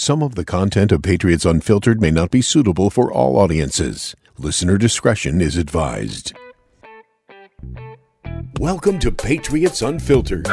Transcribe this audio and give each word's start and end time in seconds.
Some 0.00 0.22
of 0.22 0.36
the 0.36 0.44
content 0.44 0.92
of 0.92 1.02
Patriots 1.02 1.44
Unfiltered 1.44 2.00
may 2.00 2.12
not 2.12 2.30
be 2.30 2.40
suitable 2.40 2.88
for 2.88 3.12
all 3.12 3.36
audiences. 3.36 4.14
Listener 4.38 4.78
discretion 4.78 5.40
is 5.40 5.56
advised. 5.56 6.36
Welcome 8.60 9.00
to 9.00 9.10
Patriots 9.10 9.82
Unfiltered. 9.82 10.46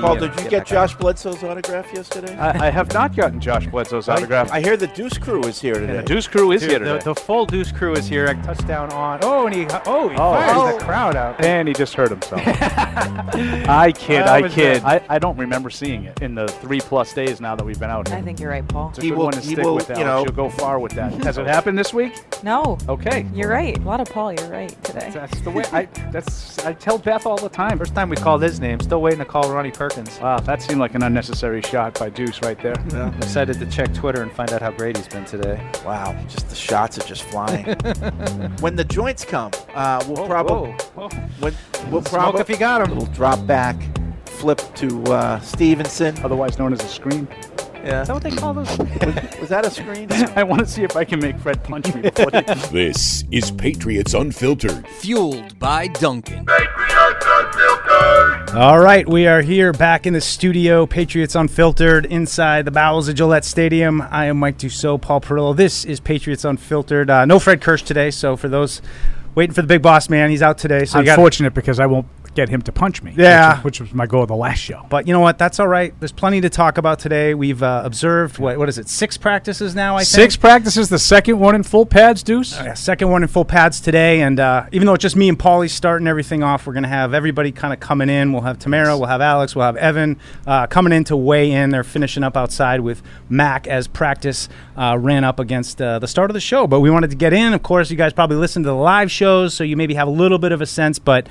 Paul, 0.00 0.16
did 0.16 0.38
you 0.40 0.48
get 0.50 0.66
Josh 0.66 0.94
Bledsoe's 0.94 1.42
autograph 1.42 1.92
yesterday? 1.92 2.36
I, 2.36 2.66
I 2.66 2.70
have 2.70 2.92
not 2.92 3.14
gotten 3.14 3.40
Josh 3.40 3.66
Bledsoe's 3.66 4.08
autograph. 4.08 4.50
I 4.52 4.60
hear 4.60 4.76
the 4.76 4.86
Deuce 4.88 5.18
Crew 5.18 5.42
is 5.44 5.60
here 5.60 5.74
today. 5.74 5.96
the 5.98 6.02
Deuce 6.02 6.26
Crew 6.26 6.52
is 6.52 6.60
Dude, 6.62 6.70
here 6.70 6.78
the, 6.80 6.84
today. 6.94 7.04
the 7.04 7.14
full 7.14 7.46
Deuce 7.46 7.72
crew 7.72 7.94
is 7.94 8.06
here. 8.06 8.26
A 8.26 8.34
touchdown 8.42 8.92
on. 8.92 9.20
Oh, 9.22 9.46
and 9.46 9.54
he 9.54 9.66
oh 9.86 10.08
he 10.08 10.14
oh. 10.16 10.32
fires 10.32 10.52
oh. 10.56 10.78
the 10.78 10.84
crowd 10.84 11.16
out. 11.16 11.44
and 11.44 11.68
he 11.68 11.74
just 11.74 11.94
hurt 11.94 12.10
himself. 12.10 12.42
I 12.46 13.92
kid, 13.96 14.22
I 14.22 14.48
kid. 14.48 14.82
I, 14.84 15.00
I 15.08 15.18
don't 15.18 15.36
remember 15.36 15.70
seeing 15.70 16.04
it 16.04 16.20
in 16.22 16.34
the 16.34 16.48
three 16.48 16.80
plus 16.80 17.12
days 17.12 17.40
now 17.40 17.54
that 17.54 17.64
we've 17.64 17.78
been 17.78 17.90
out 17.90 18.08
here. 18.08 18.16
I 18.16 18.22
think 18.22 18.40
you're 18.40 18.50
right, 18.50 18.66
Paul. 18.66 18.90
it's 18.90 18.98
a 18.98 19.02
He 19.02 19.08
good 19.10 19.18
will- 19.18 19.24
one 19.24 19.32
to 19.34 19.42
stick 19.42 19.58
will, 19.58 19.74
with, 19.76 19.88
you 19.88 19.96
Alex. 19.96 20.06
know- 20.06 20.22
You'll 20.24 20.32
go 20.32 20.48
far 20.50 20.78
with 20.78 20.92
that. 20.92 21.12
Has 21.24 21.38
it 21.38 21.46
happened 21.56 21.78
this 21.78 21.92
week? 21.94 22.14
No, 22.42 22.78
Okay. 22.88 23.26
you're 23.34 23.50
right. 23.50 23.76
A 23.78 23.80
lot 23.82 24.00
of 24.00 24.08
Paul. 24.08 24.32
You're 24.32 24.48
right 24.48 24.84
today. 24.84 25.10
That's 25.12 25.40
the 25.40 25.50
way 25.50 25.64
I. 25.72 25.84
That's 26.10 26.58
I 26.64 26.72
tell 26.72 26.98
Beth 26.98 27.26
all 27.26 27.36
the 27.36 27.48
time. 27.48 27.78
First 27.78 27.94
time 27.94 28.08
we 28.10 28.16
called 28.16 28.42
his 28.42 28.60
name. 28.60 28.80
Still 28.80 29.00
waiting 29.00 29.18
to 29.20 29.24
call 29.24 29.50
Ronnie 29.52 29.70
Perkins. 29.70 29.87
Wow, 30.20 30.40
that 30.40 30.62
seemed 30.62 30.80
like 30.80 30.94
an 30.94 31.02
unnecessary 31.02 31.62
shot 31.62 31.98
by 31.98 32.10
Deuce 32.10 32.40
right 32.42 32.60
there. 32.60 32.74
Yeah. 32.90 33.16
Excited 33.18 33.58
to 33.58 33.66
check 33.66 33.92
Twitter 33.94 34.22
and 34.22 34.32
find 34.32 34.52
out 34.52 34.62
how 34.62 34.70
great 34.70 34.96
he's 34.96 35.08
been 35.08 35.24
today. 35.24 35.60
Wow, 35.84 36.16
just 36.28 36.48
the 36.48 36.54
shots 36.54 36.98
are 36.98 37.06
just 37.06 37.22
flying. 37.22 37.64
when 38.60 38.76
the 38.76 38.84
joints 38.84 39.24
come, 39.24 39.50
uh, 39.74 40.04
we'll 40.08 40.26
probably 40.26 40.70
Whoa, 40.70 41.08
whoa. 41.08 41.08
when, 41.40 41.54
we'll 41.90 42.02
Smoke 42.02 42.04
probably 42.04 42.40
if 42.40 42.48
you 42.48 42.56
got 42.56 42.82
him. 42.82 42.90
Little 42.96 43.12
drop 43.14 43.46
back, 43.46 43.76
flip 44.24 44.60
to 44.76 45.02
uh, 45.04 45.40
Stevenson. 45.40 46.16
Otherwise 46.24 46.58
known 46.58 46.72
as 46.72 46.82
a 46.82 46.88
screen. 46.88 47.26
Yeah, 47.84 48.02
Is 48.02 48.08
that 48.08 48.14
what 48.14 48.22
they 48.22 48.30
call 48.30 48.54
those? 48.54 48.68
was 49.38 49.48
that 49.48 49.64
a 49.64 49.70
screen? 49.70 50.08
I 50.36 50.42
want 50.42 50.60
to 50.60 50.66
see 50.66 50.82
if 50.82 50.96
I 50.96 51.04
can 51.04 51.20
make 51.20 51.38
Fred 51.38 51.62
punch 51.62 51.94
me 51.94 52.02
before 52.02 52.30
he 52.32 52.40
This 52.72 53.24
is 53.30 53.50
Patriots 53.50 54.14
Unfiltered. 54.14 54.86
Fueled 54.88 55.58
by 55.58 55.86
Dunkin'. 55.86 56.46
All 58.54 58.78
right, 58.80 59.08
we 59.08 59.26
are 59.26 59.42
here 59.42 59.72
back 59.72 60.06
in 60.06 60.12
the 60.12 60.20
studio, 60.20 60.86
Patriots 60.86 61.34
Unfiltered, 61.34 62.06
inside 62.06 62.64
the 62.64 62.70
bowels 62.70 63.08
of 63.08 63.14
Gillette 63.14 63.44
Stadium. 63.44 64.02
I 64.02 64.26
am 64.26 64.38
Mike 64.38 64.58
Dussault, 64.58 65.00
Paul 65.00 65.20
Perillo. 65.20 65.56
This 65.56 65.84
is 65.84 66.00
Patriots 66.00 66.44
Unfiltered. 66.44 67.08
Uh, 67.10 67.24
no 67.24 67.38
Fred 67.38 67.60
Kirsch 67.60 67.82
today, 67.82 68.10
so 68.10 68.36
for 68.36 68.48
those 68.48 68.82
waiting 69.34 69.54
for 69.54 69.62
the 69.62 69.68
big 69.68 69.82
boss 69.82 70.08
man, 70.10 70.30
he's 70.30 70.42
out 70.42 70.58
today. 70.58 70.84
So 70.84 70.98
you 70.98 71.04
got. 71.04 71.12
Unfortunate 71.12 71.54
because 71.54 71.78
I 71.78 71.86
won't 71.86 72.06
get 72.34 72.48
him 72.48 72.62
to 72.62 72.72
punch 72.72 73.02
me. 73.02 73.14
Yeah. 73.16 73.56
Which, 73.56 73.64
which 73.64 73.80
was 73.80 73.94
my 73.94 74.06
goal 74.06 74.22
of 74.22 74.28
the 74.28 74.36
last 74.36 74.58
show. 74.58 74.86
But 74.88 75.06
you 75.06 75.12
know 75.12 75.20
what? 75.20 75.38
That's 75.38 75.58
all 75.60 75.68
right. 75.68 75.92
There's 76.00 76.12
plenty 76.12 76.40
to 76.40 76.50
talk 76.50 76.78
about 76.78 76.98
today. 76.98 77.34
We've 77.34 77.62
uh, 77.62 77.82
observed 77.84 78.38
what 78.38 78.58
what 78.58 78.68
is 78.68 78.78
it? 78.78 78.88
Six 78.88 79.16
practices 79.16 79.74
now. 79.74 79.96
I 79.96 80.02
Six 80.02 80.34
think. 80.34 80.40
practices, 80.40 80.88
the 80.88 80.98
second 80.98 81.38
one 81.38 81.54
in 81.54 81.62
full 81.62 81.86
pads, 81.86 82.22
Deuce. 82.22 82.52
Yeah, 82.52 82.74
second 82.74 83.10
one 83.10 83.22
in 83.22 83.28
full 83.28 83.44
pads 83.44 83.80
today, 83.80 84.22
and 84.22 84.38
uh, 84.40 84.66
even 84.72 84.86
though 84.86 84.94
it's 84.94 85.02
just 85.02 85.16
me 85.16 85.28
and 85.28 85.38
Paulie 85.38 85.70
starting 85.70 86.06
everything 86.06 86.42
off, 86.42 86.66
we're 86.66 86.72
going 86.72 86.82
to 86.82 86.88
have 86.88 87.14
everybody 87.14 87.52
kind 87.52 87.72
of 87.72 87.80
coming 87.80 88.08
in. 88.08 88.32
We'll 88.32 88.42
have 88.42 88.58
Tamara, 88.58 88.96
we'll 88.96 89.08
have 89.08 89.20
Alex, 89.20 89.54
we'll 89.56 89.66
have 89.66 89.76
Evan 89.76 90.18
uh, 90.46 90.66
coming 90.66 90.92
in 90.92 91.04
to 91.04 91.16
weigh 91.16 91.50
in. 91.50 91.70
They're 91.70 91.84
finishing 91.84 92.22
up 92.22 92.36
outside 92.36 92.80
with 92.80 93.02
Mac 93.28 93.66
as 93.66 93.88
practice 93.88 94.48
uh, 94.76 94.96
ran 94.98 95.24
up 95.24 95.38
against 95.40 95.80
uh, 95.82 95.98
the 95.98 96.06
start 96.08 96.30
of 96.30 96.34
the 96.34 96.40
show. 96.40 96.66
But 96.66 96.80
we 96.80 96.90
wanted 96.90 97.10
to 97.10 97.16
get 97.16 97.32
in. 97.32 97.52
Of 97.52 97.62
course, 97.62 97.90
you 97.90 97.96
guys 97.96 98.12
probably 98.12 98.36
listen 98.36 98.62
to 98.62 98.68
the 98.68 98.74
live 98.74 99.10
shows, 99.10 99.54
so 99.54 99.64
you 99.64 99.76
maybe 99.76 99.94
have 99.94 100.08
a 100.08 100.12
little 100.12 100.38
bit 100.38 100.52
of 100.52 100.60
a 100.60 100.66
sense, 100.66 100.98
but 100.98 101.28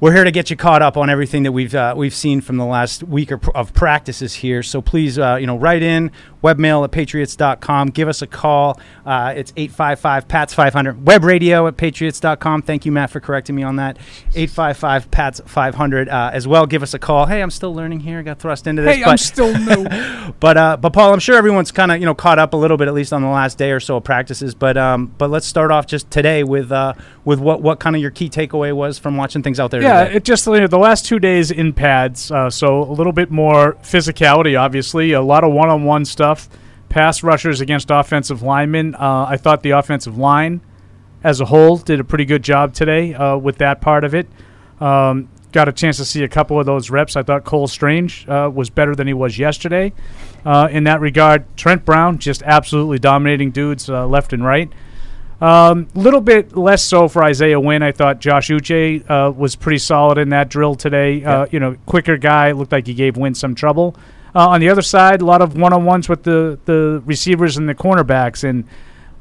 we're 0.00 0.12
here 0.12 0.24
to 0.24 0.30
get 0.30 0.48
you 0.48 0.56
caught 0.56 0.80
up 0.80 0.96
on 0.96 1.10
everything 1.10 1.42
that 1.42 1.52
we've 1.52 1.74
uh, 1.74 1.94
we've 1.96 2.14
seen 2.14 2.40
from 2.40 2.56
the 2.56 2.64
last 2.64 3.02
week 3.02 3.32
of 3.32 3.72
practices 3.74 4.34
here. 4.34 4.62
So 4.62 4.80
please, 4.80 5.18
uh, 5.18 5.36
you 5.36 5.46
know, 5.46 5.58
write 5.58 5.82
in 5.82 6.12
webmail 6.42 6.84
at 6.84 6.90
patriots.com. 6.90 7.88
Give 7.88 8.08
us 8.08 8.22
a 8.22 8.26
call. 8.26 8.80
Uh, 9.04 9.34
it's 9.36 9.52
855 9.56 10.28
PATS 10.28 10.54
500. 10.54 11.06
Web 11.06 11.24
radio 11.24 11.66
at 11.66 11.76
patriots.com. 11.76 12.62
Thank 12.62 12.86
you, 12.86 12.92
Matt, 12.92 13.10
for 13.10 13.20
correcting 13.20 13.54
me 13.54 13.62
on 13.62 13.76
that. 13.76 13.96
855 14.34 15.10
PATS 15.10 15.40
500 15.46 16.08
uh, 16.08 16.30
as 16.32 16.46
well. 16.46 16.66
Give 16.66 16.82
us 16.82 16.94
a 16.94 16.98
call. 16.98 17.26
Hey, 17.26 17.42
I'm 17.42 17.50
still 17.50 17.74
learning 17.74 18.00
here. 18.00 18.18
I 18.18 18.22
got 18.22 18.38
thrust 18.38 18.66
into 18.66 18.82
this. 18.82 18.96
Hey, 18.96 19.02
but, 19.02 19.10
I'm 19.10 19.18
still 19.18 19.56
new. 19.56 20.32
but 20.40 20.56
uh, 20.56 20.76
but 20.76 20.92
Paul, 20.92 21.12
I'm 21.12 21.20
sure 21.20 21.36
everyone's 21.36 21.72
kind 21.72 21.92
of 21.92 22.00
you 22.00 22.06
know 22.06 22.14
caught 22.14 22.38
up 22.38 22.54
a 22.54 22.56
little 22.56 22.76
bit 22.76 22.88
at 22.88 22.94
least 22.94 23.12
on 23.12 23.22
the 23.22 23.28
last 23.28 23.58
day 23.58 23.72
or 23.72 23.80
so 23.80 23.96
of 23.96 24.04
practices. 24.04 24.54
But 24.54 24.76
um, 24.76 25.06
but 25.18 25.30
let's 25.30 25.46
start 25.46 25.70
off 25.70 25.86
just 25.86 26.10
today 26.10 26.44
with 26.44 26.72
uh, 26.72 26.94
with 27.24 27.40
what 27.40 27.62
what 27.62 27.80
kind 27.80 27.96
of 27.96 28.02
your 28.02 28.10
key 28.10 28.28
takeaway 28.28 28.72
was 28.74 28.98
from 28.98 29.16
watching 29.16 29.42
things 29.42 29.60
out 29.60 29.70
there. 29.70 29.82
Yeah, 29.82 30.04
today. 30.04 30.16
it 30.16 30.24
just 30.24 30.46
you 30.46 30.60
know, 30.60 30.66
the 30.66 30.78
last 30.78 31.04
two 31.04 31.18
days 31.18 31.50
in 31.50 31.72
pads, 31.72 32.30
uh, 32.30 32.50
so 32.50 32.82
a 32.82 32.92
little 32.92 33.12
bit 33.12 33.30
more 33.30 33.74
physicality, 33.82 34.58
obviously, 34.58 35.12
a 35.12 35.20
lot 35.20 35.44
of 35.44 35.52
one-on-one 35.52 36.04
stuff, 36.04 36.27
pass 36.88 37.22
rushers 37.22 37.60
against 37.60 37.90
offensive 37.90 38.42
linemen. 38.42 38.94
Uh, 38.94 39.26
I 39.28 39.36
thought 39.36 39.62
the 39.62 39.70
offensive 39.70 40.16
line, 40.16 40.60
as 41.22 41.40
a 41.40 41.44
whole, 41.44 41.76
did 41.76 42.00
a 42.00 42.04
pretty 42.04 42.24
good 42.24 42.42
job 42.42 42.74
today 42.74 43.14
uh, 43.14 43.36
with 43.36 43.58
that 43.58 43.80
part 43.80 44.04
of 44.04 44.14
it. 44.14 44.26
Um, 44.80 45.28
got 45.52 45.68
a 45.68 45.72
chance 45.72 45.96
to 45.96 46.04
see 46.04 46.22
a 46.22 46.28
couple 46.28 46.58
of 46.60 46.66
those 46.66 46.90
reps. 46.90 47.16
I 47.16 47.22
thought 47.22 47.44
Cole 47.44 47.66
Strange 47.66 48.28
uh, 48.28 48.50
was 48.52 48.70
better 48.70 48.94
than 48.94 49.06
he 49.06 49.14
was 49.14 49.38
yesterday. 49.38 49.92
Uh, 50.44 50.68
in 50.70 50.84
that 50.84 51.00
regard, 51.00 51.44
Trent 51.56 51.84
Brown 51.84 52.18
just 52.18 52.42
absolutely 52.42 52.98
dominating 52.98 53.50
dudes 53.50 53.88
uh, 53.88 54.06
left 54.06 54.32
and 54.32 54.44
right. 54.44 54.70
A 55.40 55.46
um, 55.46 55.88
little 55.94 56.20
bit 56.20 56.56
less 56.56 56.82
so 56.82 57.06
for 57.06 57.22
Isaiah 57.22 57.60
Wynn. 57.60 57.82
I 57.82 57.92
thought 57.92 58.18
Josh 58.18 58.48
Uche 58.48 59.08
uh, 59.08 59.30
was 59.30 59.54
pretty 59.54 59.78
solid 59.78 60.18
in 60.18 60.30
that 60.30 60.48
drill 60.48 60.74
today. 60.74 61.24
Uh, 61.24 61.46
you 61.52 61.60
know, 61.60 61.76
quicker 61.86 62.16
guy. 62.16 62.50
Looked 62.50 62.72
like 62.72 62.88
he 62.88 62.94
gave 62.94 63.16
Wynn 63.16 63.34
some 63.34 63.54
trouble. 63.54 63.96
Uh, 64.34 64.48
on 64.48 64.60
the 64.60 64.68
other 64.68 64.82
side, 64.82 65.22
a 65.22 65.24
lot 65.24 65.42
of 65.42 65.56
one-on-ones 65.56 66.08
with 66.08 66.22
the, 66.22 66.58
the 66.66 67.02
receivers 67.06 67.56
and 67.56 67.68
the 67.68 67.74
cornerbacks. 67.74 68.44
And 68.44 68.64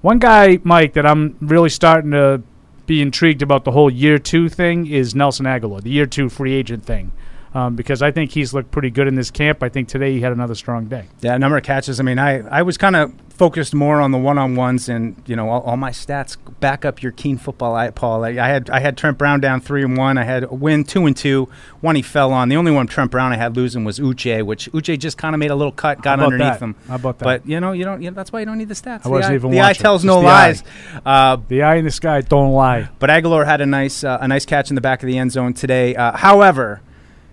one 0.01 0.19
guy, 0.19 0.59
Mike, 0.63 0.93
that 0.93 1.05
I'm 1.05 1.37
really 1.41 1.69
starting 1.69 2.11
to 2.11 2.41
be 2.85 3.01
intrigued 3.01 3.41
about 3.41 3.63
the 3.63 3.71
whole 3.71 3.89
year 3.89 4.17
two 4.17 4.49
thing 4.49 4.87
is 4.87 5.15
Nelson 5.15 5.45
Agholor, 5.45 5.81
the 5.81 5.89
year 5.89 6.05
two 6.05 6.29
free 6.29 6.53
agent 6.53 6.85
thing. 6.85 7.11
Um, 7.53 7.75
because 7.75 8.01
I 8.01 8.11
think 8.11 8.31
he's 8.31 8.53
looked 8.53 8.71
pretty 8.71 8.89
good 8.89 9.07
in 9.07 9.15
this 9.15 9.31
camp. 9.31 9.63
I 9.63 9.69
think 9.69 9.87
today 9.87 10.11
he 10.13 10.19
had 10.21 10.31
another 10.31 10.53
strong 10.53 10.85
day. 10.85 11.05
Yeah, 11.21 11.35
a 11.35 11.39
number 11.39 11.57
of 11.57 11.63
catches. 11.63 11.99
I 11.99 12.03
mean, 12.03 12.19
I, 12.19 12.39
I 12.47 12.61
was 12.61 12.77
kind 12.77 12.95
of 12.95 13.13
focused 13.29 13.73
more 13.73 14.01
on 14.01 14.11
the 14.11 14.17
one 14.17 14.37
on 14.37 14.55
ones, 14.55 14.89
and 14.89 15.15
you 15.25 15.35
know, 15.35 15.49
all, 15.49 15.61
all 15.61 15.77
my 15.77 15.91
stats 15.91 16.37
back 16.59 16.83
up 16.85 17.01
your 17.01 17.11
keen 17.13 17.37
football 17.37 17.73
eye, 17.75 17.89
Paul. 17.89 18.25
I, 18.25 18.29
I 18.31 18.47
had 18.47 18.69
I 18.69 18.79
had 18.79 18.97
Trent 18.97 19.17
Brown 19.17 19.39
down 19.39 19.61
three 19.61 19.83
and 19.83 19.97
one. 19.97 20.17
I 20.17 20.23
had 20.23 20.43
a 20.43 20.53
win 20.53 20.83
two 20.83 21.05
and 21.05 21.15
two. 21.15 21.47
One 21.81 21.95
he 21.95 22.01
fell 22.01 22.33
on. 22.33 22.49
The 22.49 22.57
only 22.57 22.71
one 22.71 22.85
Trent 22.85 23.11
Brown 23.11 23.31
I 23.31 23.37
had 23.37 23.55
losing 23.55 23.85
was 23.85 23.97
Uche, 23.99 24.43
which 24.45 24.69
Uche 24.73 24.99
just 24.99 25.17
kind 25.17 25.33
of 25.33 25.39
made 25.39 25.49
a 25.51 25.55
little 25.55 25.71
cut, 25.71 26.01
got 26.01 26.19
underneath 26.19 26.45
that? 26.53 26.59
him. 26.61 26.75
How 26.87 26.95
about 26.95 27.19
that? 27.19 27.25
But 27.25 27.47
you 27.47 27.59
know, 27.59 27.71
you 27.71 27.85
don't. 27.85 28.01
You 28.01 28.11
know, 28.11 28.15
that's 28.15 28.31
why 28.31 28.41
you 28.41 28.45
don't 28.45 28.57
need 28.57 28.69
the 28.69 28.75
stats. 28.75 28.99
I 28.99 29.03
the 29.03 29.09
wasn't 29.09 29.31
eye, 29.31 29.35
even 29.35 29.51
the 29.51 29.61
eye 29.61 29.73
tells 29.73 30.01
Just 30.03 30.07
no 30.07 30.19
lies. 30.19 30.63
Uh, 31.05 31.37
The 31.47 31.63
eye 31.63 31.75
in 31.75 31.85
the 31.85 31.91
sky 31.91 32.21
don't 32.21 32.51
lie. 32.51 32.89
but 32.99 33.09
Agholor 33.09 33.45
had 33.45 33.61
a 33.61 33.65
nice 33.65 34.03
uh, 34.03 34.17
a 34.21 34.27
nice 34.27 34.45
catch 34.45 34.69
in 34.69 34.75
the 34.75 34.81
back 34.81 35.01
of 35.01 35.07
the 35.07 35.17
end 35.17 35.31
zone 35.31 35.53
today. 35.53 35.95
Uh, 35.95 36.11
however, 36.17 36.81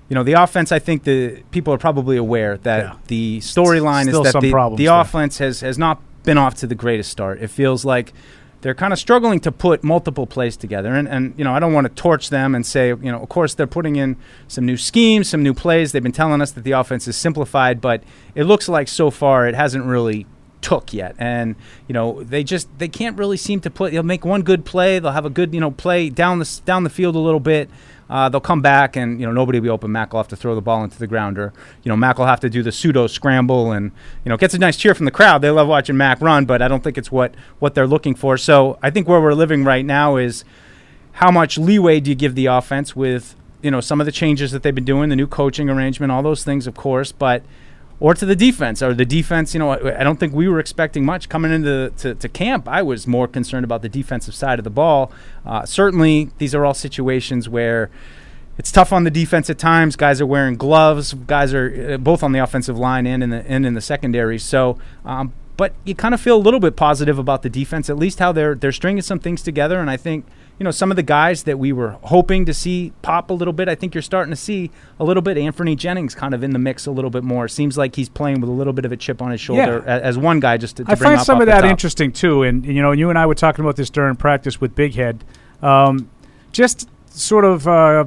you 0.09 0.15
know 0.15 0.23
the 0.23 0.35
offense. 0.35 0.71
I 0.73 0.79
think 0.79 1.05
the 1.05 1.43
people 1.51 1.73
are 1.75 1.79
probably 1.79 2.17
aware 2.17 2.59
that 2.59 2.79
Yeah. 2.85 2.95
the 3.09 3.39
storyline 3.41 4.07
is 4.09 4.15
that 4.25 4.33
the, 4.41 4.51
the 4.77 4.87
offense 4.87 5.39
has 5.39 5.61
has 5.61 5.79
not 5.79 6.01
been 6.25 6.39
off 6.39 6.55
to 6.57 6.67
the 6.67 6.75
greatest 6.75 7.11
start. 7.11 7.41
It 7.43 7.49
feels 7.49 7.85
like 7.85 8.13
they're 8.63 8.75
kind 8.75 8.95
of 8.95 8.99
struggling 8.99 9.41
to 9.41 9.53
put 9.53 9.85
multiple 9.85 10.27
plays 10.27 10.57
together. 10.57 10.95
And, 10.95 11.07
and 11.07 11.35
you 11.37 11.45
know 11.45 11.55
I 11.55 11.59
don't 11.61 11.73
want 11.73 11.87
to 11.87 11.93
torch 12.03 12.31
them 12.31 12.55
and 12.55 12.65
say 12.67 12.89
you 12.89 12.97
know 13.13 13.21
of 13.21 13.29
course 13.29 13.55
they're 13.55 13.67
putting 13.67 13.97
in 13.97 14.17
some 14.49 14.65
new 14.67 14.77
schemes, 14.77 15.29
some 15.29 15.43
new 15.43 15.55
plays. 15.55 15.93
They've 15.93 16.03
been 16.03 16.13
telling 16.13 16.41
us 16.41 16.51
that 16.53 16.65
the 16.65 16.73
offense 16.73 17.07
is 17.09 17.17
simplified, 17.17 17.81
but 17.81 18.03
it 18.35 18.45
looks 18.45 18.69
like 18.69 18.89
so 18.89 19.11
far 19.11 19.47
it 19.47 19.55
hasn't 19.55 19.85
really 19.85 20.27
took 20.61 20.95
yet 20.95 21.15
and 21.19 21.57
you 21.87 21.93
know 21.93 22.23
they 22.23 22.43
just 22.43 22.67
they 22.79 22.89
can't 22.89 23.19
really 23.19 23.37
seem 23.37 23.61
to 23.61 23.69
put 23.69 23.93
they'll 23.93 24.03
make 24.03 24.25
one 24.25 24.41
good 24.41 24.65
play 24.65 24.99
they'll 24.99 25.13
have 25.13 25.27
a 25.27 25.31
good 25.31 25.53
you 25.53 25.61
know 25.61 25.71
play 25.71 26.09
down 26.09 26.39
the 26.39 26.61
down 26.65 26.85
the 26.85 26.89
field 26.89 27.15
a 27.15 27.19
little 27.19 27.39
bit 27.39 27.69
uh, 28.11 28.29
they'll 28.29 28.41
come 28.41 28.63
back 28.63 28.97
and 28.97 29.21
you 29.21 29.27
know 29.27 29.33
nobody 29.33 29.59
will 29.59 29.65
be 29.65 29.69
open. 29.71 29.93
Mac 29.93 30.13
will 30.13 30.21
have 30.21 30.29
to 30.29 30.37
throw 30.37 30.55
the 30.55 30.61
ball 30.61 30.85
into 30.85 30.99
the 30.99 31.07
ground 31.07 31.39
or 31.39 31.53
you 31.83 31.89
know 31.89 31.97
Mac 31.97 32.19
will 32.19 32.27
have 32.27 32.41
to 32.41 32.51
do 32.51 32.63
the 32.63 32.73
pseudo 32.73 33.07
scramble 33.07 33.73
and 33.73 33.93
you 34.25 34.29
know 34.29 34.37
gets 34.37 34.55
a 34.55 34.59
nice 34.59 34.77
cheer 34.77 34.95
from 34.95 35.05
the 35.05 35.11
crowd. 35.11 35.43
They 35.43 35.51
love 35.51 35.69
watching 35.69 35.97
Mac 35.97 36.21
run 36.21 36.45
but 36.45 36.63
I 36.63 36.69
don't 36.69 36.85
think 36.85 36.99
it's 36.99 37.11
what 37.11 37.35
what 37.59 37.75
they're 37.75 37.87
looking 37.87 38.15
for. 38.15 38.37
So 38.37 38.79
I 38.83 38.91
think 38.91 39.09
where 39.09 39.21
we're 39.21 39.35
living 39.35 39.65
right 39.65 39.85
now 39.85 40.17
is 40.17 40.45
how 41.13 41.31
much 41.31 41.57
leeway 41.57 42.01
do 42.01 42.11
you 42.11 42.17
give 42.17 42.35
the 42.35 42.47
offense 42.47 42.95
with 42.95 43.37
you 43.63 43.71
know 43.71 43.81
some 43.81 44.01
of 44.01 44.05
the 44.05 44.13
changes 44.13 44.53
that 44.53 44.63
they've 44.63 44.75
been 44.75 44.85
doing 44.85 45.09
the 45.09 45.17
new 45.17 45.27
coaching 45.27 45.71
arrangement 45.71 46.13
all 46.13 46.23
those 46.23 46.45
things 46.45 46.67
of 46.67 46.75
course 46.75 47.13
but 47.13 47.43
or 48.01 48.15
to 48.15 48.27
the 48.27 48.37
defense 48.37 48.83
or 48.83 48.95
the 48.95 49.05
defense 49.05 49.55
you 49.55 49.61
know 49.61 49.71
I, 49.71 50.01
I 50.01 50.05
don't 50.05 50.19
think 50.19 50.33
we 50.33 50.49
were 50.49 50.59
expecting 50.59 51.05
much. 51.05 51.29
Coming 51.29 51.53
into 51.53 51.93
to, 51.99 52.15
to 52.15 52.29
camp 52.29 52.69
i 52.69 52.83
was 52.83 53.07
more 53.07 53.29
concerned 53.29 53.65
about 53.65 53.83
the 53.83 53.89
defensive 53.89 54.35
side 54.35 54.59
of 54.59 54.65
the 54.65 54.71
ball. 54.71 55.13
Uh, 55.45 55.65
certainly 55.65 56.31
these 56.39 56.55
are 56.55 56.65
all 56.65 56.75
situations 56.75 57.49
where 57.49 57.91
it's 58.57 58.71
tough 58.71 58.93
on 58.93 59.03
the 59.03 59.11
defense 59.11 59.51
at 59.51 59.59
times. 59.59 59.97
Guys 59.97 60.21
are 60.21 60.27
wearing 60.27 60.57
gloves. 60.57 61.13
Guys 61.13 61.53
are 61.53 61.95
uh, 61.95 61.97
both 61.97 62.23
on 62.23 62.33
the 62.33 62.39
offensive 62.39 62.79
line 62.79 63.07
and 63.07 63.23
in 63.23 63.31
the 63.31 63.49
and 63.51 63.67
in 63.67 63.75
the 63.75 63.81
secondary. 63.81 64.39
So 64.39 64.79
um, 65.05 65.33
but 65.57 65.73
you 65.85 65.95
kind 65.95 66.15
of 66.15 66.21
feel 66.21 66.37
a 66.37 66.43
little 66.43 66.61
bit 66.61 66.77
positive 66.77 67.19
about 67.19 67.43
the 67.43 67.51
defense 67.51 67.89
at 67.89 67.97
least 67.97 68.19
how 68.19 68.33
they're 68.33 68.55
they're 68.55 68.73
stringing 68.73 69.03
some 69.03 69.19
things 69.19 69.43
together. 69.43 69.81
And 69.81 69.91
i 69.91 69.97
think 69.97 70.27
you 70.59 70.65
know, 70.65 70.71
some 70.71 70.91
of 70.93 70.97
the 70.97 71.03
guys 71.03 71.43
that 71.45 71.59
we 71.59 71.73
were 71.73 71.97
hoping 72.03 72.45
to 72.47 72.55
see 72.55 72.93
pop 73.03 73.31
a 73.31 73.33
little 73.35 73.53
bit, 73.53 73.69
I 73.69 73.75
think 73.75 73.95
you're 73.95 74.03
starting 74.03 74.31
to 74.31 74.37
see 74.37 74.71
a 75.01 75.05
little 75.05 75.21
bit. 75.23 75.37
Anthony 75.37 75.75
Jennings 75.75 76.15
kind 76.15 76.33
of 76.33 76.45
in 76.45 76.53
the 76.53 76.59
mix 76.61 76.87
a 76.87 76.93
little 76.93 77.11
bit 77.11 77.25
more. 77.25 77.49
Seems 77.49 77.77
like 77.77 77.97
he's 77.97 78.09
playing 78.09 78.41
with 78.41 78.49
a 78.49 78.53
little 78.53 78.73
bit 78.73 78.85
of 78.85 78.93
a 78.93 78.97
chip 78.97 79.21
on 79.21 79.33
his 79.33 79.41
shoulder 79.41 79.83
Yeah. 79.85 79.99
as 79.99 80.17
one 80.17 80.39
guy 80.39 80.57
just 80.57 80.77
to, 80.77 80.85
to 80.85 80.93
I 80.93 80.95
bring 80.95 81.11
find 81.17 81.23
some 81.27 81.41
of 81.41 81.47
that 81.47 81.65
interesting 81.65 82.13
too, 82.13 82.45
and 82.45 82.65
you 82.65 82.81
know, 82.83 82.93
you 82.93 83.11
and 83.11 83.19
I 83.19 83.27
were 83.27 83.35
talking 83.35 83.65
about 83.65 83.75
this 83.77 83.91
during 83.91 84.15
practice 84.17 84.61
with 84.61 84.75
Big 84.77 84.95
Head. 84.95 85.25
Um, 85.61 86.09
just 86.53 86.89
sort 87.11 87.45
of 87.45 87.67
uh, 87.67 88.05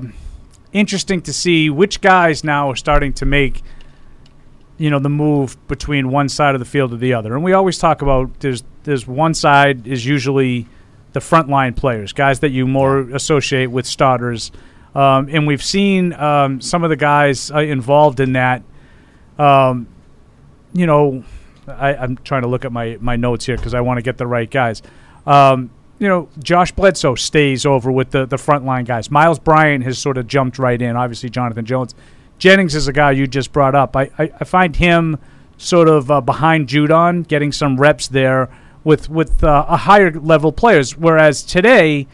interesting 0.72 1.22
to 1.24 1.34
see 1.34 1.70
which 1.70 2.00
guys 2.02 2.44
now 2.46 2.70
are 2.70 2.76
starting 2.78 3.12
to 3.14 3.26
make, 3.26 3.62
you 4.78 4.90
know, 4.90 5.00
the 5.00 5.10
move 5.10 5.58
between 5.68 6.12
one 6.12 6.30
side 6.30 6.56
of 6.56 6.60
the 6.60 6.66
field 6.66 6.94
or 6.94 6.98
the 6.98 7.14
other. 7.14 7.34
And 7.36 7.44
we 7.44 7.52
always 7.54 7.78
talk 7.78 8.02
about 8.02 8.40
there's 8.40 8.64
there's 8.84 9.06
one 9.06 9.34
side 9.34 9.86
is 9.86 10.06
usually 10.06 10.68
the 11.18 11.36
frontline 11.36 11.76
players, 11.76 12.14
guys 12.14 12.42
that 12.42 12.50
you 12.50 12.68
more 12.68 13.00
associate 13.00 13.72
with 13.72 13.88
starters. 13.88 14.52
Um, 14.94 15.28
and 15.32 15.48
we've 15.48 15.64
seen 15.64 16.14
um, 16.14 16.62
some 16.62 16.84
of 16.84 16.92
the 16.92 16.96
guys 16.96 17.50
uh, 17.50 17.58
involved 17.58 18.20
in 18.20 18.34
that. 18.34 18.62
Um, 19.40 19.88
you 20.74 20.86
know, 20.86 21.24
I, 21.68 21.96
I'm 21.96 22.18
trying 22.18 22.44
to 22.44 22.48
look 22.48 22.66
at 22.66 22.72
my, 22.72 22.98
my 23.02 23.16
notes 23.16 23.48
here 23.48 23.58
because 23.58 23.74
I 23.74 23.82
want 23.82 23.98
to 23.98 24.04
get 24.04 24.18
the 24.18 24.28
right 24.28 24.50
guys. 24.50 24.84
Um, 25.26 25.72
you 25.98 26.08
know, 26.08 26.30
Josh 26.38 26.72
Bledsoe 26.72 27.16
stays 27.16 27.66
over 27.66 27.92
with 27.92 28.12
the, 28.12 28.28
the 28.28 28.38
frontline 28.38 28.86
guys. 28.86 29.10
Miles 29.10 29.40
Bryant 29.40 29.84
has 29.86 29.98
sort 29.98 30.20
of 30.20 30.28
jumped 30.28 30.60
right 30.60 30.80
in. 30.80 30.96
Obviously, 30.96 31.32
Jonathan 31.32 31.66
Jones. 31.66 31.96
Jennings 32.38 32.76
is 32.76 32.88
a 32.88 32.94
guy 32.94 33.10
you 33.10 33.26
just 33.26 33.52
brought 33.52 33.74
up. 33.74 33.96
I, 33.96 34.12
I, 34.20 34.32
I 34.40 34.44
find 34.44 34.76
him 34.76 35.18
sort 35.58 35.90
of 35.90 36.12
uh, 36.12 36.22
behind 36.22 36.68
Judon, 36.68 37.28
getting 37.28 37.52
some 37.52 37.78
reps 37.78 38.08
there 38.08 38.50
with 38.84 39.10
with 39.10 39.44
uh, 39.44 39.66
a 39.68 39.78
higher 39.78 40.12
level 40.12 40.52
players. 40.52 40.98
Whereas 40.98 41.44
today, 41.44 42.08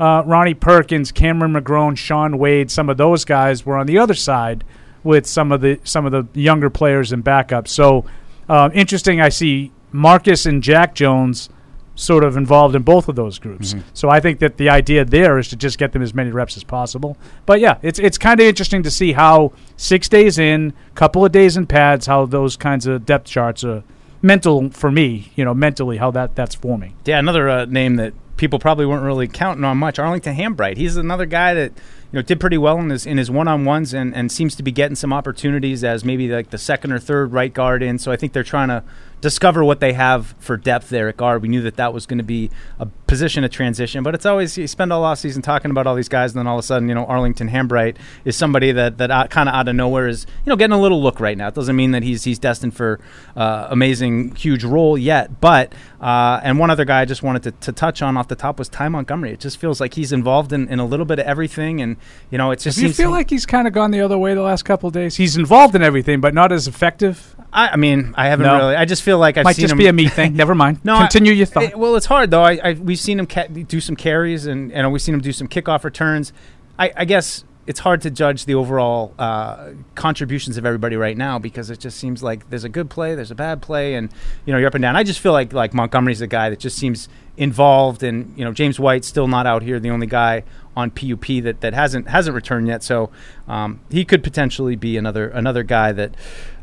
uh, 0.00 0.22
Ronnie 0.26 0.54
Perkins, 0.54 1.12
Cameron 1.12 1.52
McGrone, 1.52 1.96
Shaun 1.96 2.38
Wade, 2.38 2.70
some 2.70 2.88
of 2.88 2.96
those 2.96 3.24
guys 3.24 3.64
were 3.64 3.76
on 3.76 3.86
the 3.86 3.98
other 3.98 4.14
side 4.14 4.64
with 5.02 5.26
some 5.26 5.52
of 5.52 5.60
the 5.60 5.80
some 5.84 6.06
of 6.06 6.12
the 6.12 6.26
younger 6.40 6.70
players 6.70 7.12
and 7.12 7.24
backups. 7.24 7.68
So 7.68 8.04
uh, 8.48 8.70
interesting. 8.74 9.20
I 9.20 9.28
see 9.28 9.72
Marcus 9.92 10.46
and 10.46 10.62
Jack 10.62 10.94
Jones 10.94 11.48
sort 11.96 12.24
of 12.24 12.36
involved 12.36 12.74
in 12.74 12.82
both 12.82 13.08
of 13.08 13.14
those 13.14 13.38
groups. 13.38 13.72
So 13.92 14.10
I 14.10 14.18
think 14.18 14.40
that 14.40 14.56
the 14.56 14.68
idea 14.68 15.04
there 15.04 15.38
is 15.38 15.48
to 15.50 15.56
just 15.56 15.78
get 15.78 15.92
them 15.92 16.02
as 16.02 16.12
many 16.12 16.30
reps 16.30 16.56
as 16.56 16.64
possible. 16.64 17.16
But 17.46 17.60
yeah, 17.60 17.78
it's 17.82 18.00
it's 18.00 18.18
kind 18.18 18.40
of 18.40 18.46
interesting 18.46 18.82
to 18.82 18.90
see 18.90 19.12
how 19.12 19.52
six 19.76 20.08
days 20.08 20.38
in, 20.38 20.72
couple 20.96 21.24
of 21.24 21.30
days 21.30 21.56
in 21.56 21.66
pads, 21.66 22.06
how 22.06 22.26
those 22.26 22.56
kinds 22.56 22.86
of 22.86 23.06
depth 23.06 23.26
charts 23.26 23.62
are 23.62 23.84
mental 24.24 24.70
for 24.70 24.90
me. 24.90 25.30
You 25.36 25.44
know, 25.44 25.54
mentally 25.54 25.98
how 25.98 26.10
that 26.12 26.34
that's 26.34 26.56
forming. 26.56 26.96
Yeah, 27.04 27.18
another 27.18 27.48
uh, 27.48 27.64
name 27.66 27.96
that 27.96 28.14
people 28.36 28.58
probably 28.58 28.86
weren't 28.86 29.04
really 29.04 29.28
counting 29.28 29.64
on 29.64 29.78
much. 29.78 29.98
Arlington 29.98 30.34
Hambright. 30.34 30.76
He's 30.76 30.96
another 30.96 31.26
guy 31.26 31.54
that 31.54 31.70
you 31.70 32.18
know 32.18 32.22
did 32.22 32.40
pretty 32.40 32.58
well 32.58 32.78
in 32.78 32.90
his 32.90 33.06
in 33.06 33.18
his 33.18 33.30
one 33.30 33.46
on 33.46 33.64
ones 33.64 33.94
and, 33.94 34.14
and 34.14 34.32
seems 34.32 34.56
to 34.56 34.62
be 34.62 34.72
getting 34.72 34.96
some 34.96 35.12
opportunities 35.12 35.84
as 35.84 36.04
maybe 36.04 36.28
like 36.28 36.50
the 36.50 36.58
second 36.58 36.92
or 36.92 36.98
third 36.98 37.32
right 37.32 37.52
guard 37.52 37.82
in. 37.82 37.98
So 37.98 38.10
I 38.10 38.16
think 38.16 38.32
they're 38.32 38.42
trying 38.42 38.68
to 38.68 38.82
discover 39.24 39.64
what 39.64 39.80
they 39.80 39.94
have 39.94 40.34
for 40.38 40.54
depth 40.54 40.90
there 40.90 41.08
at 41.08 41.16
guard. 41.16 41.40
We 41.40 41.48
knew 41.48 41.62
that 41.62 41.76
that 41.76 41.94
was 41.94 42.04
going 42.04 42.18
to 42.18 42.24
be 42.24 42.50
a 42.78 42.84
position 43.06 43.42
of 43.42 43.50
transition, 43.50 44.02
but 44.02 44.14
it's 44.14 44.26
always 44.26 44.58
you 44.58 44.66
spend 44.66 44.92
all 44.92 45.02
off 45.02 45.18
season 45.18 45.40
talking 45.40 45.70
about 45.70 45.86
all 45.86 45.94
these 45.94 46.10
guys, 46.10 46.32
and 46.32 46.40
then 46.40 46.46
all 46.46 46.58
of 46.58 46.62
a 46.62 46.62
sudden, 46.62 46.90
you 46.90 46.94
know, 46.94 47.06
Arlington 47.06 47.48
Hambright 47.48 47.96
is 48.26 48.36
somebody 48.36 48.70
that 48.72 48.98
that 48.98 49.30
kind 49.30 49.48
of 49.48 49.54
out 49.54 49.66
of 49.66 49.74
nowhere 49.74 50.08
is 50.08 50.26
you 50.44 50.50
know 50.50 50.56
getting 50.56 50.74
a 50.76 50.80
little 50.80 51.02
look 51.02 51.20
right 51.20 51.38
now. 51.38 51.48
It 51.48 51.54
doesn't 51.54 51.74
mean 51.74 51.92
that 51.92 52.02
he's 52.02 52.24
he's 52.24 52.38
destined 52.38 52.76
for 52.76 53.00
uh, 53.34 53.68
amazing 53.70 54.34
huge 54.34 54.62
role 54.62 54.98
yet, 54.98 55.40
but 55.40 55.72
uh, 56.02 56.38
and 56.44 56.58
one 56.58 56.68
other 56.68 56.84
guy 56.84 57.00
I 57.00 57.06
just 57.06 57.22
wanted 57.22 57.44
to, 57.44 57.52
to 57.52 57.72
touch 57.72 58.02
on 58.02 58.18
off 58.18 58.28
the 58.28 58.36
top 58.36 58.58
was 58.58 58.68
Ty 58.68 58.90
Montgomery. 58.90 59.32
It 59.32 59.40
just 59.40 59.56
feels 59.56 59.80
like 59.80 59.94
he's 59.94 60.12
involved 60.12 60.52
in, 60.52 60.68
in 60.68 60.80
a 60.80 60.84
little 60.84 61.06
bit 61.06 61.18
of 61.18 61.24
everything, 61.24 61.80
and 61.80 61.96
you 62.28 62.36
know, 62.36 62.50
it's 62.50 62.64
just 62.64 62.76
Do 62.76 62.86
you 62.86 62.92
feel 62.92 63.10
like 63.10 63.30
he's 63.30 63.46
kind 63.46 63.66
of 63.66 63.72
gone 63.72 63.90
the 63.90 64.02
other 64.02 64.18
way 64.18 64.34
the 64.34 64.42
last 64.42 64.64
couple 64.64 64.88
of 64.88 64.92
days? 64.92 65.16
He's 65.16 65.34
involved 65.34 65.74
in 65.74 65.82
everything, 65.82 66.20
but 66.20 66.34
not 66.34 66.52
as 66.52 66.68
effective. 66.68 67.34
I, 67.54 67.68
I 67.70 67.76
mean, 67.76 68.12
I 68.16 68.26
haven't 68.28 68.46
No. 68.46 68.56
really. 68.56 68.76
I 68.76 68.84
just 68.84 69.02
feel 69.02 69.18
like 69.18 69.38
I've 69.38 69.44
Might 69.44 69.56
seen 69.56 69.62
just 69.64 69.72
him 69.72 69.78
be 69.78 69.86
a 69.86 69.92
me 69.92 70.08
thing. 70.08 70.34
Never 70.36 70.54
mind. 70.54 70.80
No, 70.84 70.96
I- 70.96 71.00
continue 71.02 71.32
your 71.32 71.46
thought. 71.46 71.76
Well, 71.76 71.94
it's 71.96 72.06
hard 72.06 72.30
though. 72.30 72.42
I, 72.42 72.58
I 72.62 72.72
we've 72.72 72.98
seen 72.98 73.18
him 73.20 73.26
ca- 73.26 73.46
do 73.46 73.80
some 73.80 73.96
carries, 73.96 74.46
and 74.46 74.72
and 74.72 74.92
we've 74.92 75.00
seen 75.02 75.14
him 75.14 75.20
do 75.20 75.32
some 75.32 75.46
kickoff 75.48 75.84
returns. 75.84 76.32
I, 76.78 76.92
I 76.96 77.04
guess 77.04 77.44
it's 77.66 77.80
hard 77.80 78.02
to 78.02 78.10
judge 78.10 78.44
the 78.44 78.54
overall 78.54 79.14
uh, 79.18 79.70
contributions 79.94 80.58
of 80.58 80.66
everybody 80.66 80.96
right 80.96 81.16
now 81.16 81.38
because 81.38 81.70
it 81.70 81.80
just 81.80 81.96
seems 81.96 82.22
like 82.22 82.50
there's 82.50 82.64
a 82.64 82.68
good 82.68 82.90
play, 82.90 83.14
there's 83.14 83.30
a 83.30 83.34
bad 83.34 83.62
play, 83.62 83.94
and 83.94 84.10
you 84.44 84.52
know 84.52 84.58
you're 84.58 84.68
up 84.68 84.74
and 84.74 84.82
down. 84.82 84.96
I 84.96 85.02
just 85.04 85.20
feel 85.20 85.32
like 85.32 85.52
like 85.52 85.72
Montgomery's 85.72 86.20
a 86.20 86.26
guy 86.26 86.50
that 86.50 86.58
just 86.58 86.76
seems 86.76 87.08
involved, 87.36 88.02
and 88.02 88.36
you 88.36 88.44
know 88.44 88.52
James 88.52 88.78
White's 88.80 89.06
still 89.06 89.28
not 89.28 89.46
out 89.46 89.62
here, 89.62 89.78
the 89.80 89.90
only 89.90 90.06
guy 90.06 90.42
on 90.76 90.90
PUP 90.90 91.24
that, 91.44 91.60
that 91.60 91.72
hasn't 91.72 92.08
hasn't 92.08 92.34
returned 92.34 92.66
yet. 92.66 92.82
So 92.82 93.10
um, 93.48 93.80
he 93.90 94.04
could 94.04 94.22
potentially 94.24 94.74
be 94.76 94.96
another 94.96 95.28
another 95.28 95.62
guy 95.62 95.92
that 95.92 96.14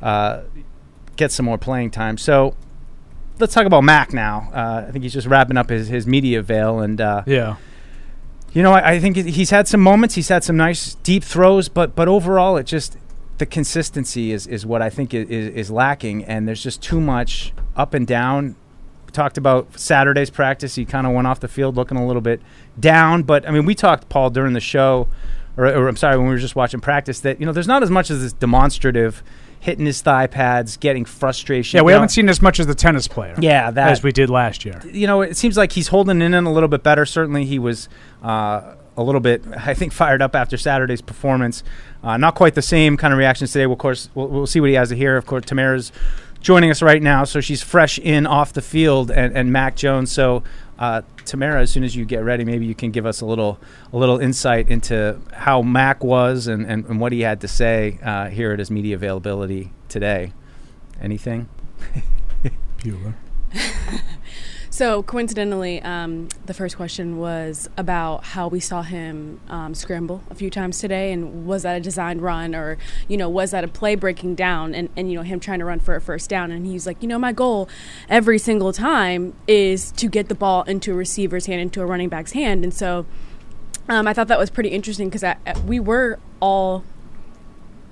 uh, 0.02 0.42
gets 1.21 1.35
some 1.35 1.45
more 1.45 1.59
playing 1.59 1.91
time. 1.91 2.18
So 2.18 2.56
let's 3.38 3.53
talk 3.53 3.68
about 3.68 3.83
Mac 3.83 4.12
now. 4.12 4.50
Uh, 4.51 4.85
I 4.88 4.91
think 4.91 5.03
he's 5.03 5.13
just 5.13 5.27
wrapping 5.27 5.56
up 5.56 5.69
his, 5.69 5.88
his 5.88 6.07
media 6.07 6.41
veil, 6.41 6.79
and 6.79 7.00
uh, 7.00 7.21
yeah. 7.27 7.57
you 8.53 8.63
know, 8.63 8.71
I, 8.71 8.94
I 8.94 9.00
think 9.00 9.15
he's 9.15 9.51
had 9.51 9.68
some 9.68 9.81
moments. 9.81 10.15
He's 10.15 10.29
had 10.29 10.44
some 10.44 10.57
nice 10.57 10.95
deep 10.95 11.23
throws, 11.23 11.69
but 11.69 11.95
but 11.95 12.07
overall, 12.07 12.57
it 12.57 12.65
just 12.65 12.97
the 13.38 13.45
consistency 13.45 14.31
is 14.31 14.47
is 14.47 14.65
what 14.65 14.81
I 14.81 14.89
think 14.89 15.13
is, 15.13 15.29
is, 15.29 15.47
is 15.50 15.71
lacking, 15.71 16.25
and 16.25 16.47
there's 16.47 16.63
just 16.63 16.81
too 16.81 17.00
much 17.00 17.53
up 17.75 17.94
and 17.94 18.07
down. 18.07 18.56
We 19.06 19.12
talked 19.12 19.38
about 19.38 19.79
Saturday's 19.79 20.31
practice. 20.31 20.73
He 20.73 20.85
kind 20.85 21.06
of 21.06 21.13
went 21.13 21.27
off 21.27 21.39
the 21.39 21.47
field 21.47 21.75
looking 21.75 21.97
a 21.97 22.07
little 22.07 22.23
bit 22.23 22.41
down, 22.79 23.21
but 23.21 23.47
I 23.47 23.51
mean, 23.51 23.68
we 23.68 23.75
talked 23.75 24.09
Paul 24.09 24.31
during 24.31 24.53
the 24.53 24.59
show, 24.59 25.07
or, 25.56 25.68
or 25.68 25.88
I'm 25.88 25.97
sorry, 25.97 26.18
when 26.18 26.25
we 26.25 26.33
were 26.33 26.39
just 26.39 26.56
watching 26.56 26.81
practice, 26.81 27.19
that 27.19 27.39
you 27.39 27.45
know, 27.45 27.51
there's 27.51 27.68
not 27.68 27.83
as 27.83 27.91
much 27.91 28.09
as 28.09 28.23
this 28.23 28.33
demonstrative 28.33 29.21
hitting 29.62 29.86
his 29.86 30.02
thigh 30.02 30.28
pads, 30.28 30.75
getting 30.75 31.06
frustration. 31.06 31.78
Yeah, 31.78 31.84
we 31.84 31.92
You 31.92 31.96
know, 31.96 32.00
haven't 32.02 32.10
seen 32.10 32.28
as 32.28 32.42
much 32.42 32.60
as 32.60 32.68
the 32.68 32.75
tennis 32.75 33.08
player. 33.08 33.36
Yeah, 33.40 33.72
that 33.72 33.92
as 33.92 34.04
we 34.04 34.12
did 34.12 34.30
last 34.30 34.66
year. 34.66 34.81
you 34.92 35.08
know, 35.08 35.22
it 35.22 35.38
seems 35.38 35.56
like 35.56 35.72
he's 35.72 35.88
holding 35.88 36.22
it 36.22 36.25
in 36.34 36.34
a 36.46 36.52
little 36.52 36.68
bit 36.68 36.84
better. 36.84 37.06
Certainly, 37.06 37.46
he 37.46 37.60
was 37.60 37.88
uh, 38.24 38.74
a 38.98 39.04
little 39.04 39.22
bit, 39.22 39.44
I 39.58 39.74
think, 39.74 39.94
fired 39.94 40.22
up 40.22 40.36
after 40.36 40.58
Saturday's 40.58 41.02
performance. 41.02 41.63
Uh, 42.04 42.18
not 42.18 42.34
quite 42.36 42.56
the 42.56 42.62
same 42.63 42.98
kind 42.98 43.13
of 43.13 43.19
reactions 43.19 43.52
today. 43.54 43.68
Well, 43.68 43.74
of 43.74 43.80
course, 43.80 44.10
we'll, 44.16 44.28
we'll 44.28 44.48
see 44.48 44.60
what 44.60 44.69
he 44.69 44.75
has 44.75 44.90
to 44.90 44.96
hear. 44.96 45.16
Of 45.16 45.28
course, 45.28 45.46
Tamara's 45.46 45.92
joining 46.42 46.72
us 46.72 46.82
right 46.82 47.02
now, 47.02 47.24
so 47.24 47.40
she's 47.40 47.62
fresh 47.62 47.98
in 48.00 48.28
off 48.28 48.52
the 48.52 48.62
field, 48.62 49.10
and, 49.12 49.36
and 49.36 49.54
Mac 49.54 49.76
Jones. 49.76 50.12
So, 50.12 50.44
uh, 50.78 51.04
Tamara, 51.24 51.62
as 51.62 51.72
soon 51.72 51.84
as 51.84 51.96
you 51.96 52.04
get 52.04 52.24
ready, 52.24 52.44
maybe 52.44 52.66
you 52.66 52.76
can 52.76 52.92
give 52.92 53.06
us 53.06 53.22
a 53.22 53.26
little 53.26 53.60
a 53.94 53.98
little 53.98 54.20
insight 54.20 54.68
into 54.70 55.20
how 55.32 55.62
Mac 55.62 56.04
was 56.04 56.48
and, 56.48 56.66
and, 56.66 56.86
and 56.86 57.00
what 57.00 57.12
he 57.12 57.22
had 57.22 57.40
to 57.42 57.48
say 57.48 58.00
uh, 58.04 58.28
here 58.28 58.52
at 58.52 58.60
his 58.60 58.72
media 58.72 58.96
availability 58.96 59.72
today. 59.88 60.34
Anything? 61.00 61.48
Bueller. 62.80 63.14
So 64.81 65.04
coincidentally, 65.04 65.80
um, 65.83 66.30
the 66.47 66.56
first 66.56 66.76
question 66.76 67.19
was 67.19 67.69
about 67.78 68.23
how 68.23 68.47
we 68.47 68.59
saw 68.59 68.81
him 68.81 69.40
um, 69.47 69.76
scramble 69.76 70.23
a 70.31 70.33
few 70.33 70.50
times 70.50 70.80
today, 70.80 71.11
and 71.11 71.45
was 71.45 71.61
that 71.61 71.78
a 71.78 71.80
designed 71.80 72.23
run, 72.23 72.56
or 72.56 72.80
you 73.07 73.16
know, 73.16 73.30
was 73.30 73.52
that 73.52 73.64
a 73.64 73.68
play 73.68 73.94
breaking 73.94 74.33
down, 74.33 74.73
and, 74.73 74.90
and 74.97 75.11
you 75.11 75.16
know, 75.16 75.21
him 75.21 75.40
trying 75.40 75.59
to 75.59 75.66
run 75.66 75.80
for 75.80 75.95
a 75.95 76.02
first 76.02 76.31
down, 76.31 76.50
and 76.50 76.66
he's 76.66 76.88
like, 76.88 77.00
you 77.00 77.07
know, 77.07 77.19
my 77.19 77.31
goal 77.31 77.69
every 78.09 78.40
single 78.40 78.73
time 78.73 79.35
is 79.47 79.92
to 79.92 80.07
get 80.07 80.30
the 80.30 80.33
ball 80.33 80.64
into 80.64 80.94
a 80.94 80.95
receiver's 80.95 81.45
hand, 81.45 81.61
into 81.61 81.80
a 81.83 81.85
running 81.85 82.09
back's 82.09 82.31
hand, 82.31 82.64
and 82.64 82.73
so 82.73 83.06
um, 83.88 84.07
I 84.07 84.16
thought 84.16 84.30
that 84.30 84.40
was 84.40 84.50
pretty 84.50 84.69
interesting 84.69 85.11
because 85.11 85.35
we 85.64 85.80
were 85.80 86.18
all 86.40 86.83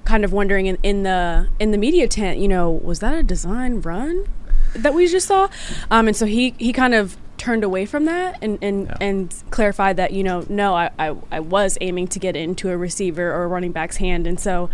kind 0.06 0.26
of 0.26 0.34
wondering 0.34 0.66
in, 0.66 0.80
in 0.82 1.04
the 1.04 1.50
in 1.60 1.70
the 1.70 1.78
media 1.78 2.08
tent, 2.08 2.40
you 2.40 2.48
know, 2.48 2.72
was 2.72 2.98
that 2.98 3.14
a 3.14 3.22
design 3.22 3.80
run 3.80 4.26
that 4.76 4.94
we 4.94 5.08
just 5.08 5.28
saw? 5.28 5.50
Um, 5.92 6.08
and 6.08 6.16
so 6.16 6.26
he 6.26 6.54
he 6.58 6.74
kind 6.74 6.94
of 6.94 7.18
turned 7.38 7.64
away 7.64 7.86
from 7.86 8.04
that 8.06 8.38
and 8.42 8.58
and, 8.62 8.88
Yeah. 8.88 8.98
and 9.00 9.34
clarified 9.50 9.96
that 9.96 10.12
you 10.12 10.24
know 10.24 10.46
no 10.50 10.76
I, 10.76 10.90
I 11.00 11.16
I 11.32 11.40
was 11.40 11.78
aiming 11.80 12.10
to 12.10 12.20
get 12.20 12.36
into 12.36 12.70
a 12.70 12.76
receiver 12.76 13.32
or 13.32 13.44
a 13.44 13.48
running 13.48 13.72
back's 13.72 13.96
hand 13.96 14.28
and 14.28 14.38
so 14.38 14.70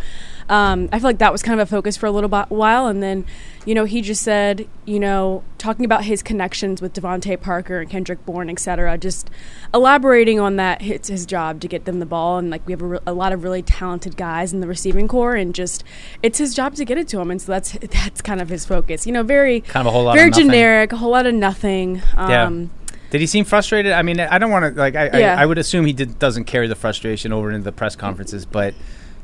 um, 0.47 0.89
I 0.91 0.99
feel 0.99 1.09
like 1.09 1.17
that 1.17 1.31
was 1.31 1.41
kind 1.41 1.59
of 1.59 1.67
a 1.67 1.69
focus 1.69 1.97
for 1.97 2.05
a 2.05 2.11
little 2.11 2.29
while 2.29 2.85
and 2.87 3.01
then 3.01 3.25
you 3.65 3.73
know 3.73 3.85
he 3.85 4.01
just 4.01 4.21
said 4.21 4.67
you 4.85 4.99
know 4.99 5.43
talking 5.57 5.85
about 5.85 6.03
his 6.03 6.21
connections 6.21 6.81
with 6.83 6.93
DeVante 6.93 7.39
Parker 7.41 7.79
and 7.79 7.89
Kendrick 7.89 8.23
Bourne 8.27 8.49
etc 8.49 8.95
just 8.97 9.29
elaborating 9.73 10.39
on 10.39 10.55
that 10.57 10.81
it's 10.81 11.07
his 11.07 11.25
job 11.25 11.59
to 11.61 11.67
get 11.67 11.85
them 11.85 11.99
the 11.99 12.05
ball 12.05 12.37
and 12.37 12.49
like 12.51 12.65
we 12.67 12.73
have 12.73 12.81
a, 12.81 12.85
re- 12.85 12.99
a 13.07 13.13
lot 13.13 13.33
of 13.33 13.43
really 13.43 13.61
talented 13.63 14.17
guys 14.17 14.53
in 14.53 14.59
the 14.61 14.67
receiving 14.67 15.07
core 15.07 15.35
and 15.35 15.55
just 15.55 15.83
it's 16.21 16.37
his 16.37 16.53
job 16.53 16.75
to 16.75 16.85
get 16.85 16.97
it 16.97 17.07
to 17.07 17.19
him 17.19 17.31
and 17.31 17.41
so 17.41 17.51
that's 17.51 17.71
that's 17.91 18.21
kind 18.21 18.39
of 18.39 18.49
his 18.49 18.65
focus 18.65 19.07
you 19.07 19.11
know 19.11 19.23
very 19.23 19.61
Kind 19.61 19.87
of 19.87 19.87
a 19.87 19.91
whole 19.95 20.03
lot 20.03 20.15
very 20.15 20.29
generic 20.31 20.91
a 20.93 20.97
whole 20.97 21.11
lot 21.11 21.25
of 21.25 21.33
nothing 21.33 22.01
Yeah. 22.15 22.43
um, 22.43 22.69
Did 23.09 23.21
he 23.21 23.27
seem 23.27 23.45
frustrated? 23.45 23.93
I 23.93 24.01
mean, 24.01 24.19
I 24.19 24.37
don't 24.37 24.51
want 24.51 24.75
to 24.75 24.79
like. 24.79 24.95
I, 24.95 25.17
Yeah. 25.19 25.35
I, 25.37 25.43
I 25.43 25.45
would 25.45 25.57
assume 25.57 25.85
he 25.85 25.93
did, 25.93 26.19
doesn't 26.19 26.45
carry 26.45 26.67
the 26.67 26.75
frustration 26.75 27.31
over 27.31 27.49
into 27.49 27.63
the 27.63 27.71
press 27.71 27.95
conferences, 27.95 28.45
but 28.45 28.73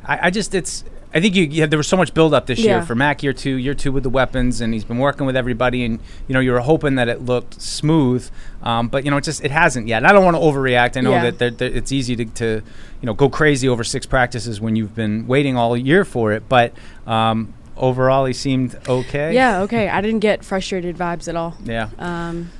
I, 0.06 0.28
I 0.28 0.30
just 0.30 0.56
it's. 0.56 0.84
I 1.14 1.20
think 1.20 1.36
you, 1.36 1.44
you 1.44 1.62
had, 1.62 1.72
there 1.72 1.78
was 1.78 1.88
so 1.88 1.98
much 1.98 2.14
build 2.14 2.34
up 2.34 2.46
this 2.46 2.60
year 2.60 2.82
for 2.84 2.96
Mac 2.96 3.22
year 3.22 3.34
two, 3.34 3.56
year 3.56 3.74
two 3.74 3.92
with 3.92 4.04
the 4.04 4.10
weapons, 4.10 4.62
and 4.62 4.74
he's 4.74 4.86
been 4.86 4.98
working 4.98 5.26
with 5.26 5.36
everybody, 5.36 5.84
and 5.84 6.00
you 6.28 6.34
know 6.34 6.40
you 6.40 6.52
were 6.52 6.62
hoping 6.62 6.96
that 6.96 7.10
it 7.10 7.22
looked 7.26 7.62
smooth, 7.62 8.30
um, 8.64 8.88
but 8.88 9.04
you 9.04 9.12
know 9.12 9.18
it 9.18 9.24
just 9.26 9.44
it 9.44 9.52
hasn't 9.52 9.88
yet. 9.88 9.98
And 9.98 10.08
I 10.08 10.14
don't 10.14 10.24
want 10.24 10.38
to 10.38 10.42
overreact. 10.42 10.96
I 10.96 11.02
know 11.02 11.12
Yeah. 11.12 11.24
that 11.24 11.40
there, 11.40 11.52
there, 11.52 11.70
it's 11.70 11.92
easy 11.92 12.16
to, 12.16 12.26
to 12.26 12.46
you 13.02 13.06
know 13.06 13.14
go 13.14 13.30
crazy 13.30 13.68
over 13.68 13.84
six 13.84 14.06
practices 14.06 14.62
when 14.62 14.76
you've 14.78 14.96
been 14.96 15.28
waiting 15.28 15.58
all 15.58 15.76
year 15.76 16.06
for 16.06 16.32
it, 16.32 16.48
but 16.48 16.74
um, 17.06 17.54
overall 17.76 18.24
he 18.26 18.34
seemed 18.34 18.78
okay. 18.88 19.34
Yeah, 19.34 19.62
okay. 19.64 19.90
I 19.90 20.00
didn't 20.02 20.20
get 20.22 20.46
frustrated 20.46 20.98
vibes 20.98 21.28
at 21.28 21.36
all. 21.36 21.58
yeah. 21.66 21.90
Um, 22.00 22.52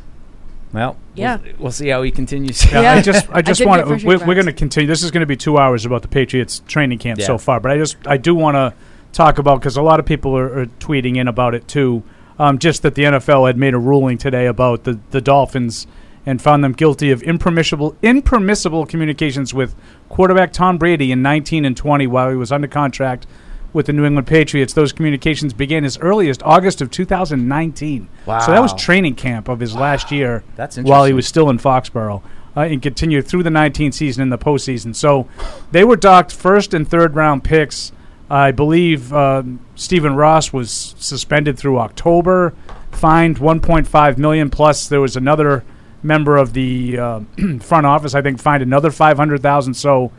Well, 0.74 0.98
Yeah. 1.16 1.38
we'll, 1.38 1.54
we'll 1.60 1.72
see 1.72 1.90
how 1.90 2.02
he 2.04 2.12
continues. 2.12 2.64
Yeah, 2.72 2.82
Yeah. 2.82 2.94
I 2.98 3.02
just, 3.02 3.30
I 3.30 3.38
I 3.38 3.42
just 3.42 3.66
want 3.66 3.86
to. 4.00 4.06
We're, 4.06 4.20
we're 4.26 4.36
going 4.36 4.46
to 4.46 4.54
continue. 4.54 4.88
This 4.88 5.04
is 5.04 5.12
going 5.12 5.22
to 5.22 5.26
be 5.28 5.36
two 5.36 5.58
hours 5.58 5.86
about 5.86 6.02
the 6.02 6.08
Patriots 6.08 6.62
training 6.68 7.00
camp 7.00 7.20
Yeah. 7.20 7.26
so 7.28 7.38
far, 7.38 7.60
but 7.60 7.72
I 7.72 7.78
just, 7.78 7.98
I 8.06 8.18
do 8.18 8.34
want 8.36 8.56
to 8.56 8.74
talk 9.12 9.38
about 9.38 9.60
because 9.60 9.76
a 9.78 9.82
lot 9.82 10.00
of 10.00 10.06
people 10.06 10.36
are, 10.38 10.60
are 10.62 10.66
tweeting 10.80 11.18
in 11.18 11.28
about 11.28 11.54
it 11.56 11.68
too. 11.68 12.04
Um, 12.40 12.58
just 12.58 12.82
that 12.84 12.96
the 12.96 13.04
NFL 13.04 13.46
had 13.48 13.58
made 13.58 13.74
a 13.74 13.78
ruling 13.78 14.18
today 14.18 14.48
about 14.48 14.84
the 14.86 14.98
the 15.12 15.22
Dolphins 15.22 15.86
and 16.26 16.42
found 16.42 16.64
them 16.64 16.72
guilty 16.72 17.12
of 17.12 17.22
impermissible 17.24 17.96
impermissible 18.02 18.86
communications 18.86 19.54
with 19.54 19.76
quarterback 20.10 20.54
Tom 20.54 20.78
Brady 20.78 21.12
in 21.12 21.22
19 21.22 21.66
and 21.66 21.76
20 21.76 22.08
while 22.08 22.30
he 22.30 22.36
was 22.36 22.52
under 22.52 22.68
contract 22.68 23.28
with 23.74 23.86
the 23.86 23.94
New 23.94 24.06
England 24.06 24.28
Patriots. 24.28 24.74
Those 24.74 24.92
communications 24.92 25.54
began 25.54 25.86
as 25.86 25.98
early 26.00 26.30
as 26.30 26.38
August 26.44 26.82
of 26.82 26.92
2019. 26.92 28.10
Wow. 28.26 28.40
So 28.40 28.52
that 28.52 28.60
was 28.60 28.74
training 28.74 29.16
camp 29.16 29.48
of 29.48 29.60
his 29.60 29.76
last 29.76 30.12
year 30.12 30.44
That's 30.56 30.78
while 30.78 31.06
he 31.06 31.14
was 31.14 31.28
still 31.28 31.50
in 31.50 31.58
Foxborough 31.58 32.22
uh, 32.56 32.62
and 32.62 32.82
continued 32.82 33.28
through 33.28 33.44
the 33.44 33.50
19 33.50 33.92
season 33.92 34.24
and 34.24 34.32
the 34.32 34.38
postseason. 34.38 34.96
So 34.96 35.28
they 35.72 35.84
were 35.84 35.96
docked 35.96 36.32
first 36.32 36.74
and 36.74 36.88
third 36.88 37.16
round 37.16 37.44
picks. 37.44 37.92
I 38.30 38.52
believe 38.52 39.14
um, 39.14 39.60
Stephen 39.76 40.16
Ross 40.16 40.54
was 40.54 40.96
suspended 40.98 41.58
through 41.58 41.80
October, 41.80 42.54
fined 42.92 43.38
1.5 43.38 44.18
million. 44.18 44.50
Plus, 44.50 44.88
there 44.88 45.02
was 45.02 45.18
another 45.18 45.66
member 46.02 46.38
of 46.38 46.54
the 46.54 46.98
uh, 46.98 47.20
front 47.60 47.86
office. 47.86 48.16
I 48.16 48.22
think 48.22 48.40
fined 48.40 48.64
another 48.64 48.90
500,000. 48.90 49.74
So 49.74 50.12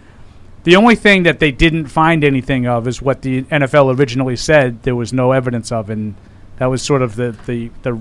the 0.65 0.77
only 0.77 0.95
thing 0.95 1.25
that 1.25 1.41
they 1.41 1.51
didn't 1.51 1.87
find 1.87 2.23
anything 2.23 2.67
of 2.67 2.87
is 2.87 3.03
what 3.03 3.23
the 3.23 3.43
NFL 3.45 3.99
originally 3.99 4.37
said 4.37 4.83
there 4.83 4.95
was 4.95 5.13
no 5.13 5.33
evidence 5.33 5.73
of, 5.73 5.91
and 5.91 6.15
that 6.59 6.67
was 6.67 6.83
sort 6.83 7.03
of 7.03 7.17
the 7.17 7.37
the 7.47 7.71
the 7.83 8.01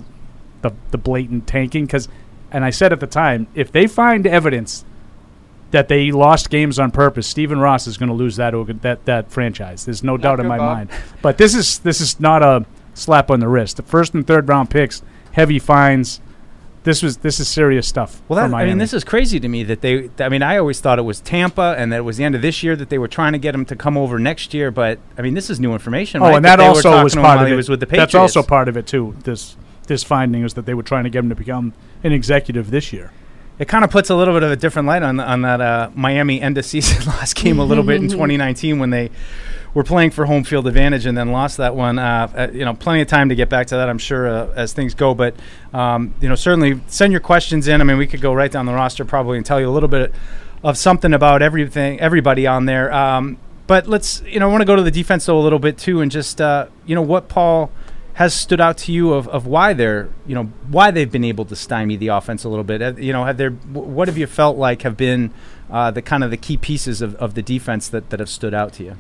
the, 0.62 0.72
the 0.92 0.98
blatant 0.98 1.48
tanking. 1.48 1.86
Because, 1.86 2.08
and 2.52 2.64
I 2.64 2.70
said 2.70 2.94
at 2.94 3.00
the 3.00 3.08
time, 3.08 3.48
if 3.56 3.72
they 3.72 3.88
find 3.88 4.28
evidence 4.28 4.86
that 5.72 5.88
they 5.88 6.12
lost 6.12 6.50
games 6.50 6.78
on 6.78 6.92
purpose, 6.92 7.28
Stephen 7.28 7.60
Ross 7.60 7.88
is 7.88 7.98
going 7.98 8.10
to 8.10 8.16
lose 8.16 8.36
that 8.36 8.54
organ, 8.54 8.80
that 8.80 9.06
that 9.06 9.32
franchise. 9.32 9.86
There's 9.86 10.04
no 10.04 10.18
doubt 10.18 10.40
in 10.40 10.48
my 10.48 10.58
Bob. 10.58 10.78
mind. 10.78 10.90
But 11.22 11.38
this 11.38 11.56
is 11.56 11.80
this 11.80 12.00
is 12.00 12.20
not 12.20 12.44
a 12.44 12.66
slap 12.94 13.32
on 13.32 13.40
the 13.40 13.48
wrist. 13.48 13.78
The 13.78 13.84
first 13.84 14.14
and 14.14 14.26
third 14.26 14.48
round 14.48 14.70
picks, 14.70 15.02
heavy 15.32 15.60
fines. 15.60 16.22
This 16.84 17.04
was 17.04 17.18
this 17.18 17.40
is 17.40 17.48
serious 17.48 17.88
stuff. 17.88 18.24
Well, 18.28 18.44
for 18.44 18.50
that, 18.50 18.56
I 18.56 18.66
mean, 18.66 18.80
this 18.80 18.92
is 18.92 19.04
crazy 19.04 19.40
to 19.40 19.48
me 19.48 19.64
that 19.66 19.82
they. 19.82 20.10
I 20.20 20.30
mean, 20.30 20.42
I 20.42 20.58
always 20.58 20.80
thought 20.80 20.98
it 20.98 21.04
was 21.04 21.20
Tampa, 21.20 21.76
and 21.78 21.92
that 21.92 21.98
it 21.98 22.02
was 22.02 22.18
the 22.18 22.24
end 22.24 22.34
of 22.34 22.42
this 22.42 22.64
year 22.64 22.76
that 22.76 22.90
they 22.90 22.98
were 22.98 23.08
trying 23.08 23.34
to 23.34 23.38
get 23.40 23.54
him 23.54 23.66
to 23.66 23.76
come 23.76 23.98
over 23.98 24.18
next 24.18 24.54
year. 24.54 24.72
But 24.72 24.98
I 25.16 25.22
mean, 25.22 25.36
this 25.36 25.52
is 25.52 25.60
new 25.60 25.74
information. 25.74 26.24
Oh, 26.24 26.26
right? 26.26 26.36
and 26.38 26.46
that, 26.46 26.58
were 26.58 26.66
also 26.66 27.04
was 27.04 27.14
part 27.14 27.40
of 27.40 27.48
it. 27.48 27.56
was 27.56 27.70
with 27.70 27.82
the 27.82 27.86
Patriots. 27.86 28.14
That's 28.14 28.36
also 28.36 28.42
part 28.42 28.68
of 28.68 28.78
it 28.78 28.88
too. 28.88 29.16
This 29.24 29.56
this 29.86 30.04
finding 30.04 30.44
is 30.44 30.56
that 30.56 30.66
they 30.66 30.74
were 30.74 30.84
trying 30.84 31.04
to 31.04 31.12
get 31.12 31.20
him 31.20 31.30
to 31.30 31.36
become 31.36 31.74
an 32.04 32.14
executive 32.14 32.72
this 32.72 32.92
year. 32.92 33.12
It 33.60 33.68
kind 33.68 33.84
of 33.84 33.92
puts 33.92 34.10
a 34.10 34.16
little 34.16 34.34
bit 34.34 34.42
of 34.42 34.50
a 34.50 34.56
different 34.56 34.88
light 34.88 35.04
on 35.04 35.20
on 35.20 35.44
that 35.44 35.62
uh, 35.62 35.92
Miami 35.94 36.42
end 36.42 36.58
of 36.58 36.66
season 36.66 37.06
last 37.06 37.36
game 37.36 37.60
a 37.60 37.66
little 37.66 37.84
bit 37.84 37.98
in 37.98 38.08
2019 38.10 38.80
when 38.80 38.90
they 38.90 39.12
were 39.74 39.84
playing 39.84 40.12
for 40.12 40.26
home 40.26 40.44
field 40.44 40.68
advantage 40.68 41.06
and 41.06 41.18
then 41.18 41.32
lost 41.32 41.58
that 41.58 41.76
one. 41.76 41.98
Uh, 41.98 42.32
uh, 42.36 42.48
you 42.52 42.66
know, 42.66 42.74
plenty 42.74 43.02
of 43.02 43.08
time 43.08 43.30
to 43.30 43.36
get 43.36 43.50
back 43.50 43.68
to 43.68 43.76
that, 43.76 43.90
I'm 43.90 43.98
sure, 43.98 44.28
uh, 44.28 44.54
as 44.56 44.74
things 44.74 44.94
go. 44.94 45.14
But 45.14 45.36
um, 45.74 46.14
you 46.22 46.28
know, 46.28 46.36
certainly 46.36 46.82
send 46.88 47.12
your 47.14 47.22
questions 47.22 47.68
in. 47.68 47.82
I 47.82 47.84
mean, 47.84 47.98
we 47.98 48.08
could 48.08 48.22
go 48.22 48.34
right 48.34 48.52
down 48.52 48.66
the 48.66 48.74
roster 48.74 49.06
probably 49.06 49.38
and 49.38 49.46
tell 49.46 49.60
you 49.60 49.70
a 49.70 49.72
little 49.72 49.90
bit 49.90 50.14
of 50.64 50.78
something 50.78 51.14
about 51.14 51.42
everything, 51.42 52.00
everybody 52.00 52.46
on 52.46 52.66
there. 52.66 52.94
Um, 52.94 53.38
but 53.68 53.88
let's, 53.88 54.22
you 54.24 54.40
know, 54.40 54.50
I 54.50 54.52
want 54.52 54.62
to 54.62 54.66
go 54.66 54.76
to 54.76 54.84
the 54.84 54.92
defense 54.92 55.26
though 55.26 55.40
a 55.40 55.42
little 55.42 55.60
bit 55.60 55.78
too, 55.78 56.02
and 56.02 56.12
just 56.12 56.42
uh, 56.42 56.68
you 56.86 56.96
know 56.96 57.02
what 57.02 57.30
Paul 57.30 57.72
has 58.14 58.34
stood 58.34 58.60
out 58.60 58.78
to 58.78 58.92
you 58.92 59.14
of, 59.14 59.28
of 59.30 59.48
why 59.48 59.72
they're 59.72 60.10
you 60.28 60.36
know 60.36 60.44
why 60.70 60.92
they've 60.92 61.12
been 61.12 61.24
able 61.24 61.46
to 61.46 61.56
stymie 61.56 61.96
the 61.96 62.10
offense 62.10 62.44
a 62.44 62.50
little 62.50 62.66
bit. 62.66 63.00
You 63.00 63.14
know, 63.14 63.24
have 63.24 63.38
there 63.38 63.52
wh- 63.52 63.88
what 63.88 64.10
have 64.10 64.18
you 64.18 64.28
felt 64.28 64.58
like 64.58 64.82
have 64.82 64.98
been 64.98 65.34
uh, 65.70 65.92
the 65.92 66.02
kind 66.02 66.24
of 66.24 66.32
the 66.32 66.38
key 66.38 66.58
pieces 66.58 67.02
of, 67.02 67.16
of 67.16 67.34
the 67.34 67.42
defense 67.42 67.88
that, 67.88 68.10
that 68.10 68.20
have 68.20 68.30
stood 68.30 68.54
out 68.54 68.74
to 68.74 68.84
you? 68.84 68.98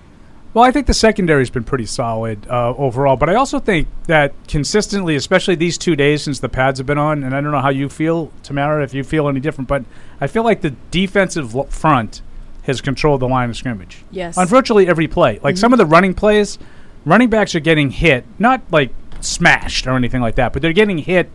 Well, 0.53 0.65
I 0.65 0.72
think 0.72 0.86
the 0.88 0.93
secondary's 0.93 1.50
been 1.50 1.63
pretty 1.63 1.86
solid 1.86 2.46
uh, 2.50 2.74
overall, 2.75 3.15
but 3.15 3.29
I 3.29 3.36
also 3.36 3.60
think 3.60 3.88
that 4.08 4.34
consistently, 4.50 5.15
especially 5.15 5.55
these 5.55 5.77
two 5.77 5.96
days 5.96 6.24
since 6.24 6.39
the 6.39 6.50
pads 6.50 6.79
have 6.79 6.86
been 6.86 6.98
on, 6.98 7.24
and 7.24 7.34
I 7.34 7.39
don't 7.39 7.51
know 7.51 7.62
how 7.62 7.70
you 7.70 7.88
feel, 7.88 8.34
Tamara, 8.43 8.84
if 8.84 8.93
you 8.93 9.03
feel 9.05 9.29
any 9.29 9.39
different, 9.39 9.70
but 9.70 9.86
I 10.20 10.27
feel 10.27 10.43
like 10.43 10.60
the 10.60 10.72
defensive 10.91 11.55
l- 11.55 11.63
front 11.67 12.22
has 12.63 12.81
controlled 12.81 13.22
the 13.22 13.27
line 13.29 13.50
of 13.50 13.55
scrimmage 13.55 14.03
yes. 14.12 14.38
on 14.38 14.46
virtually 14.46 14.88
every 14.88 15.08
play. 15.08 15.39
Like 15.41 15.55
some 15.58 15.72
of 15.72 15.77
the 15.79 15.86
running 15.86 16.13
plays, 16.13 16.60
running 17.05 17.29
backs 17.29 17.55
are 17.55 17.60
getting 17.62 17.89
hit, 17.89 18.25
not 18.38 18.62
like 18.72 18.91
smashed 19.22 19.88
or 19.88 19.96
anything 19.96 20.20
like 20.22 20.36
that, 20.36 20.51
but 20.51 20.62
they're 20.62 20.74
getting 20.74 20.98
hit 20.98 21.29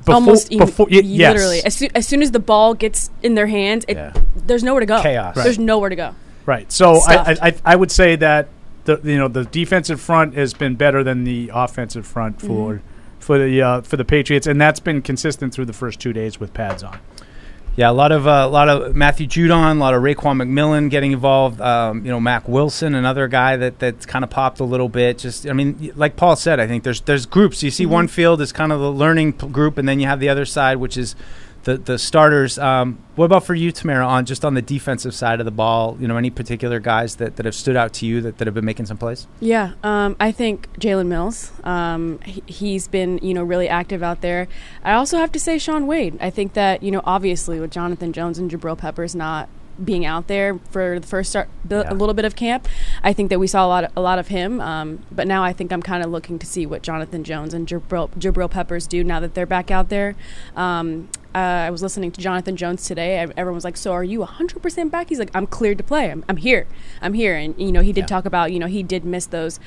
before. 0.00 0.14
Almost 0.16 0.50
imme- 0.50 0.58
before 0.58 0.86
y- 0.90 0.98
yes. 1.02 1.32
literally. 1.32 1.60
As, 1.64 1.74
soo- 1.76 1.88
as 1.94 2.06
soon 2.06 2.20
as 2.22 2.30
the 2.30 2.40
ball 2.40 2.74
gets 2.74 3.10
in 3.22 3.34
their 3.36 3.46
hands, 3.46 3.86
it, 3.88 3.96
Yeah. 3.96 4.12
there's 4.36 4.62
nowhere 4.62 4.80
to 4.80 4.86
go. 4.86 5.00
Chaos. 5.00 5.34
There's 5.34 5.58
nowhere 5.58 5.88
to 5.88 5.96
go. 5.96 6.14
Right. 6.46 6.70
So 6.70 7.00
I, 7.06 7.36
I 7.40 7.54
I 7.64 7.76
would 7.76 7.90
say 7.90 8.16
that 8.16 8.48
the 8.84 9.00
you 9.02 9.16
know 9.16 9.28
the 9.28 9.44
defensive 9.44 10.00
front 10.00 10.34
has 10.34 10.54
been 10.54 10.74
better 10.74 11.02
than 11.02 11.24
the 11.24 11.50
offensive 11.54 12.06
front 12.06 12.40
for 12.40 12.82
for 13.18 13.38
the 13.38 13.62
uh, 13.62 13.80
for 13.80 13.96
the 13.96 14.04
Patriots, 14.04 14.46
and 14.46 14.60
that's 14.60 14.80
been 14.80 15.02
consistent 15.02 15.54
through 15.54 15.64
the 15.64 15.72
first 15.72 16.00
two 16.00 16.12
days 16.12 16.38
with 16.38 16.52
pads 16.52 16.82
on. 16.82 16.98
Yeah, 17.76 17.90
a 17.90 17.92
lot 17.92 18.12
of 18.12 18.28
uh, 18.28 18.44
a 18.46 18.48
lot 18.48 18.68
of 18.68 18.94
Matthew 18.94 19.26
Judon, 19.26 19.76
a 19.76 19.80
lot 19.80 19.94
of 19.94 20.02
Raekwon 20.02 20.40
McMillan 20.40 20.90
getting 20.90 21.10
involved. 21.10 21.60
Um, 21.60 22.04
you 22.04 22.10
know, 22.12 22.20
Mack 22.20 22.48
Wilson, 22.48 22.94
another 22.94 23.26
guy 23.26 23.56
that 23.56 23.80
that's 23.80 24.06
kind 24.06 24.24
of 24.24 24.30
popped 24.30 24.60
a 24.60 24.64
little 24.64 24.88
bit. 24.88 25.18
Just, 25.18 25.48
I 25.48 25.54
mean, 25.54 25.92
like 25.96 26.14
Paul 26.14 26.36
said, 26.36 26.60
I 26.60 26.68
think 26.68 26.84
there's 26.84 27.00
there's 27.00 27.26
groups. 27.26 27.64
You 27.64 27.72
see, 27.72 27.84
one 27.84 28.06
field 28.06 28.40
is 28.40 28.52
kind 28.52 28.70
of 28.70 28.78
the 28.78 28.92
learning 28.92 29.32
p- 29.32 29.48
group, 29.48 29.76
and 29.76 29.88
then 29.88 29.98
you 29.98 30.06
have 30.06 30.20
the 30.20 30.28
other 30.28 30.44
side, 30.44 30.76
which 30.76 30.96
is 30.96 31.16
the 31.64 31.76
the 31.76 31.98
starters. 31.98 32.58
Um, 32.58 32.98
what 33.16 33.26
about 33.26 33.44
for 33.44 33.54
you, 33.54 33.70
Tamara, 33.72 34.06
on 34.06 34.24
just 34.24 34.44
on 34.44 34.54
the 34.54 34.62
defensive 34.62 35.14
side 35.14 35.40
of 35.40 35.44
the 35.44 35.50
ball? 35.52 35.96
You 36.00 36.08
know, 36.08 36.16
any 36.16 36.30
particular 36.30 36.80
guys 36.80 37.16
that, 37.16 37.36
that 37.36 37.44
have 37.46 37.54
stood 37.54 37.76
out 37.76 37.92
to 37.94 38.06
you 38.06 38.20
that, 38.22 38.38
that 38.38 38.46
have 38.46 38.54
been 38.54 38.64
making 38.64 38.86
some 38.86 38.96
plays? 38.96 39.26
Yeah, 39.40 39.72
um, 39.82 40.16
I 40.18 40.32
think 40.32 40.72
Jalen 40.78 41.06
Mills. 41.06 41.52
Um, 41.64 42.20
he, 42.20 42.42
he's 42.46 42.88
been, 42.88 43.18
you 43.22 43.34
know, 43.34 43.44
really 43.44 43.68
active 43.68 44.02
out 44.02 44.20
there. 44.20 44.48
I 44.82 44.92
also 44.94 45.18
have 45.18 45.30
to 45.32 45.38
say 45.40 45.58
Shaun 45.58 45.86
Wade. 45.86 46.18
I 46.20 46.30
think 46.30 46.54
that, 46.54 46.82
you 46.82 46.90
know, 46.90 47.02
obviously 47.04 47.60
with 47.60 47.70
Jonathan 47.70 48.12
Jones 48.12 48.38
and 48.38 48.50
Jabril 48.50 48.76
Peppers 48.76 49.14
not 49.14 49.48
being 49.82 50.06
out 50.06 50.28
there 50.28 50.58
for 50.70 51.00
the 51.00 51.06
first 51.06 51.30
start, 51.30 51.48
the, 51.64 51.80
Yeah. 51.80 51.92
a 51.92 51.94
little 51.94 52.14
bit 52.14 52.24
of 52.24 52.36
camp, 52.36 52.68
I 53.02 53.12
think 53.12 53.28
that 53.30 53.40
we 53.40 53.48
saw 53.48 53.66
a 53.66 53.68
lot, 53.68 53.84
of, 53.84 53.90
a 53.96 54.00
lot 54.00 54.20
of 54.20 54.28
him. 54.28 54.60
Um, 54.60 55.00
but 55.10 55.26
now 55.26 55.42
I 55.42 55.52
think 55.52 55.72
I'm 55.72 55.82
kind 55.82 56.04
of 56.04 56.10
looking 56.10 56.38
to 56.38 56.46
see 56.46 56.64
what 56.64 56.82
Jonathan 56.82 57.24
Jones 57.24 57.52
and 57.54 57.66
Jabril, 57.66 58.08
Jabril 58.10 58.48
Peppers 58.50 58.86
do 58.86 59.02
now 59.02 59.18
that 59.18 59.34
they're 59.34 59.46
back 59.46 59.72
out 59.72 59.88
there. 59.88 60.14
Um, 60.54 61.08
uh, 61.34 61.38
I 61.38 61.70
was 61.70 61.82
listening 61.82 62.12
to 62.12 62.20
Jonathan 62.20 62.56
Jones 62.56 62.84
today. 62.84 63.16
Everyone 63.18 63.54
was 63.54 63.64
like, 63.64 63.76
"So 63.76 63.92
are 63.92 64.04
you 64.04 64.20
100% 64.20 64.90
back?" 64.90 65.08
He's 65.08 65.18
like, 65.18 65.30
"I'm 65.34 65.46
cleared 65.46 65.78
to 65.78 65.84
play. 65.84 66.10
I'm, 66.10 66.24
I'm 66.28 66.36
here. 66.36 66.66
I'm 67.02 67.14
here." 67.14 67.34
And 67.36 67.54
you 67.58 67.72
know, 67.72 67.80
he 67.80 67.92
did 67.92 68.02
Yeah. 68.02 68.06
talk 68.06 68.24
about, 68.24 68.52
you 68.52 68.58
know, 68.58 68.66
he 68.66 68.82
did 68.82 69.04
miss 69.04 69.26
those 69.26 69.58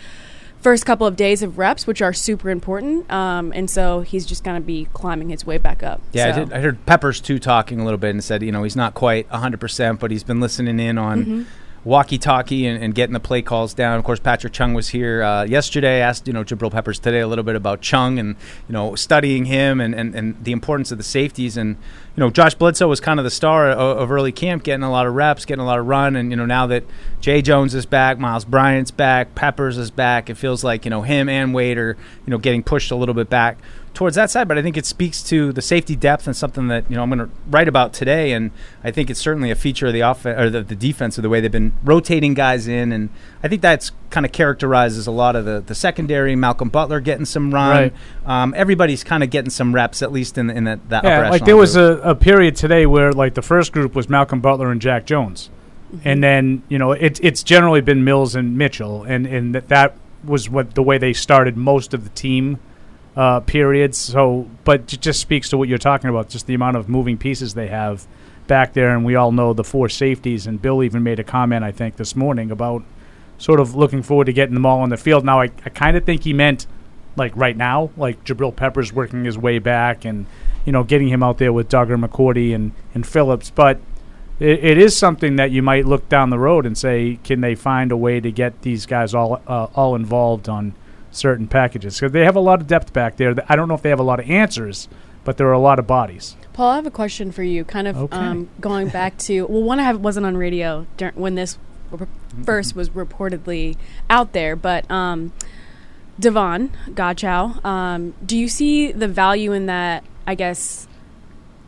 first 0.59 0.85
couple 0.87 1.05
of 1.05 1.15
days 1.15 1.43
of 1.43 1.57
reps, 1.59 1.85
which 1.85 2.01
are 2.01 2.13
super 2.13 2.49
important. 2.49 3.09
Um, 3.11 3.51
and 3.55 3.69
so 3.69 4.01
he's 4.01 4.25
just 4.25 4.43
going 4.43 4.59
to 4.59 4.65
be 4.65 4.87
climbing 4.93 5.29
his 5.29 5.45
way 5.45 5.57
back 5.59 5.83
up. 5.83 6.01
Yeah, 6.13 6.29
I, 6.29 6.31
did, 6.31 6.51
I 6.53 6.59
heard 6.61 6.83
Peppers 6.87 7.21
too 7.21 7.37
talking 7.37 7.79
a 7.79 7.83
little 7.83 7.99
bit 7.99 8.09
and 8.09 8.23
said, 8.23 8.41
you 8.41 8.51
know, 8.51 8.63
he's 8.63 8.75
not 8.75 8.95
quite 8.95 9.29
100%, 9.29 9.99
but 9.99 10.09
he's 10.09 10.23
been 10.23 10.39
listening 10.39 10.79
in 10.79 10.97
on 10.97 11.23
Mm-hmm. 11.23 11.43
Walkie 11.83 12.17
talkie 12.17 12.65
and, 12.65 12.83
and 12.83 12.93
getting 12.93 13.13
the 13.13 13.19
play 13.19 13.41
calls 13.41 13.73
down. 13.73 13.97
Of 13.97 14.03
course, 14.03 14.19
Patrick 14.19 14.53
Chung 14.53 14.73
was 14.73 14.89
here 14.89 15.23
uh, 15.23 15.43
yesterday. 15.43 16.01
Asked, 16.01 16.27
you 16.27 16.33
know, 16.33 16.43
Jabril 16.43 16.71
Peppers 16.71 16.99
today 16.99 17.19
a 17.19 17.27
little 17.27 17.43
bit 17.43 17.55
about 17.55 17.81
Chung 17.81 18.19
and, 18.19 18.35
you 18.67 18.73
know, 18.73 18.95
studying 18.95 19.45
him 19.45 19.79
and, 19.79 19.95
and, 19.95 20.13
and 20.15 20.43
the 20.43 20.51
importance 20.51 20.91
of 20.91 20.97
the 20.97 21.03
safeties. 21.03 21.57
And, 21.57 21.75
you 22.15 22.21
know, 22.21 22.29
Josh 22.29 22.55
Bledsoe 22.55 22.87
was 22.87 22.99
kind 22.99 23.19
of 23.19 23.23
the 23.23 23.31
star 23.31 23.69
of, 23.69 23.97
of 23.97 24.11
early 24.11 24.31
camp, 24.31 24.63
getting 24.63 24.83
a 24.83 24.91
lot 24.91 25.07
of 25.07 25.13
reps, 25.13 25.45
getting 25.45 25.61
a 25.61 25.65
lot 25.65 25.79
of 25.79 25.87
run. 25.87 26.15
And, 26.15 26.31
you 26.31 26.35
know, 26.35 26.45
now 26.45 26.67
that 26.67 26.83
Jay 27.21 27.41
Jones 27.41 27.73
is 27.73 27.85
back, 27.85 28.19
Miles 28.19 28.45
Bryant's 28.45 28.91
back, 28.91 29.35
Peppers 29.35 29.77
is 29.77 29.91
back, 29.91 30.29
it 30.29 30.35
feels 30.35 30.63
like, 30.63 30.85
you 30.85 30.91
know, 30.91 31.03
him 31.03 31.29
and 31.29 31.53
Wade 31.53 31.77
are, 31.77 31.95
you 32.25 32.31
know, 32.31 32.37
getting 32.37 32.63
pushed 32.63 32.91
a 32.91 32.95
little 32.95 33.15
bit 33.15 33.29
back 33.29 33.57
towards 33.97 34.15
that 34.15 34.29
side, 34.29 34.47
but 34.47 34.59
I 34.59 34.61
think 34.61 34.77
it 34.77 34.85
speaks 34.85 35.23
to 35.23 35.51
the 35.51 35.61
safety 35.61 35.95
depth 35.95 36.27
and 36.27 36.35
something 36.35 36.67
that 36.67 36.87
you 36.87 36.95
know 36.95 37.01
I'm 37.01 37.09
going 37.09 37.27
to 37.27 37.31
write 37.49 37.67
about 37.67 37.93
today. 37.93 38.31
And 38.33 38.51
I 38.83 38.91
think 38.91 39.09
it's 39.09 39.19
certainly 39.19 39.49
a 39.49 39.55
feature 39.55 39.87
of 39.87 39.93
the 39.93 40.01
offense 40.01 40.39
or 40.39 40.51
the, 40.51 40.61
the 40.61 40.75
defense 40.75 41.17
of 41.17 41.23
the 41.23 41.29
way 41.29 41.41
they've 41.41 41.51
been 41.51 41.73
rotating 41.83 42.35
guys 42.35 42.67
in, 42.67 42.91
and 42.91 43.09
I 43.41 43.47
think 43.47 43.63
that's 43.63 43.91
kind 44.11 44.23
of 44.23 44.31
characterizes 44.31 45.07
a 45.07 45.11
lot 45.11 45.35
of 45.35 45.45
the, 45.45 45.63
the 45.65 45.73
secondary. 45.73 46.35
Malcolm 46.35 46.69
Butler 46.69 46.99
getting 46.99 47.25
some 47.25 47.51
run. 47.51 47.75
Right. 47.75 47.93
Um, 48.27 48.53
everybody's 48.55 49.03
kind 49.03 49.23
of 49.23 49.31
getting 49.31 49.49
some 49.49 49.73
reps 49.73 50.03
at 50.03 50.11
least 50.11 50.37
in, 50.37 50.51
in 50.51 50.65
that, 50.65 50.89
that 50.89 51.03
upper 51.03 51.23
Yeah, 51.23 51.29
like 51.31 51.45
there 51.45 51.57
was 51.57 51.75
a, 51.75 51.93
a 52.03 52.13
period 52.13 52.55
today 52.55 52.85
where 52.85 53.11
like 53.11 53.33
the 53.33 53.41
first 53.41 53.71
group 53.71 53.95
was 53.95 54.07
Malcolm 54.07 54.41
Butler 54.41 54.69
and 54.69 54.79
Jack 54.79 55.07
Jones, 55.07 55.49
and 56.05 56.23
then 56.23 56.61
you 56.69 56.77
know 56.77 56.91
it's 56.91 57.19
it's 57.21 57.41
generally 57.41 57.81
been 57.81 58.03
Mills 58.03 58.35
and 58.35 58.59
Mitchell, 58.59 59.05
and 59.05 59.25
and 59.25 59.55
that 59.55 59.69
that 59.69 59.97
was 60.23 60.51
what 60.51 60.75
the 60.75 60.83
way 60.83 60.99
they 60.99 61.13
started 61.13 61.57
most 61.57 61.95
of 61.95 62.03
the 62.03 62.11
team 62.11 62.59
uh, 63.17 63.39
periods. 63.41 63.97
So, 63.97 64.47
but 64.63 64.93
it 64.93 65.01
just 65.01 65.19
speaks 65.19 65.49
to 65.49 65.57
what 65.57 65.67
you're 65.67 65.79
talking 65.79 66.09
about, 66.09 66.29
just 66.29 66.45
the 66.45 66.53
amount 66.53 66.77
of 66.77 66.87
moving 66.87 67.17
pieces 67.17 67.55
they 67.55 67.67
have 67.67 68.07
back 68.45 68.73
there, 68.73 68.95
and 68.95 69.03
we 69.03 69.15
all 69.15 69.31
know 69.31 69.53
the 69.53 69.63
four 69.63 69.89
safeties. 69.89 70.45
And 70.47 70.61
Bill 70.61 70.83
even 70.83 71.03
made 71.03 71.19
a 71.19 71.23
comment, 71.23 71.65
I 71.65 71.71
think, 71.71 71.97
this 71.97 72.15
morning 72.15 72.51
about 72.51 72.83
sort 73.39 73.59
of 73.59 73.75
looking 73.75 74.03
forward 74.03 74.25
to 74.25 74.33
getting 74.33 74.53
them 74.53 74.65
all 74.65 74.79
on 74.79 74.89
the 74.89 74.97
field. 74.97 75.25
Now, 75.25 75.41
I, 75.41 75.45
I 75.65 75.69
kind 75.69 75.97
of 75.97 76.05
think 76.05 76.23
he 76.23 76.33
meant 76.33 76.67
like 77.15 77.35
right 77.35 77.57
now, 77.57 77.89
like 77.97 78.23
Jabril 78.23 78.55
Peppers 78.55 78.93
working 78.93 79.25
his 79.25 79.37
way 79.37 79.57
back, 79.57 80.05
and 80.05 80.27
you 80.63 80.71
know 80.71 80.83
getting 80.83 81.07
him 81.07 81.23
out 81.23 81.39
there 81.39 81.51
with 81.51 81.69
Dugger 81.69 81.99
McCourty 82.03 82.53
and 82.53 82.71
and 82.93 83.05
Phillips, 83.05 83.49
but 83.49 83.79
it, 84.39 84.63
it 84.63 84.77
is 84.77 84.95
something 84.95 85.37
that 85.37 85.49
you 85.49 85.63
might 85.63 85.87
look 85.87 86.07
down 86.07 86.29
the 86.29 86.37
road 86.37 86.67
and 86.67 86.77
say, 86.77 87.17
can 87.23 87.41
they 87.41 87.55
find 87.55 87.91
a 87.91 87.97
way 87.97 88.19
to 88.19 88.31
get 88.31 88.61
these 88.61 88.85
guys 88.85 89.15
all 89.15 89.41
uh, 89.47 89.67
all 89.73 89.95
involved 89.95 90.47
on 90.47 90.75
certain 91.11 91.47
packages? 91.47 91.99
Because 91.99 92.11
they 92.11 92.25
have 92.25 92.35
a 92.35 92.39
lot 92.41 92.61
of 92.61 92.67
depth 92.67 92.93
back 92.93 93.17
there. 93.17 93.35
I 93.49 93.55
don't 93.55 93.67
know 93.67 93.73
if 93.75 93.81
they 93.81 93.89
have 93.89 93.99
a 93.99 94.03
lot 94.03 94.19
of 94.19 94.29
answers, 94.29 94.87
but 95.23 95.37
there 95.37 95.47
are 95.47 95.53
a 95.53 95.59
lot 95.59 95.79
of 95.79 95.87
bodies. 95.87 96.35
Paul, 96.53 96.71
I 96.71 96.75
have 96.77 96.85
a 96.87 96.91
question 96.91 97.31
for 97.31 97.43
you. 97.43 97.63
Kind 97.63 97.87
of 97.87 97.97
Okay. 97.97 98.17
um, 98.17 98.49
going 98.59 98.89
back 98.89 99.17
to 99.19 99.45
well, 99.47 99.61
one 99.63 99.79
I 99.79 99.83
have 99.83 99.99
wasn't 99.99 100.25
on 100.25 100.37
radio 100.37 100.85
dur- 100.97 101.11
when 101.15 101.35
this 101.35 101.57
r- 101.97 102.07
first 102.43 102.75
was 102.75 102.89
reportedly 102.89 103.77
out 104.09 104.33
there, 104.33 104.55
but 104.55 104.89
um, 104.89 105.31
Davon 106.19 106.71
Godchaux, 106.89 107.63
um, 107.63 108.13
do 108.25 108.37
you 108.37 108.47
see 108.47 108.91
the 108.91 109.07
value 109.07 109.51
in 109.51 109.67
that? 109.67 110.03
I 110.25 110.35
guess 110.35 110.87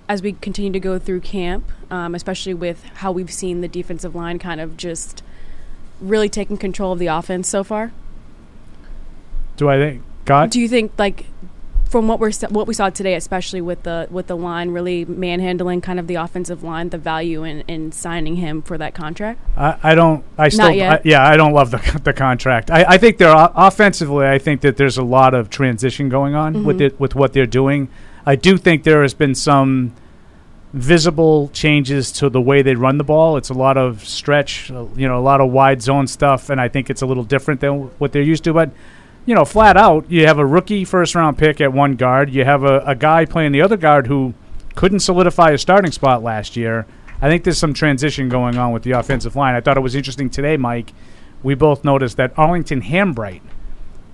as 0.09 0.21
we 0.23 0.33
continue 0.33 0.71
to 0.71 0.79
go 0.79 0.97
through 0.97 1.21
camp, 1.21 1.69
um, 1.91 2.15
especially 2.15 2.53
with 2.55 2.83
how 2.95 3.11
we've 3.11 3.31
seen 3.31 3.61
the 3.61 3.67
defensive 3.67 4.15
line 4.15 4.39
kind 4.39 4.59
of 4.59 4.75
just 4.75 5.21
really 6.01 6.27
taking 6.29 6.57
control 6.57 6.93
of 6.93 6.99
the 6.99 7.05
offense 7.07 7.47
so 7.47 7.63
far. 7.63 7.91
Do 9.59 9.67
I 9.67 9.77
think 9.77 10.03
God? 10.23 10.51
Do 10.51 10.61
you 10.61 10.69
think 10.69 10.93
like 10.97 11.25
from 11.83 12.07
what 12.07 12.21
we're 12.21 12.31
what 12.47 12.65
we 12.65 12.73
saw 12.73 12.89
today, 12.89 13.15
especially 13.15 13.59
with 13.59 13.83
the 13.83 14.07
with 14.09 14.27
the 14.27 14.37
line 14.37 14.69
really 14.69 15.03
manhandling 15.03 15.81
kind 15.81 15.99
of 15.99 16.07
the 16.07 16.15
offensive 16.15 16.63
line, 16.63 16.89
the 16.89 16.97
value 16.97 17.43
in, 17.43 17.59
in 17.67 17.91
signing 17.91 18.37
him 18.37 18.61
for 18.61 18.77
that 18.77 18.93
contract? 18.93 19.41
I, 19.57 19.77
I 19.83 19.95
don't. 19.95 20.23
I 20.37 20.47
still. 20.47 20.67
I, 20.67 21.01
yeah, 21.03 21.27
I 21.27 21.35
don't 21.35 21.51
love 21.51 21.71
the 21.71 21.99
the 22.05 22.13
contract. 22.13 22.71
I, 22.71 22.85
I 22.87 22.97
think 22.97 23.17
they're 23.17 23.35
offensively. 23.35 24.25
I 24.25 24.39
think 24.39 24.61
that 24.61 24.77
there's 24.77 24.97
a 24.97 25.03
lot 25.03 25.33
of 25.33 25.49
transition 25.49 26.07
going 26.07 26.35
on 26.35 26.63
with 26.63 26.79
it 26.79 26.97
with 26.97 27.15
what 27.15 27.33
they're 27.33 27.45
doing. 27.45 27.89
I 28.25 28.37
do 28.37 28.55
think 28.55 28.83
there 28.83 29.01
has 29.01 29.13
been 29.13 29.35
some 29.35 29.93
visible 30.71 31.49
changes 31.49 32.13
to 32.13 32.29
the 32.29 32.39
way 32.39 32.61
they 32.61 32.75
run 32.75 32.97
the 32.97 33.03
ball. 33.03 33.35
It's 33.35 33.49
a 33.49 33.53
lot 33.53 33.75
of 33.75 34.07
stretch, 34.07 34.71
uh, 34.71 34.85
you 34.95 35.05
know, 35.05 35.17
a 35.17 35.25
lot 35.25 35.41
of 35.41 35.51
wide 35.51 35.81
zone 35.81 36.07
stuff, 36.07 36.49
and 36.49 36.61
I 36.61 36.69
think 36.69 36.89
it's 36.89 37.01
a 37.01 37.05
little 37.05 37.25
different 37.25 37.59
than 37.59 37.89
what 37.97 38.13
they're 38.13 38.21
used 38.21 38.45
to. 38.45 38.53
But 38.53 38.71
you 39.25 39.35
know, 39.35 39.45
flat 39.45 39.77
out, 39.77 40.09
you 40.09 40.25
have 40.25 40.39
a 40.39 40.45
rookie 40.45 40.85
first 40.85 41.15
round 41.15 41.37
pick 41.37 41.61
at 41.61 41.71
one 41.71 41.95
guard. 41.95 42.31
You 42.31 42.45
have 42.45 42.63
a, 42.63 42.79
a 42.79 42.95
guy 42.95 43.25
playing 43.25 43.51
the 43.51 43.61
other 43.61 43.77
guard 43.77 44.07
who 44.07 44.33
couldn't 44.75 44.99
solidify 44.99 45.51
a 45.51 45.57
starting 45.57 45.91
spot 45.91 46.23
last 46.23 46.55
year. 46.55 46.85
I 47.21 47.27
think 47.27 47.43
there's 47.43 47.57
some 47.57 47.73
transition 47.73 48.29
going 48.29 48.57
on 48.57 48.71
with 48.71 48.83
the 48.83 48.91
offensive 48.91 49.35
line. 49.35 49.55
I 49.55 49.61
thought 49.61 49.77
it 49.77 49.81
was 49.81 49.95
interesting 49.95 50.29
today, 50.29 50.57
Mike. 50.57 50.93
We 51.43 51.53
both 51.53 51.83
noticed 51.83 52.17
that 52.17 52.33
Arlington 52.37 52.81
Hambright 52.81 53.41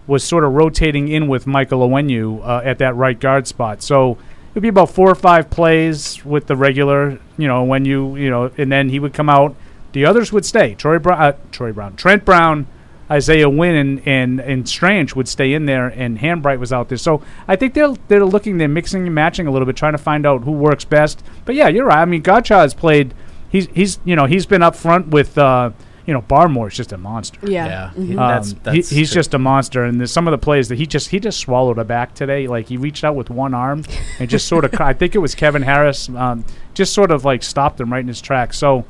was 0.07 0.23
sort 0.23 0.43
of 0.43 0.53
rotating 0.53 1.07
in 1.07 1.27
with 1.27 1.47
Michael 1.47 1.87
Onwenu 1.87 2.45
uh, 2.45 2.61
at 2.63 2.77
that 2.79 2.95
right 2.95 3.19
guard 3.19 3.47
spot. 3.47 3.81
So 3.81 4.11
it 4.11 4.55
would 4.55 4.61
be 4.61 4.67
about 4.69 4.89
four 4.89 5.09
or 5.09 5.15
five 5.15 5.49
plays 5.49 6.23
with 6.23 6.47
the 6.47 6.55
regular, 6.55 7.19
you 7.37 7.47
know, 7.47 7.63
when 7.63 7.85
you, 7.85 8.15
you 8.15 8.29
know, 8.29 8.51
and 8.57 8.71
then 8.71 8.89
he 8.89 8.99
would 8.99 9.13
come 9.13 9.29
out. 9.29 9.55
The 9.93 10.05
others 10.05 10.33
would 10.33 10.45
stay. 10.45 10.75
Troy 10.75 10.97
uh, 10.97 11.33
Troy 11.51 11.71
Brown, 11.71 11.95
Trent 11.95 12.25
Brown, 12.25 12.67
Isaiah 13.11 13.49
Wynn, 13.49 13.75
and, 13.75 14.07
and 14.07 14.39
and 14.39 14.67
Strange 14.69 15.15
would 15.15 15.27
stay 15.27 15.53
in 15.53 15.65
there, 15.65 15.87
and 15.87 16.17
Hambright 16.19 16.59
was 16.59 16.73
out 16.73 16.89
there. 16.89 16.97
So 16.97 17.21
I 17.47 17.55
think 17.55 17.73
they're 17.73 17.93
they're 18.07 18.25
looking, 18.25 18.57
they're 18.57 18.67
mixing 18.67 19.05
and 19.05 19.13
matching 19.15 19.45
a 19.47 19.51
little 19.51 19.65
bit, 19.65 19.75
trying 19.75 19.93
to 19.93 19.97
find 19.99 20.25
out 20.25 20.43
who 20.43 20.51
works 20.51 20.85
best. 20.85 21.23
But 21.45 21.55
yeah, 21.55 21.67
you're 21.67 21.85
right. 21.85 21.99
I 21.99 22.05
mean, 22.05 22.23
Godchaux 22.23 22.55
has 22.61 22.73
played. 22.73 23.13
He's 23.49 23.67
he's 23.73 23.99
you 24.05 24.15
know 24.15 24.25
he's 24.25 24.45
been 24.45 24.63
up 24.63 24.75
front 24.75 25.07
with. 25.09 25.37
Uh, 25.37 25.71
you 26.07 26.13
know, 26.13 26.21
Barmore's 26.21 26.75
just 26.77 26.91
a 26.91 26.99
monster. 26.99 27.39
Yeah. 27.41 27.65
Yeah, 27.65 27.91
Mhm. 27.97 28.15
that's, 28.15 28.51
Um, 28.53 28.59
that's 28.61 28.89
he, 28.91 28.97
he's 28.97 29.09
true. 29.09 29.15
just 29.21 29.33
a 29.33 29.39
monster, 29.39 29.83
and 29.85 29.99
there's 29.99 30.11
some 30.11 30.27
of 30.27 30.33
the 30.33 30.37
plays 30.37 30.69
that 30.69 30.77
he 30.77 30.85
just 30.85 31.09
he 31.09 31.19
just 31.19 31.39
swallowed 31.39 31.79
a 31.79 31.83
back 31.83 32.13
today. 32.13 32.45
Like 32.47 32.67
he 32.67 32.77
reached 32.77 33.03
out 33.03 33.15
with 33.15 33.31
one 33.31 33.55
arm 33.55 33.81
and 34.19 34.29
just 34.29 34.47
sort 34.47 34.65
of 34.65 34.73
I 34.79 34.93
think 34.93 35.15
it 35.15 35.17
was 35.17 35.33
Kevin 35.33 35.63
Harris, 35.63 36.07
um, 36.09 36.45
just 36.75 36.93
sort 36.93 37.09
of 37.09 37.25
like 37.25 37.41
stopped 37.41 37.81
him 37.81 37.91
right 37.91 38.01
in 38.01 38.07
his 38.07 38.21
tracks. 38.21 38.55
So 38.59 38.85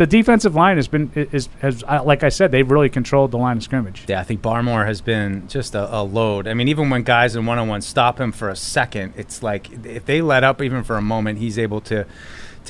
the 0.00 0.06
defensive 0.06 0.54
line 0.54 0.78
has 0.78 0.88
been 0.88 1.10
is 1.14 1.50
has 1.60 1.82
like 1.82 2.22
I 2.22 2.30
said 2.30 2.52
they've 2.52 2.70
really 2.70 2.88
controlled 2.88 3.32
the 3.32 3.36
line 3.36 3.58
of 3.58 3.62
scrimmage. 3.62 4.06
Yeah, 4.08 4.18
I 4.18 4.24
think 4.24 4.40
Barmore 4.40 4.86
has 4.86 5.02
been 5.02 5.46
just 5.46 5.74
a, 5.74 5.94
a 5.94 6.00
load. 6.02 6.48
I 6.48 6.54
mean, 6.54 6.68
even 6.68 6.88
when 6.88 7.02
guys 7.02 7.36
in 7.36 7.44
one 7.44 7.58
on 7.58 7.68
one 7.68 7.82
stop 7.82 8.18
him 8.18 8.32
for 8.32 8.48
a 8.48 8.56
second, 8.56 9.12
it's 9.18 9.42
like 9.42 9.70
if 9.84 10.06
they 10.06 10.22
let 10.22 10.42
up 10.42 10.62
even 10.62 10.84
for 10.84 10.96
a 10.96 11.02
moment, 11.02 11.38
he's 11.38 11.58
able 11.58 11.82
to 11.82 12.06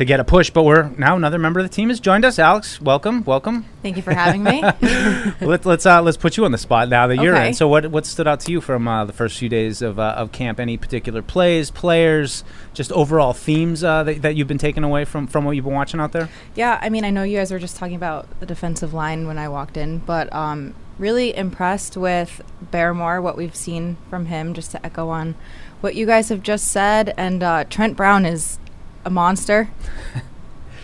to 0.01 0.07
get 0.07 0.19
a 0.19 0.25
push. 0.25 0.49
But 0.49 0.65
we're 0.65 0.89
now 0.97 1.15
another 1.15 1.39
member 1.39 1.61
of 1.61 1.65
the 1.65 1.75
team 1.75 1.91
has 1.91 2.01
joined 2.01 2.25
us. 2.25 2.39
Alex, 2.39 2.81
welcome, 2.81 3.23
welcome. 3.25 3.67
Thank 3.83 3.97
you 3.97 4.03
for 4.03 4.15
having 4.15 4.43
me. 4.43 4.63
let's 5.43 5.67
let's 5.67 5.85
uh, 5.85 6.01
let's 6.01 6.17
put 6.17 6.39
you 6.39 6.47
on 6.47 6.53
the 6.53 6.59
spot 6.59 6.89
now 6.89 7.07
that 7.07 7.19
you're 7.19 7.37
in. 7.37 7.53
So 7.53 7.69
what 7.69 7.87
what 7.91 8.07
stood 8.07 8.27
out 8.27 8.41
to 8.41 8.53
you 8.53 8.63
from 8.63 8.89
uh, 8.89 9.05
the 9.05 9.13
first 9.13 9.39
few 9.39 9.51
days 9.51 9.83
of 9.83 9.99
uh, 9.99 10.15
of 10.17 10.33
camp? 10.33 10.59
Any 10.59 10.79
particular 10.79 11.21
plays, 11.21 11.71
players, 11.71 12.45
just 12.73 12.91
overall 12.93 13.35
themes 13.35 13.85
uh, 13.85 14.03
that, 14.05 14.23
that 14.23 14.37
you've 14.37 14.49
been 14.49 14.59
taking 14.59 14.85
away 14.85 15.05
from 15.05 15.27
from 15.27 15.45
what 15.45 15.53
you've 15.53 15.67
been 15.67 15.75
watching 15.75 16.01
out 16.01 16.13
there? 16.13 16.31
yeah, 16.55 16.79
I 16.81 16.89
mean, 16.89 17.05
I 17.05 17.11
know 17.11 17.23
you 17.23 17.37
guys 17.37 17.53
were 17.53 17.59
just 17.59 17.77
talking 17.77 17.97
about 17.97 18.41
the 18.41 18.47
defensive 18.47 18.95
line 18.95 19.27
when 19.27 19.37
I 19.37 19.49
walked 19.49 19.77
in, 19.77 19.99
but 19.99 20.33
um, 20.33 20.75
really 20.99 21.37
impressed 21.37 21.99
with 21.99 22.41
Barmore, 22.73 23.23
what 23.23 23.37
we've 23.37 23.55
seen 23.55 23.99
from 24.09 24.27
him, 24.27 24.55
just 24.55 24.71
to 24.71 24.85
echo 24.85 25.11
on 25.11 25.35
what 25.83 25.95
you 25.95 26.07
guys 26.07 26.31
have 26.31 26.43
just 26.43 26.69
said. 26.69 27.13
And 27.19 27.43
uh, 27.43 27.65
Trent 27.65 27.99
Brown 27.99 28.25
is 28.25 28.59
a 29.05 29.11
monster. 29.11 29.71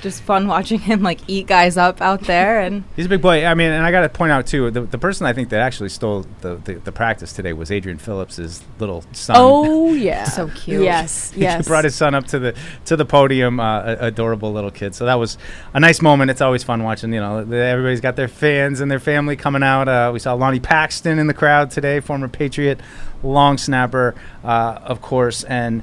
just 0.03 0.23
fun 0.23 0.47
watching 0.47 0.79
him 0.79 1.03
like 1.03 1.19
eat 1.27 1.47
guys 1.47 1.77
up 1.77 2.01
out 2.01 2.21
there 2.23 2.61
and 2.61 2.85
He's 2.97 3.07
a 3.07 3.09
big 3.09 3.23
boy. 3.23 3.45
I 3.45 3.55
mean, 3.55 3.73
and 3.73 3.85
I 3.85 3.91
got 3.91 4.03
to 4.03 4.09
point 4.09 4.31
out 4.31 4.47
too, 4.47 4.71
the, 4.71 4.83
the 4.83 4.99
person 4.99 5.27
I 5.27 5.33
think 5.33 5.49
that 5.51 5.61
actually 5.61 5.89
stole 5.89 6.27
the, 6.43 6.57
the, 6.57 6.75
the 6.75 6.93
practice 6.93 7.33
today 7.33 7.53
was 7.53 7.71
Adrian 7.71 7.99
Phillips's 7.99 8.63
little 8.79 9.05
son. 9.13 9.37
Oh 9.39 9.93
yeah. 9.95 10.25
So 10.25 10.49
cute. 10.49 10.83
Yes. 10.83 11.33
Yes. 11.35 11.65
he 11.65 11.69
brought 11.69 11.85
his 11.85 11.95
son 11.95 12.15
up 12.15 12.27
to 12.29 12.39
the 12.39 12.55
to 12.85 12.97
the 12.97 13.05
podium. 13.05 13.59
Uh, 13.59 13.81
a- 13.81 14.07
adorable 14.07 14.53
little 14.53 14.71
kid. 14.71 14.95
So 14.95 15.07
that 15.07 15.15
was 15.15 15.39
a 15.75 15.81
nice 15.81 16.01
moment. 16.01 16.31
It's 16.31 16.41
always 16.41 16.63
fun 16.63 16.83
watching. 16.83 17.13
You 17.13 17.21
know, 17.21 17.39
everybody's 17.39 18.01
got 18.01 18.17
their 18.17 18.29
fans 18.29 18.81
and 18.81 18.91
their 18.91 19.01
family 19.01 19.35
coming 19.37 19.63
out. 19.63 19.89
Uh, 19.89 20.11
we 20.13 20.19
saw 20.19 20.35
Lonnie 20.35 20.61
Paxton 20.61 21.19
in 21.19 21.27
the 21.27 21.35
crowd 21.35 21.71
today, 21.71 22.01
former 22.01 22.29
Patriot, 22.29 22.81
long 23.23 23.59
snapper, 23.59 24.15
uh, 24.45 24.79
of 24.83 25.01
course, 25.01 25.43
and. 25.45 25.83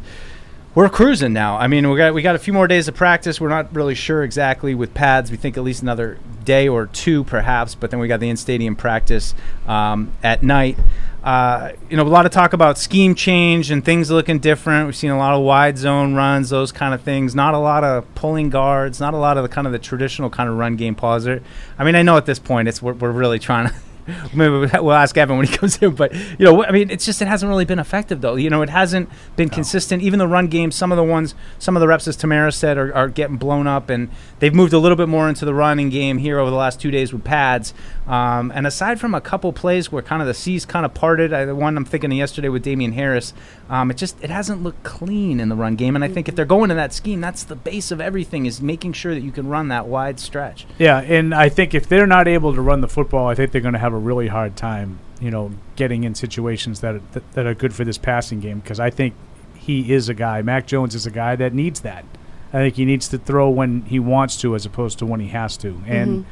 We're 0.76 0.90
cruising 0.90 1.34
now. 1.34 1.58
I 1.58 1.68
mean, 1.68 1.88
we 1.88 1.98
got 1.98 2.16
we 2.16 2.24
got 2.24 2.34
a 2.34 2.40
few 2.40 2.52
more 2.52 2.68
days 2.68 2.88
of 2.88 2.96
practice. 2.96 3.40
We're 3.40 3.50
not 3.50 3.76
really 3.76 3.94
sure 3.94 4.24
exactly 4.24 4.74
with 4.74 4.96
pads. 4.96 5.30
We 5.30 5.38
think 5.38 5.56
at 5.56 5.64
least 5.64 5.84
another 5.84 6.18
day 6.44 6.68
or 6.68 6.88
two, 6.88 7.24
perhaps. 7.26 7.76
But 7.76 7.92
then 7.92 8.00
we 8.00 8.08
got 8.08 8.20
the 8.20 8.28
in-stadium 8.28 8.76
practice 8.76 9.36
um, 9.68 10.12
at 10.24 10.42
night. 10.42 10.80
Uh, 11.24 11.74
you 11.92 11.96
know, 11.96 12.02
a 12.02 12.10
lot 12.10 12.26
of 12.26 12.32
talk 12.32 12.54
about 12.54 12.80
scheme 12.80 13.14
change 13.14 13.70
and 13.70 13.86
things 13.86 14.10
looking 14.10 14.40
different. 14.40 14.88
We've 14.88 14.96
seen 14.96 15.12
a 15.12 15.18
lot 15.18 15.36
of 15.36 15.44
wide 15.44 15.78
zone 15.78 16.16
runs, 16.16 16.50
those 16.50 16.72
kind 16.72 16.96
of 16.96 17.04
things. 17.04 17.36
Not 17.36 17.54
a 17.54 17.60
lot 17.60 17.84
of 17.84 18.14
pulling 18.16 18.50
guards. 18.50 19.00
Not 19.00 19.14
a 19.14 19.18
lot 19.18 19.38
of 19.38 19.44
the 19.44 19.50
kind 19.50 19.68
of 19.68 19.74
the 19.74 19.80
traditional 19.80 20.32
kind 20.32 20.50
of 20.50 20.58
run 20.58 20.76
game 20.76 20.96
pauser. 20.96 21.44
I 21.78 21.84
mean, 21.84 21.96
I 21.96 22.02
know 22.02 22.18
at 22.18 22.26
this 22.26 22.40
point 22.40 22.68
it's 22.68 22.82
we're, 22.82 22.94
we're 22.94 23.12
really 23.12 23.38
trying 23.38 23.68
to. 23.68 23.76
Maybe 24.34 24.52
we'll 24.52 24.94
ask 24.94 25.18
Evan 25.18 25.38
when 25.38 25.48
he 25.48 25.58
comes 25.58 25.78
in, 25.82 25.96
but 25.96 26.14
you 26.14 26.46
know, 26.46 26.64
I 26.64 26.72
mean, 26.72 26.90
it's 26.90 27.06
just 27.06 27.22
it 27.22 27.28
hasn't 27.28 27.50
really 27.50 27.66
been 27.66 27.80
effective 27.80 28.22
though. 28.22 28.36
You 28.36 28.50
know, 28.50 28.62
it 28.62 28.70
hasn't 28.70 29.10
been 29.36 29.50
consistent. 29.50 30.04
Even 30.04 30.20
the 30.20 30.28
run 30.28 30.48
game, 30.48 30.72
some 30.72 30.92
of 30.92 30.98
the 30.98 31.04
ones, 31.04 31.36
some 31.60 31.76
of 31.78 31.82
the 31.82 31.88
reps, 31.88 32.08
as 32.08 32.16
Tamara 32.16 32.52
said, 32.52 32.78
are, 32.78 32.94
are 32.94 33.08
getting 33.08 33.38
blown 33.38 33.68
up, 33.68 33.90
and 33.90 34.10
they've 34.40 34.54
moved 34.54 34.74
a 34.74 34.80
little 34.80 34.98
bit 34.98 35.08
more 35.08 35.30
into 35.30 35.46
the 35.46 35.54
running 35.54 35.90
game 35.90 36.18
here 36.18 36.40
over 36.40 36.50
the 36.50 36.58
last 36.58 36.82
two 36.82 36.92
days 36.92 37.14
with 37.14 37.24
pads. 37.24 37.74
Um, 38.08 38.52
and 38.54 38.68
aside 38.68 39.00
from 39.00 39.14
a 39.14 39.22
couple 39.22 39.54
plays 39.54 39.92
where 39.92 40.02
kind 40.02 40.22
of 40.22 40.28
the 40.28 40.34
seas 40.34 40.66
kind 40.66 40.86
of 40.86 40.94
parted, 40.94 41.32
I, 41.32 41.46
the 41.46 41.56
one 41.56 41.78
I'm 41.78 41.86
thinking 41.86 42.12
of 42.12 42.18
yesterday 42.18 42.50
with 42.50 42.64
Damien 42.64 42.94
Harris, 42.94 43.34
um, 43.70 43.90
it 43.90 43.98
just 43.98 44.22
it 44.22 44.30
hasn't 44.30 44.62
looked 44.62 44.84
clean 44.84 45.40
in 45.40 45.50
the 45.50 45.56
run 45.56 45.76
game. 45.76 45.96
And 45.96 46.04
I 46.04 46.10
think 46.10 46.28
if 46.28 46.36
they're 46.36 46.46
going 46.46 46.70
to 46.70 46.76
that 46.76 46.94
scheme, 46.94 47.22
that's 47.22 47.44
the 47.44 47.56
base 47.56 47.92
of 47.92 48.02
everything 48.02 48.46
is 48.46 48.62
making 48.62 48.94
sure 48.94 49.14
that 49.14 49.22
you 49.22 49.32
can 49.32 49.48
run 49.48 49.70
that 49.70 49.88
wide 49.88 50.20
stretch. 50.20 50.66
Yeah, 50.78 51.00
and 51.00 51.34
I 51.34 51.50
think 51.50 51.74
if 51.74 51.88
they're 51.88 52.08
not 52.08 52.28
able 52.28 52.54
to 52.54 52.62
run 52.62 52.82
the 52.82 52.90
football, 52.90 53.28
I 53.28 53.36
think 53.36 53.52
they're 53.52 53.62
going 53.62 53.74
to 53.74 53.80
have 53.80 53.93
a 53.94 54.00
really 54.00 54.28
hard 54.28 54.56
time, 54.56 55.00
you 55.20 55.32
know, 55.32 55.52
getting 55.76 56.04
in 56.04 56.16
situations 56.16 56.82
that 56.82 56.96
are, 56.96 57.02
that, 57.12 57.32
that 57.34 57.46
are 57.46 57.54
good 57.54 57.74
for 57.74 57.84
this 57.84 57.98
passing 57.98 58.40
game. 58.40 58.60
Because 58.60 58.80
I 58.80 58.90
think 58.90 59.14
he 59.56 59.94
is 59.94 60.10
a 60.10 60.14
guy. 60.14 60.42
Mac 60.42 60.68
Jones 60.68 60.96
is 60.96 61.06
a 61.06 61.12
guy 61.12 61.36
that 61.36 61.54
needs 61.54 61.82
that. 61.82 62.06
I 62.50 62.58
think 62.58 62.76
he 62.76 62.86
needs 62.86 63.08
to 63.10 63.18
throw 63.18 63.50
when 63.50 63.82
he 63.84 64.00
wants 64.00 64.38
to, 64.42 64.54
as 64.54 64.66
opposed 64.66 65.00
to 65.00 65.06
when 65.06 65.20
he 65.20 65.30
has 65.30 65.58
to. 65.58 65.82
And 65.88 66.26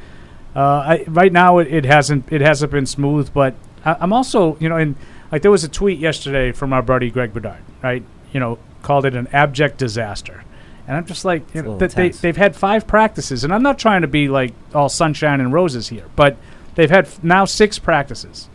uh, 0.54 0.60
I, 0.60 1.04
right 1.08 1.32
now, 1.32 1.58
it, 1.58 1.66
it 1.66 1.84
hasn't 1.84 2.30
it 2.32 2.40
hasn't 2.40 2.70
been 2.70 2.86
smooth. 2.86 3.32
But 3.32 3.54
I, 3.84 3.96
I'm 3.98 4.12
also, 4.12 4.56
you 4.60 4.68
know, 4.68 4.76
and 4.76 4.94
like 5.32 5.42
there 5.42 5.50
was 5.50 5.64
a 5.64 5.68
tweet 5.68 5.98
yesterday 5.98 6.52
from 6.52 6.72
our 6.72 6.82
buddy 6.82 7.10
Greg 7.10 7.32
Bedard, 7.34 7.62
right? 7.82 8.04
You 8.32 8.40
know, 8.40 8.58
called 8.82 9.04
it 9.04 9.14
an 9.14 9.28
abject 9.32 9.78
disaster. 9.78 10.44
And 10.86 10.96
I'm 10.96 11.06
just 11.06 11.24
like, 11.24 11.42
you 11.54 11.62
know, 11.62 11.72
little 11.72 11.78
that 11.78 11.92
they, 11.92 12.08
they've 12.10 12.36
had 12.36 12.56
five 12.56 12.86
practices, 12.86 13.44
and 13.44 13.54
I'm 13.54 13.62
not 13.62 13.78
trying 13.78 14.02
to 14.02 14.08
be 14.08 14.28
like 14.28 14.52
all 14.74 14.88
sunshine 14.88 15.40
and 15.40 15.52
roses 15.52 15.88
here, 15.88 16.04
but 16.16 16.36
they've 16.74 16.90
had 16.90 17.06
f- 17.06 17.22
now 17.22 17.44
six 17.44 17.78
practices. 17.78 18.48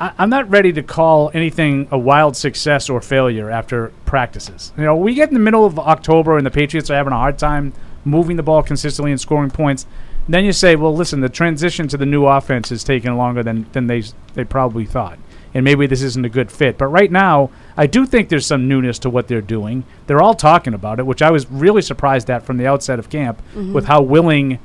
I, 0.00 0.12
I'm 0.18 0.30
not 0.30 0.48
ready 0.50 0.72
to 0.72 0.82
call 0.82 1.30
anything 1.34 1.88
a 1.90 1.98
wild 1.98 2.36
success 2.36 2.90
or 2.90 3.00
failure 3.00 3.50
after 3.50 3.92
practices. 4.04 4.72
You 4.76 4.84
know, 4.84 4.96
we 4.96 5.14
get 5.14 5.28
in 5.28 5.34
the 5.34 5.40
middle 5.40 5.64
of 5.64 5.78
October 5.78 6.36
and 6.36 6.46
the 6.46 6.50
Patriots 6.50 6.90
are 6.90 6.94
having 6.94 7.12
a 7.12 7.16
hard 7.16 7.38
time 7.38 7.72
moving 8.04 8.36
the 8.36 8.42
ball 8.42 8.62
consistently 8.62 9.12
and 9.12 9.20
scoring 9.20 9.50
points. 9.50 9.86
Then 10.28 10.44
you 10.44 10.52
say, 10.52 10.76
well, 10.76 10.94
listen, 10.94 11.20
the 11.20 11.28
transition 11.28 11.88
to 11.88 11.96
the 11.96 12.06
new 12.06 12.26
offense 12.26 12.70
is 12.70 12.84
taking 12.84 13.16
longer 13.16 13.42
than, 13.42 13.66
than 13.72 13.88
they 13.88 14.04
they 14.34 14.44
probably 14.44 14.86
thought, 14.86 15.18
and 15.52 15.64
maybe 15.64 15.86
this 15.86 16.02
isn't 16.02 16.24
a 16.24 16.28
good 16.28 16.52
fit. 16.52 16.78
But 16.78 16.86
right 16.86 17.10
now, 17.10 17.50
I 17.76 17.88
do 17.88 18.06
think 18.06 18.28
there's 18.28 18.46
some 18.46 18.68
newness 18.68 19.00
to 19.00 19.10
what 19.10 19.26
they're 19.26 19.40
doing. 19.40 19.84
They're 20.06 20.22
all 20.22 20.34
talking 20.34 20.74
about 20.74 21.00
it, 21.00 21.06
which 21.06 21.22
I 21.22 21.32
was 21.32 21.50
really 21.50 21.82
surprised 21.82 22.30
at 22.30 22.44
from 22.44 22.56
the 22.56 22.68
outset 22.68 23.00
of 23.00 23.10
camp, 23.10 23.42
mm-hmm. 23.50 23.72
with 23.72 23.86
how 23.86 24.00
willing 24.02 24.60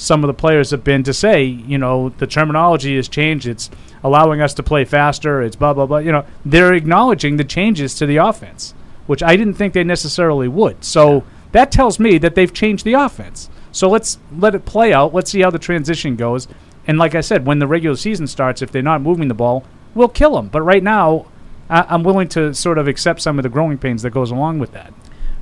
some 0.00 0.24
of 0.24 0.28
the 0.28 0.34
players 0.34 0.70
have 0.70 0.82
been 0.82 1.02
to 1.02 1.12
say, 1.12 1.44
you 1.44 1.76
know, 1.76 2.08
the 2.08 2.26
terminology 2.26 2.96
has 2.96 3.06
changed. 3.08 3.46
It's 3.46 3.70
allowing 4.02 4.40
us 4.40 4.54
to 4.54 4.62
play 4.62 4.84
faster. 4.84 5.42
It's 5.42 5.56
blah 5.56 5.74
blah 5.74 5.86
blah. 5.86 5.98
You 5.98 6.12
know, 6.12 6.24
they're 6.44 6.72
acknowledging 6.72 7.36
the 7.36 7.44
changes 7.44 7.94
to 7.96 8.06
the 8.06 8.16
offense, 8.16 8.72
which 9.06 9.22
I 9.22 9.36
didn't 9.36 9.54
think 9.54 9.74
they 9.74 9.84
necessarily 9.84 10.48
would. 10.48 10.84
So 10.84 11.24
that 11.52 11.70
tells 11.70 11.98
me 12.00 12.16
that 12.18 12.34
they've 12.34 12.52
changed 12.52 12.84
the 12.84 12.94
offense. 12.94 13.50
So 13.72 13.88
let's 13.88 14.18
let 14.36 14.54
it 14.54 14.64
play 14.64 14.92
out. 14.92 15.12
Let's 15.12 15.30
see 15.30 15.42
how 15.42 15.50
the 15.50 15.58
transition 15.58 16.16
goes. 16.16 16.48
And 16.86 16.98
like 16.98 17.14
I 17.14 17.20
said, 17.20 17.46
when 17.46 17.58
the 17.58 17.66
regular 17.66 17.96
season 17.96 18.26
starts, 18.26 18.62
if 18.62 18.72
they're 18.72 18.82
not 18.82 19.02
moving 19.02 19.28
the 19.28 19.34
ball, 19.34 19.64
we'll 19.94 20.08
kill 20.08 20.34
them. 20.34 20.48
But 20.48 20.62
right 20.62 20.82
now, 20.82 21.26
I- 21.68 21.86
I'm 21.88 22.02
willing 22.02 22.28
to 22.28 22.54
sort 22.54 22.78
of 22.78 22.88
accept 22.88 23.20
some 23.20 23.38
of 23.38 23.42
the 23.42 23.48
growing 23.48 23.78
pains 23.78 24.02
that 24.02 24.10
goes 24.10 24.30
along 24.30 24.58
with 24.60 24.72
that. 24.72 24.92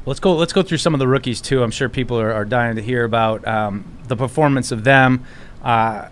Let's 0.09 0.21
go. 0.21 0.35
Let's 0.35 0.53
go 0.53 0.63
through 0.63 0.79
some 0.79 0.95
of 0.95 1.01
the 1.01 1.07
rookies 1.09 1.41
too. 1.41 1.63
I'm 1.63 1.71
sure 1.71 1.89
people 1.89 2.19
are, 2.21 2.33
are 2.33 2.45
dying 2.45 2.77
to 2.77 2.83
hear 2.83 3.05
about 3.05 3.47
um, 3.47 3.85
the 4.09 4.17
performance 4.17 4.73
of 4.73 4.85
them. 4.85 5.25
Uh, 5.63 6.09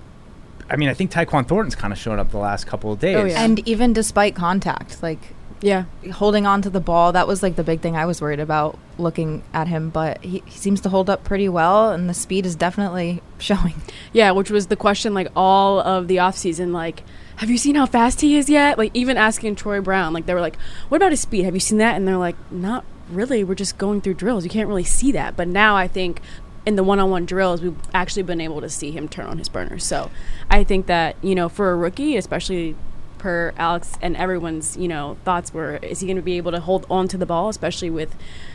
I 0.69 0.77
mean, 0.77 0.89
I 0.89 0.95
think 0.95 1.11
Tyquan 1.11 1.47
Thornton's 1.47 1.75
kind 1.75 1.93
of 1.93 1.99
shown 1.99 2.19
up 2.19 2.31
the 2.31 2.39
last 2.39 2.67
couple 2.67 2.93
of 2.93 2.99
days. 2.99 3.17
Oh, 3.17 3.25
yeah. 3.25 3.43
And 3.43 3.67
even 3.69 3.93
despite 3.93 4.35
contact, 4.35 5.03
like 5.03 5.19
Yeah. 5.61 5.85
holding 6.15 6.45
on 6.45 6.61
to 6.63 6.71
the 6.71 6.81
ball, 6.81 7.13
that 7.13 7.29
was 7.29 7.43
like 7.43 7.57
the 7.57 7.63
big 7.63 7.81
thing 7.81 7.97
I 7.97 8.05
was 8.05 8.21
worried 8.21 8.41
about 8.41 8.79
looking 8.99 9.43
at 9.55 9.69
him. 9.69 9.91
But 9.91 10.23
he, 10.25 10.43
he 10.45 10.59
seems 10.59 10.81
to 10.83 10.89
hold 10.89 11.09
up 11.09 11.23
pretty 11.25 11.49
well, 11.49 11.91
and 11.93 12.09
the 12.09 12.15
speed 12.15 12.47
is 12.47 12.57
definitely 12.57 13.23
showing. 13.39 13.75
Yeah, 14.13 14.33
which 14.33 14.51
was 14.51 14.67
the 14.67 14.77
question 14.77 15.15
like 15.15 15.29
all 15.37 15.81
of 15.81 16.09
the 16.09 16.17
offseason, 16.17 16.73
like, 16.73 17.03
have 17.37 17.49
you 17.51 17.59
seen 17.59 17.77
how 17.77 17.87
fast 17.87 18.21
he 18.23 18.37
is 18.37 18.51
yet? 18.51 18.77
Like 18.77 18.91
even 18.95 19.17
asking 19.17 19.55
Troy 19.57 19.81
Brown, 19.81 20.13
like 20.13 20.27
they 20.27 20.35
were 20.35 20.41
like, 20.41 20.57
What 20.89 20.97
about 20.97 21.13
his 21.13 21.21
speed? 21.21 21.45
Have 21.45 21.55
you 21.55 21.61
seen 21.61 21.79
that? 21.79 21.95
And 21.97 22.09
they're 22.09 22.17
like, 22.17 22.37
Not 22.51 22.85
really. 23.11 23.45
We're 23.45 23.55
just 23.55 23.79
going 23.79 24.01
through 24.01 24.15
drills. 24.15 24.45
You 24.45 24.51
can't 24.51 24.69
really 24.69 24.85
see 24.85 25.13
that. 25.13 25.37
But 25.37 25.49
now 25.49 25.77
I 25.77 25.89
think 25.89 26.21
in 26.65 26.77
the 26.77 26.83
one 26.83 26.99
on 26.99 27.11
one 27.11 27.25
drills 27.25 27.63
we've 27.63 27.77
actually 27.95 28.25
been 28.25 28.41
able 28.41 28.61
to 28.61 28.69
see 28.69 28.91
him 28.91 29.09
turn 29.09 29.27
on 29.27 29.39
his 29.39 29.49
burners. 29.49 29.85
So 29.85 30.11
I 30.51 30.65
think 30.65 30.87
that, 30.87 31.17
you 31.23 31.35
know, 31.35 31.49
for 31.49 31.71
a 31.71 31.77
rookie, 31.77 32.17
especially 32.17 32.75
per 33.19 33.55
Alex 33.57 33.93
and 34.03 34.17
everyone's, 34.17 34.77
you 34.77 34.89
know, 34.89 35.17
thoughts 35.25 35.55
were 35.55 35.77
is 35.77 36.01
he 36.01 36.09
gonna 36.09 36.23
be 36.23 36.37
able 36.37 36.53
to 36.53 36.61
hold 36.61 36.87
on 36.91 37.09
to 37.09 37.17
the 37.17 37.27
ball, 37.27 37.49
especially 37.49 37.91
with 37.91 38.15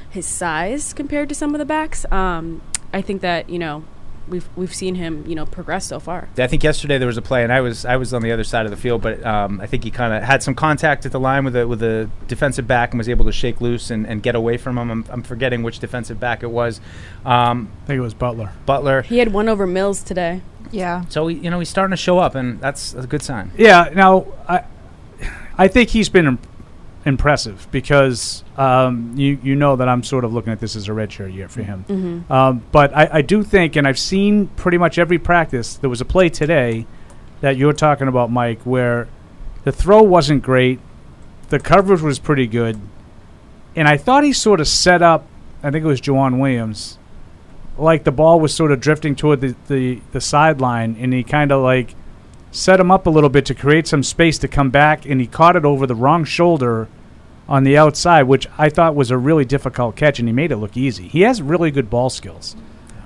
his 0.09 0.25
size 0.25 0.93
compared 0.93 1.29
to 1.29 1.35
some 1.35 1.55
of 1.55 1.59
the 1.59 1.65
backs? 1.65 2.05
Um, 2.11 2.61
I 2.93 3.01
think 3.01 3.21
that, 3.21 3.49
you 3.49 3.57
know, 3.57 3.85
we've 4.31 4.49
we've 4.55 4.73
seen 4.73 4.95
him, 4.95 5.23
you 5.27 5.35
know, 5.35 5.45
progress 5.45 5.85
so 5.85 5.99
far. 5.99 6.29
I 6.37 6.47
think 6.47 6.63
yesterday 6.63 6.97
there 6.97 7.07
was 7.07 7.17
a 7.17 7.21
play, 7.21 7.43
and 7.43 7.53
I 7.53 7.61
was 7.61 7.85
I 7.85 7.97
was 7.97 8.13
on 8.13 8.23
the 8.23 8.31
other 8.31 8.43
side 8.43 8.65
of 8.65 8.71
the 8.71 8.77
field, 8.77 9.01
but 9.01 9.23
um, 9.23 9.61
I 9.61 9.67
think 9.67 9.83
he 9.83 9.91
kind 9.91 10.13
of 10.13 10.23
had 10.23 10.41
some 10.41 10.55
contact 10.55 11.05
at 11.05 11.11
the 11.11 11.19
line 11.19 11.45
with 11.45 11.55
a 11.55 11.67
with 11.67 11.83
a 11.83 12.09
defensive 12.27 12.65
back 12.65 12.91
and 12.91 12.97
was 12.97 13.09
able 13.09 13.25
to 13.25 13.31
shake 13.31 13.61
loose 13.61 13.91
and, 13.91 14.07
and 14.07 14.23
get 14.23 14.33
away 14.33 14.57
from 14.57 14.77
him. 14.77 14.89
I'm, 14.89 15.05
I'm 15.09 15.23
forgetting 15.23 15.61
which 15.61 15.77
defensive 15.79 16.19
back 16.19 16.41
it 16.41 16.49
was, 16.49 16.81
um, 17.25 17.69
I 17.83 17.87
think 17.87 17.97
it 17.97 18.01
was 18.01 18.13
Butler. 18.15 18.51
Butler. 18.65 19.03
He 19.03 19.19
had 19.19 19.31
one 19.33 19.47
over 19.47 19.67
Mills 19.67 20.01
today. 20.01 20.41
Yeah. 20.71 21.03
So 21.09 21.27
he, 21.27 21.35
you 21.37 21.49
know 21.51 21.59
he's 21.59 21.69
starting 21.69 21.91
to 21.91 21.97
show 21.97 22.17
up, 22.17 22.33
and 22.33 22.59
that's 22.59 22.93
a 22.95 23.05
good 23.05 23.21
sign. 23.21 23.51
Yeah. 23.57 23.89
Now, 23.93 24.25
I 24.47 24.63
I 25.57 25.67
think 25.67 25.89
he's 25.89 26.09
been 26.09 26.25
im- 26.25 26.39
impressive 27.05 27.67
because 27.71 28.43
um, 28.57 29.13
you 29.17 29.39
you 29.41 29.55
know 29.55 29.75
that 29.75 29.89
I'm 29.89 30.03
sort 30.03 30.23
of 30.23 30.33
looking 30.33 30.53
at 30.53 30.59
this 30.59 30.75
as 30.75 30.87
a 30.87 30.91
redshirt 30.91 31.33
year 31.33 31.49
for 31.49 31.63
him. 31.63 31.85
Mm-hmm. 31.87 32.31
Um, 32.31 32.63
but 32.71 32.95
I, 32.95 33.09
I 33.13 33.21
do 33.21 33.43
think, 33.43 33.75
and 33.75 33.87
I've 33.87 33.99
seen 33.99 34.47
pretty 34.47 34.77
much 34.77 34.97
every 34.97 35.17
practice. 35.17 35.75
There 35.75 35.89
was 35.89 36.01
a 36.01 36.05
play 36.05 36.29
today 36.29 36.85
that 37.41 37.57
you're 37.57 37.73
talking 37.73 38.07
about, 38.07 38.31
Mike, 38.31 38.61
where 38.63 39.07
the 39.63 39.71
throw 39.71 40.03
wasn't 40.03 40.43
great, 40.43 40.79
the 41.49 41.59
coverage 41.59 42.01
was 42.01 42.19
pretty 42.19 42.47
good, 42.47 42.79
and 43.75 43.87
I 43.87 43.97
thought 43.97 44.23
he 44.23 44.33
sort 44.33 44.59
of 44.59 44.67
set 44.67 45.01
up. 45.01 45.27
I 45.63 45.71
think 45.71 45.83
it 45.83 45.87
was 45.87 46.01
Joejuan 46.01 46.39
Williams. 46.39 46.97
Like 47.77 48.03
the 48.03 48.11
ball 48.11 48.39
was 48.39 48.53
sort 48.53 48.71
of 48.71 48.79
drifting 48.79 49.15
toward 49.15 49.41
the, 49.41 49.55
the, 49.67 50.01
the 50.11 50.21
sideline, 50.21 50.97
and 50.99 51.13
he 51.13 51.23
kind 51.23 51.51
of 51.51 51.63
like 51.63 51.95
set 52.51 52.79
him 52.79 52.91
up 52.91 53.07
a 53.07 53.09
little 53.09 53.29
bit 53.29 53.45
to 53.45 53.55
create 53.55 53.87
some 53.87 54.03
space 54.03 54.37
to 54.39 54.47
come 54.47 54.69
back, 54.69 55.05
and 55.05 55.19
he 55.21 55.27
caught 55.27 55.55
it 55.55 55.65
over 55.65 55.87
the 55.87 55.95
wrong 55.95 56.23
shoulder 56.25 56.87
on 57.47 57.63
the 57.63 57.77
outside, 57.77 58.23
which 58.23 58.47
I 58.57 58.69
thought 58.69 58.95
was 58.95 59.09
a 59.11 59.17
really 59.17 59.45
difficult 59.45 59.95
catch, 59.95 60.19
and 60.19 60.27
he 60.27 60.33
made 60.33 60.51
it 60.51 60.57
look 60.57 60.77
easy. 60.77 61.07
He 61.07 61.21
has 61.21 61.41
really 61.41 61.71
good 61.71 61.89
ball 61.89 62.09
skills. 62.09 62.55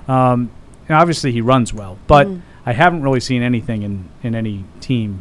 Um, 0.08 0.50
and 0.88 0.96
obviously, 0.96 1.32
he 1.32 1.40
runs 1.40 1.72
well, 1.74 1.96
but 2.06 2.26
Mhm. 2.28 2.40
I 2.64 2.72
haven't 2.72 3.02
really 3.02 3.20
seen 3.20 3.42
anything 3.42 3.82
in, 3.82 4.04
in 4.22 4.34
any 4.34 4.64
team 4.80 5.20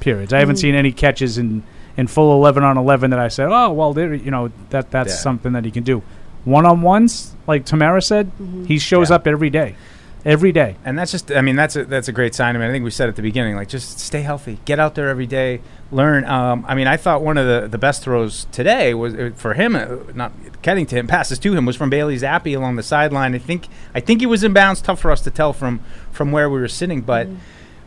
periods. 0.00 0.32
I 0.32 0.38
haven't 0.38 0.56
Mhm. 0.56 0.60
seen 0.60 0.74
any 0.74 0.92
catches 0.92 1.36
in, 1.38 1.62
in 1.96 2.06
full 2.06 2.32
11 2.34 2.62
on 2.64 2.76
11 2.78 3.10
that 3.10 3.20
I 3.20 3.28
said, 3.28 3.48
oh, 3.50 3.70
well, 3.72 3.92
there, 3.92 4.14
you 4.14 4.30
know, 4.30 4.50
that 4.70 4.90
that's 4.90 5.10
Yeah. 5.12 5.16
something 5.16 5.52
that 5.52 5.64
he 5.64 5.70
can 5.70 5.82
do. 5.84 6.02
One 6.44 6.64
on 6.66 6.80
ones, 6.82 7.34
like 7.46 7.64
Tamara 7.64 8.00
said, 8.02 8.30
Mhm. 8.40 8.66
he 8.66 8.78
shows 8.78 9.10
Yeah. 9.10 9.16
up 9.16 9.26
every 9.26 9.50
day. 9.50 9.74
Every 10.22 10.52
day. 10.52 10.76
And 10.84 10.98
that's 10.98 11.10
just, 11.10 11.32
I 11.32 11.40
mean, 11.40 11.56
that's 11.56 11.76
a, 11.76 11.84
that's 11.84 12.08
a 12.08 12.12
great 12.12 12.34
sign. 12.34 12.54
I 12.54 12.58
mean, 12.58 12.68
I 12.68 12.72
think 12.72 12.84
we 12.84 12.90
said 12.90 13.08
at 13.08 13.16
the 13.16 13.22
beginning, 13.22 13.56
like, 13.56 13.68
just 13.68 13.98
stay 13.98 14.20
healthy, 14.20 14.58
get 14.66 14.78
out 14.78 14.94
there 14.94 15.08
every 15.08 15.26
day, 15.26 15.62
learn. 15.90 16.24
Um, 16.26 16.64
I 16.68 16.74
mean, 16.74 16.86
I 16.86 16.98
thought 16.98 17.22
one 17.22 17.38
of 17.38 17.46
the, 17.46 17.68
the 17.68 17.78
best 17.78 18.02
throws 18.02 18.46
today 18.52 18.92
was 18.92 19.14
uh, 19.14 19.30
for 19.34 19.54
him, 19.54 19.74
uh, 19.74 19.96
not 20.14 20.32
getting 20.60 20.84
to 20.86 20.96
him, 20.96 21.06
passes 21.06 21.38
to 21.38 21.54
him, 21.54 21.64
was 21.64 21.76
from 21.76 21.88
Bailey 21.88 22.16
Zappe 22.16 22.54
along 22.54 22.76
the 22.76 22.82
sideline. 22.82 23.34
I 23.34 23.38
think, 23.38 23.68
I 23.94 24.00
think 24.00 24.20
he 24.20 24.26
was 24.26 24.44
in 24.44 24.52
bounds. 24.52 24.82
Tough 24.82 25.00
for 25.00 25.10
us 25.10 25.22
to 25.22 25.30
tell 25.30 25.54
from 25.54 25.80
from 26.12 26.32
where 26.32 26.50
we 26.50 26.60
were 26.60 26.68
sitting, 26.68 27.00
but 27.00 27.26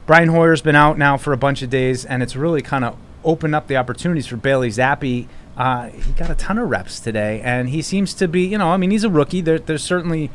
Brian 0.08 0.30
Hoyer's 0.30 0.62
been 0.62 0.76
out 0.76 0.98
now 0.98 1.18
for 1.18 1.34
a 1.34 1.38
bunch 1.38 1.62
of 1.62 1.70
days, 1.70 2.04
and 2.04 2.24
it's 2.24 2.36
really 2.36 2.64
kind 2.64 2.84
of 2.84 2.98
opened 3.24 3.54
up 3.54 3.68
the 3.68 3.78
opportunities 3.78 4.26
for 4.26 4.38
Bailey 4.38 4.70
Zappe. 4.70 5.28
Uh, 5.56 5.90
he 5.90 6.12
got 6.14 6.32
a 6.32 6.36
ton 6.36 6.58
of 6.58 6.68
reps 6.68 7.00
today, 7.00 7.40
and 7.42 7.70
he 7.70 7.82
seems 7.82 8.16
to 8.16 8.28
be, 8.28 8.44
you 8.44 8.58
know, 8.58 8.70
I 8.70 8.78
mean, 8.78 8.90
he's 8.90 9.04
a 9.04 9.10
rookie. 9.10 9.40
There, 9.40 9.60
there's 9.60 9.84
certainly 9.84 10.32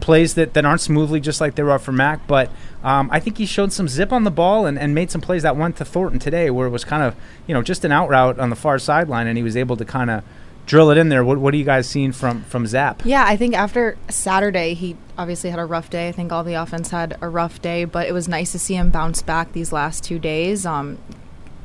plays 0.00 0.34
that, 0.34 0.54
that 0.54 0.64
aren't 0.64 0.80
smoothly 0.80 1.20
just 1.20 1.40
like 1.40 1.54
there 1.54 1.66
were 1.66 1.78
for 1.78 1.92
Mac, 1.92 2.26
but 2.26 2.50
um, 2.82 3.08
I 3.12 3.20
think 3.20 3.38
he 3.38 3.46
showed 3.46 3.72
some 3.72 3.86
zip 3.86 4.12
on 4.12 4.24
the 4.24 4.30
ball 4.30 4.66
and, 4.66 4.78
and 4.78 4.94
made 4.94 5.10
some 5.10 5.20
plays 5.20 5.42
that 5.42 5.56
went 5.56 5.76
to 5.76 5.84
Thornton 5.84 6.18
today 6.18 6.50
where 6.50 6.66
it 6.66 6.70
was 6.70 6.84
kind 6.84 7.02
of, 7.02 7.14
you 7.46 7.54
know, 7.54 7.62
just 7.62 7.84
an 7.84 7.92
out 7.92 8.08
route 8.08 8.38
on 8.38 8.50
the 8.50 8.56
far 8.56 8.78
sideline, 8.78 9.26
and 9.26 9.36
he 9.36 9.42
was 9.42 9.56
able 9.56 9.76
to 9.76 9.84
kind 9.84 10.10
of 10.10 10.24
drill 10.66 10.90
it 10.90 10.96
in 10.96 11.10
there. 11.10 11.22
What, 11.22 11.38
what 11.38 11.52
are 11.52 11.56
you 11.58 11.64
guys 11.64 11.86
seeing 11.86 12.12
from, 12.12 12.42
from 12.44 12.66
Zap? 12.66 13.02
Yeah, 13.04 13.24
I 13.26 13.36
think 13.36 13.54
after 13.54 13.98
Saturday, 14.08 14.72
he 14.72 14.96
obviously 15.18 15.50
had 15.50 15.58
a 15.58 15.66
rough 15.66 15.90
day. 15.90 16.08
I 16.08 16.12
think 16.12 16.32
all 16.32 16.42
the 16.42 16.54
offense 16.54 16.90
had 16.90 17.18
a 17.20 17.28
rough 17.28 17.60
day, 17.60 17.84
but 17.84 18.08
it 18.08 18.12
was 18.12 18.28
nice 18.28 18.52
to 18.52 18.58
see 18.58 18.74
him 18.74 18.88
bounce 18.90 19.20
back 19.20 19.52
these 19.52 19.72
last 19.72 20.02
two 20.02 20.18
days. 20.18 20.64
Um, 20.64 20.96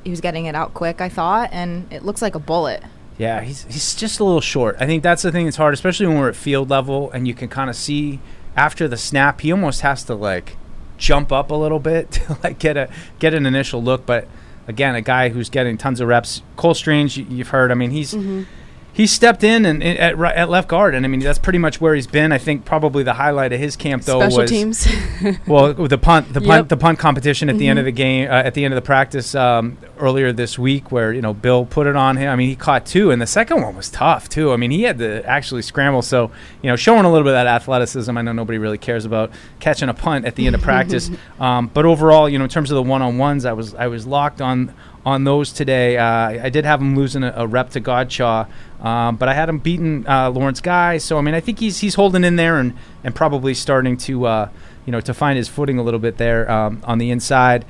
he 0.04 0.10
was 0.10 0.20
getting 0.20 0.46
it 0.46 0.56
out 0.56 0.74
quick, 0.74 1.00
I 1.00 1.08
thought, 1.08 1.50
and 1.54 1.92
it 1.94 2.04
looks 2.04 2.22
like 2.22 2.36
a 2.36 2.40
bullet. 2.40 2.84
Yeah, 3.20 3.42
he's 3.42 3.66
he's 3.66 3.96
just 3.96 4.22
a 4.22 4.24
little 4.24 4.42
short. 4.42 4.78
I 4.80 4.86
think 4.86 5.04
that's 5.04 5.22
the 5.22 5.32
thing 5.32 5.44
that's 5.44 5.58
hard, 5.58 5.74
especially 5.74 6.08
when 6.08 6.18
we're 6.18 6.30
at 6.30 6.38
field 6.38 6.70
level 6.70 7.12
and 7.12 7.28
you 7.28 7.34
can 7.34 7.50
kind 7.50 7.70
of 7.70 7.76
see 7.76 8.22
after 8.56 8.88
the 8.88 8.98
snap, 8.98 9.42
he 9.42 9.52
almost 9.52 9.82
has 9.82 10.04
to 10.06 10.16
like 10.16 10.56
jump 10.98 11.32
up 11.32 11.52
a 11.52 11.56
little 11.56 11.80
bit 11.80 12.12
to 12.14 12.38
like 12.44 12.60
get 12.60 12.78
a 12.78 12.90
get 13.20 13.34
an 13.34 13.46
initial 13.46 13.84
look. 13.84 14.06
But 14.06 14.28
again, 14.68 14.96
a 14.96 15.02
guy 15.02 15.30
who's 15.30 15.50
getting 15.50 15.78
tons 15.78 16.00
of 16.00 16.08
reps. 16.08 16.42
Cole 16.56 16.74
Strange, 16.74 17.18
you, 17.18 17.26
you've 17.30 17.50
heard. 17.50 17.72
I 17.72 17.76
mean, 17.76 17.92
he's 17.92 18.14
mm-hmm. 18.14 18.44
He 19.00 19.08
stepped 19.08 19.46
in 19.46 19.66
and, 19.66 19.82
and 19.82 19.98
at, 19.98 20.20
at 20.36 20.50
left 20.50 20.68
guard, 20.68 20.94
and 20.94 21.06
I 21.06 21.08
mean 21.08 21.22
that's 21.22 21.40
pretty 21.40 21.58
much 21.58 21.80
where 21.80 21.96
he's 21.96 22.06
been. 22.06 22.34
I 22.34 22.38
think 22.38 22.66
probably 22.66 23.02
the 23.02 23.14
highlight 23.14 23.54
of 23.54 23.60
his 23.62 23.78
camp 23.78 24.04
though 24.04 24.20
Special 24.20 24.40
was 24.40 24.50
teams. 24.52 24.90
well, 25.48 25.74
the 25.74 25.98
punt, 25.98 26.34
the 26.34 26.42
punt, 26.42 26.64
Yep. 26.64 26.68
the 26.68 26.76
punt 26.76 27.00
competition 27.00 27.48
at 27.48 27.58
the 27.58 27.70
end 27.70 27.80
of 27.80 27.86
the 27.86 27.94
game, 27.94 28.30
uh, 28.30 28.34
at 28.34 28.56
the 28.56 28.66
end 28.66 28.74
of 28.74 28.76
the 28.76 28.86
practice 28.86 29.36
um, 29.36 29.78
earlier 30.00 30.34
this 30.34 30.60
week, 30.60 30.92
where 30.92 31.14
you 31.14 31.22
know 31.22 31.34
Bill 31.34 31.66
put 31.66 31.88
it 31.88 31.96
on 31.96 32.18
him. 32.18 32.30
I 32.30 32.36
mean, 32.36 32.50
he 32.50 32.58
caught 32.58 32.86
two, 32.86 33.10
and 33.10 33.22
the 33.22 33.28
second 33.28 33.62
one 33.62 33.74
was 33.74 33.90
tough 33.90 34.28
too. 34.28 34.52
I 34.52 34.58
mean, 34.58 34.70
he 34.70 34.84
had 34.84 34.98
to 34.98 35.26
actually 35.26 35.62
scramble. 35.62 36.02
So 36.02 36.30
you 36.62 36.70
know, 36.70 36.76
showing 36.76 37.06
a 37.06 37.10
little 37.10 37.24
bit 37.24 37.32
of 37.32 37.46
that 37.46 37.48
athleticism. 37.48 38.18
I 38.18 38.22
know 38.22 38.34
nobody 38.34 38.58
really 38.58 38.78
cares 38.78 39.06
about 39.06 39.32
catching 39.62 39.88
a 39.88 39.94
punt 39.94 40.26
at 40.26 40.36
the 40.36 40.46
end 40.46 40.56
of 40.56 40.62
practice, 40.62 41.10
um, 41.40 41.68
but 41.74 41.86
overall, 41.86 42.28
you 42.28 42.38
know, 42.38 42.44
in 42.44 42.50
terms 42.50 42.70
of 42.70 42.76
the 42.76 42.84
one 42.84 43.02
on 43.02 43.18
ones, 43.18 43.46
I 43.46 43.54
was 43.54 43.74
I 43.76 43.88
was 43.88 44.06
locked 44.06 44.42
on 44.42 44.74
on 45.06 45.24
those 45.24 45.52
today. 45.52 45.98
Uh, 45.98 46.44
I 46.44 46.50
did 46.50 46.66
have 46.66 46.82
him 46.82 46.96
losing 46.96 47.24
a, 47.24 47.34
a 47.36 47.48
rep 47.48 47.70
to 47.72 47.82
Godchaux, 47.82 48.48
um, 48.84 49.16
but 49.16 49.30
I 49.30 49.34
had 49.34 49.50
him 49.50 49.60
beating 49.60 50.08
uh, 50.08 50.30
Lawrence 50.30 50.62
Guy. 50.62 50.98
So 50.98 51.18
I 51.18 51.22
mean, 51.22 51.34
I 51.36 51.40
think 51.40 51.60
he's 51.60 51.80
he's 51.80 51.96
holding 51.96 52.24
in 52.24 52.36
there 52.36 52.58
and 52.60 52.74
and 53.04 53.16
probably 53.16 53.54
starting 53.54 53.98
to 53.98 54.26
uh, 54.26 54.50
you 54.86 54.92
know 54.92 55.02
to 55.02 55.14
find 55.14 55.38
his 55.38 55.48
footing 55.48 55.78
a 55.80 55.84
little 55.84 56.00
bit 56.00 56.18
there 56.18 56.50
um, 56.52 56.82
on 56.84 56.98
the 56.98 57.12
inside. 57.12 57.66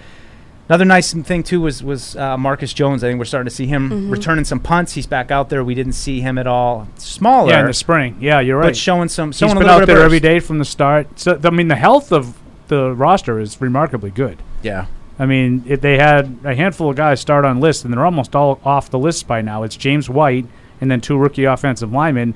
Another 0.68 0.86
nice 0.86 1.12
thing 1.13 1.42
too 1.42 1.62
was 1.62 1.82
was 1.84 2.15
uh, 2.15 2.38
Marcus 2.38 2.74
Jones. 2.74 3.04
I 3.04 3.08
think 3.10 3.18
we're 3.18 3.26
starting 3.26 3.50
to 3.50 3.56
see 3.56 3.65
him 3.65 3.89
Mhm. 3.89 4.12
returning 4.12 4.46
some 4.46 4.60
punts. 4.60 4.94
He's 4.94 5.08
back 5.08 5.32
out 5.32 5.50
there. 5.50 5.63
We 5.63 5.74
didn't 5.74 5.94
see 5.94 6.22
him 6.22 6.38
at 6.38 6.46
all. 6.46 6.88
Smaller, 6.98 7.52
Yeah, 7.52 7.62
in 7.62 7.65
the 7.65 7.74
spring. 7.74 8.18
Yeah, 8.20 8.39
you're 8.39 8.58
right. 8.58 8.65
but 8.68 8.78
showing 8.78 9.10
some. 9.10 9.30
He's 9.30 9.38
Showing 9.39 9.58
a 9.58 9.60
been 9.62 9.70
out 9.70 9.88
there 9.88 9.98
of 9.98 10.04
every 10.04 10.20
burst. 10.20 10.24
day 10.24 10.39
from 10.39 10.60
the 10.60 10.65
start. 10.65 11.08
So 11.20 11.39
I 11.44 11.50
mean, 11.50 11.70
the 11.70 11.76
health 11.76 12.12
of 12.12 12.38
the 12.68 12.94
roster 12.94 13.39
is 13.39 13.60
remarkably 13.60 14.12
good. 14.12 14.38
Yeah, 14.62 14.86
I 15.20 15.26
mean, 15.26 15.64
it, 15.68 15.82
they 15.82 15.98
had 15.98 16.40
a 16.46 16.56
handful 16.56 16.90
of 16.90 16.96
guys 16.96 17.20
start 17.20 17.44
on 17.44 17.60
lists, 17.60 17.84
and 17.84 17.94
they're 17.94 18.06
almost 18.06 18.36
all 18.36 18.60
off 18.64 18.90
the 18.90 18.98
list 18.98 19.28
by 19.28 19.42
now. 19.42 19.64
It's 19.64 19.76
James 19.76 20.10
White 20.10 20.46
and 20.82 20.90
then 20.90 21.02
two 21.02 21.18
rookie 21.18 21.44
offensive 21.44 21.92
linemen. 21.92 22.34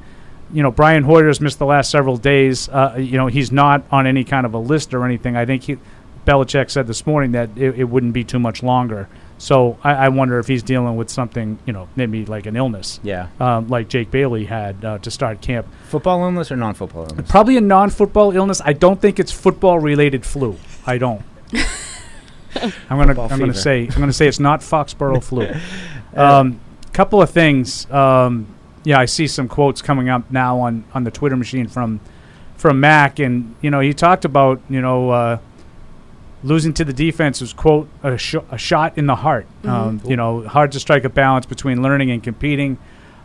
You 0.51 0.61
know, 0.61 0.69
Brian 0.69 1.03
Hoyer's 1.03 1.39
missed 1.39 1.59
the 1.59 1.65
last 1.65 1.89
several 1.89 2.17
days. 2.17 2.67
Uh, 2.69 2.95
you 2.99 3.17
know, 3.17 3.27
he's 3.27 3.51
not 3.51 3.85
on 3.89 4.05
any 4.05 4.25
kind 4.25 4.45
of 4.45 4.53
a 4.53 4.57
list 4.57 4.93
or 4.93 5.05
anything. 5.05 5.37
I 5.37 5.45
think 5.45 5.63
he, 5.63 5.77
Belichick 6.25 6.69
said 6.69 6.85
this 6.87 7.07
morning 7.07 7.31
that 7.31 7.49
it, 7.55 7.79
it 7.79 7.83
wouldn't 7.85 8.13
be 8.13 8.23
too 8.23 8.39
much 8.39 8.61
longer. 8.61 9.07
So 9.37 9.77
I, 9.83 9.93
I 9.93 10.09
wonder 10.09 10.39
if 10.39 10.47
he's 10.47 10.63
dealing 10.63 10.95
with 10.95 11.09
something, 11.09 11.59
you 11.65 11.73
know, 11.73 11.89
maybe 11.95 12.25
like 12.25 12.45
an 12.45 12.55
illness, 12.55 12.99
yeah. 13.03 13.27
um, 13.39 13.67
like 13.67 13.89
Jake 13.89 14.11
Bailey 14.11 14.45
had 14.45 14.85
uh, 14.85 14.97
to 14.99 15.11
start 15.11 15.41
camp. 15.41 15.67
Football 15.85 16.23
illness 16.23 16.51
or 16.51 16.55
non-football 16.55 17.07
illness? 17.09 17.29
Probably 17.29 17.57
a 17.57 17.61
non-football 17.61 18.35
illness. 18.35 18.61
I 18.63 18.73
don't 18.73 19.01
think 19.01 19.19
it's 19.19 19.31
football-related 19.31 20.25
flu. 20.25 20.57
I 20.85 20.97
don't. 20.97 21.23
I'm 22.89 22.97
gonna 22.97 23.07
Football 23.07 23.31
I'm 23.31 23.39
gonna 23.39 23.53
say 23.53 23.87
I'm 23.87 23.99
gonna 23.99 24.13
say 24.13 24.27
it's 24.27 24.39
not 24.39 24.61
Foxborough 24.61 25.23
flu. 25.23 25.49
Um, 26.15 26.59
couple 26.91 27.23
of 27.23 27.31
things. 27.31 27.89
Um, 27.89 28.45
yeah, 28.83 28.99
I 28.99 29.05
see 29.05 29.25
some 29.25 29.47
quotes 29.47 29.81
coming 29.81 30.09
up 30.09 30.29
now 30.29 30.59
on 30.59 30.83
on 30.93 31.03
the 31.03 31.11
Twitter 31.11 31.35
machine 31.35 31.67
from 31.67 31.99
from 32.55 32.79
Mac, 32.79 33.17
and 33.17 33.55
you 33.61 33.71
know 33.71 33.79
he 33.79 33.93
talked 33.93 34.23
about 34.25 34.61
you 34.69 34.79
know 34.79 35.09
uh, 35.09 35.37
losing 36.43 36.73
to 36.75 36.85
the 36.85 36.93
defense 36.93 37.41
was 37.41 37.51
quote 37.53 37.89
a, 38.03 38.17
sh- 38.17 38.35
a 38.51 38.57
shot 38.57 38.97
in 38.97 39.07
the 39.07 39.15
heart. 39.15 39.47
Um, 39.63 40.01
you 40.05 40.15
know, 40.15 40.47
hard 40.47 40.71
to 40.73 40.79
strike 40.79 41.03
a 41.03 41.09
balance 41.09 41.45
between 41.45 41.81
learning 41.81 42.11
and 42.11 42.21
competing. 42.21 42.77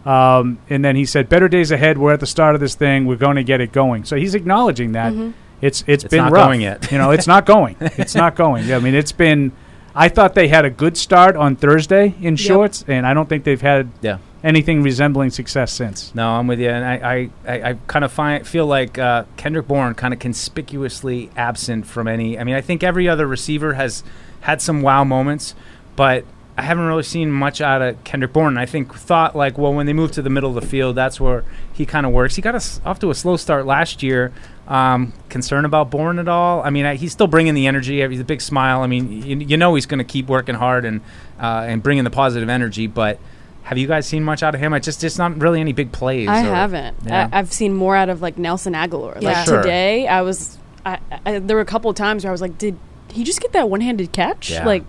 Um, 0.07 0.59
and 0.71 0.83
then 0.85 0.97
he 0.97 1.05
said, 1.05 1.29
"Better 1.29 1.49
days 1.49 1.71
ahead. 1.71 1.99
We're 1.99 2.15
at 2.15 2.21
the 2.21 2.27
start 2.27 2.55
of 2.55 2.61
this 2.61 2.75
thing. 2.75 3.05
We're 3.07 3.17
going 3.17 3.37
to 3.37 3.45
get 3.45 3.61
it 3.61 3.73
going." 3.73 4.05
So 4.05 4.17
he's 4.17 4.35
acknowledging 4.35 4.93
that 4.93 5.13
it's 5.61 5.83
it's 5.87 6.05
It's 6.05 6.11
been 6.11 6.25
not 6.25 6.33
rough. 6.33 6.47
going 6.47 6.61
yet. 6.61 6.91
you 6.93 6.99
know, 6.99 7.11
it's 7.11 7.27
not 7.27 7.47
going. 7.47 7.77
It's 7.81 8.15
not 8.15 8.37
going. 8.37 8.65
Yeah, 8.67 8.77
I 8.77 8.81
mean, 8.81 8.95
it's 8.95 9.13
been. 9.13 9.53
I 9.95 10.09
thought 10.09 10.35
they 10.35 10.49
had 10.49 10.65
a 10.65 10.71
good 10.71 10.97
start 10.97 11.35
on 11.37 11.57
Thursday 11.57 12.15
in 12.21 12.37
shorts, 12.37 12.85
and 12.87 13.05
I 13.07 13.15
don't 13.15 13.29
think 13.29 13.43
they've 13.45 13.61
had 13.61 13.91
Yeah. 14.01 14.19
anything 14.45 14.83
resembling 14.85 15.31
success 15.31 15.73
since. 15.73 16.15
No, 16.15 16.29
I'm 16.29 16.47
with 16.47 16.61
you, 16.61 16.69
and 16.71 16.85
I, 16.85 16.95
I, 16.95 17.31
I, 17.53 17.71
I 17.71 17.75
kind 17.89 18.05
of 18.05 18.13
find 18.13 18.47
feel 18.47 18.67
like 18.67 18.97
uh, 18.99 19.25
Kendrick 19.37 19.67
Bourne 19.67 19.95
kind 19.95 20.15
of 20.15 20.21
conspicuously 20.21 21.31
absent 21.37 21.87
from 21.87 22.07
any. 22.07 22.39
I 22.39 22.45
mean, 22.45 22.55
I 22.55 22.61
think 22.61 22.83
every 22.85 23.09
other 23.09 23.27
receiver 23.27 23.75
has 23.75 24.05
had 24.43 24.63
some 24.63 24.83
wow 24.83 25.03
moments, 25.03 25.55
but 25.97 26.25
I 26.59 26.63
haven't 26.63 26.87
really 26.87 27.05
seen 27.05 27.31
much 27.31 27.61
out 27.61 27.81
of 27.83 28.03
Kendrick 28.03 28.33
Bourne. 28.33 28.59
I 28.59 28.67
think 28.67 28.93
thought 28.93 29.37
like, 29.37 29.57
well, 29.57 29.73
when 29.73 29.87
they 29.87 29.93
move 29.93 30.11
to 30.13 30.23
the 30.23 30.29
middle 30.29 30.51
of 30.57 30.61
the 30.61 30.69
field, 30.69 30.97
that's 30.97 31.21
where 31.21 31.45
he 31.73 31.87
kind 31.87 32.05
of 32.05 32.11
works. 32.13 32.35
He 32.35 32.43
got 32.43 32.57
us 32.57 32.81
off 32.85 32.99
to 32.99 33.11
a 33.11 33.15
slow 33.15 33.37
start 33.37 33.65
last 33.65 34.03
year. 34.03 34.33
Um, 34.67 35.13
concern 35.29 35.65
about 35.65 35.89
Bourne 35.91 36.19
at 36.19 36.27
all? 36.27 36.61
I 36.63 36.71
mean, 36.71 36.85
I, 36.85 36.97
he's 36.97 37.13
still 37.13 37.29
bringing 37.29 37.55
the 37.55 37.69
energy. 37.69 38.07
He's 38.09 38.19
a 38.21 38.25
big 38.25 38.41
smile. 38.41 38.83
I 38.83 38.89
mean, 38.89 39.23
you, 39.23 39.37
you 39.39 39.57
know 39.57 39.75
he's 39.77 39.87
going 39.87 39.99
to 39.99 40.05
keep 40.05 40.27
working 40.27 40.57
hard 40.57 40.85
and 40.85 41.01
uh, 41.41 41.65
and 41.69 41.81
bringing 41.81 42.03
the 42.05 42.11
positive 42.11 42.49
energy, 42.49 42.87
but. 42.87 43.19
Have 43.63 43.77
you 43.77 43.87
guys 43.87 44.07
seen 44.07 44.25
much 44.25 44.43
out 44.43 44.55
of 44.55 44.63
him? 44.63 44.73
I 44.73 44.79
just 44.79 45.03
just 45.03 45.19
not 45.19 45.43
really 45.43 45.61
any 45.61 45.75
big 45.75 45.93
plays. 45.93 46.27
I 46.27 46.41
or- 46.41 46.55
haven't. 46.55 46.97
Yeah. 47.05 47.29
I, 47.31 47.39
I've 47.39 47.53
seen 47.53 47.75
more 47.75 47.95
out 47.95 48.09
of 48.09 48.23
like 48.23 48.39
Nelson 48.39 48.73
Agholor. 48.73 49.21
Yeah. 49.21 49.29
Like 49.33 49.47
Sure. 49.47 49.61
today, 49.61 50.09
I 50.09 50.23
was. 50.23 50.57
I, 50.87 50.99
I, 51.27 51.39
there 51.39 51.55
were 51.55 51.61
a 51.61 51.67
couple 51.67 51.91
of 51.91 51.97
times 51.97 52.25
where 52.25 52.31
I 52.31 52.33
was 52.33 52.41
like, 52.41 52.57
"Did 52.57 52.79
he 53.11 53.25
just 53.25 53.43
get 53.43 53.53
that 53.53 53.69
one-handed 53.69 54.11
catch?" 54.11 54.53
Yeah. 54.53 54.65
Like, 54.65 54.85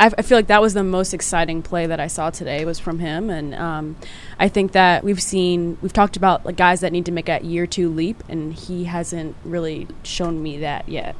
I, 0.00 0.06
I 0.18 0.22
feel 0.22 0.38
like 0.38 0.46
that 0.48 0.60
was 0.62 0.74
the 0.74 0.82
most 0.82 1.12
exciting 1.14 1.62
play 1.62 1.86
that 1.86 2.00
I 2.00 2.06
saw 2.08 2.30
today 2.30 2.64
was 2.64 2.78
from 2.78 2.98
him, 2.98 3.30
and 3.30 3.54
um, 3.54 3.96
I 4.38 4.48
think 4.48 4.72
that 4.72 5.04
we've 5.04 5.22
seen 5.22 5.78
we've 5.82 5.92
talked 5.92 6.16
about 6.16 6.44
like 6.46 6.56
guys 6.56 6.80
that 6.80 6.90
need 6.92 7.06
to 7.06 7.12
make 7.12 7.28
a 7.28 7.40
year 7.44 7.66
two 7.66 7.88
leap, 7.90 8.24
and 8.28 8.52
he 8.54 8.84
hasn't 8.84 9.36
really 9.44 9.86
shown 10.02 10.42
me 10.42 10.58
that 10.58 10.88
yet. 10.88 11.14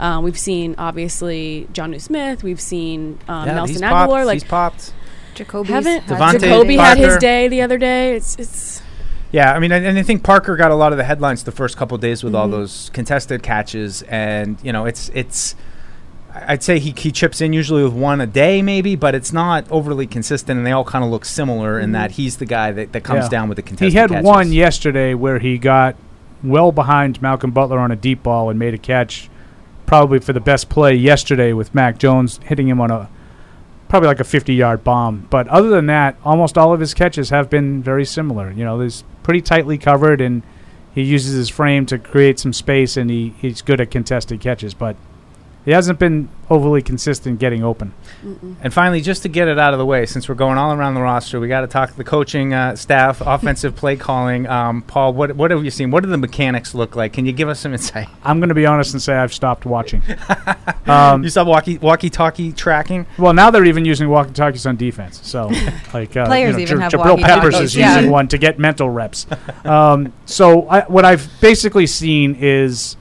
Um, 0.00 0.24
we've 0.24 0.38
seen 0.38 0.74
obviously 0.76 1.68
Jonnu 1.72 2.00
Smith. 2.00 2.42
We've 2.42 2.60
seen 2.60 3.18
um, 3.28 3.46
Yeah, 3.46 3.54
Nelson 3.54 3.74
he's 3.74 3.82
Agholor. 3.82 3.90
popped. 4.08 4.26
Like 4.26 4.34
he's 4.34 4.44
popped. 4.44 4.92
Jakobi 5.36 5.66
haven't 5.66 6.06
DeVante 6.06 6.38
Jakobi 6.40 6.76
had 6.76 6.98
his 6.98 7.16
day 7.16 7.48
the 7.48 7.62
other 7.62 7.78
day. 7.78 8.14
It's 8.16 8.36
it's 8.36 8.82
Yeah, 9.32 9.52
I 9.52 9.58
mean, 9.60 9.72
and 9.72 9.86
and 9.86 9.98
I 9.98 10.02
think 10.02 10.22
Parker 10.24 10.56
got 10.56 10.70
a 10.70 10.74
lot 10.76 10.92
of 10.92 10.98
the 10.98 11.04
headlines 11.04 11.44
the 11.44 11.52
first 11.52 11.76
couple 11.76 11.96
days 11.98 12.22
with 12.24 12.32
Mm-hmm. 12.32 12.42
all 12.42 12.48
those 12.48 12.90
contested 12.92 13.42
catches, 13.42 14.02
and 14.02 14.58
you 14.62 14.72
know, 14.72 14.84
it's 14.86 15.08
it's. 15.14 15.54
I'd 16.34 16.62
say 16.64 16.80
he, 16.80 16.92
he 16.96 17.12
chips 17.12 17.40
in 17.40 17.52
usually 17.52 17.84
with 17.84 17.92
one 17.92 18.20
a 18.20 18.26
day, 18.26 18.60
maybe, 18.60 18.96
but 18.96 19.14
it's 19.14 19.32
not 19.32 19.70
overly 19.70 20.06
consistent, 20.06 20.58
and 20.58 20.66
they 20.66 20.72
all 20.72 20.84
kind 20.84 21.04
of 21.04 21.10
look 21.10 21.24
similar 21.24 21.78
in 21.78 21.92
that 21.92 22.10
mm. 22.10 22.14
he's 22.14 22.38
the 22.38 22.46
guy 22.46 22.72
that, 22.72 22.92
that 22.92 23.04
comes 23.04 23.24
Yeah. 23.24 23.28
down 23.28 23.48
with 23.48 23.56
the 23.56 23.62
contested 23.62 23.92
He 23.92 23.98
had 23.98 24.10
catches. 24.10 24.24
one 24.26 24.52
yesterday 24.52 25.14
where 25.14 25.38
he 25.38 25.58
got 25.58 25.94
well 26.42 26.72
behind 26.72 27.22
Malcolm 27.22 27.52
Butler 27.52 27.78
on 27.78 27.92
a 27.92 27.96
deep 27.96 28.22
ball 28.24 28.50
and 28.50 28.58
made 28.58 28.74
a 28.74 28.78
catch, 28.78 29.30
probably 29.86 30.18
for 30.18 30.32
the 30.32 30.40
best 30.40 30.68
play 30.68 30.94
yesterday 30.94 31.52
with 31.52 31.74
Mac 31.74 31.98
Jones 31.98 32.40
hitting 32.44 32.68
him 32.68 32.80
on 32.80 32.90
a 32.90 33.08
probably 33.88 34.08
like 34.08 34.18
a 34.18 34.24
50-yard 34.24 34.82
bomb. 34.82 35.28
But 35.30 35.46
other 35.48 35.68
than 35.68 35.86
that, 35.86 36.16
almost 36.24 36.58
all 36.58 36.72
of 36.72 36.80
his 36.80 36.94
catches 36.94 37.30
have 37.30 37.48
been 37.48 37.80
very 37.80 38.04
similar. 38.04 38.50
You 38.50 38.64
know, 38.64 38.80
he's 38.80 39.04
pretty 39.22 39.40
tightly 39.40 39.78
covered 39.78 40.20
and 40.20 40.42
he 40.92 41.02
uses 41.02 41.34
his 41.34 41.48
frame 41.48 41.86
to 41.86 41.98
create 41.98 42.40
some 42.40 42.52
space 42.52 42.96
and 42.96 43.08
he, 43.08 43.34
he's 43.38 43.62
good 43.62 43.80
at 43.80 43.92
contested 43.92 44.40
catches, 44.40 44.74
but 44.74 44.96
he 45.64 45.70
hasn't 45.70 45.98
been 45.98 46.28
overly 46.50 46.82
consistent 46.82 47.38
getting 47.38 47.64
open. 47.64 47.94
And 48.60 48.72
finally, 48.72 49.00
just 49.00 49.22
to 49.22 49.28
get 49.28 49.48
it 49.48 49.58
out 49.58 49.72
of 49.72 49.78
the 49.78 49.86
way, 49.86 50.06
since 50.06 50.28
we're 50.28 50.34
going 50.34 50.58
all 50.58 50.72
around 50.72 50.94
the 50.94 51.00
roster, 51.00 51.40
we 51.40 51.48
got 51.48 51.62
to 51.62 51.66
talk 51.66 51.90
to 51.90 51.96
the 51.96 52.04
coaching 52.04 52.52
uh, 52.52 52.76
staff, 52.76 53.20
offensive 53.24 53.74
play 53.74 53.96
calling. 53.96 54.46
Um, 54.46 54.82
Paul, 54.82 55.14
what 55.14 55.36
what 55.36 55.50
have 55.50 55.64
you 55.64 55.70
seen? 55.70 55.90
What 55.90 56.02
do 56.02 56.08
the 56.08 56.18
mechanics 56.18 56.74
look 56.74 56.96
like? 56.96 57.12
Can 57.12 57.26
you 57.26 57.32
give 57.32 57.48
us 57.48 57.60
some 57.60 57.72
insight? 57.72 58.08
I'm 58.22 58.40
going 58.40 58.48
to 58.48 58.54
be 58.54 58.66
honest 58.66 58.92
and 58.92 59.02
say 59.02 59.14
I've 59.14 59.32
stopped 59.32 59.64
watching. 59.64 60.02
um, 60.86 61.22
You 61.22 61.30
saw 61.30 61.44
walkie 61.44 61.78
walkie 61.78 62.10
talkie 62.10 62.52
tracking. 62.52 63.06
Well, 63.18 63.32
now 63.32 63.50
they're 63.50 63.64
even 63.64 63.84
using 63.84 64.08
walkie-talkies 64.08 64.66
on 64.66 64.76
defense. 64.76 65.20
So, 65.22 65.50
like 65.94 66.16
uh, 66.16 66.26
Players 66.26 66.52
you 66.52 66.52
know, 66.52 66.62
even 66.62 66.76
J- 66.78 66.82
have 66.82 66.92
Jabril 66.92 67.20
Peppers 67.20 67.54
is 67.54 67.76
walkie-talkies, 67.76 67.76
yeah. 67.76 67.96
using 67.96 68.10
one 68.10 68.28
to 68.28 68.38
get 68.38 68.58
mental 68.58 68.90
reps. 68.90 69.26
Um, 69.64 70.12
so, 70.26 70.68
I, 70.68 70.82
what 70.82 71.04
I've 71.04 71.28
basically 71.40 71.86
seen 71.86 72.36
is 72.38 72.96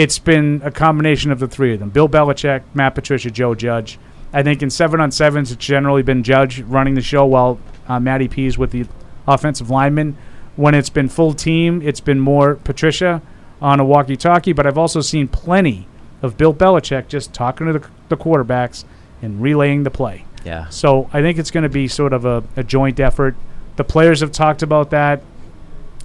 it's 0.00 0.18
been 0.18 0.62
a 0.64 0.70
combination 0.70 1.30
of 1.30 1.40
the 1.40 1.46
three 1.46 1.74
of 1.74 1.80
them: 1.80 1.90
Bill 1.90 2.08
Belichick, 2.08 2.62
Matt 2.72 2.94
Patricia, 2.94 3.30
Joe 3.30 3.54
Judge. 3.54 3.98
I 4.32 4.42
think 4.42 4.62
in 4.62 4.70
seven 4.70 4.98
on 4.98 5.10
sevens, 5.10 5.52
it's 5.52 5.62
generally 5.62 6.02
been 6.02 6.22
Judge 6.22 6.62
running 6.62 6.94
the 6.94 7.02
show 7.02 7.26
while 7.26 7.60
uh, 7.86 8.00
Matty 8.00 8.26
P's 8.26 8.56
with 8.56 8.70
the 8.70 8.86
offensive 9.28 9.68
lineman. 9.68 10.16
When 10.56 10.74
it's 10.74 10.88
been 10.88 11.10
full 11.10 11.34
team, 11.34 11.82
it's 11.82 12.00
been 12.00 12.18
more 12.18 12.54
Patricia 12.54 13.20
on 13.60 13.78
a 13.78 13.84
walkie-talkie. 13.84 14.54
But 14.54 14.66
I've 14.66 14.78
also 14.78 15.02
seen 15.02 15.28
plenty 15.28 15.86
of 16.22 16.38
Bill 16.38 16.54
Belichick 16.54 17.08
just 17.08 17.34
talking 17.34 17.66
to 17.66 17.74
the, 17.74 17.88
the 18.08 18.16
quarterbacks 18.16 18.84
and 19.20 19.42
relaying 19.42 19.82
the 19.82 19.90
play. 19.90 20.24
Yeah. 20.46 20.68
So 20.70 21.10
I 21.12 21.20
think 21.20 21.38
it's 21.38 21.50
going 21.50 21.64
to 21.64 21.68
be 21.68 21.88
sort 21.88 22.14
of 22.14 22.24
a, 22.24 22.42
a 22.56 22.64
joint 22.64 23.00
effort. 23.00 23.36
The 23.76 23.84
players 23.84 24.20
have 24.20 24.32
talked 24.32 24.62
about 24.62 24.90
that. 24.90 25.22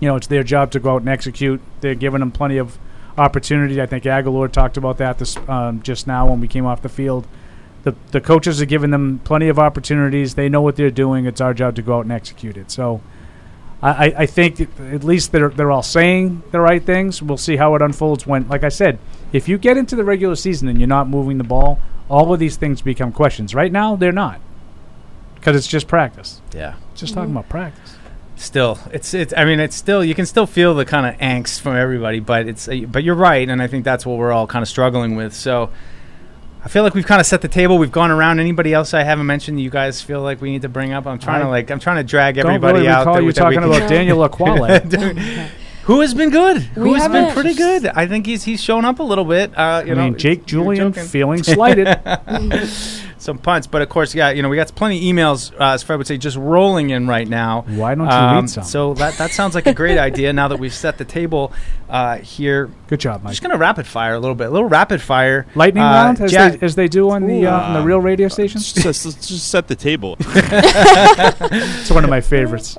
You 0.02 0.10
know, 0.10 0.18
it's 0.18 0.28
their 0.28 0.44
job 0.44 0.72
to 0.72 0.80
go 0.82 0.96
out 0.96 1.02
and 1.02 1.10
execute. 1.10 1.62
They're 1.80 1.96
giving 1.96 2.20
them 2.20 2.32
plenty 2.32 2.58
of 2.58 2.78
opportunity. 3.18 3.82
I 3.82 3.86
think 3.86 4.04
Agholor 4.04 4.52
talked 4.52 4.78
about 4.78 4.98
that 4.98 5.18
this 5.20 5.38
um, 5.48 5.82
just 5.82 6.08
now 6.08 6.28
when 6.30 6.40
we 6.42 6.48
came 6.48 6.66
off 6.66 6.82
the 6.82 6.90
field. 6.90 7.28
The 7.84 7.96
the 8.12 8.22
coaches 8.22 8.62
are 8.62 8.66
giving 8.66 8.90
them 8.92 9.20
plenty 9.24 9.48
of 9.48 9.60
opportunities. 9.60 10.36
They 10.36 10.50
know 10.50 10.62
what 10.62 10.76
they're 10.76 10.90
doing. 10.92 11.26
It's 11.26 11.40
our 11.42 11.54
job 11.54 11.76
to 11.76 11.82
go 11.82 11.98
out 11.98 12.02
and 12.06 12.12
execute 12.12 12.58
it. 12.58 12.72
So. 12.72 13.02
I, 13.82 13.90
I- 14.08 14.14
I 14.20 14.26
think 14.26 14.62
at 14.62 15.04
least 15.04 15.32
they're 15.34 15.50
they're 15.50 15.70
all 15.72 15.84
saying 15.84 16.42
the 16.52 16.62
right 16.62 16.82
things. 16.82 17.22
We'll 17.22 17.38
see 17.38 17.58
how 17.58 17.76
it 17.76 17.82
unfolds 17.82 18.26
when, 18.26 18.48
like 18.48 18.64
I 18.64 18.70
said, 18.70 18.98
if 19.34 19.50
you 19.50 19.58
get 19.58 19.76
into 19.78 19.96
the 19.98 20.04
regular 20.06 20.36
season 20.36 20.70
and 20.70 20.80
you're 20.80 20.88
not 20.88 21.10
moving 21.10 21.38
the 21.38 21.44
ball, 21.44 21.80
all 22.10 22.34
of 22.34 22.40
these 22.40 22.56
things 22.56 22.82
become 22.82 23.12
questions. 23.12 23.54
Right 23.54 23.72
now, 23.72 23.96
they're 23.98 24.14
not 24.14 24.40
because 25.36 25.56
it's 25.58 25.68
just 25.68 25.88
practice. 25.88 26.42
Yeah. 26.54 26.76
Just 26.96 27.14
talking 27.14 27.32
about 27.32 27.50
practice. 27.50 27.95
Still, 28.38 28.78
it's 28.92 29.14
it's. 29.14 29.34
I 29.36 29.46
mean, 29.46 29.60
it's 29.62 29.76
still. 29.76 30.04
You 30.04 30.14
can 30.14 30.26
still 30.26 30.46
feel 30.46 30.74
the 30.76 30.84
kind 30.86 31.06
of 31.06 31.20
angst 31.22 31.62
from 31.62 31.76
everybody, 31.78 32.20
but 32.20 32.48
it's. 32.48 32.68
Uh, 32.68 32.82
but 32.88 33.04
you're 33.04 33.16
right, 33.16 33.48
and 33.48 33.62
I 33.62 33.68
think 33.68 33.86
that's 33.86 34.06
what 34.06 34.18
we're 34.18 34.34
all 34.34 34.46
kind 34.46 34.62
of 34.62 34.68
struggling 34.68 35.16
with. 35.16 35.34
So, 35.34 35.70
I 36.64 36.68
feel 36.68 36.84
like 36.84 36.94
we've 36.94 37.06
kind 37.06 37.22
of 37.22 37.26
set 37.26 37.42
the 37.42 37.48
table. 37.48 37.78
We've 37.78 37.92
gone 37.94 38.12
around. 38.12 38.40
Anybody 38.42 38.74
else 38.74 38.94
I 38.94 39.04
haven't 39.04 39.26
mentioned? 39.26 39.62
You 39.62 39.70
guys 39.70 40.02
feel 40.02 40.22
like 40.22 40.42
we 40.42 40.52
need 40.52 40.64
to 40.64 40.70
bring 40.70 40.92
up? 40.92 41.08
I'm 41.08 41.18
trying 41.18 41.44
to 41.44 41.48
like. 41.50 41.72
I'm 41.72 41.80
trying 41.80 41.96
to 41.98 42.04
drag 42.04 42.38
everybody 42.38 42.80
really 42.80 42.90
out. 42.90 43.00
recall 43.00 43.14
that 43.16 43.22
you 43.22 43.26
we- 43.28 43.32
that 43.34 43.48
we 43.48 43.56
talking 43.56 43.70
can- 43.72 43.78
about 43.82 43.90
Daniel 43.96 44.18
Ekuale. 44.28 45.50
Who 45.86 46.02
has 46.02 46.16
been 46.16 46.32
good? 46.32 46.64
who 46.64 46.96
has 46.96 47.08
been 47.08 47.32
pretty 47.32 47.54
good? 47.54 47.86
I 47.86 48.08
think 48.08 48.26
he's 48.26 48.44
he's 48.44 48.60
shown 48.60 48.86
up 48.86 48.98
a 49.00 49.04
little 49.04 49.24
bit. 49.24 49.56
Uh, 49.56 49.84
you 49.86 49.92
I 49.92 49.96
know, 49.96 50.04
mean, 50.06 50.18
Jake 50.18 50.46
Julian 50.48 50.92
feeling 50.94 51.44
slighted. 51.44 51.88
Some 53.18 53.38
punts. 53.38 53.68
But 53.68 53.82
of 53.82 53.90
course, 53.90 54.14
yeah, 54.16 54.30
you 54.32 54.42
know, 54.42 54.50
we 54.50 54.56
got 54.56 54.74
plenty 54.76 54.98
of 54.98 55.16
emails, 55.16 55.52
uh, 55.60 55.74
as 55.74 55.84
Fred 55.84 55.98
would 55.98 56.08
say, 56.08 56.18
just 56.18 56.38
rolling 56.38 56.90
in 56.90 57.08
right 57.08 57.28
now. 57.28 57.66
Why 57.68 57.96
don't 57.96 58.06
you 58.08 58.12
Um, 58.12 58.36
read 58.36 58.50
some? 58.50 58.64
So 58.64 58.94
that 58.96 59.16
that 59.18 59.32
sounds 59.32 59.56
like 59.56 59.68
a 59.68 59.74
great 59.74 59.98
idea. 60.10 60.34
Now 60.34 60.48
that 60.50 60.58
we've 60.60 60.74
set 60.74 60.98
the 60.98 61.06
table 61.06 61.52
uh, 61.90 62.18
here, 62.18 62.70
Good 62.88 63.00
job, 63.00 63.24
Mike. 63.24 63.32
just 63.32 63.42
gonna 63.42 63.58
rapid 63.58 63.88
fire 63.88 64.14
a 64.16 64.20
little 64.20 64.36
bit, 64.36 64.48
a 64.48 64.52
little 64.52 64.68
rapid 64.70 65.02
fire. 65.02 65.46
Lightning 65.56 65.84
Uh, 65.84 65.92
round, 65.92 66.22
as, 66.22 66.32
Jack- 66.32 66.60
they, 66.60 66.66
as 66.66 66.76
they 66.76 66.88
do 66.88 67.10
on 67.10 67.26
the 67.28 67.48
uh, 67.48 67.60
on 67.60 67.74
the 67.74 67.82
real 67.82 68.00
radio 68.00 68.28
stations. 68.28 68.74
Just, 68.74 69.04
just 69.28 69.50
set 69.50 69.68
the 69.68 69.76
table. 69.76 70.18
It's 70.26 71.92
one 71.92 72.04
of 72.04 72.10
my 72.10 72.22
favorites. 72.22 72.78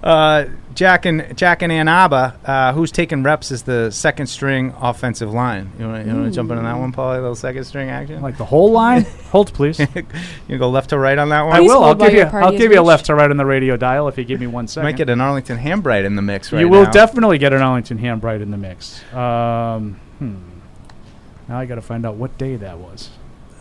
Jack 0.77 1.07
and 1.07 1.37
Jack 1.37 1.63
and 1.63 1.73
Anaba, 1.73 2.37
uh, 2.45 2.73
who's 2.75 2.93
taking 2.93 3.23
reps 3.23 3.51
as 3.51 3.63
the 3.63 3.91
second 3.91 4.27
string 4.27 4.75
offensive 4.79 5.33
line. 5.33 5.73
You 5.79 5.89
want 5.89 6.05
to 6.05 6.31
jump 6.31 6.51
in 6.51 6.59
on 6.59 6.65
that 6.65 6.79
one, 6.79 6.93
Paul? 6.93 7.13
A 7.13 7.15
little 7.15 7.35
second 7.35 7.65
string 7.65 7.89
action. 7.89 8.21
Like 8.21 8.37
the 8.37 8.45
whole 8.45 8.71
line. 8.71 9.03
Hold, 9.33 9.55
please. 9.55 9.79
you 10.49 10.59
go 10.59 10.69
left 10.69 10.91
to 10.91 10.99
right 10.99 11.17
on 11.17 11.31
that 11.31 11.43
one. 11.43 11.57
I 11.57 11.61
will. 11.61 11.83
I'll 11.83 11.95
give 11.95 12.13
you. 12.13 12.23
I'll 12.23 12.53
is 12.53 12.61
give 12.61 12.73
you 12.73 12.81
a 12.81 12.83
left 12.83 13.07
to 13.07 13.15
right 13.15 13.31
on 13.31 13.39
the 13.39 13.47
radio 13.47 13.77
dial 13.77 14.07
if 14.09 14.19
you 14.19 14.25
give 14.25 14.39
me 14.39 14.47
one 14.47 14.69
second. 14.69 14.87
You 14.87 14.93
second. 14.93 14.99
might 14.99 14.99
get 14.99 15.13
an 15.13 15.21
Arlington 15.21 15.59
Hambright 15.59 16.05
in 16.05 16.15
the 16.15 16.23
mix 16.23 16.53
right 16.53 16.61
you 16.61 16.69
will 16.69 16.85
now. 16.85 16.91
definitely 16.91 17.39
get 17.39 17.55
an 17.55 17.63
Arlington 17.63 17.99
Hambright 17.99 18.43
in 18.43 18.51
the 18.51 18.59
mix. 18.59 19.03
Um, 19.15 19.99
hmm. 20.19 20.37
Now 21.49 21.59
I 21.59 21.65
got 21.65 21.77
to 21.77 21.83
find 21.83 22.05
out 22.05 22.17
what 22.17 22.37
day 22.37 22.57
that 22.57 22.79
was. 22.79 23.11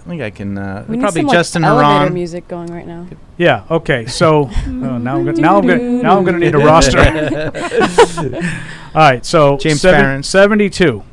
I 0.06 0.10
think 0.10 0.22
I 0.22 0.30
can. 0.30 0.58
Uh, 0.58 0.86
We 0.88 0.98
need 0.98 1.02
probably 1.02 1.22
some, 1.22 1.28
like, 1.28 1.34
Justin 1.38 1.64
elevator 1.64 1.98
Haran. 2.00 2.14
music 2.14 2.48
going 2.48 2.72
right 2.72 2.86
now. 2.86 3.08
Yeah. 3.38 3.64
Okay. 3.72 4.06
So 4.06 4.50
oh, 4.54 4.70
now 4.72 5.16
I'm 5.18 5.26
gonna, 5.26 5.34
now 5.34 5.58
I'm 5.58 5.66
gonna 5.68 5.82
now 6.04 6.18
I'm 6.18 6.24
gonna 6.24 6.38
need 6.40 6.54
a 6.54 6.58
roster. 6.72 7.00
All 8.94 9.02
right. 9.02 9.26
So 9.26 9.58
James 9.58 9.82
seven- 9.82 10.22
Ferentz. 10.22 10.26
72 10.26 11.04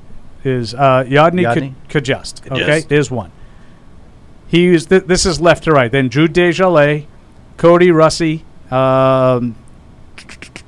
is 0.44 0.74
uh, 0.74 1.04
Yodny 1.08 1.42
Yodny? 1.42 1.74
K- 1.88 2.00
Cajuste. 2.00 2.50
Okay. 2.52 2.80
Cajuste. 2.82 2.88
There's 2.88 3.10
one. 3.10 3.32
He 4.46 4.62
used 4.64 4.90
th- 4.90 5.04
this 5.04 5.24
is 5.24 5.40
left 5.40 5.64
to 5.64 5.72
right. 5.72 5.90
Then 5.90 6.08
Drew 6.08 6.28
Desjardins, 6.28 7.06
Kody 7.56 7.94
Russey, 7.94 8.44
um, 8.70 9.54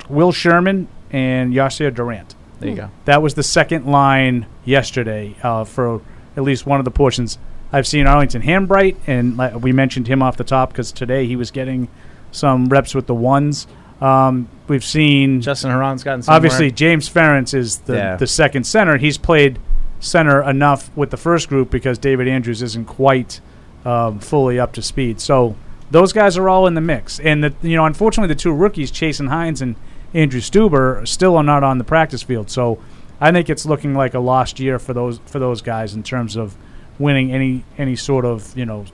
Will 0.09 0.33
Sherman, 0.33 0.89
and 1.11 1.53
Yasir 1.53 1.95
Durant. 1.95 2.35
There 2.61 2.71
you 2.71 2.77
go. 2.77 2.91
That 3.05 3.21
was 3.21 3.35
the 3.35 3.43
second 3.43 3.85
line 3.87 4.47
yesterday 4.65 5.37
uh, 5.43 5.65
for 5.65 6.01
at 6.37 6.43
least 6.43 6.65
one 6.67 6.79
of 6.79 6.85
the 6.87 6.91
portions. 6.91 7.37
I've 7.75 7.89
seen 7.89 8.07
Arlington 8.07 8.41
Hambright, 8.43 8.97
and 9.09 9.37
like, 9.37 9.55
we 9.61 9.73
mentioned 9.73 10.07
him 10.07 10.23
off 10.23 10.37
the 10.37 10.45
top 10.45 10.71
because 10.71 10.93
today 10.93 11.27
he 11.27 11.35
was 11.35 11.51
getting 11.51 11.89
some 12.31 12.67
reps 12.69 12.95
with 12.95 13.09
the 13.09 13.15
ones. 13.15 13.67
Um, 14.01 14.49
we've 14.69 14.85
seen 14.85 15.41
Justin 15.41 15.71
Herron's 15.71 16.05
gotten 16.05 16.23
some 16.23 16.35
obviously. 16.35 16.71
James 16.71 17.09
Ferentz 17.09 17.53
is 17.53 17.79
the, 17.79 17.97
Yeah. 17.97 18.17
the 18.17 18.29
second 18.29 18.63
center. 18.65 18.97
He's 18.99 19.19
played 19.19 19.59
center 19.99 20.41
enough 20.43 20.89
with 20.97 21.11
the 21.11 21.17
first 21.17 21.49
group 21.49 21.71
because 21.71 21.99
David 21.99 22.29
Andrews 22.29 22.63
isn't 22.63 22.85
quite 22.87 23.41
um, 23.85 24.21
fully 24.21 24.61
up 24.61 24.73
to 24.75 24.83
speed. 24.83 25.21
So 25.21 25.57
those 25.91 26.13
guys 26.13 26.37
are 26.37 26.49
all 26.49 26.69
in 26.69 26.75
the 26.75 26.81
mix. 26.81 27.19
And 27.19 27.43
the, 27.43 27.55
you 27.61 27.75
know, 27.77 27.87
unfortunately, 27.87 28.33
the 28.33 28.39
two 28.41 28.53
rookies, 28.53 28.93
Chasen 28.93 29.29
Hines 29.29 29.61
and 29.61 29.75
Andrew 30.13 30.41
Stueber, 30.41 31.07
still 31.09 31.37
are 31.37 31.43
not 31.43 31.65
on 31.65 31.79
the 31.79 31.85
practice 31.85 32.23
field. 32.23 32.51
So 32.51 32.79
I 33.21 33.33
think 33.33 33.51
it's 33.51 33.67
looking 33.67 33.95
like 33.95 34.15
a 34.15 34.21
lost 34.21 34.61
year 34.61 34.79
for 34.79 34.93
those 34.93 35.19
for 35.27 35.41
those 35.41 35.61
guys 35.61 35.95
in 35.95 36.03
terms 36.05 36.37
of 36.37 36.57
winning 36.99 37.33
any 37.33 37.65
any 37.79 37.97
sort 37.97 38.25
of 38.25 38.57
you 38.57 38.65
know 38.65 38.85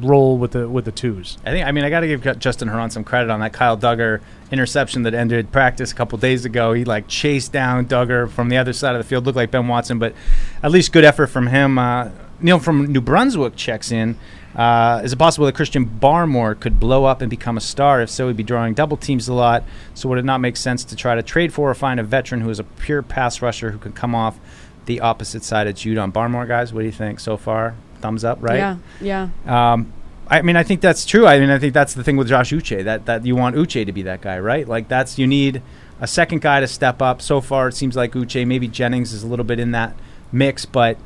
role 0.00 0.38
with 0.38 0.52
the 0.52 0.68
with 0.68 0.84
the 0.84 0.92
twos. 0.92 1.38
I 1.44 1.50
think. 1.50 1.66
I 1.66 1.72
mean, 1.72 1.84
I 1.84 1.90
got 1.90 2.00
to 2.00 2.06
give 2.06 2.38
Justin 2.38 2.68
Herron 2.68 2.90
some 2.90 3.04
credit 3.04 3.30
on 3.30 3.40
that 3.40 3.52
Kyle 3.52 3.76
Dugger 3.76 4.20
interception 4.50 5.02
that 5.02 5.14
ended 5.14 5.52
practice 5.52 5.92
a 5.92 5.94
couple 5.94 6.18
days 6.18 6.44
ago. 6.44 6.72
He 6.72 6.84
like 6.84 7.08
chased 7.08 7.52
down 7.52 7.86
Dugger 7.86 8.28
from 8.28 8.48
the 8.48 8.56
other 8.56 8.72
side 8.72 8.94
of 8.94 8.98
the 8.98 9.08
field. 9.08 9.26
Looked 9.26 9.36
like 9.36 9.50
Ben 9.50 9.68
Watson, 9.68 9.98
but 9.98 10.14
at 10.62 10.70
least 10.70 10.92
good 10.92 11.04
effort 11.04 11.28
from 11.28 11.46
him. 11.46 11.78
Uh, 11.78 12.10
Neil 12.40 12.58
from 12.58 12.86
New 12.86 13.00
Brunswick 13.00 13.56
checks 13.56 13.92
in. 13.92 14.18
Uh, 14.54 15.00
is 15.02 15.12
it 15.12 15.16
possible 15.16 15.46
that 15.46 15.54
Christian 15.54 15.84
Barmore 15.84 16.58
could 16.58 16.78
blow 16.78 17.04
up 17.04 17.20
and 17.20 17.28
become 17.28 17.56
a 17.56 17.60
star? 17.60 18.00
If 18.02 18.10
so, 18.10 18.28
he'd 18.28 18.36
be 18.36 18.44
drawing 18.44 18.74
double 18.74 18.96
teams 18.96 19.26
a 19.26 19.34
lot. 19.34 19.64
So 19.94 20.08
would 20.08 20.18
it 20.18 20.24
not 20.24 20.40
make 20.40 20.56
sense 20.56 20.84
to 20.84 20.96
try 20.96 21.16
to 21.16 21.22
trade 21.22 21.52
for 21.52 21.70
or 21.70 21.74
find 21.74 21.98
a 21.98 22.04
veteran 22.04 22.40
who 22.40 22.50
is 22.50 22.60
a 22.60 22.64
pure 22.64 23.02
pass 23.02 23.42
rusher 23.42 23.70
who 23.72 23.78
could 23.78 23.96
come 23.96 24.14
off 24.14 24.38
the 24.86 25.00
opposite 25.00 25.44
side 25.44 25.66
of 25.66 25.74
Judon 25.74 26.12
Barmore? 26.12 26.46
Guys, 26.46 26.72
what 26.72 26.80
do 26.80 26.86
you 26.86 26.92
think 26.92 27.20
so 27.20 27.36
far? 27.36 27.74
Thumbs 28.00 28.24
up, 28.24 28.38
right? 28.40 28.56
Yeah, 28.58 28.76
yeah. 29.00 29.28
Um, 29.46 29.92
I 30.28 30.42
mean, 30.42 30.56
I 30.56 30.62
think 30.62 30.80
that's 30.80 31.04
true. 31.04 31.26
I 31.26 31.38
mean, 31.38 31.50
I 31.50 31.58
think 31.58 31.74
that's 31.74 31.94
the 31.94 32.02
thing 32.02 32.16
with 32.16 32.28
Josh 32.28 32.52
Uche 32.52 32.84
that 32.84 33.06
that 33.06 33.26
you 33.26 33.36
want 33.36 33.56
Uche 33.56 33.84
to 33.84 33.92
be 33.92 34.02
that 34.02 34.20
guy, 34.20 34.38
right? 34.38 34.66
Like 34.66 34.88
that's 34.88 35.18
you 35.18 35.26
need 35.26 35.62
a 36.00 36.06
second 36.06 36.40
guy 36.40 36.60
to 36.60 36.66
step 36.66 37.02
up. 37.02 37.20
So 37.22 37.40
far, 37.40 37.68
it 37.68 37.74
seems 37.74 37.96
like 37.96 38.12
Uche, 38.12 38.46
maybe 38.46 38.68
Jennings 38.68 39.12
is 39.12 39.22
a 39.22 39.26
little 39.26 39.44
bit 39.44 39.58
in 39.58 39.72
that 39.72 39.94
mix, 40.32 40.64
but 40.64 40.98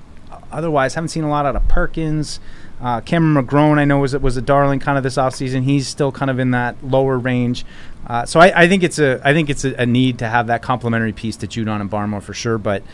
otherwise, 0.53 0.95
haven't 0.95 1.09
seen 1.09 1.25
a 1.25 1.31
lot 1.31 1.47
out 1.47 1.57
of 1.57 1.67
Perkins. 1.69 2.41
Uh, 2.81 3.01
Cameron 3.01 3.45
McGrone, 3.45 3.79
I 3.79 3.85
know 3.85 3.99
was 3.99 4.17
was 4.17 4.37
a 4.37 4.43
darling 4.43 4.79
kind 4.79 4.97
of 4.97 5.03
this 5.03 5.17
offseason. 5.17 5.65
He's 5.65 5.89
still 5.89 6.13
kind 6.13 6.31
of 6.31 6.39
in 6.39 6.53
that 6.53 6.77
lower 6.83 7.19
range. 7.19 7.65
Uh, 8.07 8.25
so 8.25 8.39
I, 8.41 8.63
I 8.63 8.69
think 8.69 8.85
it's 8.85 9.01
a 9.01 9.21
I 9.25 9.33
think 9.33 9.51
it's 9.51 9.65
a, 9.65 9.75
a 9.75 9.87
need 9.87 10.21
to 10.21 10.29
have 10.29 10.47
that 10.47 10.63
complementary 10.63 11.13
piece 11.13 11.37
to 11.39 11.49
Judon 11.49 11.81
and 11.81 11.91
Barmore 11.91 12.23
for 12.23 12.35
sure. 12.35 12.57
But 12.57 12.85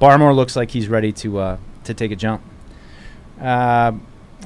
Barmore 0.00 0.34
looks 0.34 0.56
like 0.56 0.70
he's 0.70 0.88
ready 0.88 1.12
to 1.12 1.38
uh, 1.38 1.56
to 1.84 1.94
take 1.94 2.10
a 2.10 2.16
jump. 2.16 2.42
Uh, 3.40 3.92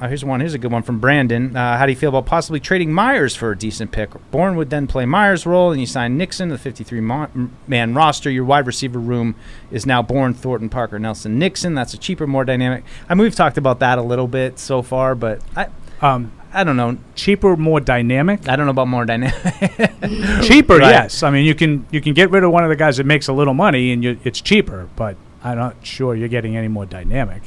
oh, 0.01 0.07
here's 0.07 0.23
one. 0.25 0.39
Here's 0.39 0.53
a 0.53 0.57
good 0.57 0.71
one 0.71 0.83
from 0.83 0.99
Brandon. 0.99 1.55
Uh, 1.55 1.77
how 1.77 1.85
do 1.85 1.91
you 1.91 1.95
feel 1.97 2.09
about 2.09 2.25
possibly 2.25 2.59
trading 2.59 2.91
Meyers 2.91 3.35
for 3.35 3.51
a 3.51 3.57
decent 3.57 3.91
pick? 3.91 4.09
Bourne 4.31 4.55
would 4.55 4.69
then 4.69 4.87
play 4.87 5.05
Meyers' 5.05 5.45
role, 5.45 5.71
and 5.71 5.79
you 5.79 5.85
sign 5.87 6.17
Nixon 6.17 6.49
to 6.49 6.55
the 6.55 6.59
53 6.59 7.01
man 7.01 7.93
roster. 7.93 8.29
Your 8.29 8.45
wide 8.45 8.67
receiver 8.67 8.99
room 8.99 9.35
is 9.71 9.85
now 9.85 10.01
Bourne, 10.01 10.33
Thornton, 10.33 10.69
Parker, 10.69 10.97
Nelson, 10.99 11.37
Nixon. 11.39 11.75
That's 11.75 11.93
a 11.93 11.97
cheaper, 11.97 12.25
more 12.27 12.45
dynamic. 12.45 12.83
I 13.07 13.13
mean, 13.15 13.23
we've 13.23 13.35
talked 13.35 13.57
about 13.57 13.79
that 13.79 13.97
a 13.97 14.03
little 14.03 14.27
bit 14.27 14.59
so 14.59 14.81
far, 14.81 15.15
but 15.15 15.41
I, 15.55 15.67
Um, 16.01 16.31
I 16.51 16.63
don't 16.63 16.77
know. 16.77 16.97
cheaper, 17.13 17.55
more 17.55 17.79
dynamic. 17.79 18.49
I 18.49 18.55
don't 18.55 18.65
know 18.65 18.71
about 18.71 18.87
more 18.87 19.05
dynamic. 19.05 19.35
cheaper, 20.43 20.77
Right. 20.77 20.89
yes. 20.91 21.21
I 21.21 21.29
mean, 21.29 21.45
you 21.45 21.53
can 21.53 21.85
you 21.91 22.01
can 22.01 22.13
get 22.15 22.31
rid 22.31 22.43
of 22.43 22.51
one 22.51 22.63
of 22.63 22.69
the 22.69 22.75
guys 22.75 22.97
that 22.97 23.05
makes 23.05 23.27
a 23.27 23.33
little 23.33 23.53
money, 23.53 23.91
and 23.91 24.03
you, 24.03 24.19
it's 24.23 24.41
cheaper. 24.41 24.89
But 24.95 25.15
I'm 25.43 25.57
not 25.57 25.75
sure 25.85 26.15
you're 26.15 26.27
getting 26.27 26.55
any 26.57 26.67
more 26.67 26.85
dynamic. 26.85 27.41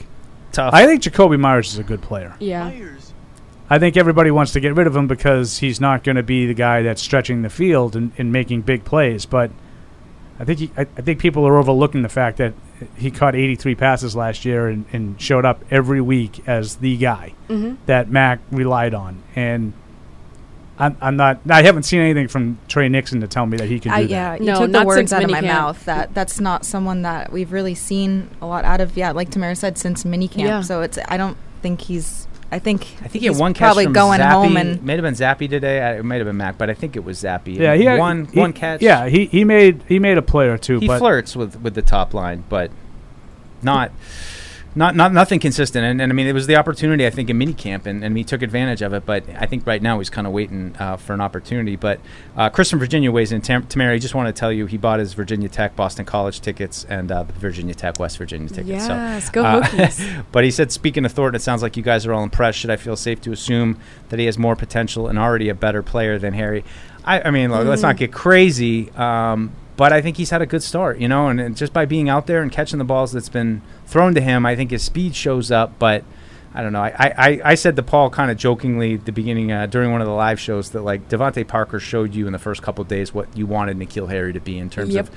Tough. 0.53 0.73
I 0.75 0.87
think 0.87 1.03
Jakobi 1.03 1.39
Meyers 1.39 1.73
is 1.73 1.79
a 1.79 1.83
good 1.83 2.03
player. 2.03 2.35
Yeah. 2.39 2.71
I 3.71 3.79
think 3.79 3.97
everybody 3.97 4.31
wants 4.31 4.53
to 4.53 4.61
get 4.61 4.75
rid 4.75 4.87
of 4.87 4.95
him 4.95 5.07
because 5.07 5.59
he's 5.59 5.81
not 5.81 6.05
going 6.05 6.17
to 6.17 6.23
be 6.23 6.47
the 6.47 6.55
guy 6.55 6.83
that's 6.83 7.01
stretching 7.01 7.43
the 7.43 7.49
field 7.51 7.97
and, 7.97 8.13
and 8.19 8.31
making 8.31 8.63
big 8.63 8.85
plays. 8.85 9.25
But 9.25 9.51
I 10.39 10.45
think 10.45 10.59
he, 10.59 10.71
I, 10.77 10.83
I 10.83 11.01
think 11.03 11.21
people 11.21 11.47
are 11.47 11.57
overlooking 11.57 12.03
the 12.03 12.09
fact 12.11 12.37
that 12.39 12.53
he 12.97 13.11
caught 13.11 13.35
83 13.35 13.75
passes 13.77 14.15
last 14.17 14.45
year 14.45 14.67
and, 14.69 14.85
and 14.93 15.19
showed 15.21 15.45
up 15.47 15.65
every 15.71 16.01
week 16.01 16.47
as 16.47 16.77
the 16.77 16.97
guy 16.97 17.33
Mhm. 17.49 17.77
that 17.87 18.11
Mac 18.11 18.41
relied 18.51 18.93
on. 18.93 19.23
And 19.37 19.73
I'm, 20.83 20.97
I'm 21.01 21.17
not. 21.17 21.41
I 21.49 21.63
haven't 21.63 21.85
seen 21.85 22.01
anything 22.01 22.29
from 22.29 22.59
Tre 22.69 22.89
Nixon 22.89 23.21
to 23.21 23.29
tell 23.29 23.47
me 23.47 23.57
that 23.59 23.69
he 23.69 23.79
can 23.79 23.93
do 23.93 23.97
I, 23.97 24.03
that. 24.03 24.11
yeah, 24.11 24.35
you 24.35 24.45
No, 24.45 24.55
took 24.55 24.63
the 24.63 24.69
not 24.69 24.87
words 24.87 24.97
since 24.99 25.13
out 25.13 25.23
of 25.25 25.31
my 25.31 25.41
minicamp. 25.41 25.47
mouth. 25.47 25.85
That 25.85 26.15
that's 26.15 26.41
not 26.41 26.65
someone 26.65 27.03
that 27.03 27.31
we've 27.33 27.53
really 27.53 27.75
seen 27.75 28.29
a 28.41 28.47
lot 28.47 28.65
out 28.65 28.81
of. 28.81 28.97
Yeah, 28.97 29.13
like 29.13 29.31
Tamara 29.31 29.55
said, 29.55 29.79
since 29.79 30.05
minicamp. 30.05 30.39
Yeah. 30.39 30.61
So 30.63 30.83
it's. 30.83 30.99
I 31.09 31.17
don't 31.17 31.37
think 31.63 31.83
he's. 31.83 32.27
I 32.51 32.59
think. 32.59 32.83
I 33.03 33.09
think 33.09 33.23
he 33.23 33.27
had 33.27 33.37
one 33.39 33.55
catch 33.55 33.61
probably 33.67 33.85
from 33.85 33.93
going 33.93 34.21
Zappe. 34.21 34.31
home 34.33 34.57
and. 34.57 34.83
May 34.83 34.95
have 34.95 35.03
been 35.03 35.15
Zappe 35.15 35.49
today. 35.49 35.81
I, 35.81 35.99
it 35.99 36.05
might 36.05 36.17
have 36.17 36.27
been 36.27 36.37
Mac, 36.37 36.59
but 36.59 36.69
I 36.69 36.75
think 36.75 36.97
it 36.97 37.05
was 37.05 37.23
Zappe. 37.23 37.55
Yeah, 37.57 37.75
he 37.75 37.85
had 37.85 37.99
one 37.99 38.27
he- 38.27 38.41
one 38.41 38.53
catch. 38.53 38.83
Yeah, 38.83 39.09
he, 39.09 39.27
he 39.27 39.45
made 39.45 39.83
he 39.89 39.99
made 39.99 40.19
a 40.19 40.23
play 40.23 40.49
or 40.49 40.59
two, 40.59 40.81
he 40.81 40.87
but 40.89 40.99
flirts 40.99 41.37
with 41.37 41.61
with 41.63 41.75
the 41.75 41.83
top 41.83 42.13
line, 42.13 42.45
but 42.49 42.71
not 43.63 43.93
not 44.75 44.97
not 44.97 45.13
nothing 45.13 45.39
consistent. 45.39 45.85
And, 45.85 46.01
and 46.01 46.11
I 46.11 46.15
mean, 46.15 46.27
it 46.27 46.33
was 46.33 46.47
the 46.47 46.57
opportunity 46.57 47.07
I 47.07 47.11
think 47.11 47.29
in 47.29 47.39
minicamp, 47.39 47.87
and, 47.87 48.03
and 48.05 48.17
he 48.17 48.25
took 48.25 48.43
advantage 48.43 48.83
of 48.83 48.93
it. 48.93 49.05
But 49.05 49.25
I 49.37 49.47
think 49.47 49.67
right 49.67 49.83
now 49.83 49.99
he's 49.99 50.11
kind 50.11 50.27
of 50.27 50.33
waiting 50.33 50.75
uh, 50.79 50.97
for 50.97 51.13
an 51.13 51.21
opportunity. 51.21 51.77
But 51.77 52.01
uh, 52.37 52.49
Chris 52.49 52.71
from 52.71 52.79
Virginia 52.79 53.11
weighs 53.11 53.33
in. 53.33 53.43
Tam- 53.43 53.67
Tamara, 53.67 53.95
I 53.95 53.99
just 53.99 54.15
want 54.15 54.35
to 54.35 54.39
tell 54.39 54.53
you 54.53 54.67
he 54.67 54.77
bought 54.77 54.99
his 54.99 55.15
Virginia 55.15 55.49
Tech, 55.49 55.77
Boston 55.77 56.05
College 56.05 56.41
tickets, 56.41 56.85
and 56.89 57.13
uh, 57.13 57.25
the 57.25 57.33
Virginia 57.35 57.75
Tech, 57.75 57.99
West 57.99 58.19
Virginia 58.19 58.49
tickets. 58.49 58.69
Yes, 58.69 59.27
so, 59.27 59.33
go 59.33 59.45
uh, 59.45 59.63
Hokies. 59.63 60.25
but 60.33 60.45
he 60.45 60.51
said, 60.51 60.73
speaking 60.73 61.05
of 61.05 61.13
Thornton, 61.13 61.37
it 61.37 61.43
sounds 61.43 61.63
like 61.63 61.77
you 61.77 61.83
guys 61.83 62.07
are 62.07 62.13
all 62.13 62.23
impressed. 62.23 62.59
Should 62.59 62.71
I 62.71 62.77
feel 62.77 62.97
safe 62.97 63.21
to 63.23 63.33
assume 63.33 63.79
that 64.09 64.19
he 64.19 64.27
has 64.27 64.39
more 64.39 64.57
potential 64.57 65.09
and 65.09 65.19
already 65.19 65.49
a 65.49 65.55
better 65.55 65.83
player 65.83 66.19
than 66.19 66.35
Harry? 66.35 66.65
I, 67.05 67.21
I 67.23 67.31
mean, 67.31 67.51
look, 67.51 67.67
let's 67.67 67.83
not 67.83 67.97
get 67.97 68.13
crazy. 68.13 68.91
Um, 68.93 69.53
but 69.77 69.93
I 69.93 70.03
think 70.03 70.17
he's 70.17 70.31
had 70.31 70.43
a 70.43 70.47
good 70.47 70.63
start, 70.63 70.99
you 70.99 71.09
know, 71.09 71.29
and, 71.29 71.41
and 71.41 71.57
just 71.57 71.73
by 71.73 71.87
being 71.87 72.09
out 72.09 72.27
there 72.27 72.43
and 72.43 72.53
catching 72.53 72.79
the 72.79 72.85
balls 72.85 73.13
that's 73.13 73.29
been 73.29 73.63
thrown 73.93 74.15
to 74.15 74.21
him, 74.21 74.45
I 74.47 74.57
think 74.57 74.71
his 74.71 74.83
speed 74.83 75.15
shows 75.15 75.51
up. 75.51 75.79
But 75.79 76.05
I 76.55 76.63
don't 76.63 76.73
know. 76.73 76.83
I, 76.83 76.93
I, 77.17 77.41
I 77.45 77.55
said 77.55 77.77
to 77.77 77.83
Paul 77.83 78.11
kind 78.11 78.31
of 78.31 78.37
jokingly 78.37 78.95
at 78.95 79.05
the 79.07 79.13
beginning 79.13 79.53
uh, 79.53 79.67
during 79.67 79.93
one 79.93 80.01
of 80.01 80.07
the 80.07 80.13
live 80.13 80.41
shows 80.41 80.71
that 80.71 80.83
like 80.83 81.09
DeVante 81.09 81.47
Parker 81.47 81.79
showed 81.81 82.15
you 82.15 82.27
in 82.27 82.33
the 82.33 82.39
first 82.39 82.63
couple 82.63 82.83
days 82.85 83.15
what 83.15 83.35
you 83.37 83.47
wanted 83.47 83.79
N'Keal 83.79 84.09
Harry 84.11 84.33
to 84.33 84.41
be 84.41 84.59
in 84.59 84.69
terms 84.69 84.95
Yep. 84.95 85.09
of 85.09 85.15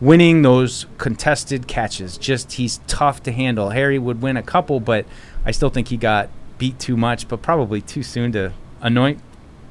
winning 0.00 0.42
those 0.42 0.86
contested 0.98 1.68
catches. 1.68 2.18
Just 2.18 2.52
he's 2.52 2.80
tough 2.88 3.22
to 3.24 3.32
handle. 3.32 3.70
Harry 3.70 3.98
would 3.98 4.20
win 4.22 4.36
a 4.36 4.42
couple, 4.42 4.80
but 4.80 5.06
I 5.44 5.52
still 5.52 5.70
think 5.70 5.88
he 5.88 5.96
got 5.96 6.28
beat 6.58 6.78
too 6.80 6.96
much, 6.96 7.28
but 7.28 7.42
probably 7.42 7.80
too 7.80 8.02
soon 8.02 8.32
to 8.32 8.52
anoint 8.80 9.20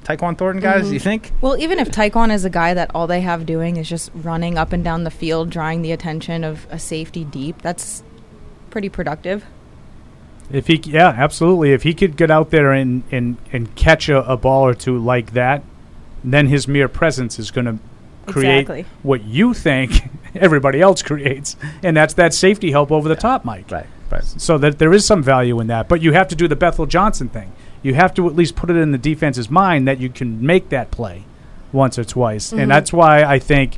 Tyquan 0.06 0.38
Thornton, 0.38 0.62
guys. 0.62 0.92
You 0.92 1.00
think? 1.00 1.32
Well, 1.42 1.58
even 1.58 1.78
if 1.80 1.92
Tyquan 1.92 2.32
is 2.34 2.46
a 2.46 2.50
guy 2.50 2.74
that 2.74 2.90
all 2.96 3.06
they 3.08 3.22
have 3.22 3.46
doing 3.46 3.76
is 3.76 3.88
just 3.90 4.10
running 4.16 4.58
up 4.58 4.72
and 4.72 4.84
down 4.84 5.04
the 5.04 5.12
field, 5.12 5.50
drawing 5.50 5.82
the 5.82 5.92
attention 5.92 6.44
of 6.46 6.66
a 6.72 6.80
safety 6.80 7.24
deep, 7.26 7.62
that's 7.62 8.02
pretty 8.72 8.90
productive. 8.90 9.46
If 10.52 10.68
he, 10.68 10.82
yeah, 10.86 11.10
absolutely. 11.10 11.72
If 11.72 11.84
he 11.84 11.94
could 11.94 12.18
get 12.18 12.30
out 12.32 12.50
there 12.50 12.72
and 12.74 13.04
and 13.12 13.38
and 13.54 13.74
catch 13.76 14.10
a, 14.10 14.24
a 14.30 14.36
ball 14.36 14.66
or 14.66 14.74
two 14.74 14.98
like 14.98 15.34
that, 15.34 15.64
then 16.24 16.48
his 16.48 16.68
mere 16.68 16.88
presence 16.90 17.40
is 17.40 17.52
going 17.52 17.66
to 17.66 17.78
create 18.32 18.62
Exactly. 18.62 18.86
what 19.02 19.24
you 19.24 19.54
think 19.54 20.04
everybody 20.36 20.82
else 20.82 21.02
creates, 21.02 21.56
and 21.84 21.96
that's 21.96 22.14
that 22.16 22.34
safety 22.34 22.72
help 22.72 22.92
over 22.92 23.08
the 23.08 23.16
top, 23.16 23.46
Mike. 23.46 23.72
Right, 23.72 23.88
right. 24.12 24.24
So 24.24 24.58
that 24.58 24.78
there 24.78 24.92
is 24.94 25.06
some 25.06 25.24
value 25.24 25.60
in 25.62 25.68
that, 25.68 25.88
but 25.88 26.02
you 26.02 26.12
have 26.14 26.28
to 26.30 26.36
do 26.36 26.48
the 26.50 26.56
Bethel 26.58 26.86
Johnson 26.86 27.30
thing. 27.30 27.52
You 27.82 27.94
have 27.94 28.14
to 28.16 28.28
at 28.28 28.36
least 28.36 28.56
put 28.56 28.70
it 28.70 28.76
in 28.76 28.92
the 28.92 28.98
defense's 28.98 29.50
mind 29.50 29.88
that 29.88 30.00
you 30.00 30.10
can 30.10 30.46
make 30.46 30.70
that 30.70 30.92
play 30.92 31.24
once 31.72 31.98
or 31.98 32.04
twice, 32.04 32.52
Mhm. 32.52 32.60
and 32.64 32.72
that's 32.72 32.92
why 32.92 33.24
I 33.24 33.40
think 33.40 33.78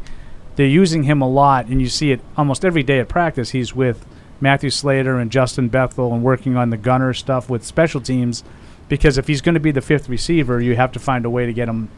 they're 0.56 0.66
using 0.66 1.04
him 1.04 1.22
a 1.22 1.30
lot, 1.30 1.68
and 1.68 1.80
you 1.80 1.88
see 1.88 2.12
it 2.12 2.20
almost 2.36 2.66
every 2.66 2.82
day 2.84 3.00
at 3.00 3.08
practice. 3.08 3.52
He's 3.52 3.76
with 3.76 4.06
Matthew 4.44 4.70
Slater 4.70 5.18
and 5.18 5.32
Justin 5.32 5.70
Bethel 5.70 6.14
and 6.14 6.22
working 6.24 6.56
on 6.58 6.70
the 6.70 6.78
gunner 6.78 7.14
stuff 7.14 7.50
with 7.50 7.64
special 7.66 8.00
teams, 8.02 8.44
because 8.89 9.18
if 9.18 9.26
he's 9.28 9.41
going 9.41 9.56
to 9.56 9.60
be 9.62 9.72
the 9.72 9.82
fifth 9.82 10.08
receiver, 10.10 10.62
you 10.62 10.76
have 10.76 10.91
to 10.91 11.00
find 11.00 11.26
a 11.26 11.30
way 11.30 11.48
to 11.48 11.54
get 11.54 11.68
him, 11.68 11.89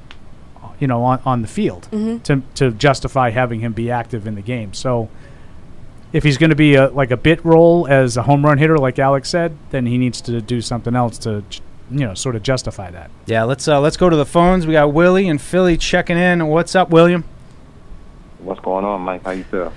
you 0.80 0.88
know, 0.88 1.04
on, 1.04 1.20
on 1.26 1.41
the 1.41 1.48
field 1.48 1.88
Mhm. 1.91 2.24
to 2.24 2.41
to 2.54 2.72
justify 2.72 3.32
having 3.32 3.60
him 3.60 3.74
be 3.74 3.91
active 3.91 4.26
in 4.26 4.36
the 4.36 4.41
game. 4.41 4.74
So. 4.74 5.10
If 6.14 6.24
he's 6.24 6.38
going 6.38 6.52
to 6.52 6.56
be 6.56 6.76
a, 6.76 6.88
like 6.91 7.12
a 7.12 7.18
bit 7.18 7.43
role 7.43 7.88
as 7.89 8.16
a 8.16 8.22
home 8.24 8.46
run 8.46 8.58
hitter, 8.58 8.78
like 8.78 8.98
Alex 9.00 9.28
said, 9.28 9.58
then 9.72 9.86
he 9.86 9.98
needs 9.98 10.22
to 10.22 10.39
do 10.39 10.62
something 10.62 10.96
else 10.96 11.18
to, 11.18 11.43
you 11.91 12.06
know, 12.06 12.14
sort 12.14 12.38
of 12.38 12.43
justify 12.43 12.89
that. 12.91 13.12
Yeah, 13.26 13.43
let's 13.43 13.68
uh, 13.68 13.82
let's 13.82 13.98
go 13.98 14.10
to 14.10 14.16
the 14.16 14.26
phones. 14.26 14.66
We 14.66 14.74
got 14.74 14.93
Willie 14.93 15.28
and 15.28 15.41
Philly 15.41 15.76
checking 15.76 16.18
in. 16.18 16.48
What's 16.48 16.74
up, 16.74 16.89
William? 16.89 17.26
What's 18.39 18.62
going 18.62 18.86
on, 18.86 19.02
Mike? 19.02 19.26
How 19.26 19.32
you 19.32 19.43
feel? 19.43 19.74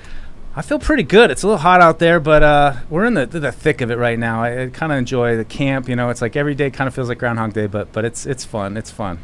I 0.58 0.62
feel 0.62 0.80
pretty 0.80 1.04
good. 1.04 1.30
It's 1.30 1.44
a 1.44 1.46
little 1.46 1.60
hot 1.60 1.80
out 1.80 2.00
there, 2.00 2.18
but 2.18 2.42
uh, 2.42 2.74
we're 2.90 3.04
in 3.04 3.14
the 3.14 3.26
the 3.26 3.52
thick 3.52 3.80
of 3.80 3.92
it 3.92 3.96
right 3.96 4.18
now. 4.18 4.42
I, 4.42 4.64
I 4.64 4.66
kind 4.70 4.90
of 4.90 4.98
enjoy 4.98 5.36
the 5.36 5.44
camp. 5.44 5.88
You 5.88 5.94
know, 5.94 6.10
it's 6.10 6.20
like 6.20 6.34
every 6.34 6.56
day 6.56 6.68
kind 6.68 6.88
of 6.88 6.94
feels 6.96 7.08
like 7.08 7.18
Groundhog 7.18 7.52
Day, 7.52 7.68
but 7.68 7.92
but 7.92 8.04
it's 8.04 8.26
it's 8.26 8.44
fun. 8.44 8.76
It's 8.76 8.90
fun. 8.90 9.20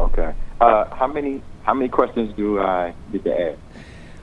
Okay. 0.00 0.34
Uh, 0.60 0.92
how 0.92 1.06
many 1.06 1.40
how 1.62 1.72
many 1.72 1.88
questions 1.88 2.34
do 2.36 2.58
I 2.58 2.94
get 3.12 3.22
to 3.22 3.40
ask? 3.50 3.58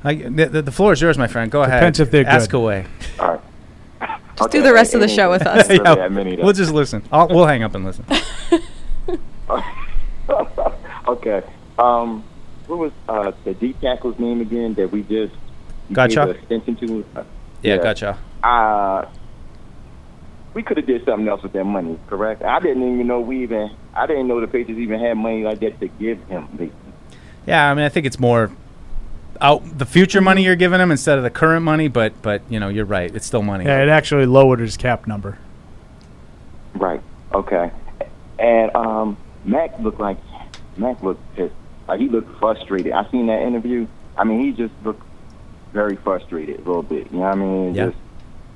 I, 0.04 0.16
the, 0.16 0.46
the, 0.48 0.62
the 0.64 0.72
floor 0.74 0.92
is 0.92 1.00
yours, 1.00 1.18
my 1.18 1.28
friend. 1.28 1.50
Go 1.50 1.64
ahead. 1.64 1.98
If 1.98 2.12
they're 2.12 2.28
Ask 2.28 2.50
good. 2.50 2.58
away. 2.58 2.86
All 3.18 3.40
right. 4.02 4.20
Just 4.36 4.52
do 4.52 4.62
the 4.62 4.74
rest 4.74 4.94
of 4.94 5.00
the 5.00 5.08
show 5.08 5.32
with 5.32 5.48
us. 5.48 5.70
Yeah, 5.70 5.96
that 5.96 6.40
we'll 6.42 6.52
just 6.52 6.74
listen. 6.74 7.04
I'll, 7.10 7.30
we'll 7.30 7.46
hang 7.46 7.64
up 7.64 7.74
and 7.74 7.86
listen. 7.86 8.06
okay. 11.08 11.42
Um, 11.78 12.26
what 12.68 12.80
was 12.80 12.92
uh, 13.08 13.32
the 13.46 13.54
D 13.54 13.72
tackle's 13.82 14.20
name 14.20 14.42
again 14.42 14.74
that 14.74 14.92
we 14.92 15.04
just 15.04 15.34
we 15.34 15.49
Gotcha. 15.92 16.30
extension 16.30 16.76
to? 16.78 17.06
Uh, 17.16 17.24
Yeah, 17.64 17.78
gotcha. 17.78 18.18
Uh, 18.44 19.06
we 20.54 20.64
could 20.64 20.78
have 20.78 20.86
did 20.86 21.04
something 21.06 21.28
else 21.28 21.44
with 21.44 21.54
that 21.54 21.64
money, 21.66 21.98
correct? 22.08 22.42
I 22.44 22.60
didn't 22.60 22.84
even 22.94 23.08
know 23.08 23.20
we 23.20 23.44
even. 23.44 23.72
I 23.94 24.08
didn't 24.08 24.28
know 24.28 24.40
the 24.40 24.48
Patriots 24.48 24.80
even 24.80 25.00
had 25.00 25.16
money 25.16 25.44
like 25.44 25.60
that 25.60 25.80
to 25.80 25.88
give 25.88 26.24
him. 26.28 26.48
They- 26.54 26.72
Yeah, 27.46 27.70
I 27.70 27.74
mean, 27.74 27.86
I 27.86 27.90
think 27.90 28.06
it's 28.06 28.20
more 28.20 28.52
out 29.42 29.64
the 29.78 29.86
future 29.86 30.22
money 30.22 30.44
you're 30.44 30.56
giving 30.56 30.80
him 30.80 30.92
instead 30.92 31.18
of 31.18 31.24
the 31.24 31.30
current 31.30 31.64
money. 31.64 31.88
But 31.88 32.22
but 32.22 32.42
you 32.50 32.60
know, 32.60 32.68
you're 32.70 32.86
right. 32.86 33.14
It's 33.14 33.26
still 33.26 33.42
money. 33.42 33.66
Yeah, 33.66 33.82
it 33.82 33.90
actually 33.90 34.26
lowered 34.26 34.60
his 34.60 34.78
cap 34.78 35.08
number. 35.08 35.38
Right. 36.76 37.02
Okay. 37.34 37.72
And 38.38 38.76
um, 38.76 39.18
Mac 39.46 39.78
looked 39.80 40.00
like 40.00 40.18
Mac 40.78 41.02
looked 41.04 41.22
pissed. 41.36 41.54
Like 41.88 42.00
he 42.00 42.08
looked 42.10 42.38
frustrated. 42.40 42.92
I 42.94 43.10
seen 43.12 43.28
that 43.28 43.42
interview. 43.42 43.88
I 44.18 44.24
mean, 44.24 44.42
he 44.42 44.52
just 44.52 44.74
looked 44.84 45.04
very 45.74 45.96
frustrated 45.98 46.56
a 46.56 46.64
little 46.64 46.84
bit. 46.84 47.12
You 47.12 47.20
know 47.20 47.26
what 47.26 47.32
I 47.32 47.36
mean? 47.36 47.76
Yeah. 47.76 47.86
Just, 47.88 47.98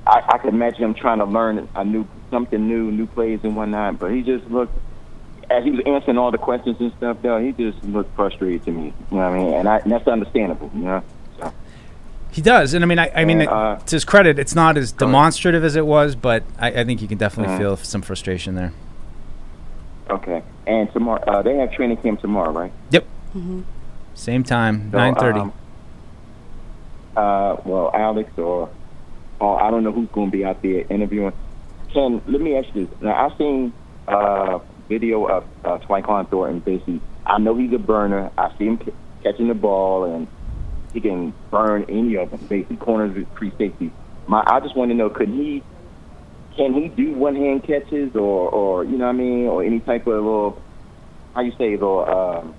I, 0.06 0.22
I 0.28 0.38
could 0.38 0.52
imagine 0.52 0.82
him 0.84 0.94
trying 0.94 1.18
to 1.18 1.24
learn 1.24 1.68
a 1.74 1.84
new 1.84 2.06
something 2.30 2.66
new, 2.68 2.90
new 2.90 3.06
plays 3.06 3.40
and 3.42 3.56
whatnot. 3.56 3.98
But 3.98 4.10
he 4.12 4.22
just 4.22 4.46
looked 4.50 4.76
as 5.50 5.62
he 5.64 5.70
was 5.70 5.80
answering 5.86 6.18
all 6.18 6.30
the 6.30 6.38
questions 6.38 6.76
and 6.80 6.92
stuff. 6.98 7.18
Though 7.22 7.38
he 7.38 7.52
just 7.52 7.82
looked 7.84 8.14
frustrated 8.16 8.64
to 8.64 8.70
me. 8.72 8.86
You 9.10 9.16
know 9.16 9.30
what 9.30 9.38
I 9.38 9.38
mean? 9.38 9.54
And, 9.54 9.68
I, 9.68 9.78
and 9.78 9.92
that's 9.92 10.06
understandable. 10.08 10.70
You 10.74 10.82
know. 10.82 11.02
So, 11.38 11.52
He 12.32 12.42
does, 12.42 12.74
and 12.74 12.84
I 12.84 12.86
mean, 12.86 12.98
I, 12.98 13.10
I 13.14 13.24
mean, 13.24 13.40
And, 13.40 13.48
uh, 13.48 13.76
to 13.76 13.96
his 13.96 14.04
credit, 14.04 14.38
it's 14.38 14.54
not 14.54 14.76
as 14.76 14.92
demonstrative 14.92 15.64
as 15.64 15.76
it 15.76 15.86
was, 15.86 16.16
but 16.16 16.42
I, 16.58 16.68
I 16.80 16.84
think 16.84 17.00
you 17.00 17.08
can 17.08 17.18
definitely 17.18 17.54
Mhm. 17.54 17.58
feel 17.58 17.76
some 17.76 18.02
frustration 18.02 18.54
there. 18.56 18.72
okay. 20.10 20.42
And 20.66 20.90
tomorrow, 20.92 21.22
uh, 21.26 21.42
they 21.42 21.56
have 21.56 21.72
training 21.72 21.96
camp 21.98 22.20
tomorrow, 22.20 22.50
right? 22.52 22.72
Yep. 22.90 23.04
Mm-hmm. 23.36 23.60
Same 24.14 24.42
time, 24.44 24.90
So, 24.90 24.98
nine 24.98 25.14
thirty. 25.14 25.40
um, 25.40 25.52
uh, 27.16 27.56
well, 27.64 27.90
Alex 27.94 28.30
or, 28.36 28.70
or 29.40 29.62
I 29.62 29.70
don't 29.70 29.84
know 29.84 29.92
who's 29.92 30.08
going 30.12 30.30
to 30.30 30.36
be 30.36 30.44
out 30.44 30.62
there 30.62 30.84
interviewing. 30.90 31.32
Ken, 31.92 32.20
let 32.26 32.40
me 32.40 32.56
ask 32.56 32.68
you 32.74 32.86
this. 32.86 33.00
Now, 33.00 33.26
I've 33.26 33.36
seen 33.38 33.72
uh, 34.08 34.58
video 34.88 35.26
of 35.26 35.44
uh, 35.64 35.78
Tyquan 35.78 36.28
Thornton. 36.28 36.60
Basically, 36.60 37.00
I 37.26 37.38
know 37.38 37.56
he's 37.56 37.72
a 37.72 37.78
burner. 37.78 38.30
I 38.36 38.50
see 38.58 38.64
him 38.64 38.78
c- 38.84 38.92
catching 39.22 39.48
the 39.48 39.54
ball, 39.54 40.04
and 40.04 40.26
he 40.92 41.00
can 41.00 41.32
burn 41.50 41.84
any 41.88 42.16
of 42.16 42.30
them. 42.30 42.46
Basically, 42.48 42.76
corners 42.76 43.16
with 43.16 43.28
free 43.38 43.52
safety. 43.58 43.92
My, 44.26 44.42
I 44.46 44.60
just 44.60 44.76
want 44.76 44.90
to 44.90 44.96
know, 44.96 45.10
could 45.10 45.28
he? 45.28 45.62
Can 46.56 46.72
he 46.74 46.88
do 46.88 47.14
one 47.14 47.34
hand 47.34 47.64
catches, 47.64 48.14
or, 48.14 48.48
or 48.48 48.84
you 48.84 48.96
know 48.96 49.06
what 49.06 49.14
I 49.14 49.18
mean, 49.18 49.46
or 49.46 49.64
any 49.64 49.80
type 49.80 50.06
of 50.06 50.14
little, 50.14 50.62
how 51.34 51.42
you 51.42 51.52
say, 51.58 51.70
little, 51.72 52.04
um, 52.08 52.54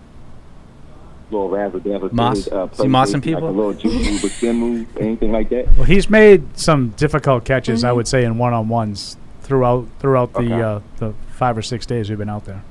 little 1.32 1.50
razzle 1.50 1.80
dazzle, 1.80 2.10
Moss? 2.14 2.48
uh, 2.52 2.68
Is 2.72 2.78
he 2.80 2.84
mossing 2.88 3.14
like 3.16 3.24
people? 3.24 3.50
a 3.50 3.52
little 3.52 3.74
juke 3.74 3.94
move, 3.94 4.24
a 4.24 4.30
spin 4.30 4.56
move, 4.58 4.98
anything 4.98 5.32
like 5.32 5.50
that. 5.50 5.68
Well, 5.76 5.86
he's 5.86 6.10
made 6.10 6.58
some 6.58 6.90
difficult 6.92 7.46
catches, 7.46 7.84
I 7.84 7.92
would 7.92 8.08
say, 8.08 8.24
in 8.24 8.38
one-on-ones 8.38 9.18
throughout 9.42 9.88
throughout 10.00 10.34
the 10.34 10.40
Okay. 10.40 10.62
uh, 10.62 10.80
the 10.98 11.14
five 11.32 11.58
or 11.58 11.62
six 11.62 11.86
days 11.86 12.10
we've 12.10 12.18
been 12.18 12.30
out 12.30 12.46
there. 12.46 12.64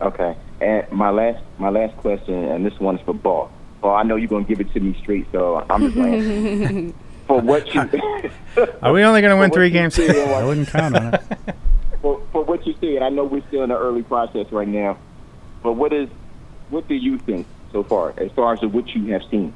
Okay. 0.00 0.36
And 0.60 0.90
my 0.92 1.10
last 1.10 1.42
my 1.58 1.68
last 1.70 1.96
question, 1.98 2.34
and 2.34 2.64
this 2.64 2.78
one's 2.80 3.00
for 3.02 3.14
Ball. 3.14 3.50
Ball, 3.80 3.94
I 3.96 4.02
know 4.02 4.16
you're 4.16 4.28
gonna 4.28 4.44
give 4.44 4.60
it 4.60 4.72
to 4.72 4.80
me 4.80 4.96
straight, 5.00 5.26
so 5.32 5.64
I'm 5.70 5.80
just 5.82 5.94
playing. 5.94 6.94
for 7.26 7.40
what 7.40 7.72
you 7.74 7.80
Are 8.82 8.92
we 8.92 9.02
only 9.02 9.22
going 9.22 9.30
to 9.34 9.36
win 9.40 9.50
three 9.58 9.70
games? 9.70 9.94
said, 9.94 10.14
and 10.14 10.30
what- 10.30 10.42
I 10.42 10.46
wouldn't 10.46 10.68
count 10.68 10.94
on 10.94 11.14
it. 11.14 11.22
for, 12.02 12.20
for 12.32 12.44
what 12.44 12.66
you 12.66 12.74
said, 12.82 13.02
I 13.02 13.08
know 13.08 13.24
we're 13.24 13.42
still 13.48 13.62
in 13.62 13.70
the 13.70 13.78
early 13.78 14.02
process 14.02 14.52
right 14.52 14.68
now, 14.68 14.98
but 15.62 15.72
what 15.72 15.94
is 15.94 16.10
what 16.70 16.88
do 16.88 16.94
you 16.94 17.18
think 17.18 17.46
so 17.72 17.82
far, 17.82 18.14
as 18.16 18.30
far 18.32 18.54
as 18.54 18.60
what 18.62 18.88
you 18.94 19.12
have 19.12 19.22
seen? 19.30 19.52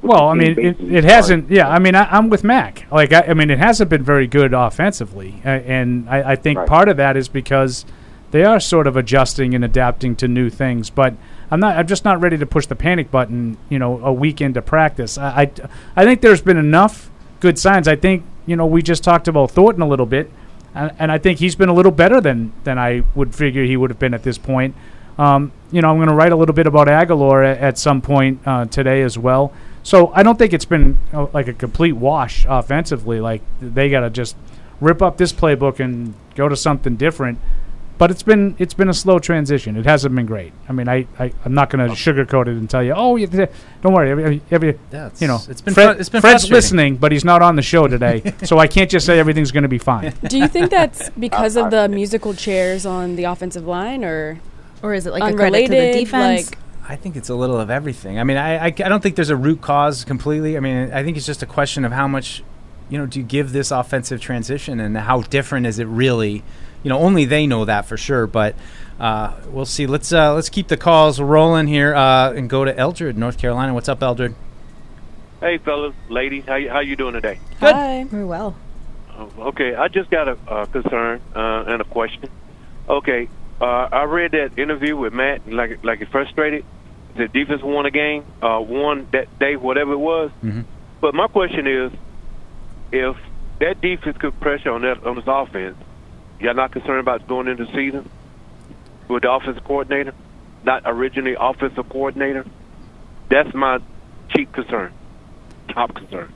What 0.00 0.18
Well, 0.18 0.28
I 0.28 0.34
mean, 0.34 0.58
it, 0.58 0.80
it 0.80 1.04
hasn't. 1.04 1.50
Yeah, 1.50 1.68
I 1.68 1.78
mean, 1.78 1.94
I, 1.94 2.04
I'm 2.10 2.28
with 2.28 2.42
Mac. 2.42 2.86
Like, 2.90 3.12
I, 3.12 3.20
I 3.28 3.34
mean, 3.34 3.50
it 3.50 3.58
hasn't 3.58 3.88
been 3.88 4.02
very 4.02 4.26
good 4.26 4.52
offensively, 4.52 5.40
uh, 5.44 5.48
and 5.48 6.08
I, 6.08 6.32
I 6.32 6.36
think 6.36 6.58
Right. 6.58 6.68
part 6.68 6.88
of 6.88 6.96
that 6.96 7.16
is 7.16 7.28
because 7.28 7.84
they 8.32 8.44
are 8.44 8.58
sort 8.58 8.86
of 8.86 8.96
adjusting 8.96 9.54
and 9.54 9.64
adapting 9.64 10.16
to 10.16 10.26
new 10.26 10.50
things. 10.50 10.90
But 10.90 11.14
I'm 11.52 11.60
not. 11.60 11.76
I'm 11.76 11.86
just 11.86 12.04
not 12.04 12.20
ready 12.20 12.36
to 12.38 12.46
push 12.46 12.66
the 12.66 12.74
panic 12.74 13.10
button. 13.12 13.56
You 13.68 13.78
know, 13.78 14.04
a 14.04 14.12
week 14.12 14.40
into 14.40 14.60
practice, 14.60 15.16
I, 15.18 15.42
I, 15.42 15.50
I 15.94 16.04
think 16.04 16.20
there's 16.20 16.40
been 16.42 16.56
enough 16.56 17.08
good 17.38 17.58
signs. 17.58 17.86
I 17.86 17.94
think 17.94 18.24
you 18.44 18.56
know 18.56 18.66
we 18.66 18.82
just 18.82 19.04
talked 19.04 19.28
about 19.28 19.52
Thornton 19.52 19.82
a 19.82 19.88
little 19.88 20.06
bit, 20.06 20.30
and, 20.74 20.90
and 20.98 21.12
I 21.12 21.18
think 21.18 21.38
he's 21.38 21.54
been 21.54 21.68
a 21.68 21.74
little 21.74 21.92
better 21.92 22.20
than 22.20 22.52
than 22.64 22.76
I 22.76 23.04
would 23.14 23.34
figure 23.36 23.62
he 23.64 23.76
would 23.76 23.90
have 23.90 24.00
been 24.00 24.14
at 24.14 24.24
this 24.24 24.38
point. 24.38 24.74
Um, 25.18 25.52
you 25.70 25.82
know, 25.82 25.90
I'm 25.90 25.96
going 25.96 26.08
to 26.08 26.14
write 26.14 26.32
a 26.32 26.36
little 26.36 26.54
bit 26.54 26.66
about 26.66 26.88
Agholor 26.88 27.44
at, 27.44 27.58
at 27.58 27.78
some 27.78 28.00
point 28.00 28.40
uh, 28.46 28.66
today 28.66 29.02
as 29.02 29.18
well. 29.18 29.52
So 29.82 30.12
I 30.14 30.22
don't 30.22 30.38
think 30.38 30.52
it's 30.52 30.64
been 30.64 30.98
uh, 31.12 31.26
like 31.32 31.48
a 31.48 31.52
complete 31.52 31.92
wash 31.92 32.46
offensively. 32.48 33.20
Like 33.20 33.42
they 33.60 33.90
got 33.90 34.00
to 34.00 34.10
just 34.10 34.36
rip 34.80 35.02
up 35.02 35.16
this 35.16 35.32
playbook 35.32 35.80
and 35.80 36.14
go 36.34 36.48
to 36.48 36.56
something 36.56 36.96
different. 36.96 37.38
But 37.98 38.10
it's 38.10 38.22
been 38.22 38.56
it's 38.58 38.74
been 38.74 38.88
a 38.88 38.94
slow 38.94 39.20
transition. 39.20 39.76
It 39.76 39.84
hasn't 39.84 40.12
been 40.14 40.26
great. 40.26 40.52
I 40.68 40.72
mean, 40.72 40.88
I, 40.88 41.06
I 41.20 41.32
I'm 41.44 41.54
not 41.54 41.70
going 41.70 41.88
to 41.88 41.94
sugarcoat 41.94 42.48
it 42.48 42.56
and 42.56 42.68
tell 42.68 42.82
you, 42.82 42.94
oh, 42.96 43.14
you, 43.14 43.28
don't 43.28 43.92
worry. 43.92 44.10
Every, 44.10 44.42
every 44.50 44.78
Yeah, 44.90 45.10
you 45.18 45.28
know, 45.28 45.38
it's 45.48 45.60
been 45.60 45.72
Fred- 45.74 45.92
fru- 45.92 46.00
it's 46.00 46.08
been 46.08 46.20
Fred's 46.20 46.50
listening, 46.50 46.96
but 46.96 47.12
he's 47.12 47.24
not 47.24 47.42
on 47.42 47.54
the 47.54 47.62
show 47.62 47.86
today, 47.86 48.34
so 48.44 48.58
I 48.58 48.66
can't 48.66 48.90
just 48.90 49.06
say 49.06 49.20
everything's 49.20 49.52
going 49.52 49.62
to 49.62 49.68
be 49.68 49.78
fine. 49.78 50.14
Do 50.26 50.36
you 50.36 50.48
think 50.48 50.70
that's 50.70 51.10
because 51.18 51.54
of 51.56 51.70
the 51.70 51.88
musical 51.88 52.34
chairs 52.34 52.84
on 52.84 53.14
the 53.14 53.24
offensive 53.24 53.66
line, 53.68 54.04
or 54.04 54.40
Or 54.82 54.94
is 54.94 55.06
it 55.06 55.12
like 55.12 55.22
a 55.22 55.36
credit 55.36 55.66
to 55.66 55.68
the 55.68 55.76
unrelated? 55.76 56.04
defense? 56.04 56.50
Like, 56.50 56.58
I 56.88 56.96
think 56.96 57.16
it's 57.16 57.28
a 57.28 57.34
little 57.34 57.60
of 57.60 57.70
everything. 57.70 58.18
I 58.18 58.24
mean, 58.24 58.36
I, 58.36 58.56
I, 58.56 58.64
I 58.66 58.70
don't 58.70 59.02
think 59.02 59.16
there's 59.16 59.30
a 59.30 59.36
root 59.36 59.60
cause 59.60 60.04
completely. 60.04 60.56
I 60.56 60.60
mean, 60.60 60.92
I 60.92 61.04
think 61.04 61.16
it's 61.16 61.26
just 61.26 61.42
a 61.42 61.46
question 61.46 61.84
of 61.84 61.92
how 61.92 62.08
much, 62.08 62.42
you 62.90 62.98
know, 62.98 63.06
do 63.06 63.20
you 63.20 63.24
give 63.24 63.52
this 63.52 63.70
offensive 63.70 64.20
transition 64.20 64.80
and 64.80 64.96
how 64.96 65.22
different 65.22 65.66
is 65.66 65.78
it 65.78 65.86
really? 65.86 66.42
You 66.82 66.88
know, 66.88 66.98
only 66.98 67.24
they 67.24 67.46
know 67.46 67.64
that 67.64 67.86
for 67.86 67.96
sure. 67.96 68.26
But 68.26 68.56
uh, 68.98 69.34
we'll 69.46 69.64
see. 69.66 69.86
Let's 69.86 70.12
uh, 70.12 70.34
let's 70.34 70.48
keep 70.48 70.68
the 70.68 70.76
calls 70.76 71.20
rolling 71.20 71.68
here 71.68 71.94
uh, 71.94 72.32
and 72.32 72.50
go 72.50 72.64
to 72.64 72.76
Eldred, 72.76 73.16
North 73.16 73.38
Carolina. 73.38 73.72
What's 73.72 73.88
up, 73.88 74.02
Eldred? 74.02 74.34
Hey, 75.40 75.58
fellas, 75.58 75.94
ladies, 76.08 76.44
how 76.46 76.54
you, 76.54 76.70
how 76.70 76.80
you 76.80 76.94
doing 76.94 77.14
today? 77.14 77.38
hi. 77.58 78.04
Very 78.04 78.24
well. 78.24 78.56
Oh, 79.16 79.30
okay, 79.38 79.74
I 79.74 79.88
just 79.88 80.08
got 80.10 80.28
a 80.28 80.38
uh, 80.48 80.66
concern 80.66 81.20
uh, 81.34 81.64
and 81.66 81.80
a 81.80 81.84
question. 81.84 82.28
Okay, 82.88 83.28
uh, 83.62 83.88
I 83.92 84.04
read 84.04 84.32
that 84.32 84.58
interview 84.58 84.96
with 84.96 85.12
Matt, 85.12 85.50
like 85.50 85.82
like 85.84 86.00
he 86.00 86.04
frustrated. 86.04 86.64
The 87.14 87.28
defense 87.28 87.62
won 87.62 87.86
a 87.86 87.90
game, 87.90 88.24
uh, 88.42 88.58
won 88.60 89.06
that 89.12 89.38
day, 89.38 89.56
whatever 89.56 89.92
it 89.92 89.98
was. 89.98 90.30
Mhm. 90.42 90.64
But 91.00 91.14
my 91.14 91.26
question 91.28 91.66
is, 91.66 91.92
if 92.90 93.16
that 93.60 93.80
defense 93.80 94.16
could 94.18 94.38
pressure 94.40 94.72
on 94.72 94.82
that 94.82 95.04
on 95.06 95.14
this 95.16 95.24
offense. 95.26 95.76
Y'all 96.40 96.54
not 96.54 96.72
concerned 96.72 96.98
about 96.98 97.28
going 97.28 97.46
into 97.46 97.64
the 97.64 97.72
season 97.72 98.10
with 99.06 99.22
the 99.22 99.30
offensive 99.30 99.62
coordinator, 99.62 100.12
not 100.64 100.82
originally 100.84 101.36
offensive 101.38 101.88
coordinator. 101.88 102.44
That's 103.28 103.54
my 103.54 103.78
chief 104.34 104.50
concern, 104.50 104.92
top 105.72 105.94
concern. 105.94 106.32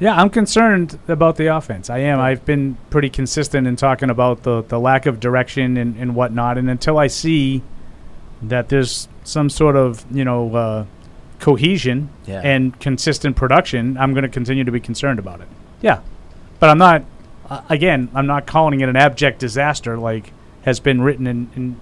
Yeah, 0.00 0.14
I'm 0.14 0.30
concerned 0.30 0.98
about 1.08 1.36
the 1.36 1.46
offense. 1.46 1.90
I 1.90 1.98
am. 1.98 2.20
I've 2.20 2.44
been 2.44 2.76
pretty 2.88 3.10
consistent 3.10 3.66
in 3.66 3.74
talking 3.74 4.10
about 4.10 4.44
the, 4.44 4.62
the 4.62 4.78
lack 4.78 5.06
of 5.06 5.18
direction 5.18 5.76
and, 5.76 5.96
and 5.96 6.14
whatnot. 6.14 6.56
And 6.56 6.70
until 6.70 6.98
I 6.98 7.08
see 7.08 7.62
that 8.42 8.68
there's 8.68 9.08
some 9.24 9.50
sort 9.50 9.74
of, 9.74 10.04
you 10.14 10.24
know, 10.24 10.54
uh, 10.54 10.86
cohesion 11.40 12.10
Yeah. 12.26 12.40
and 12.44 12.78
consistent 12.78 13.34
production, 13.34 13.96
I'm 13.98 14.12
going 14.12 14.22
to 14.22 14.28
continue 14.28 14.62
to 14.64 14.72
be 14.72 14.80
concerned 14.80 15.18
about 15.18 15.40
it. 15.40 15.48
Yeah. 15.82 16.00
But 16.60 16.70
I'm 16.70 16.78
not, 16.78 17.04
uh, 17.50 17.62
again, 17.68 18.08
I'm 18.14 18.26
not 18.26 18.46
calling 18.46 18.80
it 18.80 18.88
an 18.88 18.96
abject 18.96 19.40
disaster 19.40 19.98
like 19.98 20.32
has 20.62 20.78
been 20.78 21.00
written 21.00 21.26
in, 21.26 21.50
in, 21.56 21.80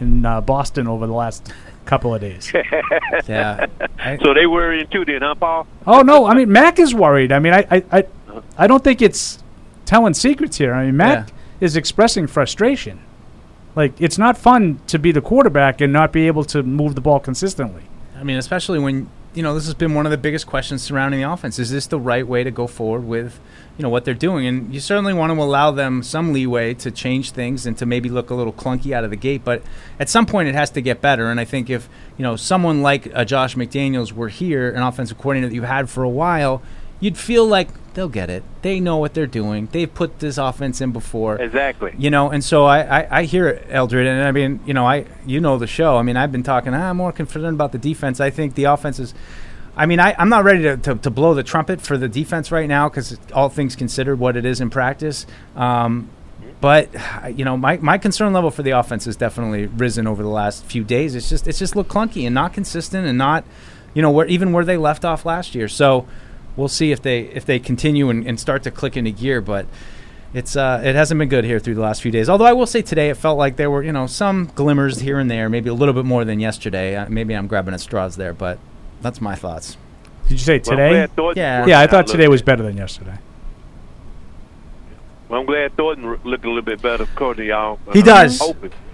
in 0.00 0.24
uh, 0.24 0.40
Boston 0.40 0.86
over 0.86 1.06
the 1.06 1.12
last 1.12 1.52
couple 1.88 2.14
of 2.14 2.20
days. 2.20 2.52
yeah. 3.26 3.66
so 4.22 4.34
they 4.34 4.46
worrying 4.46 4.86
too, 4.88 5.04
then, 5.04 5.22
huh, 5.22 5.34
Paul? 5.34 5.66
Oh 5.86 6.02
no, 6.02 6.26
I 6.26 6.34
mean 6.34 6.52
Mac 6.52 6.78
is 6.78 6.94
worried. 6.94 7.32
I 7.32 7.38
mean, 7.38 7.54
I, 7.54 7.66
I, 7.70 7.84
I, 7.90 8.04
I 8.56 8.66
don't 8.66 8.84
think 8.84 9.02
it's 9.02 9.42
telling 9.84 10.14
secrets 10.14 10.58
here. 10.58 10.74
I 10.74 10.86
mean, 10.86 10.96
Mac 10.96 11.30
is 11.60 11.76
expressing 11.76 12.26
frustration. 12.26 13.00
Like 13.74 14.00
it's 14.00 14.18
not 14.18 14.36
fun 14.36 14.80
to 14.88 14.98
be 14.98 15.12
the 15.12 15.20
quarterback 15.20 15.80
and 15.80 15.92
not 15.92 16.12
be 16.12 16.26
able 16.26 16.44
to 16.44 16.62
move 16.62 16.94
the 16.94 17.00
ball 17.00 17.20
consistently. 17.20 17.82
I 18.16 18.22
mean, 18.22 18.36
especially 18.36 18.78
when 18.78 19.08
you 19.38 19.44
know 19.44 19.54
this 19.54 19.66
has 19.66 19.74
been 19.74 19.94
one 19.94 20.04
of 20.04 20.10
the 20.10 20.18
biggest 20.18 20.48
questions 20.48 20.82
surrounding 20.82 21.20
the 21.20 21.30
offense. 21.30 21.60
Is 21.60 21.70
this 21.70 21.86
the 21.86 22.00
right 22.00 22.26
way 22.26 22.42
to 22.42 22.50
go 22.50 22.66
forward 22.66 23.04
with 23.04 23.38
you 23.76 23.84
know 23.84 23.88
what 23.88 24.04
they're 24.04 24.12
doing? 24.12 24.48
And 24.48 24.74
you 24.74 24.80
certainly 24.80 25.14
want 25.14 25.32
to 25.32 25.40
allow 25.40 25.70
them 25.70 26.02
some 26.02 26.32
leeway 26.32 26.74
to 26.74 26.90
change 26.90 27.30
things 27.30 27.64
and 27.64 27.78
to 27.78 27.86
maybe 27.86 28.08
look 28.08 28.30
a 28.30 28.34
little 28.34 28.52
clunky 28.52 28.90
out 28.90 29.04
of 29.04 29.10
the 29.10 29.16
gate. 29.16 29.42
But 29.44 29.62
at 30.00 30.08
some 30.08 30.26
point, 30.26 30.48
it 30.48 30.56
has 30.56 30.70
to 30.70 30.80
get 30.80 31.00
better. 31.00 31.30
And 31.30 31.38
I 31.38 31.44
think 31.44 31.70
if 31.70 31.88
you 32.16 32.24
know 32.24 32.34
someone 32.34 32.82
like 32.82 33.14
uh, 33.14 33.24
Josh 33.24 33.54
McDaniels 33.54 34.10
were 34.10 34.28
here, 34.28 34.72
an 34.72 34.82
offensive 34.82 35.18
coordinator 35.18 35.50
that 35.50 35.54
you 35.54 35.62
had 35.62 35.88
for 35.88 36.02
a 36.02 36.08
while, 36.08 36.60
you'd 37.00 37.18
feel 37.18 37.46
like 37.46 37.68
they'll 37.94 38.08
get 38.08 38.30
it. 38.30 38.42
They 38.62 38.80
know 38.80 38.96
what 38.96 39.14
they're 39.14 39.26
doing. 39.26 39.68
They've 39.72 39.92
put 39.92 40.20
this 40.20 40.38
offense 40.38 40.80
in 40.80 40.92
before. 40.92 41.36
Exactly. 41.36 41.94
You 41.98 42.10
know, 42.10 42.30
and 42.30 42.44
so 42.44 42.64
I, 42.64 43.00
I, 43.00 43.18
I 43.20 43.22
hear 43.24 43.48
it, 43.48 43.66
Eldred, 43.70 44.06
and 44.06 44.22
I 44.22 44.32
mean, 44.32 44.60
you 44.66 44.74
know, 44.74 44.86
I 44.86 45.06
you 45.26 45.40
know 45.40 45.58
the 45.58 45.66
show. 45.66 45.96
I 45.96 46.02
mean, 46.02 46.16
I've 46.16 46.32
been 46.32 46.42
talking. 46.42 46.74
"Ah, 46.74 46.90
I'm 46.90 46.96
more 46.96 47.12
confident 47.12 47.54
about 47.54 47.72
the 47.72 47.78
defense. 47.78 48.20
I 48.20 48.30
think 48.30 48.54
the 48.54 48.64
offense 48.64 48.98
is. 48.98 49.14
I 49.76 49.86
mean, 49.86 50.00
I, 50.00 50.14
I'm 50.18 50.28
not 50.28 50.42
ready 50.42 50.62
to, 50.64 50.76
to, 50.76 50.94
to 50.96 51.10
blow 51.10 51.34
the 51.34 51.44
trumpet 51.44 51.80
for 51.80 51.96
the 51.96 52.08
defense 52.08 52.50
right 52.50 52.68
now 52.68 52.88
because 52.88 53.16
all 53.32 53.48
things 53.48 53.76
considered, 53.76 54.18
what 54.18 54.36
it 54.36 54.44
is 54.44 54.60
in 54.60 54.70
practice. 54.70 55.24
Um, 55.54 56.10
but 56.60 56.88
you 57.36 57.44
know, 57.44 57.56
my, 57.56 57.76
my 57.76 57.98
concern 57.98 58.32
level 58.32 58.50
for 58.50 58.64
the 58.64 58.70
offense 58.72 59.04
has 59.04 59.14
definitely 59.16 59.66
risen 59.66 60.08
over 60.08 60.22
the 60.22 60.28
last 60.28 60.64
few 60.64 60.82
days. 60.82 61.14
It's 61.14 61.28
just 61.28 61.46
it's 61.46 61.60
just 61.60 61.76
looked 61.76 61.90
clunky 61.90 62.26
and 62.26 62.34
not 62.34 62.52
consistent 62.52 63.06
and 63.06 63.16
not, 63.16 63.44
you 63.94 64.02
know, 64.02 64.10
where 64.10 64.26
even 64.26 64.52
where 64.52 64.64
they 64.64 64.76
left 64.76 65.04
off 65.04 65.24
last 65.24 65.54
year. 65.54 65.68
So 65.68 66.06
we'll 66.58 66.68
see 66.68 66.92
if 66.92 67.00
they 67.00 67.20
if 67.20 67.46
they 67.46 67.58
continue 67.58 68.10
and, 68.10 68.26
and 68.26 68.38
start 68.38 68.62
to 68.64 68.70
click 68.70 68.96
into 68.96 69.10
gear. 69.12 69.40
But 69.40 69.66
it's 70.34 70.56
uh, 70.56 70.82
it 70.84 70.94
hasn't 70.94 71.18
been 71.18 71.28
good 71.30 71.44
here 71.44 71.58
through 71.58 71.76
the 71.76 71.80
last 71.80 72.02
few 72.02 72.10
days. 72.10 72.28
Although 72.28 72.44
I 72.44 72.52
will 72.52 72.66
say 72.66 72.82
today 72.82 73.08
it 73.08 73.16
felt 73.16 73.38
like 73.38 73.56
there 73.56 73.70
were 73.70 73.82
you 73.82 73.92
know 73.92 74.06
some 74.06 74.50
glimmers 74.54 74.98
here 75.00 75.18
and 75.18 75.30
there, 75.30 75.48
maybe 75.48 75.70
a 75.70 75.74
little 75.74 75.94
bit 75.94 76.04
more 76.04 76.24
than 76.26 76.40
yesterday. 76.40 76.96
Uh, 76.96 77.08
maybe 77.08 77.34
I'm 77.34 77.46
grabbing 77.46 77.72
at 77.72 77.80
straws 77.80 78.16
there, 78.16 78.34
but 78.34 78.58
that's 79.00 79.20
my 79.20 79.34
thoughts. 79.34 79.76
Did 80.24 80.32
you 80.32 80.38
say 80.38 80.58
today? 80.58 80.90
glad 80.90 81.16
Thornton's 81.16 81.36
Yeah. 81.38 81.66
yeah, 81.66 81.80
I 81.80 81.86
thought 81.86 82.06
today 82.06 82.28
was 82.28 82.42
better 82.42 82.62
than 82.62 82.76
yesterday. 82.76 83.18
Well, 85.28 85.40
I'm 85.40 85.46
glad 85.46 85.76
Thornton 85.76 86.18
looked 86.24 86.44
a 86.44 86.48
little 86.48 86.62
bit 86.62 86.80
better, 86.82 87.04
according 87.04 87.44
to 87.44 87.48
y'all. 87.48 87.78
He 87.92 88.02
does. 88.02 88.42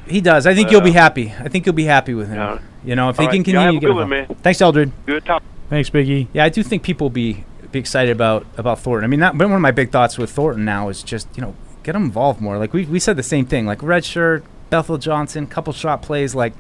He 0.07 0.21
does. 0.21 0.47
I 0.47 0.55
think 0.55 0.69
Uh, 0.69 0.73
you'll 0.73 0.81
be 0.81 0.91
happy. 0.91 1.33
I 1.41 1.49
think 1.49 1.65
you'll 1.65 1.75
be 1.75 1.85
happy 1.85 2.13
with 2.13 2.29
him. 2.29 2.37
Yeah. 2.37 2.59
You 2.85 2.97
know, 2.97 3.09
if 3.09 3.19
All 3.19 3.27
he 3.27 3.31
can 3.31 3.39
right. 3.41 3.47
Y'all 3.49 3.63
continue 3.63 3.73
have 3.73 3.73
to 3.73 3.87
a 3.87 3.91
get 3.91 3.95
one, 3.95 4.09
man. 4.09 4.27
Thanks, 4.43 4.61
Eldred. 4.61 4.93
Good 5.07 5.25
talk. 5.25 5.43
Thanks, 5.71 5.91
Biggie. 5.91 6.27
Yeah, 6.33 6.45
I 6.45 6.49
do 6.51 6.63
think 6.63 6.83
people 6.83 7.07
will 7.07 7.11
be 7.11 7.45
be 7.75 7.81
excited 7.81 8.11
about 8.11 8.47
about 8.57 8.79
Thornton. 8.79 9.05
I 9.05 9.09
mean, 9.09 9.21
that, 9.21 9.37
but 9.37 9.47
one 9.47 9.57
of 9.57 9.61
my 9.61 9.71
big 9.71 9.91
thoughts 9.91 10.17
with 10.17 10.31
Thornton 10.31 10.65
now 10.65 10.89
is 10.89 11.03
just 11.03 11.29
you 11.37 11.43
know 11.43 11.55
get 11.83 11.95
him 11.95 12.05
involved 12.05 12.41
more. 12.41 12.57
Like 12.57 12.73
we 12.73 12.87
we 12.87 12.99
said 12.99 13.17
the 13.17 13.23
same 13.23 13.45
thing. 13.45 13.67
Like 13.67 13.83
red 13.83 14.05
shirt, 14.05 14.45
Bethel 14.71 14.97
Johnson, 14.97 15.47
couple 15.47 15.73
shot 15.73 16.01
plays. 16.01 16.35
Like 16.35 16.55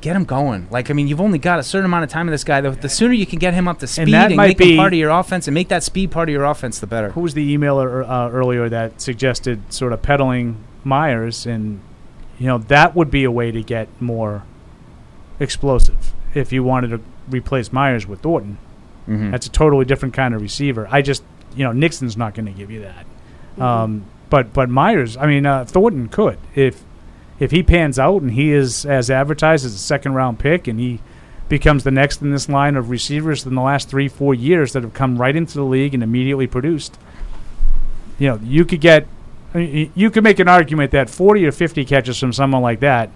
get 0.00 0.14
him 0.14 0.24
going. 0.24 0.68
Like 0.70 0.90
I 0.90 0.92
mean, 0.94 1.08
you've 1.08 1.20
only 1.20 1.38
got 1.38 1.58
a 1.58 1.62
certain 1.62 1.86
amount 1.86 2.04
of 2.04 2.10
time 2.10 2.26
with 2.26 2.34
this 2.34 2.44
guy. 2.44 2.60
The, 2.60 2.70
the 2.70 2.88
sooner 2.88 3.14
you 3.14 3.26
can 3.26 3.38
get 3.38 3.54
him 3.54 3.66
up 3.66 3.78
to 3.80 3.86
speed 3.86 4.14
and, 4.14 4.36
might 4.36 4.48
make 4.48 4.58
be- 4.58 4.72
him 4.72 4.78
part 4.78 4.92
of 4.92 4.98
your 4.98 5.10
offense 5.10 5.48
and 5.48 5.54
make 5.54 5.68
that 5.68 5.82
speed 5.82 6.10
part 6.10 6.28
of 6.28 6.32
your 6.32 6.44
offense, 6.44 6.78
the 6.78 6.86
better. 6.86 7.10
Who 7.10 7.22
was 7.22 7.34
the 7.34 7.56
emailer 7.56 8.08
uh, 8.08 8.30
earlier 8.30 8.68
that 8.68 9.00
suggested 9.00 9.72
sort 9.72 9.92
of 9.92 10.02
peddling 10.02 10.62
Meyers, 10.84 11.46
and 11.46 11.80
you 12.38 12.46
know 12.46 12.58
that 12.58 12.94
would 12.94 13.10
be 13.10 13.24
a 13.24 13.30
way 13.30 13.50
to 13.50 13.62
get 13.62 13.88
more 14.00 14.44
explosive 15.40 16.12
if 16.34 16.52
you 16.52 16.62
wanted 16.62 16.88
to 16.88 17.00
replace 17.28 17.72
Meyers 17.72 18.06
with 18.06 18.20
Thornton. 18.20 18.58
Mhm. 19.08 19.30
That's 19.30 19.46
a 19.46 19.50
totally 19.50 19.84
different 19.84 20.14
kind 20.14 20.34
of 20.34 20.40
receiver. 20.40 20.88
I 20.90 21.02
just, 21.02 21.22
you 21.56 21.64
know, 21.64 21.72
Nixon's 21.72 22.16
not 22.16 22.34
going 22.34 22.46
to 22.46 22.52
give 22.52 22.70
you 22.70 22.80
that. 22.82 23.06
Um, 23.62 24.04
but 24.30 24.52
but 24.52 24.68
Meyers, 24.68 25.16
I 25.16 25.26
mean, 25.26 25.46
uh, 25.46 25.64
Thornton 25.64 26.08
could 26.08 26.38
if 26.54 26.82
if 27.38 27.50
he 27.50 27.62
pans 27.62 27.98
out 27.98 28.22
and 28.22 28.32
he 28.32 28.52
is 28.52 28.84
as 28.86 29.10
advertised 29.10 29.64
as 29.66 29.74
a 29.74 29.78
second 29.78 30.14
round 30.14 30.38
pick, 30.38 30.66
and 30.66 30.80
he 30.80 31.00
becomes 31.48 31.84
the 31.84 31.90
next 31.90 32.22
in 32.22 32.30
this 32.30 32.48
line 32.48 32.74
of 32.74 32.88
receivers 32.90 33.44
in 33.46 33.54
the 33.54 33.60
last 33.60 33.88
three 33.88 34.08
four 34.08 34.34
years 34.34 34.72
that 34.72 34.82
have 34.82 34.94
come 34.94 35.18
right 35.18 35.36
into 35.36 35.54
the 35.54 35.64
league 35.64 35.94
and 35.94 36.02
immediately 36.02 36.46
produced. 36.46 36.98
You 38.18 38.28
know, 38.30 38.40
you 38.42 38.64
could 38.64 38.80
get, 38.80 39.06
I 39.54 39.58
mean, 39.58 39.92
you 39.94 40.10
could 40.10 40.24
make 40.24 40.38
an 40.38 40.48
argument 40.48 40.90
that 40.92 41.10
forty 41.10 41.44
or 41.46 41.52
fifty 41.52 41.84
catches 41.84 42.18
from 42.18 42.32
someone 42.32 42.62
like 42.62 42.80
that 42.80 43.10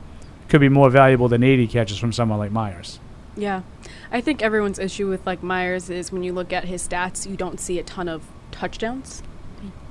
could 0.49 0.61
be 0.61 0.68
more 0.68 0.91
valuable 0.91 1.28
than 1.28 1.43
eighty 1.43 1.66
catches 1.66 1.99
from 1.99 2.12
someone 2.12 2.39
like 2.39 2.53
Meyers. 2.53 3.01
Yeah. 3.36 3.62
I 4.11 4.20
think 4.20 4.42
everyone's 4.42 4.78
issue 4.78 5.09
with 5.09 5.26
like 5.26 5.42
Meyers 5.42 5.90
is 5.90 6.11
when 6.11 6.22
you 6.22 6.32
look 6.32 6.52
at 6.52 6.64
his 6.64 6.86
stats, 6.86 7.28
you 7.28 7.36
don't 7.36 7.61
see 7.61 7.78
a 7.78 7.82
ton 7.82 8.09
of 8.09 8.24
touchdowns. 8.50 9.22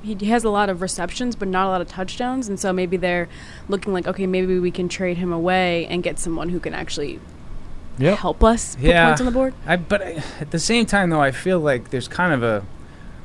He, 0.01 0.15
he 0.15 0.25
has 0.27 0.43
a 0.43 0.49
lot 0.49 0.69
of 0.69 0.81
receptions, 0.81 1.35
but 1.35 1.47
not 1.47 1.67
a 1.67 1.69
lot 1.69 1.81
of 1.81 1.87
touchdowns, 1.87 2.47
and 2.47 2.59
so 2.59 2.71
maybe 2.71 2.97
they're 2.97 3.27
looking 3.67 3.93
like, 3.93 4.07
okay, 4.07 4.25
maybe 4.25 4.59
we 4.59 4.71
can 4.71 4.87
trade 4.89 5.17
him 5.17 5.33
away 5.33 5.85
and 5.87 6.01
get 6.01 6.19
someone 6.19 6.49
who 6.49 6.59
can 6.59 6.73
actually 6.73 7.19
Yep. 7.99 8.19
help 8.19 8.43
us 8.43 8.75
put 8.75 8.85
yeah, 8.85 9.07
points 9.07 9.21
on 9.21 9.25
the 9.25 9.31
board. 9.31 9.55
I, 9.65 9.75
but 9.75 10.01
I, 10.01 10.23
at 10.39 10.51
the 10.51 10.59
same 10.59 10.85
time, 10.85 11.09
though, 11.09 11.21
I 11.21 11.31
feel 11.31 11.59
like 11.59 11.89
there's 11.89 12.07
kind 12.07 12.31
of 12.31 12.43
a 12.43 12.63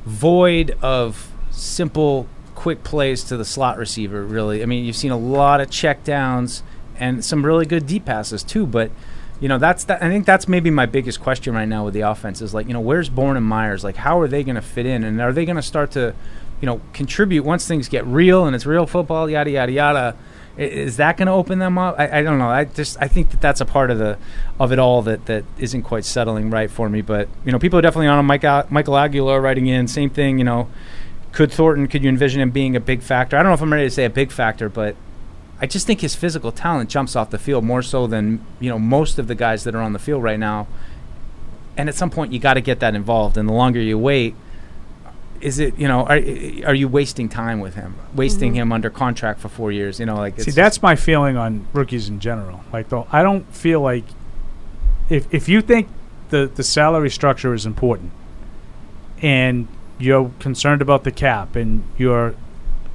void 0.06 0.76
of 0.80 1.30
simple, 1.50 2.26
quick 2.54 2.82
plays 2.82 3.22
to 3.24 3.36
the 3.36 3.44
slot 3.44 3.76
receiver. 3.76 4.24
Really, 4.24 4.62
I 4.62 4.66
mean, 4.66 4.84
you've 4.84 4.96
seen 4.96 5.10
a 5.10 5.18
lot 5.18 5.60
of 5.60 5.70
check 5.70 6.04
downs 6.04 6.62
and 6.96 7.22
some 7.24 7.44
really 7.44 7.66
good 7.66 7.86
deep 7.86 8.06
passes 8.06 8.42
too. 8.42 8.66
But 8.66 8.90
you 9.42 9.48
know, 9.48 9.58
that's 9.58 9.82
that. 9.84 10.00
I 10.00 10.08
think 10.08 10.24
that's 10.24 10.46
maybe 10.46 10.70
my 10.70 10.86
biggest 10.86 11.20
question 11.20 11.52
right 11.52 11.66
now 11.66 11.84
with 11.84 11.94
the 11.94 12.02
offense 12.02 12.40
is 12.40 12.54
like, 12.54 12.68
you 12.68 12.72
know, 12.72 12.80
where's 12.80 13.08
Bourne 13.08 13.36
and 13.36 13.44
Meyers? 13.44 13.82
Like, 13.82 13.96
how 13.96 14.20
are 14.20 14.28
they 14.28 14.44
going 14.44 14.54
to 14.54 14.62
fit 14.62 14.86
in, 14.86 15.02
and 15.02 15.20
are 15.20 15.32
they 15.32 15.44
going 15.44 15.56
to 15.56 15.62
start 15.62 15.90
to, 15.92 16.14
you 16.60 16.66
know, 16.66 16.80
contribute 16.92 17.44
once 17.44 17.66
things 17.66 17.88
get 17.88 18.06
real 18.06 18.46
and 18.46 18.54
it's 18.54 18.66
real 18.66 18.86
football, 18.86 19.28
yada 19.28 19.50
yada 19.50 19.72
yada. 19.72 20.16
Is 20.56 20.98
that 20.98 21.16
going 21.16 21.26
to 21.26 21.32
open 21.32 21.58
them 21.58 21.76
up? 21.76 21.96
I, 21.98 22.20
I 22.20 22.22
don't 22.22 22.38
know. 22.38 22.50
I 22.50 22.66
just 22.66 22.96
I 23.00 23.08
think 23.08 23.30
that 23.30 23.40
that's 23.40 23.60
a 23.60 23.64
part 23.64 23.90
of 23.90 23.98
the 23.98 24.16
of 24.60 24.70
it 24.70 24.78
all 24.78 25.02
that, 25.02 25.26
that 25.26 25.44
isn't 25.58 25.82
quite 25.82 26.04
settling 26.04 26.48
right 26.48 26.70
for 26.70 26.88
me. 26.88 27.00
But 27.02 27.28
you 27.44 27.50
know, 27.50 27.58
people 27.58 27.80
are 27.80 27.82
definitely 27.82 28.06
on 28.06 28.24
Michael 28.24 28.96
Aguilar 28.96 29.40
writing 29.40 29.66
in 29.66 29.88
same 29.88 30.10
thing. 30.10 30.38
You 30.38 30.44
know, 30.44 30.68
could 31.32 31.50
Thornton? 31.50 31.88
Could 31.88 32.04
you 32.04 32.08
envision 32.08 32.40
him 32.40 32.52
being 32.52 32.76
a 32.76 32.80
big 32.80 33.02
factor? 33.02 33.36
I 33.36 33.42
don't 33.42 33.50
know 33.50 33.54
if 33.54 33.62
I'm 33.62 33.72
ready 33.72 33.86
to 33.86 33.90
say 33.90 34.04
a 34.04 34.10
big 34.10 34.30
factor, 34.30 34.68
but 34.68 34.94
I 35.62 35.66
just 35.66 35.86
think 35.86 36.00
his 36.00 36.14
physical 36.16 36.50
talent 36.52 36.90
jumps 36.90 37.14
off 37.16 37.30
the 37.30 37.38
field 37.38 37.62
more 37.64 37.82
so 37.82 38.06
than 38.08 38.44
you 38.60 38.68
know 38.68 38.78
most 38.80 39.18
of 39.18 39.28
the 39.28 39.34
guys 39.36 39.62
that 39.64 39.74
are 39.74 39.80
on 39.80 39.92
the 39.92 39.98
field 40.00 40.22
right 40.22 40.38
now. 40.38 40.66
And 41.76 41.88
at 41.88 41.94
some 41.94 42.10
point, 42.10 42.32
you 42.32 42.38
got 42.38 42.54
to 42.54 42.60
get 42.60 42.80
that 42.80 42.94
involved. 42.94 43.38
And 43.38 43.48
the 43.48 43.52
longer 43.54 43.80
you 43.80 43.96
wait, 43.96 44.34
is 45.40 45.58
it 45.58 45.78
you 45.78 45.86
know 45.88 46.00
are 46.06 46.18
are 46.66 46.74
you 46.74 46.88
wasting 46.88 47.28
time 47.28 47.60
with 47.60 47.74
him, 47.76 47.94
wasting 48.14 48.52
Mhm. 48.52 48.56
him 48.56 48.72
under 48.72 48.90
contract 48.90 49.38
for 49.40 49.48
four 49.48 49.70
years? 49.72 50.00
You 50.00 50.06
know, 50.06 50.16
like 50.16 50.38
See, 50.40 50.50
that's 50.50 50.82
my 50.82 50.96
feeling 50.96 51.36
on 51.36 51.66
rookies 51.72 52.08
in 52.08 52.18
general. 52.20 52.60
Like, 52.72 52.88
though, 52.88 53.06
I 53.12 53.22
don't 53.22 53.46
feel 53.54 53.80
like 53.80 54.04
if 55.08 55.32
if 55.32 55.48
you 55.48 55.62
think 55.62 55.86
the 56.30 56.50
the 56.52 56.62
salary 56.64 57.10
structure 57.10 57.54
is 57.54 57.64
important, 57.66 58.10
and 59.22 59.68
you're 59.98 60.30
concerned 60.40 60.82
about 60.82 61.04
the 61.04 61.12
cap 61.12 61.54
and 61.54 61.84
your 61.96 62.34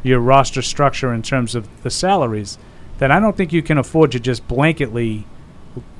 your 0.03 0.19
roster 0.19 0.61
structure 0.61 1.13
in 1.13 1.21
terms 1.21 1.55
of 1.55 1.67
the 1.83 1.89
salaries, 1.89 2.57
then 2.99 3.11
I 3.11 3.19
don't 3.19 3.35
think 3.37 3.51
you 3.53 3.61
can 3.61 3.77
afford 3.77 4.11
to 4.13 4.19
just 4.19 4.47
blanketly 4.47 5.23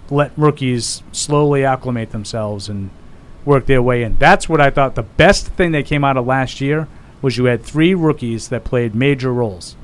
let 0.10 0.32
rookies 0.38 1.04
slowly 1.12 1.66
acclimate 1.66 2.12
themselves 2.12 2.70
and 2.70 2.90
work 3.46 3.66
their 3.66 3.82
way 3.82 4.04
in. 4.04 4.16
That's 4.18 4.48
what 4.48 4.62
I 4.62 4.70
thought 4.70 4.96
the 4.96 5.04
best 5.04 5.48
thing 5.48 5.72
that 5.74 5.86
came 5.86 6.04
out 6.04 6.18
of 6.18 6.26
last 6.26 6.62
year 6.62 6.88
was 7.22 7.38
you 7.38 7.46
had 7.46 7.64
three 7.64 7.94
rookies 7.94 8.50
that 8.50 8.64
played 8.64 8.96
major 8.96 9.34
roles 9.34 9.76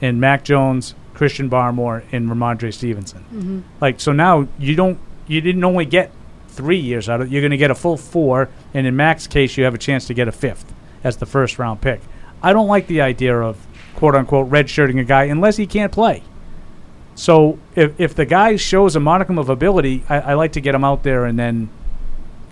in 0.00 0.18
Mac 0.18 0.44
Jones, 0.44 0.94
Christian 1.12 1.48
Barmore, 1.48 2.02
and 2.12 2.28
Rhamondre 2.28 2.72
Stevenson. 2.72 3.24
Mhm. 3.32 3.62
Like 3.80 4.00
so 4.00 4.12
now 4.12 4.48
you 4.58 4.74
don't 4.74 4.98
you 5.26 5.40
didn't 5.40 5.64
only 5.64 5.84
get 5.86 6.10
three 6.48 6.76
years 6.78 7.08
out 7.08 7.20
of 7.20 7.26
it. 7.28 7.32
You're 7.32 7.40
going 7.42 7.50
to 7.50 7.56
get 7.56 7.70
a 7.70 7.74
full 7.74 7.96
four, 7.96 8.48
and 8.74 8.86
in 8.86 8.94
Mac's 8.94 9.26
case, 9.26 9.56
you 9.56 9.64
have 9.64 9.74
a 9.74 9.78
chance 9.78 10.06
to 10.06 10.14
get 10.14 10.28
a 10.28 10.32
fifth. 10.32 10.72
as 11.02 11.16
the 11.18 11.26
first 11.26 11.58
round 11.58 11.80
pick. 11.82 12.00
I 12.44 12.52
don't 12.52 12.68
like 12.68 12.86
the 12.86 13.00
idea 13.00 13.36
of 13.36 13.56
quote 13.96 14.14
unquote 14.14 14.50
redshirting 14.50 15.00
a 15.00 15.04
guy 15.04 15.24
unless 15.24 15.56
he 15.56 15.66
can't 15.66 15.90
play. 15.92 16.22
So 17.14 17.58
if 17.74 17.98
if 17.98 18.14
the 18.14 18.24
guy 18.26 18.56
shows 18.56 18.96
a 18.96 19.00
modicum 19.00 19.38
of 19.38 19.48
ability, 19.48 20.04
I, 20.08 20.20
I 20.20 20.34
like 20.34 20.52
to 20.52 20.60
get 20.60 20.74
him 20.74 20.84
out 20.84 21.02
there 21.02 21.24
and 21.24 21.38
then 21.38 21.68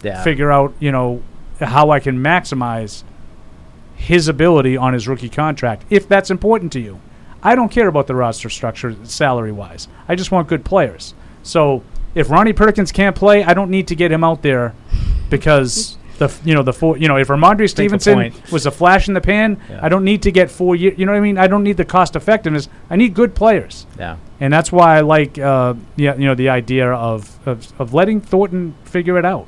Yeah. 0.02 0.22
figure 0.22 0.50
out 0.50 0.72
you 0.80 0.90
know 0.92 1.22
how 1.60 1.90
I 1.90 2.00
can 2.00 2.18
maximize 2.18 3.02
his 3.94 4.26
ability 4.28 4.76
on 4.76 4.92
his 4.94 5.06
rookie 5.06 5.28
contract 5.28 5.84
if 5.90 6.08
that's 6.08 6.30
important 6.30 6.72
to 6.72 6.80
you. 6.80 7.00
I 7.42 7.54
don't 7.56 7.70
care 7.70 7.88
about 7.88 8.06
the 8.06 8.14
roster 8.14 8.48
structure 8.48 8.94
salary 9.04 9.52
wise. 9.52 9.88
I 10.08 10.14
just 10.14 10.30
want 10.30 10.48
good 10.48 10.64
players. 10.64 11.14
So 11.42 11.82
if 12.14 12.30
Ronnie 12.30 12.52
Perkins 12.52 12.92
can't 12.92 13.16
play, 13.16 13.42
I 13.42 13.52
don't 13.54 13.70
need 13.70 13.88
to 13.88 13.96
get 13.96 14.12
him 14.12 14.22
out 14.22 14.42
there 14.42 14.74
because 15.28 15.96
the 16.18 16.32
you 16.44 16.54
know 16.54 16.62
the 16.62 16.72
four 16.72 16.96
you 16.96 17.08
know 17.08 17.16
if 17.16 17.28
Rhamondre 17.28 17.68
Stevenson 17.68 18.32
was 18.52 18.66
a 18.66 18.70
flash 18.70 19.08
in 19.08 19.14
the 19.14 19.20
pan, 19.20 19.60
Yeah. 19.68 19.80
I 19.82 19.88
don't 19.88 20.04
need 20.04 20.22
to 20.22 20.30
get 20.30 20.50
four 20.50 20.76
years. 20.76 20.98
You 20.98 21.06
know 21.06 21.12
what 21.12 21.18
I 21.18 21.22
mean? 21.22 21.38
I 21.38 21.46
don't 21.46 21.62
need 21.62 21.76
the 21.76 21.84
cost 21.84 22.16
effectiveness. 22.16 22.68
I 22.90 22.96
need 22.96 23.14
good 23.14 23.34
players. 23.34 23.86
Yeah. 23.98 24.16
And 24.40 24.52
that's 24.52 24.70
why 24.72 24.96
I 24.98 25.00
like 25.00 25.38
uh, 25.38 25.74
yeah, 25.96 26.14
you 26.16 26.26
know 26.26 26.34
the 26.34 26.48
idea 26.48 26.90
of, 26.92 27.38
of 27.46 27.72
of 27.80 27.94
letting 27.94 28.20
Thornton 28.20 28.74
figure 28.84 29.18
it 29.18 29.24
out. 29.24 29.46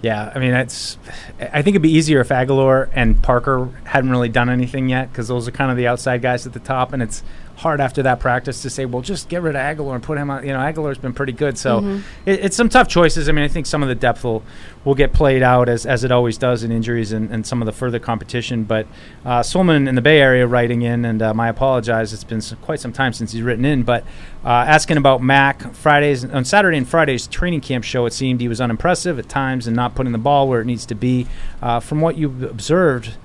Yeah, 0.00 0.30
I 0.32 0.38
mean, 0.38 0.54
it's. 0.54 0.96
I 1.40 1.60
think 1.62 1.74
it'd 1.74 1.82
be 1.82 1.90
easier 1.90 2.20
if 2.20 2.28
Agholor 2.28 2.88
and 2.92 3.20
Parker 3.20 3.68
hadn't 3.82 4.10
really 4.10 4.28
done 4.28 4.48
anything 4.48 4.88
yet, 4.88 5.10
because 5.10 5.26
those 5.26 5.48
are 5.48 5.50
kind 5.50 5.72
of 5.72 5.76
the 5.76 5.88
outside 5.88 6.22
guys 6.22 6.46
at 6.46 6.52
the 6.52 6.60
top, 6.60 6.92
and 6.92 7.02
it's 7.02 7.24
hard 7.58 7.80
after 7.80 8.02
that 8.04 8.20
practice 8.20 8.62
to 8.62 8.70
say, 8.70 8.84
well, 8.84 9.02
just 9.02 9.28
get 9.28 9.42
rid 9.42 9.56
of 9.56 9.60
Agholor 9.60 9.94
and 9.94 10.02
put 10.02 10.16
him 10.16 10.30
on. 10.30 10.46
You 10.46 10.52
know, 10.52 10.60
Agholor's 10.60 10.96
been 10.96 11.12
pretty 11.12 11.32
good, 11.32 11.58
so 11.58 11.80
Mhm. 11.80 12.02
it, 12.24 12.40
it's 12.44 12.56
some 12.56 12.68
tough 12.68 12.86
choices. 12.88 13.28
I 13.28 13.32
mean, 13.32 13.44
I 13.44 13.48
think 13.48 13.66
some 13.66 13.82
of 13.82 13.88
the 13.88 13.94
depth 13.94 14.22
will 14.24 14.42
will 14.84 14.94
get 14.94 15.12
played 15.12 15.42
out 15.42 15.68
as 15.68 15.84
as 15.84 16.04
it 16.04 16.12
always 16.12 16.38
does 16.38 16.62
in 16.62 16.70
injuries 16.72 17.12
and, 17.12 17.30
and 17.30 17.44
some 17.46 17.60
of 17.60 17.66
the 17.66 17.72
further 17.72 17.98
competition. 17.98 18.62
But 18.64 18.86
uh, 19.26 19.40
Solman 19.40 19.88
in 19.88 19.96
the 19.96 20.00
Bay 20.00 20.20
Area 20.20 20.46
writing 20.46 20.82
in, 20.82 21.04
and 21.04 21.20
um, 21.20 21.40
I 21.40 21.48
apologize, 21.48 22.12
it's 22.12 22.24
been 22.24 22.38
s 22.38 22.54
quite 22.62 22.80
some 22.80 22.92
time 22.92 23.12
since 23.12 23.32
he's 23.32 23.42
written 23.42 23.64
in, 23.64 23.82
but 23.82 24.04
uh, 24.44 24.48
asking 24.48 24.96
about 24.96 25.20
Mac 25.20 25.74
Fridays 25.74 26.24
on 26.24 26.44
Saturday 26.44 26.78
and 26.78 26.88
Fridays 26.88 27.26
training 27.26 27.60
camp 27.60 27.82
show. 27.84 28.06
It 28.06 28.12
seemed 28.12 28.40
he 28.40 28.48
was 28.48 28.60
unimpressive 28.60 29.18
at 29.18 29.28
times 29.28 29.66
and 29.66 29.74
not 29.74 29.94
putting 29.96 30.12
the 30.12 30.18
ball 30.18 30.48
where 30.48 30.60
it 30.60 30.64
needs 30.66 30.86
to 30.86 30.94
be. 30.94 31.26
Uh, 31.60 31.80
from 31.80 32.00
what 32.00 32.16
you've 32.16 32.42
observed, 32.44 33.16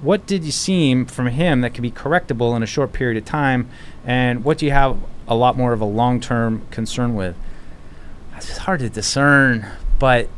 what 0.00 0.26
did 0.26 0.44
you 0.44 0.52
see 0.52 1.04
from 1.04 1.26
him 1.28 1.60
that 1.60 1.74
can 1.74 1.82
be 1.82 1.90
correctable 1.90 2.56
in 2.56 2.62
a 2.62 2.66
short 2.66 2.92
period 2.92 3.16
of 3.18 3.24
time, 3.24 3.68
and 4.04 4.44
what 4.44 4.58
do 4.58 4.66
you 4.66 4.72
have 4.72 4.96
a 5.28 5.34
lot 5.34 5.56
more 5.56 5.72
of 5.72 5.80
a 5.80 5.84
long 5.86 6.20
term 6.20 6.62
concern 6.70 7.14
with? 7.14 7.36
It's 8.36 8.58
hard 8.58 8.80
to 8.80 8.88
discern, 8.90 9.66
but 9.98 10.28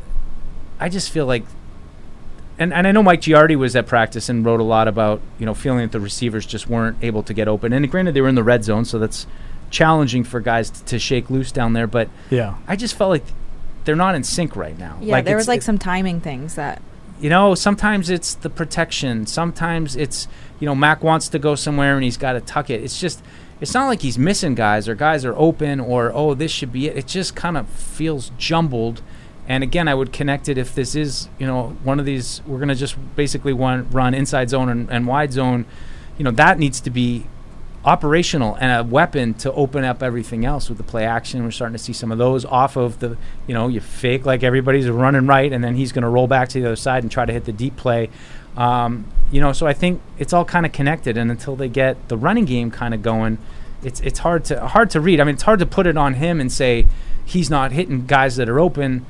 I 0.79 0.89
just 0.89 1.09
feel 1.11 1.25
like 1.25 1.43
and, 2.57 2.73
and 2.73 2.85
I 2.85 2.91
know 2.91 3.01
Mike 3.01 3.21
Giardi 3.21 3.55
was 3.55 3.73
at 3.77 3.87
practice 3.87 4.27
and 4.27 4.45
wrote 4.45 4.59
a 4.59 4.63
lot 4.63 4.87
about 4.89 5.21
you 5.37 5.45
know 5.45 5.53
feeling 5.53 5.79
that 5.81 5.91
the 5.93 5.99
receivers 5.99 6.45
just 6.45 6.67
weren't 6.67 6.97
able 7.01 7.23
to 7.23 7.33
get 7.33 7.47
open. 7.47 7.71
And 7.71 7.89
granted, 7.89 8.13
they 8.13 8.21
were 8.21 8.27
in 8.27 8.35
the 8.35 8.43
red 8.43 8.63
zone, 8.65 8.83
so 8.85 8.99
that's 8.99 9.25
challenging 9.69 10.23
for 10.23 10.39
guys 10.41 10.69
t- 10.69 10.81
to 10.87 10.99
shake 10.99 11.29
loose 11.29 11.51
down 11.51 11.73
there. 11.73 11.87
But 11.87 12.09
Yeah. 12.29 12.55
I 12.67 12.75
just 12.75 12.95
felt 12.95 13.11
like 13.11 13.23
they're 13.85 13.95
not 13.95 14.15
in 14.15 14.23
sync 14.23 14.55
right 14.55 14.77
now. 14.77 14.97
Yeah, 14.99 15.13
like 15.13 15.25
there 15.25 15.37
was 15.37 15.47
like 15.47 15.59
it- 15.59 15.63
some 15.63 15.77
timing 15.77 16.19
things 16.19 16.55
that 16.55 16.81
you 17.19 17.29
know, 17.29 17.55
sometimes 17.55 18.09
it's 18.09 18.33
the 18.35 18.49
protection. 18.49 19.25
Sometimes 19.25 19.95
it's, 19.95 20.27
you 20.59 20.65
know, 20.65 20.75
Mac 20.75 21.03
wants 21.03 21.27
to 21.29 21.39
go 21.39 21.55
somewhere 21.55 21.95
and 21.95 22.03
he's 22.03 22.17
got 22.17 22.33
to 22.33 22.41
tuck 22.41 22.69
it. 22.69 22.83
It's 22.83 22.99
just, 22.99 23.21
it's 23.59 23.73
not 23.73 23.87
like 23.87 24.01
he's 24.01 24.17
missing 24.17 24.55
guys 24.55 24.87
or 24.87 24.95
guys 24.95 25.25
are 25.25 25.35
open 25.35 25.79
or, 25.79 26.11
oh, 26.13 26.33
this 26.33 26.51
should 26.51 26.71
be 26.71 26.87
it. 26.87 26.97
It 26.97 27.07
just 27.07 27.35
kind 27.35 27.57
of 27.57 27.67
feels 27.69 28.31
jumbled. 28.37 29.01
And 29.47 29.63
again, 29.63 29.87
I 29.87 29.95
would 29.95 30.13
connect 30.13 30.47
it 30.47 30.57
if 30.57 30.73
this 30.75 30.95
is, 30.95 31.27
you 31.39 31.47
know, 31.47 31.77
one 31.83 31.99
of 31.99 32.05
these, 32.05 32.41
we're 32.45 32.59
going 32.59 32.69
to 32.69 32.75
just 32.75 32.95
basically 33.15 33.51
one, 33.51 33.89
run 33.89 34.13
inside 34.13 34.49
zone 34.49 34.69
and, 34.69 34.89
and 34.89 35.07
wide 35.07 35.33
zone. 35.33 35.65
You 36.17 36.23
know, 36.23 36.31
that 36.31 36.59
needs 36.59 36.79
to 36.81 36.89
be 36.89 37.25
operational 37.89 38.53
and 38.61 38.71
a 38.71 38.83
weapon 38.87 39.33
to 39.33 39.51
open 39.53 39.83
up 39.83 40.03
everything 40.03 40.45
else 40.45 40.69
with 40.69 40.77
the 40.77 40.83
play 40.83 41.05
action. 41.05 41.43
We're 41.43 41.49
starting 41.49 41.75
to 41.75 41.83
see 41.83 41.91
some 41.91 42.11
of 42.11 42.19
those 42.19 42.45
off 42.45 42.75
of 42.75 42.99
the, 42.99 43.17
you 43.47 43.55
know, 43.55 43.67
you 43.67 43.79
fake 43.79 44.27
like 44.27 44.43
everybody's 44.43 44.87
running 44.87 45.25
right, 45.25 45.51
and 45.51 45.63
then 45.63 45.73
he's 45.73 45.91
going 45.91 46.03
to 46.03 46.09
roll 46.09 46.27
back 46.27 46.49
to 46.49 46.61
the 46.61 46.67
other 46.67 46.75
side 46.75 47.01
and 47.01 47.11
try 47.11 47.25
to 47.25 47.33
hit 47.33 47.45
the 47.45 47.51
deep 47.51 47.75
play. 47.77 48.11
Um, 48.55 49.11
you 49.31 49.41
know, 49.41 49.53
so 49.53 49.65
I 49.65 49.73
think 49.73 50.01
it's 50.19 50.33
all 50.33 50.45
kind 50.45 50.67
of 50.67 50.71
connected, 50.71 51.17
and 51.17 51.31
until 51.31 51.55
they 51.55 51.67
get 51.67 52.09
the 52.09 52.17
running 52.17 52.45
game 52.45 52.69
kind 52.69 52.93
of 52.93 53.01
going, 53.01 53.39
it's 53.81 53.99
it's 54.01 54.19
hard 54.19 54.45
to 54.45 54.67
hard 54.67 54.91
to 54.91 55.01
read. 55.01 55.19
I 55.19 55.23
mean, 55.23 55.33
it's 55.33 55.43
hard 55.43 55.59
to 55.59 55.65
put 55.65 55.87
it 55.87 55.97
on 55.97 56.13
him 56.15 56.39
and 56.39 56.51
say 56.51 56.85
he's 57.25 57.49
not 57.49 57.71
hitting 57.71 58.05
guys 58.05 58.35
that 58.35 58.47
are 58.47 58.59
open. 58.59 59.07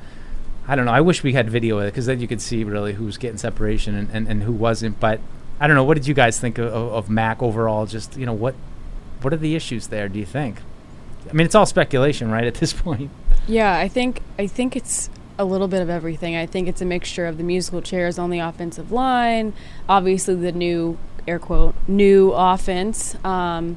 I 0.66 0.74
don't 0.74 0.86
know. 0.86 0.92
I 0.92 1.02
wish 1.02 1.22
we 1.22 1.34
had 1.34 1.50
video 1.50 1.78
of 1.78 1.84
it 1.84 1.86
because 1.88 2.06
then 2.06 2.20
you 2.20 2.28
could 2.28 2.40
see 2.40 2.64
really 2.64 2.94
who's 2.94 3.18
getting 3.18 3.38
separation 3.38 3.94
and, 3.94 4.08
and, 4.10 4.28
and 4.28 4.42
who 4.44 4.52
wasn't. 4.52 5.00
But 5.00 5.20
I 5.58 5.66
don't 5.66 5.76
know. 5.76 5.84
What 5.84 5.94
did 5.94 6.06
you 6.06 6.14
guys 6.14 6.40
think 6.40 6.58
of, 6.58 6.72
of 6.72 7.10
Mac 7.10 7.42
overall? 7.42 7.84
Just 7.86 8.16
you 8.16 8.24
know 8.24 8.32
what 8.32 8.54
what 9.22 9.32
are 9.32 9.36
the 9.38 9.54
issues 9.54 9.88
there? 9.88 10.08
Do 10.08 10.18
you 10.18 10.26
think? 10.26 10.58
I 11.28 11.32
mean, 11.32 11.44
it's 11.44 11.54
all 11.54 11.66
speculation, 11.66 12.30
right? 12.30 12.44
At 12.44 12.54
this 12.54 12.72
point. 12.82 13.10
Yeah, 13.46 13.76
I 13.76 13.88
think 13.88 14.20
I 14.38 14.46
think 14.46 14.76
it's 14.76 15.10
a 15.38 15.44
little 15.44 15.68
bit 15.68 15.80
of 15.82 15.88
everything. 15.88 16.36
I 16.36 16.46
think 16.46 16.68
it's 16.68 16.80
a 16.82 16.84
mixture 16.84 17.26
of 17.26 17.38
the 17.38 17.44
musical 17.44 17.80
chairs 17.80 18.18
on 18.18 18.30
the 18.30 18.40
offensive 18.40 18.92
line, 18.92 19.54
obviously 19.88 20.34
the 20.34 20.52
new 20.52 20.98
air 21.26 21.38
quote 21.38 21.74
new 21.88 22.32
offense. 22.32 23.16
Um, 23.24 23.76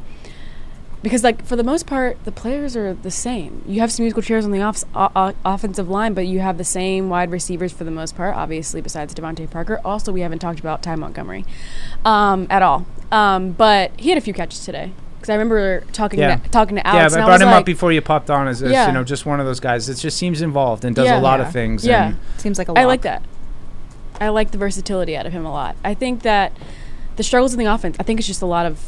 because 1.01 1.23
like 1.23 1.43
for 1.45 1.55
the 1.57 1.63
most 1.63 1.85
part, 1.85 2.23
the 2.23 2.31
players 2.31 2.77
are 2.77 2.93
the 2.93 3.11
same. 3.11 3.61
You 3.67 3.81
have 3.81 3.91
some 3.91 4.03
musical 4.03 4.23
chairs 4.23 4.45
on 4.45 4.51
the 4.51 4.61
off- 4.61 4.85
o- 4.95 5.33
offensive 5.43 5.89
line, 5.89 6.13
but 6.13 6.25
you 6.27 6.39
have 6.39 6.57
the 6.57 6.63
same 6.63 7.09
wide 7.09 7.29
receivers 7.29 7.73
for 7.73 7.83
the 7.83 7.91
most 7.91 8.15
part. 8.15 8.35
Obviously, 8.35 8.79
besides 8.81 9.13
DeVante 9.13 9.49
Parker. 9.51 9.81
Also, 9.83 10.13
we 10.13 10.21
haven't 10.21 10.39
talked 10.39 10.59
about 10.61 10.81
Ty 10.81 10.95
Montgomery 10.95 11.43
um, 12.05 12.47
at 12.49 12.61
all. 12.61 12.85
Um, 13.11 13.51
but 13.51 13.91
he 13.99 14.09
had 14.09 14.17
a 14.17 14.21
few 14.21 14.33
catches 14.33 14.63
today. 14.63 14.93
Because 15.23 15.29
I 15.29 15.35
remember 15.35 15.79
talking 15.93 16.19
Yeah. 16.19 16.35
to, 16.35 16.49
talking 16.49 16.75
to 16.75 16.81
yeah, 16.83 16.91
Alex. 16.97 17.13
but 17.13 17.19
and 17.19 17.21
I 17.21 17.23
I 17.23 17.27
brought 17.27 17.33
was 17.35 17.41
him 17.43 17.47
like, 17.47 17.59
up 17.61 17.65
before 17.65 17.93
you 17.93 18.01
popped 18.01 18.29
on 18.29 18.49
as, 18.49 18.61
as 18.61 18.73
Yeah. 18.73 18.87
you 18.87 18.91
know 18.91 19.05
just 19.05 19.25
one 19.25 19.39
of 19.39 19.45
those 19.45 19.61
guys 19.61 19.87
that 19.87 19.95
just 19.97 20.17
seems 20.17 20.41
involved 20.41 20.83
and 20.83 20.93
does 20.93 21.05
Yeah. 21.05 21.17
a 21.17 21.21
lot 21.21 21.39
Yeah. 21.39 21.45
of 21.47 21.53
things. 21.53 21.85
Yeah. 21.85 22.07
and 22.07 22.17
seems 22.35 22.57
like 22.57 22.67
a 22.67 22.73
lot. 22.73 22.81
I 22.81 22.83
like 22.83 23.03
that. 23.03 23.21
I 24.19 24.27
like 24.27 24.51
the 24.51 24.57
versatility 24.57 25.15
out 25.15 25.25
of 25.25 25.31
him 25.31 25.45
a 25.45 25.51
lot. 25.51 25.77
I 25.81 25.93
think 25.93 26.23
that 26.23 26.51
the 27.15 27.23
struggles 27.23 27.53
in 27.53 27.59
the 27.59 27.65
offense, 27.73 27.95
I 28.01 28.03
think 28.03 28.19
it's 28.19 28.27
just 28.27 28.41
a 28.41 28.45
lot 28.45 28.65
of 28.65 28.79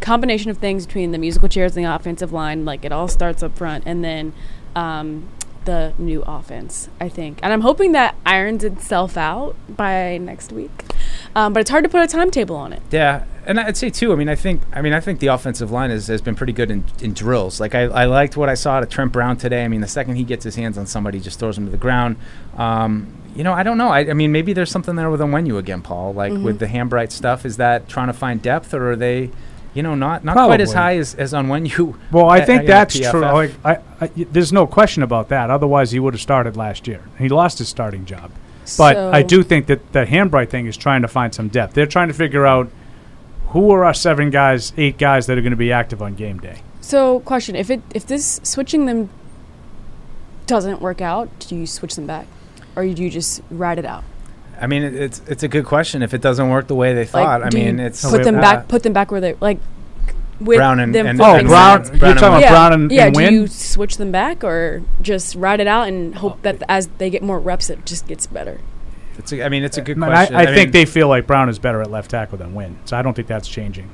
combination 0.00 0.52
of 0.52 0.58
things 0.58 0.86
between 0.86 1.10
the 1.10 1.18
musical 1.18 1.48
chairs 1.48 1.76
and 1.76 1.84
the 1.84 1.92
offensive 1.92 2.32
line. 2.32 2.64
Like 2.64 2.84
it 2.84 2.92
all 2.92 3.08
starts 3.08 3.42
up 3.42 3.58
front, 3.58 3.82
and 3.86 4.04
then 4.04 4.34
um, 4.76 5.26
the 5.64 5.94
new 5.98 6.22
offense. 6.28 6.88
I 7.00 7.08
think, 7.08 7.40
and 7.42 7.52
I'm 7.52 7.62
hoping 7.62 7.90
that 7.92 8.14
irons 8.24 8.62
itself 8.62 9.16
out 9.16 9.56
by 9.68 10.16
next 10.18 10.52
week. 10.52 10.84
Um, 11.36 11.52
but 11.52 11.60
it's 11.60 11.70
hard 11.70 11.84
to 11.84 11.90
put 11.90 12.02
a 12.02 12.06
timetable 12.06 12.56
on 12.56 12.72
it. 12.72 12.82
Yeah, 12.90 13.24
and 13.46 13.60
I'd 13.60 13.76
say 13.76 13.90
too. 13.90 14.10
I 14.12 14.16
mean, 14.16 14.28
I 14.28 14.34
think 14.34 14.62
I 14.72 14.80
mean 14.80 14.94
I 14.94 15.00
think 15.00 15.20
the 15.20 15.26
offensive 15.28 15.70
line 15.70 15.90
has, 15.90 16.06
has 16.06 16.22
been 16.22 16.34
pretty 16.34 16.54
good 16.54 16.70
in, 16.70 16.82
in 17.02 17.12
drills. 17.12 17.60
Like 17.60 17.74
I, 17.74 17.82
I 17.82 18.04
liked 18.06 18.36
what 18.38 18.48
I 18.48 18.54
saw 18.54 18.80
to 18.80 18.86
Trent 18.86 19.12
Brown 19.12 19.36
today. 19.36 19.62
I 19.64 19.68
mean, 19.68 19.82
the 19.82 19.86
second 19.86 20.16
he 20.16 20.24
gets 20.24 20.44
his 20.44 20.56
hands 20.56 20.78
on 20.78 20.86
somebody, 20.86 21.18
he 21.18 21.24
just 21.24 21.38
throws 21.38 21.58
him 21.58 21.66
to 21.66 21.70
the 21.70 21.76
ground. 21.76 22.16
Um, 22.56 23.12
you 23.36 23.44
know, 23.44 23.52
I 23.52 23.62
don't 23.64 23.76
know. 23.76 23.88
I, 23.88 24.00
I 24.08 24.12
mean, 24.14 24.32
maybe 24.32 24.54
there's 24.54 24.70
something 24.70 24.96
there 24.96 25.10
with 25.10 25.20
Onwenu 25.20 25.58
again, 25.58 25.82
Paul. 25.82 26.14
Like 26.14 26.32
Mhm. 26.32 26.42
with 26.42 26.58
the 26.58 26.66
Hambright 26.66 27.12
stuff, 27.12 27.44
is 27.44 27.58
that 27.58 27.86
trying 27.86 28.06
to 28.06 28.14
find 28.14 28.40
depth, 28.40 28.72
or 28.72 28.92
are 28.92 28.96
they, 28.96 29.30
you 29.74 29.82
know, 29.82 29.94
not 29.94 30.24
not 30.24 30.36
quite 30.36 30.62
as 30.62 30.72
high 30.72 30.96
as 30.96 31.14
as 31.16 31.34
Onwenu? 31.34 31.96
Well, 32.10 32.30
I 32.30 32.40
think 32.40 32.62
you 32.62 32.68
know, 32.68 32.74
that's 32.74 32.98
true. 32.98 33.20
PFF? 33.20 33.32
Like, 33.34 33.50
I, 33.62 33.72
I, 34.06 34.10
y- 34.16 34.26
there's 34.32 34.54
no 34.54 34.66
question 34.66 35.02
about 35.02 35.28
that. 35.28 35.50
Otherwise, 35.50 35.90
he 35.90 35.98
would 36.00 36.14
have 36.14 36.20
started 36.22 36.56
last 36.56 36.88
year. 36.88 37.02
He 37.18 37.28
lost 37.28 37.58
his 37.58 37.68
starting 37.68 38.06
job. 38.06 38.30
But 38.76 38.96
I 38.96 39.22
do 39.22 39.42
think 39.42 39.66
that 39.66 39.92
the 39.92 40.04
Hambright 40.04 40.48
thing 40.48 40.66
is 40.66 40.76
trying 40.76 41.02
to 41.02 41.08
find 41.08 41.34
some 41.34 41.48
depth. 41.48 41.74
They're 41.74 41.86
trying 41.86 42.08
to 42.08 42.14
figure 42.14 42.46
out 42.46 42.70
who 43.48 43.70
are 43.70 43.84
our 43.84 43.94
seven 43.94 44.30
guys, 44.30 44.72
eight 44.76 44.98
guys 44.98 45.26
that 45.26 45.38
are 45.38 45.40
going 45.42 45.52
to 45.52 45.56
be 45.56 45.72
active 45.72 46.02
on 46.02 46.14
game 46.14 46.38
day. 46.38 46.62
So, 46.80 47.20
question: 47.20 47.56
If 47.56 47.70
it 47.70 47.82
if 47.94 48.06
this 48.06 48.40
switching 48.42 48.86
them 48.86 49.10
doesn't 50.46 50.80
work 50.80 51.00
out, 51.00 51.28
do 51.40 51.56
you 51.56 51.66
switch 51.66 51.94
them 51.96 52.06
back, 52.06 52.26
or 52.74 52.84
do 52.84 53.02
you 53.02 53.10
just 53.10 53.42
ride 53.50 53.78
it 53.78 53.84
out? 53.84 54.04
I 54.60 54.66
mean, 54.66 54.82
it's 54.82 55.20
it's 55.26 55.42
a 55.42 55.48
good 55.48 55.64
question. 55.64 56.02
If 56.02 56.14
it 56.14 56.20
doesn't 56.20 56.48
work 56.48 56.66
the 56.66 56.74
way 56.74 56.94
they 56.94 57.04
thought, 57.04 57.42
I 57.42 57.50
mean, 57.50 57.78
you 57.78 57.84
it's 57.86 58.08
put 58.08 58.24
them 58.24 58.36
back, 58.36 58.68
put 58.68 58.82
them 58.82 58.92
back 58.92 59.10
where 59.10 59.20
they 59.20 59.34
like. 59.34 59.58
With 60.40 60.58
Brown 60.58 60.80
and- 60.80 60.94
them 60.94 61.06
and- 61.06 61.18
flipping 61.18 61.38
and 61.40 61.48
Brown- 61.48 61.78
sides. 61.84 61.90
you're 61.90 61.98
Brown 61.98 62.14
talking 62.16 62.26
and 62.26 62.34
about 62.34 62.40
yeah. 62.42 62.50
Brown 62.50 62.72
and- 62.72 62.92
yeah. 62.92 63.04
and 63.06 63.14
do 63.14 63.20
Wynn? 63.20 63.34
you 63.34 63.46
switch 63.46 63.96
them 63.96 64.12
back 64.12 64.44
or 64.44 64.82
just 65.00 65.34
ride 65.34 65.60
it 65.60 65.66
out 65.66 65.88
and 65.88 66.14
hope 66.16 66.42
that 66.42 66.62
as 66.68 66.88
they 66.98 67.08
get 67.10 67.22
more 67.22 67.38
reps, 67.38 67.70
it 67.70 67.86
just 67.86 68.06
gets 68.06 68.26
better? 68.26 68.60
It's 69.18 69.32
a, 69.32 69.42
I 69.44 69.48
mean, 69.48 69.64
it's 69.64 69.78
a 69.78 69.80
good 69.80 69.96
And 69.96 70.04
question. 70.04 70.36
I, 70.36 70.42
I, 70.42 70.46
think 70.46 70.56
mean, 70.66 70.70
they 70.72 70.84
feel 70.84 71.08
like 71.08 71.26
Brown 71.26 71.48
is 71.48 71.58
better 71.58 71.80
at 71.80 71.90
left 71.90 72.10
tackle 72.10 72.36
than 72.38 72.54
Wynn, 72.54 72.76
So 72.84 72.96
I 72.98 73.02
don't 73.02 73.14
think 73.14 73.28
that's 73.28 73.48
changing. 73.48 73.88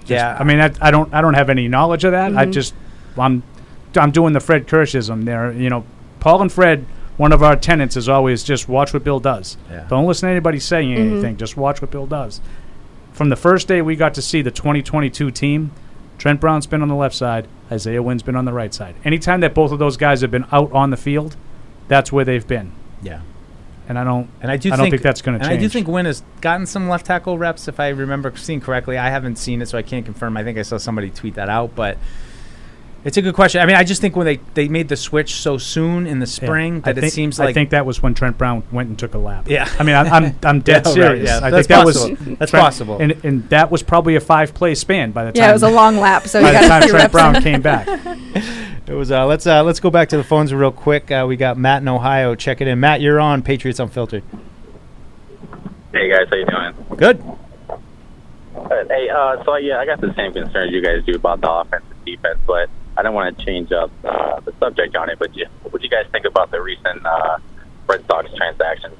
Just- 0.00 0.10
Yeah. 0.10 0.36
I 0.38 0.44
mean, 0.44 0.58
that, 0.58 0.76
I 0.82 0.90
don't. 0.90 1.12
I 1.14 1.20
don't 1.22 1.34
have 1.34 1.48
any 1.48 1.68
knowledge 1.68 2.04
of 2.04 2.12
that. 2.12 2.36
I 2.36 2.44
Mhm. 2.46 2.52
just, 2.52 2.74
I'm, 3.18 3.42
I'm 3.96 4.10
doing 4.10 4.34
the 4.34 4.40
Fred 4.40 4.66
Kirschism 4.68 5.24
there. 5.24 5.52
You 5.52 5.70
know, 5.70 5.84
Paul 6.20 6.42
and 6.42 6.52
Fred. 6.52 6.84
One 7.16 7.32
of 7.32 7.42
our 7.42 7.56
tenants 7.56 7.96
is 7.96 8.10
always 8.10 8.44
just 8.44 8.68
watch 8.68 8.92
what 8.92 9.02
Bill 9.02 9.20
does. 9.20 9.56
Yeah. 9.70 9.84
Don't 9.88 10.04
listen 10.06 10.26
to 10.26 10.30
anybody 10.32 10.60
saying 10.60 10.90
Mhm. 10.94 11.12
anything. 11.12 11.36
Just 11.38 11.56
watch 11.56 11.80
what 11.80 11.90
Bill 11.90 12.06
does. 12.06 12.42
From 13.16 13.30
the 13.30 13.36
first 13.36 13.66
day 13.66 13.80
we 13.80 13.96
got 13.96 14.12
to 14.14 14.22
see 14.22 14.42
the 14.42 14.50
2022 14.50 15.30
team, 15.30 15.70
Trent 16.18 16.38
Brown's 16.38 16.66
been 16.66 16.82
on 16.82 16.88
the 16.88 16.94
left 16.94 17.14
side. 17.14 17.48
Isaiah 17.72 18.02
Wynn's 18.02 18.22
been 18.22 18.36
on 18.36 18.44
the 18.44 18.52
right 18.52 18.74
side. 18.74 18.94
Anytime 19.06 19.40
that 19.40 19.54
both 19.54 19.72
of 19.72 19.78
those 19.78 19.96
guys 19.96 20.20
have 20.20 20.30
been 20.30 20.44
out 20.52 20.70
on 20.72 20.90
the 20.90 20.98
field, 20.98 21.34
that's 21.88 22.12
where 22.12 22.26
they've 22.26 22.46
been. 22.46 22.72
Yeah. 23.00 23.22
and 23.88 23.98
I 23.98 24.04
don't. 24.04 24.28
And 24.42 24.50
I 24.50 24.58
do 24.58 24.68
I 24.68 24.72
think 24.72 24.82
don't 24.82 24.90
think 24.90 25.02
that's 25.02 25.22
going 25.22 25.38
to 25.38 25.44
change. 25.46 25.50
and 25.50 25.60
change. 25.60 25.62
I 25.62 25.64
do 25.64 25.68
think 25.70 25.88
Wynn 25.88 26.04
has 26.04 26.22
gotten 26.42 26.66
some 26.66 26.90
left 26.90 27.06
tackle 27.06 27.38
reps, 27.38 27.68
if 27.68 27.80
I 27.80 27.88
remember 27.88 28.36
seeing 28.36 28.60
correctly. 28.60 28.98
I 28.98 29.08
haven't 29.08 29.36
seen 29.36 29.62
it, 29.62 29.68
so 29.70 29.78
I 29.78 29.82
can't 29.82 30.04
confirm. 30.04 30.36
I 30.36 30.44
think 30.44 30.58
I 30.58 30.62
saw 30.62 30.76
somebody 30.76 31.08
tweet 31.08 31.36
that 31.36 31.48
out, 31.48 31.74
but 31.74 31.96
it's 33.06 33.16
a 33.16 33.22
good 33.22 33.34
question. 33.34 33.60
I 33.60 33.66
mean, 33.66 33.76
I 33.76 33.84
just 33.84 34.00
think 34.00 34.16
when 34.16 34.26
they, 34.26 34.36
they 34.54 34.68
made 34.68 34.88
the 34.88 34.96
switch 34.96 35.34
so 35.36 35.56
soon 35.58 36.06
in 36.06 36.18
the 36.18 36.26
spring 36.26 36.78
I 36.84 36.92
that 36.92 36.98
it 36.98 37.00
think- 37.02 37.12
seems 37.12 37.40
I 37.40 37.52
think 37.52 37.70
that 37.70 37.86
was 37.86 38.02
when 38.02 38.14
Trent 38.14 38.36
Brown 38.36 38.62
went 38.72 38.88
and 38.88 38.98
took 38.98 39.14
a 39.14 39.18
lap. 39.18 39.48
Yeah. 39.48 39.72
I 39.78 39.82
mean, 39.84 39.94
I'm 39.96 40.12
I'm, 40.12 40.24
I'm 40.42 40.60
dead 40.60 40.82
Yeah, 40.84 40.90
right, 40.90 40.94
serious. 40.94 41.28
yeah. 41.30 41.36
I 41.42 41.50
That's 41.50 41.66
think 41.66 41.78
that 41.78 41.84
was 41.86 42.08
That's 42.38 42.50
Trent- 42.50 42.62
possible. 42.64 42.98
and 43.00 43.12
and 43.24 43.48
that 43.50 43.70
was 43.70 43.82
probably 43.82 44.16
a 44.16 44.20
five 44.20 44.52
play 44.52 44.74
span 44.74 45.12
by 45.12 45.24
the 45.24 45.32
time. 45.32 45.40
Yeah, 45.42 45.50
it 45.50 45.54
was 45.54 45.62
a 45.62 45.70
long 45.70 45.96
lap, 45.98 46.26
so 46.26 46.42
by 46.42 46.52
the 46.52 46.66
time 46.68 46.88
Trent 46.88 47.12
Brown 47.12 47.40
came 47.42 47.62
back. 47.62 47.86
it 48.86 48.92
was. 48.94 49.10
Uh, 49.10 49.24
let's 49.26 49.46
uh, 49.46 49.62
let's 49.62 49.80
go 49.80 49.90
back 49.90 50.08
to 50.10 50.16
the 50.16 50.24
phones 50.24 50.52
real 50.52 50.72
quick. 50.72 51.10
Uh, 51.10 51.24
we 51.28 51.36
got 51.36 51.56
Matt 51.56 51.82
in 51.82 51.88
Ohio. 51.88 52.34
Check 52.34 52.60
it 52.60 52.66
in. 52.68 52.80
Matt, 52.80 53.00
you're 53.00 53.20
on 53.20 53.42
Patriots 53.42 53.78
Unfiltered. 53.80 54.24
Hey 55.92 56.10
guys, 56.10 56.26
how 56.28 56.36
you 56.36 56.46
doing? 56.46 56.98
Good. 56.98 57.22
Good. 58.68 58.88
Hey, 58.88 59.08
uh, 59.08 59.42
so 59.44 59.56
yeah, 59.56 59.78
I 59.78 59.86
got 59.86 60.00
the 60.00 60.12
same 60.14 60.32
concerns 60.32 60.72
you 60.72 60.82
guys 60.82 61.04
do 61.04 61.14
about 61.14 61.40
the 61.40 61.50
offense 61.50 61.84
and 61.90 62.04
defense, 62.04 62.38
but 62.46 62.68
I 62.96 63.02
don't 63.02 63.14
want 63.14 63.36
to 63.36 63.44
change 63.44 63.72
up 63.72 63.90
uh, 64.04 64.40
the 64.40 64.52
subject 64.58 64.96
on 64.96 65.10
it. 65.10 65.18
But 65.18 65.36
you, 65.36 65.46
what 65.62 65.80
do 65.80 65.84
you 65.84 65.90
guys 65.90 66.06
think 66.12 66.24
about 66.24 66.50
the 66.50 66.60
recent 66.60 67.04
uh, 67.04 67.38
Red 67.86 68.06
Sox 68.06 68.32
transactions? 68.34 68.96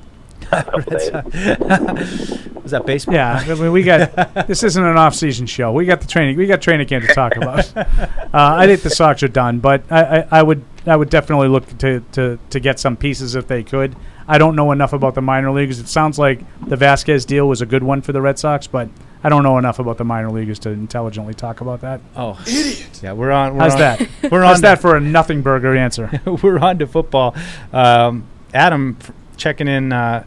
a 0.52 0.62
couple 0.62 0.80
days? 0.82 1.10
Was 2.62 2.70
that 2.72 2.84
baseball? 2.84 3.14
Yeah, 3.14 3.44
I 3.46 3.54
mean, 3.54 3.72
we 3.72 3.82
got 3.82 4.46
this 4.46 4.62
isn't 4.62 4.84
an 4.84 4.96
off-season 4.96 5.46
show. 5.46 5.72
We 5.72 5.86
got 5.86 6.00
the 6.00 6.06
training. 6.06 6.36
We 6.36 6.46
got 6.46 6.62
training 6.62 6.86
camp 6.86 7.04
to 7.06 7.14
talk 7.14 7.36
about. 7.36 7.76
uh, 7.76 8.26
I 8.32 8.66
think 8.66 8.82
the 8.82 8.90
Sox 8.90 9.22
are 9.22 9.28
done, 9.28 9.60
but 9.60 9.84
I, 9.90 10.02
I, 10.02 10.28
I 10.32 10.42
would 10.42 10.64
I 10.86 10.96
would 10.96 11.10
definitely 11.10 11.48
look 11.48 11.66
to, 11.78 12.00
to 12.12 12.38
to 12.50 12.60
get 12.60 12.78
some 12.78 12.96
pieces 12.96 13.34
if 13.34 13.48
they 13.48 13.62
could. 13.62 13.96
I 14.28 14.38
don't 14.38 14.56
know 14.56 14.72
enough 14.72 14.92
about 14.92 15.14
the 15.14 15.22
minor 15.22 15.52
leagues. 15.52 15.78
It 15.78 15.88
sounds 15.88 16.18
like 16.18 16.40
the 16.66 16.76
Vasquez 16.76 17.24
deal 17.24 17.48
was 17.48 17.60
a 17.60 17.66
good 17.66 17.82
one 17.82 18.02
for 18.02 18.12
the 18.12 18.20
Red 18.20 18.38
Sox, 18.38 18.66
but 18.66 18.88
I 19.24 19.28
don't 19.28 19.42
know 19.42 19.58
enough 19.58 19.78
about 19.78 19.98
the 19.98 20.04
minor 20.04 20.30
leagues 20.30 20.58
to 20.60 20.70
intelligently 20.70 21.34
talk 21.34 21.60
about 21.60 21.80
that. 21.80 22.00
Oh, 22.14 22.40
idiot! 22.46 23.00
Yeah, 23.02 23.12
we're 23.12 23.30
on. 23.30 23.54
We're 23.54 23.62
How's 23.62 23.72
on, 23.72 23.78
that? 23.78 24.08
We're 24.30 24.42
How's 24.42 24.56
on 24.56 24.62
that 24.62 24.80
for 24.80 24.96
a 24.96 25.00
nothing 25.00 25.42
burger 25.42 25.76
answer? 25.76 26.20
we're 26.42 26.58
on 26.58 26.78
to 26.78 26.86
football. 26.86 27.34
Um, 27.72 28.26
Adam 28.54 28.96
f- 29.00 29.12
checking 29.36 29.68
in 29.68 29.92
uh, 29.92 30.24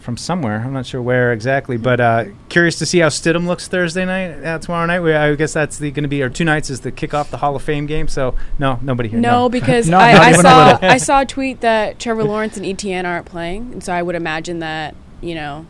from 0.00 0.16
somewhere. 0.16 0.60
I'm 0.60 0.72
not 0.72 0.84
sure 0.84 1.00
where 1.00 1.32
exactly, 1.32 1.76
but 1.76 2.00
uh, 2.00 2.24
curious 2.48 2.78
to 2.80 2.86
see 2.86 2.98
how 2.98 3.08
Stidham 3.08 3.46
looks 3.46 3.68
Thursday 3.68 4.04
night. 4.04 4.44
Uh, 4.44 4.58
tomorrow 4.58 4.84
night. 4.86 5.00
We, 5.00 5.14
I 5.14 5.34
guess 5.34 5.54
that's 5.54 5.78
going 5.78 5.94
to 5.94 6.08
be, 6.08 6.22
or 6.22 6.28
two 6.28 6.44
nights 6.44 6.68
is 6.68 6.80
the 6.80 6.92
kickoff 6.92 7.30
the 7.30 7.38
Hall 7.38 7.56
of 7.56 7.62
Fame 7.62 7.86
game. 7.86 8.08
So 8.08 8.34
no, 8.58 8.78
nobody 8.82 9.08
here. 9.08 9.20
No, 9.20 9.48
because 9.48 9.88
No, 9.94 9.98
I, 9.98 10.12
I 10.12 10.32
saw. 10.32 10.78
I 10.82 10.98
saw 10.98 11.20
a 11.22 11.26
tweet 11.26 11.62
that 11.62 11.98
Trevor 11.98 12.24
Lawrence 12.24 12.56
and 12.56 12.66
Etienne 12.66 13.06
aren't 13.06 13.26
playing, 13.26 13.72
and 13.72 13.82
so 13.82 13.92
I 13.92 14.02
would 14.02 14.14
imagine 14.14 14.58
that 14.58 14.94
you 15.22 15.34
know 15.34 15.66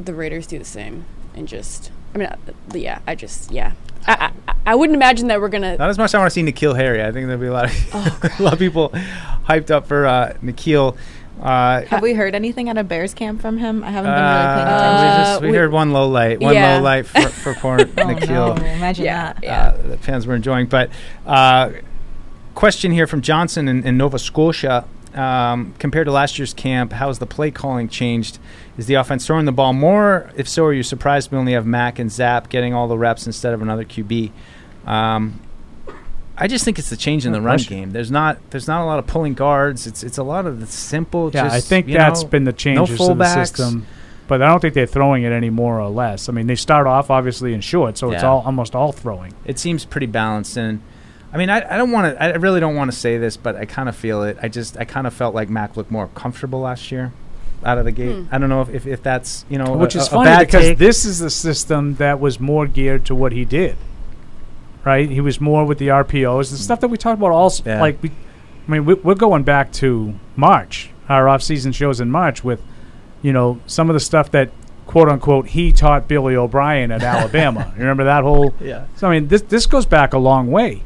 the 0.00 0.14
Raiders 0.14 0.46
do 0.46 0.58
the 0.58 0.64
same 0.64 1.04
and 1.36 1.46
just 1.46 1.90
I 2.14 2.18
mean 2.18 2.28
uh, 2.28 2.36
yeah 2.74 3.00
I 3.06 3.14
just 3.14 3.50
yeah 3.50 3.72
I 4.06 4.30
I, 4.48 4.54
I 4.66 4.74
wouldn't 4.74 4.96
imagine 4.96 5.28
that 5.28 5.40
we're 5.40 5.48
gonna 5.48 5.76
Not 5.76 5.90
as 5.90 5.98
much 5.98 6.10
as 6.10 6.14
I 6.14 6.18
want 6.18 6.30
to 6.30 6.34
see 6.34 6.42
N'Keal 6.42 6.74
Harry. 6.76 7.02
I 7.02 7.12
think 7.12 7.26
there'll 7.26 7.40
be 7.40 7.46
a 7.46 7.52
lot 7.52 7.66
of 7.66 7.94
a 8.40 8.42
lot 8.42 8.52
of 8.54 8.58
people 8.58 8.90
hyped 9.46 9.70
up 9.70 9.86
for 9.86 10.06
uh, 10.06 10.34
N'Keal. 10.42 10.96
Uh, 11.40 11.82
Have 11.82 12.00
we 12.02 12.14
heard 12.14 12.34
anything 12.34 12.70
at 12.70 12.78
a 12.78 12.82
Bears 12.82 13.12
camp 13.12 13.42
from 13.42 13.58
him? 13.58 13.84
I 13.84 13.90
haven't 13.90 14.10
been 14.10 14.22
really 14.22 14.34
uh, 14.34 14.54
paying 14.54 14.66
we, 14.66 14.72
attention. 14.72 15.32
just, 15.32 15.42
we, 15.42 15.52
heard 15.56 15.70
one 15.70 15.92
low 15.92 16.08
light, 16.08 16.40
one 16.40 16.54
Yeah. 16.54 16.76
low 16.76 16.82
light 16.82 17.06
for, 17.06 17.20
for 17.28 17.54
poor 17.60 17.80
Oh, 17.80 17.84
N'Keal. 17.84 18.56
no, 18.58 18.64
imagine 18.64 19.04
Yeah, 19.04 19.34
that. 19.34 19.74
uh, 19.74 19.88
the 19.88 19.98
fans 19.98 20.26
were 20.26 20.34
enjoying. 20.34 20.66
But 20.66 20.88
uh, 21.26 21.72
question 22.54 22.90
here 22.90 23.06
from 23.06 23.20
Johnson 23.20 23.68
in, 23.68 23.86
in 23.86 23.96
Nova 23.98 24.18
Scotia. 24.18 24.86
Um, 25.14 25.74
compared 25.78 26.06
to 26.06 26.10
last 26.12 26.38
year's 26.38 26.52
camp, 26.54 26.92
how 26.92 27.08
has 27.08 27.18
the 27.18 27.26
play 27.26 27.50
calling 27.50 27.88
changed? 27.88 28.38
Is 28.76 28.86
the 28.86 28.94
offense 28.94 29.26
throwing 29.26 29.46
the 29.46 29.52
ball 29.52 29.72
more? 29.72 30.30
If 30.36 30.48
so, 30.48 30.64
are 30.64 30.72
you 30.72 30.82
surprised 30.82 31.32
we 31.32 31.38
only 31.38 31.52
have 31.52 31.64
Mac 31.64 31.98
and 31.98 32.12
Zap 32.12 32.48
getting 32.48 32.74
all 32.74 32.88
the 32.88 32.98
reps 32.98 33.26
instead 33.26 33.54
of 33.54 33.62
another 33.62 33.84
QB? 33.84 34.30
Um, 34.84 35.40
I 36.36 36.46
just 36.48 36.64
think 36.64 36.78
it's 36.78 36.90
the 36.90 36.96
change 36.96 37.24
in 37.24 37.32
the 37.32 37.40
run 37.40 37.58
game. 37.58 37.92
There's 37.92 38.10
not 38.10 38.38
there's 38.50 38.68
not 38.68 38.82
a 38.82 38.84
lot 38.84 38.98
of 38.98 39.06
pulling 39.06 39.34
guards. 39.34 39.86
It's 39.86 40.04
it's 40.04 40.18
a 40.18 40.22
lot 40.22 40.46
of 40.46 40.60
the 40.60 40.66
simple. 40.66 41.30
Yeah, 41.32 41.44
just, 41.44 41.56
I 41.56 41.60
think 41.60 41.86
that's 41.86 42.22
know, 42.22 42.28
been 42.28 42.44
the 42.44 42.52
no 42.52 42.56
changes 42.56 42.98
to 42.98 43.14
the 43.14 43.34
system. 43.44 43.86
But 44.28 44.42
I 44.42 44.48
don't 44.48 44.60
think 44.60 44.74
they're 44.74 44.86
throwing 44.86 45.22
it 45.22 45.30
any 45.30 45.50
more 45.50 45.80
or 45.80 45.88
less. 45.88 46.28
I 46.28 46.32
mean, 46.32 46.48
they 46.48 46.56
start 46.56 46.86
off 46.86 47.10
obviously 47.10 47.54
in 47.54 47.60
short, 47.60 47.96
so 47.96 48.10
it's 48.10 48.24
all 48.24 48.42
almost 48.44 48.74
all 48.74 48.92
throwing. 48.92 49.34
It 49.44 49.58
seems 49.58 49.84
pretty 49.84 50.08
balanced, 50.08 50.56
and 50.56 50.82
I 51.32 51.38
mean, 51.38 51.48
I, 51.48 51.74
I 51.74 51.76
don't 51.76 51.92
want 51.92 52.12
to. 52.12 52.22
I 52.22 52.34
really 52.34 52.60
don't 52.60 52.74
want 52.74 52.90
to 52.90 52.96
say 52.96 53.18
this, 53.18 53.36
but 53.36 53.56
I 53.56 53.64
kind 53.64 53.88
of 53.88 53.96
feel 53.96 54.24
it. 54.24 54.36
I 54.42 54.48
just 54.48 54.76
I 54.78 54.84
kind 54.84 55.06
of 55.06 55.14
felt 55.14 55.34
like 55.34 55.48
Mac 55.48 55.76
looked 55.76 55.90
more 55.90 56.08
comfortable 56.08 56.60
last 56.60 56.90
year, 56.90 57.12
out 57.66 57.78
of 57.78 57.84
the 57.84 57.92
gate. 57.92 58.14
Hmm. 58.14 58.34
I 58.34 58.38
don't 58.38 58.48
know 58.48 58.62
if, 58.62 58.70
if, 58.70 58.86
if 58.86 59.02
that's 59.02 59.44
you 59.50 59.58
know 59.58 59.76
Which 59.76 59.94
a, 59.94 59.98
is 59.98 60.06
a 60.06 60.10
funny 60.10 60.30
bad 60.30 60.46
because 60.46 60.62
take. 60.62 60.78
this 60.78 61.04
is 61.04 61.18
the 61.18 61.30
system 61.30 61.96
that 61.96 62.20
was 62.20 62.38
more 62.40 62.66
geared 62.66 63.04
to 63.06 63.14
what 63.14 63.32
he 63.32 63.44
did. 63.44 63.76
Right? 64.84 65.10
He 65.10 65.20
was 65.20 65.40
more 65.40 65.64
with 65.64 65.78
the 65.78 65.88
RPOs, 65.88 66.50
the 66.52 66.56
stuff 66.58 66.78
that 66.80 66.88
we 66.88 66.96
talked 66.96 67.18
about. 67.18 67.32
Also, 67.32 67.64
Yeah. 67.66 67.80
like 67.80 68.00
we, 68.02 68.10
I 68.68 68.70
mean, 68.70 68.84
we, 68.84 68.94
we're 68.94 69.16
going 69.16 69.42
back 69.42 69.72
to 69.74 70.14
March, 70.36 70.90
our 71.08 71.28
off-season 71.28 71.72
shows 71.72 72.00
in 72.00 72.08
March 72.10 72.44
with, 72.44 72.60
you 73.20 73.32
know, 73.32 73.60
some 73.66 73.90
of 73.90 73.94
the 73.94 74.00
stuff 74.00 74.30
that 74.30 74.50
quote 74.86 75.08
unquote 75.08 75.48
he 75.48 75.72
taught 75.72 76.06
Billy 76.06 76.36
O'Brien 76.36 76.92
at 76.92 77.02
Alabama. 77.02 77.72
You 77.76 77.80
remember 77.80 78.04
that 78.04 78.22
whole? 78.22 78.54
Yeah. 78.60 78.86
So 78.94 79.08
I 79.08 79.10
mean, 79.18 79.26
this 79.28 79.42
this 79.42 79.66
goes 79.66 79.86
back 79.86 80.12
a 80.14 80.18
long 80.18 80.50
way. 80.52 80.82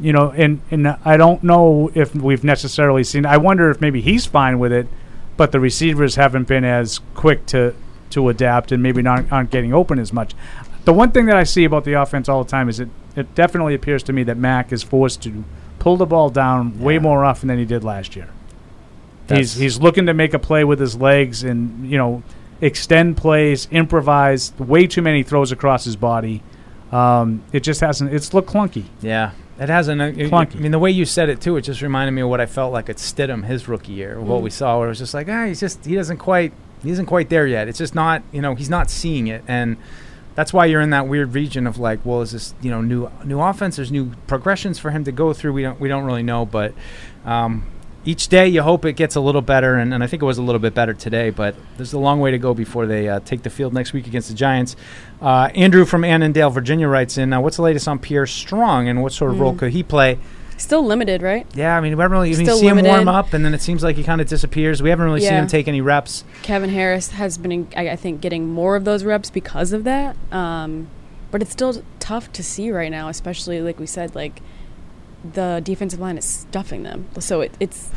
You 0.00 0.14
know, 0.14 0.30
and 0.30 0.62
and 0.70 0.88
I 1.04 1.18
don't 1.18 1.42
know 1.44 1.90
if 1.94 2.14
we've 2.14 2.42
necessarily 2.42 3.04
seen. 3.04 3.26
I 3.26 3.36
wonder 3.36 3.70
if 3.70 3.82
maybe 3.82 4.00
he's 4.00 4.24
fine 4.24 4.58
with 4.58 4.72
it, 4.72 4.86
but 5.36 5.52
the 5.52 5.60
receivers 5.60 6.16
haven't 6.16 6.48
been 6.48 6.64
as 6.64 7.00
quick 7.14 7.46
to 7.46 7.74
to 8.10 8.28
adapt 8.28 8.72
and 8.72 8.82
maybe 8.82 9.00
not 9.02 9.30
aren't 9.32 9.50
getting 9.50 9.72
open 9.72 9.98
as 9.98 10.12
much. 10.12 10.34
The 10.84 10.92
one 10.92 11.12
thing 11.12 11.26
that 11.26 11.36
I 11.36 11.44
see 11.44 11.64
about 11.64 11.84
the 11.84 11.94
offense 11.94 12.28
all 12.28 12.44
the 12.44 12.50
time 12.50 12.68
is 12.68 12.80
it 12.80 12.88
it 13.16 13.34
definitely 13.34 13.74
appears 13.74 14.02
to 14.04 14.12
me 14.12 14.22
that 14.24 14.36
Mac 14.36 14.72
is 14.72 14.82
forced 14.82 15.22
to 15.22 15.44
pull 15.78 15.96
the 15.96 16.06
ball 16.06 16.30
down 16.30 16.78
way 16.80 16.98
more 16.98 17.24
often 17.24 17.48
than 17.48 17.58
he 17.58 17.64
did 17.64 17.84
last 17.84 18.16
year. 18.16 18.28
He's 19.28 19.54
he's 19.54 19.80
looking 19.80 20.06
to 20.06 20.14
make 20.14 20.34
a 20.34 20.38
play 20.38 20.64
with 20.64 20.78
his 20.80 20.96
legs 20.96 21.42
and 21.42 21.88
you 21.88 21.96
know 21.96 22.22
extend 22.60 23.16
plays, 23.16 23.66
improvise. 23.70 24.52
Way 24.58 24.86
too 24.86 25.02
many 25.02 25.22
throws 25.22 25.52
across 25.52 25.84
his 25.84 25.96
body. 25.96 26.42
Um, 26.90 27.42
it 27.52 27.60
just 27.60 27.80
hasn't. 27.80 28.12
It's 28.12 28.34
looked 28.34 28.50
clunky. 28.50 28.84
yeah, 29.00 29.30
it 29.62 29.68
hasn't. 29.68 30.00
Uh, 30.00 30.10
Clunky. 30.12 30.56
I 30.56 30.58
mean, 30.58 30.72
the 30.72 30.78
way 30.78 30.90
you 30.90 31.04
said 31.04 31.28
it 31.28 31.40
too, 31.40 31.56
it 31.56 31.62
just 31.62 31.82
reminded 31.82 32.12
me 32.12 32.22
of 32.22 32.28
what 32.28 32.40
I 32.40 32.46
felt 32.46 32.72
like 32.72 32.88
at 32.90 32.96
Stidham 32.96 33.44
his 33.44 33.68
rookie 33.68 33.92
year. 33.92 34.20
What 34.20 34.40
Mm. 34.40 34.44
we 34.44 34.50
saw, 34.50 34.78
where 34.78 34.86
it 34.86 34.90
was 34.90 34.98
just 34.98 35.14
like, 35.14 35.28
ah, 35.28 35.46
he's 35.46 35.60
just 35.60 35.84
he 35.84 35.94
doesn't 35.94 36.18
quite 36.18 36.52
he 36.82 36.90
isn't 36.90 37.06
quite 37.06 37.28
there 37.28 37.46
yet. 37.46 37.68
It's 37.68 37.78
just 37.78 37.94
not 37.94 38.22
you 38.32 38.40
know 38.42 38.54
he's 38.54 38.70
not 38.70 38.90
seeing 38.90 39.26
it 39.28 39.42
and. 39.48 39.76
That's 40.34 40.50
why 40.50 40.64
you're 40.64 40.80
in 40.80 40.88
that 40.90 41.08
weird 41.08 41.34
region 41.34 41.66
of 41.66 41.76
like, 41.76 42.00
well, 42.06 42.22
is 42.22 42.30
this 42.32 42.54
you 42.62 42.70
know 42.70 42.80
new 42.80 43.10
new 43.22 43.38
offense? 43.38 43.76
There's 43.76 43.92
new 43.92 44.12
progressions 44.26 44.78
for 44.78 44.90
him 44.90 45.04
to 45.04 45.12
go 45.12 45.34
through. 45.34 45.52
We 45.52 45.60
don't 45.60 45.78
we 45.78 45.88
don't 45.90 46.04
really 46.04 46.22
know, 46.22 46.46
but 46.46 46.72
um, 47.26 47.64
each 48.04 48.28
day 48.28 48.48
you 48.48 48.62
hope 48.62 48.84
it 48.84 48.94
gets 48.94 49.14
a 49.14 49.20
little 49.20 49.42
better, 49.42 49.76
and, 49.76 49.94
and 49.94 50.02
I 50.02 50.06
think 50.06 50.22
it 50.22 50.26
was 50.26 50.38
a 50.38 50.42
little 50.42 50.58
bit 50.58 50.74
better 50.74 50.92
today. 50.94 51.30
But 51.30 51.54
there's 51.76 51.92
a 51.92 51.98
long 51.98 52.20
way 52.20 52.30
to 52.32 52.38
go 52.38 52.54
before 52.54 52.86
they 52.86 53.08
uh, 53.08 53.20
take 53.20 53.42
the 53.42 53.50
field 53.50 53.72
next 53.72 53.92
week 53.92 54.06
against 54.06 54.28
the 54.28 54.34
Giants. 54.34 54.74
Uh, 55.20 55.50
Andrew 55.54 55.84
from 55.84 56.04
Annandale, 56.04 56.50
Virginia, 56.50 56.88
writes 56.88 57.16
in, 57.18 57.32
uh, 57.32 57.40
"What's 57.40 57.56
the 57.56 57.62
latest 57.62 57.86
on 57.88 57.98
Pierre 57.98 58.26
Strong, 58.26 58.88
and 58.88 59.02
what 59.02 59.12
sort 59.12 59.30
of 59.30 59.40
role 59.40 59.54
Mm. 59.54 59.58
could 59.58 59.72
he 59.72 59.82
play?" 59.82 60.18
still 60.58 60.84
limited 60.86 61.22
right 61.22 61.44
Yeah, 61.54 61.76
I 61.76 61.80
mean, 61.80 61.96
we 61.96 62.00
haven't 62.00 62.12
really 62.16 62.32
I 62.32 62.36
mean, 62.36 62.46
Still 62.46 62.58
see 62.58 62.68
him 62.68 62.80
warm 62.82 63.08
up, 63.08 63.32
and 63.32 63.44
then 63.44 63.52
it 63.52 63.60
seems 63.60 63.82
like 63.82 63.96
he 63.96 64.04
kind 64.04 64.20
of 64.20 64.28
disappears. 64.28 64.80
We 64.80 64.90
haven't 64.90 65.06
really 65.06 65.20
seen 65.20 65.32
him 65.34 65.46
take 65.48 65.66
any 65.66 65.80
reps. 65.80 66.22
Kevin 66.42 66.70
Harris 66.70 67.10
has 67.12 67.36
been 67.36 67.66
I, 67.76 67.90
I 67.90 67.96
think 67.96 68.20
getting 68.20 68.46
more 68.48 68.76
of 68.76 68.84
those 68.84 69.02
reps 69.02 69.28
because 69.28 69.72
of 69.72 69.82
that 69.84 70.14
um, 70.30 70.86
but 71.32 71.42
it's 71.42 71.50
still 71.50 71.82
tough 71.98 72.30
to 72.34 72.44
see 72.44 72.70
right 72.70 72.90
now 72.92 73.08
especially 73.08 73.60
like 73.60 73.80
we 73.80 73.86
said 73.86 74.14
like 74.14 74.40
the 75.24 75.60
defensive 75.64 76.00
line 76.00 76.18
is 76.18 76.24
stuffing 76.24 76.82
them 76.82 77.06
so 77.18 77.40
it, 77.40 77.52
it's 77.60 77.90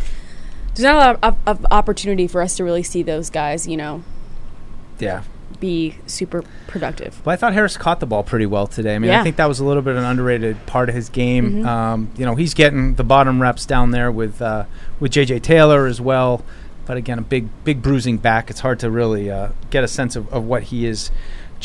there's 0.75 0.83
not 0.83 0.95
a 0.95 0.97
lot 0.97 1.19
of, 1.23 1.37
of 1.47 1.65
opportunity 1.71 2.27
for 2.27 2.41
us 2.41 2.55
to 2.57 2.63
really 2.63 2.83
see 2.83 3.01
those 3.03 3.29
guys 3.29 3.67
you 3.67 3.77
know 3.77 4.03
Yeah, 4.99 5.23
be 5.59 5.97
super 6.05 6.43
productive 6.67 7.19
But 7.23 7.31
I 7.31 7.35
thought 7.37 7.53
Harris 7.53 7.77
caught 7.77 7.99
the 7.99 8.05
ball 8.05 8.23
pretty 8.23 8.45
well 8.45 8.67
today. 8.67 8.95
I 8.95 8.99
mean, 8.99 9.11
I 9.11 9.23
think 9.23 9.37
that 9.37 9.47
was 9.47 9.59
a 9.59 9.65
little 9.65 9.81
bit 9.81 9.95
an 9.95 10.03
underrated 10.03 10.65
part 10.65 10.89
of 10.89 10.95
his 10.95 11.09
game. 11.09 11.63
Mhm. 11.63 11.65
Um, 11.65 12.09
you 12.17 12.25
know, 12.25 12.35
he's 12.35 12.53
getting 12.53 12.95
the 12.95 13.03
bottom 13.03 13.41
reps 13.41 13.65
down 13.65 13.91
there 13.91 14.11
with 14.11 14.41
uh, 14.41 14.65
with 14.99 15.11
JJ 15.13 15.41
Taylor 15.43 15.85
as 15.87 15.99
well. 16.01 16.43
But 16.85 16.97
again, 16.97 17.17
a 17.17 17.21
big 17.23 17.47
big 17.63 17.81
bruising 17.81 18.17
back. 18.17 18.49
It's 18.49 18.59
hard 18.59 18.79
to 18.81 18.91
really 18.91 19.31
uh, 19.31 19.49
get 19.69 19.83
a 19.83 19.87
sense 19.87 20.15
of, 20.15 20.31
of 20.33 20.43
what 20.43 20.63
he 20.63 20.85
is 20.85 21.09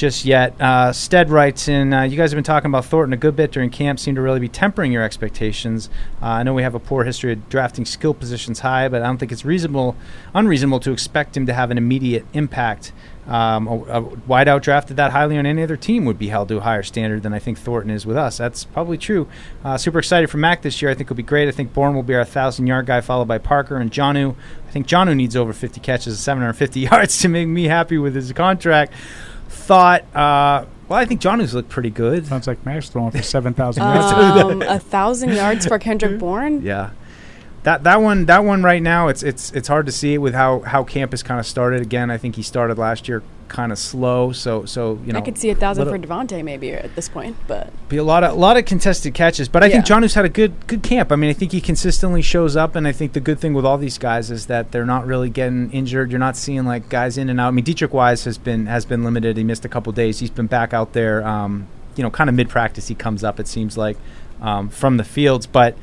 just 0.01 0.25
yet. 0.25 0.59
Uh, 0.59 0.95
Stead 0.95 1.29
writes 1.29 1.69
in, 1.69 1.93
uh, 1.93 2.05
you 2.05 2.17
guys 2.17 2.31
have 2.31 2.37
been 2.37 2.43
talking 2.43 2.71
about 2.71 2.87
Thornton 2.87 3.13
a 3.13 3.19
good 3.19 3.37
bit 3.37 3.53
during 3.53 3.69
camp, 3.69 4.01
seem 4.01 4.15
to 4.15 4.23
really 4.23 4.41
be 4.41 4.49
tempering 4.49 4.93
your 4.93 5.03
expectations. 5.03 5.91
Uh, 6.23 6.27
I 6.27 6.43
know 6.43 6.55
we 6.55 6.63
have 6.63 6.75
a 6.75 6.81
poor 6.81 7.05
history 7.05 7.35
of 7.35 7.49
drafting 7.51 7.85
skill 7.85 8.15
positions 8.15 8.61
high, 8.61 8.89
but 8.89 9.03
I 9.03 9.07
don't 9.07 9.19
think 9.19 9.31
it's 9.31 9.45
reasonable, 9.45 9.97
unreasonable 10.33 10.81
to 10.81 10.93
expect 10.93 11.37
him 11.37 11.45
to 11.45 11.53
have 11.53 11.71
an 11.71 11.77
immediate 11.77 12.25
impact. 12.33 12.93
Um, 13.27 13.69
a, 13.69 13.75
a 13.75 14.03
wideout 14.03 14.63
drafted 14.63 14.97
that 14.97 15.13
highly 15.13 15.37
on 15.37 15.45
any 15.45 15.63
other 15.63 15.77
team 15.77 16.07
would 16.07 16.19
be 16.19 16.29
held 16.29 16.49
to 16.49 16.57
a 16.57 16.61
higher 16.61 16.83
standard 16.83 17.23
than 17.23 17.35
I 17.35 17.39
think 17.39 17.59
Thornton 17.59 17.91
is 17.91 18.07
with 18.07 18.17
us. 18.17 18.39
That's 18.39 18.65
probably 18.65 18.97
true. 18.97 19.29
Uh, 19.63 19.77
super 19.77 19.99
excited 19.99 20.31
for 20.31 20.39
Mac 20.39 20.63
this 20.63 20.81
year. 20.81 20.91
I 20.91 20.95
think 20.95 21.09
it'll 21.09 21.17
be 21.17 21.23
great. 21.23 21.47
I 21.47 21.53
think 21.53 21.75
Bourne 21.75 21.95
will 21.95 22.03
be 22.03 22.15
our 22.15 22.25
thousand 22.25 22.67
yard 22.67 22.87
guy, 22.87 23.03
followed 23.03 23.29
by 23.29 23.37
Parker 23.37 23.77
and 23.77 23.93
Jonnu. 23.93 24.35
I 24.67 24.71
think 24.71 24.87
Jonnu 24.87 25.15
needs 25.15 25.37
over 25.37 25.53
50 25.53 25.79
catches, 25.81 26.19
750 26.19 26.81
yards 26.91 27.19
to 27.19 27.29
make 27.29 27.49
me 27.49 27.65
happy 27.65 27.99
with 27.99 28.15
his 28.15 28.33
contract 28.33 28.95
thought. 29.61 30.03
Uh, 30.15 30.67
well, 30.89 30.99
I 30.99 31.05
think 31.05 31.21
Jonnu's 31.21 31.55
looked 31.55 31.69
pretty 31.69 31.91
good. 31.91 32.27
Sounds 32.27 32.47
like 32.47 32.65
Max 32.67 32.89
throwing 32.89 33.13
for 33.13 33.23
seven 33.23 33.55
thousand 33.55 33.85
yards. 33.85 34.13
Um, 34.13 34.63
a 34.63 34.79
thousand 34.81 35.31
yards 35.31 35.67
for 35.67 35.79
Kendrick 35.79 36.19
Bourne. 36.19 36.63
Yeah, 36.63 36.91
that 37.63 37.85
that 37.85 38.03
one 38.03 38.27
that 38.27 38.45
one 38.45 38.63
right 38.63 38.83
now 38.83 39.09
it's 39.09 39.23
it's 39.23 39.53
it's 39.53 39.69
hard 39.69 39.87
to 39.87 39.93
see 39.93 40.19
with 40.19 40.35
how 40.35 40.61
how 40.61 40.83
campus 40.83 41.23
kind 41.23 41.39
of 41.39 41.47
started. 41.47 41.81
Again, 41.83 42.11
I 42.11 42.19
think 42.19 42.37
he 42.37 42.43
started 42.43 42.79
last 42.79 43.09
year 43.09 43.23
kind 43.51 43.73
of 43.73 43.79
slow. 43.79 44.33
So 44.33 44.65
so 44.65 44.99
you 45.05 45.13
know, 45.13 45.19
I 45.19 45.23
could 45.23 45.37
see 45.37 45.51
a 45.51 45.55
thousand 45.55 45.87
for 45.89 45.99
Devonte 45.99 46.43
maybe 46.43 46.73
at 46.73 46.95
this 46.95 47.09
point, 47.09 47.37
but 47.47 47.71
be 47.91 47.99
a 47.99 48.05
lot 48.05 48.25
of 48.25 48.33
a 48.33 48.35
lot 48.35 48.57
of 48.57 48.65
contested 48.65 49.13
catches. 49.13 49.49
But 49.49 49.63
I 49.63 49.67
yeah. 49.67 49.83
think 49.83 49.87
Jonnu's 49.87 50.15
had 50.15 50.25
a 50.25 50.31
good 50.31 50.67
good 50.67 50.83
camp. 50.83 51.13
I 51.13 51.17
mean, 51.17 51.29
I 51.29 51.35
think 51.35 51.53
he 51.53 51.61
consistently 51.61 52.23
shows 52.23 52.57
up, 52.57 52.75
and 52.75 52.89
I 52.89 52.93
think 52.93 53.13
the 53.13 53.21
good 53.21 53.39
thing 53.39 53.53
with 53.53 53.67
all 53.67 53.77
these 53.77 53.99
guys 53.99 54.31
is 54.31 54.47
that 54.47 54.73
they're 54.73 54.87
not 54.87 55.07
really 55.07 55.29
getting 55.29 55.71
injured. 55.73 56.11
You're 56.11 56.21
not 56.21 56.37
seeing 56.37 56.65
like 56.65 56.89
guys 56.89 57.19
in 57.19 57.29
and 57.29 57.39
out. 57.39 57.49
I 57.49 57.51
mean, 57.51 57.65
Deatrich 57.65 57.91
Wise 57.91 58.25
has 58.25 58.39
been 58.39 58.67
has 58.67 58.87
been 58.87 59.05
limited. 59.05 59.37
He 59.37 59.45
missed 59.45 59.65
a 59.67 59.69
couple 59.69 59.93
days. 59.93 60.21
He's 60.21 60.31
been 60.31 60.47
back 60.47 60.73
out 60.73 60.95
there. 60.95 61.27
Um, 61.27 61.67
you 61.97 62.03
know, 62.03 62.11
kind 62.11 62.31
of 62.31 62.37
mid 62.37 62.49
practice. 62.49 62.89
He 62.89 62.95
comes 62.95 63.23
up. 63.23 63.39
It 63.39 63.49
seems 63.49 63.77
like 63.77 63.99
um, 64.41 64.71
from 64.71 64.97
the 64.97 65.05
fields, 65.05 65.47
but 65.47 65.77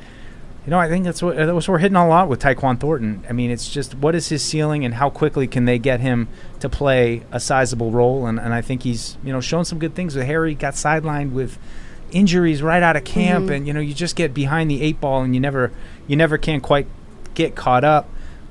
you 0.64 0.70
know, 0.70 0.78
I 0.78 0.88
think 0.88 1.04
that's 1.04 1.22
what, 1.22 1.36
that's 1.36 1.50
what 1.50 1.68
we're 1.68 1.78
hitting 1.78 1.96
a 1.96 2.06
lot 2.06 2.28
with 2.28 2.42
Tyquan 2.42 2.78
Thornton. 2.78 3.24
I 3.28 3.32
mean, 3.32 3.50
it's 3.50 3.70
just 3.70 3.94
what 3.94 4.14
is 4.14 4.28
his 4.28 4.42
ceiling 4.42 4.84
and 4.84 4.94
how 4.94 5.08
quickly 5.08 5.46
can 5.46 5.64
they 5.64 5.78
get 5.78 6.00
him 6.00 6.28
to 6.60 6.68
play 6.68 7.22
a 7.32 7.40
sizable 7.40 7.90
role? 7.90 8.26
And, 8.26 8.38
and 8.38 8.52
I 8.52 8.60
think 8.60 8.82
he's, 8.82 9.16
you 9.24 9.32
know, 9.32 9.40
shown 9.40 9.64
some 9.64 9.78
good 9.78 9.94
things 9.94 10.14
with 10.14 10.26
Harry, 10.26 10.54
got 10.54 10.74
sidelined 10.74 11.32
with 11.32 11.58
injuries 12.10 12.62
right 12.62 12.82
out 12.82 12.96
of 12.96 13.04
camp. 13.04 13.46
Mm-hmm. 13.46 13.54
And, 13.54 13.66
you 13.66 13.72
know, 13.72 13.80
you 13.80 13.94
just 13.94 14.14
get 14.14 14.34
behind 14.34 14.70
the 14.70 14.82
eight 14.82 15.00
ball 15.00 15.22
and 15.22 15.34
you 15.34 15.40
never, 15.40 15.72
you 16.06 16.16
never 16.16 16.36
can 16.36 16.60
quite 16.60 16.86
get 17.34 17.54
caught 17.54 17.84
up. 17.84 18.08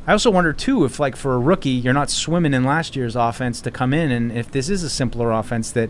I 0.07 0.13
also 0.13 0.31
wonder, 0.31 0.53
too, 0.53 0.85
if, 0.85 0.99
like, 0.99 1.17
for 1.17 1.35
a 1.35 1.39
rookie, 1.39 1.69
you're 1.69 1.93
not 1.93 2.09
swimming 2.09 2.53
in 2.53 2.63
last 2.63 2.95
year's 2.95 3.15
offense 3.15 3.59
to 3.61 3.69
come 3.69 3.93
in. 3.93 4.09
And 4.09 4.31
if 4.31 4.49
this 4.49 4.69
is 4.69 4.81
a 4.81 4.89
simpler 4.89 5.31
offense, 5.31 5.69
that 5.71 5.89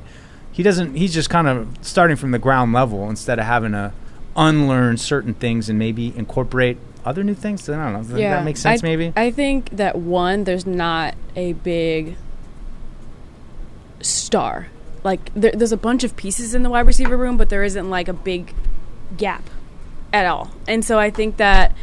he 0.52 0.64
doesn't, 0.64 0.96
he's 0.96 1.14
just 1.14 1.30
kind 1.30 1.48
of 1.48 1.78
starting 1.82 2.18
from 2.18 2.32
the 2.32 2.40
ground 2.40 2.74
level 2.74 3.10
instead 3.10 3.38
of 3.38 3.46
having 3.46 3.76
a, 3.76 3.94
unlearn 4.38 4.98
certain 4.98 5.34
things 5.34 5.68
and 5.68 5.78
maybe 5.78 6.16
incorporate 6.16 6.78
other 7.04 7.24
new 7.24 7.34
things. 7.34 7.68
I 7.68 7.76
don't 7.76 7.94
know. 7.94 8.04
Does 8.04 8.20
yeah. 8.20 8.36
that 8.36 8.46
make 8.46 8.58
sense? 8.58 8.84
I, 8.84 8.88
maybe. 8.88 9.14
I 9.16 9.32
think 9.32 9.72
that 9.72 9.98
one, 9.98 10.44
there's 10.44 10.66
not 10.66 11.16
a 11.36 11.54
big 11.54 12.16
star. 14.02 14.68
Like 15.04 15.34
there, 15.34 15.52
there's 15.52 15.72
a 15.72 15.78
bunch 15.78 16.04
of 16.04 16.16
pieces 16.16 16.54
in 16.54 16.64
the 16.64 16.70
wide 16.70 16.86
receiver 16.86 17.18
room, 17.18 17.38
but 17.38 17.50
there 17.50 17.64
isn't 17.64 17.90
like 17.90 18.08
a 18.08 18.14
big 18.14 18.54
gap 19.16 19.50
at 20.14 20.26
all. 20.26 20.52
And 20.68 20.84
so 20.84 21.00
I 21.00 21.10
think 21.10 21.38
that 21.38 21.74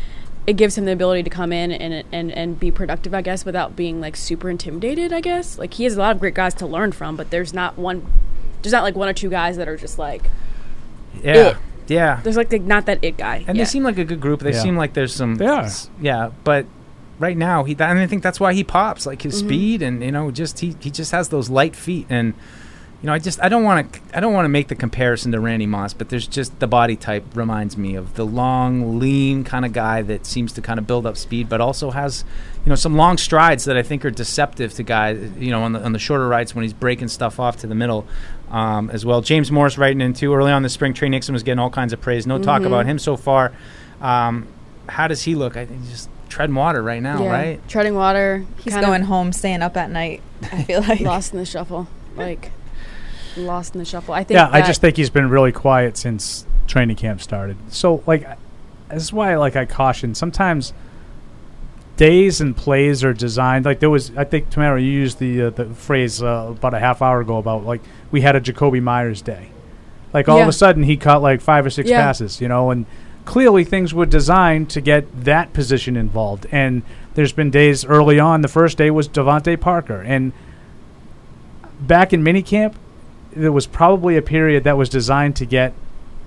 it 0.47 0.55
gives 0.59 0.77
him 0.77 0.85
the 0.85 0.93
ability 0.93 1.23
to 1.23 1.31
come 1.31 1.53
in 1.53 1.73
and 1.73 2.05
and 2.13 2.31
and 2.31 2.61
be 2.61 2.71
productive, 2.71 3.15
I 3.15 3.23
guess, 3.23 3.45
without 3.45 3.75
being 3.75 4.01
like 4.01 4.15
super 4.15 4.51
intimidated. 4.51 5.13
I 5.13 5.21
guess 5.21 5.59
like 5.59 5.75
he 5.75 5.85
has 5.85 5.97
a 5.97 5.99
lot 5.99 6.15
of 6.15 6.21
great 6.21 6.35
guys 6.35 6.55
to 6.55 6.67
learn 6.67 6.93
from, 6.93 7.17
but 7.17 7.31
there's 7.31 7.55
not 7.55 7.79
one, 7.79 8.07
there's 8.63 8.73
not 8.73 8.83
like 8.83 8.95
one 8.95 9.09
or 9.09 9.15
two 9.15 9.31
guys 9.31 9.57
that 9.57 9.69
are 9.69 9.77
just 9.77 9.99
like, 9.99 10.31
yeah. 11.23 11.35
It 11.35 11.57
yeah. 11.89 12.21
There's 12.23 12.37
like 12.37 12.49
the, 12.51 12.59
not 12.59 12.87
that 12.87 12.99
it 13.03 13.17
guy. 13.17 13.45
And 13.47 13.57
yet. 13.57 13.65
they 13.65 13.65
seem 13.65 13.83
like 13.83 13.99
a 13.99 14.05
good 14.05 14.21
group. 14.21 14.41
They 14.41 14.53
Yeah. 14.53 14.63
seem 14.63 14.77
like 14.77 14.95
there's 14.95 15.15
some. 15.15 15.37
They 15.37 15.47
are. 15.47 15.69
Yeah, 16.01 16.31
but 16.45 16.67
right 17.19 17.37
now 17.37 17.63
he 17.65 17.73
and 17.79 17.99
I 17.99 18.07
think 18.09 18.23
that's 18.25 18.41
why 18.41 18.53
he 18.55 18.65
pops 18.65 19.07
like 19.07 19.23
his 19.23 19.41
Mhm. 19.41 19.47
speed 19.47 19.83
and 19.83 20.03
you 20.03 20.11
know 20.11 20.31
just 20.33 20.59
he 20.59 20.75
he 20.81 20.91
just 20.91 21.13
has 21.13 21.29
those 21.29 21.49
light 21.49 21.77
feet 21.77 22.07
and 22.11 22.35
you 23.01 23.07
know 23.07 23.13
I 23.13 23.21
just 23.21 23.41
I 23.41 23.49
don't 23.49 23.63
want 23.63 23.93
to 23.93 24.01
I 24.13 24.19
don't 24.19 24.33
want 24.33 24.47
to 24.47 24.49
make 24.49 24.67
the 24.67 24.75
comparison 24.75 25.31
to 25.31 25.39
Randy 25.39 25.65
Moss 25.67 25.95
but 25.95 26.09
there's 26.09 26.27
just 26.27 26.59
the 26.59 26.67
body 26.67 26.97
type 26.97 27.25
reminds 27.37 27.79
me 27.79 27.95
of 27.95 28.15
the 28.15 28.27
long 28.27 28.99
lean 28.99 29.45
kind 29.45 29.65
of 29.65 29.73
guy 29.73 30.03
that 30.03 30.27
seems 30.27 30.53
to 30.55 30.61
kind 30.61 30.77
of 30.81 30.89
build 30.89 31.07
up 31.07 31.17
speed 31.17 31.49
but 31.49 31.61
also 31.61 31.93
has 31.93 32.25
you 32.65 32.69
know 32.71 32.75
some 32.75 32.97
long 32.97 33.17
strides 33.17 33.65
that 33.67 33.77
I 33.77 33.83
think 33.85 34.05
are 34.05 34.11
deceptive 34.11 34.75
to 34.75 34.83
guys 34.83 35.17
you 35.39 35.53
know 35.53 35.63
on 35.63 35.71
the 35.73 35.85
on 35.85 35.93
the 35.93 36.01
shorter 36.01 36.27
rides 36.27 36.53
when 36.53 36.65
he's 36.65 36.73
breaking 36.73 37.09
stuff 37.09 37.39
off 37.39 37.59
to 37.59 37.69
the 37.69 37.77
middle 37.77 38.07
um, 38.51 38.91
as 38.91 39.05
well 39.07 39.21
James 39.21 39.51
Morris 39.51 39.77
writing 39.79 40.01
in 40.01 40.13
too 40.13 40.35
early 40.35 40.53
on 40.53 40.63
the 40.63 40.69
spring 40.69 40.93
Tre 40.95 41.09
Nixon 41.09 41.33
was 41.33 41.43
getting 41.43 41.59
all 41.59 41.71
kinds 41.71 41.93
of 41.93 42.01
praise 42.01 42.27
no 42.27 42.39
talk 42.39 42.63
Mhm. 42.63 42.67
about 42.67 42.87
him 42.87 42.99
so 42.99 43.17
far 43.17 43.53
um, 44.01 44.47
how 44.89 45.09
does 45.09 45.23
he 45.23 45.35
look 45.35 45.57
I 45.57 45.65
think 45.67 45.81
he's 45.83 45.91
just 45.91 46.09
treading 46.29 46.55
water 46.57 46.83
right 46.83 47.03
now 47.03 47.23
yeah, 47.23 47.31
right 47.33 47.69
treading 47.69 47.95
water. 47.95 48.45
He's 48.63 48.73
kind 48.73 48.85
of 48.85 48.89
going 48.89 49.03
home, 49.03 49.33
staying 49.33 49.63
up 49.63 49.77
at 49.77 49.91
night. 49.91 50.21
I 50.53 50.63
feel 50.65 50.81
like 50.89 51.01
lost 51.01 51.33
in 51.33 51.39
the 51.39 51.47
shuffle, 51.47 51.87
like 52.17 52.51
lost 53.37 53.75
in 53.75 53.79
the 53.79 53.85
shuffle. 53.85 54.15
I 54.15 54.25
think. 54.25 54.37
Yeah, 54.37 54.49
I 54.51 54.61
just 54.63 54.81
think 54.81 54.97
he's 54.97 55.11
been 55.11 55.29
really 55.31 55.53
quiet 55.53 55.97
since 55.97 56.45
training 56.67 56.97
camp 56.97 57.21
started. 57.21 57.57
So, 57.69 58.03
like, 58.07 58.27
this 58.91 59.03
is 59.03 59.13
why, 59.13 59.37
like, 59.37 59.55
I 59.55 59.65
caution. 59.65 60.15
Sometimes 60.15 60.73
days 61.97 62.41
and 62.41 62.57
plays 62.57 63.05
are 63.05 63.13
designed. 63.13 63.65
Like, 63.65 63.81
there 63.81 63.91
was, 63.91 64.17
I 64.17 64.25
think, 64.25 64.51
Tamara, 64.51 64.81
you 64.81 64.91
used 64.91 65.19
the 65.19 65.43
uh, 65.43 65.51
the 65.51 65.67
phrase 65.67 66.23
uh, 66.23 66.49
about 66.51 66.75
a 66.75 66.79
half 66.79 67.03
hour 67.03 67.21
ago 67.21 67.39
about 67.39 67.65
like 67.65 67.83
we 68.11 68.21
had 68.23 68.37
a 68.37 68.41
Jakobi 68.41 68.83
Meyers 68.83 69.23
day. 69.23 69.49
Like 70.13 70.29
all 70.29 70.41
of 70.41 70.47
a 70.49 70.53
sudden 70.53 70.85
he 70.85 70.97
caught 70.97 71.23
like 71.23 71.41
five 71.41 71.67
or 71.67 71.71
six 71.71 71.91
Yeah. 71.91 72.01
passes, 72.01 72.41
you 72.41 72.47
know, 72.47 72.71
and 72.71 72.87
clearly 73.25 73.65
things 73.65 73.93
were 73.93 74.07
designed 74.07 74.71
to 74.71 74.81
get 74.81 75.25
that 75.25 75.53
position 75.53 75.97
involved. 75.97 76.47
And 76.53 76.83
there's 77.15 77.33
been 77.33 77.51
days 77.51 77.85
early 77.85 78.21
on. 78.21 78.43
The 78.43 78.49
first 78.49 78.79
day 78.79 78.93
was 78.93 79.09
DeVante 79.09 79.61
Parker, 79.61 80.03
and 80.03 80.33
back 81.81 82.13
in 82.13 82.23
minicamp, 82.23 82.75
there 83.33 83.51
was 83.53 83.67
probably 83.67 84.17
a 84.17 84.23
period 84.23 84.63
that 84.65 84.77
was 84.77 84.89
designed 84.89 85.35
to 85.37 85.45
get 85.47 85.73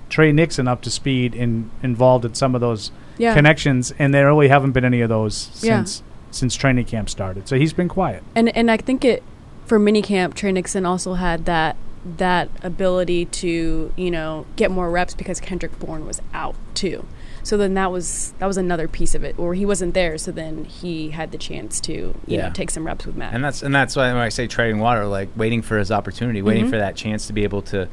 Tre 0.10 0.32
Nixon 0.32 0.68
up 0.68 0.82
to 0.82 0.92
speed 0.92 1.34
and 1.34 1.70
involved 1.82 2.26
in 2.26 2.34
some 2.34 2.56
of 2.56 2.62
those 2.62 2.92
Yeah. 3.18 3.34
connections, 3.34 3.94
and 4.00 4.14
there 4.14 4.26
really 4.28 4.48
haven't 4.48 4.72
been 4.72 4.86
any 4.86 5.02
of 5.02 5.10
those 5.10 5.50
Yeah. 5.64 5.78
since 5.84 6.04
since 6.30 6.56
training 6.56 6.86
camp 6.86 7.10
started. 7.10 7.48
So 7.48 7.58
he's 7.58 7.74
been 7.74 7.88
quiet. 7.88 8.22
and 8.36 8.56
and 8.56 8.70
I 8.70 8.78
think 8.78 9.04
it 9.06 9.24
for 9.66 9.80
minicamp, 9.80 10.34
Tre 10.34 10.52
Nixon 10.52 10.86
also 10.86 11.14
had 11.16 11.46
that 11.46 11.76
that 12.18 12.50
ability 12.64 13.26
to 13.26 13.92
you 13.98 14.12
know 14.12 14.46
get 14.56 14.72
more 14.72 14.90
reps 14.90 15.14
because 15.14 15.40
Kendrick 15.40 15.78
Bourne 15.80 16.06
was 16.06 16.22
out 16.34 16.56
too. 16.74 17.06
So 17.44 17.56
then 17.58 17.74
that 17.76 17.92
was 17.92 18.34
that 18.40 18.46
was 18.46 18.58
another 18.58 18.88
piece 18.88 19.16
of 19.16 19.24
it, 19.24 19.36
or 19.40 19.54
he 19.56 19.66
wasn't 19.66 19.94
there. 19.94 20.18
So 20.18 20.32
then 20.32 20.66
he 20.66 21.10
had 21.12 21.32
the 21.32 21.38
chance 21.38 21.80
to 21.82 21.94
you 21.94 22.16
Yeah. 22.28 22.48
know 22.48 22.54
take 22.54 22.70
some 22.70 22.86
reps 22.86 23.06
with 23.06 23.16
Matt. 23.16 23.34
and 23.34 23.44
that's 23.44 23.64
and 23.64 23.74
that's 23.74 23.96
why 23.96 24.08
when 24.12 24.22
I 24.22 24.30
say 24.30 24.48
treading 24.48 24.80
water, 24.80 25.06
like 25.06 25.30
waiting 25.36 25.62
for 25.62 25.78
his 25.78 25.92
opportunity, 25.92 26.42
waiting 26.42 26.66
Mhm. 26.66 26.70
for 26.70 26.78
that 26.78 26.96
chance 26.96 27.26
to 27.28 27.34
be 27.34 27.44
able 27.44 27.62
to 27.64 27.88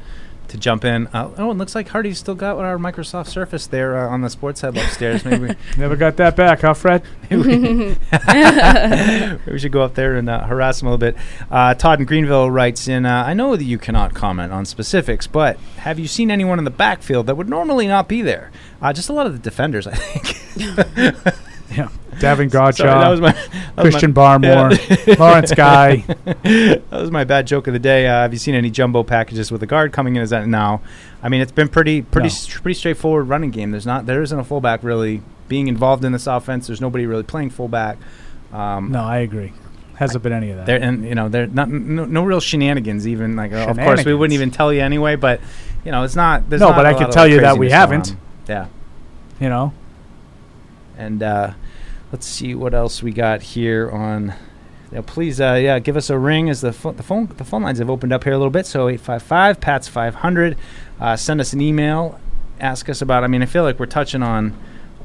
to 0.49 0.57
jump 0.57 0.85
in. 0.85 1.07
Uh, 1.07 1.31
oh, 1.37 1.51
it 1.51 1.55
looks 1.55 1.75
like 1.75 1.87
Hardy's 1.89 2.17
still 2.17 2.35
got 2.35 2.57
our 2.57 2.77
Microsoft 2.77 3.27
Surface 3.27 3.67
there 3.67 3.97
uh, 3.97 4.09
on 4.09 4.21
the 4.21 4.29
sports 4.29 4.61
hub 4.61 4.77
upstairs. 4.77 5.23
Maybe 5.25 5.55
Never 5.77 5.95
got 5.95 6.17
that 6.17 6.35
back, 6.35 6.61
huh, 6.61 6.73
Fred? 6.73 7.03
Maybe 7.29 7.97
we 9.51 9.59
should 9.59 9.71
go 9.71 9.81
up 9.81 9.95
there 9.95 10.15
and 10.15 10.29
uh, 10.29 10.45
harass 10.45 10.81
him 10.81 10.87
a 10.87 10.91
little 10.91 10.97
bit. 11.11 11.15
Uh, 11.49 11.73
Todd 11.73 11.99
in 11.99 12.05
Greenville 12.05 12.49
writes 12.49 12.87
in 12.87 13.05
uh, 13.05 13.23
I 13.25 13.33
know 13.33 13.55
that 13.55 13.63
you 13.63 13.77
cannot 13.77 14.13
comment 14.13 14.51
on 14.51 14.65
specifics, 14.65 15.27
but 15.27 15.57
have 15.77 15.99
you 15.99 16.07
seen 16.07 16.31
anyone 16.31 16.59
in 16.59 16.65
the 16.65 16.71
backfield 16.71 17.27
that 17.27 17.35
would 17.35 17.49
normally 17.49 17.87
not 17.87 18.07
be 18.07 18.21
there? 18.21 18.51
Uh, 18.81 18.93
just 18.93 19.09
a 19.09 19.13
lot 19.13 19.25
of 19.25 19.33
the 19.33 19.39
defenders, 19.39 19.87
I 19.87 19.95
think. 19.95 21.25
Yeah, 21.75 21.89
Davon 22.19 22.49
Godchaux, 22.49 22.75
Sorry, 22.77 22.89
that 22.89 23.09
was 23.09 23.21
my 23.21 23.31
that 23.31 23.75
was 23.77 23.83
Christian 23.93 24.13
my- 24.13 24.37
Barmore, 24.37 25.07
Yeah. 25.07 25.15
Lawrence 25.19 25.53
Guy. 25.53 25.95
that 26.25 26.81
was 26.91 27.11
my 27.11 27.23
bad 27.23 27.47
joke 27.47 27.67
of 27.67 27.73
the 27.73 27.79
day. 27.79 28.07
Uh, 28.07 28.21
have 28.23 28.33
you 28.33 28.39
seen 28.39 28.55
any 28.55 28.69
jumbo 28.69 29.03
packages 29.03 29.51
with 29.51 29.61
a 29.63 29.65
guard 29.67 29.91
coming 29.93 30.15
in? 30.15 30.21
Is 30.21 30.29
that 30.31 30.47
now? 30.47 30.81
I 31.23 31.29
mean, 31.29 31.41
it's 31.41 31.51
been 31.51 31.67
pretty 31.69 32.01
pretty 32.01 32.27
No. 32.27 32.33
str- 32.33 32.61
pretty 32.61 32.77
straightforward 32.79 33.27
running 33.29 33.51
game. 33.51 33.71
There's 33.71 33.85
not 33.85 34.05
there 34.05 34.21
isn't 34.21 34.37
a 34.39 34.43
fullback 34.43 34.83
really 34.83 35.21
being 35.47 35.67
involved 35.67 36.03
in 36.05 36.11
this 36.11 36.27
offense. 36.27 36.67
There's 36.67 36.81
nobody 36.81 37.05
really 37.05 37.23
playing 37.23 37.49
fullback. 37.51 37.97
Um, 38.53 38.91
No, 38.91 39.01
I 39.03 39.17
agree. 39.17 39.53
Hasn't 39.95 40.23
been 40.23 40.33
any 40.33 40.49
of 40.51 40.57
that. 40.57 40.65
There 40.65 40.81
and 40.81 41.05
you 41.05 41.15
know 41.15 41.29
there 41.29 41.47
not 41.47 41.69
no, 41.69 42.03
no 42.05 42.23
real 42.23 42.41
shenanigans 42.41 43.07
even 43.07 43.35
like 43.37 43.53
uh, 43.53 43.67
of 43.69 43.77
course 43.77 44.03
we 44.03 44.13
wouldn't 44.13 44.33
even 44.33 44.51
tell 44.51 44.73
you 44.73 44.81
anyway 44.81 45.15
but 45.15 45.39
you 45.85 45.91
know 45.93 46.03
it's 46.03 46.17
not 46.17 46.49
there's 46.49 46.59
No, 46.59 46.69
not 46.71 46.75
but 46.75 46.85
I 46.85 46.93
can 46.95 47.09
tell 47.11 47.25
you 47.25 47.39
that 47.39 47.57
we 47.57 47.69
haven't. 47.71 48.13
yeah 48.47 48.67
You 49.39 49.47
know, 49.47 49.71
and 50.97 51.23
uh, 51.23 51.53
let's 52.15 52.25
see 52.25 52.55
what 52.55 52.73
else 52.73 53.03
we 53.03 53.11
got 53.11 53.41
here 53.41 53.91
on 53.91 54.33
yeah, 54.89 55.01
please 55.05 55.41
uh, 55.41 55.55
yeah 55.61 55.79
give 55.79 55.97
us 55.97 56.09
a 56.09 56.17
ring 56.17 56.49
as 56.49 56.61
the 56.61 56.71
pho- 56.71 56.93
the 56.93 57.03
phone 57.03 57.25
the 57.35 57.43
phone 57.43 57.61
lines 57.61 57.79
have 57.79 57.89
opened 57.89 58.13
up 58.13 58.23
here 58.23 58.31
a 58.31 58.37
little 58.37 58.49
bit 58.49 58.65
so 58.65 58.87
855 58.87 59.59
pats 59.59 59.89
500 59.89 60.55
uh, 61.01 61.17
send 61.17 61.41
us 61.41 61.51
an 61.51 61.59
email 61.59 62.17
ask 62.61 62.87
us 62.87 63.01
about 63.01 63.25
I 63.25 63.27
mean 63.27 63.41
I 63.41 63.47
feel 63.47 63.63
like 63.63 63.77
we're 63.79 63.85
touching 63.85 64.23
on 64.23 64.57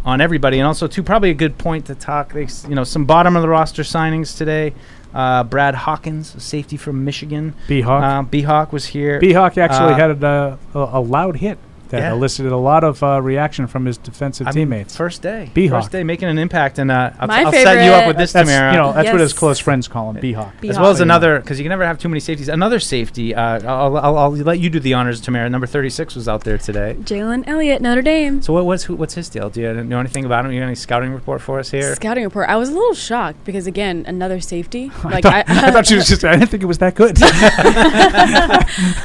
on 0.05 0.21
everybody 0.21 0.61
and 0.61 0.69
also 0.69 0.87
too 0.87 1.03
probably 1.03 1.31
a 1.31 1.35
good 1.35 1.59
point 1.59 1.87
to 1.87 1.97
talk 1.97 2.33
you 2.33 2.47
know 2.77 2.85
some 2.85 3.07
bottom 3.07 3.35
of 3.35 3.43
the 3.43 3.49
roster 3.49 3.83
signings 3.83 4.37
today 4.39 4.73
Uh, 5.13 5.43
Brad 5.43 5.75
Hawkins, 5.75 6.41
safety 6.41 6.77
from 6.77 7.05
Michigan. 7.05 7.55
B-Hawk. 7.67 8.03
Uh, 8.05 8.23
B-Hawk 8.23 8.73
was 8.73 8.87
here. 8.87 9.19
B-Hawk 9.19 9.59
actually 9.59 9.95
Uh, 9.95 9.97
had 9.97 10.23
a, 10.23 10.57
a, 10.73 10.79
a 10.79 11.01
loud 11.01 11.39
hit 11.39 11.59
that 11.91 11.99
Yeah. 12.01 12.13
elicited 12.13 12.53
a 12.53 12.57
lot 12.57 12.83
of 12.85 13.03
uh, 13.03 13.21
reaction 13.23 13.67
from 13.67 13.85
his 13.85 13.97
defensive 13.99 14.47
I 14.47 14.51
mean, 14.51 14.55
teammates. 14.69 14.97
first 14.97 15.23
day. 15.23 15.51
B-Hawk. 15.55 15.83
First 15.83 15.93
day 15.93 16.03
making 16.05 16.29
an 16.29 16.39
impact, 16.39 16.79
and 16.79 16.91
uh, 16.91 17.11
I'll, 17.19 17.29
My 17.29 17.43
I'll 17.45 17.53
set 17.53 17.85
you 17.85 17.91
up 17.93 18.07
with 18.07 18.17
this, 18.17 18.33
That's, 18.33 18.49
Tamara. 18.49 18.73
you 18.73 18.79
know, 18.79 18.93
that's 18.93 19.11
what 19.11 19.21
his 19.21 19.33
close 19.33 19.59
friends 19.59 19.87
call 19.89 20.11
him, 20.11 20.21
B-Hawk. 20.21 20.55
as 20.65 20.79
well 20.79 20.91
as 20.91 21.01
another, 21.01 21.39
because 21.41 21.59
you 21.59 21.65
can 21.65 21.71
never 21.71 21.85
have 21.87 21.99
too 21.99 22.09
many 22.09 22.21
safeties. 22.21 22.49
Another 22.49 22.81
safety. 22.81 23.35
Uh, 23.35 23.61
I'll, 23.69 23.97
I'll, 23.97 24.19
I'll 24.19 24.31
let 24.33 24.59
you 24.61 24.71
do 24.71 24.81
the 24.81 24.95
honors, 24.95 25.21
Tamara. 25.21 25.49
Number 25.51 25.67
thirty-six 25.67 26.15
was 26.15 26.29
out 26.29 26.45
there 26.45 26.59
today. 26.59 26.97
Jalen 27.01 27.45
Elliott, 27.47 27.83
Notre 27.83 28.03
Dame. 28.03 28.41
So 28.43 28.53
what, 28.53 28.65
what's 28.67 28.85
who, 28.85 28.97
what's 28.97 29.15
his 29.15 29.29
deal? 29.29 29.51
Do 29.51 29.61
you 29.61 29.85
know 29.85 29.99
anything 30.01 30.25
about 30.25 30.45
him? 30.45 30.53
You 30.53 30.61
got 30.61 30.67
any 30.67 30.75
scouting 30.75 31.13
report 31.13 31.41
for 31.43 31.59
us 31.59 31.71
here? 31.71 31.95
Scouting 31.95 32.25
report. 32.25 32.49
I 32.49 32.57
was 32.57 32.69
a 32.69 32.73
little 32.73 32.95
shocked 32.95 33.45
because 33.45 33.67
again, 33.67 34.05
another 34.07 34.41
safety. 34.41 34.91
I 35.05 35.21
thought, 35.21 35.45
I 35.49 35.71
thought 35.71 35.87
she 35.87 35.95
was 36.01 36.07
just. 36.09 36.25
I 36.25 36.33
didn't 36.37 36.49
think 36.51 36.63
it 36.63 36.67
was 36.67 36.79
that 36.79 36.95
good. 36.95 37.19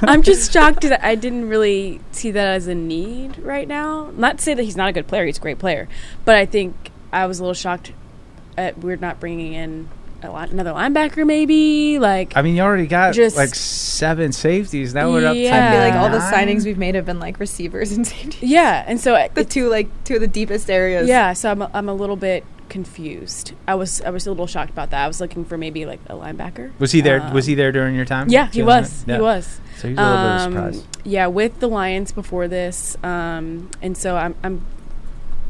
I'm 0.07 0.21
just 0.21 0.51
shocked 0.51 0.81
that 0.81 1.03
I 1.05 1.15
didn't 1.15 1.47
really 1.49 1.99
see 2.11 2.31
that 2.31 2.47
as 2.55 2.67
need 2.75 3.37
right 3.39 3.67
now. 3.67 4.11
Not 4.15 4.37
to 4.37 4.43
say 4.43 4.53
that 4.53 4.63
he's 4.63 4.75
not 4.75 4.89
a 4.89 4.93
good 4.93 5.07
player; 5.07 5.25
he's 5.25 5.37
a 5.37 5.41
great 5.41 5.59
player, 5.59 5.87
but 6.23 6.35
I 6.35 6.45
think 6.45 6.91
I 7.11 7.25
was 7.25 7.39
a 7.39 7.43
little 7.43 7.53
shocked 7.53 7.93
at 8.57 8.77
we're 8.77 8.95
not 8.97 9.19
bringing 9.19 9.53
in 9.53 9.89
another 10.33 10.71
linebacker. 10.71 11.25
Maybe 11.27 11.99
like 11.99 12.33
I 12.35 12.41
mean, 12.41 12.55
you 12.55 12.61
already 12.61 12.87
got 12.87 13.13
Just- 13.13 13.35
like 13.37 13.53
seven 13.53 14.31
safeties. 14.31 14.93
Now 14.93 15.11
we're 15.11 15.25
up 15.25 15.33
to 15.33 15.39
Yeah. 15.39 15.67
I 15.67 15.71
feel 15.71 15.79
like 15.81 15.93
all 15.95 16.09
the 16.09 16.25
signings 16.25 16.65
we've 16.65 16.77
made 16.77 16.95
have 16.95 17.05
been 17.05 17.19
like 17.19 17.39
receivers 17.39 17.91
and 17.91 18.05
safety. 18.15 18.47
yeah, 18.47 18.83
and 18.87 18.99
so 18.99 19.15
I- 19.15 19.27
The 19.29 19.43
two 19.45 19.69
like 19.69 19.87
two 20.05 20.15
of 20.15 20.21
the 20.21 20.27
deepest 20.27 20.69
areas. 20.69 21.07
yeah, 21.07 21.33
so 21.33 21.51
I'm 21.51 21.61
a, 21.61 21.69
I'm 21.73 21.89
a 21.89 21.93
little 21.93 22.15
bit 22.15 22.43
confused. 22.67 23.53
I 23.67 23.75
was 23.75 24.01
I 24.01 24.09
was 24.09 24.25
a 24.27 24.31
little 24.31 24.47
shocked 24.47 24.71
about 24.71 24.89
that. 24.91 25.03
I 25.03 25.07
was 25.07 25.21
looking 25.21 25.45
for 25.45 25.57
maybe 25.57 25.85
like 25.85 25.99
a 26.07 26.13
linebacker. 26.13 26.71
Was 26.79 26.91
he 26.91 27.01
there? 27.01 27.21
Um, 27.21 27.33
was 27.33 27.45
he 27.45 27.55
there 27.55 27.71
during 27.71 27.95
your 27.95 28.05
time? 28.05 28.27
Yeah, 28.29 28.49
he 28.51 28.63
was. 28.63 29.03
Yeah. 29.07 29.15
He 29.17 29.21
was. 29.21 29.59
So 29.77 29.87
he's 29.89 29.97
a 29.97 30.01
little 30.01 30.17
bit 30.17 30.25
of 30.25 30.41
a 30.41 30.43
Um, 30.45 30.53
surprise. 30.73 30.87
Yeah, 31.03 31.27
with 31.27 31.59
the 31.59 31.67
Lions 31.67 32.11
before 32.11 32.47
this, 32.47 32.97
um, 33.03 33.69
and 33.81 33.95
so 33.97 34.15
I'm 34.17 34.35
I'm 34.43 34.65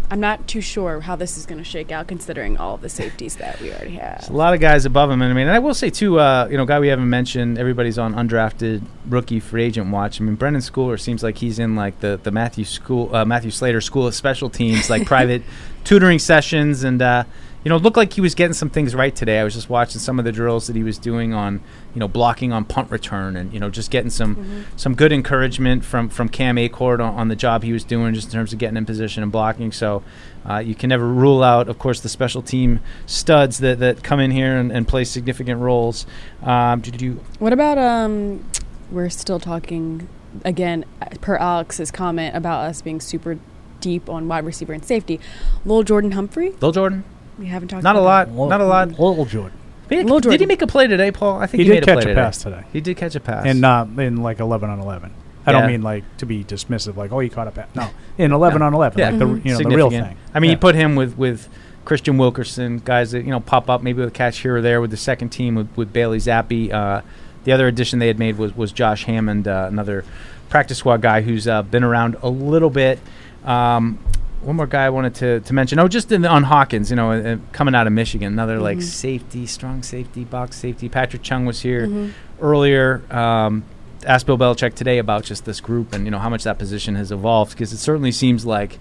I'm 0.09 0.19
not 0.19 0.47
too 0.47 0.61
sure 0.61 1.01
how 1.01 1.15
this 1.15 1.37
is 1.37 1.45
going 1.45 1.57
to 1.57 1.63
shake 1.63 1.91
out, 1.91 2.07
considering 2.07 2.57
all 2.57 2.77
the 2.77 2.89
safeties 2.89 3.37
that 3.37 3.59
we 3.59 3.71
already 3.71 3.95
have. 3.95 4.29
A 4.29 4.33
lot 4.33 4.53
of 4.53 4.59
guys 4.59 4.85
above 4.85 5.09
him, 5.09 5.21
and 5.21 5.31
I 5.31 5.35
mean, 5.35 5.47
and 5.47 5.55
I 5.55 5.59
will 5.59 5.73
say 5.73 5.89
too, 5.89 6.19
uh, 6.19 6.47
you 6.49 6.57
know, 6.57 6.65
guy 6.65 6.79
we 6.79 6.89
haven't 6.89 7.09
mentioned. 7.09 7.57
Everybody's 7.57 7.97
on 7.97 8.13
undrafted 8.13 8.83
rookie 9.07 9.39
free 9.39 9.63
agent 9.63 9.91
watch. 9.91 10.21
I 10.21 10.23
mean, 10.23 10.37
Brenden 10.37 10.57
Schooler 10.57 10.99
seems 10.99 11.23
like 11.23 11.37
he's 11.37 11.59
in 11.59 11.75
like 11.75 11.99
the 11.99 12.19
the 12.21 12.31
Matthew 12.31 12.65
School, 12.65 13.13
uh, 13.15 13.25
Matthew 13.25 13.51
Slater 13.51 13.81
School 13.81 14.07
of 14.07 14.15
Special 14.15 14.49
Teams, 14.49 14.89
like 14.89 15.05
private 15.07 15.41
tutoring 15.83 16.19
sessions, 16.19 16.83
and 16.83 17.01
uh, 17.01 17.23
you 17.65 17.69
know, 17.69 17.77
it 17.77 17.81
looked 17.81 17.97
like 17.97 18.13
he 18.13 18.21
was 18.21 18.35
getting 18.35 18.53
some 18.53 18.69
things 18.69 18.93
right 18.93 19.13
today. 19.13 19.39
I 19.39 19.43
was 19.43 19.55
just 19.55 19.71
watching 19.71 19.99
some 19.99 20.19
of 20.19 20.25
the 20.25 20.31
drills 20.31 20.67
that 20.67 20.75
he 20.75 20.83
was 20.83 20.99
doing 20.99 21.33
on, 21.33 21.61
you 21.95 21.99
know, 21.99 22.07
blocking 22.07 22.53
on 22.53 22.63
punt 22.63 22.91
return, 22.91 23.35
and 23.35 23.51
you 23.51 23.59
know, 23.59 23.71
just 23.71 23.89
getting 23.89 24.11
some 24.11 24.35
Mm-hmm. 24.35 24.61
some 24.77 24.93
good 24.93 25.11
encouragement 25.11 25.83
from 25.83 26.09
from 26.09 26.29
Cam 26.29 26.57
Achord 26.57 27.03
on, 27.03 27.15
on 27.15 27.27
the 27.27 27.35
job 27.35 27.63
he 27.63 27.73
was 27.73 27.83
doing, 27.83 28.13
just 28.13 28.27
in 28.27 28.33
terms 28.33 28.53
of 28.53 28.59
getting 28.59 28.77
in 28.77 28.85
position 28.85 29.23
and 29.23 29.31
blocking. 29.31 29.71
So. 29.71 30.03
Uh, 30.47 30.59
you 30.59 30.75
can 30.75 30.89
never 30.89 31.07
rule 31.07 31.41
out, 31.41 31.67
of 31.67 31.79
course, 31.79 32.01
the 32.01 32.07
special 32.07 32.43
team 32.43 32.79
studs 33.07 33.57
that, 33.57 33.79
that 33.79 34.03
come 34.03 34.19
in 34.19 34.29
here 34.29 34.57
and, 34.57 34.71
and 34.71 34.87
play 34.87 35.03
significant 35.03 35.59
roles. 35.59 36.05
Um, 36.43 36.81
did 36.81 37.01
you? 37.01 37.19
What 37.39 37.51
about 37.51 37.79
um? 37.79 38.45
We're 38.91 39.09
still 39.09 39.39
talking 39.39 40.07
again 40.43 40.85
uh, 41.01 41.07
per 41.19 41.35
Alex's 41.37 41.89
comment 41.89 42.35
about 42.35 42.65
us 42.69 42.83
being 42.83 43.01
super 43.01 43.39
deep 43.81 44.07
on 44.07 44.27
wide 44.27 44.45
receiver 44.45 44.71
and 44.71 44.85
safety. 44.85 45.19
Lil 45.65 45.81
Jordan 45.81 46.11
Humphrey. 46.11 46.51
Lil 46.61 46.71
Jordan? 46.71 47.03
We 47.39 47.47
haven't 47.47 47.67
talked. 47.69 47.83
Not 47.83 47.95
a 47.95 47.99
about 47.99 48.31
lot. 48.31 48.49
Not 48.49 48.61
a 48.61 48.65
lot. 48.65 48.89
Little 48.99 49.25
Jordan. 49.25 49.57
Did 49.87 50.09
he, 50.09 50.19
did 50.19 50.39
he 50.39 50.45
make 50.47 50.61
a 50.63 50.67
play 50.67 50.87
today, 50.87 51.11
Paul? 51.11 51.37
I 51.39 51.45
think 51.45 51.59
He 51.61 51.65
he, 51.67 51.73
did 51.73 51.75
made 51.75 51.83
a 51.83 51.85
catch 51.95 52.03
play 52.03 52.11
a 52.13 52.15
pass 52.15 52.41
today. 52.41 52.63
He 52.73 52.81
did 52.81 52.97
catch 52.97 53.15
a 53.15 53.19
pass. 53.19 53.45
And 53.45 53.63
uh, 53.63 53.85
in 53.99 54.17
like 54.23 54.39
11 54.39 54.67
on 54.69 54.79
11. 54.79 55.11
I 55.45 55.51
Yeah. 55.51 55.59
don't 55.59 55.67
mean 55.67 55.83
like 55.83 56.03
to 56.17 56.25
be 56.25 56.43
dismissive, 56.43 56.95
like, 56.95 57.11
oh, 57.11 57.19
he 57.19 57.29
caught 57.29 57.47
a 57.47 57.51
pass. 57.51 57.67
No, 57.75 57.87
in 58.17 58.31
11 58.31 58.63
on 58.63 58.73
11. 58.73 58.97
Yeah, 58.97 59.09
like 59.11 59.19
the, 59.19 59.27
you 59.27 59.51
know, 59.53 59.57
the 59.69 59.75
real 59.75 59.91
thing. 59.91 60.17
I 60.33 60.39
mean, 60.39 60.49
Yeah. 60.49 60.55
you 60.55 60.59
put 60.59 60.73
him 60.73 60.95
with 60.95 61.15
with 61.19 61.47
Kristian 61.85 62.17
Wilkerson, 62.17 62.79
guys 62.83 63.11
that 63.11 63.25
you 63.25 63.29
know 63.29 63.39
pop 63.39 63.69
up 63.69 63.83
maybe 63.83 63.99
with 63.99 64.07
a 64.09 64.11
catch 64.11 64.39
here 64.39 64.57
or 64.57 64.61
there 64.61 64.81
with 64.81 64.89
the 64.89 64.97
second 64.97 65.29
team 65.29 65.53
with, 65.53 65.69
with 65.75 65.93
Bailey 65.93 66.17
Zappe. 66.17 66.73
Uh, 66.73 67.01
the 67.43 67.51
other 67.51 67.67
addition 67.67 67.99
they 67.99 68.07
had 68.07 68.17
made 68.17 68.39
was 68.39 68.57
was 68.57 68.71
Josh 68.71 69.03
Hammond, 69.05 69.47
uh, 69.47 69.67
another 69.69 70.03
practice 70.49 70.79
squad 70.79 71.01
guy 71.01 71.21
who's 71.21 71.47
uh, 71.47 71.61
been 71.61 71.83
around 71.83 72.15
a 72.23 72.29
little 72.29 72.71
bit. 72.71 72.97
Um, 73.43 73.99
one 74.45 74.55
more 74.55 74.67
guy 74.67 74.85
I 74.85 74.89
wanted 74.89 75.15
to, 75.15 75.39
to 75.41 75.53
mention. 75.53 75.79
Oh, 75.79 75.87
just 75.87 76.11
in 76.11 76.21
the, 76.21 76.29
on 76.29 76.43
Hawkins, 76.43 76.89
you 76.89 76.95
know, 76.95 77.11
uh, 77.11 77.37
coming 77.51 77.73
out 77.75 77.87
of 77.87 77.93
Michigan, 77.93 78.31
another 78.33 78.59
like 78.59 78.77
Mhm. 78.77 78.83
safety, 78.83 79.45
strong 79.45 79.81
safety, 79.83 80.23
box 80.23 80.55
safety. 80.57 80.87
Patrick 80.87 81.23
Chung 81.23 81.45
was 81.45 81.61
here 81.61 81.87
Mhm. 81.87 82.11
earlier. 82.41 83.01
Um, 83.11 83.63
asked 84.05 84.25
Bill 84.27 84.37
Belichick 84.37 84.75
today 84.75 84.99
about 84.99 85.23
just 85.23 85.45
this 85.45 85.59
group 85.59 85.91
and 85.93 86.05
you 86.05 86.11
know 86.11 86.19
how 86.19 86.29
much 86.29 86.43
that 86.43 86.59
position 86.59 86.93
has 86.95 87.11
evolved 87.11 87.51
because 87.51 87.73
it 87.73 87.77
certainly 87.77 88.11
seems 88.11 88.45
like 88.45 88.77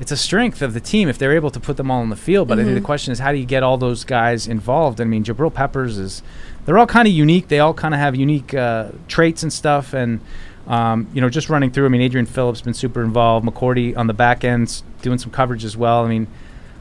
it's 0.00 0.10
a 0.10 0.16
strength 0.16 0.60
of 0.60 0.74
the 0.74 0.80
team 0.80 1.08
if 1.08 1.16
they're 1.18 1.34
able 1.36 1.50
to 1.50 1.60
put 1.60 1.76
them 1.76 1.88
all 1.88 2.00
on 2.00 2.10
the 2.10 2.16
field. 2.16 2.48
But 2.48 2.58
I 2.58 2.64
think 2.64 2.74
the 2.74 2.80
Mhm. 2.80 2.84
question 2.84 3.12
is 3.12 3.20
how 3.20 3.30
do 3.30 3.38
you 3.38 3.44
get 3.46 3.62
all 3.62 3.76
those 3.78 4.02
guys 4.02 4.48
involved? 4.48 5.00
I 5.00 5.04
mean, 5.04 5.22
Jabrill 5.22 5.54
Peppers 5.54 5.98
is 5.98 6.20
they're 6.66 6.76
all 6.78 6.86
kind 6.86 7.06
of 7.06 7.14
unique. 7.14 7.46
They 7.46 7.60
all 7.60 7.74
kind 7.74 7.94
of 7.94 8.00
have 8.00 8.16
unique 8.16 8.52
uh, 8.54 8.86
traits 9.06 9.44
and 9.44 9.52
stuff. 9.52 9.94
And 9.94 10.18
um, 10.66 11.06
you 11.14 11.20
know, 11.20 11.28
just 11.28 11.48
running 11.48 11.70
through. 11.70 11.86
I 11.86 11.88
mean, 11.88 12.00
Adrian 12.00 12.26
Phillips 12.26 12.60
been 12.60 12.74
super 12.74 13.02
involved. 13.02 13.46
McCourty 13.46 13.96
on 13.96 14.06
the 14.06 14.14
back 14.14 14.44
ends 14.44 14.82
doing 15.02 15.18
some 15.18 15.30
coverage 15.30 15.64
as 15.64 15.76
well. 15.76 16.04
I 16.04 16.08
mean. 16.08 16.26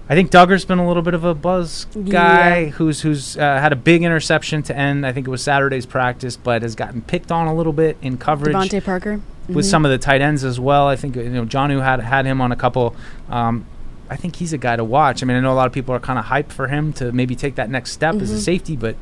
I 0.09 0.15
think 0.15 0.31
Dugger's 0.31 0.65
been 0.65 0.79
a 0.79 0.87
little 0.87 1.01
bit 1.01 1.13
of 1.13 1.23
a 1.23 1.33
buzz 1.33 1.85
guy 2.09 2.59
Yeah. 2.59 2.69
who's 2.71 2.99
who's 3.01 3.37
uh, 3.37 3.39
had 3.61 3.71
a 3.71 3.75
big 3.77 4.03
interception 4.03 4.61
to 4.63 4.75
end. 4.77 5.05
I 5.07 5.13
think 5.13 5.25
it 5.25 5.29
was 5.29 5.41
Saturday's 5.41 5.85
practice, 5.85 6.35
but 6.35 6.61
has 6.61 6.75
gotten 6.75 7.01
picked 7.01 7.31
on 7.31 7.47
a 7.47 7.55
little 7.55 7.71
bit 7.71 7.95
in 8.01 8.17
coverage 8.17 8.53
DeVante 8.53 8.83
Parker. 8.83 9.21
with 9.47 9.65
Mhm. 9.65 9.69
some 9.69 9.85
of 9.85 9.91
the 9.91 9.97
tight 9.97 10.19
ends 10.19 10.43
as 10.43 10.59
well. 10.59 10.89
I 10.89 10.97
think 10.97 11.15
you 11.15 11.29
know 11.29 11.45
Jonnu 11.45 11.81
had 11.81 12.01
had 12.01 12.25
him 12.25 12.41
on 12.41 12.51
a 12.51 12.55
couple. 12.57 12.93
Um, 13.29 13.63
I 14.09 14.17
think 14.17 14.35
he's 14.35 14.51
a 14.51 14.57
guy 14.57 14.75
to 14.75 14.83
watch. 14.83 15.23
I 15.23 15.25
mean, 15.25 15.37
I 15.37 15.39
know 15.39 15.53
a 15.53 15.55
lot 15.55 15.67
of 15.67 15.73
people 15.73 15.95
are 15.95 15.99
kind 16.01 16.19
of 16.19 16.25
hyped 16.25 16.51
for 16.51 16.67
him 16.67 16.91
to 16.93 17.13
maybe 17.13 17.33
take 17.33 17.55
that 17.55 17.69
next 17.69 17.91
step 17.93 18.15
as 18.15 18.29
a 18.29 18.35
Mhm. 18.35 18.39
safety, 18.39 18.75
but 18.75 18.97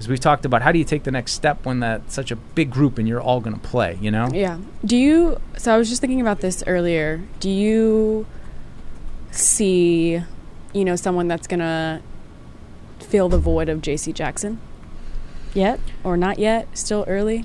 as 0.00 0.08
we've 0.08 0.18
talked 0.18 0.46
about, 0.46 0.62
how 0.62 0.72
do 0.72 0.78
you 0.78 0.84
take 0.84 1.02
the 1.04 1.10
next 1.10 1.32
step 1.32 1.64
when 1.66 1.80
that's 1.80 2.14
such 2.14 2.30
a 2.30 2.36
big 2.36 2.70
group 2.70 2.96
and 2.96 3.06
you're 3.06 3.20
all 3.20 3.38
going 3.40 3.54
to 3.54 3.60
play? 3.60 3.98
You 4.00 4.10
know? 4.10 4.28
Yeah. 4.32 4.58
Do 4.82 4.96
you? 4.96 5.38
So 5.58 5.74
I 5.74 5.76
was 5.76 5.90
just 5.90 6.00
thinking 6.00 6.22
about 6.22 6.40
this 6.40 6.64
earlier. 6.66 7.20
Do 7.38 7.50
you 7.50 8.26
see, 9.30 10.22
you 10.72 10.84
know, 10.84 10.96
someone 10.96 11.28
that's 11.28 11.46
gonna 11.46 12.02
fill 12.98 13.28
the 13.28 13.38
void 13.38 13.68
of 13.68 13.82
J.C. 13.82 14.12
Jackson? 14.12 14.58
Yet 15.54 15.80
or 16.02 16.16
not 16.16 16.38
yet? 16.38 16.66
Still 16.76 17.04
early. 17.06 17.44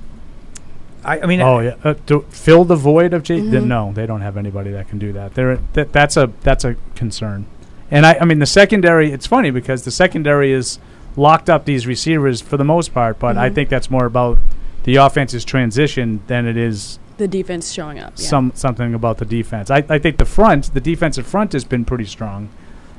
I, 1.03 1.19
I 1.19 1.25
mean, 1.25 1.41
oh 1.41 1.59
yeah, 1.59 1.75
uh, 1.83 1.95
to 2.07 2.21
fill 2.29 2.63
the 2.63 2.75
void 2.75 3.13
of 3.13 3.21
J. 3.23 3.39
then 3.41 3.65
Mhm. 3.65 3.67
no, 3.67 3.91
they 3.93 4.05
don't 4.05 4.21
have 4.21 4.37
anybody 4.37 4.71
that 4.71 4.87
can 4.87 4.97
do 4.97 5.11
that. 5.13 5.35
They're, 5.35 5.57
that 5.73 5.91
that's 5.91 6.15
a 6.17 6.31
that's 6.41 6.63
a 6.63 6.75
concern. 6.95 7.45
And 7.91 8.05
I, 8.05 8.17
I 8.21 8.25
mean, 8.25 8.39
the 8.39 8.45
secondary. 8.47 9.11
It's 9.11 9.27
funny 9.27 9.51
because 9.51 9.83
the 9.83 9.91
secondary 9.91 10.51
is 10.51 10.79
locked 11.17 11.49
up 11.49 11.65
these 11.65 11.87
receivers 11.87 12.41
for 12.41 12.57
the 12.57 12.63
most 12.63 12.93
part, 12.93 13.19
but 13.19 13.37
I 13.37 13.49
Mhm. 13.49 13.55
think 13.55 13.69
that's 13.69 13.89
more 13.89 14.05
about 14.05 14.37
the 14.83 14.97
offense's 14.97 15.43
transition 15.45 16.19
than 16.27 16.45
it 16.45 16.57
is 16.57 16.99
The 17.17 17.27
defense 17.27 17.71
showing 17.71 17.99
up. 17.99 18.13
Yeah. 18.17 18.25
some 18.27 18.51
something 18.55 18.93
about 18.93 19.17
the 19.19 19.25
defense. 19.25 19.71
I, 19.71 19.83
I 19.89 19.97
think 19.99 20.17
the 20.17 20.25
front, 20.25 20.73
the 20.73 20.81
defensive 20.81 21.25
front, 21.25 21.53
has 21.53 21.63
been 21.63 21.85
pretty 21.85 22.05
strong, 22.05 22.49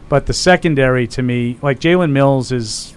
but 0.09 0.27
the 0.27 0.33
secondary 0.33 1.07
to 1.09 1.23
me, 1.23 1.59
like 1.63 1.79
Jalen 1.81 2.11
Mills, 2.13 2.51
is 2.51 2.95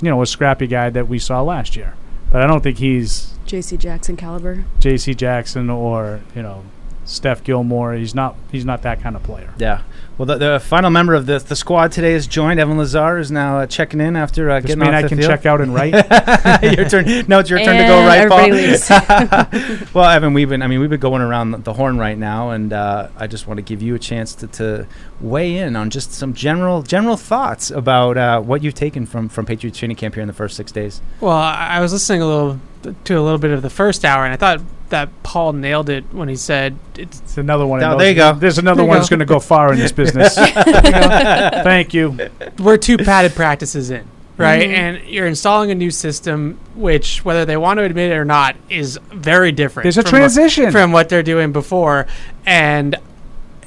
you 0.00 0.08
know 0.08 0.22
a 0.22 0.26
scrappy 0.26 0.66
guy 0.66 0.88
that 0.90 1.08
we 1.08 1.18
saw 1.18 1.42
last 1.42 1.76
year, 1.76 1.94
but 2.32 2.40
I 2.40 2.46
don't 2.46 2.62
think 2.62 2.78
he's 2.78 3.34
J.C. 3.44 3.76
Jackson 3.76 4.16
caliber. 4.16 4.64
J.C. 4.78 5.12
Jackson 5.14 5.68
or 5.68 6.20
you 6.36 6.42
know 6.42 6.62
Steph 7.04 7.42
Gilmore. 7.42 7.94
He's 7.94 8.14
not 8.14 8.36
he's 8.52 8.64
not 8.64 8.82
that 8.82 9.02
kind 9.02 9.16
of 9.16 9.22
player. 9.24 9.50
Yeah. 9.58 9.80
Well, 10.20 10.26
the, 10.26 10.36
the 10.36 10.60
final 10.60 10.90
member 10.90 11.14
of 11.14 11.24
the 11.24 11.38
the 11.38 11.56
squad 11.56 11.92
today 11.92 12.12
is 12.12 12.26
joined. 12.26 12.60
Evan 12.60 12.76
Lazar 12.76 13.16
is 13.16 13.30
now 13.30 13.60
uh, 13.60 13.66
checking 13.66 14.02
in 14.02 14.16
after 14.16 14.50
uh, 14.50 14.60
Does 14.60 14.66
getting 14.66 14.80
mean 14.80 14.92
off 14.92 15.04
I 15.04 15.08
can 15.08 15.16
field. 15.16 15.30
check 15.30 15.46
out 15.46 15.62
and 15.62 15.74
write? 15.74 15.94
your 16.62 16.86
turn. 16.86 17.24
No, 17.26 17.38
it's 17.38 17.48
your 17.48 17.58
turn 17.58 17.78
to 17.78 17.84
go 17.84 18.00
And 18.00 18.30
right, 18.30 19.80
Paul. 19.80 19.88
well, 19.94 20.10
Evan, 20.10 20.34
we've 20.34 20.50
been. 20.50 20.60
I 20.60 20.66
mean, 20.66 20.78
we've 20.78 20.90
been 20.90 21.00
going 21.00 21.22
around 21.22 21.52
the, 21.52 21.56
the 21.56 21.72
horn 21.72 21.96
right 21.96 22.18
now, 22.18 22.50
and 22.50 22.70
uh, 22.70 23.08
I 23.16 23.28
just 23.28 23.46
want 23.46 23.56
to 23.56 23.62
give 23.62 23.80
you 23.80 23.94
a 23.94 23.98
chance 23.98 24.34
to, 24.34 24.46
to 24.48 24.86
weigh 25.22 25.56
in 25.56 25.74
on 25.74 25.88
just 25.88 26.12
some 26.12 26.34
general 26.34 26.82
general 26.82 27.16
thoughts 27.16 27.70
about 27.70 28.18
uh, 28.18 28.42
what 28.42 28.62
you've 28.62 28.74
taken 28.74 29.06
from 29.06 29.30
from 29.30 29.46
Patriots 29.46 29.78
training 29.78 29.96
camp 29.96 30.16
here 30.16 30.22
in 30.22 30.28
the 30.28 30.34
first 30.34 30.54
six 30.54 30.70
days. 30.70 31.00
Well, 31.22 31.32
I 31.32 31.78
I 31.78 31.80
was 31.80 31.94
listening 31.94 32.20
a 32.20 32.26
little 32.26 32.60
to 33.04 33.14
a 33.14 33.22
little 33.22 33.38
bit 33.38 33.52
of 33.52 33.62
the 33.62 33.70
first 33.70 34.04
hour, 34.04 34.26
and 34.26 34.34
I 34.34 34.36
thought 34.36 34.60
that 34.90 35.22
Paul 35.22 35.52
nailed 35.54 35.88
it 35.88 36.04
when 36.12 36.28
he 36.28 36.36
said 36.36 36.76
it's, 36.96 37.20
It's 37.20 37.38
another 37.38 37.66
one. 37.66 37.80
Now, 37.80 37.96
there 37.96 38.10
you 38.10 38.14
go. 38.14 38.34
There's 38.34 38.58
another 38.58 38.82
There 38.82 38.86
one 38.86 38.96
go. 38.96 38.98
that's 39.00 39.08
going 39.08 39.20
to 39.20 39.24
go 39.24 39.40
far 39.40 39.72
in 39.72 39.78
this 39.78 39.92
business. 39.92 40.09
Thank 41.64 41.94
you. 41.94 42.16
we're 42.58 42.76
two 42.76 42.96
padded 42.98 43.34
practices 43.34 43.90
in, 43.90 44.04
right? 44.36 44.68
Mhm. 44.68 44.72
And 44.72 45.08
you're 45.08 45.26
installing 45.26 45.70
a 45.70 45.74
new 45.74 45.90
system, 45.90 46.58
which, 46.74 47.24
whether 47.24 47.44
they 47.44 47.56
want 47.56 47.78
to 47.78 47.84
admit 47.84 48.10
it 48.12 48.14
or 48.16 48.24
not, 48.24 48.56
is 48.68 48.98
very 49.12 49.52
different. 49.52 49.84
There's 49.84 49.98
a 49.98 50.02
from 50.02 50.12
what- 50.12 50.18
transition. 50.32 50.70
from 50.72 50.92
what 50.92 51.08
they're 51.08 51.22
doing 51.22 51.52
before, 51.52 52.06
and 52.46 52.96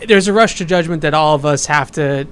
there's 0.08 0.28
a 0.28 0.34
rush 0.34 0.56
to 0.58 0.66
judgment 0.66 1.02
that 1.04 1.14
all 1.14 1.36
of 1.36 1.46
us 1.46 1.66
have 1.68 1.92
to 1.94 2.28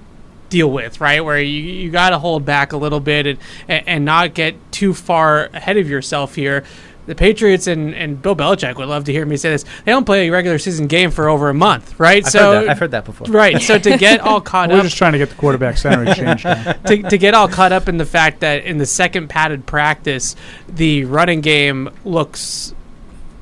deal 0.50 0.70
with, 0.70 1.00
right? 1.00 1.24
Where 1.24 1.40
you, 1.40 1.62
you 1.62 1.90
got 1.92 2.10
to 2.10 2.20
hold 2.20 2.44
back 2.46 2.74
a 2.74 2.78
little 2.78 3.00
bit 3.00 3.26
and, 3.26 3.40
and 3.70 3.84
and 3.88 4.06
not 4.06 4.34
get 4.34 4.56
too 4.72 4.94
far 4.94 5.46
ahead 5.54 5.78
of 5.78 5.90
yourself 5.90 6.36
here. 6.36 6.64
The 7.12 7.16
Patriots 7.16 7.68
and, 7.68 7.94
and 7.94 8.22
Bill 8.22 8.38
Belichick 8.38 8.78
would 8.78 8.88
love 8.88 9.04
to 9.04 9.12
hear 9.12 9.26
me 9.26 9.36
say 9.36 9.50
this. 9.50 9.66
They 9.84 9.92
don't 9.92 10.06
play 10.06 10.30
a 10.30 10.32
regular 10.32 10.58
season 10.58 10.88
game 10.88 11.12
for 11.12 11.28
over 11.28 11.50
a 11.50 11.54
month, 11.54 12.00
right? 12.00 12.24
I've 12.26 12.32
so 12.32 12.40
heard 12.54 12.62
that- 12.64 12.70
I've 12.70 12.80
heard 12.80 12.92
that 12.92 13.04
before. 13.04 13.28
Right. 13.28 13.62
So 13.62 13.78
to 13.78 13.98
get 13.98 14.22
all 14.26 14.40
caught 14.40 14.72
up 14.72 14.78
We're 14.78 14.84
just 14.84 14.96
trying 14.96 15.12
to 15.12 15.18
get 15.18 15.28
the 15.28 15.36
quarterback 15.36 15.76
center 15.78 16.06
exchange 16.06 16.44
done. 16.44 16.80
to, 16.86 17.04
to 17.10 17.18
get 17.18 17.34
all 17.34 17.50
caught 17.50 17.74
up 17.74 17.90
in 17.90 17.98
the 17.98 18.06
fact 18.06 18.40
that 18.40 18.64
in 18.64 18.78
the 18.78 18.86
second 18.86 19.28
padded 19.28 19.66
practice, 19.66 20.38
the 20.70 21.04
running 21.04 21.42
game 21.42 21.90
looks 22.06 22.74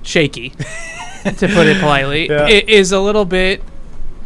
shaky, 0.01 0.49
to 0.49 1.47
put 1.47 1.67
it 1.67 1.79
politely, 1.79 2.27
Yeah. 2.29 2.47
it 2.47 2.69
is 2.69 2.91
a 2.91 2.99
little 2.99 3.25
bit 3.25 3.61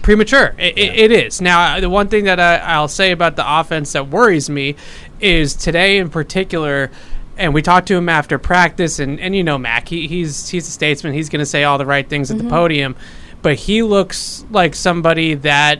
premature. 0.03 0.55
It, 0.57 0.77
it, 0.77 0.95
it 0.99 1.11
is. 1.11 1.41
Now, 1.41 1.75
uh, 1.75 1.79
the 1.81 1.89
one 1.89 2.07
thing 2.07 2.23
that 2.25 2.39
I, 2.39 2.59
I'll 2.59 2.87
say 2.87 3.11
about 3.11 3.35
the 3.35 3.59
offense 3.59 3.91
that 3.91 4.07
worries 4.07 4.49
me 4.49 4.77
is 5.19 5.53
today 5.53 5.97
in 5.97 6.09
particular. 6.09 6.91
And 7.37 7.53
we 7.53 7.61
talked 7.63 7.87
to 7.87 7.95
him 7.95 8.09
after 8.09 8.37
practice, 8.37 8.99
and, 8.99 9.19
and 9.19 9.35
you 9.35 9.43
know 9.43 9.57
Mac, 9.57 9.87
he, 9.87 10.07
he's 10.07 10.49
he's 10.49 10.67
a 10.67 10.71
statesman. 10.71 11.13
He's 11.13 11.29
going 11.29 11.39
to 11.39 11.45
say 11.45 11.63
all 11.63 11.77
the 11.77 11.85
right 11.85 12.07
things 12.07 12.29
at 12.29 12.37
the 12.37 12.43
Mhm. 12.43 12.49
podium, 12.49 12.95
but 13.41 13.55
he 13.55 13.81
looks 13.81 14.45
like 14.51 14.75
somebody 14.75 15.33
that 15.35 15.79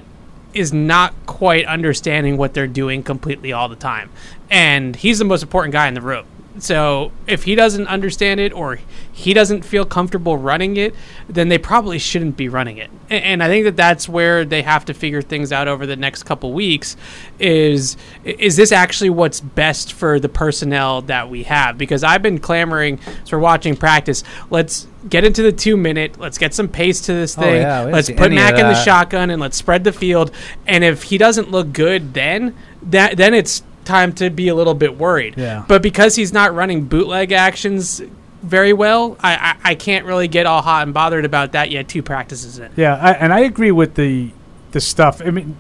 is 0.56 0.74
not 0.74 1.14
quite 1.26 1.66
understanding 1.66 2.38
what 2.38 2.54
they're 2.54 2.68
doing 2.68 3.04
completely 3.04 3.52
all 3.54 3.70
the 3.70 3.76
time. 3.76 4.10
And 4.52 4.96
he's 4.96 5.20
the 5.20 5.26
most 5.26 5.42
important 5.44 5.74
guy 5.74 5.88
in 5.88 5.94
the 5.94 6.02
room. 6.02 6.26
So 6.60 7.12
if 7.26 7.44
he 7.46 7.56
doesn't 7.56 7.88
understand 7.88 8.40
it 8.40 8.54
or 8.54 8.80
he 9.12 9.34
doesn't 9.34 9.66
feel 9.66 9.86
comfortable 9.86 10.38
running 10.38 10.78
it, 10.78 10.94
then 11.28 11.50
they 11.50 11.58
probably 11.58 11.98
shouldn't 11.98 12.38
be 12.38 12.48
running 12.48 12.78
it. 12.78 12.92
And 13.10 13.42
I 13.42 13.48
think 13.48 13.66
that 13.66 13.76
that's 13.76 14.08
where 14.08 14.46
they 14.46 14.62
have 14.62 14.86
to 14.86 14.94
figure 14.94 15.22
things 15.24 15.52
out 15.52 15.68
over 15.68 15.88
the 15.88 15.96
next 15.96 16.24
couple 16.24 16.54
weeks. 16.54 16.96
Is 17.40 17.98
is 18.24 18.56
this 18.56 18.72
actually 18.72 19.10
what's 19.10 19.42
best 19.42 19.94
for 19.94 20.20
the 20.20 20.30
personnel 20.30 21.02
that 21.04 21.30
we 21.30 21.44
have? 21.44 21.78
Because 21.78 22.04
I've 22.04 22.22
been 22.22 22.38
clamoring 22.40 23.00
we're 23.32 23.40
watching 23.40 23.76
practice. 23.76 24.24
Let's 24.52 24.88
get 25.10 25.24
into 25.24 25.42
the 25.42 25.52
two 25.52 25.76
minute. 25.76 26.20
Let's 26.20 26.38
get 26.38 26.54
some 26.54 26.68
pace 26.68 27.02
to 27.02 27.14
this 27.14 27.36
Oh, 27.36 27.42
thing. 27.42 27.62
yeah, 27.64 27.82
let's 27.82 28.12
put 28.12 28.32
Mac 28.32 28.54
in 28.54 28.68
the 28.68 28.76
shotgun 28.76 29.32
and 29.32 29.42
let's 29.42 29.58
spread 29.58 29.84
the 29.84 29.92
field. 29.92 30.32
And 30.68 30.84
if 30.84 31.04
he 31.04 31.18
doesn't 31.18 31.50
look 31.50 31.74
good, 31.74 32.14
then 32.14 32.56
that 32.84 33.18
then 33.18 33.34
it's 33.34 33.64
time 33.86 34.14
to 34.14 34.30
be 34.30 34.48
a 34.48 34.56
little 34.56 34.74
bit 34.74 34.98
worried. 34.98 35.36
Yeah. 35.38 35.64
But 35.68 35.82
because 35.82 36.16
he's 36.16 36.34
not 36.34 36.54
running 36.56 36.86
bootleg 36.86 37.32
actions 37.32 38.02
very 38.42 38.74
well, 38.74 39.18
I, 39.22 39.36
I, 39.36 39.72
I 39.72 39.76
can't 39.76 40.06
really 40.06 40.28
get 40.28 40.46
all 40.46 40.62
hot 40.62 40.84
and 40.84 40.94
bothered 40.94 41.26
about 41.26 41.54
that 41.54 41.72
yet. 41.72 41.88
Two 41.88 42.02
practices 42.04 42.60
in. 42.60 42.72
Yeah, 42.76 42.96
I, 42.96 43.12
and 43.14 43.32
I 43.34 43.42
agree 43.42 43.72
with 43.72 43.96
the 43.96 44.32
the 44.72 44.82
stuff. 44.82 45.22
I 45.24 45.30
mean, 45.30 45.56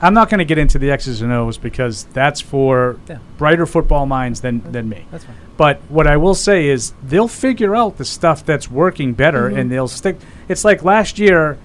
I'm 0.00 0.14
not 0.14 0.28
going 0.28 0.38
to 0.38 0.44
get 0.44 0.58
into 0.58 0.78
the 0.78 0.90
X's 0.90 1.22
and 1.22 1.32
O's 1.32 1.56
because 1.58 2.04
that's 2.12 2.40
for 2.40 2.98
Yeah. 3.08 3.18
brighter 3.38 3.66
football 3.66 4.06
minds 4.06 4.40
than 4.40 4.70
than 4.70 4.88
me. 4.88 5.06
That's 5.10 5.24
fine. 5.24 5.36
But 5.56 5.80
what 5.88 6.06
I 6.06 6.16
will 6.16 6.34
say 6.34 6.68
is 6.68 6.92
they'll 7.02 7.28
figure 7.28 7.74
out 7.76 7.98
the 7.98 8.04
stuff 8.04 8.44
that's 8.44 8.70
working 8.70 9.12
better, 9.14 9.50
Mhm. 9.50 9.58
and 9.58 9.70
they'll 9.72 9.88
stick. 9.88 10.16
It's 10.48 10.64
like 10.64 10.82
last 10.84 11.18
year, 11.18 11.56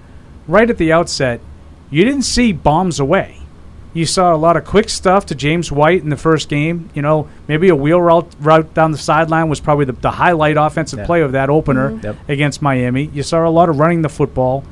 right 0.46 0.68
at 0.68 0.78
the 0.78 0.92
outset, 0.92 1.40
you 1.90 2.04
didn't 2.04 2.22
see 2.22 2.52
bombs 2.52 3.00
away. 3.00 3.37
You 3.98 4.06
saw 4.06 4.32
a 4.32 4.36
lot 4.36 4.56
of 4.56 4.64
quick 4.64 4.88
stuff 4.88 5.26
to 5.26 5.34
James 5.34 5.72
White 5.72 6.04
in 6.04 6.08
the 6.08 6.16
first 6.16 6.48
game. 6.48 6.88
You 6.94 7.02
know, 7.02 7.26
maybe 7.48 7.68
a 7.68 7.74
wheel 7.74 8.00
route, 8.00 8.32
route 8.38 8.72
down 8.72 8.92
the 8.92 8.98
sideline 8.98 9.48
was 9.48 9.58
probably 9.58 9.86
the, 9.86 9.92
the 9.92 10.12
highlight 10.12 10.56
offensive 10.56 11.00
Yeah. 11.00 11.06
play 11.06 11.20
of 11.22 11.32
that 11.32 11.50
opener 11.50 11.90
Mhm. 11.90 12.04
Yep. 12.04 12.16
against 12.28 12.62
Miami. 12.62 13.10
You 13.12 13.24
saw 13.24 13.44
a 13.44 13.50
lot 13.50 13.68
of 13.68 13.80
running 13.80 14.02
the 14.02 14.08
football. 14.08 14.62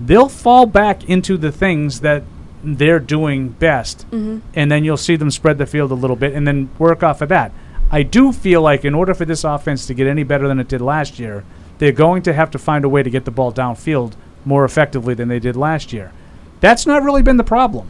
They'll 0.00 0.28
fall 0.28 0.66
back 0.66 1.08
into 1.08 1.36
the 1.36 1.52
things 1.52 2.00
that 2.00 2.24
they're 2.64 2.98
doing 2.98 3.50
best, 3.60 4.06
Mhm. 4.10 4.40
and 4.54 4.72
then 4.72 4.82
you'll 4.84 4.96
see 4.96 5.14
them 5.14 5.30
spread 5.30 5.58
the 5.58 5.66
field 5.66 5.92
a 5.92 5.94
little 5.94 6.16
bit 6.16 6.34
and 6.34 6.44
then 6.44 6.68
work 6.80 7.04
off 7.04 7.22
of 7.22 7.28
that. 7.28 7.52
I 7.92 8.02
do 8.02 8.32
feel 8.32 8.60
like 8.60 8.84
in 8.84 8.92
order 8.92 9.14
for 9.14 9.24
this 9.24 9.44
offense 9.44 9.86
to 9.86 9.94
get 9.94 10.08
any 10.08 10.24
better 10.24 10.48
than 10.48 10.58
it 10.58 10.66
did 10.66 10.80
last 10.80 11.20
year, 11.20 11.44
they're 11.78 11.92
going 11.92 12.22
to 12.22 12.32
have 12.32 12.50
to 12.50 12.58
find 12.58 12.84
a 12.84 12.88
way 12.88 13.04
to 13.04 13.10
get 13.10 13.24
the 13.24 13.30
ball 13.30 13.52
downfield 13.52 14.14
more 14.44 14.64
effectively 14.64 15.14
than 15.14 15.28
they 15.28 15.38
did 15.38 15.54
last 15.54 15.92
year. 15.92 16.10
That's 16.60 16.88
not 16.88 17.04
really 17.04 17.22
been 17.22 17.36
the 17.36 17.44
problem. 17.44 17.86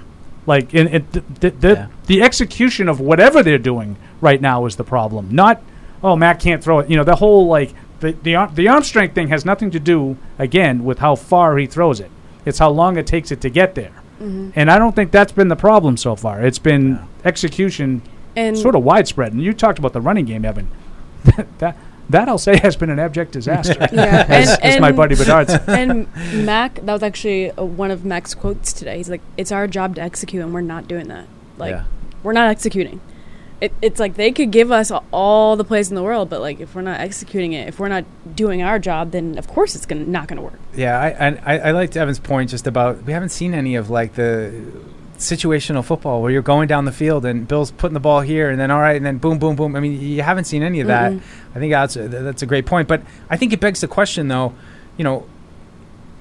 Like 0.47 0.74
in, 0.74 0.88
in 0.88 1.07
the, 1.12 1.20
the, 1.40 1.51
the, 1.51 1.68
Yeah. 1.68 1.86
the 2.07 2.22
execution 2.22 2.88
of 2.88 2.99
whatever 3.01 3.43
they're 3.43 3.59
doing 3.59 3.97
right 4.20 4.40
now 4.40 4.66
is 4.66 4.76
the 4.76 4.84
problem. 4.84 5.28
Not 5.30 5.62
oh 6.03 6.16
Matt 6.16 6.40
can't 6.40 6.62
throw 6.62 6.80
it. 6.80 6.90
You 6.90 6.97
know 6.97 7.05
the 7.05 7.16
whole 7.16 7.47
like 7.47 7.72
the 8.01 8.12
the 8.22 8.34
arm, 8.34 8.55
the 8.55 8.66
arm 8.68 8.82
strength 8.82 9.14
thing 9.14 9.28
has 9.28 9.45
nothing 9.45 9.70
to 9.70 9.78
do 9.80 10.16
again 10.38 10.84
with 10.84 10.99
how 10.99 11.14
far 11.14 11.57
he 11.59 11.66
throws 11.66 12.01
it. 12.01 12.11
It's 12.45 12.59
how 12.59 12.70
long 12.70 12.97
it 12.97 13.07
takes 13.07 13.30
it 13.30 13.40
to 13.43 13.51
get 13.51 13.74
there. 13.76 13.93
Mhm. 14.20 14.53
And 14.57 14.68
I 14.70 14.78
don't 14.78 14.97
think 14.97 15.12
that's 15.12 15.30
been 15.32 15.49
the 15.49 15.57
problem 15.57 15.97
so 15.97 16.16
far. 16.16 16.43
It's 16.43 16.59
been 16.59 16.99
execution 17.24 18.03
And 18.34 18.59
sort 18.59 18.74
of 18.74 18.82
widespread. 18.82 19.32
And 19.32 19.40
you 19.43 19.53
talked 19.53 19.78
about 19.78 19.93
the 19.93 20.01
running 20.01 20.24
game, 20.24 20.45
Evan. 20.45 20.68
that 21.59 21.76
that 22.11 22.29
I'll 22.29 22.39
say 22.39 22.57
has 22.63 22.77
been 22.77 22.91
an 22.91 22.99
abject 22.99 23.33
disaster. 23.33 23.75
Yeah, 23.93 24.27
as, 24.29 24.51
and- 24.59 24.63
as 24.65 24.81
my 24.81 24.93
buddy 24.93 25.15
Bedard 25.15 25.49
said. 25.49 25.69
and 25.69 26.07
Mac, 26.47 26.75
that 26.77 26.93
was 26.93 27.03
actually 27.03 27.51
uh, 27.53 27.65
one 27.65 27.91
of 27.91 28.05
Mac's 28.05 28.35
quotes 28.35 28.73
today. 28.73 28.97
He's 28.99 29.09
like, 29.11 29.21
"It's 29.37 29.53
our 29.53 29.67
job 29.67 29.95
to 29.97 30.03
execute, 30.03 30.43
and 30.43 30.53
we're 30.53 30.61
not 30.63 30.89
doing 30.89 31.09
that. 31.09 31.27
Like, 31.59 31.71
Yeah. 31.73 31.85
we're 32.23 32.33
not 32.33 32.49
executing. 32.51 33.01
It, 33.61 33.73
it's 33.81 34.01
like 34.01 34.15
they 34.17 34.33
could 34.33 34.51
give 34.51 34.73
us 34.73 34.91
all 35.13 35.55
the 35.55 35.63
plays 35.63 35.89
in 35.89 35.95
the 35.95 36.03
world, 36.03 36.29
but 36.29 36.41
like 36.41 36.59
if 36.59 36.75
we're 36.75 36.83
not 36.83 36.99
executing 37.01 37.53
it, 37.53 37.69
if 37.69 37.79
we're 37.79 37.87
not 37.89 38.05
doing 38.35 38.61
our 38.61 38.81
job, 38.81 39.13
then 39.13 39.39
of 39.39 39.47
course 39.47 39.77
it's 39.77 39.87
gonna 39.87 40.05
not 40.05 40.27
gonna 40.27 40.43
work. 40.43 40.59
Yeah, 40.75 40.99
I, 40.99 41.09
and 41.11 41.41
I, 41.45 41.59
I 41.59 41.71
liked 41.71 41.97
Evan's 41.97 42.19
point 42.19 42.51
just 42.51 42.67
about 42.67 43.05
we 43.05 43.13
haven't 43.13 43.29
seen 43.29 43.55
any 43.55 43.77
of 43.77 43.89
like 43.89 44.15
the 44.15 44.53
situational 45.17 45.85
football 45.85 46.21
where 46.23 46.33
you're 46.33 46.43
going 46.43 46.67
down 46.67 46.85
the 46.87 46.91
field 46.93 47.25
and 47.25 47.47
Bill's 47.47 47.71
putting 47.71 47.95
the 47.95 48.01
ball 48.01 48.21
here 48.23 48.51
and 48.51 48.59
then 48.59 48.73
all 48.73 48.81
right 48.81 48.97
and 48.97 49.07
then 49.07 49.19
boom 49.19 49.39
boom 49.39 49.55
boom. 49.55 49.77
I 49.77 49.81
mean, 49.81 50.01
you 50.01 50.23
haven't 50.23 50.45
seen 50.45 50.65
any 50.65 50.81
of 50.81 50.89
that. 50.89 51.13
Mm-mm. 51.13 51.23
I 51.55 51.59
think 51.59 51.73
that's 51.73 51.97
a, 51.97 52.09
that's 52.09 52.43
a 52.43 52.47
great 52.47 52.67
point. 52.67 52.89
But 52.89 53.03
I 53.31 53.37
think 53.37 53.53
it 53.53 53.61
begs 53.61 53.81
the 53.81 53.89
question 53.89 54.29
though, 54.29 54.55
you 54.97 55.05
know, 55.05 55.27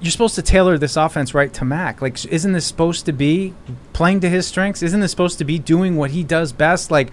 you're 0.00 0.10
supposed 0.10 0.34
to 0.34 0.42
tailor 0.42 0.78
this 0.78 0.96
offense 0.96 1.32
right 1.32 1.52
to 1.54 1.64
Mac. 1.64 2.02
Like, 2.02 2.24
isn't 2.24 2.52
this 2.52 2.66
supposed 2.66 3.06
to 3.06 3.12
be 3.12 3.54
playing 3.92 4.20
to 4.20 4.28
his 4.28 4.46
strengths? 4.46 4.82
Isn't 4.82 4.98
this 5.00 5.12
supposed 5.12 5.38
to 5.38 5.44
be 5.44 5.58
doing 5.60 5.96
what 5.96 6.10
he 6.10 6.24
does 6.24 6.52
best? 6.52 6.90
Like, 6.90 7.12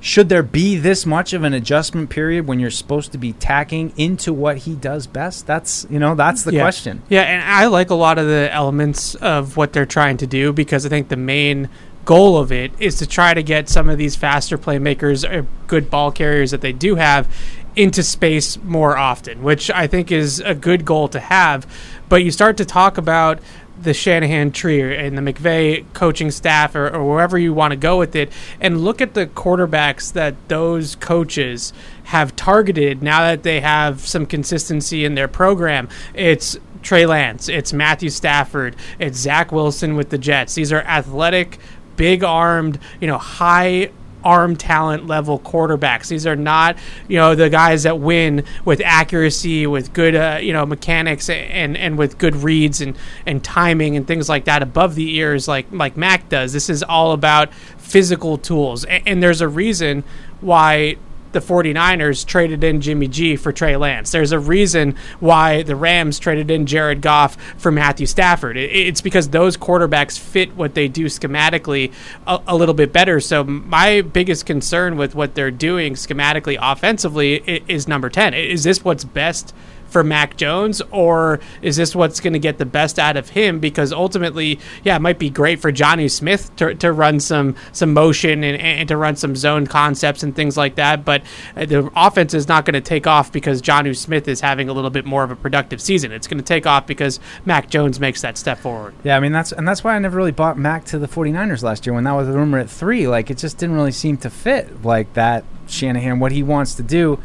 should 0.00 0.28
there 0.28 0.42
be 0.42 0.76
this 0.76 1.06
much 1.06 1.32
of 1.32 1.42
an 1.42 1.54
adjustment 1.54 2.10
period 2.10 2.46
when 2.46 2.60
you're 2.60 2.70
supposed 2.70 3.10
to 3.12 3.18
be 3.18 3.32
tacking 3.32 3.92
into 3.96 4.32
what 4.32 4.58
he 4.58 4.74
does 4.76 5.06
best? 5.08 5.46
That's 5.46 5.86
you 5.90 5.98
know 5.98 6.14
that's 6.14 6.44
the 6.44 6.52
Yeah. 6.52 6.60
question. 6.62 7.02
Yeah, 7.08 7.22
and 7.22 7.42
I 7.42 7.66
like 7.66 7.90
a 7.90 7.94
lot 7.96 8.18
of 8.18 8.26
the 8.26 8.48
elements 8.52 9.14
of 9.16 9.56
what 9.56 9.72
they're 9.72 9.86
trying 9.86 10.18
to 10.18 10.26
do 10.26 10.52
because 10.52 10.84
I 10.86 10.88
think 10.90 11.08
the 11.08 11.16
main 11.16 11.68
goal 12.08 12.38
of 12.38 12.50
it 12.50 12.72
is 12.78 12.96
to 12.96 13.06
try 13.06 13.34
to 13.34 13.42
get 13.42 13.68
some 13.68 13.90
of 13.90 13.98
these 13.98 14.16
faster 14.16 14.56
playmakers 14.56 15.30
or 15.30 15.46
good 15.66 15.90
ball 15.90 16.10
carriers 16.10 16.52
that 16.52 16.62
they 16.62 16.72
do 16.72 16.94
have 16.94 17.28
into 17.76 18.02
space 18.02 18.56
more 18.64 18.96
often, 18.96 19.42
which 19.42 19.70
I 19.70 19.86
think 19.86 20.10
is 20.10 20.40
a 20.40 20.54
good 20.54 20.86
goal 20.86 21.08
to 21.08 21.20
have. 21.20 21.70
But 22.08 22.24
you 22.24 22.30
start 22.30 22.56
to 22.56 22.64
talk 22.64 22.96
about 22.96 23.40
the 23.78 23.92
Shanahan 23.92 24.52
tree 24.52 24.96
and 24.96 25.18
the 25.18 25.32
McVay 25.32 25.84
coaching 25.92 26.30
staff 26.30 26.74
or, 26.74 26.88
or 26.88 27.06
wherever 27.06 27.36
you 27.36 27.52
want 27.52 27.72
to 27.72 27.76
go 27.76 27.98
with 27.98 28.16
it 28.16 28.32
and 28.58 28.80
look 28.80 29.02
at 29.02 29.12
the 29.12 29.26
quarterbacks 29.26 30.10
that 30.14 30.34
those 30.48 30.96
coaches 30.96 31.74
have 32.04 32.34
targeted 32.34 33.02
now 33.02 33.20
that 33.20 33.42
they 33.42 33.60
have 33.60 34.00
some 34.00 34.24
consistency 34.24 35.04
in 35.04 35.14
their 35.14 35.28
program. 35.28 35.90
It's 36.14 36.56
Trey 36.82 37.06
Lance, 37.06 37.48
it's 37.48 37.72
Matthew 37.72 38.08
Stafford, 38.08 38.76
it's 38.98 39.18
Zach 39.18 39.52
Wilson 39.52 39.96
with 39.96 40.10
the 40.10 40.18
Jets. 40.18 40.54
These 40.54 40.72
are 40.72 40.82
athletic, 40.82 41.58
big 41.98 42.24
armed, 42.24 42.78
you 42.98 43.06
know, 43.06 43.18
high 43.18 43.90
arm 44.24 44.56
talent 44.56 45.06
level 45.06 45.38
quarterbacks. 45.38 46.08
These 46.08 46.26
are 46.26 46.36
not, 46.36 46.76
you 47.06 47.16
know, 47.16 47.34
the 47.34 47.50
guys 47.50 47.82
that 47.82 47.98
win 47.98 48.44
with 48.64 48.80
accuracy, 48.84 49.66
with 49.66 49.92
good, 49.92 50.14
uh, 50.14 50.38
you 50.40 50.52
know, 50.52 50.64
mechanics 50.66 51.28
and 51.28 51.76
and 51.76 51.98
with 51.98 52.18
good 52.18 52.36
reads 52.36 52.80
and 52.80 52.96
and 53.26 53.44
timing 53.44 53.96
and 53.96 54.06
things 54.06 54.28
like 54.28 54.44
that 54.46 54.62
above 54.62 54.94
the 54.94 55.16
ears, 55.16 55.46
like 55.46 55.66
like 55.70 55.96
Mac 55.96 56.28
does. 56.28 56.52
This 56.52 56.70
is 56.70 56.82
all 56.82 57.12
about 57.12 57.52
physical 57.54 58.38
tools, 58.38 58.84
and, 58.84 59.02
and 59.06 59.22
there's 59.22 59.40
a 59.40 59.48
reason 59.48 60.04
why. 60.40 60.96
The 61.32 61.40
49ers 61.40 62.24
traded 62.24 62.64
in 62.64 62.80
Jimmy 62.80 63.08
G 63.08 63.36
for 63.36 63.52
Trey 63.52 63.76
Lance. 63.76 64.10
There's 64.10 64.32
a 64.32 64.38
reason 64.38 64.96
why 65.20 65.62
the 65.62 65.76
Rams 65.76 66.18
traded 66.18 66.50
in 66.50 66.66
Jared 66.66 67.00
Goff 67.00 67.36
for 67.56 67.70
Matthew 67.70 68.06
Stafford. 68.06 68.56
It's 68.56 69.00
because 69.00 69.28
those 69.28 69.56
quarterbacks 69.56 70.18
fit 70.18 70.56
what 70.56 70.74
they 70.74 70.88
do 70.88 71.06
schematically 71.06 71.92
a, 72.26 72.40
a 72.46 72.56
little 72.56 72.74
bit 72.74 72.92
better. 72.92 73.20
So 73.20 73.44
my 73.44 74.00
biggest 74.00 74.46
concern 74.46 74.96
with 74.96 75.14
what 75.14 75.34
they're 75.34 75.50
doing 75.50 75.94
schematically 75.94 76.58
offensively 76.60 77.36
is 77.68 77.86
number 77.86 78.08
10. 78.08 78.34
Is 78.34 78.64
this 78.64 78.84
what's 78.84 79.04
best 79.04 79.54
for 79.88 80.04
Mac 80.04 80.36
Jones, 80.36 80.80
or 80.90 81.40
is 81.62 81.76
this 81.76 81.94
what's 81.94 82.20
going 82.20 82.32
to 82.32 82.38
get 82.38 82.58
the 82.58 82.66
best 82.66 82.98
out 82.98 83.16
of 83.16 83.30
him? 83.30 83.58
Because 83.58 83.92
ultimately, 83.92 84.58
yeah, 84.84 84.96
it 84.96 85.02
might 85.02 85.18
be 85.18 85.30
great 85.30 85.60
for 85.60 85.72
Jonnu 85.72 86.10
Smith 86.10 86.54
to, 86.56 86.74
to 86.76 86.92
run 86.92 87.20
some 87.20 87.56
some 87.72 87.92
motion 87.92 88.44
and, 88.44 88.60
and 88.60 88.88
to 88.88 88.96
run 88.96 89.16
some 89.16 89.34
zone 89.34 89.66
concepts 89.66 90.22
and 90.22 90.34
things 90.34 90.56
like 90.56 90.74
that, 90.76 91.04
but 91.04 91.22
uh, 91.56 91.64
the 91.64 91.90
offense 91.96 92.34
is 92.34 92.48
not 92.48 92.64
going 92.64 92.74
to 92.74 92.80
take 92.80 93.06
off 93.06 93.32
because 93.32 93.62
Jonnu 93.62 93.96
Smith 93.96 94.28
is 94.28 94.40
having 94.40 94.68
a 94.68 94.72
little 94.72 94.90
bit 94.90 95.04
more 95.04 95.24
of 95.24 95.30
a 95.30 95.36
productive 95.36 95.80
season. 95.80 96.12
It's 96.12 96.26
going 96.26 96.38
to 96.38 96.44
take 96.44 96.66
off 96.66 96.86
because 96.86 97.20
Mac 97.44 97.70
Jones 97.70 97.98
makes 98.00 98.22
that 98.22 98.38
step 98.38 98.58
forward. 98.58 98.94
Yeah, 99.04 99.16
I 99.16 99.20
mean 99.20 99.32
that's 99.32 99.52
and 99.52 99.66
that's 99.66 99.82
why 99.82 99.94
I 99.94 99.98
never 99.98 100.16
really 100.16 100.32
bought 100.32 100.58
Mac 100.58 100.84
to 100.86 100.98
the 100.98 101.08
49ers 101.08 101.62
last 101.62 101.86
year 101.86 101.94
when 101.94 102.04
that 102.04 102.12
was 102.12 102.28
the 102.28 102.34
rumor 102.34 102.58
at 102.58 102.70
3. 102.70 103.08
Like 103.08 103.30
it 103.30 103.38
just 103.38 103.58
didn't 103.58 103.76
really 103.76 103.92
seem 103.92 104.16
to 104.18 104.30
fit 104.30 104.84
like 104.84 105.12
that 105.14 105.44
Shanahan 105.66 106.18
what 106.18 106.32
he 106.32 106.42
wants 106.42 106.74
to 106.74 106.82
do. 106.82 107.20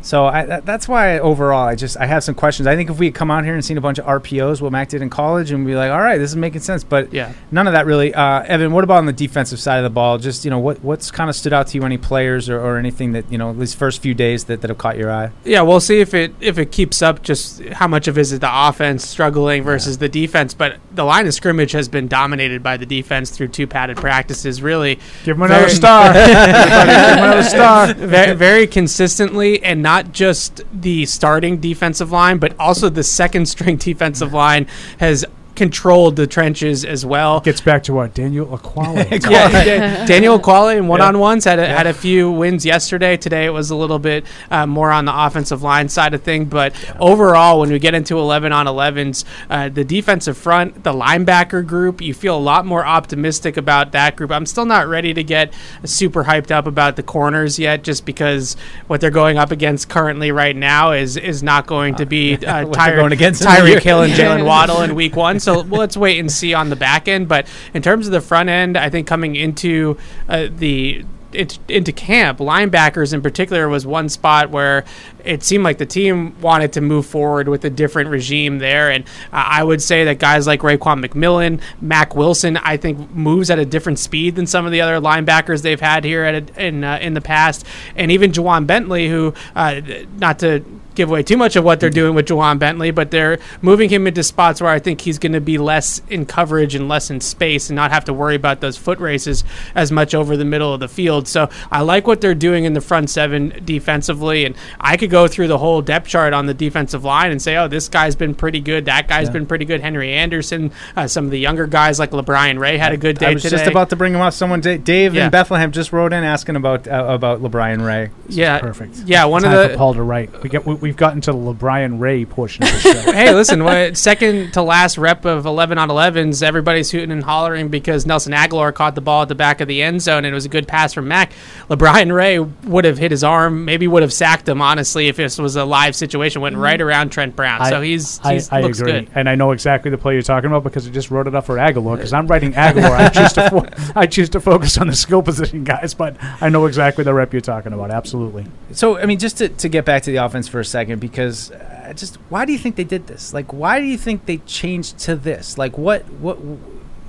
So 0.00 0.26
I, 0.26 0.44
that, 0.46 0.64
that's 0.66 0.86
why 0.88 1.18
overall 1.18 1.66
I 1.68 1.74
just 1.74 1.96
I 1.96 2.06
have 2.06 2.22
some 2.24 2.34
questions. 2.34 2.66
I 2.66 2.76
think 2.76 2.88
if 2.88 2.98
we 2.98 3.06
had 3.06 3.14
come 3.14 3.30
out 3.30 3.44
here 3.44 3.54
and 3.54 3.64
seen 3.64 3.76
a 3.76 3.80
bunch 3.80 3.98
of 3.98 4.06
RPOs, 4.06 4.60
what 4.60 4.72
Mac 4.72 4.88
did 4.88 5.02
in 5.02 5.10
college, 5.10 5.50
and 5.50 5.66
be 5.66 5.74
like, 5.74 5.90
all 5.90 6.00
right, 6.00 6.18
this 6.18 6.30
is 6.30 6.36
making 6.36 6.60
sense. 6.60 6.84
But 6.84 7.12
Yeah. 7.12 7.32
none 7.50 7.66
of 7.66 7.72
that 7.72 7.84
really. 7.86 8.14
Uh, 8.14 8.42
Evan, 8.42 8.72
what 8.72 8.84
about 8.84 8.98
on 8.98 9.06
the 9.06 9.12
defensive 9.12 9.58
side 9.60 9.78
of 9.78 9.84
the 9.84 9.90
ball? 9.90 10.18
Just 10.18 10.44
you 10.44 10.50
know, 10.50 10.58
what 10.58 10.82
what's 10.82 11.10
kind 11.10 11.28
of 11.28 11.36
stood 11.36 11.52
out 11.52 11.66
to 11.68 11.78
you? 11.78 11.84
Any 11.84 11.98
players 11.98 12.48
or, 12.48 12.58
or 12.60 12.78
anything 12.78 13.12
that 13.12 13.30
you 13.30 13.38
know 13.38 13.52
these 13.52 13.74
first 13.74 14.00
few 14.00 14.14
days 14.14 14.44
that, 14.44 14.60
that 14.60 14.68
have 14.70 14.78
caught 14.78 14.96
your 14.96 15.10
eye? 15.12 15.30
Yeah, 15.44 15.62
we'll 15.62 15.80
see 15.80 16.00
if 16.00 16.14
it 16.14 16.32
if 16.40 16.58
it 16.58 16.70
keeps 16.72 17.02
up. 17.02 17.22
Just 17.22 17.62
how 17.64 17.88
much 17.88 18.08
of 18.08 18.16
it 18.16 18.20
is 18.22 18.32
it 18.32 18.40
the 18.40 18.50
offense 18.68 19.06
struggling 19.06 19.62
versus 19.62 19.98
the 19.98 20.08
defense. 20.08 20.54
But 20.54 20.76
the 20.92 21.04
line 21.04 21.26
of 21.26 21.34
scrimmage 21.34 21.72
has 21.72 21.88
been 21.88 22.08
dominated 22.08 22.62
by 22.62 22.76
the 22.76 22.86
defense 22.86 23.30
through 23.30 23.48
two 23.48 23.66
padded 23.66 23.96
practices. 23.96 24.62
Really, 24.62 24.98
Give 25.24 25.36
him 25.36 25.42
another 25.42 25.68
star. 25.68 26.12
Give 26.12 26.26
him 26.26 27.18
another 27.18 27.42
star. 27.42 27.94
very, 27.94 28.34
very 28.36 28.66
consistently, 28.66 29.62
and 29.62 29.82
not 29.88 30.12
just 30.12 30.60
the 30.70 31.06
starting 31.06 31.58
defensive 31.60 32.12
line, 32.12 32.36
but 32.36 32.54
also 32.60 32.90
the 32.90 33.02
second 33.02 33.46
string 33.46 33.76
defensive 33.88 34.34
line 34.34 34.66
has 35.00 35.24
controlled 35.58 36.16
the 36.16 36.26
trenches 36.26 36.84
as 36.84 37.04
well. 37.04 37.40
Gets 37.40 37.60
back 37.60 37.82
to 37.84 37.92
what 37.92 38.14
Daniel 38.14 38.46
Ekuale. 38.46 39.10
yeah, 39.30 39.48
Da- 39.50 40.06
Daniel 40.06 40.38
Ekuale 40.38 40.78
in 40.78 40.86
one-on-ones 40.88 41.44
had 41.44 41.58
a, 41.58 41.66
had 41.66 41.86
a 41.86 41.92
few 41.92 42.30
wins 42.30 42.64
yesterday. 42.64 43.16
Today 43.16 43.44
it 43.44 43.50
was 43.50 43.70
a 43.70 43.76
little 43.76 43.98
bit 43.98 44.24
uh, 44.50 44.66
more 44.66 44.90
on 44.90 45.04
the 45.04 45.12
offensive 45.26 45.62
line 45.62 45.88
side 45.88 46.14
of 46.14 46.22
thing, 46.22 46.44
but 46.46 46.72
overall, 47.00 47.58
when 47.60 47.70
we 47.70 47.78
get 47.78 47.94
into 47.94 48.18
11 48.18 48.52
on 48.52 48.66
11s, 48.66 49.24
uh, 49.50 49.68
the 49.68 49.84
defensive 49.84 50.38
front, 50.38 50.84
the 50.84 50.92
linebacker 50.92 51.66
group, 51.66 52.00
you 52.00 52.14
feel 52.14 52.36
a 52.36 52.38
lot 52.38 52.64
more 52.64 52.86
optimistic 52.86 53.56
about 53.56 53.92
that 53.92 54.14
group. 54.16 54.30
I'm 54.30 54.46
still 54.46 54.64
not 54.64 54.86
ready 54.86 55.12
to 55.12 55.24
get 55.24 55.52
super 55.84 56.24
hyped 56.24 56.50
up 56.52 56.66
about 56.66 56.94
the 56.96 57.02
corners 57.02 57.58
yet, 57.58 57.82
just 57.82 58.06
because 58.06 58.56
what 58.86 59.00
they're 59.00 59.10
going 59.10 59.38
up 59.38 59.50
against 59.50 59.88
currently 59.88 60.30
right 60.30 60.54
now 60.54 60.92
is 60.92 61.16
is 61.16 61.42
not 61.42 61.66
going 61.66 61.96
to 61.96 62.06
be 62.06 62.34
uh, 62.46 62.64
What 62.66 62.74
Tyre- 62.74 62.96
going 62.96 63.12
against 63.12 63.42
in 63.42 63.46
the. 63.48 63.52
Tyreek 63.52 63.82
Hill 63.88 64.02
and 64.02 64.12
Jaylen 64.12 64.44
Waddle 64.46 64.82
in 64.82 64.94
Week 64.94 65.16
One. 65.16 65.40
So 65.40 65.47
well, 65.54 65.80
let's 65.80 65.96
wait 65.96 66.18
and 66.18 66.30
see 66.30 66.54
on 66.54 66.70
the 66.70 66.76
back 66.76 67.08
end. 67.08 67.28
But 67.28 67.46
in 67.74 67.82
terms 67.82 68.06
of 68.06 68.12
the 68.12 68.20
front 68.20 68.48
end, 68.48 68.76
I 68.76 68.90
think 68.90 69.06
coming 69.06 69.36
into 69.36 69.96
uh, 70.28 70.48
the 70.50 71.04
it, 71.32 71.58
into 71.68 71.92
camp, 71.92 72.38
linebackers 72.38 73.12
in 73.12 73.20
particular 73.20 73.68
was 73.68 73.86
one 73.86 74.08
spot 74.08 74.50
where 74.50 74.84
it 75.24 75.42
seemed 75.42 75.64
like 75.64 75.78
the 75.78 75.86
team 75.86 76.38
wanted 76.40 76.72
to 76.72 76.80
move 76.80 77.06
forward 77.06 77.48
with 77.48 77.64
a 77.64 77.70
different 77.70 78.10
regime 78.10 78.58
there. 78.58 78.90
And 78.90 79.04
uh, 79.32 79.44
I 79.46 79.62
would 79.62 79.82
say 79.82 80.04
that 80.04 80.18
guys 80.18 80.46
like 80.46 80.60
Raekwon 80.60 81.04
McMillan, 81.04 81.60
Mack 81.80 82.14
Wilson, 82.14 82.56
I 82.56 82.76
think 82.76 83.10
moves 83.10 83.50
at 83.50 83.58
a 83.58 83.66
different 83.66 83.98
speed 83.98 84.36
than 84.36 84.46
some 84.46 84.64
of 84.64 84.72
the 84.72 84.80
other 84.80 85.00
linebackers 85.00 85.62
they've 85.62 85.80
had 85.80 86.04
here 86.04 86.24
a, 86.24 86.66
in 86.66 86.84
uh, 86.84 86.98
in 87.00 87.14
the 87.14 87.20
past, 87.20 87.66
and 87.94 88.10
even 88.10 88.32
Ja'Whaun 88.32 88.66
Bentley, 88.66 89.08
who 89.08 89.34
uh, 89.54 89.80
not 90.18 90.38
to 90.40 90.64
give 90.98 91.08
away 91.08 91.22
too 91.22 91.36
much 91.38 91.56
of 91.56 91.64
what 91.64 91.80
they're 91.80 91.88
doing 91.90 92.14
with 92.14 92.26
Ja'Whaun 92.26 92.58
Bentley, 92.58 92.90
but 92.90 93.10
they're 93.10 93.38
moving 93.62 93.88
him 93.88 94.06
into 94.06 94.22
spots 94.22 94.60
where 94.60 94.70
I 94.70 94.78
think 94.78 95.00
he's 95.00 95.18
going 95.18 95.32
to 95.32 95.40
be 95.40 95.56
less 95.56 96.02
in 96.10 96.26
coverage 96.26 96.74
and 96.74 96.88
less 96.88 97.08
in 97.10 97.20
space 97.20 97.70
and 97.70 97.76
not 97.76 97.90
have 97.92 98.04
to 98.06 98.12
worry 98.12 98.34
about 98.34 98.60
those 98.60 98.76
foot 98.76 98.98
races 98.98 99.44
as 99.74 99.90
much 99.92 100.14
over 100.14 100.36
the 100.36 100.44
middle 100.44 100.74
of 100.74 100.80
the 100.80 100.88
field. 100.88 101.26
So 101.28 101.48
I 101.70 101.80
like 101.82 102.06
what 102.06 102.20
they're 102.20 102.34
doing 102.34 102.64
in 102.64 102.72
the 102.74 102.80
front 102.80 103.08
seven 103.10 103.62
defensively, 103.64 104.44
and 104.44 104.54
I 104.80 104.96
could 104.96 105.10
go 105.10 105.28
through 105.28 105.46
the 105.48 105.58
whole 105.58 105.80
depth 105.82 106.08
chart 106.08 106.32
on 106.32 106.46
the 106.46 106.54
defensive 106.54 107.04
line 107.04 107.30
and 107.30 107.40
say, 107.40 107.56
oh, 107.56 107.68
this 107.68 107.88
guy's 107.88 108.16
been 108.16 108.34
pretty 108.34 108.60
good, 108.60 108.84
that 108.86 109.06
guy's 109.08 109.28
Yeah. 109.28 109.32
been 109.34 109.46
pretty 109.46 109.64
good. 109.64 109.80
Henry 109.80 110.12
Anderson, 110.12 110.72
uh, 110.96 111.06
some 111.06 111.24
of 111.24 111.30
the 111.30 111.38
younger 111.38 111.66
guys 111.66 111.98
like 111.98 112.10
LaBryan 112.10 112.58
Ray 112.58 112.76
had 112.76 112.92
a 112.92 112.96
good 112.96 113.18
day 113.18 113.28
I 113.28 113.34
was 113.34 113.42
today. 113.42 113.56
just 113.58 113.70
about 113.70 113.90
to 113.90 113.96
bring 113.96 114.14
him 114.14 114.20
up. 114.20 114.32
Someone, 114.32 114.60
Da- 114.60 114.76
Dave 114.78 115.14
Yeah. 115.14 115.26
in 115.26 115.30
Bethlehem, 115.30 115.70
just 115.70 115.92
wrote 115.92 116.12
in 116.12 116.24
asking 116.24 116.56
about 116.56 116.88
uh, 116.88 117.04
about 117.08 117.40
LaBryan 117.40 117.84
Ray. 117.86 118.10
yeah, 118.28 118.58
Perfect. 118.58 118.96
Yeah, 119.06 119.24
one 119.26 119.42
Time 119.42 119.52
of 119.56 119.70
the 119.70 119.76
Paul 119.76 119.94
to 119.94 120.02
write. 120.02 120.42
We 120.42 120.48
get 120.50 120.66
we, 120.66 120.87
we've 120.88 120.96
gotten 120.96 121.20
to 121.20 121.32
the 121.32 121.36
LaBryan 121.36 122.00
Ray 122.00 122.24
portion 122.24 122.64
of 122.64 122.70
the 122.70 122.78
show. 123.04 123.12
hey, 123.12 123.34
listen, 123.34 123.62
what, 123.62 123.94
second 123.94 124.54
to 124.54 124.62
last 124.62 124.96
rep 124.96 125.26
of 125.26 125.44
11 125.44 125.76
on 125.76 125.90
11s, 125.90 126.42
everybody's 126.42 126.90
hooting 126.90 127.10
and 127.10 127.22
hollering 127.22 127.68
because 127.68 128.06
Nelson 128.06 128.32
Agholor 128.32 128.72
caught 128.72 128.94
the 128.94 129.02
ball 129.02 129.20
at 129.20 129.28
the 129.28 129.34
back 129.34 129.60
of 129.60 129.68
the 129.68 129.82
end 129.82 130.00
zone 130.00 130.24
and 130.24 130.28
it 130.28 130.32
was 130.32 130.46
a 130.46 130.48
good 130.48 130.66
pass 130.66 130.94
from 130.94 131.06
Mac. 131.06 131.32
LaBryan 131.68 132.10
Ray 132.10 132.38
would 132.38 132.86
have 132.86 132.96
hit 132.96 133.10
his 133.10 133.22
arm, 133.22 133.66
maybe 133.66 133.86
would 133.86 134.00
have 134.00 134.14
sacked 134.14 134.48
him, 134.48 134.62
honestly, 134.62 135.08
if 135.08 135.16
this 135.16 135.36
was 135.36 135.56
a 135.56 135.64
live 135.66 135.94
situation. 135.94 136.40
Went 136.40 136.56
right 136.56 136.80
mm. 136.80 136.84
around 136.84 137.10
Trent 137.10 137.36
Brown. 137.36 137.66
so 137.66 137.82
he's, 137.82 138.18
I, 138.24 138.34
he's 138.34 138.50
I 138.50 138.62
looks 138.62 138.80
agree, 138.80 138.92
good. 138.92 139.10
and 139.14 139.28
I 139.28 139.34
know 139.34 139.52
exactly 139.52 139.90
the 139.90 139.98
play 139.98 140.14
you're 140.14 140.22
talking 140.22 140.48
about 140.48 140.64
because 140.64 140.88
I 140.88 140.90
just 140.90 141.10
wrote 141.10 141.26
it 141.26 141.34
up 141.34 141.44
for 141.44 141.56
Agholor. 141.56 141.96
Because 141.96 142.14
I'm 142.14 142.26
writing 142.28 142.54
Agholor, 142.54 142.92
I 142.92 143.10
choose 143.10 143.32
to 143.34 143.50
fo- 143.50 143.92
I 143.94 144.06
choose 144.06 144.30
to 144.30 144.40
focus 144.40 144.78
on 144.78 144.86
the 144.86 144.96
skill 144.96 145.22
position 145.22 145.64
guys, 145.64 145.92
but 145.92 146.16
I 146.40 146.48
know 146.48 146.64
exactly 146.64 147.04
the 147.04 147.12
rep 147.12 147.34
you're 147.34 147.42
talking 147.42 147.74
about. 147.74 147.90
Absolutely. 147.90 148.46
So, 148.72 148.96
I 148.96 149.04
mean, 149.04 149.18
just 149.18 149.36
to, 149.38 149.50
to 149.50 149.68
get 149.68 149.84
back 149.84 150.04
to 150.04 150.10
the 150.10 150.16
offense 150.18 150.48
for 150.48 150.60
a 150.60 150.64
second, 150.64 150.77
because 150.84 151.50
uh, 151.50 151.92
just 151.96 152.16
why 152.28 152.44
do 152.44 152.52
you 152.52 152.58
think 152.58 152.76
they 152.76 152.84
did 152.84 153.06
this? 153.06 153.34
Like, 153.34 153.52
why 153.52 153.80
do 153.80 153.86
you 153.86 153.98
think 153.98 154.26
they 154.26 154.38
changed 154.38 154.98
to 155.00 155.16
this? 155.16 155.58
Like, 155.58 155.76
what, 155.78 156.08
what, 156.14 156.38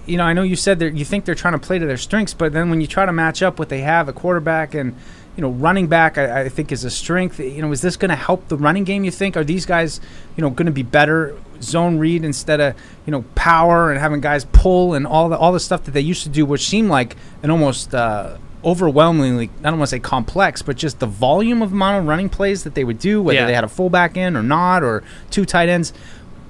you 0.06 0.18
know, 0.18 0.24
I 0.24 0.34
know 0.34 0.44
you 0.44 0.56
said 0.56 0.80
that 0.80 0.96
you 0.96 1.06
think 1.06 1.26
they're 1.26 1.36
trying 1.36 1.54
to 1.54 1.60
play 1.60 1.80
to 1.80 1.86
their 1.86 1.98
strengths, 1.98 2.34
but 2.34 2.54
then 2.54 2.70
when 2.70 2.82
you 2.82 2.88
try 2.88 3.06
to 3.06 3.14
match 3.14 3.44
up 3.44 3.60
what 3.60 3.70
they 3.70 3.82
have, 3.82 4.08
a 4.08 4.14
quarterback 4.14 4.74
and, 4.74 4.96
you 5.36 5.41
know, 5.41 5.50
running 5.52 5.88
back, 5.88 6.18
I, 6.18 6.41
I 6.41 6.50
think 6.50 6.72
is 6.72 6.84
a 6.84 6.90
strength. 6.90 7.40
You 7.40 7.62
know, 7.62 7.72
is 7.72 7.82
this 7.82 7.96
going 7.96 8.10
to 8.10 8.16
help 8.16 8.48
the 8.48 8.58
running 8.58 8.84
game, 8.84 9.04
you 9.04 9.12
think? 9.12 9.38
Are 9.38 9.44
these 9.44 9.66
guys, 9.66 10.02
you 10.36 10.41
know, 10.41 10.50
going 10.50 10.66
to 10.66 10.72
be 10.72 10.84
better 10.84 11.36
zone 11.62 12.00
read 12.00 12.24
instead 12.24 12.60
of, 12.60 12.76
you 13.06 13.12
know, 13.12 13.24
power 13.36 13.91
and 13.91 14.00
having 14.00 14.22
guys 14.22 14.46
pull 14.46 14.96
and 14.96 15.06
all 15.06 15.30
the, 15.30 15.38
all 15.38 15.52
the 15.52 15.60
stuff 15.60 15.84
that 15.84 15.91
they 15.91 16.02
used 16.02 16.24
to 16.24 16.30
do, 16.30 16.46
which 16.46 16.68
seemed 16.68 16.90
like 16.90 17.16
an 17.44 17.52
almost, 17.52 17.94
uh, 17.94 18.38
overwhelmingly, 18.64 19.49
I 19.60 19.64
don't 19.69 19.80
want 19.80 19.90
to 19.90 19.95
say 19.95 19.99
complex, 19.99 20.61
but 20.61 20.76
just 20.76 20.99
the 20.99 21.06
volume 21.07 21.61
of 21.61 21.72
amount 21.72 21.99
of 21.99 22.07
running 22.07 22.30
plays 22.30 22.64
that 22.64 22.76
they 22.76 22.84
would 22.84 22.99
do, 22.99 23.22
whether 23.22 23.40
Yeah. 23.40 23.45
they 23.45 23.53
had 23.53 23.64
a 23.64 23.68
fullback 23.69 24.18
in 24.18 24.36
or 24.36 24.44
not, 24.44 24.84
or 24.84 25.03
two 25.30 25.45
tight 25.45 25.69
ends. 25.69 25.94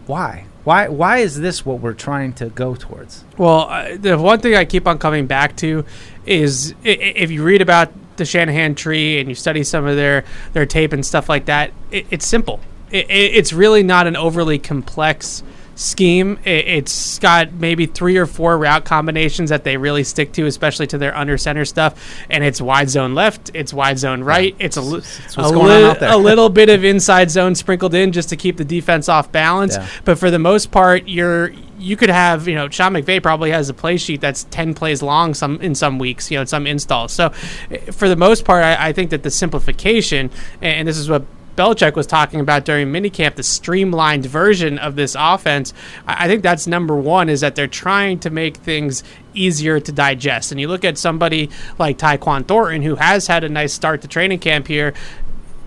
Why? 0.07 0.45
Why? 0.63 0.87
Why 0.87 1.17
is 1.19 1.39
this 1.39 1.65
what 1.65 1.79
we're 1.79 1.93
trying 1.93 2.33
to 2.33 2.47
go 2.47 2.75
towards? 2.75 3.23
Well, 3.37 3.67
uh, 3.69 3.95
the 3.97 4.17
one 4.17 4.39
thing 4.39 4.55
I 4.55 4.65
keep 4.65 4.87
on 4.87 4.97
coming 4.97 5.25
back 5.27 5.55
to 5.57 5.85
is 6.25 6.73
if 6.83 7.31
you 7.31 7.43
read 7.43 7.61
about 7.61 7.91
the 8.17 8.25
Shanahan 8.25 8.75
tree 8.75 9.19
and 9.19 9.29
you 9.29 9.35
study 9.35 9.63
some 9.63 9.85
of 9.85 9.95
their 9.95 10.25
their 10.53 10.65
tape 10.65 10.91
and 10.93 11.05
stuff 11.05 11.29
like 11.29 11.45
that, 11.45 11.71
it, 11.91 12.05
it's 12.11 12.27
simple. 12.27 12.59
It, 12.91 13.05
it's 13.09 13.53
really 13.53 13.83
not 13.83 14.05
an 14.07 14.15
overly 14.15 14.59
complex 14.59 15.43
scheme. 15.79 16.37
It, 16.43 16.67
it's 16.67 17.19
got 17.19 17.53
maybe 17.53 17.85
three 17.85 18.17
or 18.17 18.25
four 18.25 18.57
route 18.57 18.85
combinations 18.85 19.49
that 19.49 19.63
they 19.63 19.77
really 19.77 20.03
stick 20.03 20.33
to, 20.33 20.45
especially 20.45 20.87
to 20.87 20.97
their 20.97 21.15
under 21.15 21.37
center 21.37 21.65
stuff. 21.65 22.17
And 22.29 22.43
it's 22.43 22.61
wide 22.61 22.89
zone 22.89 23.15
left, 23.15 23.51
it's 23.53 23.73
wide 23.73 23.97
zone 23.97 24.23
right. 24.23 24.55
It's 24.59 24.77
a, 24.77 24.81
what's 24.81 25.35
a, 25.37 25.47
li- 25.47 25.95
a 26.01 26.17
little 26.17 26.49
bit 26.49 26.69
of 26.69 26.83
inside 26.83 27.31
zone 27.31 27.55
sprinkled 27.55 27.93
in 27.93 28.11
just 28.11 28.29
to 28.29 28.35
keep 28.35 28.57
the 28.57 28.65
defense 28.65 29.07
off 29.07 29.31
balance. 29.31 29.77
Yeah. 29.77 29.87
But 30.03 30.19
for 30.19 30.29
the 30.29 30.39
most 30.39 30.69
part, 30.71 31.07
you're 31.07 31.53
you 31.79 31.95
could 31.95 32.09
have 32.09 32.45
you 32.47 32.55
know 32.55 32.67
Sean 32.69 32.93
McVay 32.93 33.23
probably 33.23 33.51
has 33.51 33.69
a 33.69 33.73
play 33.73 33.95
sheet 33.95 34.19
that's 34.19 34.43
ten 34.45 34.73
plays 34.73 35.01
long 35.01 35.33
some 35.33 35.61
in 35.61 35.73
some 35.75 35.97
weeks 35.97 36.29
you 36.29 36.37
know 36.37 36.43
some 36.43 36.67
installs. 36.67 37.13
So 37.13 37.31
eh, 37.71 37.77
for 37.91 38.09
the 38.09 38.17
most 38.17 38.43
part, 38.43 38.63
I, 38.63 38.89
I 38.89 38.93
think 38.93 39.11
that 39.11 39.23
the 39.23 39.31
simplification 39.31 40.29
and 40.61 40.87
this 40.87 40.97
is 40.97 41.09
what. 41.09 41.23
Belichick 41.59 41.95
was 41.95 42.07
talking 42.07 42.39
about 42.39 42.63
during 42.63 42.87
minicamp, 42.87 43.35
the 43.35 43.43
streamlined 43.43 44.25
version 44.25 44.79
of 44.79 44.95
this 44.95 45.13
offense. 45.19 45.73
I 46.07 46.25
think 46.29 46.41
that's 46.41 46.67
number 46.67 46.95
one 46.95 47.27
is 47.27 47.41
that 47.41 47.55
they're 47.55 47.67
trying 47.67 48.19
to 48.19 48.29
make 48.29 48.55
things 48.55 49.03
easier 49.33 49.81
to 49.81 49.91
digest. 49.91 50.53
And 50.53 50.61
you 50.61 50.69
look 50.69 50.85
at 50.85 50.97
somebody 50.97 51.49
like 51.77 51.97
Tyquan 51.97 52.47
Thornton, 52.47 52.83
who 52.83 52.95
has 52.95 53.27
had 53.27 53.43
a 53.43 53.49
nice 53.49 53.73
start 53.73 54.01
to 54.03 54.07
training 54.07 54.39
camp 54.39 54.67
here 54.67 54.93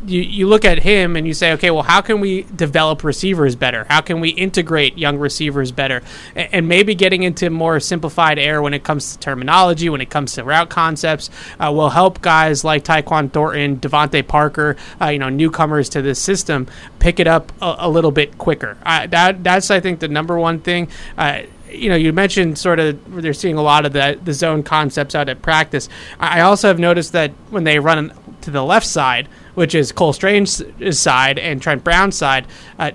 you, 0.07 0.21
you 0.23 0.49
look 0.49 0.65
at 0.65 0.81
him 0.81 1.17
and 1.17 1.27
you 1.27 1.35
say, 1.35 1.53
okay, 1.53 1.71
well, 1.71 1.83
how 1.83 2.01
can 2.01 2.21
we 2.21 2.43
develop 2.55 3.05
receivers 3.05 3.55
better? 3.57 3.85
How 3.89 4.01
can 4.01 4.21
we 4.21 4.31
integrate 4.31 4.99
young 4.99 5.19
receivers 5.19 5.71
better? 5.73 6.03
A- 6.37 6.55
And 6.55 6.69
maybe 6.69 6.95
getting 6.95 7.23
into 7.23 7.51
more 7.51 7.79
simplified 7.81 8.39
air 8.39 8.61
when 8.63 8.75
it 8.75 8.85
comes 8.85 9.13
to 9.13 9.19
terminology, 9.19 9.89
when 9.89 10.01
it 10.01 10.11
comes 10.11 10.33
to 10.35 10.45
route 10.45 10.71
concepts, 10.71 11.31
uh, 11.61 11.71
will 11.73 11.91
help 11.91 12.21
guys 12.21 12.65
like 12.65 12.85
Tyquan 12.85 13.31
Thornton, 13.33 13.79
DeVante 13.79 14.27
Parker, 14.27 14.77
uh, 15.01 15.07
you 15.07 15.19
know, 15.19 15.29
newcomers 15.29 15.89
to 15.91 16.03
this 16.03 16.19
system, 16.19 16.67
pick 16.99 17.21
it 17.21 17.27
up 17.27 17.53
a, 17.63 17.77
a 17.81 17.89
little 17.89 18.11
bit 18.11 18.39
quicker. 18.39 18.77
Uh, 18.85 19.07
that 19.09 19.43
that's 19.45 19.71
I 19.71 19.81
think 19.81 20.01
the 20.01 20.09
number 20.09 20.39
one 20.39 20.61
thing. 20.61 20.89
Uh, 21.17 21.43
you 21.71 21.89
know, 21.89 21.97
you 21.97 22.13
mentioned 22.13 22.59
sort 22.59 22.79
of 22.79 23.23
they're 23.23 23.33
seeing 23.33 23.57
a 23.57 23.63
lot 23.63 23.87
of 23.87 23.93
the 23.95 24.19
the 24.23 24.33
zone 24.35 24.63
concepts 24.63 25.15
out 25.15 25.29
at 25.31 25.41
practice. 25.41 25.89
I 26.21 26.41
also 26.41 26.69
have 26.69 26.79
noticed 26.79 27.13
that 27.13 27.31
when 27.49 27.65
they 27.65 27.79
run 27.79 28.13
to 28.43 28.51
the 28.51 28.63
left 28.63 28.87
side, 28.87 29.27
which 29.55 29.75
is 29.75 29.93
Cole 29.93 30.13
Strange's 30.13 30.99
side 30.99 31.39
and 31.39 31.61
Trent 31.61 31.85
Brown's 31.85 32.17
side. 32.17 32.47
Uh, 32.79 32.93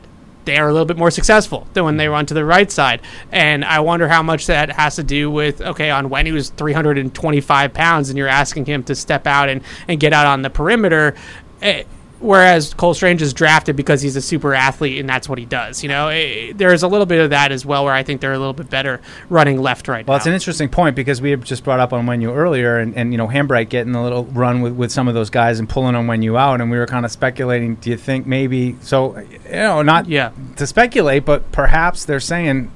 they 0.48 0.58
are 0.58 0.70
a 0.70 0.72
little 0.72 0.86
bit 0.86 0.98
more 0.98 1.12
successful 1.12 1.68
than 1.74 1.84
when 1.84 1.98
they 1.98 2.08
run 2.08 2.26
to 2.26 2.34
the 2.34 2.46
right 2.46 2.72
side. 2.72 3.02
And 3.32 3.66
I 3.66 3.82
wonder 3.82 4.08
how 4.08 4.24
much 4.24 4.48
that 4.48 4.72
has 4.72 4.96
to 4.96 5.04
do 5.04 5.30
with, 5.30 5.62
okay, 5.62 5.90
on 5.90 6.10
when 6.10 6.26
he 6.26 6.32
was 6.32 6.50
325 6.52 7.74
pounds 7.74 8.10
and 8.10 8.18
you're 8.18 8.30
asking 8.30 8.66
him 8.66 8.82
to 8.86 8.96
step 8.96 9.28
out 9.28 9.50
and, 9.50 9.62
and 9.90 10.00
get 10.00 10.14
out 10.14 10.26
on 10.26 10.42
the 10.42 10.50
perimeter. 10.50 11.16
Eh, 11.62 11.84
whereas 12.19 12.73
Cole 12.73 12.94
Strange 12.94 13.22
is 13.22 13.34
drafted 13.34 13.76
because 13.76 14.02
he's 14.02 14.15
a 14.15 14.22
super 14.22 14.53
athlete 14.53 14.99
and 14.99 15.07
that's 15.07 15.27
what 15.30 15.38
he 15.38 15.45
does. 15.45 15.84
You 15.84 15.89
know, 15.89 16.07
Eh, 16.10 16.53
there's 16.56 16.84
a 16.84 16.88
little 16.88 17.06
bit 17.06 17.19
of 17.22 17.30
that 17.31 17.52
as 17.52 17.65
well 17.65 17.85
where 17.85 17.94
I 17.94 18.03
think 18.03 18.22
they're 18.22 18.34
a 18.34 18.39
little 18.39 18.53
bit 18.53 18.69
better 18.69 18.99
running 19.30 19.61
left 19.61 19.88
right 19.88 20.06
Well, 20.07 20.15
now. 20.15 20.18
it's 20.18 20.26
an 20.26 20.34
interesting 20.34 20.69
point 20.69 20.95
because 20.95 21.22
we 21.22 21.31
had 21.31 21.44
just 21.44 21.64
brought 21.64 21.80
up 21.80 21.91
Onwenu 21.91 22.35
earlier, 22.35 22.77
and, 22.80 22.95
and 22.95 23.11
you 23.11 23.18
know 23.18 23.27
Hambright 23.27 23.69
getting 23.69 23.95
a 23.95 24.03
little 24.03 24.26
run 24.26 24.61
with, 24.61 24.73
with 24.73 24.91
some 24.91 25.07
of 25.07 25.14
those 25.14 25.30
guys 25.30 25.60
and 25.60 25.69
pulling 25.69 25.95
Onwenu 25.95 26.39
out, 26.39 26.61
and 26.61 26.72
we 26.72 26.77
were 26.77 26.88
kind 26.88 27.06
of 27.06 27.11
speculating. 27.11 27.76
Do 27.76 27.89
you 27.89 27.98
think 27.98 28.26
maybe 28.26 28.76
so? 28.81 29.18
You 29.18 29.39
know, 29.52 29.81
not 29.81 30.07
yeah. 30.07 30.31
to 30.57 30.65
speculate, 30.68 31.26
but 31.26 31.52
perhaps 31.52 32.06
they're 32.06 32.19
saying 32.19 32.72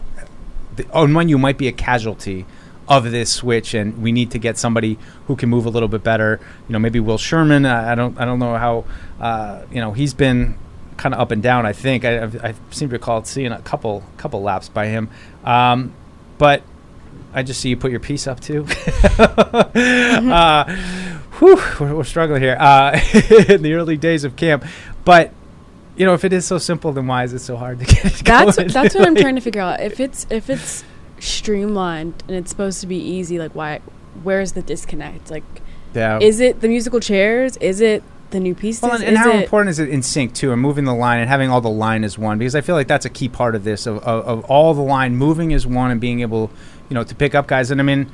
the 0.75 0.83
Onwenu 0.85 1.39
might 1.39 1.57
be 1.57 1.67
a 1.67 1.71
casualty 1.71 2.45
of 2.87 3.09
this 3.09 3.31
switch, 3.31 3.73
and 3.73 4.01
we 4.01 4.11
need 4.11 4.31
to 4.31 4.39
get 4.39 4.57
somebody 4.57 4.97
who 5.27 5.35
can 5.35 5.49
move 5.49 5.65
a 5.65 5.69
little 5.69 5.87
bit 5.87 6.03
better. 6.03 6.39
You 6.67 6.73
know, 6.73 6.79
maybe 6.79 6.99
Will 6.99 7.17
Sherman. 7.17 7.65
I, 7.65 7.93
I 7.93 7.95
don't 7.95 8.19
I 8.19 8.25
don't 8.25 8.39
know 8.39 8.57
how 8.57 8.85
uh, 9.19 9.63
you 9.71 9.79
know 9.79 9.91
he's 9.93 10.13
been 10.13 10.57
kind 10.97 11.15
of 11.15 11.21
up 11.21 11.31
and 11.31 11.41
down. 11.41 11.65
I 11.65 11.73
think 11.73 12.05
I, 12.05 12.23
I've, 12.23 12.43
I 12.43 12.53
seem 12.71 12.89
to 12.89 12.93
recall 12.93 13.23
seeing 13.23 13.51
a 13.51 13.61
couple 13.61 14.03
couple 14.17 14.41
laps 14.41 14.69
by 14.69 14.87
him, 14.87 15.09
um, 15.43 15.93
but 16.37 16.63
I 17.33 17.43
just 17.43 17.61
see 17.61 17.69
you 17.69 17.77
put 17.77 17.91
your 17.91 17.99
piece 17.99 18.27
up 18.27 18.39
too. 18.39 18.65
uh, 19.17 20.75
whew, 21.39 21.61
we're, 21.79 21.95
we're 21.95 22.03
struggling 22.03 22.41
here 22.41 22.57
uh, 22.59 22.99
in 23.47 23.61
the 23.61 23.73
early 23.73 23.97
days 23.97 24.23
of 24.23 24.35
camp, 24.35 24.65
but. 25.05 25.33
You 25.97 26.05
know, 26.05 26.13
if 26.13 26.23
it 26.23 26.31
is 26.31 26.47
so 26.47 26.57
simple, 26.57 26.93
then 26.93 27.05
why 27.05 27.25
is 27.25 27.33
it 27.33 27.39
so 27.39 27.57
hard 27.57 27.79
to 27.79 27.85
get 27.85 28.05
it 28.05 28.25
That's 28.25 28.55
going? 28.55 28.69
that's 28.69 28.95
what 28.95 29.05
I'm 29.05 29.13
trying 29.17 29.35
to 29.35 29.41
figure 29.41 29.61
out. 29.61 29.81
If 29.81 29.99
it's 29.99 30.25
if 30.29 30.49
it's 30.49 30.85
streamlined 31.21 32.23
and 32.27 32.35
it's 32.35 32.49
supposed 32.49 32.81
to 32.81 32.87
be 32.87 32.97
easy, 32.97 33.39
like 33.39 33.53
why? 33.55 33.79
Where's 34.23 34.51
the 34.53 34.61
disconnect? 34.61 35.31
Like, 35.31 35.43
Yeah. 35.93 36.19
is 36.19 36.39
it 36.39 36.61
the 36.61 36.67
musical 36.67 36.99
chairs? 36.99 37.55
Is 37.57 37.79
it 37.79 38.03
the 38.31 38.39
new 38.39 38.55
pieces? 38.55 38.81
Well, 38.83 38.93
and, 38.93 39.03
and 39.03 39.17
how 39.17 39.29
it 39.31 39.43
important 39.43 39.69
is 39.69 39.79
it 39.79 39.89
in 39.89 40.01
sync 40.01 40.33
too, 40.33 40.51
and 40.51 40.61
moving 40.61 40.85
the 40.85 40.93
line 40.93 41.19
and 41.19 41.29
having 41.29 41.49
all 41.49 41.61
the 41.61 41.69
line 41.69 42.03
as 42.03 42.17
one? 42.17 42.37
Because 42.37 42.55
I 42.55 42.61
feel 42.61 42.75
like 42.75 42.87
that's 42.87 43.05
a 43.05 43.09
key 43.09 43.29
part 43.29 43.55
of 43.55 43.63
this 43.63 43.85
of, 43.85 43.97
of, 43.99 44.25
of 44.25 44.43
all 44.45 44.73
the 44.73 44.81
line 44.81 45.15
moving 45.15 45.53
as 45.53 45.65
one 45.65 45.91
and 45.91 46.01
being 46.01 46.19
able, 46.21 46.51
you 46.89 46.93
know, 46.95 47.03
to 47.03 47.15
pick 47.15 47.35
up 47.35 47.47
guys. 47.47 47.71
And 47.71 47.79
I 47.79 47.83
mean, 47.83 48.11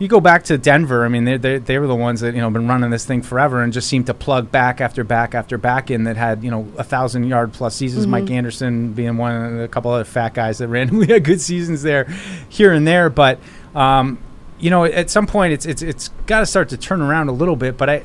you 0.00 0.08
go 0.08 0.18
back 0.18 0.44
to 0.44 0.58
Denver. 0.58 1.04
I 1.04 1.08
mean, 1.08 1.24
they 1.24 1.36
they 1.36 1.58
they 1.58 1.78
were 1.78 1.86
the 1.86 1.94
ones 1.94 2.22
that 2.22 2.34
you 2.34 2.40
know 2.40 2.50
been 2.50 2.66
running 2.66 2.90
this 2.90 3.04
thing 3.04 3.22
forever 3.22 3.62
and 3.62 3.72
just 3.72 3.86
seemed 3.86 4.06
to 4.06 4.14
plug 4.14 4.50
back 4.50 4.80
after 4.80 5.04
back 5.04 5.34
after 5.36 5.58
back 5.58 5.90
in 5.90 6.04
that 6.04 6.16
had 6.16 6.42
you 6.42 6.50
know 6.50 6.66
a 6.78 6.82
thousand 6.82 7.24
yard 7.28 7.52
plus 7.52 7.76
seasons. 7.76 8.06
Mhm. 8.06 8.10
Mike 8.10 8.30
Anderson 8.30 8.92
being 8.94 9.16
one, 9.18 9.32
and 9.32 9.60
a 9.60 9.68
couple 9.68 9.92
other 9.92 10.04
fat 10.04 10.34
guys 10.34 10.58
that 10.58 10.68
randomly 10.76 11.06
had 11.06 11.22
good 11.22 11.40
seasons 11.40 11.82
there, 11.82 12.04
here 12.48 12.72
and 12.72 12.86
there. 12.86 13.10
But 13.10 13.38
um, 13.74 14.18
you 14.58 14.70
know, 14.70 14.84
at 14.84 15.10
some 15.10 15.26
point, 15.26 15.52
it's 15.52 15.66
it's 15.66 15.82
it's 15.82 16.08
got 16.26 16.40
to 16.40 16.46
start 16.46 16.70
to 16.70 16.76
turn 16.76 17.00
around 17.00 17.28
a 17.28 17.32
little 17.32 17.56
bit. 17.56 17.76
But 17.76 17.90
I. 17.90 18.04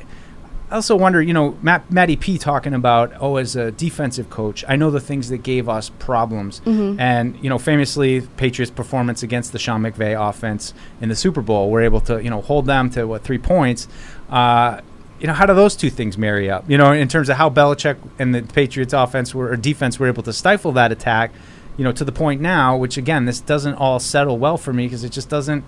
I 0.70 0.74
also 0.74 0.96
wonder, 0.96 1.22
you 1.22 1.32
know, 1.32 1.56
Matt, 1.62 1.90
Matty 1.92 2.16
P 2.16 2.38
talking 2.38 2.74
about, 2.74 3.12
oh, 3.20 3.36
as 3.36 3.54
a 3.54 3.70
defensive 3.70 4.30
coach, 4.30 4.64
I 4.66 4.74
know 4.74 4.90
the 4.90 4.98
things 5.00 5.28
that 5.28 5.38
gave 5.44 5.68
us 5.68 5.90
problems. 6.00 6.60
Mhm. 6.66 6.98
And, 6.98 7.38
you 7.40 7.48
know, 7.48 7.58
famously, 7.58 8.22
Patriots' 8.36 8.72
performance 8.72 9.22
against 9.22 9.52
the 9.52 9.60
Sean 9.60 9.82
McVay 9.82 10.18
offense 10.18 10.74
in 11.00 11.08
the 11.08 11.14
Super 11.14 11.40
Bowl, 11.40 11.70
we're 11.70 11.82
able 11.82 12.00
to, 12.00 12.20
you 12.22 12.30
know, 12.30 12.40
hold 12.40 12.66
them 12.66 12.90
to, 12.90 13.06
what, 13.06 13.22
three 13.22 13.38
points. 13.38 13.86
Uh, 14.28 14.80
you 15.20 15.28
know, 15.28 15.32
how 15.34 15.46
do 15.46 15.54
those 15.54 15.76
two 15.76 15.88
things 15.88 16.18
marry 16.18 16.50
up? 16.50 16.64
You 16.68 16.78
know, 16.78 16.90
in 16.90 17.06
terms 17.06 17.28
of 17.28 17.36
how 17.36 17.48
Belichick 17.48 17.96
and 18.18 18.34
the 18.34 18.42
Patriots' 18.42 18.92
offense 18.92 19.34
were, 19.34 19.48
or 19.50 19.56
defense 19.56 20.00
were 20.00 20.08
able 20.08 20.24
to 20.24 20.32
stifle 20.32 20.72
that 20.72 20.90
attack, 20.90 21.30
you 21.76 21.84
know, 21.84 21.92
to 21.92 22.04
the 22.04 22.12
point 22.12 22.40
now, 22.40 22.76
which, 22.76 22.96
again, 22.96 23.24
this 23.24 23.40
doesn't 23.40 23.74
all 23.74 24.00
settle 24.00 24.36
well 24.36 24.56
for 24.56 24.72
me 24.72 24.86
because 24.86 25.04
it 25.04 25.12
just 25.12 25.28
doesn't 25.28 25.62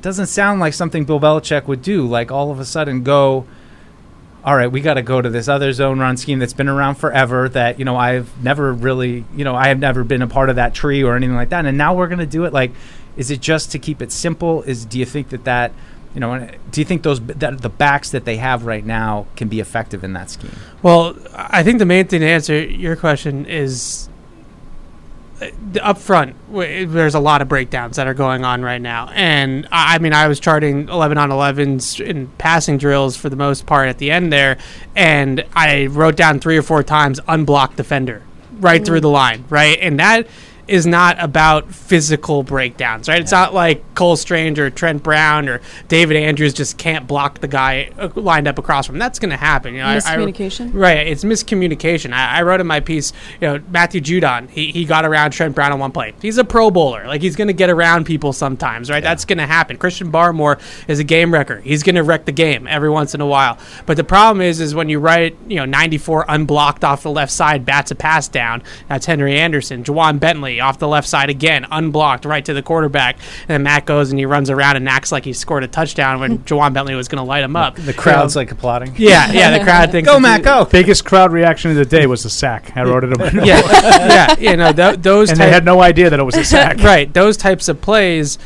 doesn't 0.00 0.26
sound 0.26 0.60
like 0.60 0.72
something 0.72 1.04
Bill 1.04 1.18
Belichick 1.18 1.66
would 1.66 1.82
do. 1.82 2.06
Like 2.06 2.30
all 2.30 2.52
of 2.52 2.60
a 2.60 2.64
sudden 2.64 3.02
go, 3.02 3.44
all 4.44 4.56
right, 4.56 4.70
we 4.70 4.80
got 4.80 4.94
to 4.94 5.02
go 5.02 5.20
to 5.20 5.28
this 5.28 5.48
other 5.48 5.72
zone 5.72 5.98
run 5.98 6.16
scheme 6.16 6.38
that's 6.38 6.52
been 6.52 6.68
around 6.68 6.94
forever. 6.94 7.48
That 7.48 7.78
you 7.78 7.84
know 7.84 7.96
I've 7.96 8.42
never 8.42 8.72
really, 8.72 9.24
you 9.34 9.44
know, 9.44 9.54
I 9.54 9.68
have 9.68 9.78
never 9.78 10.04
been 10.04 10.22
a 10.22 10.28
part 10.28 10.50
of 10.50 10.56
that 10.56 10.74
tree 10.74 11.02
or 11.02 11.16
anything 11.16 11.36
like 11.36 11.50
that. 11.50 11.66
And 11.66 11.76
now 11.76 11.94
we're 11.94 12.08
going 12.08 12.20
to 12.20 12.26
do 12.26 12.44
it. 12.44 12.52
Like, 12.52 12.72
is 13.16 13.30
it 13.30 13.40
just 13.40 13.72
to 13.72 13.78
keep 13.78 14.00
it 14.00 14.12
simple? 14.12 14.62
Is 14.62 14.84
do 14.84 14.98
you 14.98 15.04
think 15.04 15.30
that 15.30 15.44
that 15.44 15.72
you 16.14 16.20
know, 16.20 16.48
do 16.70 16.80
you 16.80 16.84
think 16.84 17.02
those 17.02 17.20
that 17.20 17.60
the 17.60 17.68
backs 17.68 18.10
that 18.10 18.24
they 18.24 18.36
have 18.38 18.64
right 18.64 18.84
now 18.84 19.26
can 19.36 19.48
be 19.48 19.60
effective 19.60 20.04
in 20.04 20.14
that 20.14 20.30
scheme? 20.30 20.50
Well, 20.82 21.16
I 21.34 21.62
think 21.62 21.78
the 21.78 21.86
main 21.86 22.06
thing 22.06 22.20
to 22.20 22.26
answer 22.26 22.58
your 22.58 22.96
question 22.96 23.46
is 23.46 24.08
up 25.80 25.98
front. 25.98 26.36
There's 26.52 27.14
a 27.14 27.20
lot 27.20 27.42
of 27.42 27.48
breakdowns 27.48 27.96
that 27.96 28.06
are 28.06 28.14
going 28.14 28.44
on 28.44 28.62
right 28.62 28.80
now, 28.80 29.08
and 29.08 29.68
I 29.70 29.98
mean, 29.98 30.12
I 30.12 30.28
was 30.28 30.40
charting 30.40 30.88
11 30.88 31.18
on 31.18 31.30
11s 31.30 32.04
in 32.04 32.28
passing 32.38 32.78
drills 32.78 33.16
for 33.16 33.28
the 33.28 33.36
most 33.36 33.66
part 33.66 33.88
at 33.88 33.98
the 33.98 34.10
end 34.10 34.32
there, 34.32 34.58
and 34.96 35.44
I 35.54 35.86
wrote 35.86 36.16
down 36.16 36.40
three 36.40 36.56
or 36.56 36.62
four 36.62 36.82
times 36.82 37.20
unblocked 37.28 37.76
defender 37.76 38.22
right 38.60 38.84
through 38.84 38.98
mm-hmm. 38.98 39.02
the 39.02 39.10
line, 39.10 39.44
right, 39.48 39.78
and 39.80 40.00
that 40.00 40.26
is 40.68 40.86
not 40.86 41.16
about 41.18 41.72
physical 41.72 42.42
breakdowns, 42.42 43.08
right? 43.08 43.20
It's 43.20 43.32
not 43.32 43.54
like 43.54 43.82
Cole 43.94 44.16
Strange 44.16 44.58
or 44.58 44.68
Trent 44.70 45.02
Brown 45.02 45.48
or 45.48 45.60
David 45.88 46.16
Andrews 46.18 46.52
just 46.54 46.76
can't 46.78 47.06
block 47.06 47.40
the 47.40 47.48
guy 47.48 47.90
uh, 47.98 48.10
lined 48.14 48.46
up 48.46 48.58
across 48.58 48.86
from. 48.86 48.96
him. 48.96 48.98
That's 49.00 49.18
going 49.18 49.30
to 49.30 49.36
happen. 49.36 49.74
You 49.74 49.80
know, 49.80 49.86
I- 49.86 49.94
I- 49.96 49.98
Miscommunication? 49.98 50.70
right? 50.74 51.06
It's 51.06 51.24
miscommunication. 51.24 52.12
I, 52.12 52.38
I 52.38 52.42
wrote 52.42 52.60
in 52.60 52.66
my 52.66 52.80
piece, 52.80 53.12
you 53.40 53.48
know, 53.48 53.62
Matthew 53.70 54.00
Judon, 54.00 54.48
he, 54.50 54.70
he 54.72 54.84
got 54.84 55.04
around 55.04 55.30
Trent 55.30 55.54
Brown 55.54 55.72
on 55.72 55.78
one 55.78 55.92
play. 55.92 56.14
He's 56.20 56.38
a 56.38 56.44
Pro 56.44 56.70
Bowler. 56.70 57.06
Like 57.06 57.22
he's 57.22 57.34
going 57.36 57.48
to 57.48 57.54
get 57.54 57.70
around 57.70 58.04
people 58.04 58.32
sometimes, 58.32 58.90
right? 58.90 59.02
That's 59.02 59.24
going 59.24 59.38
to 59.38 59.46
happen. 59.46 59.78
Christian 59.78 60.12
Barmore 60.12 60.60
is 60.86 60.98
a 60.98 61.04
game 61.04 61.32
wrecker. 61.32 61.60
He's 61.60 61.82
going 61.82 61.94
to 61.96 62.02
wreck 62.02 62.26
the 62.26 62.32
game 62.32 62.66
every 62.66 62.90
once 62.90 63.14
in 63.14 63.20
a 63.20 63.26
while. 63.26 63.58
But 63.86 63.96
the 63.96 64.04
problem 64.04 64.42
is, 64.42 64.60
is 64.60 64.74
when 64.74 64.88
you 64.88 64.98
write, 64.98 65.36
you 65.48 65.56
know, 65.56 65.64
94 65.64 66.26
unblocked 66.28 66.84
off 66.84 67.02
the 67.02 67.10
left 67.10 67.32
side, 67.32 67.64
bats 67.64 67.90
a 67.90 67.94
pass 67.94 68.28
down. 68.28 68.62
That's 68.88 69.06
Henry 69.06 69.38
Anderson. 69.38 69.82
Ja'Whaun 69.82 70.20
Bentley 70.20 70.57
off 70.60 70.78
the 70.78 70.88
left 70.88 71.08
side 71.08 71.30
again, 71.30 71.66
unblocked 71.70 72.24
right 72.24 72.44
to 72.44 72.54
the 72.54 72.62
quarterback. 72.62 73.16
And 73.42 73.48
then 73.48 73.62
Matt 73.62 73.84
goes 73.86 74.10
and 74.10 74.18
he 74.18 74.26
runs 74.26 74.50
around 74.50 74.76
and 74.76 74.88
acts 74.88 75.12
like 75.12 75.24
he 75.24 75.32
scored 75.32 75.64
a 75.64 75.68
touchdown 75.68 76.20
when 76.20 76.38
Ja'Whaun 76.44 76.72
Bentley 76.72 76.94
was 76.94 77.08
going 77.08 77.22
to 77.22 77.28
light 77.28 77.44
him 77.44 77.56
up. 77.56 77.76
The 77.76 77.92
crowd's 77.92 78.36
like 78.36 78.50
applauding. 78.50 78.94
Yeah, 78.96 79.30
yeah, 79.32 79.56
the 79.58 79.64
crowd 79.64 79.90
thinks 79.92 80.08
Go, 80.10 80.18
Matt, 80.20 80.42
go. 80.42 80.64
Biggest 80.64 81.04
crowd 81.04 81.32
reaction 81.32 81.70
of 81.70 81.76
the 81.76 81.84
day 81.84 82.06
was 82.06 82.22
the 82.22 82.30
sack. 82.30 82.76
I 82.76 82.82
wrote 82.84 83.04
it 83.04 83.12
about. 83.14 83.34
yeah, 83.34 83.60
yeah, 83.66 84.36
you 84.38 84.56
know 84.56 84.72
th- 84.72 84.98
those. 85.00 85.30
and 85.30 85.38
they 85.38 85.50
had 85.50 85.64
no 85.64 85.80
idea 85.80 86.10
that 86.10 86.18
it 86.20 86.24
was 86.24 86.36
a 86.36 86.44
sack. 86.44 86.78
right, 86.78 87.12
those 87.12 87.36
types 87.36 87.68
of 87.68 87.80
plays. 87.80 88.38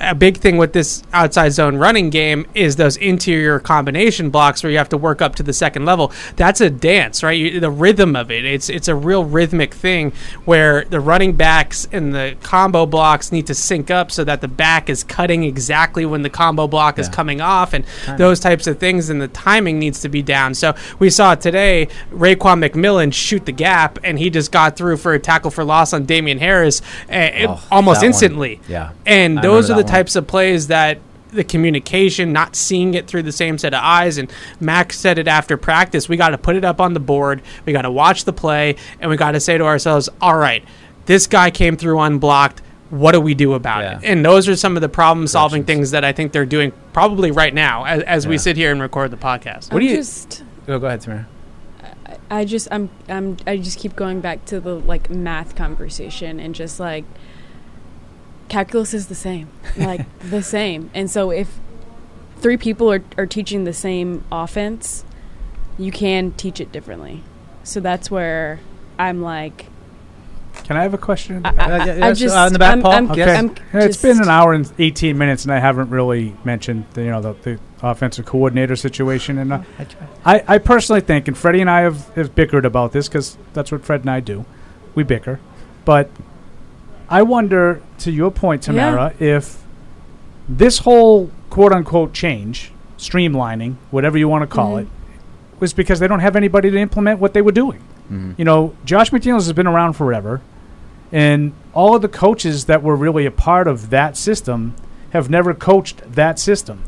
A 0.00 0.14
big 0.14 0.36
thing 0.36 0.58
with 0.58 0.72
this 0.72 1.02
outside 1.12 1.48
zone 1.50 1.76
running 1.76 2.08
game 2.10 2.46
is 2.54 2.76
those 2.76 2.96
interior 2.96 3.58
combination 3.58 4.30
blocks 4.30 4.62
where 4.62 4.70
you 4.70 4.78
have 4.78 4.88
to 4.90 4.96
work 4.96 5.20
up 5.20 5.34
to 5.36 5.42
the 5.42 5.52
second 5.52 5.84
level. 5.86 6.12
That's 6.36 6.60
a 6.60 6.70
dance, 6.70 7.22
right? 7.24 7.32
You, 7.38 7.58
the 7.58 7.70
rhythm 7.70 8.14
of 8.14 8.30
it. 8.30 8.44
It's 8.44 8.68
it's 8.68 8.86
a 8.86 8.94
real 8.94 9.24
rhythmic 9.24 9.74
thing 9.74 10.12
where 10.44 10.84
the 10.84 11.00
running 11.00 11.32
backs 11.32 11.88
and 11.90 12.14
the 12.14 12.36
combo 12.42 12.86
blocks 12.86 13.32
need 13.32 13.46
to 13.48 13.54
sync 13.54 13.90
up 13.90 14.12
so 14.12 14.22
that 14.22 14.40
the 14.40 14.46
back 14.46 14.88
is 14.88 15.02
cutting 15.02 15.42
exactly 15.42 16.06
when 16.06 16.22
the 16.22 16.30
combo 16.30 16.68
block 16.68 16.98
is 16.98 17.08
coming 17.08 17.40
off, 17.40 17.72
and 17.72 17.84
Timing. 18.04 18.18
those 18.18 18.38
types 18.38 18.66
of 18.68 18.78
things. 18.78 19.10
And 19.10 19.20
the 19.20 19.28
timing 19.28 19.80
needs 19.80 20.00
to 20.02 20.08
be 20.08 20.22
down. 20.22 20.54
So 20.54 20.74
we 21.00 21.10
saw 21.10 21.34
today 21.34 21.88
Raekwon 22.12 22.64
McMillan 22.64 23.12
shoot 23.12 23.46
the 23.46 23.52
gap, 23.52 23.98
and 24.04 24.16
he 24.18 24.30
just 24.30 24.52
got 24.52 24.76
through 24.76 24.98
for 24.98 25.12
a 25.14 25.18
tackle 25.18 25.50
for 25.50 25.64
loss 25.64 25.92
on 25.92 26.04
Damien 26.04 26.38
Harris 26.38 26.82
uh, 27.10 27.30
Oh, 27.48 27.66
almost 27.70 28.00
that 28.00 28.06
one. 28.06 28.12
instantly. 28.12 28.60
Yeah. 28.68 28.92
And 29.04 29.40
I 29.40 29.42
those 29.42 29.70
are 29.70 29.82
the. 29.82 29.87
Uh-huh. 29.88 29.96
types 29.96 30.16
of 30.16 30.26
plays 30.26 30.68
that 30.68 30.98
the 31.30 31.44
communication, 31.44 32.32
not 32.32 32.56
seeing 32.56 32.94
it 32.94 33.06
through 33.06 33.22
the 33.22 33.32
same 33.32 33.58
set 33.58 33.74
of 33.74 33.80
eyes. 33.82 34.16
And 34.16 34.30
Max 34.60 34.98
said 34.98 35.18
it 35.18 35.28
after 35.28 35.56
practice. 35.56 36.08
We 36.08 36.16
got 36.16 36.30
to 36.30 36.38
put 36.38 36.56
it 36.56 36.64
up 36.64 36.80
on 36.80 36.94
the 36.94 37.00
board. 37.00 37.42
We 37.66 37.72
got 37.74 37.82
to 37.82 37.90
watch 37.90 38.24
the 38.24 38.32
play, 38.32 38.76
and 39.00 39.10
we 39.10 39.16
got 39.16 39.32
to 39.32 39.40
say 39.40 39.58
to 39.58 39.64
ourselves, 39.64 40.08
"All 40.20 40.36
right, 40.36 40.64
this 41.06 41.26
guy 41.26 41.50
came 41.50 41.76
through 41.76 42.00
unblocked. 42.00 42.62
What 42.90 43.12
do 43.12 43.20
we 43.20 43.34
do 43.34 43.52
about 43.52 43.84
it?" 43.84 44.08
And 44.08 44.24
those 44.24 44.48
are 44.48 44.56
some 44.56 44.76
of 44.76 44.80
the 44.80 44.88
problem-solving 44.88 45.64
things 45.64 45.90
that 45.90 46.04
I 46.04 46.12
think 46.12 46.32
they're 46.32 46.46
doing 46.46 46.72
probably 46.94 47.30
right 47.30 47.52
now 47.52 47.84
as, 47.84 48.02
as 48.04 48.26
we 48.26 48.38
sit 48.38 48.56
here 48.56 48.72
and 48.72 48.80
record 48.80 49.10
the 49.10 49.18
podcast. 49.18 49.70
I'm 49.70 49.74
what 49.74 49.80
do 49.80 49.86
you? 49.86 49.96
just 49.96 50.42
Oh, 50.66 50.78
go 50.78 50.86
ahead, 50.86 51.02
Samara. 51.02 51.26
I 52.30 52.44
just 52.44 52.68
I'm 52.70 52.88
I'm 53.08 53.36
I 53.46 53.56
just 53.58 53.78
keep 53.78 53.96
going 53.96 54.20
back 54.20 54.44
to 54.46 54.60
the 54.60 54.74
like 54.76 55.10
math 55.10 55.54
conversation 55.56 56.40
and 56.40 56.54
just 56.54 56.78
like 56.80 57.04
calculus 58.48 58.94
is 58.94 59.06
the 59.08 59.14
same. 59.14 59.48
Like 59.76 60.06
the 60.30 60.42
same. 60.42 60.90
And 60.94 61.10
so 61.10 61.30
if 61.30 61.58
three 62.38 62.56
people 62.56 62.90
are 62.92 63.02
are 63.16 63.26
teaching 63.26 63.64
the 63.64 63.72
same 63.72 64.24
offense, 64.32 65.04
you 65.78 65.92
can 65.92 66.32
teach 66.32 66.60
it 66.60 66.72
differently. 66.72 67.22
So 67.64 67.80
that's 67.80 68.10
where 68.10 68.60
I'm 68.98 69.22
like 69.22 69.66
Can 70.64 70.76
I 70.76 70.82
have 70.82 70.94
a 70.94 70.98
question? 70.98 71.42
I- 71.44 71.50
I- 71.50 71.84
yeah, 71.86 72.06
I'm 72.06 72.14
just- 72.14 72.34
uh, 72.36 72.46
in 72.46 72.52
the 72.52 72.58
back, 72.58 72.70
I'm- 72.70 72.82
Paul? 72.82 72.92
I'm- 72.92 73.10
Okay. 73.10 73.36
I'm 73.36 73.54
it's 73.74 74.00
been 74.02 74.20
an 74.20 74.28
hour 74.28 74.52
and 74.52 74.70
18 74.78 75.16
minutes, 75.16 75.44
and 75.44 75.52
I 75.52 75.60
haven't 75.60 75.90
really 75.90 76.34
mentioned 76.44 76.84
the, 76.94 77.04
you 77.04 77.10
know 77.10 77.20
the, 77.20 77.34
the 77.42 77.58
offensive 77.80 78.24
coordinator 78.26 78.74
situation. 78.74 79.38
And 79.38 79.52
uh, 79.52 79.60
I, 80.24 80.42
I 80.48 80.58
personally 80.58 81.00
think, 81.00 81.28
and 81.28 81.38
Freddie 81.38 81.60
and 81.60 81.70
I 81.70 81.82
have, 81.82 82.12
have 82.16 82.34
bickered 82.34 82.64
about 82.64 82.90
this 82.92 83.08
because 83.08 83.38
that's 83.52 83.70
what 83.70 83.84
Fred 83.84 84.00
and 84.00 84.10
I 84.10 84.18
do. 84.20 84.44
We 84.96 85.04
bicker, 85.04 85.38
but 85.84 86.10
I 87.10 87.22
wonder, 87.22 87.80
to 87.98 88.10
your 88.10 88.30
point, 88.30 88.66
Yeah. 88.66 88.72
Tamara, 88.72 89.12
if 89.18 89.62
this 90.48 90.78
whole 90.78 91.30
quote 91.50 91.72
unquote 91.72 92.12
change, 92.12 92.72
streamlining, 92.98 93.74
whatever 93.90 94.18
you 94.18 94.28
want 94.28 94.42
to 94.42 94.46
call 94.46 94.76
Mhm. 94.76 94.82
it, 94.82 94.86
was 95.60 95.72
because 95.72 95.98
they 96.00 96.06
don't 96.08 96.20
have 96.20 96.36
anybody 96.36 96.70
to 96.70 96.78
implement 96.78 97.18
what 97.20 97.32
they 97.34 97.42
were 97.42 97.52
doing. 97.52 97.80
Mhm. 98.12 98.34
You 98.36 98.44
know, 98.44 98.72
Josh 98.84 99.10
McDaniels 99.10 99.44
has 99.46 99.52
been 99.52 99.66
around 99.66 99.94
forever, 99.94 100.40
and 101.12 101.52
all 101.74 101.96
of 101.96 102.02
the 102.02 102.08
coaches 102.08 102.66
that 102.66 102.82
were 102.82 102.94
really 102.96 103.26
a 103.26 103.30
part 103.30 103.66
of 103.66 103.90
that 103.90 104.16
system 104.16 104.74
have 105.10 105.30
never 105.30 105.54
coached 105.54 106.02
that 106.14 106.38
system. 106.38 106.80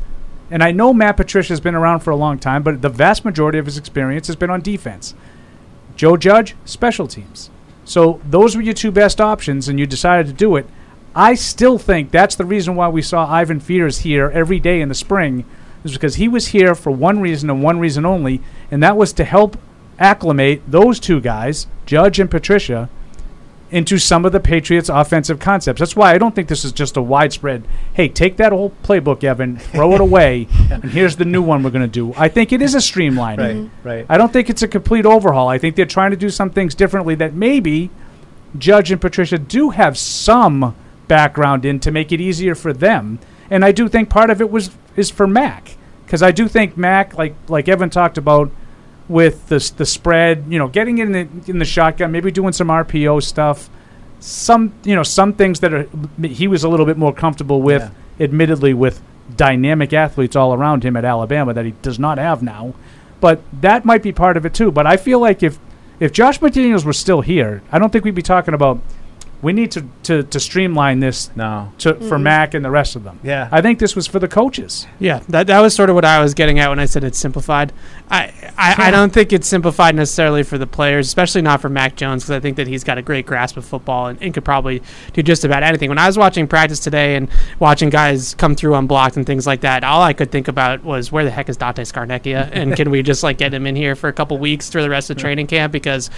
And 0.51 0.61
I 0.63 0.71
know 0.71 0.93
Matt 0.93 1.17
Patricia 1.17 1.53
has 1.53 1.59
been 1.61 1.75
around 1.75 1.99
for 2.01 2.11
a 2.11 2.15
long 2.15 2.37
time, 2.37 2.61
but 2.61 2.81
the 2.81 2.89
vast 2.89 3.23
majority 3.25 3.57
of 3.57 3.65
his 3.65 3.77
experience 3.77 4.27
has 4.27 4.35
been 4.35 4.49
on 4.49 4.61
defense. 4.61 5.15
Joe 5.95 6.17
Judge, 6.17 6.55
special 6.65 7.07
teams. 7.07 7.49
So 7.85 8.21
those 8.29 8.55
were 8.55 8.61
your 8.61 8.73
two 8.73 8.91
best 8.91 9.19
options, 9.19 9.67
and 9.67 9.79
you 9.79 9.85
decided 9.85 10.27
to 10.27 10.33
do 10.33 10.55
it. 10.55 10.67
I 11.15 11.33
still 11.33 11.77
think 11.77 12.11
that's 12.11 12.35
the 12.35 12.45
reason 12.45 12.75
why 12.75 12.87
we 12.87 13.01
saw 13.01 13.29
Ivan 13.29 13.59
Fears 13.59 13.99
here 13.99 14.31
every 14.33 14.59
day 14.59 14.81
in 14.81 14.89
the 14.89 14.95
spring, 14.95 15.45
is 15.83 15.93
because 15.93 16.15
he 16.15 16.27
was 16.27 16.47
here 16.47 16.75
for 16.75 16.91
one 16.91 17.19
reason 17.19 17.49
and 17.49 17.63
one 17.63 17.79
reason 17.79 18.05
only, 18.05 18.41
and 18.69 18.81
that 18.81 18.97
was 18.97 19.11
to 19.13 19.23
help 19.23 19.57
acclimate 19.99 20.61
those 20.67 20.99
two 20.99 21.19
guys, 21.19 21.67
Judge 21.85 22.19
and 22.19 22.31
Patricia, 22.31 22.89
into 23.71 23.97
some 23.97 24.25
of 24.25 24.31
the 24.31 24.39
Patriots' 24.39 24.89
offensive 24.89 25.39
concepts. 25.39 25.79
That's 25.79 25.95
why 25.95 26.13
I 26.13 26.17
don't 26.17 26.35
think 26.35 26.49
this 26.49 26.65
is 26.65 26.71
just 26.71 26.97
a 26.97 27.01
widespread, 27.01 27.65
hey, 27.93 28.09
take 28.09 28.37
that 28.37 28.51
old 28.51 28.79
playbook, 28.83 29.23
Evan, 29.23 29.57
throw 29.57 29.93
it 29.95 30.01
away, 30.01 30.47
and 30.69 30.83
here's 30.83 31.15
the 31.15 31.25
new 31.25 31.41
one 31.41 31.63
we're 31.63 31.71
going 31.71 31.81
to 31.81 31.87
do. 31.87 32.13
I 32.17 32.27
think 32.27 32.51
it 32.51 32.61
is 32.61 32.75
a 32.75 32.79
streamlining. 32.79 33.71
Right, 33.83 33.95
right. 33.95 34.05
I 34.09 34.17
don't 34.17 34.33
think 34.33 34.49
it's 34.49 34.61
a 34.61 34.67
complete 34.67 35.05
overhaul. 35.05 35.47
I 35.47 35.57
think 35.57 35.75
they're 35.75 35.85
trying 35.85 36.11
to 36.11 36.17
do 36.17 36.29
some 36.29 36.49
things 36.49 36.75
differently 36.75 37.15
that 37.15 37.33
maybe 37.33 37.89
Judge 38.57 38.91
and 38.91 38.99
Patricia 38.99 39.37
do 39.37 39.69
have 39.69 39.97
some 39.97 40.75
background 41.07 41.65
in 41.65 41.79
to 41.79 41.91
make 41.91 42.11
it 42.11 42.21
easier 42.21 42.55
for 42.55 42.73
them. 42.73 43.19
And 43.49 43.65
I 43.65 43.71
do 43.71 43.87
think 43.87 44.09
part 44.09 44.29
of 44.29 44.41
it 44.41 44.51
was 44.51 44.71
is 44.95 45.09
for 45.09 45.27
Mac 45.27 45.75
because 46.05 46.21
I 46.21 46.31
do 46.31 46.47
think 46.47 46.77
Mac, 46.77 47.17
like 47.17 47.35
like 47.47 47.67
Evan 47.69 47.89
talked 47.89 48.17
about 48.17 48.51
with 49.11 49.47
the 49.47 49.73
the 49.77 49.85
spread, 49.85 50.45
you 50.49 50.57
know, 50.57 50.67
getting 50.67 50.97
in 50.97 51.11
the 51.11 51.27
in 51.47 51.59
the 51.59 51.65
shotgun, 51.65 52.11
maybe 52.11 52.31
doing 52.31 52.53
some 52.53 52.69
RPO 52.69 53.21
stuff, 53.23 53.69
some 54.19 54.73
you 54.83 54.95
know 54.95 55.03
some 55.03 55.33
things 55.33 55.59
that 55.59 55.73
are 55.73 55.87
he 56.21 56.47
was 56.47 56.63
a 56.63 56.69
little 56.69 56.85
bit 56.85 56.97
more 56.97 57.13
comfortable 57.13 57.61
with, 57.61 57.91
admittedly 58.19 58.73
with 58.73 59.01
dynamic 59.35 59.93
athletes 59.93 60.35
all 60.35 60.53
around 60.53 60.83
him 60.83 60.95
at 60.95 61.05
Alabama 61.05 61.53
that 61.53 61.65
he 61.65 61.71
does 61.81 61.99
not 61.99 62.17
have 62.17 62.41
now. 62.41 62.73
But 63.19 63.41
that 63.61 63.85
might 63.85 64.01
be 64.01 64.11
part 64.11 64.35
of 64.37 64.45
it 64.45 64.53
too. 64.53 64.71
But 64.71 64.87
I 64.87 64.97
feel 64.97 65.19
like 65.19 65.43
if 65.43 65.59
if 65.99 66.11
Josh 66.11 66.39
McDaniels 66.39 66.83
were 66.83 66.93
still 66.93 67.21
here, 67.21 67.61
I 67.71 67.77
don't 67.77 67.91
think 67.91 68.05
we'd 68.05 68.15
be 68.15 68.23
talking 68.23 68.53
about 68.53 68.79
we 69.41 69.53
need 69.53 69.71
to, 69.71 69.85
to, 70.03 70.23
to 70.23 70.39
streamline 70.39 70.99
this 70.99 71.31
no. 71.35 71.71
to, 71.79 71.95
for 71.95 72.17
Mhm. 72.17 72.21
Mac 72.21 72.53
and 72.53 72.63
the 72.63 72.69
rest 72.71 72.95
of 72.95 73.03
them. 73.03 73.19
Yeah. 73.23 73.49
I 73.51 73.61
think 73.61 73.79
this 73.79 73.95
was 73.95 74.05
for 74.07 74.19
the 74.19 74.27
coaches. 74.27 74.85
Yeah, 74.99 75.21
that 75.29 75.47
that 75.47 75.59
was 75.61 75.73
sort 75.73 75.89
of 75.89 75.95
what 75.95 76.05
I 76.05 76.21
was 76.21 76.33
getting 76.33 76.59
at 76.59 76.69
when 76.69 76.79
I 76.79 76.85
said 76.85 77.03
it's 77.03 77.17
simplified. 77.17 77.73
I 78.09 78.33
I, 78.57 78.75
I 78.87 78.91
don't 78.91 79.11
think 79.11 79.33
it's 79.33 79.47
simplified 79.47 79.95
necessarily 79.95 80.43
for 80.43 80.57
the 80.57 80.67
players, 80.67 81.07
especially 81.07 81.41
not 81.41 81.61
for 81.61 81.69
Mac 81.69 81.95
Jones, 81.95 82.23
because 82.23 82.31
I 82.37 82.39
think 82.39 82.57
that 82.57 82.67
he's 82.67 82.83
got 82.83 82.97
a 82.97 83.01
great 83.01 83.25
grasp 83.25 83.57
of 83.57 83.65
football 83.65 84.07
and, 84.07 84.21
and 84.21 84.33
could 84.33 84.45
probably 84.45 84.81
do 85.13 85.23
just 85.23 85.43
about 85.43 85.63
anything. 85.63 85.89
When 85.89 85.97
I 85.97 86.07
was 86.07 86.17
watching 86.17 86.47
practice 86.47 86.79
today 86.79 87.15
and 87.15 87.29
watching 87.59 87.89
guys 87.89 88.35
come 88.35 88.55
through 88.55 88.75
unblocked 88.75 89.17
and 89.17 89.25
things 89.25 89.47
like 89.47 89.61
that, 89.61 89.83
all 89.83 90.01
I 90.01 90.13
could 90.13 90.31
think 90.31 90.47
about 90.47 90.83
was 90.83 91.11
where 91.11 91.23
the 91.23 91.31
heck 91.31 91.49
is 91.49 91.57
Dante 91.57 91.83
Scarnecchia, 91.83 92.49
and 92.51 92.75
can 92.75 92.91
we 92.91 93.01
just 93.01 93.23
like 93.23 93.37
get 93.37 93.53
him 93.53 93.65
in 93.65 93.75
here 93.75 93.95
for 93.95 94.07
a 94.09 94.13
couple 94.13 94.37
weeks 94.37 94.69
through 94.69 94.83
the 94.83 94.89
rest 94.89 95.09
of 95.09 95.17
training 95.17 95.47
camp 95.47 95.71
because 95.73 96.09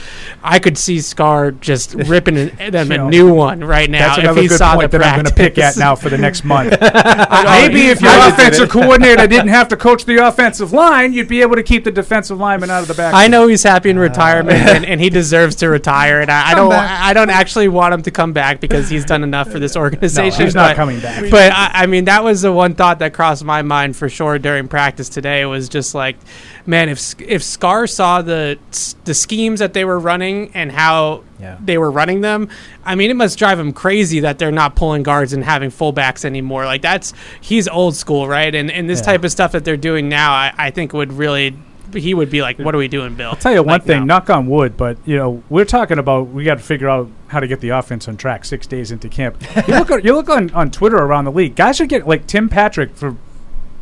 I 0.43 0.59
could 0.59 0.77
see 0.77 0.99
Scar 0.99 1.51
just 1.51 1.93
ripping 1.93 2.37
an- 2.37 2.51
them 2.71 2.89
You 2.89 2.95
a 2.95 2.97
know, 2.97 3.09
new 3.13 3.33
one 3.33 3.63
right 3.63 3.89
now 3.89 4.07
That's 4.07 4.17
if 4.17 4.23
another 4.23 4.41
he 4.41 4.47
good 4.47 4.57
saw 4.57 4.75
point 4.75 4.91
the 4.91 4.97
that 4.97 5.07
I'm 5.07 5.15
going 5.15 5.25
to 5.25 5.33
pick 5.33 5.57
at 5.57 5.77
now 5.77 5.95
for 5.95 6.09
the 6.09 6.17
next 6.17 6.43
month. 6.43 6.71
Maybe 6.81 7.87
if 7.87 8.01
your 8.01 8.11
offensive 8.27 8.69
coordinator 8.69 9.27
didn't 9.27 9.49
have 9.49 9.67
to 9.69 9.77
coach 9.77 10.05
the 10.05 10.25
offensive 10.25 10.73
line, 10.73 11.13
you'd 11.13 11.27
be 11.27 11.41
able 11.41 11.55
to 11.55 11.63
keep 11.63 11.83
the 11.83 11.91
defensive 11.91 12.39
lineman 12.39 12.69
out 12.69 12.81
of 12.81 12.87
the 12.87 12.93
back. 12.93 13.13
I 13.13 13.27
know 13.27 13.47
he's 13.47 13.63
happy 13.63 13.89
in 13.89 13.97
uh, 13.97 14.01
retirement 14.01 14.57
and, 14.57 14.85
and 14.85 14.99
he 14.99 15.09
deserves 15.09 15.55
to 15.57 15.69
retire. 15.69 16.21
And 16.21 16.31
I, 16.31 16.51
I 16.51 16.55
don't, 16.55 16.69
back. 16.69 17.01
I 17.03 17.13
don't 17.13 17.29
actually 17.29 17.67
want 17.67 17.93
him 17.93 18.01
to 18.03 18.11
come 18.11 18.33
back 18.33 18.59
because 18.59 18.89
he's 18.89 19.05
done 19.05 19.23
enough 19.23 19.51
for 19.51 19.59
this 19.59 19.75
organization. 19.75 20.39
No, 20.39 20.45
he's 20.45 20.55
not 20.55 20.75
coming 20.75 20.99
back. 20.99 21.29
But 21.29 21.51
I, 21.51 21.71
I 21.73 21.85
mean, 21.85 22.05
that 22.05 22.23
was 22.23 22.41
the 22.41 22.51
one 22.51 22.75
thought 22.75 22.99
that 22.99 23.13
crossed 23.13 23.43
my 23.43 23.61
mind 23.61 23.95
for 23.95 24.09
sure 24.09 24.39
during 24.39 24.67
practice 24.67 25.09
today. 25.09 25.45
Was 25.45 25.69
just 25.69 25.95
like, 25.95 26.17
man, 26.65 26.89
if 26.89 27.15
if 27.19 27.43
Scar 27.43 27.87
saw 27.87 28.21
the 28.21 28.57
the 29.05 29.13
schemes 29.13 29.59
that 29.59 29.73
they 29.73 29.85
were 29.85 29.99
running 29.99 30.51
and 30.53 30.71
how 30.71 31.23
Yeah. 31.39 31.57
they 31.63 31.77
were 31.77 31.91
running 31.91 32.21
them, 32.21 32.49
I 32.85 32.95
mean, 32.95 33.09
it 33.11 33.15
must 33.15 33.37
drive 33.37 33.59
him 33.59 33.73
crazy 33.73 34.19
that 34.21 34.39
they're 34.39 34.51
not 34.51 34.75
pulling 34.75 35.03
guards 35.03 35.33
and 35.33 35.43
having 35.43 35.69
fullbacks 35.71 36.23
anymore. 36.25 36.65
Like 36.65 36.81
that's 36.81 37.13
he's 37.41 37.67
old 37.67 37.95
school, 37.95 38.27
right? 38.27 38.53
And 38.53 38.71
and 38.71 38.89
this 38.89 38.99
Yeah. 38.99 39.05
type 39.13 39.23
of 39.23 39.31
stuff 39.31 39.51
that 39.51 39.65
they're 39.65 39.77
doing 39.77 40.09
now, 40.09 40.31
I, 40.31 40.53
I 40.57 40.71
think 40.71 40.93
would 40.93 41.13
really. 41.13 41.55
He 41.93 42.15
would 42.15 42.31
be 42.31 42.41
like, 42.41 42.57
"What 42.57 42.73
are 42.73 42.79
we 42.79 42.87
doing, 42.87 43.13
Bill?" 43.13 43.29
I'll 43.29 43.35
tell 43.35 43.53
you 43.53 43.61
one 43.61 43.73
Like, 43.73 43.83
thing, 43.83 43.99
no. 44.07 44.15
knock 44.15 44.27
on 44.31 44.47
wood, 44.47 44.75
but 44.77 44.97
you 45.05 45.15
know 45.15 45.43
we're 45.47 45.63
talking 45.63 45.99
about 45.99 46.29
we 46.29 46.43
got 46.43 46.57
to 46.57 46.63
figure 46.63 46.89
out 46.89 47.07
how 47.27 47.39
to 47.39 47.45
get 47.45 47.59
the 47.61 47.69
offense 47.69 48.07
on 48.07 48.17
track 48.17 48.45
six 48.45 48.65
days 48.65 48.89
into 48.91 49.07
camp. 49.09 49.37
you 49.67 49.75
look, 49.77 49.89
you 50.03 50.15
look 50.15 50.27
on, 50.27 50.49
on 50.55 50.71
Twitter 50.71 50.95
around 50.97 51.25
the 51.25 51.31
league, 51.31 51.55
guys 51.55 51.79
are 51.79 51.85
getting 51.85 52.07
like 52.07 52.25
Tim 52.25 52.49
Patrick 52.49 52.95
for 52.95 53.15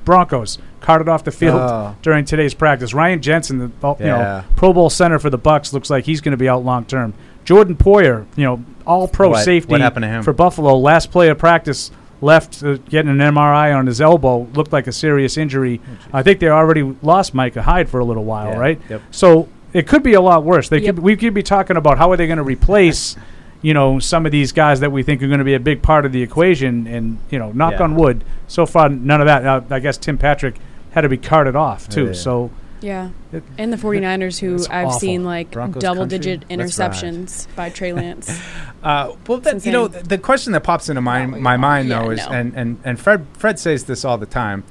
Broncos 0.05 0.57
carted 0.79 1.07
off 1.07 1.23
the 1.23 1.31
field 1.31 1.59
Oh. 1.61 1.95
during 2.01 2.25
today's 2.25 2.53
practice. 2.53 2.93
Ryan 2.93 3.21
Jensen, 3.21 3.59
the 3.59 3.71
oh, 3.83 3.95
you 3.99 4.05
know 4.05 4.43
Pro 4.55 4.73
Bowl 4.73 4.89
center 4.89 5.19
for 5.19 5.29
the 5.29 5.37
Bucks, 5.37 5.73
looks 5.73 5.89
like 5.89 6.05
he's 6.05 6.21
going 6.21 6.31
to 6.31 6.37
be 6.37 6.49
out 6.49 6.63
long 6.65 6.85
term. 6.85 7.13
Jordan 7.45 7.75
Poyer, 7.75 8.25
you 8.35 8.45
know, 8.45 8.63
All 8.85 9.07
Pro 9.07 9.29
What- 9.29 9.43
safety 9.43 9.71
what 9.71 9.81
happened 9.81 10.03
to 10.03 10.09
him? 10.09 10.23
for 10.23 10.33
Buffalo. 10.33 10.75
Last 10.77 11.11
play 11.11 11.29
of 11.29 11.37
practice, 11.37 11.91
left 12.21 12.63
uh, 12.63 12.77
getting 12.89 13.09
an 13.11 13.17
MRI 13.19 13.75
on 13.75 13.87
his 13.87 13.99
elbow. 14.01 14.47
Looked 14.53 14.71
like 14.73 14.87
a 14.87 14.91
serious 14.91 15.37
injury. 15.37 15.81
I 16.13 16.21
think 16.23 16.39
they 16.39 16.49
already 16.49 16.95
lost 17.01 17.33
Micah 17.33 17.63
Hyde 17.63 17.89
for 17.89 17.99
a 17.99 18.05
little 18.05 18.25
while, 18.25 18.49
Yeah, 18.51 18.59
right? 18.59 18.81
yep. 18.89 19.01
So 19.11 19.49
it 19.73 19.87
could 19.87 20.03
be 20.03 20.13
a 20.13 20.21
lot 20.21 20.43
worse. 20.43 20.69
They 20.69 20.79
Yep. 20.79 20.95
could, 20.95 21.03
we 21.03 21.15
could 21.15 21.33
be 21.33 21.43
talking 21.43 21.77
about 21.77 21.97
how 21.97 22.11
are 22.11 22.17
they 22.17 22.27
going 22.27 22.37
to 22.37 22.43
replace, 22.43 23.15
you 23.61 23.73
know, 23.73 23.99
some 23.99 24.25
of 24.25 24.31
these 24.31 24.51
guys 24.51 24.79
that 24.79 24.91
we 24.91 25.03
think 25.03 25.21
are 25.21 25.27
going 25.27 25.39
to 25.39 25.45
be 25.45 25.53
a 25.53 25.59
big 25.59 25.81
part 25.81 26.05
of 26.05 26.11
the 26.11 26.21
equation. 26.21 26.87
And 26.87 27.17
you 27.29 27.37
know, 27.39 27.51
knock 27.51 27.73
Yeah. 27.73 27.83
on 27.83 27.95
wood, 27.95 28.23
so 28.47 28.65
far 28.65 28.89
none 28.89 29.21
of 29.21 29.27
that. 29.27 29.45
Uh, 29.45 29.61
I 29.69 29.79
guess 29.79 29.97
Tim 29.97 30.17
Patrick 30.17 30.55
had 30.91 31.01
to 31.01 31.09
be 31.09 31.17
carted 31.17 31.55
off 31.55 31.87
too. 31.89 32.07
Yeah. 32.07 32.13
So 32.13 32.51
Yeah. 32.81 33.09
It- 33.31 33.43
And 33.59 33.71
the 33.71 33.77
49ers, 33.77 34.39
who 34.39 34.55
I've 34.71 34.87
awful. 34.87 34.99
seen 34.99 35.23
like 35.23 35.51
Broncos 35.51 35.81
double 35.83 36.01
country? 36.01 36.17
digit 36.17 36.45
Let's 36.49 36.79
ride. 36.79 36.91
interceptions 36.91 37.47
by 37.55 37.69
Trey 37.69 37.93
Lance. 38.01 38.41
Uh, 38.83 39.11
well, 39.27 39.37
that, 39.41 39.63
you 39.63 39.71
know, 39.71 39.87
the 39.87 40.17
question 40.17 40.51
that 40.53 40.61
pops 40.61 40.89
into 40.89 41.01
my 41.01 41.27
my 41.27 41.57
mind 41.57 41.89
Yeah, 41.89 42.01
though 42.03 42.09
is, 42.09 42.25
no. 42.25 42.31
and, 42.33 42.53
and 42.55 42.77
and 42.83 42.99
Fred 42.99 43.25
Fred 43.33 43.59
says 43.59 43.83
this 43.83 44.03
all 44.03 44.17
the 44.17 44.25
time. 44.25 44.63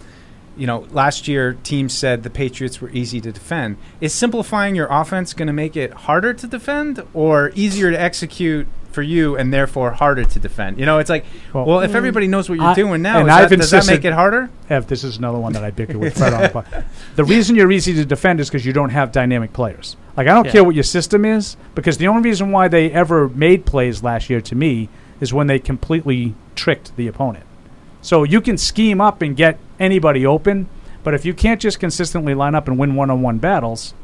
You 0.61 0.67
know, 0.67 0.87
last 0.91 1.27
year 1.27 1.55
teams 1.63 1.95
said 1.95 2.23
the 2.23 2.29
Patriots 2.29 2.81
were 2.83 2.91
easy 2.91 3.19
to 3.23 3.33
defend. 3.33 3.79
Is 4.03 4.13
simplifying 4.13 4.75
your 4.77 4.89
offense 4.91 5.33
going 5.33 5.47
to 5.47 5.53
make 5.55 5.75
it 5.75 5.91
harder 5.93 6.35
to 6.35 6.47
defend, 6.47 7.03
or 7.15 7.51
easier 7.55 7.91
to 7.91 7.99
execute 7.99 8.67
for 8.93 9.01
you, 9.03 9.37
and 9.37 9.55
therefore 9.55 9.93
harder 9.93 10.25
to 10.25 10.39
defend? 10.39 10.79
You 10.79 10.85
know, 10.85 10.99
it's 10.99 11.09
like, 11.09 11.25
well, 11.55 11.65
Well- 11.65 11.81
if 11.81 11.95
everybody 11.95 12.27
knows 12.29 12.51
what 12.51 12.59
you're 12.59 12.67
I- 12.69 12.75
doing 12.75 13.01
now, 13.01 13.25
that, 13.25 13.49
does 13.49 13.71
that 13.71 13.87
make 13.87 14.05
it 14.05 14.13
harder? 14.13 14.51
Ev, 14.69 14.87
this 14.87 15.03
is 15.03 15.17
another 15.17 15.39
one 15.39 15.55
that 15.55 15.65
I 15.65 15.71
bicker 15.71 15.99
with 15.99 16.15
Fred 16.19 16.35
on. 16.35 16.51
But 16.53 16.85
the 17.17 17.25
reason 17.25 17.57
you're 17.57 17.73
easy 17.73 17.95
to 17.95 18.05
defend 18.05 18.39
is 18.41 18.51
because 18.51 18.67
you 18.67 18.75
don't 18.75 18.91
have 18.91 19.13
dynamic 19.13 19.55
players. 19.55 19.97
Like 20.17 20.27
I 20.29 20.35
don't 20.35 20.45
Yeah. 20.45 20.53
care 20.53 20.65
what 20.65 20.75
your 20.75 20.85
system 20.85 21.25
is, 21.25 21.57
because 21.75 21.97
the 21.97 22.09
only 22.09 22.21
reason 22.23 22.51
why 22.53 22.69
they 22.69 22.91
ever 22.93 23.31
made 23.31 23.65
plays 23.65 24.03
last 24.03 24.29
year 24.29 24.43
to 24.43 24.55
me 24.55 24.91
is 25.23 25.33
when 25.33 25.47
they 25.47 25.59
completely 25.59 26.35
tricked 26.55 26.95
the 26.97 27.07
opponent. 27.07 27.45
So 28.03 28.25
you 28.25 28.43
can 28.43 28.59
scheme 28.59 29.01
up 29.01 29.23
and 29.23 29.35
get 29.37 29.59
anybody 29.81 30.25
open, 30.27 30.69
but 31.03 31.15
if 31.15 31.25
you 31.25 31.35
can't 31.35 31.61
just 31.61 31.81
consistently 31.81 32.35
line 32.35 32.55
up 32.55 32.69
and 32.69 32.79
win 32.79 32.95
one-on-one 32.95 33.39
battles, 33.39 33.95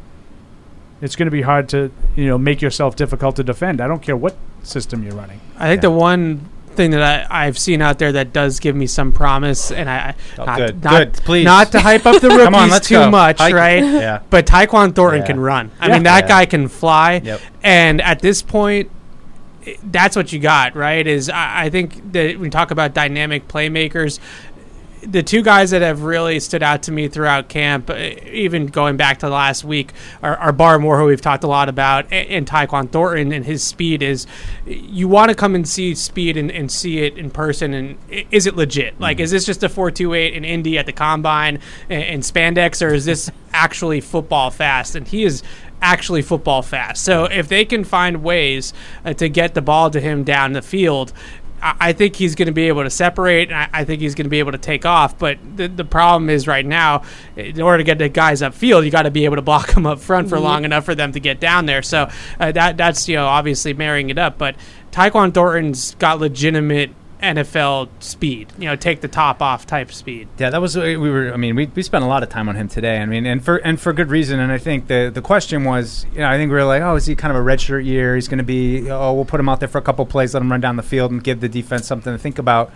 it's 1.03 1.15
going 1.15 1.27
to 1.27 1.31
be 1.31 1.43
hard 1.43 1.69
to 1.69 1.91
you 2.17 2.27
know 2.27 2.39
make 2.39 2.63
yourself 2.63 2.97
difficult 2.97 3.37
to 3.37 3.45
defend. 3.45 3.81
I 3.81 3.87
don't 3.87 4.03
care 4.03 4.17
what 4.17 4.37
system 4.63 5.03
you're 5.03 5.15
running. 5.15 5.41
I 5.59 5.69
think 5.69 5.83
the 5.83 5.91
one 5.91 6.49
thing 6.75 6.91
that 6.91 7.31
I, 7.31 7.47
I've 7.47 7.57
seen 7.59 7.81
out 7.81 7.99
there 7.99 8.13
that 8.13 8.33
does 8.33 8.61
give 8.61 8.75
me 8.77 8.87
some 8.87 9.13
promise, 9.13 9.71
and 9.71 9.89
I 9.89 10.15
Oh, 10.39 10.45
not, 10.45 10.57
good. 10.59 10.85
not, 10.85 10.93
Good. 10.93 11.13
Please. 11.25 11.45
not 11.45 11.73
to 11.73 11.81
hype 11.81 12.05
up 12.07 12.21
the 12.21 12.29
rookies 12.31 12.73
on, 12.73 12.81
too 12.81 12.95
go. 12.97 13.11
much, 13.11 13.39
Hype- 13.39 13.55
right? 13.55 13.83
Yeah. 13.83 14.21
But 14.29 14.47
Tyquan 14.47 14.95
Thornton 14.95 15.21
Yeah. 15.23 15.27
can 15.27 15.41
run. 15.41 15.71
I 15.81 15.87
Yeah. 15.89 15.93
mean, 15.95 16.03
that 16.05 16.25
Yeah. 16.25 16.29
guy 16.29 16.45
can 16.47 16.69
fly. 16.69 17.21
Yep. 17.25 17.41
And 17.63 18.01
at 18.03 18.21
this 18.21 18.43
point, 18.43 18.91
that's 19.85 20.15
what 20.17 20.33
you 20.35 20.39
got, 20.39 20.77
right? 20.77 21.07
Is 21.07 21.29
I, 21.31 21.65
I 21.65 21.71
think 21.71 22.13
that 22.13 22.33
when 22.33 22.41
we 22.41 22.51
talk 22.51 22.71
about 22.71 22.93
dynamic 22.95 23.49
playmakers, 23.49 24.19
the 25.07 25.23
two 25.23 25.43
guys 25.43 25.71
that 25.71 25.83
have 25.83 26.03
really 26.03 26.41
stood 26.41 26.63
out 26.63 26.83
to 26.85 26.93
me 26.93 27.09
throughout 27.09 27.49
camp, 27.49 27.89
uh, 27.91 27.95
even 27.95 28.67
going 28.67 28.97
back 28.97 29.19
to 29.21 29.29
last 29.29 29.65
week, 29.65 29.93
are, 30.23 30.37
are 30.37 30.53
Barmore, 30.53 30.99
who 30.99 31.07
we've 31.07 31.21
talked 31.21 31.45
a 31.45 31.47
lot 31.47 31.69
about, 31.69 32.05
and, 32.11 32.29
and 32.29 32.47
Tyquan 32.47 32.91
Thornton, 32.91 33.33
and 33.33 33.45
his 33.45 33.63
speed 33.63 34.03
is. 34.03 34.27
You 34.67 35.09
want 35.09 35.31
to 35.31 35.35
come 35.35 35.55
and 35.55 35.67
see 35.67 35.95
speed 35.95 36.37
and, 36.37 36.51
and 36.51 36.71
see 36.71 36.99
it 36.99 37.17
in 37.17 37.31
person, 37.31 37.75
and 37.75 37.97
is 38.31 38.47
it 38.47 38.57
legit? 38.57 39.01
Like, 39.01 39.21
is 39.21 39.31
this 39.31 39.47
just 39.47 39.63
a 39.63 39.69
four 39.69 39.91
two 39.91 40.15
eight 40.15 40.35
in 40.35 40.45
Indy 40.45 40.79
at 40.79 40.87
the 40.87 40.93
combine 40.93 41.61
and, 41.89 42.03
and 42.03 42.23
spandex, 42.23 42.85
or 42.85 42.93
is 42.93 43.05
this 43.05 43.31
actually 43.53 44.01
football 44.01 44.51
fast? 44.51 44.95
And 44.95 45.07
he 45.07 45.25
is 45.25 45.43
actually 45.83 46.23
football 46.23 46.63
fast. 46.63 47.05
So 47.05 47.25
if 47.25 47.49
they 47.49 47.65
can 47.65 47.85
find 47.85 48.23
ways 48.23 48.73
uh, 49.05 49.13
to 49.15 49.29
get 49.29 49.55
the 49.55 49.63
ball 49.63 49.91
to 49.91 50.01
him 50.01 50.25
down 50.25 50.53
the 50.53 50.63
field, 50.63 51.13
I 51.63 51.93
think 51.93 52.17
he's 52.17 52.35
going 52.35 52.47
to 52.47 52.53
be 52.53 52.69
able 52.69 52.83
to 52.85 52.91
separate, 52.91 53.51
and 53.51 53.69
I 53.73 53.85
think 53.85 54.01
he's 54.01 54.15
going 54.15 54.25
to 54.27 54.31
be 54.31 54.39
able 54.39 54.53
to 54.53 54.59
take 54.59 54.85
off. 54.87 55.19
But 55.19 55.39
the, 55.57 55.67
the 55.69 55.85
problem 55.85 56.29
is 56.31 56.47
right 56.47 56.65
now, 56.65 57.03
in 57.37 57.61
order 57.61 57.79
to 57.79 57.85
get 57.85 57.99
the 57.99 58.09
guys 58.09 58.43
upfield, 58.43 58.85
you 58.85 58.91
got 58.91 59.03
to 59.03 59.11
be 59.11 59.25
able 59.25 59.37
to 59.37 59.43
block 59.43 59.69
them 59.75 59.87
up 59.87 59.99
front 60.01 60.29
for 60.29 60.37
Mhm. 60.37 60.43
long 60.43 60.65
enough 60.65 60.85
for 60.85 60.95
them 60.95 61.13
to 61.13 61.21
get 61.21 61.41
down 61.41 61.67
there. 61.67 61.83
So 61.83 62.09
uh, 62.39 62.53
that 62.53 62.77
that's 62.77 63.09
you 63.09 63.17
know 63.17 63.27
obviously 63.27 63.73
marrying 63.75 64.11
it 64.11 64.19
up. 64.19 64.39
But 64.39 64.57
Tyquan 64.93 65.33
Thornton's 65.35 65.95
got 65.97 66.21
legitimate 66.21 66.91
NFL 67.23 67.89
speed. 68.01 68.53
You 68.59 68.67
know, 68.67 68.77
take 68.77 69.01
the 69.01 69.09
top 69.09 69.41
off 69.41 69.67
type 69.67 69.91
speed. 69.91 70.29
Yeah, 70.39 70.51
that 70.51 70.61
was 70.61 70.77
uh, 70.77 70.81
we 70.81 70.97
were. 70.97 71.33
I 71.33 71.37
mean, 71.37 71.57
we, 71.57 71.67
we 71.67 71.83
spent 71.83 72.05
a 72.05 72.07
lot 72.07 72.23
of 72.23 72.29
time 72.29 72.49
on 72.49 72.57
him 72.57 72.69
today. 72.69 72.99
I 72.99 73.07
mean, 73.07 73.27
and 73.27 73.45
for 73.45 73.57
and 73.57 73.81
for 73.81 73.93
good 73.93 74.11
reason. 74.11 74.39
And 74.39 74.53
I 74.53 74.59
think 74.59 74.89
the 74.89 75.11
the 75.13 75.23
question 75.23 75.65
was, 75.65 76.07
you 76.13 76.19
know, 76.19 76.29
I 76.29 76.37
think 76.37 76.51
we 76.51 76.57
were 76.57 76.65
like, 76.65 76.83
oh, 76.83 76.97
is 76.97 77.07
he 77.07 77.17
kind 77.17 77.35
of 77.35 77.43
a 77.43 77.47
redshirt 77.47 77.85
year? 77.85 78.15
He's 78.15 78.29
going 78.29 78.39
to 78.39 78.45
be. 78.45 78.91
Oh, 78.91 79.15
we'll 79.15 79.25
put 79.25 79.41
him 79.41 79.49
out 79.49 79.61
there 79.61 79.69
for 79.69 79.79
a 79.79 79.83
couple 79.83 80.05
plays, 80.07 80.35
let 80.35 80.43
him 80.43 80.51
run 80.51 80.61
down 80.61 80.77
the 80.77 80.83
field, 80.83 81.11
and 81.11 81.23
give 81.23 81.41
the 81.41 81.49
defense 81.49 81.87
something 81.87 82.13
to 82.13 82.19
think 82.19 82.39
about. 82.39 82.71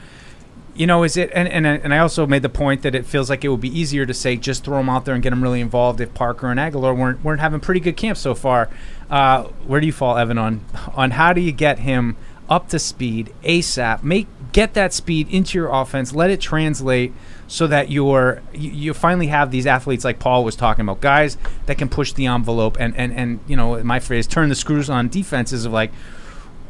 You 0.75 0.87
know, 0.87 1.03
is 1.03 1.17
it? 1.17 1.31
And 1.35 1.47
and 1.47 1.67
and 1.67 1.93
I 1.93 1.99
also 1.99 2.27
made 2.27 2.43
the 2.43 2.49
point 2.49 2.83
that 2.83 2.95
it 2.95 3.05
feels 3.05 3.29
like 3.29 3.45
it 3.45 3.49
would 3.49 3.61
be 3.61 3.79
easier 3.79 4.07
to 4.07 4.15
say 4.15 4.37
just 4.37 4.65
throw 4.65 4.81
him 4.81 4.89
out 4.89 5.05
there 5.05 5.15
and 5.15 5.23
get 5.23 5.33
him 5.33 5.43
really 5.43 5.61
involved 5.61 6.01
if 6.01 6.15
Parker 6.15 6.51
and 6.51 6.59
Agholor 6.59 6.97
weren't 6.97 7.23
weren't 7.23 7.41
having 7.41 7.61
pretty 7.61 7.81
good 7.81 7.97
camps 7.97 8.21
so 8.21 8.35
far. 8.35 8.71
Uh, 9.11 9.45
where 9.67 9.81
do 9.81 9.87
you 9.87 9.93
fall, 9.93 10.17
Evan, 10.17 10.39
on 10.39 10.65
on 10.95 11.11
how 11.11 11.33
do 11.33 11.41
you 11.41 11.53
get 11.53 11.81
him 11.81 12.17
up 12.51 12.69
to 12.69 12.79
speed 12.79 13.33
ASAP? 13.45 14.03
Make 14.03 14.27
get 14.53 14.75
that 14.75 14.93
speed 14.93 15.29
into 15.31 15.57
your 15.57 15.73
offense, 15.73 16.13
let 16.13 16.31
it 16.31 16.41
translate 16.41 17.15
so 17.47 17.67
that 17.67 17.91
you're 17.91 18.43
you, 18.53 18.93
finally 18.93 19.29
have 19.29 19.51
these 19.51 19.67
athletes 19.67 20.05
like 20.05 20.19
Paul 20.19 20.45
was 20.45 20.57
talking 20.57 20.83
about, 20.83 21.01
guys 21.01 21.39
that 21.67 21.79
can 21.79 21.89
push 21.89 22.13
the 22.13 22.27
envelope 22.27 22.77
and 22.79 22.97
and 22.97 23.13
and 23.13 23.41
you 23.47 23.57
know 23.57 23.83
my 23.83 24.01
phrase 24.01 24.27
turn 24.27 24.49
the 24.49 24.55
screws 24.55 24.91
on 24.91 25.09
defenses 25.09 25.65
of 25.65 25.73
like 25.73 25.93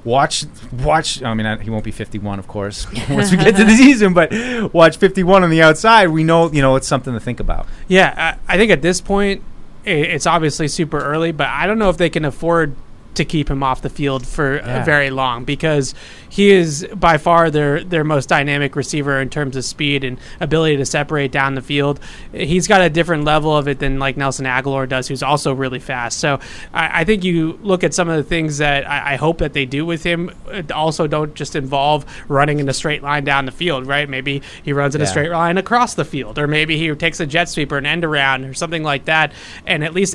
watch 0.03 0.47
watch 0.73 1.23
i 1.23 1.35
mean 1.35 1.45
I, 1.45 1.59
he 1.59 1.69
won't 1.69 1.85
be 1.85 1.91
51 1.91 2.39
of 2.39 2.49
course 2.49 2.87
once 3.11 3.31
we 3.31 3.37
get 3.37 3.55
to 3.57 3.65
the 3.65 3.75
season 3.77 4.15
but 4.15 4.33
watch 4.73 4.97
51 4.97 5.45
on 5.45 5.51
the 5.51 5.63
outside. 5.63 6.09
We 6.09 6.25
know 6.25 6.51
you 6.51 6.63
know 6.63 6.77
it's 6.77 6.89
something 6.89 7.13
to 7.13 7.21
think 7.21 7.41
about. 7.41 7.67
Yeah, 7.89 8.37
I, 8.49 8.55
I 8.55 8.57
think 8.57 8.71
at 8.71 8.83
this 8.83 9.01
point, 9.01 9.43
it's 9.85 10.27
obviously 10.27 10.69
super 10.69 10.99
early, 10.99 11.33
but 11.33 11.49
I 11.49 11.67
don't 11.67 11.79
know 11.79 11.89
if 11.89 11.97
they 11.97 12.11
can 12.11 12.25
afford 12.25 12.77
to 13.15 13.25
keep 13.25 13.51
him 13.51 13.63
off 13.63 13.83
the 13.83 13.91
field 13.91 14.27
for 14.27 14.57
Yeah. 14.57 14.81
uh, 14.81 14.85
very 14.85 15.11
long 15.11 15.45
because 15.45 15.95
he 16.29 16.51
is 16.53 16.87
by 16.95 17.19
far 17.19 17.51
their 17.51 17.83
their 17.83 18.05
most 18.05 18.29
dynamic 18.29 18.77
receiver 18.77 19.21
in 19.21 19.29
terms 19.31 19.57
of 19.57 19.65
speed 19.65 20.05
and 20.05 20.19
ability 20.41 20.77
to 20.77 20.85
separate 20.87 21.33
down 21.33 21.55
the 21.57 21.63
field. 21.63 21.99
He's 22.33 22.69
got 22.69 22.81
a 22.81 22.89
different 22.89 23.25
level 23.25 23.57
of 23.57 23.67
it 23.67 23.81
than 23.81 23.99
like 23.99 24.17
Nelson 24.17 24.47
Agholor 24.47 24.89
does, 24.89 25.09
who's 25.09 25.23
also 25.23 25.53
really 25.53 25.81
fast. 25.81 26.19
So 26.21 26.39
I, 26.73 27.01
I 27.01 27.05
think 27.05 27.25
you 27.25 27.59
look 27.63 27.83
at 27.83 27.95
some 27.95 28.09
of 28.09 28.17
the 28.17 28.23
things 28.23 28.59
that 28.59 28.89
I, 28.89 29.15
I 29.15 29.17
hope 29.17 29.39
that 29.39 29.53
they 29.55 29.67
do 29.67 29.85
with 29.85 30.05
him. 30.05 30.31
Also, 30.73 31.07
don't 31.07 31.35
just 31.35 31.57
involve 31.57 32.07
running 32.29 32.61
in 32.61 32.69
a 32.69 32.73
straight 32.73 33.03
line 33.03 33.25
down 33.25 33.45
the 33.47 33.53
field, 33.53 33.87
right? 33.87 34.09
Maybe 34.09 34.43
he 34.63 34.73
runs 34.73 34.95
in 34.95 35.01
a 35.01 35.07
straight 35.07 35.31
line 35.31 35.59
across 35.59 35.95
the 35.95 36.05
field, 36.05 36.39
or 36.39 36.47
maybe 36.47 36.79
he 36.79 36.95
takes 36.95 37.19
a 37.21 37.27
jet 37.27 37.49
sweep 37.49 37.73
or 37.73 37.79
an 37.79 37.87
end 37.87 38.05
around 38.05 38.45
or 38.45 38.55
something 38.55 38.83
like 38.85 39.07
that, 39.07 39.33
and 39.67 39.83
at 39.83 39.95
least 39.95 40.15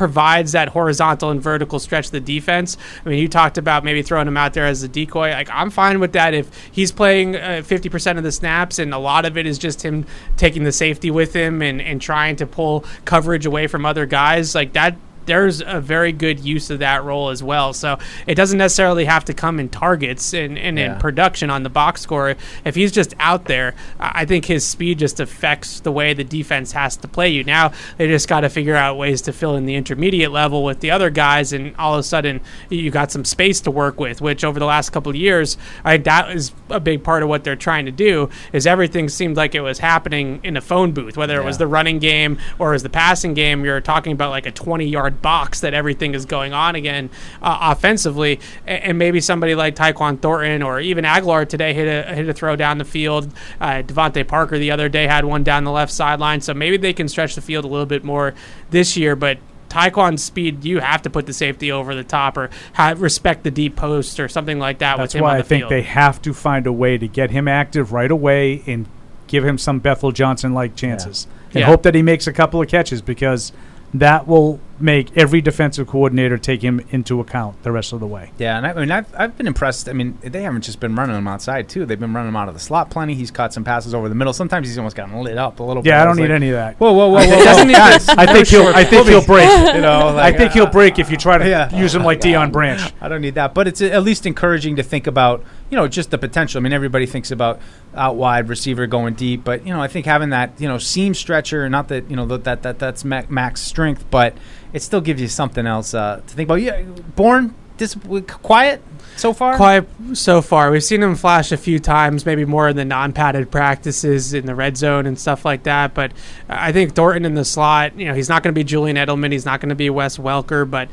provides 0.00 0.52
that 0.52 0.68
horizontal 0.68 1.28
and 1.28 1.42
vertical 1.42 1.78
stretch 1.78 2.06
to 2.06 2.12
the 2.12 2.20
defense. 2.20 2.78
I 3.04 3.08
mean, 3.10 3.18
you 3.18 3.28
talked 3.28 3.58
about 3.58 3.84
maybe 3.84 4.00
throwing 4.00 4.26
him 4.26 4.38
out 4.38 4.54
there 4.54 4.64
as 4.64 4.82
a 4.82 4.88
decoy. 4.88 5.32
Like, 5.32 5.50
I'm 5.52 5.68
fine 5.68 6.00
with 6.00 6.12
that 6.12 6.32
if 6.32 6.50
he's 6.72 6.90
playing 6.90 7.36
uh, 7.36 7.60
50% 7.62 8.16
of 8.16 8.22
the 8.22 8.32
snaps 8.32 8.78
and 8.78 8.94
a 8.94 8.98
lot 8.98 9.26
of 9.26 9.36
it 9.36 9.44
is 9.44 9.58
just 9.58 9.82
him 9.82 10.06
taking 10.38 10.64
the 10.64 10.72
safety 10.72 11.10
with 11.10 11.34
him 11.34 11.60
and, 11.60 11.82
and 11.82 12.00
trying 12.00 12.36
to 12.36 12.46
pull 12.46 12.86
coverage 13.04 13.44
away 13.44 13.66
from 13.66 13.84
other 13.84 14.06
guys. 14.06 14.54
Like, 14.54 14.72
that. 14.72 14.96
There's 15.26 15.62
a 15.64 15.80
very 15.80 16.12
good 16.12 16.40
use 16.40 16.70
of 16.70 16.78
that 16.80 17.04
role 17.04 17.28
as 17.30 17.42
well. 17.42 17.72
So 17.72 17.98
it 18.26 18.34
doesn't 18.34 18.58
necessarily 18.58 19.04
have 19.04 19.24
to 19.26 19.34
come 19.34 19.60
in 19.60 19.68
targets 19.68 20.32
and, 20.34 20.58
and 20.58 20.78
Yeah. 20.78 20.94
in 20.94 21.00
production 21.00 21.50
on 21.50 21.62
the 21.62 21.70
box 21.70 22.00
score. 22.00 22.34
If 22.64 22.74
he's 22.74 22.92
just 22.92 23.14
out 23.20 23.44
there, 23.44 23.74
I 23.98 24.24
think 24.24 24.46
his 24.46 24.64
speed 24.64 24.98
just 24.98 25.20
affects 25.20 25.80
the 25.80 25.92
way 25.92 26.14
the 26.14 26.24
defense 26.24 26.72
has 26.72 26.96
to 26.98 27.08
play 27.08 27.28
you. 27.28 27.44
Now 27.44 27.72
they 27.96 28.08
just 28.08 28.28
got 28.28 28.40
to 28.40 28.48
figure 28.48 28.74
out 28.76 28.96
ways 28.96 29.22
to 29.22 29.32
fill 29.32 29.56
in 29.56 29.66
the 29.66 29.74
intermediate 29.74 30.32
level 30.32 30.64
with 30.64 30.80
the 30.80 30.90
other 30.90 31.10
guys, 31.10 31.52
and 31.52 31.74
all 31.78 31.94
of 31.94 32.00
a 32.00 32.02
sudden 32.02 32.40
you 32.68 32.90
got 32.90 33.10
some 33.12 33.24
space 33.24 33.60
to 33.62 33.70
work 33.70 34.00
with. 34.00 34.20
Which 34.20 34.42
over 34.44 34.58
the 34.58 34.66
last 34.66 34.90
couple 34.90 35.10
of 35.10 35.16
years, 35.16 35.56
I 35.84 35.96
that 35.98 36.30
is 36.30 36.52
a 36.70 36.80
big 36.80 37.02
part 37.04 37.22
of 37.22 37.28
what 37.28 37.44
they're 37.44 37.56
trying 37.56 37.86
to 37.86 37.92
do. 37.92 38.28
Is 38.52 38.66
everything 38.66 39.08
seemed 39.08 39.36
like 39.36 39.54
it 39.54 39.60
was 39.60 39.78
happening 39.78 40.40
in 40.42 40.56
a 40.56 40.60
phone 40.60 40.92
booth, 40.92 41.16
whether 41.16 41.40
it 41.40 41.44
was 41.44 41.58
the 41.58 41.66
running 41.66 41.98
game 41.98 42.38
or 42.58 42.70
it 42.70 42.72
was 42.74 42.82
the 42.82 42.88
passing 42.88 43.34
game. 43.34 43.64
You're 43.64 43.80
talking 43.80 44.12
about 44.12 44.30
like 44.30 44.46
a 44.46 44.50
20 44.50 44.86
yard 44.86 45.09
box 45.10 45.60
that 45.60 45.74
everything 45.74 46.14
is 46.14 46.24
going 46.26 46.52
on 46.52 46.74
again 46.74 47.10
uh, 47.42 47.58
offensively, 47.72 48.40
and, 48.66 48.82
and 48.84 48.98
maybe 48.98 49.20
somebody 49.20 49.54
like 49.54 49.74
Tyquan 49.76 50.20
Thornton 50.20 50.62
or 50.62 50.80
even 50.80 51.04
Agholor 51.04 51.48
today 51.48 51.74
hit 51.74 51.86
a 51.86 52.14
hit 52.14 52.28
a 52.28 52.32
throw 52.34 52.56
down 52.56 52.78
the 52.78 52.84
field. 52.84 53.32
Uh, 53.60 53.82
DeVante 53.82 54.26
Parker 54.26 54.58
the 54.58 54.70
other 54.70 54.88
day 54.88 55.06
had 55.06 55.24
one 55.24 55.42
down 55.44 55.64
the 55.64 55.72
left 55.72 55.92
sideline, 55.92 56.40
so 56.40 56.54
maybe 56.54 56.76
they 56.76 56.92
can 56.92 57.08
stretch 57.08 57.34
the 57.34 57.40
field 57.42 57.64
a 57.64 57.68
little 57.68 57.86
bit 57.86 58.04
more 58.04 58.34
this 58.70 58.96
year, 58.96 59.16
but. 59.16 59.38
Tyquan's 59.68 60.24
speed, 60.24 60.64
you 60.64 60.80
have 60.80 61.00
to 61.02 61.10
put 61.10 61.26
the 61.26 61.32
safety 61.32 61.70
over 61.70 61.94
the 61.94 62.02
top 62.02 62.36
or 62.36 62.50
have, 62.72 63.00
respect 63.00 63.44
the 63.44 63.52
deep 63.52 63.76
post 63.76 64.18
or 64.18 64.26
something 64.26 64.58
like 64.58 64.80
that 64.80 64.96
That's 64.96 65.14
with 65.14 65.20
him 65.20 65.22
why 65.22 65.34
on 65.34 65.36
I 65.36 65.42
think 65.42 65.60
field. 65.60 65.70
they 65.70 65.82
have 65.82 66.20
to 66.22 66.34
find 66.34 66.66
a 66.66 66.72
way 66.72 66.98
to 66.98 67.06
get 67.06 67.30
him 67.30 67.46
active 67.46 67.92
right 67.92 68.10
away 68.10 68.64
and 68.66 68.86
give 69.28 69.44
him 69.44 69.58
some 69.58 69.78
Bethel 69.78 70.10
Johnson 70.10 70.54
like 70.54 70.74
chances. 70.74 71.28
And 71.52 71.60
Yeah. 71.60 71.66
hope 71.66 71.84
that 71.84 71.94
he 71.94 72.02
makes 72.02 72.26
a 72.26 72.32
couple 72.32 72.60
of 72.60 72.66
catches 72.66 73.00
because 73.00 73.52
that 73.94 74.26
will 74.26 74.60
make 74.78 75.14
every 75.16 75.40
defensive 75.42 75.86
coordinator 75.86 76.38
take 76.38 76.62
him 76.62 76.80
into 76.90 77.20
account 77.20 77.62
the 77.64 77.72
rest 77.72 77.92
of 77.92 78.00
the 78.00 78.06
way. 78.06 78.30
Yeah, 78.38 78.56
and 78.56 78.66
I, 78.66 78.70
I 78.70 78.74
mean, 78.74 78.90
I've, 78.90 79.14
I've 79.14 79.36
been 79.36 79.46
impressed. 79.46 79.88
I 79.88 79.92
mean, 79.92 80.16
they 80.22 80.42
haven't 80.42 80.62
just 80.62 80.80
been 80.80 80.94
running 80.94 81.16
him 81.16 81.28
outside 81.28 81.68
too. 81.68 81.84
They've 81.84 82.00
been 82.00 82.14
running 82.14 82.28
him 82.30 82.36
out 82.36 82.48
of 82.48 82.54
the 82.54 82.60
slot 82.60 82.88
plenty. 82.88 83.14
He's 83.14 83.30
caught 83.30 83.52
some 83.52 83.62
passes 83.64 83.92
over 83.94 84.08
the 84.08 84.14
middle. 84.14 84.32
Sometimes 84.32 84.68
he's 84.68 84.78
almost 84.78 84.96
gotten 84.96 85.20
lit 85.22 85.36
up 85.36 85.60
a 85.60 85.62
little. 85.62 85.82
bit. 85.82 85.90
Yeah, 85.90 86.02
I 86.02 86.06
don't 86.06 86.16
need 86.16 86.22
like, 86.22 86.30
any 86.30 86.48
of 86.50 86.54
that. 86.54 86.80
Whoa, 86.80 86.92
whoa, 86.92 87.08
whoa, 87.08 87.16
I 87.16 87.26
whoa! 87.26 87.30
think- 87.30 87.38
whoa. 87.40 87.44
doesn't 87.44 87.68
need 87.68 87.74
Guys, 87.76 88.08
I 88.08 88.26
think 88.32 88.46
he'll- 88.48 88.66
I 88.68 88.84
think 88.84 89.06
he'll 89.08 89.24
break. 89.26 89.50
You 89.74 89.80
know, 89.82 90.08
I 90.08 90.12
like, 90.14 90.36
think 90.36 90.52
he'll 90.52 90.64
uh, 90.66 90.70
break 90.72 90.98
if 90.98 91.10
you 91.10 91.16
try 91.16 91.36
to 91.38 91.48
Yeah. 91.48 91.74
use 91.76 91.94
him 91.94 92.02
like 92.02 92.20
Deion 92.22 92.50
Branch. 92.52 92.80
I 93.00 93.08
don't 93.08 93.20
need 93.20 93.34
that, 93.34 93.54
but 93.54 93.68
it's 93.68 93.82
at 93.82 94.02
least 94.02 94.24
encouraging 94.26 94.76
to 94.76 94.82
think 94.82 95.06
about, 95.06 95.44
you 95.70 95.76
know, 95.76 95.88
just 95.88 96.10
the 96.10 96.18
potential. 96.18 96.58
I 96.58 96.62
mean, 96.62 96.72
everybody 96.72 97.06
thinks 97.06 97.30
about 97.30 97.60
out 97.94 98.16
wide 98.16 98.48
receiver 98.48 98.86
going 98.86 99.14
deep, 99.14 99.44
but 99.44 99.66
you 99.66 99.72
know, 99.72 99.80
I 99.80 99.88
think 99.88 100.06
having 100.06 100.30
that, 100.30 100.60
you 100.60 100.68
know, 100.68 100.78
seam 100.78 101.14
stretcher, 101.14 101.68
not 101.68 101.88
that 101.88 102.10
you 102.10 102.16
know 102.16 102.26
that 102.26 102.44
that, 102.44 102.62
that 102.62 102.78
that's 102.78 103.04
max 103.04 103.60
strength, 103.60 104.04
but 104.10 104.36
it 104.72 104.82
still 104.82 105.00
gives 105.00 105.20
you 105.20 105.28
something 105.28 105.66
else 105.66 105.94
uh, 105.94 106.20
to 106.26 106.34
think 106.34 106.48
about. 106.48 106.56
Yeah, 106.56 106.82
born 106.82 107.54
dis- 107.76 107.96
quiet 108.42 108.82
so 109.16 109.32
far. 109.32 109.56
Quiet 109.56 109.86
so 110.14 110.40
far. 110.40 110.70
We've 110.70 110.84
seen 110.84 111.02
him 111.02 111.14
flash 111.14 111.52
a 111.52 111.56
few 111.56 111.78
times, 111.78 112.24
maybe 112.24 112.44
more 112.44 112.68
in 112.68 112.76
the 112.76 112.84
non-padded 112.84 113.50
practices 113.50 114.32
in 114.32 114.46
the 114.46 114.54
red 114.54 114.76
zone 114.76 115.06
and 115.06 115.18
stuff 115.18 115.44
like 115.44 115.64
that. 115.64 115.94
But 115.94 116.12
I 116.48 116.72
think 116.72 116.94
Thornton 116.94 117.24
in 117.24 117.34
the 117.34 117.44
slot, 117.44 117.98
you 117.98 118.06
know, 118.06 118.14
he's 118.14 118.28
not 118.28 118.42
going 118.42 118.54
to 118.54 118.58
be 118.58 118.64
Julian 118.64 118.96
Edelman. 118.96 119.32
He's 119.32 119.44
not 119.44 119.60
going 119.60 119.70
to 119.70 119.74
be 119.74 119.90
Wes 119.90 120.16
Welker, 120.18 120.68
but 120.68 120.88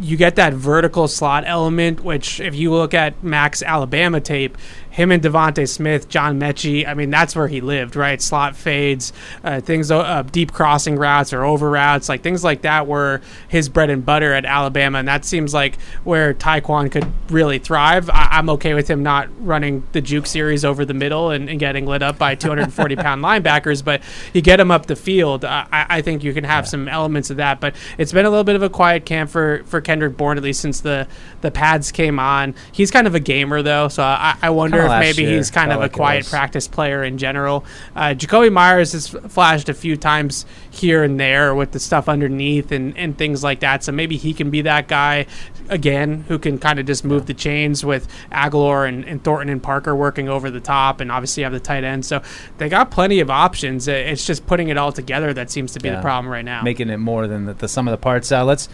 you 0.00 0.16
get 0.16 0.36
that 0.36 0.52
vertical 0.52 1.08
slot 1.08 1.44
element, 1.46 2.04
which 2.04 2.40
if 2.40 2.54
you 2.54 2.72
look 2.72 2.94
at 2.94 3.22
Max 3.22 3.62
Alabama 3.62 4.20
tape, 4.20 4.56
him 4.96 5.12
and 5.12 5.22
DeVonta 5.22 5.68
Smith, 5.68 6.08
John 6.08 6.40
Metchie, 6.40 6.88
I 6.88 6.94
mean, 6.94 7.10
that's 7.10 7.36
where 7.36 7.48
he 7.48 7.60
lived, 7.60 7.96
right? 7.96 8.20
Slot 8.20 8.56
fades, 8.56 9.12
uh, 9.44 9.60
things, 9.60 9.90
uh, 9.90 10.22
deep 10.32 10.52
crossing 10.52 10.96
routes 10.96 11.34
or 11.34 11.44
over 11.44 11.68
routes, 11.68 12.08
like 12.08 12.22
things 12.22 12.42
like 12.42 12.62
that 12.62 12.86
were 12.86 13.20
his 13.46 13.68
bread 13.68 13.90
and 13.90 14.06
butter 14.06 14.32
at 14.32 14.46
Alabama. 14.46 14.98
And 14.98 15.06
that 15.06 15.26
seems 15.26 15.52
like 15.52 15.78
where 16.04 16.32
Tyquan 16.32 16.90
could 16.90 17.06
really 17.28 17.58
thrive. 17.58 18.08
I- 18.08 18.28
I'm 18.32 18.48
okay 18.48 18.72
with 18.72 18.88
him 18.88 19.02
not 19.02 19.28
running 19.38 19.86
the 19.92 20.00
juke 20.00 20.26
series 20.26 20.64
over 20.64 20.86
the 20.86 20.94
middle 20.94 21.30
and, 21.30 21.50
and 21.50 21.60
getting 21.60 21.84
lit 21.84 22.02
up 22.02 22.16
by 22.16 22.34
240 22.34 22.96
pound 22.96 23.22
linebackers, 23.24 23.84
but 23.84 24.00
you 24.32 24.40
get 24.40 24.58
him 24.58 24.70
up 24.70 24.86
the 24.86 24.96
field. 24.96 25.44
I, 25.44 25.66
I 25.70 26.00
think 26.00 26.24
you 26.24 26.32
can 26.32 26.44
have 26.44 26.66
some 26.66 26.88
elements 26.88 27.28
of 27.28 27.36
that. 27.36 27.60
But 27.60 27.76
it's 27.98 28.12
been 28.12 28.24
a 28.24 28.30
little 28.30 28.44
bit 28.44 28.56
of 28.56 28.62
a 28.62 28.70
quiet 28.70 29.04
camp 29.04 29.28
for, 29.28 29.62
for 29.66 29.82
Kendrick 29.82 30.16
Bourne, 30.16 30.38
at 30.38 30.42
least 30.42 30.62
since 30.62 30.80
the, 30.80 31.06
the 31.42 31.50
pads 31.50 31.92
came 31.92 32.18
on. 32.18 32.54
He's 32.72 32.90
kind 32.90 33.06
of 33.06 33.14
a 33.14 33.20
gamer, 33.20 33.60
though, 33.60 33.88
so 33.88 34.02
I, 34.02 34.38
I 34.40 34.48
wonder 34.48 34.85
if 34.92 35.00
maybe 35.16 35.22
year 35.28 35.36
he's 35.36 35.50
kind 35.50 35.70
felt 35.70 35.78
of 35.78 35.82
like 35.82 35.92
a 35.92 35.96
quiet 35.96 36.26
practice 36.26 36.68
player 36.68 37.04
in 37.04 37.18
general. 37.18 37.64
Uh, 37.94 38.14
Jakobi 38.16 38.52
Meyers 38.52 38.92
has 38.92 39.08
flashed 39.08 39.68
a 39.68 39.74
few 39.74 39.96
times 39.96 40.46
here 40.70 41.02
and 41.02 41.18
there 41.18 41.54
with 41.54 41.72
the 41.72 41.80
stuff 41.80 42.08
underneath 42.08 42.72
and, 42.72 42.96
and 42.96 43.16
things 43.18 43.42
like 43.44 43.60
that. 43.60 43.84
So 43.84 43.92
maybe 43.92 44.16
he 44.16 44.32
can 44.34 44.50
be 44.50 44.62
that 44.62 44.88
guy 44.88 45.26
again 45.68 46.24
who 46.28 46.38
can 46.38 46.58
kind 46.58 46.78
of 46.78 46.86
just 46.86 47.04
move 47.04 47.26
the 47.26 47.34
chains 47.34 47.84
with 47.84 48.08
Agholor 48.30 48.88
and, 48.88 49.04
and 49.04 49.22
Thornton 49.22 49.48
and 49.48 49.62
Parker 49.62 49.94
working 49.96 50.28
over 50.28 50.50
the 50.50 50.60
top, 50.60 51.00
and 51.00 51.10
obviously 51.10 51.42
have 51.42 51.52
the 51.52 51.60
tight 51.60 51.84
end. 51.84 52.04
So 52.04 52.22
they 52.58 52.68
got 52.68 52.90
plenty 52.90 53.20
of 53.20 53.30
options. 53.30 53.88
It's 53.88 54.24
just 54.26 54.46
putting 54.46 54.68
it 54.68 54.76
all 54.76 54.92
together 54.92 55.32
that 55.34 55.50
seems 55.50 55.72
to 55.72 55.80
be 55.80 55.88
Yeah. 55.88 55.96
the 55.96 56.02
problem 56.02 56.32
right 56.32 56.44
now. 56.44 56.62
Making 56.62 56.90
it 56.90 56.98
more 56.98 57.26
than 57.26 57.46
the, 57.46 57.54
the 57.54 57.68
sum 57.68 57.88
of 57.88 57.92
the 57.92 57.98
parts. 57.98 58.30
Uh, 58.30 58.44
let's 58.44 58.68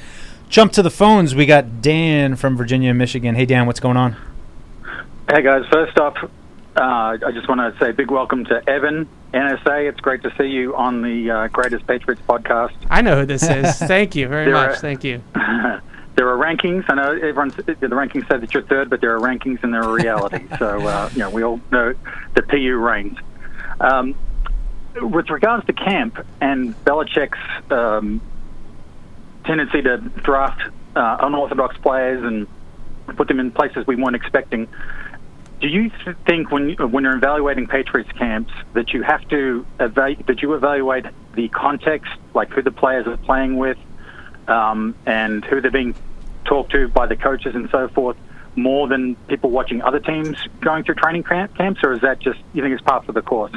jump 0.49 0.73
to 0.73 0.83
the 0.83 0.91
phones. 0.91 1.35
We 1.35 1.47
got 1.47 1.81
Dan 1.81 2.37
from 2.37 2.57
Virginia 2.57 2.93
Michigan. 2.93 3.35
Hey, 3.35 3.47
Dan, 3.47 3.67
what's 3.67 3.81
going 3.81 3.97
on? 3.97 4.17
Hey 5.35 5.41
guys, 5.41 5.65
first 5.73 5.99
off, 5.99 6.15
uh, 6.23 6.29
I 6.77 7.33
just 7.33 7.49
want 7.49 7.61
to 7.61 7.75
say 7.83 7.89
a 7.89 7.93
big 7.95 8.11
welcome 8.11 8.45
to 8.45 8.69
Evan, 8.69 9.09
NSA. 9.33 9.89
It's 9.89 9.99
great 10.01 10.23
to 10.25 10.35
see 10.37 10.45
you 10.49 10.77
on 10.77 11.01
the 11.01 11.31
uh, 11.31 11.49
Greatest 11.49 11.87
Patriots 11.87 12.21
podcast. 12.29 12.75
I 12.91 13.01
know 13.01 13.21
who 13.21 13.25
this 13.25 13.43
is. 13.43 13.79
Thank 13.79 14.15
you 14.15 14.29
very 14.29 14.45
There 14.45 14.53
much. 14.53 14.73
are- 14.73 14.77
Thank 14.77 15.05
you. 15.05 15.23
there 15.35 16.29
are 16.29 16.37
rankings. 16.37 16.85
I 16.89 16.97
know 16.97 17.13
everyone's 17.13 17.57
the 17.57 17.65
rankings 17.65 18.29
say 18.29 18.37
that 18.37 18.53
you're 18.53 18.63
third, 18.65 18.91
but 18.91 19.01
there 19.01 19.17
are 19.17 19.21
rankings 19.21 19.63
and 19.65 19.73
there 19.73 19.83
are 19.83 19.95
reality. 19.95 20.47
so 20.59 20.87
uh, 20.87 21.09
you 21.15 21.21
know 21.21 21.31
we 21.31 21.43
all 21.43 21.63
know 21.71 21.95
the 22.35 22.43
PU 22.43 22.77
reigns. 22.77 23.17
Um, 23.81 24.15
with 25.01 25.31
regards 25.31 25.65
to 25.65 25.73
camp 25.73 26.27
and 26.43 26.75
Belichick's 26.85 27.39
um, 27.73 28.21
tendency 29.47 29.81
to 29.81 29.97
draft 29.97 30.61
uh, 30.95 31.17
unorthodox 31.21 31.79
players 31.79 32.23
and 32.23 32.47
put 33.17 33.29
them 33.29 33.41
in 33.41 33.51
places 33.51 33.87
we 33.87 33.97
weren't 33.97 34.15
expecting. 34.17 34.69
Do 35.63 35.69
you 35.69 35.93
think 36.27 36.51
when 36.51 36.71
you, 36.71 36.89
when 36.89 37.05
you're 37.05 37.17
evaluating 37.17 37.69
Patriots 37.69 38.11
camps 38.19 38.53
that 38.73 38.93
you 38.93 39.03
have 39.03 39.27
to 39.29 39.65
eva- 39.81 40.17
that 40.27 40.43
you 40.43 40.55
evaluate 40.55 41.07
the 41.35 41.49
context, 41.51 42.13
like 42.35 42.51
who 42.51 42.63
the 42.63 42.73
players 42.73 43.07
are 43.07 43.17
playing 43.17 43.57
with, 43.57 43.79
um, 44.49 44.97
and 45.07 45.45
who 45.45 45.61
they're 45.61 45.71
being 45.71 45.95
talked 46.45 46.73
to 46.73 46.89
by 46.89 47.07
the 47.07 47.15
coaches 47.15 47.55
and 47.55 47.71
so 47.71 47.87
forth, 47.87 48.17
more 48.57 48.89
than 48.89 49.15
people 49.29 49.51
watching 49.51 49.83
other 49.83 50.01
teams 50.01 50.37
going 50.61 50.83
through 50.83 50.97
training 50.97 51.23
camp- 51.23 51.57
camps, 51.57 51.81
or 51.85 51.93
is 51.93 52.01
that 52.01 52.19
just 52.19 52.41
you 52.53 52.63
think 52.63 52.75
it's 52.75 52.83
part 52.83 53.09
of 53.09 53.15
the 53.15 53.23
course? 53.23 53.53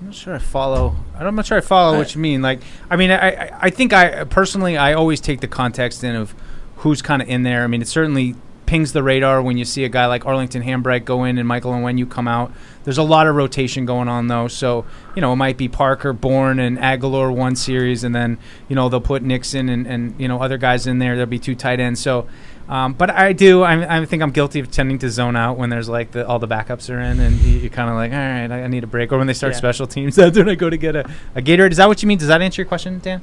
I'm 0.00 0.06
not 0.06 0.14
sure 0.14 0.34
I 0.34 0.38
follow. 0.38 0.96
I'm 1.18 1.34
not 1.34 1.44
sure 1.44 1.58
I 1.58 1.60
follow 1.60 1.98
what 1.98 2.14
you 2.14 2.22
mean. 2.22 2.40
Like, 2.40 2.60
I 2.90 2.96
mean, 2.96 3.10
I, 3.10 3.50
I 3.60 3.68
think 3.68 3.92
I 3.92 4.24
personally, 4.24 4.78
I 4.78 4.94
always 4.94 5.20
take 5.20 5.40
the 5.40 5.48
context 5.48 6.02
in 6.02 6.14
of 6.14 6.34
who's 6.76 7.02
kind 7.02 7.20
of 7.20 7.28
in 7.28 7.42
there. 7.42 7.64
I 7.64 7.66
mean, 7.66 7.82
it's 7.82 7.90
certainly 7.90 8.34
pings 8.66 8.92
the 8.92 9.02
radar 9.02 9.42
when 9.42 9.56
you 9.58 9.64
see 9.64 9.84
a 9.84 9.88
guy 9.88 10.06
like 10.06 10.24
Arlington 10.26 10.62
Hambright 10.62 11.04
go 11.04 11.24
in 11.24 11.38
and 11.38 11.46
Michael 11.46 11.72
and 11.74 11.82
when 11.82 11.98
you 11.98 12.06
come 12.06 12.26
out. 12.28 12.52
There's 12.84 12.98
a 12.98 13.02
lot 13.02 13.26
of 13.26 13.34
rotation 13.34 13.86
going 13.86 14.08
on 14.08 14.26
though, 14.28 14.46
so 14.48 14.84
you 15.14 15.22
know 15.22 15.32
it 15.32 15.36
might 15.36 15.56
be 15.56 15.68
Parker, 15.68 16.12
Bourne, 16.12 16.58
and 16.58 16.76
Agholor 16.78 17.34
one 17.34 17.56
series, 17.56 18.04
and 18.04 18.14
then 18.14 18.38
you 18.68 18.76
know 18.76 18.88
they'll 18.88 19.00
put 19.00 19.22
Nixon 19.22 19.68
and, 19.68 19.86
and 19.86 20.14
you 20.20 20.28
know 20.28 20.42
other 20.42 20.58
guys 20.58 20.86
in 20.86 20.98
there. 20.98 21.14
There'll 21.16 21.30
be 21.30 21.38
two 21.38 21.54
tight 21.54 21.80
ends. 21.80 22.00
So, 22.00 22.26
um, 22.68 22.92
but 22.92 23.08
I 23.08 23.32
do. 23.32 23.62
I, 23.62 24.00
I 24.00 24.04
think 24.04 24.22
I'm 24.22 24.32
guilty 24.32 24.60
of 24.60 24.70
tending 24.70 24.98
to 24.98 25.08
zone 25.08 25.34
out 25.34 25.56
when 25.56 25.70
there's 25.70 25.88
like 25.88 26.10
the, 26.10 26.26
all 26.28 26.38
the 26.38 26.48
backups 26.48 26.92
are 26.94 27.00
in, 27.00 27.20
and 27.20 27.36
you, 27.40 27.58
you're 27.60 27.70
kind 27.70 27.88
of 27.88 27.96
like, 27.96 28.12
all 28.12 28.18
right, 28.18 28.50
I, 28.50 28.64
I 28.64 28.66
need 28.66 28.84
a 28.84 28.86
break. 28.86 29.12
Or 29.12 29.18
when 29.18 29.26
they 29.28 29.32
start 29.34 29.54
Yeah. 29.54 29.58
special 29.58 29.86
teams, 29.86 30.14
that's 30.16 30.36
when 30.36 30.50
I 30.50 30.54
go 30.54 30.68
to 30.68 30.76
get 30.76 30.94
a, 30.94 31.08
a 31.34 31.40
Gatorade. 31.40 31.70
Is 31.70 31.78
that 31.78 31.88
what 31.88 32.02
you 32.02 32.06
mean? 32.08 32.18
Does 32.18 32.28
that 32.28 32.42
answer 32.42 32.60
your 32.60 32.68
question, 32.68 32.98
Dan? 32.98 33.22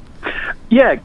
Yeah, 0.69 0.95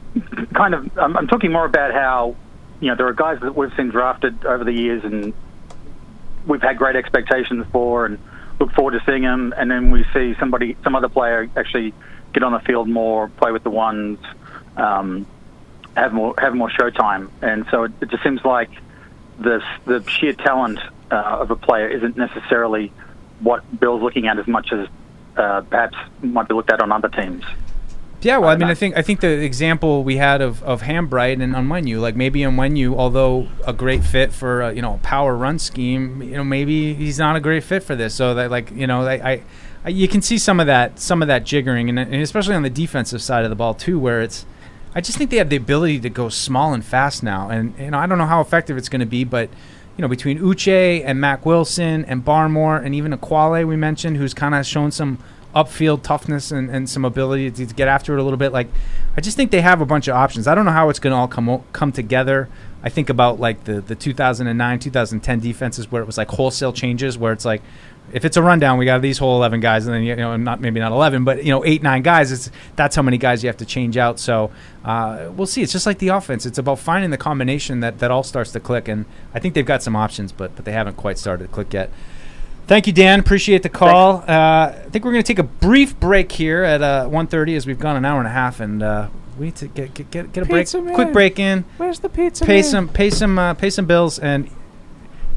kind 0.55 0.73
of. 0.73 0.89
I'm, 0.97 1.15
I'm 1.15 1.27
talking 1.27 1.51
more 1.51 1.65
about 1.65 1.93
how 1.93 2.35
you 2.79 2.89
know 2.89 2.95
there 2.95 3.07
are 3.07 3.13
guys 3.13 3.39
that 3.41 3.55
we've 3.55 3.73
seen 3.75 3.89
drafted 3.89 4.45
over 4.45 4.63
the 4.63 4.71
years, 4.71 5.03
and 5.03 5.33
we've 6.45 6.61
had 6.61 6.77
great 6.77 6.95
expectations 6.95 7.65
for, 7.71 8.05
and 8.05 8.19
look 8.59 8.71
forward 8.73 8.91
to 8.91 9.01
seeing 9.05 9.23
them. 9.23 9.53
And 9.57 9.69
then 9.69 9.91
we 9.91 10.05
see 10.13 10.35
somebody, 10.39 10.77
some 10.83 10.95
other 10.95 11.09
player, 11.09 11.49
actually 11.55 11.93
get 12.33 12.43
on 12.43 12.51
the 12.51 12.59
field 12.59 12.87
more, 12.87 13.29
play 13.29 13.51
with 13.51 13.63
the 13.63 13.69
ones, 13.69 14.19
um, 14.75 15.25
have 15.95 16.13
more 16.13 16.35
have 16.37 16.53
more 16.53 16.69
showtime. 16.69 17.29
And 17.41 17.65
so 17.71 17.83
it, 17.83 17.91
it 18.01 18.09
just 18.09 18.23
seems 18.23 18.43
like 18.45 18.69
the 19.39 19.63
the 19.85 20.03
sheer 20.09 20.33
talent 20.33 20.79
uh, 21.11 21.15
of 21.15 21.51
a 21.51 21.55
player 21.55 21.87
isn't 21.87 22.17
necessarily 22.17 22.91
what 23.39 23.63
Bill's 23.79 24.01
looking 24.01 24.27
at 24.27 24.37
as 24.39 24.47
much 24.47 24.71
as 24.71 24.87
uh, 25.35 25.61
perhaps 25.61 25.97
might 26.21 26.47
be 26.47 26.53
looked 26.55 26.71
at 26.71 26.81
on 26.81 26.91
other 26.91 27.09
teams. 27.09 27.43
Yeah, 28.21 28.39
well, 28.39 28.49
I 28.49 28.55
mean, 28.55 28.67
I 28.67 28.73
think 28.73 28.97
I 28.97 29.03
think 29.03 29.19
the 29.19 29.43
example 29.43 30.03
we 30.03 30.17
had 30.17 30.41
of 30.41 30.63
of 30.63 30.81
Hambright 30.81 31.41
and 31.41 31.53
Onwenu, 31.53 32.01
like 32.01 32.15
maybe 32.15 32.39
Onwenu, 32.39 32.95
although 32.95 33.47
a 33.65 33.73
great 33.73 34.03
fit 34.03 34.33
for 34.33 34.63
uh, 34.63 34.71
you 34.71 34.81
know 34.81 34.95
a 34.95 34.97
power 34.99 35.35
run 35.35 35.59
scheme, 35.59 36.23
you 36.23 36.31
know 36.31 36.43
maybe 36.43 36.95
he's 36.95 37.19
not 37.19 37.35
a 37.35 37.39
great 37.39 37.63
fit 37.63 37.83
for 37.83 37.95
this. 37.95 38.15
So 38.15 38.33
that 38.33 38.49
like 38.49 38.71
you 38.71 38.87
know 38.87 39.03
I, 39.03 39.31
I, 39.33 39.43
I 39.85 39.89
you 39.89 40.07
can 40.07 40.23
see 40.23 40.39
some 40.39 40.59
of 40.59 40.65
that 40.65 40.99
some 40.99 41.21
of 41.21 41.27
that 41.27 41.43
jiggering, 41.43 41.89
and, 41.89 41.99
and 41.99 42.15
especially 42.15 42.55
on 42.55 42.63
the 42.63 42.71
defensive 42.71 43.21
side 43.21 43.43
of 43.43 43.51
the 43.51 43.55
ball 43.55 43.73
too, 43.73 43.99
where 43.99 44.21
it's. 44.21 44.45
I 44.95 45.01
just 45.01 45.19
think 45.19 45.29
they 45.29 45.37
have 45.37 45.49
the 45.49 45.57
ability 45.57 45.99
to 45.99 46.09
go 46.09 46.27
small 46.27 46.73
and 46.73 46.83
fast 46.83 47.21
now, 47.21 47.49
and 47.49 47.77
you 47.77 47.91
know 47.91 47.99
I 47.99 48.07
don't 48.07 48.17
know 48.17 48.25
how 48.25 48.41
effective 48.41 48.77
it's 48.77 48.89
going 48.89 49.01
to 49.01 49.05
be, 49.05 49.25
but 49.25 49.47
you 49.95 50.01
know 50.01 50.07
between 50.07 50.39
Uche 50.39 51.03
and 51.05 51.21
Mack 51.21 51.45
Wilson 51.45 52.03
and 52.05 52.25
Barmore 52.25 52.83
and 52.83 52.95
even 52.95 53.11
Ekuale 53.11 53.67
we 53.67 53.75
mentioned, 53.75 54.17
who's 54.17 54.33
kind 54.33 54.55
of 54.55 54.65
shown 54.65 54.89
some 54.89 55.19
upfield 55.63 56.03
toughness 56.03 56.51
and, 56.51 56.69
and 56.69 56.89
some 56.89 57.03
ability 57.03 57.49
to, 57.51 57.65
to 57.65 57.73
get 57.73 57.87
after 57.87 58.15
it 58.15 58.19
a 58.19 58.23
little 58.23 58.37
bit. 58.37 58.51
Like, 58.51 58.67
I 59.15 59.21
just 59.21 59.35
think 59.35 59.51
they 59.51 59.61
have 59.61 59.81
a 59.81 59.85
bunch 59.85 60.07
of 60.07 60.15
options. 60.15 60.47
I 60.47 60.55
don't 60.55 60.65
know 60.65 60.71
how 60.71 60.89
it's 60.89 60.99
going 60.99 61.11
to 61.11 61.17
all 61.17 61.27
come 61.27 61.63
come 61.73 61.91
together. 61.91 62.49
I 62.83 62.89
think 62.89 63.09
about 63.09 63.39
like 63.39 63.63
the 63.63 63.81
the 63.81 63.95
2009 63.95 64.79
2010 64.79 65.39
defenses 65.39 65.91
where 65.91 66.01
it 66.01 66.05
was 66.05 66.17
like 66.17 66.29
wholesale 66.29 66.71
changes 66.71 67.17
where 67.17 67.33
it's 67.33 67.45
like 67.45 67.61
if 68.13 68.23
it's 68.23 68.37
a 68.37 68.41
rundown 68.41 68.77
we 68.77 68.85
got 68.85 69.01
these 69.01 69.17
whole 69.17 69.35
11 69.35 69.59
guys 69.59 69.85
and 69.85 69.93
then 69.93 70.03
you 70.03 70.15
know 70.15 70.37
not 70.37 70.61
maybe 70.61 70.79
not 70.79 70.91
11 70.91 71.23
but 71.23 71.43
you 71.43 71.51
know 71.51 71.65
8 71.65 71.83
9 71.83 72.01
guys 72.03 72.31
it's 72.31 72.49
that's 72.75 72.95
how 72.95 73.01
many 73.01 73.17
guys 73.17 73.43
you 73.43 73.49
have 73.49 73.57
to 73.57 73.65
change 73.65 73.97
out 73.97 74.19
so 74.19 74.51
uh, 74.85 75.29
we'll 75.35 75.47
see 75.47 75.61
it's 75.61 75.73
just 75.73 75.85
like 75.85 75.99
the 75.99 76.09
offense 76.09 76.45
it's 76.45 76.57
about 76.57 76.79
finding 76.79 77.11
the 77.11 77.17
combination 77.17 77.81
that 77.81 77.99
that 77.99 78.11
all 78.11 78.23
starts 78.23 78.51
to 78.51 78.59
click 78.59 78.87
and 78.87 79.05
I 79.33 79.39
think 79.39 79.53
they've 79.55 79.65
got 79.65 79.83
some 79.83 79.95
options 79.95 80.31
but 80.31 80.55
but 80.55 80.63
they 80.63 80.71
haven't 80.71 80.95
quite 80.95 81.17
started 81.17 81.45
to 81.45 81.53
click 81.53 81.73
yet 81.73 81.89
Thank 82.67 82.85
you, 82.85 82.93
Dan. 82.93 83.19
Appreciate 83.19 83.63
the 83.63 83.69
call. 83.69 84.17
Uh, 84.27 84.73
I 84.75 84.89
think 84.91 85.05
we're 85.05 85.11
going 85.13 85.23
to 85.23 85.27
take 85.27 85.39
a 85.39 85.43
brief 85.43 85.97
break 85.99 86.31
here 86.31 86.63
at 86.63 86.81
uh, 86.81 87.07
1.30 87.09 87.55
as 87.55 87.65
we've 87.65 87.79
gone 87.79 87.95
an 87.95 88.03
hour 88.03 88.19
and 88.19 88.27
a 88.27 88.31
half, 88.31 88.59
and 88.59 88.83
uh, 88.83 89.07
we 89.39 89.45
need 89.45 89.55
to 89.57 89.67
get 89.67 89.93
get, 89.93 90.11
get, 90.11 90.33
get 90.33 90.43
a 90.43 90.45
break, 90.45 90.73
man. 90.73 90.93
quick 90.93 91.13
break 91.13 91.39
in, 91.39 91.63
Where's 91.77 91.99
the 91.99 92.09
pizza? 92.09 92.45
pay 92.45 92.55
man? 92.55 92.63
some 92.63 92.89
pay 92.89 93.09
some 93.09 93.39
uh, 93.39 93.53
pay 93.53 93.69
some 93.69 93.85
bills, 93.85 94.19
and 94.19 94.49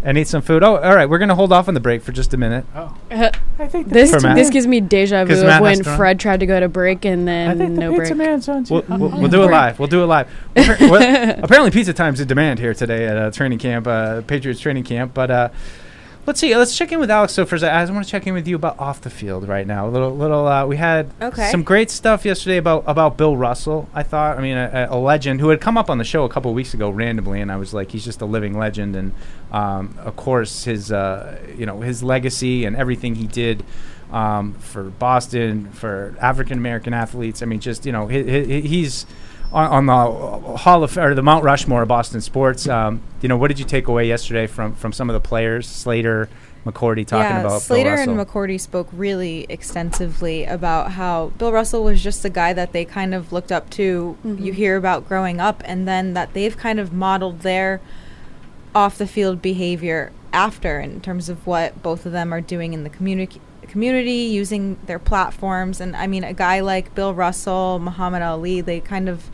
and 0.03 0.17
eat 0.17 0.29
some 0.29 0.43
food. 0.43 0.63
Oh, 0.63 0.77
all 0.77 0.95
right. 0.95 1.09
We're 1.09 1.19
going 1.19 1.29
to 1.29 1.35
hold 1.35 1.53
off 1.53 1.69
on 1.69 1.75
the 1.75 1.81
break 1.81 2.03
for 2.03 2.11
just 2.13 2.33
a 2.33 2.37
minute. 2.37 2.65
Oh. 2.75 2.97
Uh, 3.11 3.31
I 3.59 3.69
think 3.69 3.89
the 3.89 3.95
this 3.95 4.11
For 4.11 4.21
this 4.21 4.49
gives 4.49 4.67
me 4.67 4.81
deja 4.81 5.25
vu 5.25 5.47
of 5.47 5.61
when. 5.61 5.83
Fred 5.85 6.19
tried 6.19 6.41
to 6.41 6.47
go 6.47 6.59
to 6.59 6.69
break 6.69 7.05
and 7.05 7.29
then 7.29 7.51
I 7.51 7.55
think 7.55 7.75
the 7.75 7.81
no 7.81 7.91
pizza 7.93 8.15
break. 8.15 8.29
man's 8.29 8.49
on. 8.49 8.65
We'll, 8.71 8.83
we'll, 8.89 9.21
we'll 9.21 9.29
do 9.29 9.43
it 9.43 9.51
live. 9.51 9.79
We'll 9.79 9.89
do 9.89 10.03
it 10.03 10.07
live. 10.07 10.29
Well, 10.57 11.35
apparently, 11.43 11.71
pizza 11.71 11.93
time's 11.93 12.21
in 12.21 12.27
demand 12.29 12.59
here 12.59 12.73
today 12.73 13.07
at 13.07 13.17
uh, 13.17 13.31
training 13.31 13.59
camp, 13.59 13.87
uh, 13.87 14.23
Patriots 14.23 14.61
training 14.61 14.85
camp. 14.85 15.13
But 15.13 15.31
uh, 15.31 15.49
let's 16.31 16.39
see. 16.39 16.57
Let's 16.57 16.79
check 16.79 16.93
in 16.93 17.01
with 17.01 17.11
Alex. 17.11 17.33
So 17.33 17.45
first, 17.45 17.65
I 17.65 17.85
want 17.91 18.05
to 18.05 18.11
check 18.11 18.25
in 18.25 18.35
with 18.35 18.47
you 18.47 18.55
about 18.55 18.79
off 18.79 19.01
the 19.01 19.11
field 19.11 19.49
right 19.49 19.67
now. 19.67 19.89
A 19.89 19.91
little, 19.91 20.17
little. 20.17 20.47
Uh, 20.47 20.65
we 20.65 20.77
had 20.77 21.11
Okay. 21.21 21.51
some 21.51 21.65
great 21.65 21.91
stuff 21.91 22.25
yesterday 22.25 22.57
about 22.57 22.85
about 22.87 23.17
Bill 23.17 23.37
Russell. 23.37 23.89
I 23.93 24.05
thought. 24.05 24.39
I 24.39 24.41
mean, 24.41 24.57
a, 24.57 24.87
a 24.91 24.97
legend 24.97 25.41
who 25.41 25.49
had 25.49 25.61
come 25.61 25.77
up 25.77 25.91
on 25.91 25.99
the 25.99 26.05
show 26.05 26.23
a 26.25 26.29
couple 26.29 26.49
of 26.53 26.55
weeks 26.55 26.73
ago 26.73 26.89
randomly, 26.89 27.41
and 27.41 27.51
I 27.51 27.57
was 27.57 27.75
like, 27.75 27.91
he's 27.91 28.05
just 28.05 28.21
a 28.21 28.27
living 28.27 28.57
legend. 28.57 28.95
And 28.95 29.13
um, 29.51 29.97
of 29.99 30.15
course, 30.15 30.63
his 30.63 30.93
uh, 30.93 31.37
you 31.59 31.67
know 31.67 31.81
his 31.81 32.01
legacy 32.01 32.65
and 32.65 32.77
everything 32.77 33.17
he 33.17 33.27
did. 33.27 33.65
Um, 34.13 34.55
for 34.55 34.85
Boston, 34.85 35.71
for 35.71 36.17
African 36.21 36.59
American 36.59 36.93
athletes, 36.93 37.43
I 37.43 37.47
mean, 37.47 37.61
just 37.61 37.87
you 37.87 37.93
know, 37.93 38.07
he, 38.09 38.45
he, 38.45 38.61
he's 38.63 39.07
on, 39.53 39.67
on 39.67 39.87
the 39.87 40.57
Hall 40.59 40.83
of 40.85 40.97
or 40.97 41.15
the 41.15 41.23
Mount 41.23 41.45
Rushmore 41.45 41.83
of 41.83 41.89
Boston 41.89 42.21
sports. 42.21 42.69
Um, 42.69 43.03
you 43.21 43.29
know, 43.29 43.37
what 43.37 43.49
did 43.49 43.59
you 43.59 43.65
take 43.65 43.89
away 43.89 44.07
yesterday 44.07 44.47
from 44.47 44.75
from 44.75 44.93
some 44.93 45.11
of 45.11 45.15
the 45.15 45.21
players, 45.21 45.67
Slater, 45.67 46.29
McCourty, 46.65 47.07
talking 47.07 47.31
yeah, 47.31 47.41
about 47.41 47.49
Bill 47.51 47.61
Slater 47.61 47.95
and 47.95 48.17
Russell? 48.17 48.33
McCourty 48.43 48.61
spoke 48.61 48.89
really 48.93 49.47
extensively 49.49 50.45
about 50.45 50.93
how 50.93 51.33
Bill 51.39 51.53
Russell 51.53 51.85
was 51.85 52.03
just 52.03 52.25
a 52.25 52.31
guy 52.31 52.53
that 52.53 52.73
they 52.73 52.85
kind 52.85 53.15
of 53.15 53.33
looked 53.33 53.53
up 53.53 53.71
to. 53.71 54.17
Mhm. 54.25 54.45
You 54.45 54.53
hear 54.53 54.77
about 54.77 55.09
growing 55.09 55.41
up, 55.41 55.63
and 55.65 55.87
then 55.87 56.15
that 56.15 56.33
they've 56.35 56.57
kind 56.57 56.79
of 56.79 56.93
modeled 56.93 57.41
their 57.41 57.81
off 58.75 58.99
the 58.99 59.07
field 59.07 59.43
behavior 59.43 60.13
after 60.33 60.79
in 60.79 61.01
terms 61.01 61.29
of 61.29 61.45
what 61.45 61.83
both 61.83 62.07
of 62.07 62.13
them 62.13 62.33
are 62.33 62.41
doing 62.41 62.73
in 62.73 62.85
the 62.85 62.91
community 62.91 63.41
community 63.67 64.13
using 64.13 64.77
their 64.87 64.99
platforms 64.99 65.81
and 65.81 65.95
I 65.97 66.07
mean 66.09 66.25
a 66.25 66.33
guy 66.33 66.61
like 66.61 66.95
Bill 66.95 67.15
Russell, 67.15 67.79
Muhammad 67.79 68.23
Ali, 68.23 68.61
they 68.61 68.81
kind 68.81 69.09
of 69.09 69.25
m- 69.25 69.33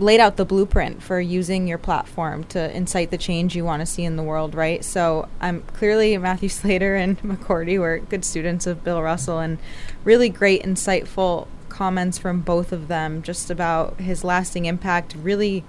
laid 0.00 0.18
out 0.18 0.36
the 0.36 0.44
blueprint 0.46 1.02
for 1.02 1.20
using 1.20 1.68
your 1.68 1.78
platform 1.78 2.42
to 2.44 2.74
incite 2.76 3.10
the 3.10 3.18
change 3.18 3.54
you 3.54 3.64
want 3.64 3.80
to 3.80 3.86
see 3.86 4.02
in 4.02 4.16
the 4.16 4.22
world, 4.22 4.54
right? 4.54 4.82
So 4.84 5.28
I'm 5.40 5.60
clearly 5.74 6.16
Matthew 6.18 6.48
Slater 6.58 6.96
and 6.96 7.20
McCourty 7.22 7.78
were 7.78 7.98
good 7.98 8.24
students 8.24 8.66
of 8.66 8.82
Bill 8.82 9.02
Russell 9.02 9.38
and 9.38 9.58
really 10.02 10.28
great, 10.30 10.62
insightful 10.62 11.46
comments 11.68 12.18
from 12.18 12.40
both 12.40 12.72
of 12.72 12.88
them 12.88 13.22
just 13.22 13.50
about 13.50 14.00
his 14.00 14.24
lasting 14.24 14.64
impact, 14.64 15.14
really 15.22 15.62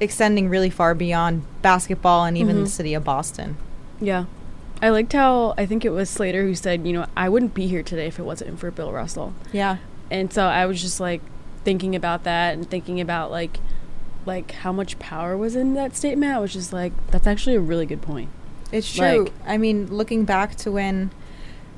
extending 0.00 0.48
really 0.48 0.70
far 0.70 0.94
beyond 0.94 1.44
basketball 1.62 2.24
and 2.24 2.36
even 2.38 2.56
Mhm. 2.56 2.64
the 2.64 2.70
city 2.70 2.94
of 2.94 3.04
Boston. 3.04 3.56
Yeah, 4.00 4.24
I 4.80 4.88
liked 4.88 5.12
how 5.12 5.52
I 5.58 5.66
think 5.66 5.84
it 5.84 5.90
was 5.90 6.08
Slater 6.08 6.42
who 6.44 6.54
said, 6.54 6.86
you 6.86 6.94
know, 6.94 7.04
I 7.16 7.28
wouldn't 7.28 7.52
be 7.52 7.66
here 7.66 7.82
today 7.82 8.06
if 8.06 8.18
it 8.18 8.22
wasn't 8.24 8.58
for 8.58 8.70
Bill 8.70 8.90
Russell. 8.92 9.34
Yeah. 9.52 9.76
And 10.10 10.32
so 10.32 10.46
I 10.46 10.64
was 10.64 10.80
just 10.80 10.98
like 11.00 11.20
thinking 11.64 11.94
about 11.94 12.24
that 12.24 12.54
and 12.54 12.68
thinking 12.68 13.00
about 13.00 13.30
like 13.30 13.58
like 14.26 14.50
how 14.52 14.72
much 14.72 14.98
power 14.98 15.36
was 15.36 15.56
in 15.56 15.74
that 15.74 15.96
statement. 15.96 16.32
I 16.34 16.38
was 16.38 16.52
just 16.52 16.72
like, 16.72 16.92
that's 17.10 17.26
actually 17.26 17.56
a 17.56 17.60
really 17.60 17.86
good 17.86 18.02
point. 18.02 18.28
It's 18.70 18.92
true. 18.94 19.24
Like- 19.24 19.32
I 19.46 19.56
mean, 19.56 19.86
looking 19.86 20.24
back 20.26 20.54
to 20.56 20.70
when 20.70 21.10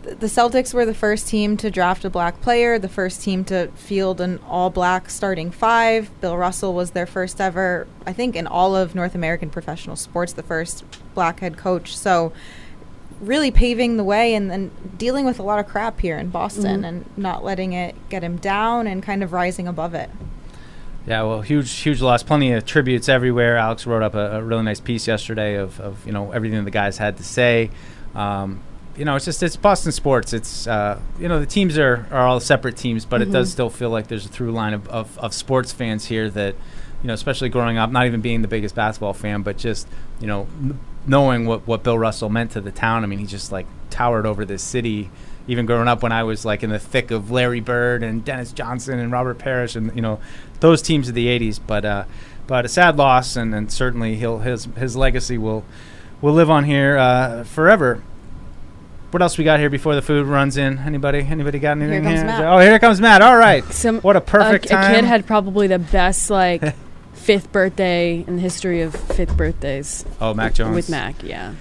th- 0.03 0.19
the 0.19 0.27
Celtics 0.27 0.75
were 0.75 0.85
the 0.85 0.93
first 0.93 1.29
team 1.29 1.57
to 1.59 1.71
draft 1.71 2.05
a 2.05 2.11
black 2.11 2.41
player, 2.41 2.79
the 2.81 2.89
first 2.89 3.23
team 3.23 3.45
to 3.45 3.69
field 3.77 4.21
an 4.21 4.41
all 4.47 4.71
black 4.71 5.09
starting 5.09 5.53
five. 5.53 6.11
Bill 6.21 6.37
Russell 6.37 6.75
was 6.75 6.91
their 6.91 7.07
first 7.07 7.41
ever, 7.41 7.87
I 8.07 8.13
think, 8.13 8.35
in 8.35 8.49
all 8.49 8.75
of 8.75 8.95
North 8.97 9.15
American 9.15 9.49
professional 9.49 9.95
sports, 9.97 10.33
the 10.33 10.43
first 10.43 10.85
black 11.15 11.39
head 11.41 11.57
coach. 11.57 11.97
So, 11.97 12.33
really 13.23 13.51
paving 13.51 13.97
the 13.97 14.05
way 14.05 14.35
and, 14.35 14.51
and 14.53 14.71
dealing 14.99 15.25
with 15.25 15.39
a 15.39 15.43
lot 15.43 15.59
of 15.59 15.67
crap 15.67 16.01
here 16.01 16.19
in 16.19 16.29
Boston 16.29 16.83
Mhm. 16.83 16.89
and 16.89 17.05
not 17.17 17.45
letting 17.45 17.73
it 17.73 17.95
get 18.09 18.23
him 18.23 18.37
down 18.37 18.87
and 18.87 19.03
kind 19.03 19.23
of 19.23 19.33
rising 19.33 19.69
above 19.69 19.95
it. 19.95 20.11
Yeah, 21.07 21.23
well, 21.23 21.41
huge, 21.41 21.71
huge 21.73 22.01
loss. 22.01 22.23
Plenty 22.23 22.53
of 22.53 22.65
tributes 22.65 23.09
everywhere. 23.09 23.57
Alex 23.57 23.87
wrote 23.87 24.03
up 24.03 24.15
a, 24.15 24.39
a 24.39 24.43
really 24.43 24.63
nice 24.63 24.81
piece 24.81 25.07
yesterday 25.09 25.55
of, 25.57 25.81
of 25.81 26.05
you 26.07 26.13
know 26.13 26.31
everything 26.33 26.65
the 26.65 26.71
guys 26.71 26.99
had 26.99 27.17
to 27.17 27.25
say. 27.25 27.71
Um, 28.15 28.61
you 28.97 29.05
know, 29.05 29.17
it's 29.17 29.25
just 29.25 29.43
it's 29.43 29.57
Boston 29.57 29.91
sports. 29.91 30.33
It's 30.33 30.67
uh, 30.67 31.01
you 31.19 31.27
know 31.29 31.41
the 31.41 31.47
teams 31.47 31.77
are, 31.79 32.07
are 32.13 32.27
all 32.27 32.39
separate 32.41 32.77
teams, 32.77 33.05
but 33.05 33.21
it 33.23 33.33
does 33.33 33.49
Mhm. 33.49 33.53
still 33.53 33.71
feel 33.71 33.91
like 33.91 34.07
there's 34.09 34.27
a 34.27 34.29
through 34.29 34.53
line 34.53 34.75
of, 34.75 34.87
of, 34.89 35.19
of 35.19 35.33
sports 35.35 35.73
fans 35.73 36.05
here 36.07 36.29
that 36.31 36.55
you 37.03 37.09
know, 37.09 37.15
especially 37.15 37.49
growing 37.49 37.79
up, 37.79 37.91
not 37.91 38.07
even 38.07 38.21
being 38.21 38.43
the 38.43 38.49
biggest 38.49 38.77
basketball 38.77 39.13
fan, 39.15 39.43
but 39.43 39.57
just 39.59 39.89
you 40.21 40.27
know 40.29 40.47
n- 40.63 40.79
knowing 41.07 41.47
what 41.47 41.67
what 41.67 41.83
Bill 41.83 41.99
Russell 41.99 42.29
meant 42.29 42.53
to 42.53 42.61
the 42.61 42.73
town. 42.73 43.05
I 43.05 43.07
mean, 43.07 43.19
he 43.19 43.27
just 43.27 43.53
like 43.53 43.67
towered 43.91 44.27
over 44.27 44.45
this 44.45 44.63
city. 44.63 45.11
Even 45.49 45.67
growing 45.67 45.89
up, 45.89 46.05
when 46.05 46.13
I 46.13 46.23
was 46.23 46.45
like 46.45 46.63
in 46.63 46.71
the 46.71 46.79
thick 46.79 47.11
of 47.11 47.33
Larry 47.33 47.59
Bird 47.59 48.05
and 48.05 48.25
Dennis 48.25 48.53
Johnson 48.53 49.01
and 49.01 49.11
Robert 49.11 49.39
Parish, 49.39 49.75
and 49.75 49.95
you 49.97 50.03
know 50.03 50.21
those 50.61 50.83
teams 50.83 51.09
of 51.09 51.15
the 51.15 51.27
'80s, 51.27 51.59
but 51.67 51.85
uh, 51.85 52.05
but 52.47 52.65
a 52.65 52.69
sad 52.69 52.97
loss, 52.97 53.35
and, 53.35 53.55
and 53.55 53.71
certainly 53.71 54.15
he'll 54.15 54.39
his 54.39 54.67
his 54.77 54.97
legacy 54.97 55.39
will 55.39 55.65
will 56.21 56.33
live 56.33 56.51
on 56.51 56.65
here 56.65 56.97
uh, 56.97 57.45
forever. 57.45 58.03
What 59.11 59.21
else 59.21 59.37
we 59.37 59.45
got 59.45 59.61
here 59.61 59.69
before 59.69 59.95
the 59.95 60.01
food 60.01 60.27
runs 60.27 60.57
in? 60.57 60.79
Anybody? 60.79 61.19
Anybody 61.21 61.59
got 61.59 61.77
anything 61.77 62.03
comes 62.05 62.21
here? 62.21 62.25
Matt. 62.25 62.45
Oh, 62.45 62.59
here 62.61 62.79
comes 62.79 62.99
Matt. 62.99 63.21
All 63.21 63.37
right. 63.37 63.63
Some 63.65 64.01
what 64.01 64.17
a 64.17 64.23
perfect 64.23 64.67
a, 64.67 64.69
time. 64.69 64.93
A 64.93 64.95
kid 64.95 65.05
had 65.05 65.27
probably 65.27 65.67
the 65.67 65.79
best 65.79 66.31
like 66.31 66.63
fifth 67.23 67.53
birthday 67.53 68.25
in 68.27 68.37
the 68.37 68.43
history 68.43 68.81
of 68.83 68.95
fifth 68.95 69.37
birthdays. 69.37 70.05
Oh, 70.21 70.35
Mac 70.35 70.55
Jones. 70.55 70.75
with 70.75 70.91
Mac, 70.91 71.23
yeah. 71.23 71.55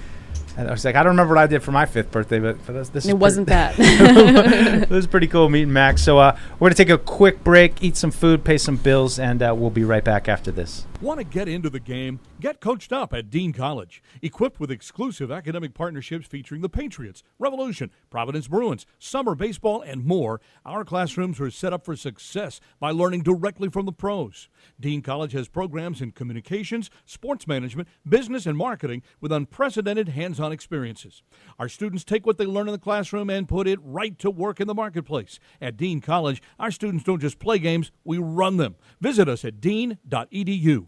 And 0.58 0.68
I 0.68 0.72
was 0.72 0.84
like, 0.84 0.96
I 0.96 1.04
don't 1.04 1.12
remember 1.12 1.34
what 1.36 1.42
I 1.44 1.48
did 1.48 1.64
for 1.64 1.72
my 1.72 1.86
fifth 1.86 2.12
birthday, 2.12 2.38
but, 2.40 2.62
for 2.62 2.74
this, 2.74 2.90
this 2.90 3.06
It 3.06 3.10
is 3.10 3.16
wasn't 3.16 3.48
pretty- 3.48 3.82
that. 3.84 4.82
it 4.84 4.90
was 4.90 5.08
pretty 5.08 5.28
cool 5.28 5.48
meeting 5.48 5.72
Max. 5.72 6.04
So 6.04 6.18
uh, 6.18 6.38
we're 6.60 6.68
gonna 6.68 6.76
take 6.76 6.90
a 6.90 6.98
quick 6.98 7.42
break, 7.44 7.82
eat 7.82 7.96
some 7.96 8.12
food, 8.12 8.44
pay 8.44 8.58
some 8.58 8.76
bills, 8.76 9.18
and 9.18 9.42
uh, 9.42 9.56
we'll 9.58 9.70
be 9.70 9.86
right 9.86 10.04
back 10.04 10.28
after 10.28 10.52
this. 10.52 10.86
Want 11.00 11.20
to 11.20 11.24
get 11.24 11.48
into 11.48 11.70
the 11.70 11.80
game? 11.80 12.20
Get 12.42 12.60
coached 12.60 12.92
up 12.92 13.14
at 13.14 13.30
Dean 13.32 13.54
College. 13.54 14.04
Equipped 14.22 14.60
with 14.60 14.70
exclusive 14.70 15.32
academic 15.32 15.74
partnerships 15.74 16.28
featuring 16.28 16.62
the 16.62 16.70
Patriots, 16.70 17.24
Revolution, 17.40 17.90
Providence 18.12 18.48
Bruins, 18.48 18.86
summer 19.00 19.34
baseball, 19.36 19.82
and 19.82 20.06
more, 20.06 20.42
our 20.66 20.84
classrooms 20.84 21.40
are 21.40 21.50
set 21.50 21.72
up 21.74 21.86
for 21.86 21.96
success 21.96 22.60
by 22.80 22.92
learning 22.92 23.24
directly 23.24 23.70
from 23.70 23.86
the 23.88 23.92
pros. 23.94 24.50
Dean 24.82 25.02
College 25.02 25.32
has 25.34 25.48
programs 25.48 26.02
in 26.02 26.12
communications, 26.12 26.90
sports 27.06 27.48
management, 27.48 27.88
business, 28.08 28.46
and 28.46 28.58
marketing 28.58 29.04
with 29.22 29.32
unprecedented 29.32 30.10
hands 30.10 30.40
on 30.40 30.52
experiences. 30.52 31.24
Our 31.60 31.70
students 31.70 32.04
take 32.04 32.26
what 32.26 32.38
they 32.38 32.46
learn 32.46 32.68
in 32.68 32.74
the 32.74 32.80
classroom 32.80 33.30
and 33.30 33.48
put 33.48 33.68
it 33.68 33.80
right 33.82 34.18
to 34.20 34.30
work 34.30 34.60
in 34.60 34.68
the 34.68 34.74
marketplace. 34.74 35.40
At 35.62 35.78
Dean 35.78 36.02
College, 36.02 36.42
our 36.60 36.72
students 36.72 37.04
don't 37.04 37.22
just 37.22 37.40
play 37.40 37.60
games, 37.60 37.92
we 38.04 38.18
run 38.18 38.58
them. 38.58 38.76
Visit 39.00 39.30
us 39.30 39.46
at 39.46 39.62
dean.edu. 39.62 40.88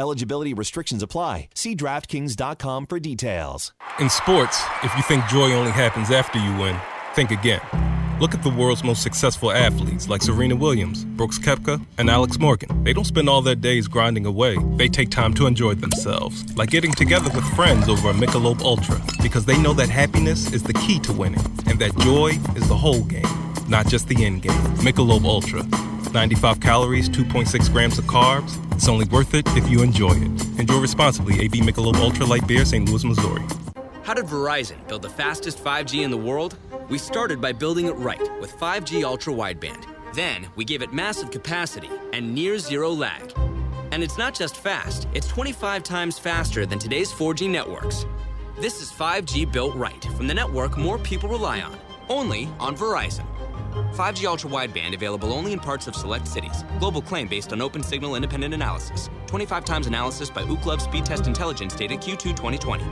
Eligibility 0.00 0.52
restrictions 0.52 1.04
apply. 1.04 1.48
See 1.54 1.76
DraftKings.com 1.76 2.86
for 2.86 2.98
details. 2.98 3.72
In 4.00 4.10
sports, 4.10 4.60
if 4.82 4.94
you 4.96 5.02
think 5.04 5.24
joy 5.26 5.52
only 5.52 5.70
happens 5.70 6.10
after 6.10 6.38
you 6.38 6.56
win, 6.58 6.76
think 7.14 7.30
again. 7.30 7.60
Look 8.20 8.34
at 8.34 8.42
the 8.42 8.50
world's 8.50 8.82
most 8.82 9.02
successful 9.02 9.52
athletes 9.52 10.08
like 10.08 10.22
Serena 10.22 10.56
Williams, 10.56 11.04
Brooks 11.04 11.38
Koepka, 11.38 11.84
and 11.98 12.10
Alex 12.10 12.40
Morgan. 12.40 12.82
They 12.82 12.92
don't 12.92 13.04
spend 13.04 13.28
all 13.28 13.40
their 13.42 13.54
days 13.54 13.86
grinding 13.86 14.26
away. 14.26 14.56
They 14.76 14.88
take 14.88 15.10
time 15.10 15.32
to 15.34 15.46
enjoy 15.46 15.74
themselves, 15.74 16.44
like 16.56 16.70
getting 16.70 16.92
together 16.92 17.30
with 17.34 17.44
friends 17.54 17.88
over 17.88 18.10
a 18.10 18.12
Michelob 18.12 18.62
Ultra, 18.62 19.00
because 19.22 19.44
they 19.44 19.60
know 19.60 19.74
that 19.74 19.88
happiness 19.88 20.52
is 20.52 20.64
the 20.64 20.74
key 20.74 20.98
to 21.00 21.12
winning, 21.12 21.44
and 21.66 21.78
that 21.78 21.96
joy 21.98 22.30
is 22.56 22.68
the 22.68 22.76
whole 22.76 23.02
game, 23.04 23.26
not 23.74 23.88
just 23.88 24.06
the 24.06 24.24
end 24.24 24.40
game. 24.40 24.52
Michelob 24.86 25.24
Ultra. 25.24 25.64
95 26.12 26.60
calories, 26.60 27.08
2.6 27.08 27.72
grams 27.72 27.98
of 27.98 28.04
carbs. 28.04 28.52
It's 28.72 28.86
only 28.86 29.04
worth 29.06 29.34
it 29.34 29.44
if 29.56 29.68
you 29.68 29.82
enjoy 29.82 30.12
it. 30.12 30.60
Enjoy 30.60 30.78
responsibly. 30.78 31.40
AB 31.40 31.60
Michelob 31.60 31.96
Ultra 31.96 32.24
Light 32.24 32.46
Beer, 32.46 32.64
St. 32.64 32.88
Louis, 32.88 33.04
Missouri. 33.04 33.42
How 34.04 34.14
did 34.14 34.26
Verizon 34.26 34.86
build 34.86 35.02
the 35.02 35.08
fastest 35.08 35.58
5G 35.58 36.04
in 36.04 36.12
the 36.12 36.16
world? 36.16 36.56
We 36.88 36.98
started 36.98 37.40
by 37.40 37.50
building 37.50 37.86
it 37.86 37.96
right 37.96 38.22
with 38.40 38.56
5G 38.56 39.02
ultra 39.02 39.32
wideband. 39.32 39.84
Then 40.14 40.46
we 40.54 40.64
gave 40.64 40.80
it 40.80 40.92
massive 40.92 41.32
capacity 41.32 41.90
and 42.12 42.32
near 42.32 42.58
zero 42.58 42.90
lag. 42.90 43.32
And 43.90 44.04
it's 44.04 44.16
not 44.16 44.34
just 44.34 44.56
fast, 44.56 45.08
it's 45.14 45.26
25 45.26 45.82
times 45.82 46.16
faster 46.16 46.64
than 46.64 46.78
today's 46.78 47.12
4G 47.12 47.50
networks. 47.50 48.06
This 48.60 48.80
is 48.80 48.92
5G 48.92 49.50
built 49.50 49.74
right 49.74 50.04
from 50.16 50.28
the 50.28 50.34
network 50.34 50.78
more 50.78 50.98
people 50.98 51.28
rely 51.28 51.60
on, 51.60 51.76
only 52.08 52.48
on 52.60 52.76
Verizon. 52.76 53.26
5G 53.74 54.24
ultra 54.24 54.50
wideband 54.50 54.94
available 54.94 55.32
only 55.32 55.52
in 55.52 55.58
parts 55.58 55.86
of 55.86 55.96
select 55.96 56.26
cities. 56.28 56.64
Global 56.78 57.02
claim 57.02 57.28
based 57.28 57.52
on 57.52 57.58
Opensignal 57.58 58.16
independent 58.16 58.54
analysis. 58.54 59.10
25 59.26 59.64
times 59.64 59.86
analysis 59.86 60.30
by 60.30 60.42
Ookla 60.42 60.78
Speedtest 60.78 61.26
Intelligence 61.26 61.74
data 61.74 61.94
Q2 61.94 62.36
2020. 62.36 62.84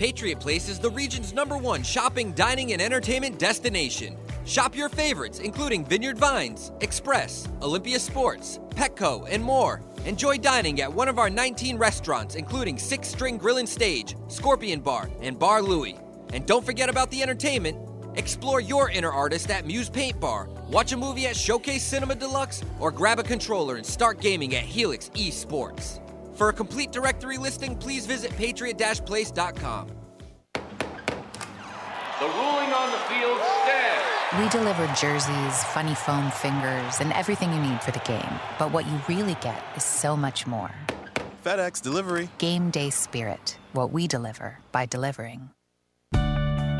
Patriot 0.00 0.40
Place 0.40 0.70
is 0.70 0.78
the 0.78 0.90
region's 0.90 1.34
number 1.34 1.58
one 1.58 1.82
shopping, 1.82 2.32
dining, 2.32 2.72
and 2.72 2.80
entertainment 2.80 3.38
destination. 3.38 4.16
Shop 4.46 4.74
your 4.74 4.88
favorites, 4.88 5.40
including 5.40 5.84
Vineyard 5.84 6.16
Vines, 6.16 6.72
Express, 6.80 7.46
Olympia 7.60 8.00
Sports, 8.00 8.60
Petco, 8.70 9.28
and 9.30 9.44
more. 9.44 9.82
Enjoy 10.06 10.38
dining 10.38 10.80
at 10.80 10.90
one 10.90 11.06
of 11.06 11.18
our 11.18 11.28
19 11.28 11.76
restaurants, 11.76 12.34
including 12.34 12.78
Six 12.78 13.08
String 13.08 13.36
Grill 13.36 13.58
and 13.58 13.68
Stage, 13.68 14.16
Scorpion 14.28 14.80
Bar, 14.80 15.10
and 15.20 15.38
Bar 15.38 15.60
Louie. 15.60 15.98
And 16.32 16.46
don't 16.46 16.64
forget 16.64 16.88
about 16.88 17.10
the 17.10 17.22
entertainment. 17.22 17.76
Explore 18.16 18.60
your 18.60 18.90
inner 18.90 19.10
artist 19.10 19.50
at 19.50 19.66
Muse 19.66 19.88
Paint 19.88 20.20
Bar, 20.20 20.48
watch 20.68 20.92
a 20.92 20.96
movie 20.96 21.26
at 21.26 21.36
Showcase 21.36 21.82
Cinema 21.82 22.14
de 22.14 22.26
Lux, 22.26 22.62
or 22.78 22.90
grab 22.90 23.18
a 23.18 23.22
controller 23.22 23.76
and 23.76 23.86
start 23.86 24.20
gaming 24.20 24.54
at 24.54 24.62
Helix 24.62 25.10
Esports. 25.10 26.00
For 26.36 26.48
a 26.48 26.52
complete 26.52 26.92
directory 26.92 27.38
listing, 27.38 27.76
please 27.76 28.06
visit 28.06 28.36
patriot-place.com. 28.36 29.88
The 32.20 32.26
ruling 32.26 32.72
on 32.72 32.90
the 32.90 32.98
field 33.08 33.40
stands. 33.62 34.10
We 34.38 34.48
deliver 34.50 34.86
jerseys, 34.94 35.64
funny 35.64 35.94
foam 35.94 36.30
fingers, 36.30 37.00
and 37.00 37.12
everything 37.14 37.52
you 37.52 37.60
need 37.60 37.80
for 37.82 37.90
the 37.90 38.00
game. 38.00 38.40
But 38.58 38.72
what 38.72 38.86
you 38.86 39.00
really 39.08 39.36
get 39.40 39.62
is 39.76 39.84
so 39.84 40.16
much 40.16 40.46
more. 40.46 40.70
FedEx 41.44 41.80
Delivery. 41.82 42.28
Game 42.38 42.70
day 42.70 42.90
spirit. 42.90 43.56
What 43.72 43.92
we 43.92 44.06
deliver 44.06 44.58
by 44.70 44.86
delivering. 44.86 45.50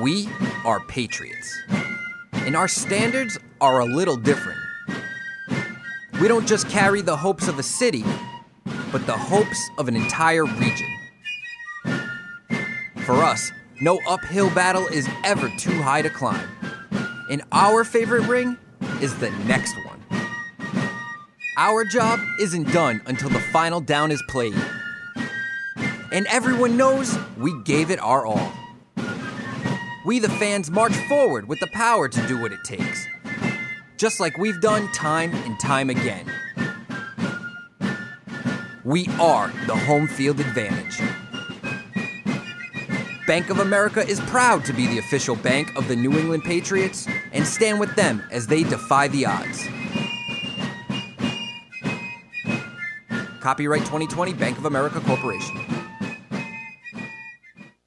We 0.00 0.28
are 0.64 0.80
patriots. 0.86 1.62
And 2.32 2.56
our 2.56 2.68
standards 2.68 3.38
are 3.60 3.80
a 3.80 3.84
little 3.84 4.16
different. 4.16 4.58
We 6.20 6.28
don't 6.28 6.46
just 6.46 6.68
carry 6.68 7.02
the 7.02 7.16
hopes 7.16 7.48
of 7.48 7.58
a 7.58 7.62
city, 7.62 8.04
but 8.90 9.06
the 9.06 9.16
hopes 9.16 9.68
of 9.78 9.88
an 9.88 9.96
entire 9.96 10.44
region. 10.44 10.88
For 13.04 13.14
us, 13.22 13.52
no 13.80 14.00
uphill 14.08 14.50
battle 14.54 14.86
is 14.86 15.08
ever 15.24 15.50
too 15.58 15.82
high 15.82 16.02
to 16.02 16.10
climb. 16.10 16.48
And 17.30 17.42
our 17.52 17.84
favorite 17.84 18.26
ring 18.26 18.56
is 19.00 19.16
the 19.18 19.30
next 19.46 19.76
one. 19.84 20.00
Our 21.58 21.84
job 21.84 22.20
isn't 22.38 22.72
done 22.72 23.02
until 23.06 23.28
the 23.28 23.40
final 23.52 23.80
down 23.80 24.10
is 24.10 24.22
played. 24.28 24.54
And 26.12 26.26
everyone 26.28 26.76
knows 26.76 27.18
we 27.36 27.62
gave 27.64 27.90
it 27.90 27.98
our 28.00 28.24
all. 28.24 28.52
We, 30.06 30.20
the 30.20 30.28
fans, 30.28 30.70
march 30.70 30.94
forward 31.08 31.48
with 31.48 31.58
the 31.58 31.66
power 31.66 32.08
to 32.08 32.26
do 32.28 32.40
what 32.40 32.52
it 32.52 32.62
takes. 32.62 33.08
Just 33.96 34.20
like 34.20 34.38
we've 34.38 34.60
done 34.60 34.86
time 34.92 35.34
and 35.34 35.58
time 35.58 35.90
again. 35.90 36.32
We 38.84 39.08
are 39.20 39.48
the 39.66 39.74
home 39.74 40.06
field 40.06 40.38
advantage. 40.38 41.00
Bank 43.26 43.50
of 43.50 43.58
America 43.58 44.06
is 44.06 44.20
proud 44.20 44.64
to 44.66 44.72
be 44.72 44.86
the 44.86 44.98
official 44.98 45.34
bank 45.34 45.74
of 45.74 45.88
the 45.88 45.96
New 45.96 46.16
England 46.16 46.44
Patriots 46.44 47.08
and 47.32 47.44
stand 47.44 47.80
with 47.80 47.92
them 47.96 48.22
as 48.30 48.46
they 48.46 48.62
defy 48.62 49.08
the 49.08 49.26
odds. 49.26 49.66
Copyright 53.40 53.80
2020 53.80 54.34
Bank 54.34 54.56
of 54.56 54.66
America 54.66 55.00
Corporation. 55.00 55.65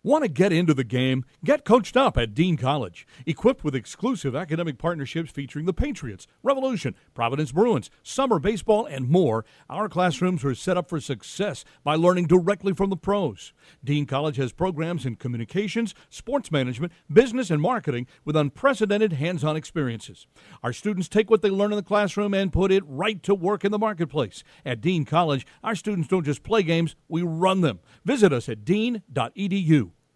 Want 0.09 0.23
to 0.23 0.27
get 0.27 0.51
into 0.51 0.73
the 0.73 0.83
game? 0.83 1.23
Get 1.45 1.63
coached 1.63 1.95
up 1.95 2.17
at 2.17 2.33
Dean 2.33 2.57
College. 2.57 3.05
Equipped 3.27 3.63
with 3.63 3.75
exclusive 3.75 4.35
academic 4.35 4.79
partnerships 4.79 5.29
featuring 5.29 5.67
the 5.67 5.71
Patriots, 5.71 6.25
Revolution, 6.41 6.95
Providence 7.13 7.51
Bruins, 7.51 7.91
summer 8.01 8.39
baseball, 8.39 8.87
and 8.87 9.07
more, 9.07 9.45
our 9.69 9.87
classrooms 9.87 10.43
are 10.43 10.55
set 10.55 10.77
up 10.77 10.89
for 10.89 10.99
success 10.99 11.63
by 11.83 11.93
learning 11.93 12.25
directly 12.25 12.73
from 12.73 12.89
the 12.89 12.97
pros. 12.97 13.53
Dean 13.83 14.07
College 14.07 14.37
has 14.37 14.51
programs 14.51 15.05
in 15.05 15.15
communications, 15.15 15.93
sports 16.09 16.51
management, 16.51 16.91
business, 17.13 17.51
and 17.51 17.61
marketing 17.61 18.07
with 18.25 18.35
unprecedented 18.35 19.13
hands 19.13 19.43
on 19.43 19.55
experiences. 19.55 20.25
Our 20.63 20.73
students 20.73 21.07
take 21.07 21.29
what 21.29 21.43
they 21.43 21.51
learn 21.51 21.71
in 21.71 21.77
the 21.77 21.83
classroom 21.83 22.33
and 22.33 22.51
put 22.51 22.71
it 22.71 22.81
right 22.87 23.21
to 23.21 23.35
work 23.35 23.63
in 23.63 23.71
the 23.71 23.77
marketplace. 23.77 24.43
At 24.65 24.81
Dean 24.81 25.05
College, 25.05 25.45
our 25.63 25.75
students 25.75 26.07
don't 26.07 26.25
just 26.25 26.41
play 26.41 26.63
games, 26.63 26.95
we 27.07 27.21
run 27.21 27.61
them. 27.61 27.79
Visit 28.03 28.33
us 28.33 28.49
at 28.49 28.65
dean.edu. 28.65 29.91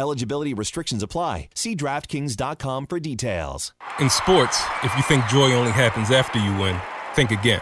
Eligibility 0.00 0.54
restrictions 0.54 1.02
apply. 1.02 1.48
See 1.54 1.74
DraftKings.com 1.74 2.86
for 2.86 3.00
details. 3.00 3.72
In 3.98 4.08
sports, 4.08 4.62
if 4.84 4.96
you 4.96 5.02
think 5.02 5.26
joy 5.26 5.52
only 5.52 5.72
happens 5.72 6.12
after 6.12 6.38
you 6.38 6.56
win, 6.56 6.80
think 7.14 7.32
again. 7.32 7.60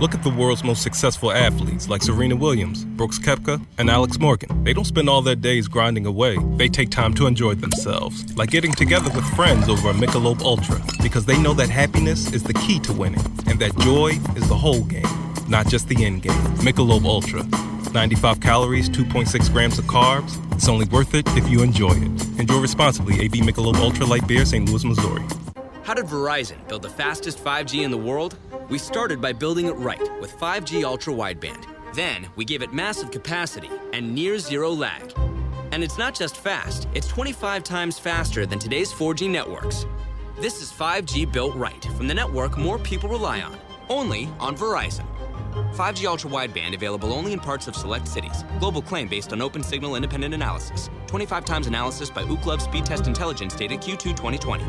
Look 0.00 0.12
at 0.12 0.24
the 0.24 0.30
world's 0.30 0.64
most 0.64 0.82
successful 0.82 1.30
athletes 1.30 1.88
like 1.88 2.02
Serena 2.02 2.34
Williams, 2.34 2.84
Brooks 2.84 3.20
Koepka, 3.20 3.64
and 3.78 3.88
Alex 3.88 4.18
Morgan. 4.18 4.64
They 4.64 4.72
don't 4.72 4.86
spend 4.86 5.08
all 5.08 5.22
their 5.22 5.36
days 5.36 5.68
grinding 5.68 6.04
away. 6.04 6.36
They 6.56 6.68
take 6.68 6.90
time 6.90 7.14
to 7.14 7.26
enjoy 7.28 7.54
themselves, 7.54 8.36
like 8.36 8.50
getting 8.50 8.72
together 8.72 9.10
with 9.14 9.24
friends 9.36 9.68
over 9.68 9.90
a 9.90 9.92
Michelob 9.92 10.42
Ultra, 10.42 10.80
because 11.00 11.26
they 11.26 11.40
know 11.40 11.54
that 11.54 11.70
happiness 11.70 12.32
is 12.32 12.42
the 12.42 12.54
key 12.54 12.80
to 12.80 12.92
winning, 12.92 13.24
and 13.46 13.60
that 13.60 13.76
joy 13.78 14.08
is 14.34 14.48
the 14.48 14.56
whole 14.56 14.82
game, 14.82 15.06
not 15.48 15.68
just 15.68 15.86
the 15.86 16.04
end 16.04 16.22
game. 16.22 16.42
Michelob 16.58 17.04
Ultra. 17.04 17.44
95 17.92 18.40
calories, 18.40 18.88
2.6 18.88 19.52
grams 19.52 19.78
of 19.78 19.84
carbs. 19.86 20.36
It's 20.54 20.68
only 20.68 20.86
worth 20.86 21.14
it 21.14 21.26
if 21.36 21.48
you 21.48 21.62
enjoy 21.62 21.92
it. 21.92 22.38
Enjoy 22.38 22.60
responsibly. 22.60 23.20
AB 23.20 23.40
Michelob 23.40 23.76
Ultra 23.76 24.06
Light 24.06 24.26
Beer, 24.26 24.44
St. 24.44 24.68
Louis, 24.68 24.84
Missouri. 24.84 25.24
How 25.88 25.94
did 25.94 26.04
Verizon 26.04 26.68
build 26.68 26.82
the 26.82 26.90
fastest 26.90 27.42
5G 27.42 27.82
in 27.82 27.90
the 27.90 27.96
world? 27.96 28.36
We 28.68 28.76
started 28.76 29.22
by 29.22 29.32
building 29.32 29.66
it 29.66 29.76
right 29.76 30.20
with 30.20 30.36
5G 30.38 30.84
ultra 30.84 31.14
wideband. 31.14 31.64
Then 31.94 32.28
we 32.36 32.44
gave 32.44 32.60
it 32.60 32.74
massive 32.74 33.10
capacity 33.10 33.70
and 33.94 34.14
near 34.14 34.38
zero 34.38 34.70
lag. 34.70 35.14
And 35.72 35.82
it's 35.82 35.96
not 35.96 36.14
just 36.14 36.36
fast, 36.36 36.88
it's 36.94 37.08
25 37.08 37.64
times 37.64 37.98
faster 37.98 38.44
than 38.44 38.58
today's 38.58 38.92
4G 38.92 39.30
networks. 39.30 39.86
This 40.38 40.60
is 40.60 40.70
5G 40.70 41.32
built 41.32 41.54
right 41.56 41.84
from 41.96 42.06
the 42.06 42.14
network 42.14 42.58
more 42.58 42.78
people 42.78 43.08
rely 43.08 43.40
on, 43.40 43.58
only 43.88 44.28
on 44.38 44.56
Verizon. 44.56 45.06
5G 45.72 46.06
ultra 46.06 46.30
wideband 46.30 46.74
available 46.74 47.12
only 47.12 47.32
in 47.32 47.40
parts 47.40 47.68
of 47.68 47.76
select 47.76 48.08
cities. 48.08 48.44
Global 48.58 48.82
claim 48.82 49.08
based 49.08 49.32
on 49.32 49.38
Opensignal 49.38 49.96
independent 49.96 50.34
analysis. 50.34 50.90
25 51.06 51.44
times 51.44 51.66
analysis 51.66 52.10
by 52.10 52.22
Ookla 52.24 52.60
Speed 52.60 52.86
Test 52.86 53.06
Intelligence 53.06 53.54
data 53.54 53.76
Q2 53.76 54.16
2020. 54.16 54.64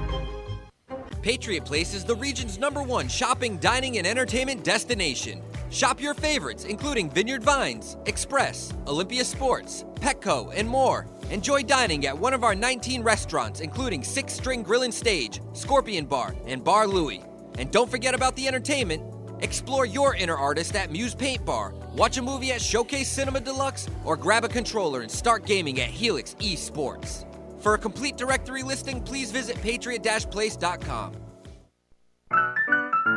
Patriot 1.21 1.65
Place 1.65 1.93
is 1.93 2.05
the 2.05 2.15
region's 2.15 2.57
number 2.57 2.81
one 2.81 3.07
shopping, 3.09 3.57
dining, 3.57 3.97
and 3.97 4.07
entertainment 4.07 4.63
destination. 4.63 5.41
Shop 5.69 6.01
your 6.01 6.13
favorites, 6.13 6.63
including 6.63 7.09
Vineyard 7.09 7.43
Vines, 7.43 7.97
Express, 8.05 8.73
Olympia 8.87 9.25
Sports, 9.25 9.83
Petco, 9.95 10.51
and 10.55 10.67
more. 10.67 11.07
Enjoy 11.29 11.61
dining 11.61 12.07
at 12.07 12.17
one 12.17 12.33
of 12.33 12.43
our 12.43 12.55
19 12.55 13.03
restaurants, 13.03 13.59
including 13.59 14.03
Six 14.03 14.33
String 14.33 14.63
Grill 14.63 14.83
and 14.83 14.93
Stage, 14.93 15.41
Scorpion 15.53 16.05
Bar, 16.05 16.35
and 16.45 16.63
Bar 16.63 16.87
Louie. 16.87 17.23
And 17.57 17.69
don't 17.69 17.91
forget 17.91 18.15
about 18.15 18.35
the 18.35 18.47
entertainment. 18.47 19.03
Explore 19.41 19.85
your 19.85 20.15
inner 20.15 20.35
artist 20.35 20.75
at 20.75 20.91
Muse 20.91 21.15
Paint 21.15 21.45
Bar, 21.45 21.73
watch 21.95 22.17
a 22.17 22.21
movie 22.21 22.51
at 22.51 22.61
Showcase 22.61 23.09
Cinema 23.09 23.39
de 23.39 23.51
Lux, 23.51 23.87
or 24.05 24.15
grab 24.15 24.43
a 24.43 24.49
controller 24.49 25.01
and 25.01 25.11
start 25.11 25.45
gaming 25.45 25.81
at 25.81 25.89
Helix 25.89 26.35
Esports. 26.39 27.25
For 27.61 27.73
a 27.73 27.77
complete 27.77 28.17
directory 28.17 28.63
listing, 28.63 29.01
please 29.01 29.31
visit 29.31 29.61
patriot-place.com. 29.61 31.13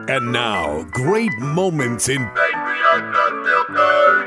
And 0.08 0.32
now, 0.32 0.82
great 0.90 1.30
moments 1.38 2.08
in 2.08 2.28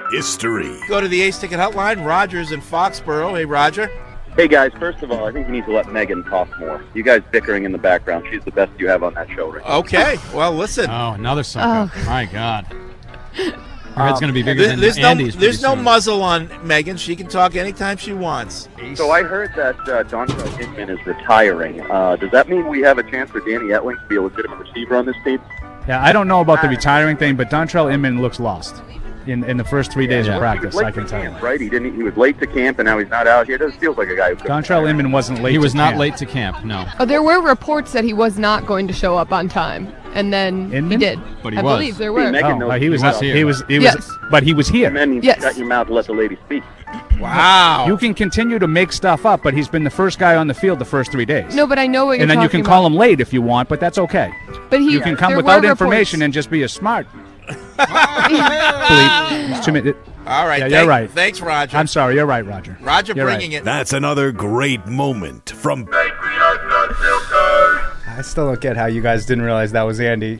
history. 0.10 0.80
Go 0.88 1.02
to 1.02 1.08
the 1.08 1.22
Ace 1.22 1.38
Ticket 1.40 1.60
Hotline. 1.60 2.06
Rogers 2.06 2.54
in 2.54 2.62
Foxborough. 2.62 3.36
Hey, 3.36 3.44
Roger. 3.46 3.90
Hey 4.36 4.50
guys, 4.50 4.72
first 4.78 5.02
of 5.02 5.12
all, 5.12 5.26
I 5.26 5.32
think 5.32 5.48
you 5.48 5.54
need 5.54 5.66
to 5.66 5.72
let 5.72 5.90
Megan 5.94 6.24
talk 6.26 6.50
more. 6.60 6.84
You 6.94 7.04
guys 7.04 7.22
bickering 7.32 7.64
in 7.64 7.72
the 7.72 7.78
background. 7.78 8.26
She's 8.30 8.44
the 8.44 8.52
best 8.52 8.70
you 8.78 8.88
have 8.90 9.02
on 9.02 9.14
that 9.14 9.30
show 9.30 9.50
right 9.52 9.64
now. 9.64 9.78
Okay. 9.78 10.18
Well, 10.34 10.52
listen. 10.54 10.90
Oh, 10.90 11.12
another 11.12 11.44
sucker. 11.44 11.90
Oh. 11.96 12.06
My 12.06 12.26
God. 12.26 12.66
Her 12.66 14.06
head's 14.08 14.20
going 14.20 14.28
to 14.28 14.34
be 14.34 14.44
bigger 14.44 14.62
There- 14.64 14.72
than 14.72 14.82
there's 14.82 14.98
Andy's. 14.98 15.36
no, 15.36 15.40
there's 15.42 15.60
pretty 15.60 15.70
no 15.72 15.76
soon. 15.76 15.84
muzzle 15.86 16.22
on 16.22 16.50
Megan. 16.68 16.98
She 16.98 17.16
can 17.16 17.28
talk 17.28 17.56
anytime 17.56 17.96
she 17.96 18.12
wants. 18.12 18.68
So 18.96 19.12
I 19.12 19.24
heard 19.24 19.54
that 19.56 19.76
uh, 19.88 20.04
Dontrell 20.04 20.48
Hickman 20.58 20.90
is 20.90 21.00
retiring. 21.06 21.80
Uh, 21.90 22.18
does 22.18 22.32
that 22.32 22.50
mean 22.50 22.68
we 22.68 22.82
have 22.82 22.98
a 22.98 23.04
chance 23.10 23.32
for 23.32 23.40
Danny 23.40 23.70
Etling 23.70 24.02
to 24.02 24.08
be 24.10 24.18
a 24.18 24.22
legitimate 24.22 24.58
receiver 24.60 24.98
on 24.98 25.06
this 25.06 25.16
team? 25.24 25.40
Yeah, 25.88 26.04
I 26.04 26.12
don't 26.12 26.28
know 26.28 26.42
about 26.42 26.62
the 26.62 26.68
retiring 26.68 27.16
thing, 27.16 27.38
but 27.38 27.50
Dontrell 27.50 27.94
Inman 27.94 28.22
looks 28.22 28.42
lost 28.42 28.76
in, 29.28 29.44
in 29.44 29.58
the 29.58 29.64
first 29.64 29.92
three 29.92 30.08
days 30.08 30.28
of 30.28 30.38
practice. 30.40 30.74
He 30.74 30.78
was 30.78 30.84
late 30.84 30.86
I 30.86 30.92
can 30.92 31.04
to 31.04 31.10
tell 31.10 31.24
you. 31.24 31.30
right? 31.40 31.60
He 31.60 31.70
didn't. 31.70 31.96
He 31.96 32.04
was 32.04 32.16
late 32.18 32.40
to 32.40 32.48
camp, 32.48 32.80
and 32.80 32.86
now 32.86 32.98
he's 32.98 33.10
not 33.10 33.28
out 33.28 33.46
here. 33.48 33.56
It 33.56 33.60
doesn't 33.60 33.80
feel 33.80 33.94
like 33.94 34.08
a 34.10 34.16
guy 34.16 34.30
who. 34.30 34.36
could- 34.36 34.46
Dontrell 34.50 34.88
Inman 34.90 35.12
wasn't 35.12 35.42
late. 35.42 35.52
He 35.52 35.58
to 35.58 35.62
was 35.64 35.76
not 35.76 35.90
camp. 35.92 36.00
late 36.00 36.18
to 36.18 36.26
camp. 36.26 36.64
No. 36.64 36.86
Oh, 37.00 37.06
there 37.06 37.22
were 37.24 37.42
reports 37.42 37.92
that 37.94 38.04
he 38.04 38.14
was 38.14 38.38
not 38.38 38.66
going 38.66 38.88
to 38.88 38.94
show 38.94 39.16
up 39.18 39.32
on 39.32 39.48
time, 39.50 39.94
and 40.14 40.32
then 40.34 40.72
he 40.90 40.98
did. 40.98 41.20
But 41.44 41.54
he 41.54 41.60
I 41.60 41.62
was. 41.62 41.78
believe 41.80 41.98
there 41.98 42.14
were. 42.14 42.22
Oh, 42.22 42.70
uh, 42.72 42.78
he 42.80 42.90
was. 42.90 43.02
He 43.02 43.08
was 43.08 43.16
not- 43.16 43.24
here. 43.24 43.36
He 43.36 43.44
was. 43.44 43.64
He 43.68 43.76
was. 43.80 43.84
Yes. 43.84 44.12
But 44.32 44.44
he 44.44 44.54
was 44.54 44.68
here. 44.68 44.88
And 44.88 44.96
then 44.98 45.14
you 45.14 45.22
Yes. 45.24 45.42
shut 45.42 45.56
your 45.58 45.68
mouth 45.68 45.88
and 45.88 45.96
let 45.96 46.06
the 46.08 46.14
lady 46.14 46.38
speak. 46.46 46.64
Wow. 47.20 47.86
You 47.88 47.98
can 47.98 48.14
continue 48.14 48.60
to 48.60 48.68
make 48.68 48.92
stuff 48.92 49.26
up, 49.26 49.42
but 49.44 49.54
he's 49.54 49.68
been 49.68 49.84
the 49.84 49.90
first 49.90 50.20
guy 50.20 50.36
on 50.36 50.48
the 50.48 50.54
field 50.54 50.80
the 50.80 50.86
first 50.86 51.12
three 51.12 51.26
days. 51.26 51.56
No, 51.56 51.68
but 51.68 51.78
I 51.80 51.88
know 51.88 52.06
what 52.08 52.14
you're 52.14 52.22
and 52.24 52.30
then 52.32 52.40
you 52.42 52.48
talking 52.48 52.62
can 52.64 52.66
call 52.70 52.86
him 52.86 52.96
late 52.96 53.20
if 53.22 53.34
you 53.34 53.42
want, 53.42 53.70
but 53.70 53.80
that's 53.80 53.98
okay. 53.98 54.32
But 54.70 54.80
he, 54.82 54.92
you 54.92 55.02
can 55.02 55.16
come 55.16 55.36
without 55.36 55.64
information 55.66 56.20
reports- 56.20 56.26
and 56.26 56.34
just 56.34 56.50
be 56.50 56.64
a 56.64 56.70
smart. 56.70 57.08
Bleep. 57.48 59.58
It's 59.58 59.66
too 59.66 59.72
many- 59.72 59.94
All 60.28 60.48
right. 60.48 60.60
Yeah, 60.60 60.70
thank- 60.70 60.72
you're 60.72 60.88
right. 60.88 61.10
Thanks, 61.12 61.42
Roger. 61.42 61.78
I'm 61.78 61.88
sorry. 61.88 62.16
You're 62.16 62.26
right, 62.26 62.46
Roger. 62.46 62.78
Roger 62.82 63.14
You're 63.14 63.26
bringing 63.26 63.52
right. 63.52 63.62
it. 63.62 63.66
That's 63.66 63.94
another 63.94 64.32
great 64.32 64.86
moment 64.88 65.52
from 65.52 65.88
I 68.08 68.22
still 68.22 68.48
don't 68.48 68.62
get 68.62 68.78
how 68.78 68.86
you 68.86 69.02
guys 69.02 69.26
didn't 69.26 69.44
realize 69.44 69.72
that 69.74 69.84
was 69.84 70.00
Andy. 70.00 70.40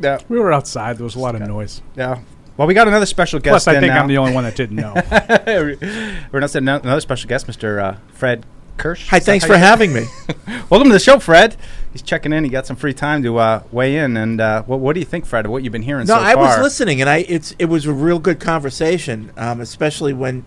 Yeah. 0.00 0.18
We 0.28 0.38
were 0.38 0.52
outside. 0.52 0.98
There 0.98 1.04
was 1.04 1.14
a 1.14 1.18
lot 1.20 1.34
of 1.34 1.40
noise. 1.42 1.82
Yeah. 1.96 2.20
Well, 2.56 2.66
we 2.66 2.74
got 2.74 2.88
another 2.88 3.06
special 3.06 3.38
guest. 3.38 3.52
Plus, 3.52 3.68
I 3.68 3.74
in 3.74 3.80
think 3.80 3.92
now. 3.94 4.02
I'm 4.02 4.08
the 4.08 4.18
only 4.18 4.32
one 4.32 4.44
that 4.44 4.56
didn't 4.56 4.76
know. 4.76 4.94
We're 6.32 6.40
not 6.40 6.50
saying 6.50 6.66
another 6.66 7.00
special 7.00 7.28
guest, 7.28 7.46
Mr. 7.46 7.80
Uh, 7.80 7.96
Fred 8.12 8.44
Kirsch. 8.78 9.08
Hi, 9.08 9.18
thanks 9.18 9.44
for 9.44 9.58
having 9.58 9.92
me. 9.92 10.06
Welcome 10.70 10.88
to 10.88 10.92
the 10.92 11.00
show, 11.00 11.18
Fred. 11.18 11.56
He's 11.92 12.00
checking 12.00 12.32
in. 12.32 12.44
He 12.44 12.50
got 12.50 12.66
some 12.66 12.76
free 12.76 12.94
time 12.94 13.22
to 13.24 13.36
uh, 13.38 13.62
weigh 13.70 13.96
in. 13.96 14.16
And 14.16 14.40
uh, 14.40 14.62
what, 14.62 14.80
what 14.80 14.94
do 14.94 15.00
you 15.00 15.06
think, 15.06 15.26
Fred, 15.26 15.44
of 15.44 15.52
what 15.52 15.62
you've 15.62 15.72
been 15.72 15.82
hearing 15.82 16.06
so 16.06 16.14
far? 16.14 16.22
No, 16.22 16.32
so 16.32 16.38
I 16.38 16.42
was 16.42 16.62
listening, 16.62 17.00
and 17.00 17.10
I 17.10 17.18
it's 17.28 17.54
it 17.58 17.66
was 17.66 17.84
a 17.84 17.92
real 17.92 18.18
good 18.18 18.40
conversation, 18.40 19.32
um, 19.36 19.60
especially 19.60 20.14
when 20.14 20.44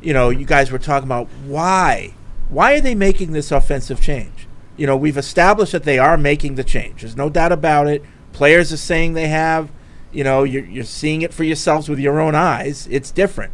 you 0.00 0.14
know 0.14 0.30
you 0.30 0.46
guys 0.46 0.70
were 0.70 0.78
talking 0.78 1.06
about 1.08 1.26
why 1.44 2.14
why 2.48 2.74
are 2.74 2.80
they 2.80 2.94
making 2.94 3.32
this 3.32 3.50
offensive 3.50 4.00
change? 4.00 4.46
You 4.76 4.86
know, 4.86 4.96
we've 4.96 5.18
established 5.18 5.72
that 5.72 5.84
they 5.84 5.98
are 5.98 6.16
making 6.16 6.54
the 6.54 6.64
change. 6.64 7.00
There's 7.02 7.16
no 7.16 7.28
doubt 7.28 7.52
about 7.52 7.88
it. 7.88 8.04
Players 8.32 8.72
are 8.72 8.78
saying 8.78 9.14
they 9.14 9.28
have. 9.28 9.70
You 10.12 10.24
know, 10.24 10.44
you're 10.44 10.64
you're 10.64 10.84
seeing 10.84 11.22
it 11.22 11.34
for 11.34 11.44
yourselves 11.44 11.88
with 11.88 11.98
your 11.98 12.20
own 12.20 12.34
eyes. 12.34 12.86
It's 12.90 13.10
different. 13.10 13.52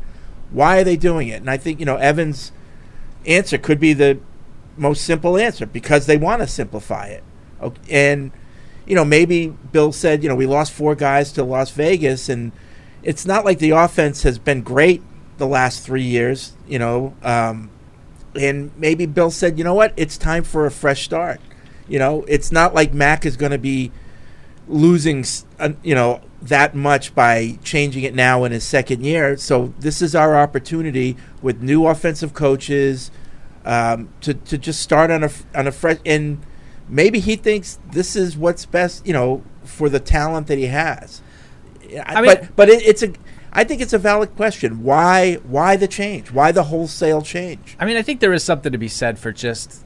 Why 0.51 0.81
are 0.81 0.85
they 0.85 0.97
doing 0.97 1.29
it? 1.29 1.41
And 1.41 1.51
I 1.51 1.57
think 1.57 1.81
you 1.81 1.87
know 1.87 1.97
Evans' 1.97 2.53
answer 3.27 3.59
could 3.59 3.81
be 3.81 3.93
the 3.93 4.19
most 4.77 5.05
simple 5.05 5.37
answer 5.37 5.67
because 5.67 6.07
they 6.07 6.17
want 6.17 6.41
to 6.43 6.47
simplify 6.47 7.07
it. 7.07 7.25
And 7.89 8.33
you 8.89 8.95
know, 8.95 9.05
maybe 9.05 9.49
Bill 9.49 9.93
said, 9.93 10.23
you 10.23 10.31
know, 10.31 10.35
we 10.35 10.47
lost 10.47 10.73
four 10.73 10.95
guys 10.95 11.31
to 11.33 11.45
Las 11.45 11.71
Vegas, 11.71 12.31
and 12.31 12.53
it's 13.03 13.27
not 13.27 13.45
like 13.45 13.59
the 13.59 13.71
offense 13.71 14.23
has 14.23 14.39
been 14.39 14.63
great 14.63 15.03
the 15.37 15.47
last 15.47 15.85
three 15.85 16.03
years, 16.03 16.55
you 16.67 16.79
know. 16.79 17.15
Um, 17.23 17.71
and 18.35 18.71
maybe 18.79 19.05
Bill 19.05 19.31
said, 19.31 19.59
you 19.59 19.65
know 19.65 19.75
what, 19.75 19.93
it's 19.97 20.17
time 20.17 20.43
for 20.43 20.65
a 20.65 20.71
fresh 20.71 21.05
start. 21.05 21.39
You 21.87 21.99
know, 21.99 22.25
it's 22.29 22.51
not 22.51 22.75
like 22.75 22.95
Mac 22.95 23.27
is 23.27 23.37
going 23.37 23.53
to 23.53 23.59
be 23.59 23.93
losing, 24.69 25.25
uh, 25.59 25.71
you 25.83 25.95
know, 25.95 26.21
that 26.43 26.75
much 26.75 27.15
by 27.15 27.59
changing 27.65 28.05
it 28.05 28.15
now 28.15 28.45
in 28.45 28.53
his 28.53 28.65
second 28.65 29.05
year. 29.05 29.37
So 29.37 29.73
this 29.81 30.01
is 30.01 30.15
our 30.15 30.37
opportunity 30.37 31.17
with 31.43 31.63
new 31.63 31.87
offensive 31.87 32.33
coaches 32.35 33.11
um, 33.65 34.09
to 34.21 34.35
to 34.35 34.57
just 34.57 34.81
start 34.81 35.11
on 35.11 35.25
a 35.25 35.31
on 35.55 35.67
a 35.67 35.73
fresh 35.73 35.99
and 36.07 36.39
maybe 36.89 37.21
he 37.21 37.37
thinks 37.37 37.79
this 37.93 38.15
is 38.17 38.37
what's 38.37 38.65
best, 38.67 39.07
you 39.07 39.13
know, 39.13 39.43
for 39.65 39.89
the 39.89 40.01
talent 40.01 40.47
that 40.47 40.59
he 40.59 40.67
has. 40.67 41.23
I 42.05 42.21
mean- 42.21 42.35
but 42.35 42.57
but 42.57 42.69
it, 42.69 42.83
it's 42.83 43.03
a 43.03 43.13
I 43.53 43.65
think 43.65 43.81
it's 43.81 43.93
a 43.95 43.99
valid 43.99 44.37
question. 44.37 44.85
Why 44.85 45.35
why 45.37 45.77
the 45.77 45.89
change? 45.89 46.31
Why 46.31 46.53
the 46.53 46.65
wholesale 46.65 47.23
change? 47.23 47.77
I 47.81 47.85
mean, 47.87 47.97
I 47.97 48.03
think 48.03 48.21
there 48.21 48.33
is 48.33 48.45
something 48.45 48.71
to 48.73 48.79
be 48.79 48.89
said 48.89 49.19
for 49.19 49.33
just 49.33 49.85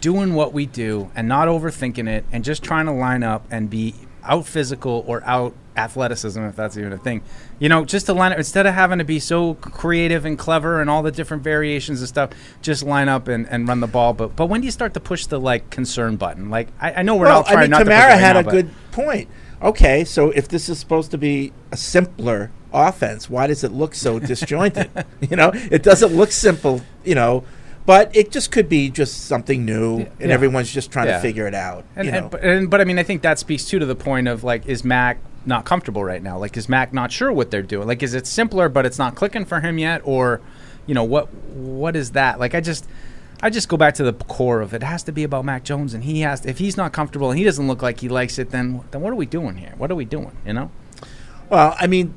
doing 0.00 0.34
what 0.34 0.52
we 0.52 0.66
do 0.66 1.10
and 1.14 1.28
not 1.28 1.48
overthinking 1.48 2.08
it 2.08 2.24
and 2.32 2.44
just 2.44 2.62
trying 2.62 2.86
to 2.86 2.92
line 2.92 3.22
up 3.22 3.46
and 3.50 3.70
be 3.70 3.94
out 4.24 4.46
physical 4.46 5.04
or 5.06 5.22
out 5.24 5.54
athleticism, 5.76 6.40
if 6.42 6.56
that's 6.56 6.76
even 6.76 6.92
a 6.92 6.98
thing. 6.98 7.22
You 7.58 7.68
know, 7.68 7.84
just 7.84 8.06
to 8.06 8.14
line 8.14 8.32
up 8.32 8.38
instead 8.38 8.66
of 8.66 8.74
having 8.74 8.98
to 8.98 9.04
be 9.04 9.18
so 9.20 9.54
creative 9.54 10.24
and 10.24 10.38
clever 10.38 10.80
and 10.80 10.90
all 10.90 11.02
the 11.02 11.10
different 11.10 11.42
variations 11.42 12.00
and 12.00 12.08
stuff, 12.08 12.30
just 12.62 12.82
line 12.82 13.08
up 13.08 13.28
and, 13.28 13.48
and 13.48 13.68
run 13.68 13.80
the 13.80 13.86
ball. 13.86 14.12
But 14.12 14.36
but 14.36 14.46
when 14.46 14.60
do 14.60 14.66
you 14.66 14.70
start 14.70 14.94
to 14.94 15.00
push 15.00 15.26
the 15.26 15.38
like 15.38 15.70
concern 15.70 16.16
button? 16.16 16.50
Like 16.50 16.68
I, 16.80 16.94
I 16.94 17.02
know 17.02 17.16
we're 17.16 17.26
well, 17.26 17.38
all 17.38 17.44
trying 17.44 17.58
I 17.58 17.62
mean, 17.62 17.70
not 17.70 17.78
to 17.80 17.84
push 17.84 17.94
it 17.94 17.96
Kamara 17.96 18.08
right 18.08 18.20
had 18.20 18.32
now, 18.34 18.40
a 18.40 18.52
good 18.52 18.70
point. 18.92 19.28
Okay, 19.62 20.04
so 20.04 20.30
if 20.30 20.48
this 20.48 20.68
is 20.68 20.78
supposed 20.78 21.10
to 21.12 21.18
be 21.18 21.52
a 21.72 21.76
simpler 21.76 22.50
offense, 22.72 23.30
why 23.30 23.46
does 23.46 23.64
it 23.64 23.72
look 23.72 23.94
so 23.94 24.18
disjointed? 24.18 24.90
you 25.20 25.36
know, 25.36 25.50
it 25.54 25.82
doesn't 25.82 26.14
look 26.14 26.30
simple. 26.30 26.82
You 27.04 27.14
know, 27.14 27.44
but 27.86 28.14
it 28.14 28.30
just 28.30 28.50
could 28.50 28.68
be 28.68 28.90
just 28.90 29.26
something 29.26 29.64
new, 29.64 30.00
and 30.00 30.08
Yeah. 30.20 30.26
everyone's 30.34 30.70
just 30.72 30.90
trying 30.90 31.06
Yeah. 31.08 31.16
to 31.16 31.20
figure 31.22 31.46
it 31.46 31.54
out. 31.54 31.84
And, 31.96 32.06
you 32.06 32.12
and- 32.12 32.24
know, 32.24 32.28
but, 32.28 32.42
and, 32.44 32.68
but 32.70 32.80
I 32.80 32.84
mean, 32.84 32.98
I 32.98 33.02
think 33.04 33.22
that 33.22 33.38
speaks 33.38 33.64
too 33.64 33.78
to 33.78 33.86
the 33.86 33.94
point 33.94 34.28
of 34.28 34.42
like, 34.44 34.66
is 34.66 34.84
Mac 34.84 35.18
not 35.46 35.64
comfortable 35.64 36.02
right 36.04 36.22
now? 36.22 36.36
Like, 36.38 36.56
is 36.56 36.68
Mac 36.68 36.92
not 36.92 37.12
sure 37.12 37.32
what 37.32 37.50
they're 37.52 37.62
doing? 37.62 37.86
Like, 37.86 38.02
is 38.02 38.12
it 38.14 38.26
simpler, 38.26 38.68
but 38.68 38.84
it's 38.84 38.98
not 38.98 39.14
clicking 39.14 39.44
for 39.44 39.60
him 39.60 39.78
yet, 39.78 40.00
or, 40.04 40.40
you 40.86 40.94
know, 40.94 41.04
what 41.04 41.32
what 41.54 41.96
is 41.96 42.10
that? 42.12 42.38
Like, 42.38 42.54
I 42.54 42.60
just. 42.60 42.86
I 43.42 43.50
just 43.50 43.68
go 43.68 43.76
back 43.76 43.92
to 43.96 44.02
the 44.02 44.14
core 44.14 44.62
of 44.62 44.72
it. 44.72 44.76
It 44.82 44.86
has 44.86 45.02
to 45.02 45.12
be 45.12 45.22
about 45.22 45.44
Mac 45.44 45.62
Jones, 45.62 45.92
and 45.92 46.04
he 46.04 46.22
has. 46.22 46.46
if 46.46 46.56
he's 46.56 46.74
not 46.78 46.92
comfortable 46.94 47.28
and 47.30 47.38
he 47.38 47.44
doesn't 47.44 47.68
look 47.68 47.82
like 47.82 48.00
he 48.00 48.08
likes 48.08 48.38
it, 48.38 48.48
then 48.50 48.80
then 48.92 49.02
what 49.02 49.12
are 49.12 49.16
we 49.16 49.26
doing 49.26 49.56
here? 49.58 49.74
What 49.76 49.90
are 49.90 49.94
we 49.94 50.06
doing? 50.06 50.32
You 50.46 50.54
know? 50.54 50.70
Well, 51.50 51.76
I 51.78 51.86
mean, 51.86 52.14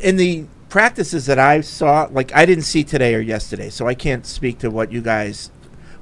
in 0.00 0.16
the 0.16 0.44
practices 0.70 1.26
that 1.26 1.38
I 1.38 1.60
saw, 1.60 2.08
like 2.10 2.34
I 2.34 2.46
didn't 2.46 2.64
see 2.64 2.84
today 2.84 3.14
or 3.14 3.20
yesterday, 3.20 3.68
so 3.68 3.86
I 3.86 3.94
can't 3.94 4.24
speak 4.24 4.58
to 4.60 4.70
what 4.70 4.90
you 4.90 5.02
guys. 5.02 5.50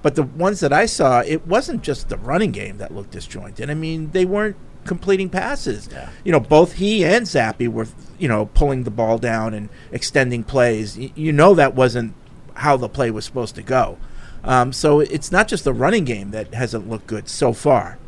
But 0.00 0.14
the 0.14 0.22
ones 0.22 0.60
that 0.60 0.72
I 0.72 0.86
saw, 0.86 1.20
it 1.26 1.46
wasn't 1.46 1.82
just 1.82 2.08
the 2.08 2.16
running 2.16 2.52
game 2.52 2.78
that 2.78 2.94
looked 2.94 3.10
disjointed. 3.10 3.68
I 3.68 3.74
mean, 3.74 4.12
they 4.12 4.24
weren't 4.24 4.56
completing 4.84 5.28
passes. 5.28 5.88
You 6.22 6.30
know, 6.30 6.38
both 6.38 6.74
he 6.74 7.04
and 7.04 7.26
Zappe 7.26 7.66
were, 7.66 7.88
you 8.18 8.28
know, 8.28 8.46
pulling 8.46 8.84
the 8.84 8.92
ball 8.92 9.18
down 9.18 9.54
and 9.54 9.68
extending 9.90 10.44
plays. 10.44 10.96
Y- 10.96 11.12
you 11.16 11.32
know, 11.32 11.54
that 11.54 11.74
wasn't 11.74 12.14
how 12.54 12.76
the 12.76 12.88
play 12.88 13.10
was 13.10 13.24
supposed 13.24 13.56
to 13.56 13.62
go. 13.62 13.98
Um, 14.44 14.72
so 14.72 15.00
it's 15.00 15.32
not 15.32 15.48
just 15.48 15.64
the 15.64 15.72
running 15.72 16.04
game 16.04 16.30
that 16.30 16.54
hasn't 16.54 16.88
looked 16.88 17.08
good 17.08 17.28
so 17.28 17.52
far. 17.52 17.98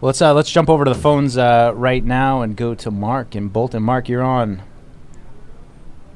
Well, 0.00 0.08
let's 0.08 0.20
uh, 0.20 0.34
let's 0.34 0.50
jump 0.50 0.68
over 0.68 0.84
to 0.84 0.92
the 0.92 0.98
phones 0.98 1.38
uh, 1.38 1.72
right 1.74 2.04
now 2.04 2.42
and 2.42 2.56
go 2.56 2.74
to 2.74 2.90
Mark 2.90 3.36
in 3.36 3.48
Bolton. 3.48 3.82
Mark, 3.82 4.08
you're 4.08 4.22
on. 4.22 4.62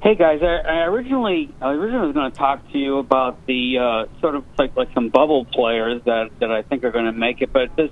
Hey 0.00 0.14
guys, 0.14 0.40
I, 0.44 0.58
I 0.58 0.84
originally 0.84 1.52
I 1.60 1.70
originally 1.70 2.06
was 2.06 2.14
going 2.14 2.30
to 2.30 2.38
talk 2.38 2.70
to 2.70 2.78
you 2.78 2.98
about 2.98 3.44
the 3.46 3.78
uh, 3.78 4.20
sort 4.20 4.36
of 4.36 4.44
like 4.56 4.76
like 4.76 4.92
some 4.94 5.08
bubble 5.08 5.44
players 5.44 6.02
that 6.04 6.30
that 6.38 6.52
I 6.52 6.62
think 6.62 6.84
are 6.84 6.92
going 6.92 7.06
to 7.06 7.12
make 7.12 7.42
it, 7.42 7.52
but 7.52 7.74
this 7.74 7.90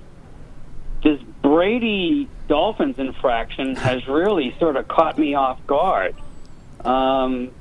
this 1.03 1.19
Brady 1.41 2.29
Dolphins 2.47 2.97
infraction 2.97 3.75
has 3.75 4.07
really 4.07 4.55
sort 4.57 4.77
of 4.77 4.87
caught 4.87 5.17
me 5.17 5.35
off 5.35 5.59
guard. 5.67 6.15
Um, 6.85 7.51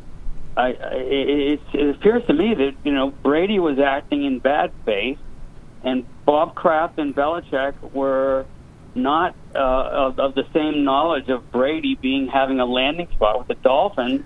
I, 0.57 0.69
I 0.69 0.95
it, 0.95 1.61
it 1.73 1.97
appears 1.97 2.25
to 2.29 2.33
me 2.33 2.55
that 2.55 2.75
you 2.85 2.93
know 2.93 3.11
Brady 3.11 3.59
was 3.59 3.81
acting 3.81 4.25
in 4.25 4.39
bad 4.39 4.71
faith, 4.85 5.19
and 5.83 6.07
Bob 6.25 6.55
Kraft 6.55 7.01
and 7.01 7.17
Belichick 7.17 7.75
were 7.93 8.47
not 8.95 9.35
uh, 9.57 9.59
of, 9.59 10.21
of 10.21 10.35
the 10.37 10.47
same 10.55 10.85
knowledge 10.85 11.31
of 11.31 11.51
Brady 11.51 11.97
being 11.97 12.29
having 12.29 12.61
a 12.61 12.65
landing 12.65 13.09
spot 13.11 13.41
with 13.41 13.49
the 13.49 13.57
Dolphins. 13.57 14.25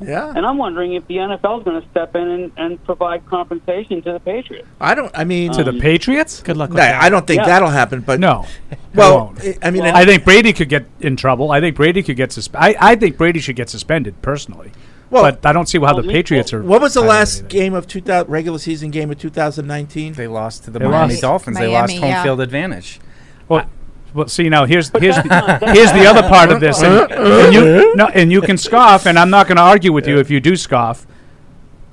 Yeah. 0.00 0.32
And 0.34 0.46
I'm 0.46 0.56
wondering 0.56 0.94
if 0.94 1.06
the 1.06 1.16
NFL 1.16 1.58
is 1.58 1.64
going 1.64 1.80
to 1.82 1.88
step 1.90 2.14
in 2.16 2.22
and, 2.28 2.52
and 2.56 2.84
provide 2.84 3.26
compensation 3.26 4.00
to 4.02 4.12
the 4.14 4.20
Patriots. 4.20 4.66
I 4.80 4.94
don't. 4.94 5.10
I 5.16 5.24
mean, 5.24 5.52
to 5.52 5.62
the 5.62 5.70
um, 5.72 5.78
Patriots. 5.78 6.40
Good 6.42 6.56
luck 6.56 6.70
with 6.70 6.78
that. 6.78 7.02
I 7.02 7.08
don't 7.10 7.26
think 7.26 7.40
Yeah. 7.40 7.46
that'll 7.46 7.68
happen. 7.68 8.00
But 8.00 8.18
no, 8.20 8.46
well, 8.94 9.26
won't. 9.26 9.58
I 9.62 9.70
mean, 9.70 9.82
I 9.82 10.04
think 10.04 10.24
Brady 10.24 10.52
could 10.52 10.68
get 10.68 10.86
in 11.00 11.16
trouble. 11.16 11.50
I 11.52 11.60
think 11.60 11.76
Brady 11.76 12.02
could 12.02 12.16
get 12.16 12.32
suspended. 12.32 12.76
I, 12.80 12.92
I 12.92 12.96
think 12.96 13.16
Brady 13.18 13.40
should 13.40 13.56
get 13.56 13.68
suspended 13.68 14.20
personally. 14.22 14.72
Well- 15.10 15.24
but 15.24 15.44
I 15.44 15.52
don't 15.52 15.68
see 15.68 15.78
how 15.78 15.92
the 16.00 16.04
Patriots 16.08 16.52
are. 16.52 16.62
What 16.62 16.80
was 16.80 16.94
the 16.94 17.00
last 17.02 17.48
game 17.48 17.74
of 17.74 17.86
2000 17.88 18.30
regular 18.30 18.58
season 18.58 18.90
game 18.90 19.10
of 19.10 19.18
2019? 19.18 20.12
They 20.14 20.28
lost 20.28 20.64
to 20.64 20.70
the 20.70 20.78
They 20.78 20.86
Miami 20.86 21.14
lost. 21.14 21.22
Dolphins. 21.22 21.58
they 21.58 21.66
lost 21.66 21.96
home 21.98 22.22
field 22.22 22.40
advantage. 22.40 23.00
Well, 23.48 23.66
well, 24.14 24.28
see 24.28 24.48
now 24.48 24.64
here's 24.64 24.88
here's 24.98 25.16
the, 25.16 25.72
here's 25.74 25.92
the 25.92 26.06
other 26.06 26.22
part 26.22 26.50
of 26.50 26.60
this, 26.60 26.82
and, 26.82 27.10
and 27.12 27.54
you 27.54 27.94
no, 27.94 28.06
and 28.06 28.30
you 28.32 28.40
can 28.40 28.56
scoff, 28.56 29.06
and 29.06 29.18
I'm 29.18 29.30
not 29.30 29.46
going 29.46 29.56
to 29.56 29.62
argue 29.62 29.92
with 29.92 30.06
you 30.06 30.18
if 30.18 30.30
you 30.30 30.40
do 30.40 30.56
scoff. 30.56 31.06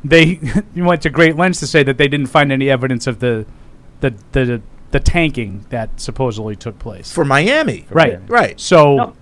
They 0.04 0.40
went 0.76 1.02
to 1.04 1.10
great 1.10 1.36
lengths 1.36 1.60
to 1.60 1.68
say 1.68 1.84
that 1.84 1.98
they 1.98 2.08
didn't 2.08 2.28
find 2.28 2.52
any 2.52 2.70
evidence 2.70 3.08
of 3.08 3.20
the 3.20 3.46
the 4.02 4.14
the, 4.32 4.62
the 4.92 5.00
tanking 5.00 5.66
that 5.70 6.00
supposedly 6.00 6.56
took 6.56 6.80
place 6.80 7.12
for 7.12 7.26
Miami. 7.26 7.86
right? 7.90 8.20
Right. 8.30 8.60
So 8.60 8.96
No. 8.96 9.14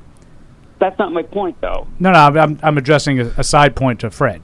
That's 0.77 0.99
not 0.99 1.13
my 1.13 1.23
point, 1.23 1.59
though. 1.61 1.87
no, 1.99 2.11
no, 2.11 2.19
I'm 2.19 2.59
I'm 2.61 2.77
addressing 2.77 3.19
a, 3.19 3.33
a 3.37 3.43
side 3.43 3.75
point 3.75 4.01
to 4.01 4.11
Fred. 4.11 4.41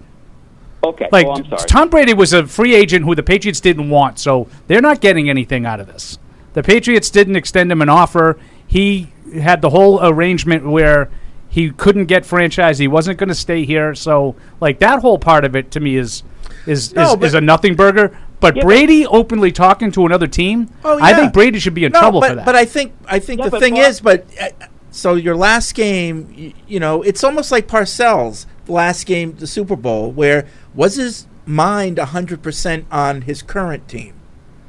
Okay. 0.83 1.07
Like 1.11 1.27
well, 1.27 1.37
I'm 1.37 1.45
sorry. 1.45 1.67
Tom 1.67 1.89
Brady 1.89 2.13
was 2.13 2.33
a 2.33 2.47
free 2.47 2.73
agent 2.73 3.05
who 3.05 3.15
the 3.15 3.23
Patriots 3.23 3.59
didn't 3.59 3.89
want, 3.89 4.17
so 4.17 4.47
they're 4.67 4.81
not 4.81 5.01
getting 5.01 5.29
anything 5.29 5.65
out 5.65 5.79
of 5.79 5.87
this. 5.87 6.17
The 6.53 6.63
Patriots 6.63 7.09
didn't 7.09 7.35
extend 7.35 7.71
him 7.71 7.81
an 7.81 7.89
offer. 7.89 8.37
he 8.67 9.11
had 9.33 9.61
the 9.61 9.69
whole 9.69 10.05
arrangement 10.05 10.65
where 10.69 11.09
he 11.47 11.69
couldn't 11.71 12.05
get 12.05 12.25
franchise. 12.25 12.79
He 12.79 12.87
wasn't 12.87 13.17
going 13.17 13.29
to 13.29 13.35
stay 13.35 13.63
here. 13.65 13.95
So 13.95 14.35
like 14.59 14.79
that 14.79 14.99
whole 14.99 15.17
part 15.19 15.45
of 15.45 15.55
it 15.55 15.71
to 15.71 15.79
me 15.79 15.95
is 15.97 16.23
is 16.67 16.93
No, 16.93 17.13
is, 17.15 17.23
is 17.29 17.33
a 17.33 17.41
nothing 17.41 17.75
burger. 17.75 18.17
But 18.41 18.55
Yeah, 18.55 18.63
but- 18.63 18.67
Brady 18.67 19.05
openly 19.07 19.51
talking 19.51 19.91
to 19.93 20.05
another 20.05 20.27
team, 20.27 20.69
Oh, 20.83 20.97
I 21.01 21.13
think 21.13 21.31
Brady 21.33 21.59
should 21.59 21.73
be 21.73 21.85
in 21.85 21.91
No, 21.91 21.99
trouble 21.99 22.19
but, 22.21 22.29
for 22.29 22.35
that. 22.35 22.45
But 22.45 22.55
I 22.55 22.65
think 22.65 22.93
I 23.07 23.19
think 23.19 23.39
Yeah, 23.41 23.49
the 23.49 23.59
thing 23.59 23.73
Bob- 23.75 23.83
is, 23.89 23.99
but 24.01 24.25
uh, 24.41 24.49
so 24.91 25.15
your 25.15 25.35
last 25.35 25.73
game, 25.75 26.33
you, 26.35 26.53
you 26.67 26.79
know, 26.79 27.01
it's 27.03 27.23
almost 27.23 27.51
like 27.51 27.67
Parcells, 27.67 28.45
the 28.65 28.73
last 28.73 29.05
game, 29.05 29.35
the 29.37 29.47
Super 29.47 29.75
Bowl, 29.77 30.11
where 30.11 30.45
was 30.75 30.95
his 30.95 31.27
mind 31.45 31.97
hundred 31.99 32.41
percent 32.41 32.85
on 32.91 33.21
his 33.21 33.41
current 33.41 33.87
team? 33.87 34.13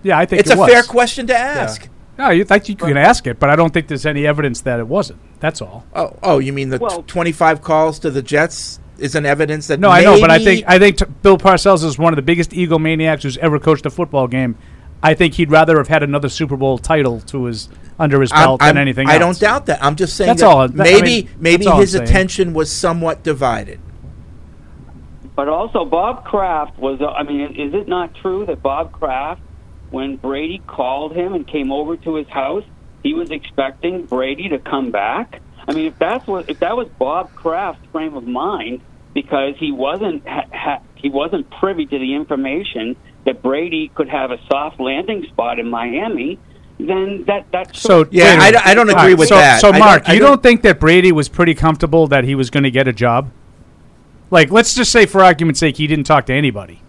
Yeah, 0.03 0.19
I 0.19 0.27
think 0.27 0.41
it's 0.41 0.51
it 0.51 0.57
a 0.57 0.61
was. 0.61 0.70
fair 0.70 0.83
question 0.83 1.27
to 1.29 1.37
ask. 1.37 1.89
No, 2.19 2.31
you 2.31 2.45
think 2.45 2.69
you 2.69 2.77
can 2.77 2.97
ask 2.97 3.27
it, 3.27 3.39
but 3.39 3.49
I 3.51 3.57
don't 3.57 3.73
think 3.73 3.89
there's 3.89 4.05
any 4.07 4.27
evidence 4.27 4.61
that 4.62 4.79
it 4.79 4.87
wasn't. 4.87 5.19
That's 5.41 5.62
all. 5.62 5.85
Oh, 5.95 6.16
oh, 6.23 6.39
you 6.39 6.53
mean 6.53 6.69
the 6.69 6.79
t- 6.79 7.03
twenty-five 7.07 7.62
calls 7.62 7.99
to 8.01 8.11
the 8.11 8.23
Jets 8.23 8.79
is 8.99 9.15
an 9.15 9.24
evidence 9.27 9.66
that? 9.69 9.81
No, 9.81 9.89
I 9.91 10.03
know, 10.03 10.20
but 10.20 10.31
I 10.31 10.39
think 10.39 10.65
I 10.69 10.79
think 10.79 10.99
t- 10.99 11.05
Bill 11.23 11.39
Parcells 11.39 11.83
is 11.83 11.99
one 11.99 12.12
of 12.12 12.16
the 12.16 12.23
biggest 12.23 12.51
egomaniacs 12.51 13.23
who's 13.23 13.39
ever 13.39 13.59
coached 13.59 13.87
a 13.87 13.91
football 13.91 14.29
game. 14.29 14.57
I 15.03 15.15
think 15.15 15.35
he'd 15.35 15.51
rather 15.51 15.79
have 15.79 15.89
had 15.89 16.05
another 16.05 16.29
Super 16.29 16.57
Bowl 16.57 16.79
title 16.79 17.20
to 17.23 17.47
his 17.47 17.69
under 17.99 18.20
his 18.20 18.31
I'm- 18.31 18.45
belt 18.45 18.62
I'm- 18.62 18.74
than 18.77 18.83
anything 18.83 19.09
I 19.09 19.15
else. 19.15 19.39
don't 19.39 19.41
doubt 19.41 19.66
that. 19.66 19.83
I'm 19.83 19.97
just 19.97 20.15
saying 20.15 20.29
That's 20.29 20.43
that 20.43 20.47
all. 20.49 20.69
That- 20.69 20.87
I 20.87 20.91
maybe 20.93 21.07
mean, 21.07 21.29
maybe 21.41 21.65
that's 21.65 21.79
his 21.81 21.93
saying. 21.93 22.05
attention 22.05 22.53
was 22.53 22.70
somewhat 22.70 23.23
divided. 23.24 23.81
But 25.35 25.49
also, 25.49 25.85
Bob 25.87 26.24
Kraft 26.24 26.79
was. 26.79 27.01
uh, 27.01 27.07
I 27.07 27.23
mean, 27.23 27.55
is 27.57 27.73
it 27.74 27.89
not 27.89 28.15
true 28.15 28.45
that 28.47 28.62
Bob 28.62 28.93
Kraft, 28.93 29.41
when 29.93 30.16
Brady 30.16 30.60
called 30.66 31.14
him 31.14 31.35
and 31.35 31.47
came 31.47 31.70
over 31.70 31.97
to 31.98 32.16
his 32.16 32.28
house, 32.28 32.64
he 33.02 33.14
was 33.14 33.31
expecting 33.31 34.06
Brady 34.06 34.48
to 34.48 34.59
come 34.59 34.90
back? 34.90 35.40
I 35.69 35.73
mean, 35.74 35.86
if 35.86 35.98
that's 35.98 36.27
what 36.27 36.48
if 36.51 36.59
that 36.60 36.77
was 36.77 36.89
Bob 36.98 37.32
Kraft's 37.35 37.86
frame 37.93 38.16
of 38.16 38.27
mind, 38.27 38.81
because 39.14 39.55
he 39.59 39.70
wasn't 39.70 40.27
ha, 40.27 40.43
ha, 40.52 40.78
he 40.97 41.09
wasn't 41.09 41.48
privy 41.51 41.86
to 41.86 41.98
the 41.98 42.14
information 42.14 42.97
that 43.24 43.43
Brady 43.43 43.89
could 43.94 44.09
have 44.09 44.31
a 44.32 44.39
soft 44.51 44.81
landing 44.81 45.24
spot 45.27 45.59
in 45.60 45.69
Miami, 45.69 46.39
then 46.78 47.24
that 47.27 47.47
that 47.52 47.77
So 47.77 47.89
sort 47.89 48.09
of- 48.09 48.14
wait 48.14 48.20
a 48.23 48.85
minute. 48.85 49.19
with 49.19 49.28
so, 49.28 49.56
So 49.60 49.73
Mark, 49.73 50.09
you 50.09 50.19
don't 50.19 50.43
think 50.43 50.62
that 50.62 50.81
Brady 50.81 51.12
was 51.12 51.28
pretty 51.28 51.55
comfortable 51.55 52.06
that 52.09 52.24
he 52.24 52.35
was 52.35 52.51
going 52.51 52.64
to 52.64 52.70
get 52.70 52.89
a 52.89 52.93
job? 52.93 53.31
Like, 54.31 54.51
let's 54.51 54.74
just 54.74 54.90
say, 54.90 55.05
for 55.05 55.23
argument's 55.23 55.60
sake, 55.60 55.77
he 55.77 55.86
didn't 55.86 56.06
talk 56.06 56.24
to 56.27 56.32
anybody. 56.32 56.81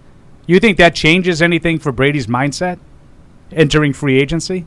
You 0.48 0.60
think 0.60 0.78
that 0.78 0.96
changes 0.96 1.42
anything 1.42 1.78
for 1.78 1.92
Brady's 1.92 2.28
mindset 2.28 2.80
entering 3.56 3.94
free 3.94 4.20
agency? 4.20 4.66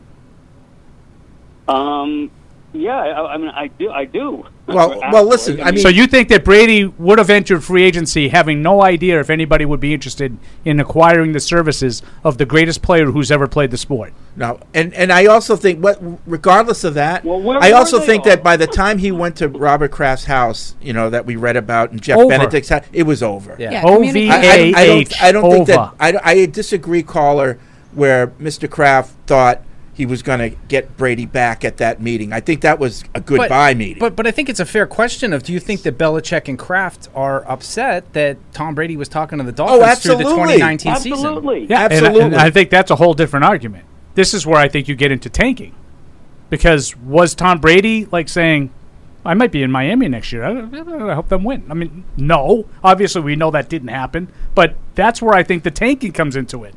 Um, 1.69 2.31
yeah, 2.73 2.97
I, 2.97 3.35
I 3.35 3.37
mean, 3.39 3.49
I 3.49 3.69
do, 3.69 3.91
I 3.91 4.05
do. 4.05 4.47
Well, 4.67 5.01
well, 5.13 5.25
listen. 5.25 5.61
I 5.61 5.71
mean, 5.71 5.81
so 5.81 5.89
you 5.89 6.07
think 6.07 6.29
that 6.29 6.45
Brady 6.45 6.85
would 6.85 7.19
have 7.19 7.31
entered 7.31 7.65
free 7.65 7.85
agency 7.85 8.29
having 8.29 8.63
no 8.63 8.83
idea 8.83 9.19
if 9.21 9.31
anybody 9.31 9.65
would 9.65 9.81
be 9.81 9.95
interested 9.95 10.37
in 10.65 10.81
acquiring 10.81 11.33
the 11.33 11.41
services 11.41 12.03
of 12.25 12.39
the 12.39 12.45
greatest 12.45 12.83
player 12.83 13.07
who's 13.07 13.31
ever 13.31 13.47
played 13.47 13.71
the 13.71 13.79
sport? 13.79 14.13
No, 14.37 14.61
and 14.75 14.93
and 14.95 15.13
I 15.13 15.27
also 15.27 15.57
think, 15.57 15.83
what 15.83 15.99
regardless 16.27 16.85
of 16.85 16.95
that, 16.95 17.25
where 17.25 17.59
I 17.59 17.71
were 17.71 17.77
also 17.77 17.99
think 18.01 18.25
all? 18.25 18.31
that 18.31 18.43
by 18.43 18.57
the 18.57 18.67
time 18.67 18.99
he 18.99 19.11
went 19.11 19.37
to 19.37 19.49
Robert 19.49 19.91
Kraft's 19.91 20.27
house, 20.27 20.77
you 20.81 20.93
know 20.93 21.09
that 21.11 21.25
we 21.25 21.37
read 21.37 21.57
about 21.57 21.91
and 21.91 22.03
Jeff 22.03 22.19
Over. 22.19 22.29
Benedict's 22.29 22.69
house, 22.69 22.85
it 22.93 23.05
was 23.05 23.23
over. 23.23 23.57
Yeah. 23.59 23.73
Yeah, 23.73 23.83
communication. 23.83 24.33
I, 24.33 24.79
I, 24.79 24.83
I 24.83 24.87
don't. 24.87 25.23
I 25.23 25.33
don't 25.33 25.51
think 25.51 25.67
that. 25.69 25.95
I, 25.99 26.21
I 26.23 26.47
disagree, 26.47 27.03
caller, 27.03 27.59
where 27.97 28.29
Mr. 28.29 28.71
Kraft 28.71 29.15
thought 29.27 29.63
he 29.95 30.05
was 30.05 30.23
going 30.23 30.39
to 30.39 30.51
get 30.69 30.95
Brady 30.99 31.25
back 31.25 31.65
at 31.65 31.79
that 31.79 32.03
meeting. 32.03 32.31
I 32.31 32.41
think 32.41 32.61
that 32.61 32.79
was 32.79 33.03
a 33.15 33.21
goodbye 33.21 33.73
but, 33.73 33.77
meeting. 33.79 33.99
But 33.99 34.15
but 34.15 34.27
I 34.27 34.31
think 34.31 34.51
it's 34.51 34.61
a 34.61 34.67
fair 34.67 34.87
question 34.87 35.33
of 35.33 35.43
do 35.43 35.55
you 35.55 35.59
think 35.59 35.83
that 35.83 35.97
Belichick 35.97 36.49
and 36.49 36.59
Kraft 36.59 37.09
are 37.15 37.51
upset 37.51 38.13
that 38.13 38.37
Tom 38.53 38.75
Brady 38.75 38.97
was 38.99 39.09
talking 39.09 39.39
to 39.39 39.45
the 39.45 39.53
Dolphins 39.53 40.03
through 40.03 40.17
the 40.17 40.25
2019 40.25 40.97
season? 40.97 41.45
Yeah, 41.71 41.89
and 41.91 42.07
I- 42.07 42.13
And, 42.27 42.35
I 42.35 42.51
think 42.51 42.69
that's 42.69 42.91
a 42.91 42.97
whole 42.97 43.15
different 43.15 43.47
argument. 43.47 43.85
This 44.15 44.35
is 44.35 44.47
where 44.47 44.59
I 44.59 44.69
think 44.69 44.87
you 44.87 44.95
get 44.95 45.11
into 45.11 45.31
tanking, 45.31 45.75
because 46.51 46.95
was 46.97 47.35
Tom 47.35 47.59
Brady 47.59 48.07
like 48.13 48.29
saying, 48.29 48.71
"I 49.25 49.33
might 49.33 49.51
be 49.51 49.63
in 49.63 49.71
Miami 49.71 50.09
next 50.09 50.31
year. 50.31 50.45
I, 50.45 51.11
I 51.11 51.15
hope 51.15 51.31
them 51.31 51.43
win." 51.43 51.65
I 51.71 51.75
mean, 51.75 52.05
no. 52.19 52.67
Obviously, 52.85 53.23
we 53.23 53.35
know 53.35 53.51
that 53.51 53.71
didn't 53.71 53.89
happen, 53.89 54.29
but 54.55 54.75
that's 54.95 55.23
where 55.23 55.35
I 55.35 55.43
think 55.43 55.63
the 55.63 55.71
tanking 55.71 56.13
comes 56.13 56.37
into 56.37 56.65
it. 56.65 56.75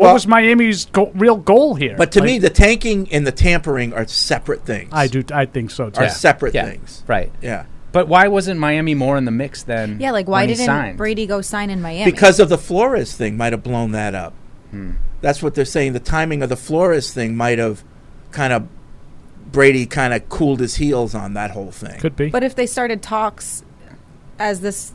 What 0.00 0.06
Well- 0.06 0.14
was 0.14 0.26
Miami's 0.26 0.86
go- 0.86 1.12
real 1.14 1.36
goal 1.36 1.74
here? 1.74 1.94
But 1.98 2.10
to 2.12 2.20
Like, 2.20 2.26
me, 2.26 2.38
the 2.38 2.48
tanking 2.48 3.06
and 3.12 3.26
the 3.26 3.32
tampering 3.32 3.92
are 3.92 4.06
separate 4.06 4.64
things. 4.64 4.88
I 4.92 5.08
do. 5.08 5.22
I 5.30 5.44
think 5.44 5.70
so 5.70 5.90
too. 5.90 6.00
Are 6.00 6.08
separate 6.08 6.54
Yeah. 6.54 6.64
things. 6.64 7.02
Right. 7.06 7.30
Yeah. 7.42 7.64
But 7.92 8.08
why 8.08 8.26
wasn't 8.28 8.58
Miami 8.58 8.94
more 8.94 9.18
in 9.18 9.26
the 9.26 9.30
mix 9.30 9.62
then? 9.62 9.98
Yeah, 10.00 10.12
like 10.12 10.26
why 10.26 10.46
didn't 10.46 10.64
signed? 10.64 10.96
Brady 10.96 11.26
go 11.26 11.42
sign 11.42 11.68
in 11.68 11.82
Miami? 11.82 12.10
Because 12.10 12.40
of 12.40 12.48
the 12.48 12.56
Flores 12.56 13.12
thing, 13.12 13.36
might 13.36 13.52
have 13.52 13.62
blown 13.62 13.92
that 13.92 14.14
up. 14.14 14.32
Hmm. 14.70 14.92
That's 15.20 15.42
what 15.42 15.54
they're 15.54 15.64
saying. 15.66 15.92
The 15.92 16.00
timing 16.00 16.42
of 16.42 16.48
the 16.48 16.56
Flores 16.56 17.12
thing 17.12 17.36
might 17.36 17.58
have 17.58 17.84
kind 18.30 18.52
of 18.54 18.68
Brady 19.52 19.84
kind 19.84 20.14
of 20.14 20.28
cooled 20.30 20.60
his 20.60 20.76
heels 20.76 21.14
on 21.14 21.34
that 21.34 21.50
whole 21.50 21.72
thing. 21.72 22.00
Could 22.00 22.16
be. 22.16 22.30
But 22.30 22.42
if 22.44 22.54
they 22.54 22.66
started 22.66 23.02
talks 23.02 23.64
as 24.38 24.60
this 24.62 24.94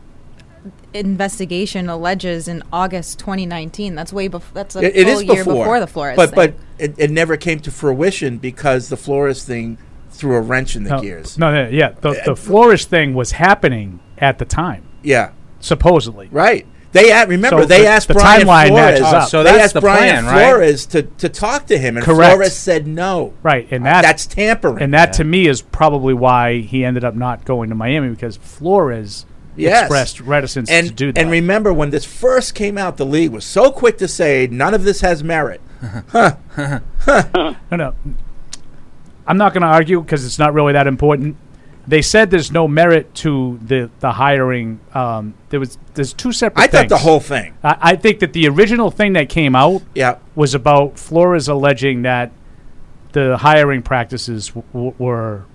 investigation 0.93 1.89
alleges 1.89 2.47
in 2.47 2.63
August 2.71 3.19
2019, 3.19 3.95
that's 3.95 4.13
way 4.13 4.27
before. 4.27 4.51
That's 4.53 4.75
a 4.75 4.79
It- 4.79 4.95
it 4.95 5.03
full 5.07 5.13
is 5.17 5.23
year 5.23 5.35
before, 5.43 5.53
before 5.55 5.79
the 5.79 5.87
Flores 5.87 6.15
but 6.15 6.29
thing. 6.31 6.35
but 6.35 6.53
it, 6.79 6.95
it 6.97 7.11
never 7.11 7.37
came 7.37 7.59
to 7.59 7.71
fruition 7.71 8.37
because 8.37 8.89
the 8.89 8.97
Flores 8.97 9.43
thing 9.43 9.77
threw 10.09 10.35
a 10.35 10.41
wrench 10.41 10.75
in 10.75 10.83
the 10.85 10.91
no, 10.91 11.01
gears. 11.01 11.37
No, 11.37 11.51
no, 11.53 11.69
yeah. 11.69 11.91
The, 12.01 12.21
the 12.25 12.35
Flores 12.35 12.85
thing 12.85 13.13
was 13.13 13.33
happening 13.33 13.99
at 14.17 14.37
the 14.39 14.45
time. 14.45 14.83
Yeah. 15.03 15.31
supposedly. 15.59 16.29
Right. 16.31 16.65
They 16.93 17.11
a- 17.11 17.25
remember 17.27 17.63
So 17.63 17.65
they 17.65 17.81
the- 17.81 17.87
asked 17.87 18.07
the 18.07 18.13
Brian 18.13 18.41
timeline 18.47 18.67
Flores. 18.67 18.99
matches 19.01 19.13
up. 19.13 19.29
So 19.29 19.43
they 19.43 19.51
that's 19.51 19.63
asked 19.65 19.73
the 19.73 19.81
Brian 19.81 20.23
plan, 20.23 20.25
right? 20.25 20.45
Flores 20.49 20.85
to, 20.87 21.01
to 21.03 21.27
talk 21.27 21.65
to 21.67 21.77
him, 21.77 21.97
and 21.97 22.05
Correct. 22.05 22.33
Flores 22.35 22.53
said 22.55 22.87
no. 22.87 23.33
Right, 23.43 23.67
and 23.71 23.85
that 23.85 24.03
that's 24.03 24.25
tampering. 24.25 24.81
And 24.81 24.93
that 24.93 25.11
to 25.13 25.23
me 25.25 25.47
is 25.47 25.61
probably 25.61 26.13
why 26.13 26.59
he 26.59 26.85
ended 26.85 27.03
up 27.03 27.13
not 27.15 27.43
going 27.43 27.69
to 27.69 27.75
Miami 27.75 28.09
because 28.09 28.37
Flores 28.37 29.25
Yes. 29.55 29.83
expressed 29.83 30.19
reticence 30.21 30.69
and, 30.69 30.87
to 30.87 30.93
do 30.93 31.11
that. 31.11 31.21
And 31.21 31.31
remember, 31.31 31.71
when 31.73 31.89
this 31.89 32.05
first 32.05 32.55
came 32.55 32.77
out, 32.77 32.97
the 32.97 33.05
league 33.05 33.31
was 33.31 33.45
so 33.45 33.71
quick 33.71 33.97
to 33.99 34.07
say 34.07 34.47
none 34.51 34.73
of 34.73 34.83
this 34.83 35.01
has 35.01 35.23
merit. 35.23 35.61
huh. 36.09 36.35
no, 37.33 37.55
no. 37.71 37.95
I'm 39.27 39.37
not 39.37 39.53
going 39.53 39.61
to 39.61 39.67
argue 39.67 40.01
because 40.01 40.25
it's 40.25 40.37
not 40.39 40.53
really 40.53 40.73
that 40.73 40.87
important. 40.87 41.37
They 41.87 42.01
said 42.01 42.31
there's 42.31 42.51
no 42.51 42.67
merit 42.67 43.13
to 43.15 43.59
the 43.63 43.91
the 43.99 44.13
hiring. 44.13 44.79
Um, 44.95 45.35
there 45.49 45.59
was 45.59 45.77
there's 45.93 46.13
two 46.13 46.31
separate. 46.31 46.63
I 46.63 46.67
thought 46.67 46.89
the 46.89 46.97
whole 46.97 47.19
thing. 47.19 47.55
I, 47.63 47.77
I 47.79 47.95
think 47.95 48.19
that 48.21 48.33
the 48.33 48.47
original 48.47 48.89
thing 48.89 49.13
that 49.13 49.29
came 49.29 49.55
out 49.55 49.83
Yeah. 49.93 50.17
was 50.33 50.55
about 50.55 50.97
Flores 50.97 51.47
alleging 51.47 52.01
that 52.01 52.31
the 53.11 53.37
hiring 53.37 53.83
practices 53.83 54.47
w- 54.49 54.65
w- 54.73 54.93
were 54.97 55.45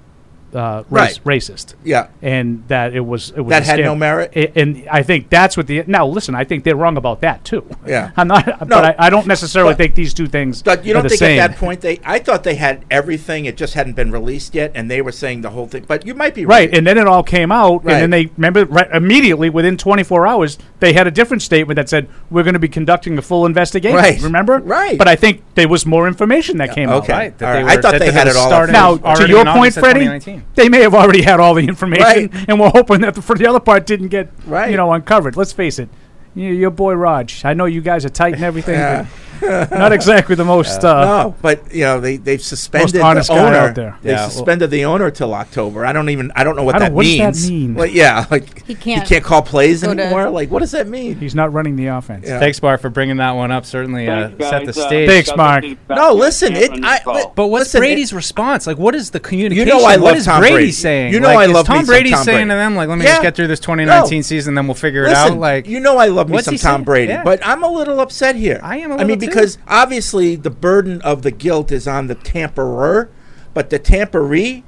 uh, 0.54 0.82
race, 0.90 1.18
racist. 1.20 1.74
Yeah. 1.84 2.08
and 2.22 2.66
that 2.68 2.94
it 2.94 3.00
was 3.00 3.30
it 3.30 3.40
was 3.40 3.50
That 3.50 3.62
a 3.62 3.66
had 3.66 3.80
no 3.80 3.94
merit? 3.94 4.32
A- 4.34 4.58
and 4.58 4.86
I 4.90 5.02
think 5.02 5.28
that's 5.30 5.56
what 5.56 5.66
the 5.66 5.84
now 5.86 6.06
listen. 6.06 6.34
I 6.34 6.44
think 6.44 6.64
they're 6.64 6.76
wrong 6.76 6.96
about 6.96 7.20
that 7.20 7.44
too. 7.44 7.64
Yeah. 7.86 8.10
I'm 8.16 8.28
not, 8.28 8.46
No, 8.46 8.76
but 8.76 8.84
I, 9.00 9.06
I 9.06 9.10
don't 9.10 9.26
necessarily 9.26 9.72
but- 9.72 9.78
think 9.78 9.94
these 9.94 10.12
two 10.14 10.26
things. 10.26 10.62
But 10.62 10.84
you 10.84 10.92
don't 10.92 11.02
the 11.04 11.08
think 11.10 11.18
same. 11.20 11.40
at 11.40 11.50
that 11.52 11.56
point 11.58 11.80
they? 11.80 12.00
I 12.04 12.18
thought 12.18 12.42
they 12.44 12.56
had 12.56 12.84
everything. 12.90 13.44
It 13.44 13.56
just 13.56 13.74
hadn't 13.74 13.94
been 13.94 14.10
released 14.10 14.54
yet, 14.54 14.72
and 14.74 14.90
they 14.90 15.00
were 15.02 15.12
saying 15.12 15.42
the 15.42 15.50
whole 15.50 15.66
thing. 15.66 15.84
But 15.86 16.06
you 16.06 16.14
might 16.14 16.34
be 16.34 16.44
Right, 16.46 16.72
and 16.74 16.86
then 16.86 16.98
it 16.98 17.06
all 17.06 17.22
came 17.22 17.52
out, 17.52 17.84
Right. 17.84 17.94
and 17.94 18.02
then 18.02 18.10
they 18.10 18.26
remember 18.36 18.64
right, 18.66 18.90
immediately 18.92 19.50
within 19.50 19.76
24 19.76 20.26
hours 20.26 20.58
they 20.80 20.92
had 20.94 21.06
a 21.06 21.10
different 21.10 21.42
statement 21.42 21.76
that 21.76 21.88
said 21.88 22.08
we're 22.30 22.42
going 22.42 22.54
to 22.54 22.58
be 22.60 22.68
conducting 22.68 23.18
a 23.18 23.22
full 23.22 23.44
investigation. 23.46 23.96
Right. 23.96 24.20
remember? 24.22 24.58
Right. 24.58 24.96
But 24.98 25.08
I 25.08 25.16
think 25.16 25.42
there 25.54 25.68
was 25.68 25.84
more 25.86 26.08
information 26.08 26.56
that 26.58 26.74
came 26.74 26.88
out. 26.88 27.02
okay. 27.04 27.12
Right. 27.12 27.42
All 27.42 27.52
right. 27.52 27.64
I 27.78 27.80
thought 27.80 27.98
they 27.98 28.10
had 28.10 28.26
it 28.28 28.36
all. 28.36 28.66
Now, 28.66 28.96
to 28.96 29.28
your 29.28 29.44
point, 29.44 29.74
Freddie, 29.74 30.39
they 30.54 30.68
may 30.68 30.80
have 30.80 30.94
already 30.94 31.22
had 31.22 31.40
all 31.40 31.54
the 31.54 31.66
information, 31.66 32.02
Right. 32.04 32.30
and 32.48 32.58
we're 32.60 32.70
hoping 32.70 33.00
that 33.02 33.14
the, 33.14 33.22
for 33.22 33.36
the 33.36 33.46
other 33.46 33.60
part 33.60 33.86
didn't 33.86 34.08
get 34.08 34.30
Right. 34.46 34.70
you 34.70 34.76
know 34.76 34.92
uncovered. 34.92 35.36
Let's 35.36 35.52
face 35.52 35.78
it, 35.78 35.88
you, 36.34 36.48
your 36.52 36.70
boy 36.70 36.94
Raj. 36.94 37.44
I 37.44 37.54
know 37.54 37.64
you 37.66 37.80
guys 37.80 38.04
are 38.04 38.08
tight 38.10 38.34
and 38.34 38.44
everything, 38.44 38.74
Yeah. 38.74 39.06
But 39.40 39.70
not 39.78 39.92
exactly 39.92 40.34
the 40.34 40.44
most. 40.44 40.84
Uh, 40.84 41.04
no, 41.24 41.34
but 41.42 41.72
you 41.74 41.82
know 41.82 42.00
they 42.00 42.16
they've 42.16 42.42
suspended 42.42 43.00
honest 43.00 43.28
the 43.28 43.34
guy 43.34 43.46
owner. 43.46 43.56
out 43.56 43.74
there. 43.74 43.98
They 44.02 44.10
Yeah, 44.10 44.16
well- 44.22 44.30
suspended 44.30 44.70
the 44.70 44.84
owner 44.84 45.10
till 45.10 45.34
October. 45.34 45.84
I 45.86 45.92
don't 45.92 46.08
even. 46.10 46.32
I 46.36 46.44
don't 46.44 46.56
know 46.56 46.64
what 46.64 46.76
I 46.76 46.78
don't- 46.78 46.88
that 46.88 46.94
what 46.94 47.04
does 47.04 47.16
that 47.18 47.24
means. 47.34 47.50
mean? 47.50 47.74
Well, 47.74 47.86
yeah, 47.86 48.26
like 48.30 48.64
He 48.66 48.74
can't 48.74 49.02
He 49.02 49.08
can't 49.14 49.24
call 49.24 49.42
plays 49.42 49.82
go 49.82 49.94
to- 49.94 50.00
anymore. 50.02 50.30
Like 50.30 50.50
what 50.50 50.60
does 50.60 50.72
that 50.72 50.86
mean? 50.88 51.16
He's 51.18 51.34
not 51.34 51.52
running 51.52 51.76
the 51.76 51.86
offense. 51.88 52.26
Yeah. 52.26 52.38
Thanks, 52.38 52.60
Bar, 52.60 52.78
for 52.78 52.90
bringing 52.90 53.16
that 53.18 53.32
one 53.32 53.50
up. 53.50 53.64
Certainly 53.66 54.08
uh, 54.08 54.28
Thanks, 54.30 54.48
set 54.48 54.64
the. 54.64 54.70
Uh, 54.70 54.86
stage. 54.86 55.08
Thanks, 55.08 55.36
Mark. 55.36 55.64
No, 55.88 56.12
listen. 56.12 56.54
It. 56.56 56.70
I, 56.84 57.00
But 57.04 57.46
what's 57.48 57.66
listen, 57.66 57.80
Brady's 57.80 58.12
it- 58.12 58.16
response? 58.16 58.66
Like, 58.66 58.78
what 58.78 58.94
is 58.94 59.10
the 59.10 59.20
communication? 59.20 59.66
You 59.68 59.72
know 59.72 59.84
I 59.84 59.96
love 59.96 60.16
is 60.16 60.24
Tom 60.24 60.40
Brady 60.40 60.54
Brady. 60.54 60.72
saying? 60.72 61.12
You 61.12 61.20
know 61.20 61.28
Like, 61.28 61.48
I 61.48 61.52
love 61.52 61.66
Tom 61.66 61.84
Brady 61.86 62.10
Tom 62.10 62.24
saying 62.24 62.48
to 62.48 62.54
them, 62.54 62.74
like, 62.76 62.88
let 62.88 62.98
me 62.98 63.04
just 63.04 63.22
get 63.22 63.34
through 63.36 63.46
this 63.48 63.60
2019 63.60 64.22
season, 64.22 64.54
then 64.54 64.66
we'll 64.66 64.74
figure 64.74 65.04
it 65.04 65.12
out. 65.14 65.36
Like, 65.36 65.66
you 65.66 65.80
know, 65.80 65.96
I 65.98 66.06
love 66.06 66.28
me 66.28 66.40
some 66.42 66.56
Tom? 66.56 66.84
Brady, 66.84 67.16
but 67.24 67.46
I'm 67.46 67.62
a 67.62 67.68
little 67.68 68.00
upset 68.00 68.36
here. 68.36 68.58
I 68.62 68.78
am 68.78 68.90
a 68.90 68.94
I 68.94 68.96
little 68.98 69.08
mean, 69.08 69.18
too. 69.30 69.34
because 69.34 69.58
obviously 69.66 70.36
the 70.36 70.50
burden 70.50 71.00
of 71.02 71.22
the 71.22 71.30
guilt 71.30 71.72
is 71.72 71.86
on 71.88 72.06
the 72.08 72.14
tamperer, 72.14 73.08
but 73.54 73.70
the 73.70 73.78
tamperee 73.78 74.62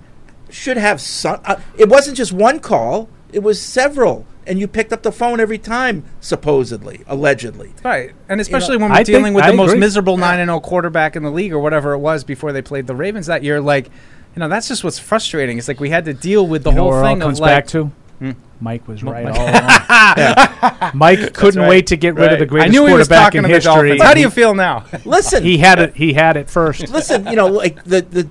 should 0.50 0.76
have 0.76 1.00
some. 1.00 1.40
Uh, 1.44 1.56
it 1.78 1.88
wasn't 1.88 2.16
just 2.16 2.32
one 2.32 2.60
call; 2.60 3.08
it 3.32 3.40
was 3.42 3.60
several, 3.60 4.26
and 4.46 4.58
you 4.58 4.66
picked 4.68 4.92
up 4.92 5.02
the 5.02 5.12
phone 5.12 5.40
every 5.40 5.58
time, 5.58 6.04
supposedly, 6.20 7.02
allegedly. 7.06 7.72
Right, 7.84 8.12
and 8.28 8.38
You 8.38 8.42
especially 8.42 8.76
know, 8.78 8.84
when 8.84 8.92
we're 8.92 8.98
I 8.98 9.02
dealing 9.02 9.34
with 9.34 9.44
I 9.44 9.50
the 9.50 9.56
most 9.56 9.76
miserable 9.76 10.16
nine 10.16 10.40
and 10.40 10.48
zero 10.48 10.60
quarterback 10.60 11.16
in 11.16 11.22
the 11.22 11.30
league, 11.30 11.52
or 11.52 11.58
whatever 11.58 11.92
it 11.92 11.98
was 11.98 12.24
before 12.24 12.52
they 12.52 12.62
played 12.62 12.86
the 12.86 12.94
Ravens 12.94 13.26
that 13.26 13.42
year, 13.42 13.60
like, 13.60 13.86
you 14.34 14.40
know, 14.40 14.48
that's 14.48 14.68
just 14.68 14.84
what's 14.84 14.98
frustrating. 14.98 15.58
It's 15.58 15.68
like 15.68 15.80
we 15.80 15.90
had 15.90 16.04
to 16.06 16.14
deal 16.14 16.46
with 16.46 16.64
the 16.64 16.70
You 16.70 16.76
know 16.76 16.82
whole 16.82 16.90
where 16.90 17.04
it 17.04 17.06
thing 17.08 17.20
comes 17.20 17.38
of 17.38 17.42
like, 17.42 17.50
back 17.50 17.66
to? 17.68 17.84
Hmm. 18.18 18.30
Mike 18.62 18.86
was 18.86 19.02
right 19.02 19.24
Mike- 19.24 19.34
all 19.38 19.48
along. 20.78 20.90
Mike 20.94 21.34
couldn't 21.34 21.60
right. 21.60 21.68
wait 21.68 21.86
to 21.88 21.96
get 21.96 22.14
rid 22.14 22.32
of 22.32 22.38
the 22.38 22.44
Right. 22.44 22.48
greatest 22.48 22.68
I 22.68 22.70
knew 22.72 22.86
he 22.86 22.94
was 22.94 23.08
quarterback 23.08 23.24
talking 23.32 23.38
in 23.38 23.42
to 23.44 23.48
the 23.48 23.54
history. 23.54 23.98
How 23.98 24.14
do 24.14 24.20
you 24.20 24.30
feel 24.30 24.54
now? 24.54 24.84
Listen, 25.04 25.42
he 25.42 25.58
had 25.58 25.78
it. 25.80 25.96
He 25.96 26.12
had 26.12 26.36
it 26.36 26.48
first. 26.48 26.88
Listen, 26.88 27.26
you 27.26 27.36
know, 27.36 27.46
like 27.48 27.82
the 27.84 28.02
the 28.02 28.28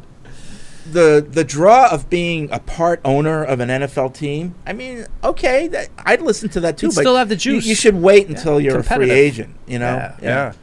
the 0.90 1.26
the 1.30 1.44
draw 1.44 1.90
of 1.91 2.10
being 2.10 2.49
a 2.52 2.60
part 2.60 3.02
owner 3.06 3.44
of 3.44 3.60
an 3.60 3.70
NFL 3.70 4.14
team. 4.14 4.56
I 4.66 4.74
mean, 4.74 5.06
okay, 5.24 5.68
that, 5.68 5.90
I'd 5.99 6.22
listen 6.22 6.49
to 6.49 6.60
that 6.62 6.78
too. 6.78 6.88
You'd 6.88 6.95
but 6.95 7.02
still 7.02 7.16
have 7.18 7.30
the 7.30 7.36
juice. 7.36 7.66
You, 7.66 7.76
should 7.76 7.95
wait 7.95 8.28
until 8.28 8.60
you're 8.60 8.80
a 8.80 8.84
free 8.84 9.12
agent. 9.12 9.56
You 9.68 9.80
know. 9.80 9.95
Yeah. 9.95 10.16
yeah. 10.22 10.53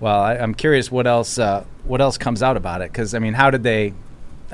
Well, 0.00 0.20
I, 0.20 0.34
I'm 0.36 0.54
curious 0.54 0.90
what 0.90 1.06
else 1.06 1.38
uh, 1.38 1.64
what 1.84 2.00
else 2.00 2.18
comes 2.18 2.42
out 2.42 2.56
about 2.56 2.82
it 2.82 2.90
because 2.92 3.14
I 3.14 3.18
mean, 3.20 3.34
how 3.34 3.50
did 3.50 3.62
they? 3.62 3.94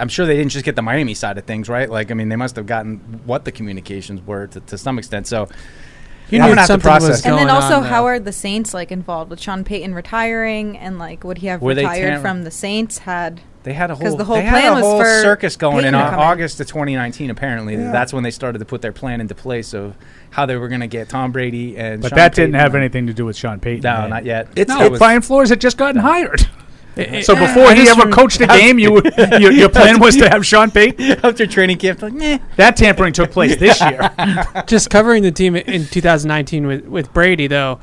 I'm 0.01 0.09
sure 0.09 0.27
they 0.27 0.37
didn't 0.37 0.51
just 0.53 0.65
get 0.65 0.77
the 0.77 0.83
Miami 0.83 1.15
side 1.15 1.39
of 1.39 1.45
things, 1.45 1.69
right? 1.69 1.89
Like, 1.91 2.11
I 2.11 2.15
mean, 2.15 2.29
they 2.29 2.37
must 2.37 2.57
have 2.57 2.67
gotten 2.67 2.99
what 3.25 3.45
the 3.45 3.53
communications 3.53 4.21
were 4.27 4.47
to, 4.49 4.61
to 4.61 4.79
some 4.79 4.99
extent. 4.99 5.27
So, 5.27 5.49
You 6.31 6.39
I'm 6.39 6.43
knew 6.47 6.49
gonna 6.53 6.61
have 6.63 6.67
to 6.69 6.73
something 6.75 6.91
was 6.93 7.01
process. 7.09 7.27
And 7.27 7.37
then 7.39 7.51
also, 7.51 7.77
on, 7.79 7.85
how 7.85 8.05
are 8.07 8.19
the 8.19 8.33
Saints 8.33 8.73
like 8.75 8.91
involved 8.93 9.31
with 9.31 9.41
Sean 9.41 9.65
Payton 9.65 9.95
retiring 9.95 10.79
and 10.79 10.99
like 10.99 11.25
would 11.25 11.39
he 11.39 11.49
have 11.49 11.61
Were 11.63 11.75
retired 11.75 12.11
tam- 12.15 12.23
from 12.23 12.45
the 12.45 12.51
Saints? 12.51 12.99
Had 12.99 13.41
They 13.65 13.73
had 13.75 13.91
a 13.91 13.95
whole, 13.95 14.01
because 14.05 14.17
the 14.17 14.25
whole 14.25 14.37
they 14.37 14.43
plan 14.49 14.63
had 14.63 14.73
a 14.73 14.75
was 14.77 14.83
whole 14.85 15.01
for 15.01 15.23
circus 15.23 15.57
going 15.57 15.85
in 15.85 15.93
Payton 15.93 16.01
to 16.01 16.11
Au- 16.11 16.13
in. 16.15 16.19
August 16.21 16.61
of 16.61 16.67
2019. 16.69 17.31
Apparently, 17.31 17.75
Yeah. 17.75 17.91
that's 17.93 18.13
when 18.13 18.23
they 18.23 18.31
started 18.31 18.61
to 18.61 18.65
put 18.65 18.81
their 18.81 18.93
plan 18.93 19.21
into 19.21 19.35
place 19.35 19.75
of 19.75 19.97
how 20.31 20.47
they 20.47 20.55
were 20.57 20.69
going 20.69 20.81
to 20.83 20.87
get 20.87 21.09
Tom 21.09 21.33
Brady 21.33 21.77
and. 21.77 22.01
But 22.01 22.11
Sean 22.11 22.17
that 22.17 22.35
didn't 22.35 22.55
have 22.55 22.75
anything 22.77 23.09
to 23.09 23.13
do 23.13 23.25
with 23.27 23.37
Sean 23.37 23.59
Payton. 23.59 23.83
No, 23.83 24.03
man. 24.03 24.11
not 24.11 24.25
yet. 24.25 24.57
no, 24.69 24.83
It 24.85 24.91
was- 24.93 24.99
Brian 25.01 25.21
Flores 25.23 25.51
had 25.51 25.61
just 25.61 25.77
gotten 25.77 26.01
hired. 26.01 26.47
So 27.23 27.35
before 27.35 27.73
he 27.75 27.89
ever 27.89 28.11
coached 28.11 28.41
a 28.41 28.47
game, 28.47 28.79
you 28.79 29.03
your, 29.39 29.53
your 29.53 29.69
plan 29.69 30.01
was 30.01 30.17
to 30.17 30.29
have 30.29 30.45
Sean 30.45 30.71
Payton. 30.71 31.21
After 31.25 31.47
training 31.47 31.79
camp, 31.79 32.03
like, 32.03 32.13
nah. 32.13 32.39
That 32.57 32.77
tampering 32.77 33.13
took 33.13 33.31
place 33.31 33.57
this 33.57 33.81
year. 33.81 34.11
Just 34.67 34.91
covering 34.91 35.23
the 35.23 35.33
team 35.33 35.57
in 35.57 35.87
2019 35.87 36.67
with, 36.67 36.85
with 36.87 37.13
Brady, 37.13 37.47
though, 37.47 37.81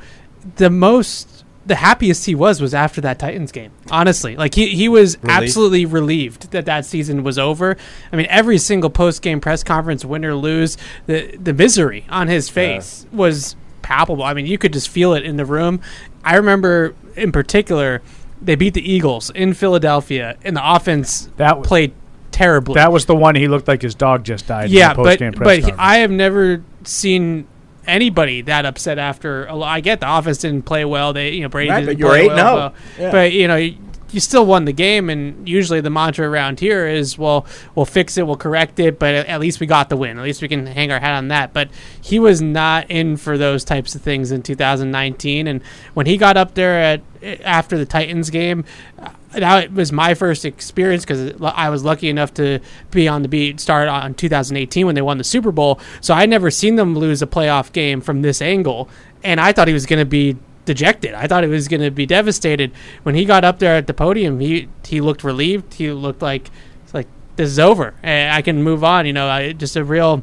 the 0.56 0.70
most, 0.70 1.44
the 1.66 1.76
happiest 1.76 2.26
he 2.26 2.34
was 2.34 2.60
was 2.60 2.74
after 2.74 3.00
that 3.02 3.18
Titans 3.18 3.52
game. 3.52 3.72
Honestly, 3.90 4.36
like 4.36 4.54
he, 4.54 4.74
he 4.74 4.88
was 4.88 5.16
Relief? 5.18 5.36
absolutely 5.36 5.86
relieved 5.86 6.50
that 6.50 6.66
that 6.66 6.84
season 6.84 7.22
was 7.22 7.38
over. 7.38 7.76
I 8.12 8.16
mean, 8.16 8.26
every 8.28 8.58
single 8.58 8.90
post 8.90 9.22
game 9.22 9.40
press 9.40 9.62
conference, 9.62 10.04
win 10.04 10.24
or 10.24 10.34
lose, 10.34 10.76
the 11.06 11.36
the 11.36 11.52
misery 11.52 12.06
on 12.08 12.28
his 12.28 12.48
face 12.48 13.06
was 13.12 13.56
palpable. 13.82 14.24
I 14.24 14.34
mean, 14.34 14.46
you 14.46 14.58
could 14.58 14.72
just 14.72 14.88
feel 14.88 15.14
it 15.14 15.24
in 15.24 15.36
the 15.36 15.44
room. 15.44 15.80
I 16.24 16.36
remember 16.36 16.94
in 17.16 17.32
particular, 17.32 18.02
they 18.40 18.54
beat 18.54 18.74
the 18.74 18.92
Eagles 18.92 19.30
in 19.30 19.54
Philadelphia, 19.54 20.36
and 20.44 20.56
the 20.56 20.74
offense 20.74 21.28
that 21.36 21.62
played 21.62 21.92
terribly. 22.30 22.74
That 22.74 22.92
was 22.92 23.06
the 23.06 23.16
one 23.16 23.34
he 23.34 23.48
looked 23.48 23.68
like 23.68 23.82
his 23.82 23.94
dog 23.94 24.24
just 24.24 24.46
died. 24.46 24.70
Yeah, 24.70 24.90
in 24.92 24.96
the 24.96 25.02
but 25.02 25.18
press 25.18 25.34
but 25.62 25.64
he. 25.64 25.72
I 25.78 25.98
have 25.98 26.10
never 26.10 26.62
seen 26.84 27.46
anybody 27.86 28.42
that 28.42 28.64
upset 28.66 28.98
after. 28.98 29.46
A 29.46 29.58
I 29.60 29.80
get 29.80 30.00
the 30.00 30.16
offense 30.16 30.38
didn't 30.38 30.64
play 30.66 30.84
well. 30.84 31.12
They 31.12 31.30
you 31.30 31.42
know 31.42 31.48
Brady 31.48 31.70
Right, 31.70 31.80
didn't 31.80 31.94
but 31.94 31.98
you're 31.98 32.08
play 32.10 32.28
8-0. 32.28 32.34
well, 32.36 32.70
but, 32.70 33.02
Yeah. 33.02 33.10
but 33.10 33.32
you 33.32 33.48
know. 33.48 33.70
You, 34.10 34.20
still 34.20 34.46
won 34.46 34.64
the 34.64 34.72
game, 34.72 35.10
and 35.10 35.48
usually 35.48 35.80
the 35.80 35.90
mantra 35.90 36.28
around 36.28 36.60
here 36.60 36.86
is, 36.86 37.18
"Well, 37.18 37.46
we'll 37.74 37.86
fix 37.86 38.16
it, 38.16 38.26
we'll 38.26 38.36
correct 38.36 38.78
it, 38.80 38.98
but 38.98 39.14
at, 39.14 39.40
least 39.40 39.60
we 39.60 39.66
got 39.66 39.88
the 39.88 39.96
win. 39.96 40.18
At 40.18 40.24
least 40.24 40.42
we 40.42 40.48
can 40.48 40.66
hang 40.66 40.90
our 40.90 41.00
hat 41.00 41.16
on 41.16 41.28
that." 41.28 41.52
But 41.52 41.68
he 42.00 42.18
was 42.18 42.40
not 42.40 42.90
in 42.90 43.16
for 43.16 43.36
those 43.36 43.64
types 43.64 43.94
of 43.94 44.02
things 44.02 44.32
in 44.32 44.42
2019, 44.42 45.46
and 45.46 45.62
when 45.94 46.06
he 46.06 46.16
got 46.16 46.36
up 46.36 46.54
there 46.54 46.80
at 46.80 47.00
after 47.44 47.76
the 47.76 47.86
Titans 47.86 48.30
game, 48.30 48.64
uh, 48.98 49.10
now 49.36 49.58
it 49.58 49.72
was 49.72 49.92
my 49.92 50.14
first 50.14 50.44
experience 50.44 51.04
because 51.04 51.32
I 51.42 51.68
was 51.68 51.84
lucky 51.84 52.08
enough 52.08 52.32
to 52.34 52.60
be 52.90 53.08
on 53.08 53.22
the 53.22 53.28
beat 53.28 53.60
start 53.60 53.88
on 53.88 54.14
2018 54.14 54.86
when 54.86 54.94
they 54.94 55.02
won 55.02 55.18
the 55.18 55.24
Super 55.24 55.52
Bowl. 55.52 55.80
So 56.00 56.14
I'd 56.14 56.30
never 56.30 56.50
seen 56.50 56.76
them 56.76 56.94
lose 56.94 57.22
a 57.22 57.26
playoff 57.26 57.72
game 57.72 58.00
from 58.00 58.22
this 58.22 58.40
angle, 58.40 58.88
and 59.22 59.40
I 59.40 59.52
thought 59.52 59.68
he 59.68 59.74
was 59.74 59.86
going 59.86 60.00
to 60.00 60.06
be 60.06 60.36
dejected. 60.68 61.14
I 61.14 61.26
thought 61.26 61.42
he 61.42 61.48
was 61.50 61.66
going 61.66 61.80
to 61.80 61.90
be 61.90 62.04
devastated 62.06 62.70
when 63.02 63.14
he 63.14 63.24
got 63.24 63.42
up 63.42 63.58
there 63.58 63.74
at 63.74 63.86
the 63.86 63.94
podium. 63.94 64.38
He 64.38 64.68
he 64.86 65.00
looked 65.00 65.24
relieved. 65.24 65.74
He 65.74 65.90
looked 65.90 66.20
like 66.22 66.50
it's 66.84 66.92
like 66.94 67.08
this 67.36 67.48
is 67.50 67.58
over 67.58 67.94
I 68.04 68.42
can 68.42 68.62
move 68.62 68.84
on. 68.84 69.06
You 69.06 69.14
know, 69.14 69.28
I, 69.28 69.52
just 69.52 69.74
a 69.76 69.82
real 69.82 70.22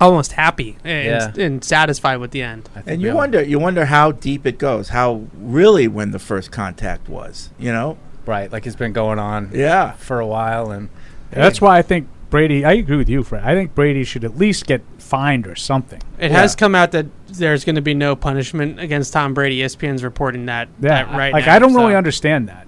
almost 0.00 0.32
happy 0.32 0.76
and, 0.84 1.36
Yeah. 1.36 1.44
and 1.44 1.64
satisfied 1.64 2.18
with 2.18 2.30
the 2.30 2.42
end. 2.42 2.68
And 2.86 3.00
you 3.02 3.14
wonder, 3.14 3.42
you 3.42 3.58
wonder 3.58 3.86
how 3.86 4.12
deep 4.12 4.46
it 4.46 4.58
goes, 4.58 4.90
how 4.90 5.24
really 5.34 5.88
when 5.88 6.10
the 6.10 6.18
first 6.18 6.50
contact 6.50 7.08
was. 7.08 7.50
You 7.58 7.72
know, 7.72 7.98
right? 8.26 8.50
Like 8.52 8.66
it's 8.66 8.76
been 8.76 8.92
going 8.92 9.18
on, 9.18 9.50
yeah, 9.54 9.92
for 9.92 10.20
a 10.20 10.26
while, 10.26 10.70
and 10.70 10.88
That's 11.30 11.60
why 11.60 11.78
I 11.78 11.82
think 11.82 12.06
Brady. 12.30 12.64
I 12.64 12.72
agree 12.74 12.96
with 12.96 13.08
you, 13.08 13.22
Fred. 13.22 13.42
I 13.44 13.54
think 13.54 13.74
Brady 13.74 14.04
should 14.04 14.24
at 14.24 14.36
least 14.38 14.66
get 14.66 14.82
fined 14.98 15.46
or 15.46 15.54
something. 15.56 16.00
It 16.18 16.30
has 16.30 16.54
come 16.56 16.74
out 16.74 16.92
that 16.92 17.06
there's 17.28 17.64
going 17.64 17.74
to 17.76 17.82
be 17.82 17.94
no 17.94 18.14
punishment 18.16 18.78
against 18.80 19.12
Tom 19.12 19.34
Brady. 19.34 19.58
ESPN's 19.60 20.02
reporting 20.04 20.46
that, 20.46 20.68
Yeah, 20.80 21.04
that 21.04 21.16
right 21.16 21.32
like 21.32 21.46
now, 21.46 21.56
I 21.56 21.58
don't 21.58 21.72
so. 21.72 21.80
really 21.80 21.94
understand 21.96 22.48
that. 22.48 22.66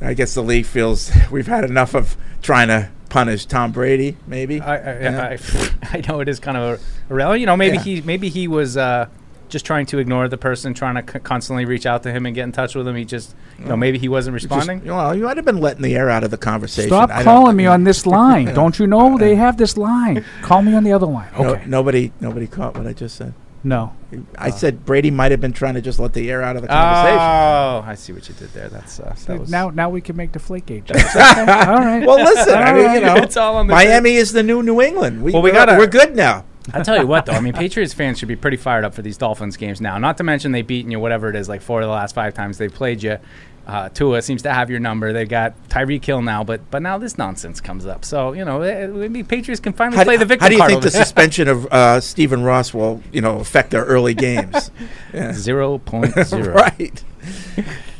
I 0.00 0.14
guess 0.14 0.34
the 0.34 0.42
league 0.42 0.66
feels 0.66 1.10
we've 1.30 1.46
had 1.46 1.64
enough 1.64 1.94
of 1.94 2.16
trying 2.42 2.68
to 2.68 2.90
punish 3.08 3.46
Tom 3.46 3.72
Brady. 3.72 4.16
Maybe. 4.26 4.60
I, 4.60 4.76
I, 4.76 5.32
I, 5.32 5.38
I 5.82 6.02
know 6.08 6.20
it 6.20 6.28
is 6.28 6.38
kind 6.40 6.56
of 6.56 6.80
a, 7.08 7.12
a 7.12 7.14
rel- 7.16 7.36
You 7.36 7.46
know, 7.46 7.56
maybe 7.56 7.76
Yeah. 7.76 7.82
he 7.82 8.00
maybe 8.02 8.28
he 8.28 8.46
was 8.48 8.76
uh, 8.76 9.06
just 9.48 9.64
trying 9.64 9.86
to 9.86 9.98
ignore 9.98 10.28
the 10.28 10.36
person, 10.38 10.74
trying 10.74 11.02
to 11.04 11.12
c- 11.12 11.18
constantly 11.20 11.64
reach 11.64 11.86
out 11.86 12.02
to 12.04 12.12
him 12.12 12.26
and 12.26 12.34
get 12.34 12.44
in 12.44 12.52
touch 12.52 12.74
with 12.74 12.86
him. 12.86 12.94
He 12.96 13.04
just, 13.04 13.34
you 13.58 13.64
know, 13.66 13.76
maybe 13.76 13.98
he 13.98 14.08
wasn't 14.08 14.36
Just- 14.36 14.44
responding. 14.50 14.84
well, 14.86 15.14
you 15.14 15.24
might 15.24 15.36
have 15.36 15.46
been 15.46 15.58
letting 15.60 15.82
the 15.82 15.94
air 15.96 16.10
out 16.10 16.24
of 16.24 16.30
the 16.30 16.36
conversation. 16.38 16.90
Stop 16.90 17.10
I 17.10 17.22
calling 17.24 17.56
me 17.56 17.66
on 17.66 17.84
this 17.84 18.06
line. 18.06 18.46
Don't 18.54 18.78
you 18.78 18.86
know 18.86 19.16
they 19.18 19.34
have 19.36 19.56
this 19.56 19.76
line? 19.76 20.24
Call 20.42 20.62
me 20.62 20.74
on 20.74 20.84
the 20.84 20.92
other 20.92 21.06
line. 21.06 21.28
No- 21.38 21.54
Okay. 21.54 21.64
nobody, 21.66 22.12
nobody 22.20 22.46
caught 22.46 22.76
what 22.76 22.86
I 22.86 22.92
just 22.92 23.16
said. 23.16 23.34
No. 23.64 23.92
I 24.38 24.50
said 24.50 24.86
Brady 24.86 25.10
might 25.10 25.32
have 25.32 25.40
been 25.40 25.52
trying 25.52 25.74
to 25.74 25.80
just 25.82 25.98
let 25.98 26.12
the 26.12 26.30
air 26.30 26.42
out 26.42 26.54
of 26.56 26.62
the 26.62 26.68
conversation. 26.68 27.18
Oh, 27.20 27.82
I 27.84 27.94
see 27.96 28.12
what 28.12 28.26
you 28.28 28.34
did 28.36 28.50
there. 28.54 28.68
That's 28.68 29.00
uh, 29.00 29.14
that 29.26 29.40
was 29.40 29.50
now, 29.50 29.68
now 29.70 29.90
we 29.90 30.00
can 30.00 30.16
make 30.16 30.30
the 30.32 30.38
flake 30.38 30.66
gauge. 30.66 30.90
all 30.92 30.96
right. 30.96 32.04
Well, 32.06 32.16
listen, 32.24 32.54
I 32.54 32.72
mean, 32.72 32.84
right. 32.86 32.94
you 32.94 33.00
know, 33.06 33.16
It's 33.16 33.36
all 33.36 33.56
on 33.56 33.66
the 33.66 33.74
Miami 33.74 34.14
is 34.14 34.32
the 34.32 34.42
new 34.44 34.62
New 34.62 34.80
England. 34.80 35.22
We, 35.22 35.32
Well, 35.32 35.42
we 35.42 35.50
we're- 35.50 35.58
gotta- 35.66 35.76
we're 35.78 35.88
good 35.88 36.14
now. 36.14 36.44
I 36.74 36.82
tell 36.82 36.98
you 36.98 37.06
what, 37.06 37.26
though, 37.26 37.32
I 37.32 37.40
mean, 37.40 37.52
Patriots 37.54 37.92
fans 37.94 38.18
should 38.18 38.28
be 38.28 38.36
pretty 38.36 38.56
fired 38.56 38.84
up 38.84 38.94
for 38.94 39.02
these 39.02 39.16
Dolphins 39.16 39.56
games 39.56 39.80
now. 39.80 39.98
Not 39.98 40.16
to 40.18 40.24
mention 40.24 40.52
they've 40.52 40.66
beaten 40.66 40.90
you, 40.90 41.00
whatever 41.00 41.28
it 41.30 41.36
is, 41.36 41.48
like 41.48 41.62
four 41.62 41.80
of 41.80 41.86
the 41.86 41.92
last 41.92 42.14
five 42.14 42.34
times 42.34 42.58
they've 42.58 42.72
played 42.72 43.02
you. 43.02 43.18
Uh, 43.66 43.90
Tua 43.90 44.22
seems 44.22 44.40
to 44.42 44.52
have 44.52 44.70
your 44.70 44.80
number. 44.80 45.12
They 45.12 45.26
got 45.26 45.52
Tyreek 45.68 46.02
Hill 46.02 46.22
now, 46.22 46.42
but 46.42 46.70
but 46.70 46.80
now 46.80 46.96
this 46.96 47.18
nonsense 47.18 47.60
comes 47.60 47.84
up. 47.84 48.02
So 48.02 48.32
you 48.32 48.42
know, 48.42 48.62
eh, 48.62 48.86
maybe 48.86 49.22
Patriots 49.22 49.60
can 49.60 49.74
finally 49.74 49.98
How, 49.98 50.04
play 50.04 50.14
do- 50.14 50.20
the 50.20 50.24
victim 50.24 50.44
how 50.44 50.48
do 50.48 50.54
you 50.54 50.66
think 50.66 50.82
the 50.82 50.90
suspension 50.90 51.48
of 51.48 51.66
uh, 51.66 52.00
Stephen 52.00 52.42
Ross 52.44 52.72
will, 52.72 53.02
you 53.12 53.20
know, 53.20 53.38
affect 53.40 53.70
their 53.70 53.84
early 53.84 54.14
games? 54.14 54.70
Yeah. 55.12 55.32
Zero 55.32 55.78
point 55.78 56.14
zero. 56.24 56.54
right. 56.54 57.02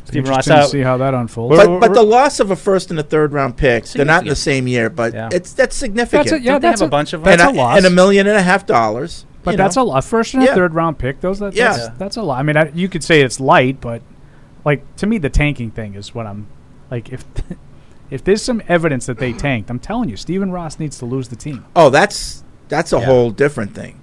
Stephen 0.09 0.29
Ross 0.29 0.47
Interesting 0.47 0.53
to 0.55 0.59
out. 0.61 0.69
see 0.69 0.79
how 0.81 0.97
that 0.97 1.13
unfolds. 1.13 1.55
But, 1.57 1.79
but 1.79 1.93
the 1.93 2.03
loss 2.03 2.39
of 2.39 2.51
a 2.51 2.55
first 2.55 2.89
and 2.91 2.99
a 2.99 3.03
third 3.03 3.31
round 3.33 3.57
pick, 3.57 3.85
they're 3.85 4.05
not 4.05 4.23
in 4.23 4.29
the 4.29 4.35
same 4.35 4.67
year, 4.67 4.89
but 4.89 5.13
Yeah. 5.13 5.29
it's 5.31 5.53
that's 5.53 5.75
significant. 5.75 6.29
That's 6.29 6.41
a, 6.41 6.43
yeah, 6.43 6.51
Don't 6.53 6.61
they 6.61 6.67
that's 6.69 6.81
have 6.81 6.87
a 6.87 6.91
bunch 6.91 7.13
of 7.13 7.23
that's 7.23 7.41
and 7.41 7.55
a 7.57 7.59
loss. 7.59 7.77
and 7.77 7.85
a 7.85 7.89
million 7.89 8.27
and 8.27 8.35
a 8.37 8.41
half 8.41 8.65
dollars. 8.65 9.25
But 9.43 9.55
that's 9.57 9.77
know. 9.77 9.83
a 9.83 9.85
lot. 9.85 10.03
First 10.03 10.33
and 10.33 10.43
a 10.43 10.47
Yeah. 10.47 10.55
third 10.55 10.73
round 10.73 10.97
pick. 10.99 11.21
Those 11.21 11.39
that, 11.39 11.55
Yeah. 11.55 11.71
that's, 11.77 11.97
that's 11.97 12.17
a 12.17 12.21
lot. 12.23 12.39
I 12.39 12.43
mean, 12.43 12.57
I, 12.57 12.69
you 12.73 12.89
could 12.89 13.03
say 13.03 13.21
it's 13.21 13.39
light, 13.39 13.79
but 13.79 14.01
like 14.65 14.83
to 14.97 15.07
me, 15.07 15.17
the 15.17 15.29
tanking 15.29 15.71
thing 15.71 15.95
is 15.95 16.13
what 16.13 16.25
I'm 16.27 16.47
like. 16.91 17.09
If 17.13 17.23
if 18.09 18.23
there's 18.23 18.41
some 18.41 18.61
evidence 18.67 19.05
that 19.05 19.17
they 19.19 19.31
tanked, 19.33 19.69
I'm 19.69 19.79
telling 19.79 20.09
you, 20.09 20.17
Stephen 20.17 20.51
Ross 20.51 20.79
needs 20.79 20.97
to 20.99 21.05
lose 21.05 21.29
the 21.29 21.35
team. 21.35 21.65
Oh, 21.75 21.89
that's 21.89 22.43
that's 22.67 22.91
a 22.93 22.97
Yeah. 22.99 23.05
whole 23.05 23.31
different 23.31 23.73
thing. 23.73 24.01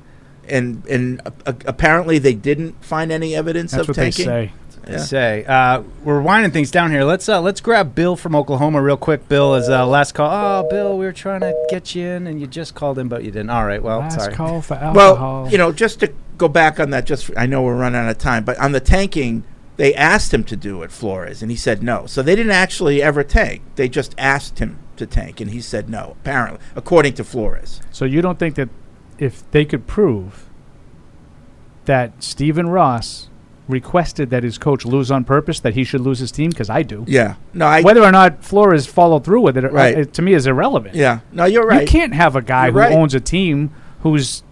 And 0.49 0.87
and 0.87 1.21
uh, 1.45 1.53
apparently 1.67 2.19
they 2.19 2.35
didn't 2.35 2.85
find 2.85 3.11
any 3.11 3.35
evidence 3.35 3.73
That's 3.73 3.83
of 3.83 3.89
what 3.89 3.97
they 3.97 4.11
tanking. 4.13 4.53
Say. 4.87 4.93
They 4.93 4.99
Yeah. 4.99 5.05
say 5.05 5.45
uh, 5.45 5.83
we're 6.05 6.21
winding 6.21 6.53
things 6.53 6.71
down 6.71 6.91
here. 6.91 7.05
Let's 7.05 7.29
uh, 7.29 7.41
let's 7.41 7.61
grab 7.61 7.95
Bill 7.95 8.17
from 8.17 8.35
Oklahoma 8.37 8.81
real 8.83 8.97
quick. 8.97 9.29
Bill 9.29 9.55
is 9.55 9.69
uh, 9.69 9.87
last 9.87 10.13
call. 10.13 10.31
Oh, 10.31 10.69
Bill, 10.69 10.97
we 10.97 11.05
were 11.05 11.13
trying 11.13 11.41
to 11.41 11.55
get 11.69 11.95
you 11.95 12.07
in, 12.07 12.27
and 12.27 12.41
you 12.41 12.47
just 12.47 12.75
called 12.75 12.99
in, 12.99 13.09
but 13.09 13.25
you 13.25 13.31
didn't. 13.31 13.51
All 13.51 13.67
right, 13.67 13.83
well, 13.83 14.01
Last 14.01 14.21
sorry. 14.21 14.35
call 14.35 14.63
for 14.63 14.75
alcohol. 14.75 15.43
Well, 15.43 15.53
you 15.53 15.59
know, 15.59 15.73
just 15.73 16.01
to 16.01 16.13
go 16.39 16.49
back 16.49 16.79
on 16.81 16.91
that, 16.91 17.05
just 17.07 17.31
I 17.37 17.47
know 17.47 17.63
we're 17.63 17.77
running 17.77 18.01
out 18.01 18.09
of 18.09 18.19
time, 18.19 18.45
but 18.45 18.59
on 18.59 18.73
the 18.73 18.81
tanking, 18.81 19.45
they 19.77 19.95
asked 19.95 20.33
him 20.33 20.45
to 20.45 20.57
do 20.57 20.83
it, 20.83 20.91
Flores, 20.91 21.43
and 21.43 21.51
he 21.51 21.57
said 21.57 21.83
no. 21.83 22.07
So 22.07 22.23
they 22.23 22.35
didn't 22.37 22.53
actually 22.53 23.03
ever 23.03 23.23
tank. 23.25 23.63
They 23.77 23.89
just 23.89 24.15
asked 24.19 24.59
him 24.59 24.79
to 24.97 25.07
tank, 25.07 25.41
and 25.41 25.51
he 25.51 25.61
said 25.61 25.91
no. 25.91 26.17
Apparently, 26.23 26.59
according 26.75 27.15
to 27.15 27.25
Flores. 27.25 27.81
So 27.91 28.05
you 28.05 28.23
don't 28.23 28.39
think 28.39 28.55
that 28.55 28.69
if 29.19 29.51
they 29.51 29.65
could 29.65 29.87
prove 29.87 30.47
that 31.87 32.23
Stephen 32.23 32.69
Ross 32.69 33.29
requested 33.69 34.31
that 34.31 34.43
his 34.45 34.59
coach 34.59 34.85
lose 34.85 35.11
on 35.11 35.25
purpose, 35.25 35.61
that 35.61 35.75
he 35.75 35.83
should 35.85 36.01
lose 36.01 36.19
his 36.19 36.31
team? 36.31 36.51
Because 36.51 36.71
I 36.71 36.83
do. 36.83 37.05
Yeah. 37.09 37.35
No, 37.53 37.67
I- 37.67 37.83
Whether 37.83 38.03
or 38.03 38.13
not 38.13 38.45
Flores 38.45 38.87
followed 38.87 39.25
through 39.25 39.41
with 39.41 39.57
it, 39.57 39.71
Right. 39.73 40.13
to 40.13 40.23
me, 40.23 40.35
is 40.35 40.47
irrelevant. 40.47 40.95
Yeah. 40.95 41.21
No, 41.33 41.45
you're 41.45 41.67
right. 41.67 41.81
You 41.83 41.87
can't 41.87 42.15
have 42.15 42.37
a 42.37 42.43
guy 42.43 42.67
You're 42.67 42.73
who 42.75 42.79
right. 42.79 42.93
owns 42.93 43.15
a 43.15 43.21
team 43.21 43.71
who's 44.01 44.43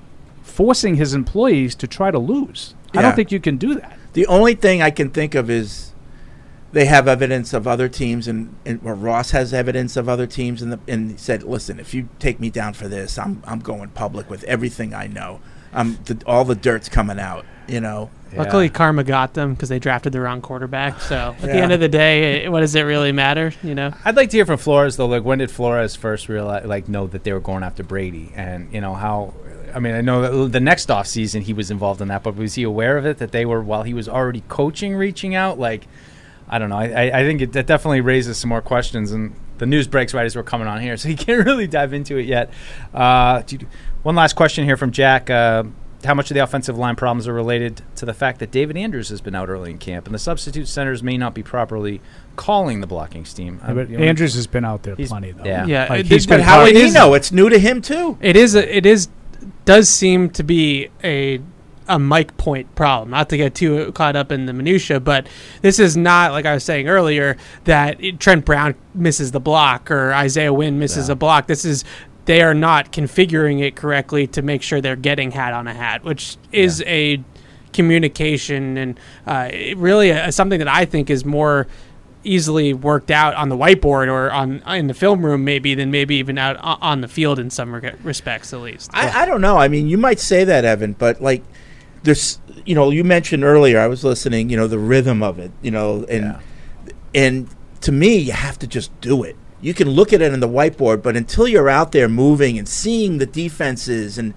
forcing 0.42 0.96
his 0.96 1.14
employees 1.14 1.74
to 1.76 1.86
try 1.86 2.10
to 2.10 2.18
lose. 2.18 2.74
I 2.96 3.02
don't 3.02 3.16
think 3.16 3.32
you 3.32 3.40
can 3.40 3.56
do 3.56 3.74
that. 3.74 3.98
The 4.12 4.26
only 4.26 4.54
thing 4.54 4.80
I 4.82 4.90
can 4.90 5.10
think 5.10 5.34
of 5.34 5.50
is 5.50 5.92
they 6.72 6.84
have 6.84 7.08
evidence 7.08 7.52
of 7.52 7.66
other 7.66 7.88
teams, 7.88 8.28
and, 8.28 8.54
and 8.64 8.80
Ross 8.82 9.30
has 9.32 9.52
evidence 9.52 9.96
of 9.96 10.08
other 10.08 10.26
teams, 10.26 10.62
and 10.62 10.72
the, 10.72 10.80
and 10.88 11.18
said, 11.18 11.42
"Listen, 11.44 11.78
if 11.80 11.92
you 11.94 12.08
take 12.20 12.38
me 12.40 12.50
down 12.50 12.74
for 12.74 12.86
this, 12.88 13.16
I'm 13.18 13.42
I'm 13.44 13.58
going 13.60 13.88
public 13.90 14.28
with 14.30 14.44
everything 14.44 14.94
I 14.94 15.06
know. 15.08 15.40
Um, 15.74 15.98
the, 16.04 16.20
all 16.26 16.44
the 16.44 16.54
dirt's 16.54 16.88
coming 16.88 17.18
out. 17.18 17.44
You 17.68 17.80
know." 17.80 18.10
Luckily, 18.36 18.68
karma 18.68 19.04
got 19.04 19.34
them 19.34 19.54
because 19.54 19.68
they 19.68 19.78
drafted 19.78 20.12
the 20.12 20.20
wrong 20.20 20.40
quarterback. 20.42 21.00
So 21.02 21.36
at 21.36 21.40
the 21.40 21.46
Yeah. 21.46 21.54
end 21.62 21.72
of 21.72 21.78
the 21.78 21.88
day, 21.88 22.42
it, 22.44 22.50
what 22.50 22.60
does 22.62 22.74
it 22.74 22.82
really 22.82 23.12
matter? 23.12 23.52
You 23.62 23.76
know, 23.76 23.92
I'd 24.04 24.16
like 24.16 24.30
to 24.30 24.36
hear 24.36 24.44
from 24.44 24.56
Flores 24.58 24.96
though. 24.96 25.06
Like, 25.06 25.22
when 25.22 25.38
did 25.38 25.52
Flores 25.52 25.94
first 25.94 26.28
realize, 26.28 26.66
like, 26.66 26.88
know 26.88 27.06
that 27.06 27.22
they 27.22 27.32
were 27.32 27.38
going 27.38 27.62
after 27.62 27.84
Brady, 27.84 28.32
and 28.34 28.72
you 28.74 28.80
know 28.80 28.94
how? 28.94 29.34
I 29.72 29.78
mean, 29.78 29.94
I 29.94 30.00
know 30.00 30.22
that 30.42 30.52
the 30.52 30.58
next 30.58 30.90
off 30.90 31.06
season 31.06 31.42
he 31.42 31.52
was 31.52 31.70
involved 31.70 32.00
in 32.00 32.08
that, 32.08 32.24
but 32.24 32.34
was 32.34 32.54
he 32.54 32.64
aware 32.64 32.96
of 32.98 33.06
it 33.06 33.18
that 33.18 33.30
they 33.30 33.46
were 33.46 33.62
while 33.62 33.84
he 33.84 33.94
was 33.94 34.08
already 34.08 34.42
coaching, 34.48 34.96
reaching 34.96 35.36
out? 35.36 35.60
Like, 35.60 35.86
I 36.48 36.58
don't 36.58 36.70
know. 36.70 36.76
I, 36.78 36.86
I, 36.86 37.20
I 37.20 37.22
think 37.24 37.40
it 37.40 37.52
that 37.52 37.68
definitely 37.68 38.00
raises 38.00 38.36
some 38.36 38.48
more 38.48 38.62
questions, 38.62 39.12
and 39.12 39.32
the 39.58 39.66
news 39.66 39.86
breaks 39.86 40.12
right 40.12 40.26
as 40.26 40.34
we're 40.34 40.42
coming 40.42 40.66
on 40.66 40.80
here, 40.80 40.96
so 40.96 41.08
you 41.08 41.16
can't 41.16 41.46
really 41.46 41.68
dive 41.68 41.92
into 41.92 42.16
it 42.16 42.26
yet. 42.26 42.50
Uh, 42.92 43.42
do 43.42 43.58
you- 43.60 43.68
one 44.04 44.14
last 44.14 44.34
question 44.36 44.64
here 44.64 44.76
from 44.76 44.92
Jack. 44.92 45.28
Uh, 45.30 45.64
how 46.04 46.12
much 46.12 46.30
of 46.30 46.34
the 46.34 46.42
offensive 46.42 46.76
line 46.76 46.96
problems 46.96 47.26
are 47.26 47.32
related 47.32 47.80
to 47.96 48.04
the 48.04 48.12
fact 48.12 48.38
that 48.40 48.50
David 48.50 48.76
Andrews 48.76 49.08
has 49.08 49.22
been 49.22 49.34
out 49.34 49.48
early 49.48 49.70
in 49.70 49.78
camp, 49.78 50.04
and 50.04 50.14
the 50.14 50.18
substitute 50.18 50.68
centers 50.68 51.02
may 51.02 51.16
not 51.16 51.32
be 51.34 51.42
properly 51.42 52.02
calling 52.36 52.82
the 52.82 52.86
blocking 52.86 53.24
scheme? 53.24 53.58
Yeah, 53.66 53.72
but 53.72 53.90
Andrews 53.90 54.34
has 54.34 54.46
been 54.46 54.66
out 54.66 54.82
there 54.82 54.94
He's- 54.96 55.08
plenty, 55.08 55.32
though. 55.32 55.44
Yeah, 55.44 55.64
yeah. 55.64 55.86
Like, 55.88 56.00
it- 56.00 56.06
he's 56.06 56.26
but 56.26 56.36
been 56.36 56.44
how 56.44 56.58
part- 56.58 56.68
it 56.70 56.76
is- 56.76 56.94
It's 56.94 57.32
new 57.32 57.48
to 57.48 57.58
him 57.58 57.80
too. 57.80 58.18
It 58.20 58.36
is. 58.36 58.54
A, 58.54 58.76
it 58.76 58.84
is. 58.86 59.08
Does 59.64 59.88
seem 59.88 60.28
to 60.30 60.42
be 60.42 60.88
a 61.02 61.40
a 61.86 61.98
Mike 61.98 62.34
point 62.38 62.74
problem. 62.74 63.10
Not 63.10 63.28
to 63.28 63.36
get 63.36 63.54
too 63.54 63.92
caught 63.92 64.16
up 64.16 64.32
in 64.32 64.46
the 64.46 64.54
minutia, 64.54 65.00
but 65.00 65.26
this 65.60 65.78
is 65.78 65.98
not 65.98 66.32
like 66.32 66.46
I 66.46 66.54
was 66.54 66.64
saying 66.64 66.88
earlier 66.88 67.36
that 67.64 68.02
it- 68.02 68.18
Trent 68.20 68.44
Brown 68.46 68.74
misses 68.94 69.32
the 69.32 69.40
block 69.40 69.90
or 69.90 70.12
Isaiah 70.14 70.52
Wynn 70.52 70.78
misses 70.78 71.10
a 71.10 71.14
block. 71.14 71.46
This 71.46 71.64
is 71.66 71.84
they 72.24 72.42
are 72.42 72.54
not 72.54 72.92
configuring 72.92 73.60
it 73.60 73.76
correctly 73.76 74.26
to 74.28 74.42
make 74.42 74.62
sure 74.62 74.80
they're 74.80 74.96
getting 74.96 75.30
hat 75.30 75.52
on 75.52 75.66
a 75.66 75.74
hat, 75.74 76.04
which 76.04 76.36
is 76.52 76.82
a 76.86 77.22
communication 77.72 78.76
and 78.76 79.00
uh, 79.26 79.50
really 79.76 80.12
uh, 80.12 80.30
something 80.30 80.58
that 80.58 80.68
I 80.68 80.84
think 80.84 81.10
is 81.10 81.24
more 81.24 81.66
easily 82.22 82.72
worked 82.72 83.10
out 83.10 83.34
on 83.34 83.50
the 83.50 83.56
whiteboard 83.56 84.08
or 84.08 84.32
on 84.32 84.62
in 84.68 84.86
the 84.86 84.94
film 84.94 85.24
room 85.24 85.44
maybe 85.44 85.74
than 85.74 85.90
maybe 85.90 86.16
even 86.16 86.38
out 86.38 86.56
on 86.60 87.02
the 87.02 87.08
field 87.08 87.38
in 87.38 87.50
some 87.50 87.74
reg- 87.74 87.98
respects 88.02 88.52
at 88.52 88.60
least. 88.60 88.90
I, 88.94 89.22
I 89.22 89.26
don't 89.26 89.42
know. 89.42 89.58
I 89.58 89.68
mean, 89.68 89.88
you 89.88 89.98
might 89.98 90.18
say 90.18 90.44
that, 90.44 90.64
Evan, 90.64 90.94
but 90.94 91.20
like, 91.20 91.42
there's, 92.02 92.38
you 92.64 92.74
know, 92.74 92.90
you 92.90 93.04
mentioned 93.04 93.44
earlier. 93.44 93.78
I 93.78 93.86
was 93.86 94.04
listening. 94.04 94.48
You 94.48 94.56
know, 94.56 94.66
the 94.66 94.78
rhythm 94.78 95.22
of 95.22 95.38
it. 95.38 95.50
You 95.60 95.70
know, 95.70 96.04
and 96.04 96.38
and 97.14 97.48
to 97.82 97.92
me, 97.92 98.16
you 98.16 98.32
have 98.32 98.58
to 98.60 98.66
just 98.66 98.98
do 99.00 99.22
it. 99.22 99.36
You 99.64 99.72
can 99.72 99.88
look 99.88 100.12
at 100.12 100.20
it 100.20 100.30
on 100.30 100.40
the 100.40 100.48
whiteboard, 100.48 101.02
but 101.02 101.16
until 101.16 101.48
you're 101.48 101.70
out 101.70 101.92
there 101.92 102.06
moving 102.08 102.58
and 102.58 102.68
seeing 102.68 103.16
the 103.16 103.24
defenses 103.24 104.18
and 104.18 104.34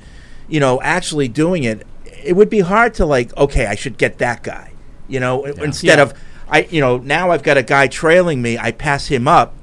you 0.47 0.59
know 0.61 0.81
actually 0.81 1.27
doing 1.27 1.65
it, 1.65 1.85
it 2.23 2.33
would 2.33 2.49
be 2.49 2.61
hard 2.61 2.93
to 2.95 3.05
like. 3.05 3.35
Okay, 3.35 3.65
I 3.65 3.75
should 3.75 3.97
get 3.97 4.19
that 4.19 4.41
guy. 4.41 4.71
You 5.09 5.19
know, 5.19 5.43
instead 5.43 5.97
Yeah. 5.99 6.03
of 6.03 6.13
I. 6.49 6.67
You 6.71 6.79
know, 6.79 6.97
now 6.97 7.31
I've 7.31 7.43
got 7.43 7.57
a 7.57 7.63
guy 7.63 7.87
trailing 7.87 8.41
me. 8.41 8.57
I 8.57 8.71
pass 8.71 9.07
him 9.07 9.27
up 9.27 9.53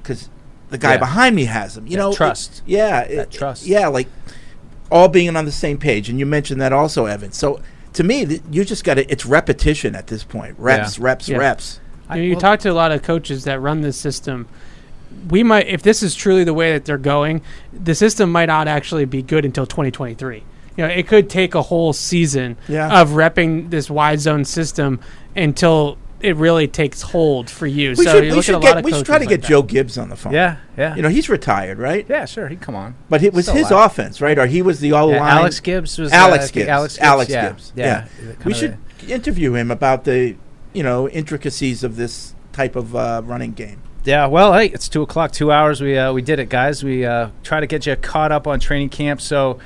because 0.00 0.28
the 0.68 0.78
guy 0.78 0.92
Yeah. 0.92 0.98
behind 0.98 1.34
me 1.34 1.46
has 1.46 1.76
him. 1.76 1.86
You 1.88 1.96
That 1.96 2.02
know, 2.02 2.12
trust. 2.12 2.62
yeah, 2.64 3.00
That 3.04 3.10
it- 3.10 3.30
trust. 3.32 3.66
Yeah, 3.66 3.88
like 3.88 4.06
all 4.92 5.08
being 5.08 5.34
on 5.36 5.44
the 5.44 5.50
same 5.52 5.76
page, 5.78 6.08
and 6.08 6.20
you 6.20 6.26
mentioned 6.26 6.60
that 6.60 6.72
also, 6.72 7.06
Evan. 7.06 7.32
So 7.32 7.60
to 7.94 8.04
me, 8.04 8.26
th- 8.26 8.42
you 8.52 8.64
just 8.64 8.84
got 8.84 8.94
to. 8.94 9.10
It's 9.10 9.26
repetition 9.26 9.96
at 9.96 10.06
this 10.06 10.22
point. 10.22 10.54
Reps, 10.56 10.98
Yeah. 10.98 11.04
reps, 11.04 11.28
Yeah. 11.28 11.36
reps. 11.38 11.80
You, 12.10 12.16
know, 12.16 12.22
you 12.22 12.36
talk 12.36 12.60
to 12.60 12.68
a 12.70 12.74
lot 12.74 12.92
of 12.92 13.02
coaches 13.02 13.42
that 13.44 13.60
run 13.60 13.80
this 13.80 13.96
system. 13.96 14.46
We 15.28 15.42
might, 15.42 15.66
if 15.68 15.82
this 15.82 16.02
is 16.02 16.14
truly 16.14 16.44
the 16.44 16.54
way 16.54 16.72
that 16.72 16.84
they're 16.84 16.98
going, 16.98 17.42
the 17.72 17.94
system 17.94 18.30
might 18.32 18.46
not 18.46 18.68
actually 18.68 19.04
be 19.04 19.22
good 19.22 19.44
until 19.44 19.66
2023. 19.66 20.42
You 20.76 20.86
know, 20.86 20.92
it 20.92 21.06
could 21.08 21.28
take 21.28 21.54
a 21.54 21.62
whole 21.62 21.92
season 21.92 22.56
Yeah. 22.68 23.00
of 23.00 23.10
repping 23.10 23.70
this 23.70 23.90
wide 23.90 24.20
zone 24.20 24.44
system 24.44 25.00
until 25.36 25.98
it 26.20 26.36
really 26.36 26.68
takes 26.68 27.00
hold 27.02 27.48
for 27.50 27.66
you. 27.66 27.90
We 27.90 27.96
so 28.04 28.12
should, 28.12 28.24
you 28.26 28.36
we 28.36 28.42
should 28.42 28.60
get. 28.60 28.84
We 28.84 28.92
should 28.92 29.06
try 29.06 29.16
to 29.18 29.24
like 29.24 29.28
get 29.30 29.42
that. 29.42 29.48
Joe 29.48 29.62
Gibbs 29.62 29.96
on 29.96 30.10
the 30.10 30.16
phone. 30.16 30.32
Yeah, 30.34 30.56
yeah. 30.76 30.94
You 30.94 31.00
know, 31.02 31.08
he's 31.08 31.28
retired, 31.30 31.78
right? 31.78 32.04
Yeah, 32.08 32.26
sure. 32.26 32.48
He'd 32.48 32.60
come 32.60 32.74
on. 32.74 32.94
But 33.08 33.22
it 33.22 33.32
was 33.32 33.46
Still 33.46 33.56
his 33.56 33.70
alive. 33.70 33.90
offense, 33.90 34.20
right? 34.20 34.38
Or 34.38 34.46
he 34.46 34.60
was 34.62 34.80
the 34.80 34.92
all 34.92 35.10
Yeah, 35.10 35.20
line. 35.20 35.30
Alex 35.38 35.60
Gibbs 35.60 35.98
was, 35.98 36.12
uh, 36.12 36.16
Alex 36.16 36.48
I 36.48 36.52
Gibbs. 36.52 36.68
Alex 36.68 36.94
Gibbs, 36.96 37.04
Alex 37.06 37.30
yeah. 37.30 37.48
Gibbs. 37.48 37.72
Yeah. 37.74 37.84
Yeah. 38.22 38.32
Kind 38.34 38.44
We 38.44 38.54
should 38.54 38.76
interview 39.08 39.54
him 39.54 39.70
about 39.70 40.04
the, 40.04 40.36
you 40.74 40.82
know, 40.82 41.08
intricacies 41.08 41.82
of 41.82 41.96
this 41.96 42.34
type 42.52 42.76
of 42.76 42.94
uh, 42.94 43.22
running 43.24 43.52
game. 43.52 43.80
Yeah, 44.02 44.26
well, 44.28 44.54
hey, 44.54 44.66
it's 44.66 44.88
two 44.88 45.02
o'clock, 45.02 45.30
two 45.30 45.52
hours. 45.52 45.82
We 45.82 45.98
uh, 45.98 46.12
we 46.14 46.22
did 46.22 46.38
it, 46.38 46.48
guys. 46.48 46.82
We 46.82 47.04
uh, 47.04 47.28
try 47.42 47.60
to 47.60 47.66
get 47.66 47.84
you 47.84 47.94
caught 47.96 48.32
up 48.32 48.46
on 48.46 48.58
training 48.58 48.88
camp. 48.88 49.20
So 49.20 49.58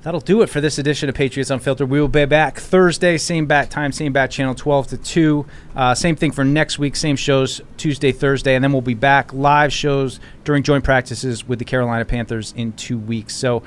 that'll 0.00 0.20
do 0.20 0.40
it 0.40 0.48
for 0.48 0.62
this 0.62 0.78
edition 0.78 1.10
of 1.10 1.14
Patriots 1.14 1.50
Unfiltered. 1.50 1.90
We 1.90 2.00
will 2.00 2.08
be 2.08 2.24
back 2.24 2.58
Thursday, 2.58 3.18
same 3.18 3.44
bat 3.44 3.70
time, 3.70 3.92
same 3.92 4.14
bat 4.14 4.30
channel, 4.30 4.54
twelve 4.54 4.86
to 4.88 4.96
two. 4.96 5.44
Uh, 5.76 5.94
same 5.94 6.16
thing 6.16 6.32
for 6.32 6.42
next 6.42 6.78
week, 6.78 6.96
same 6.96 7.16
shows 7.16 7.60
Tuesday, 7.76 8.12
Thursday, 8.12 8.54
and 8.54 8.64
then 8.64 8.72
we'll 8.72 8.80
be 8.80 8.94
back 8.94 9.30
live 9.34 9.74
shows 9.74 10.20
during 10.44 10.62
joint 10.62 10.84
practices 10.84 11.46
with 11.46 11.58
the 11.58 11.64
Carolina 11.66 12.06
Panthers 12.06 12.54
in 12.56 12.72
two 12.72 12.96
weeks. 12.96 13.36
So 13.36 13.62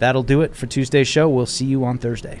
that'll 0.00 0.24
do 0.24 0.42
it 0.42 0.56
for 0.56 0.66
Tuesday's 0.66 1.06
show. 1.06 1.28
We'll 1.28 1.46
see 1.46 1.66
you 1.66 1.84
on 1.84 1.98
Thursday. 1.98 2.40